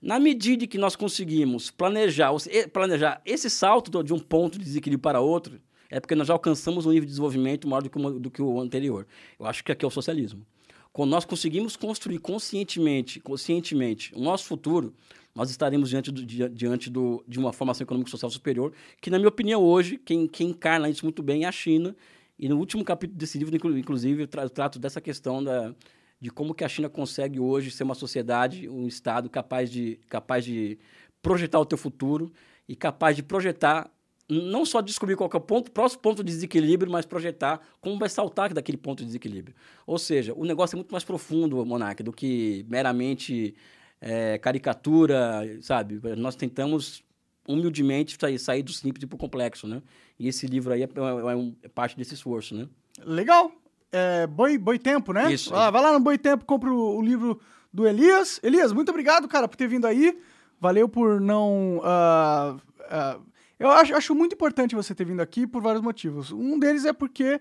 Na 0.00 0.18
medida 0.18 0.66
que 0.66 0.78
nós 0.78 0.96
conseguimos 0.96 1.70
planejar, 1.70 2.32
eh, 2.48 2.66
planejar 2.66 3.20
esse 3.26 3.50
salto 3.50 4.02
de 4.02 4.14
um 4.14 4.18
ponto 4.18 4.58
de 4.58 4.64
desequilíbrio 4.64 5.02
para 5.02 5.20
outro, 5.20 5.60
é 5.90 6.00
porque 6.00 6.14
nós 6.14 6.26
já 6.28 6.32
alcançamos 6.32 6.86
um 6.86 6.90
nível 6.90 7.04
de 7.04 7.10
desenvolvimento 7.10 7.68
maior 7.68 7.82
do 7.82 7.90
que, 7.90 7.98
o- 7.98 8.18
do 8.18 8.30
que 8.30 8.40
o 8.40 8.60
anterior. 8.60 9.06
Eu 9.38 9.44
acho 9.44 9.62
que 9.62 9.72
aqui 9.72 9.84
é 9.84 9.88
o 9.88 9.90
socialismo. 9.90 10.46
Quando 10.90 11.10
nós 11.10 11.24
conseguimos 11.26 11.76
construir 11.76 12.18
conscientemente, 12.18 13.20
conscientemente 13.20 14.12
o 14.14 14.20
nosso 14.20 14.44
futuro, 14.46 14.94
nós 15.34 15.50
estaremos 15.50 15.90
diante, 15.90 16.10
do, 16.10 16.24
di- 16.24 16.48
diante 16.48 16.88
do, 16.88 17.22
de 17.28 17.38
uma 17.38 17.52
formação 17.52 17.84
econômica 17.84 18.08
e 18.08 18.10
social 18.10 18.30
superior, 18.30 18.72
que, 19.02 19.10
na 19.10 19.18
minha 19.18 19.28
opinião, 19.28 19.62
hoje, 19.62 19.98
quem, 20.02 20.26
quem 20.26 20.48
encarna 20.48 20.88
isso 20.88 21.04
muito 21.04 21.22
bem 21.22 21.44
é 21.44 21.46
a 21.46 21.52
China. 21.52 21.94
E 22.40 22.48
no 22.48 22.56
último 22.56 22.82
capítulo 22.82 23.18
desse 23.18 23.36
livro, 23.36 23.54
inclu- 23.54 23.76
inclusive, 23.76 24.22
eu 24.22 24.26
tra- 24.26 24.42
eu 24.44 24.48
trato 24.48 24.78
dessa 24.78 24.98
questão 24.98 25.44
da, 25.44 25.74
de 26.18 26.30
como 26.30 26.54
que 26.54 26.64
a 26.64 26.68
China 26.68 26.88
consegue 26.88 27.38
hoje 27.38 27.70
ser 27.70 27.84
uma 27.84 27.94
sociedade, 27.94 28.66
um 28.66 28.86
Estado 28.86 29.28
capaz 29.28 29.70
de, 29.70 30.00
capaz 30.08 30.42
de 30.42 30.78
projetar 31.20 31.60
o 31.60 31.66
teu 31.66 31.76
futuro 31.76 32.32
e 32.66 32.74
capaz 32.74 33.14
de 33.14 33.22
projetar, 33.22 33.90
não 34.26 34.64
só 34.64 34.80
descobrir 34.80 35.16
qual 35.16 35.28
é 35.30 35.36
o 35.36 35.40
ponto, 35.40 35.70
próximo 35.70 36.00
ponto 36.00 36.24
de 36.24 36.32
desequilíbrio, 36.32 36.90
mas 36.90 37.04
projetar 37.04 37.60
como 37.78 37.98
vai 37.98 38.08
saltar 38.08 38.54
daquele 38.54 38.78
ponto 38.78 39.00
de 39.00 39.06
desequilíbrio. 39.06 39.54
Ou 39.86 39.98
seja, 39.98 40.32
o 40.34 40.46
negócio 40.46 40.76
é 40.76 40.78
muito 40.78 40.92
mais 40.92 41.04
profundo, 41.04 41.62
Monarca, 41.66 42.02
do 42.02 42.10
que 42.12 42.64
meramente 42.70 43.54
é, 44.00 44.38
caricatura, 44.38 45.58
sabe? 45.60 46.00
Nós 46.16 46.36
tentamos 46.36 47.02
humildemente 47.48 48.16
sair, 48.20 48.38
sair 48.38 48.62
do 48.62 48.72
simples 48.72 49.04
para 49.06 49.14
o 49.16 49.18
complexo, 49.18 49.66
né? 49.66 49.82
E 50.18 50.28
esse 50.28 50.46
livro 50.46 50.72
aí 50.72 50.82
é, 50.82 50.88
é 50.94 51.36
um- 51.36 51.54
é 51.62 51.68
parte 51.68 51.96
desse 51.96 52.14
esforço, 52.14 52.54
né? 52.54 52.68
Legal. 53.04 53.50
É, 53.92 54.26
boi, 54.26 54.56
boi 54.58 54.78
Tempo, 54.78 55.12
né? 55.12 55.32
Isso. 55.32 55.54
Ah, 55.54 55.70
vai 55.70 55.82
lá 55.82 55.92
no 55.92 56.00
Boi 56.00 56.16
Tempo, 56.16 56.44
compra 56.44 56.72
o, 56.72 56.98
o 56.98 57.02
livro 57.02 57.40
do 57.72 57.86
Elias. 57.88 58.38
Elias, 58.42 58.72
muito 58.72 58.90
obrigado, 58.90 59.26
cara, 59.26 59.48
por 59.48 59.56
ter 59.56 59.66
vindo 59.66 59.86
aí. 59.86 60.16
Valeu 60.60 60.88
por 60.88 61.20
não. 61.20 61.80
ah, 61.82 62.56
ah, 62.88 63.18
Eu 63.58 63.68
acho, 63.70 63.94
acho 63.96 64.14
muito 64.14 64.34
importante 64.34 64.76
você 64.76 64.94
ter 64.94 65.04
vindo 65.04 65.20
aqui 65.20 65.46
por 65.46 65.60
vários 65.62 65.82
motivos. 65.82 66.30
Um 66.30 66.58
deles 66.58 66.84
é 66.84 66.92
porque 66.92 67.40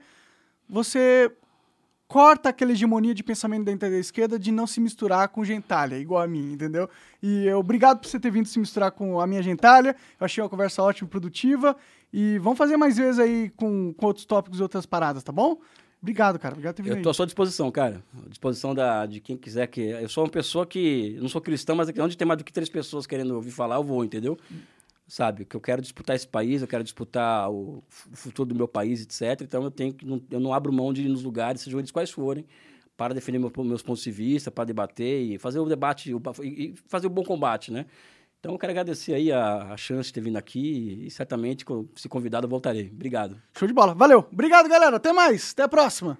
você 0.67 1.31
corta 2.09 2.49
aquela 2.49 2.71
hegemonia 2.71 3.13
de 3.13 3.23
pensamento 3.23 3.63
dentro 3.65 3.87
da 3.87 3.97
esquerda 3.97 4.39
de 4.39 4.51
não 4.51 4.65
se 4.65 4.81
misturar 4.81 5.29
com 5.29 5.45
gentalha, 5.45 5.95
igual 5.95 6.23
a 6.23 6.27
mim, 6.27 6.53
entendeu? 6.53 6.89
E 7.21 7.45
eu, 7.45 7.59
obrigado 7.59 7.99
por 7.99 8.07
você 8.07 8.19
ter 8.19 8.31
vindo 8.31 8.47
se 8.47 8.57
misturar 8.57 8.91
com 8.91 9.21
a 9.21 9.27
minha 9.27 9.43
gentalha. 9.43 9.95
Eu 10.19 10.25
achei 10.25 10.43
uma 10.43 10.49
conversa 10.49 10.81
ótima 10.81 11.07
e 11.07 11.09
produtiva. 11.09 11.77
E 12.11 12.39
vamos 12.39 12.57
fazer 12.57 12.77
mais 12.77 12.97
vezes 12.97 13.19
aí 13.19 13.51
com, 13.55 13.93
com 13.93 14.07
outros 14.07 14.25
tópicos 14.25 14.59
e 14.59 14.63
outras 14.63 14.87
paradas, 14.87 15.23
tá 15.23 15.31
bom? 15.31 15.59
Obrigado, 16.01 16.39
cara. 16.39 16.53
Obrigado 16.53 16.73
por 16.73 16.77
ter 16.77 16.83
vindo 16.83 16.93
Eu 16.93 16.95
aí. 16.95 17.01
estou 17.01 17.11
à 17.11 17.13
sua 17.13 17.27
disposição, 17.27 17.69
cara. 17.69 18.03
À 18.25 18.29
disposição 18.29 18.73
da, 18.73 19.05
de 19.05 19.19
quem 19.19 19.37
quiser 19.37 19.67
que. 19.67 19.81
Eu 19.81 20.09
sou 20.09 20.23
uma 20.23 20.29
pessoa 20.31 20.65
que. 20.65 21.15
Não 21.21 21.29
sou 21.29 21.39
cristão, 21.39 21.75
mas 21.75 21.89
onde 21.99 22.17
tem 22.17 22.27
mais 22.27 22.39
do 22.39 22.43
que 22.43 22.51
três 22.51 22.69
pessoas 22.69 23.05
querendo 23.05 23.35
ouvir 23.35 23.51
falar, 23.51 23.75
eu 23.75 23.83
vou, 23.83 24.03
entendeu? 24.03 24.35
Sabe? 25.11 25.43
Que 25.43 25.55
eu 25.55 25.59
quero 25.59 25.81
disputar 25.81 26.15
esse 26.15 26.27
país, 26.27 26.61
eu 26.61 26.67
quero 26.67 26.83
disputar 26.83 27.49
o 27.51 27.83
fu- 27.89 28.09
futuro 28.13 28.49
do 28.49 28.55
meu 28.55 28.67
país, 28.67 29.01
etc. 29.01 29.41
Então 29.41 29.63
eu 29.63 29.71
tenho 29.71 29.91
que. 29.91 30.05
não- 30.05 30.21
Eu 30.29 30.39
não 30.39 30.53
abro 30.53 30.71
mão 30.71 30.93
de 30.93 31.01
ir 31.01 31.09
nos 31.09 31.23
lugares, 31.23 31.61
sejam 31.61 31.79
eles 31.79 31.89
quais 31.89 32.11
forem, 32.11 32.45
para 32.95 33.13
defender 33.15 33.39
meu- 33.39 33.51
meus 33.65 33.81
pontos 33.81 34.03
de 34.03 34.11
vista, 34.11 34.51
para 34.51 34.65
debater 34.65 35.21
e 35.23 35.37
fazer 35.39 35.57
o 35.59 35.65
debate 35.65 36.13
e 36.43 36.75
fazer 36.87 37.07
o 37.07 37.09
bom 37.09 37.23
combate, 37.23 37.71
né? 37.71 37.87
Então 38.39 38.51
eu 38.53 38.59
quero 38.59 38.71
agradecer 38.71 39.15
aí 39.15 39.31
a, 39.31 39.73
a 39.73 39.77
chance 39.77 40.09
de 40.09 40.13
ter 40.13 40.21
vindo 40.21 40.37
aqui 40.37 41.03
e 41.07 41.09
certamente, 41.09 41.65
se 41.95 42.07
convidado, 42.07 42.45
eu 42.45 42.49
voltarei. 42.49 42.89
Obrigado. 42.93 43.41
Show 43.57 43.67
de 43.67 43.73
bola. 43.73 43.95
Valeu. 43.95 44.27
Obrigado, 44.31 44.69
galera. 44.69 44.95
Até 44.97 45.11
mais. 45.11 45.51
Até 45.53 45.63
a 45.63 45.67
próxima. 45.67 46.17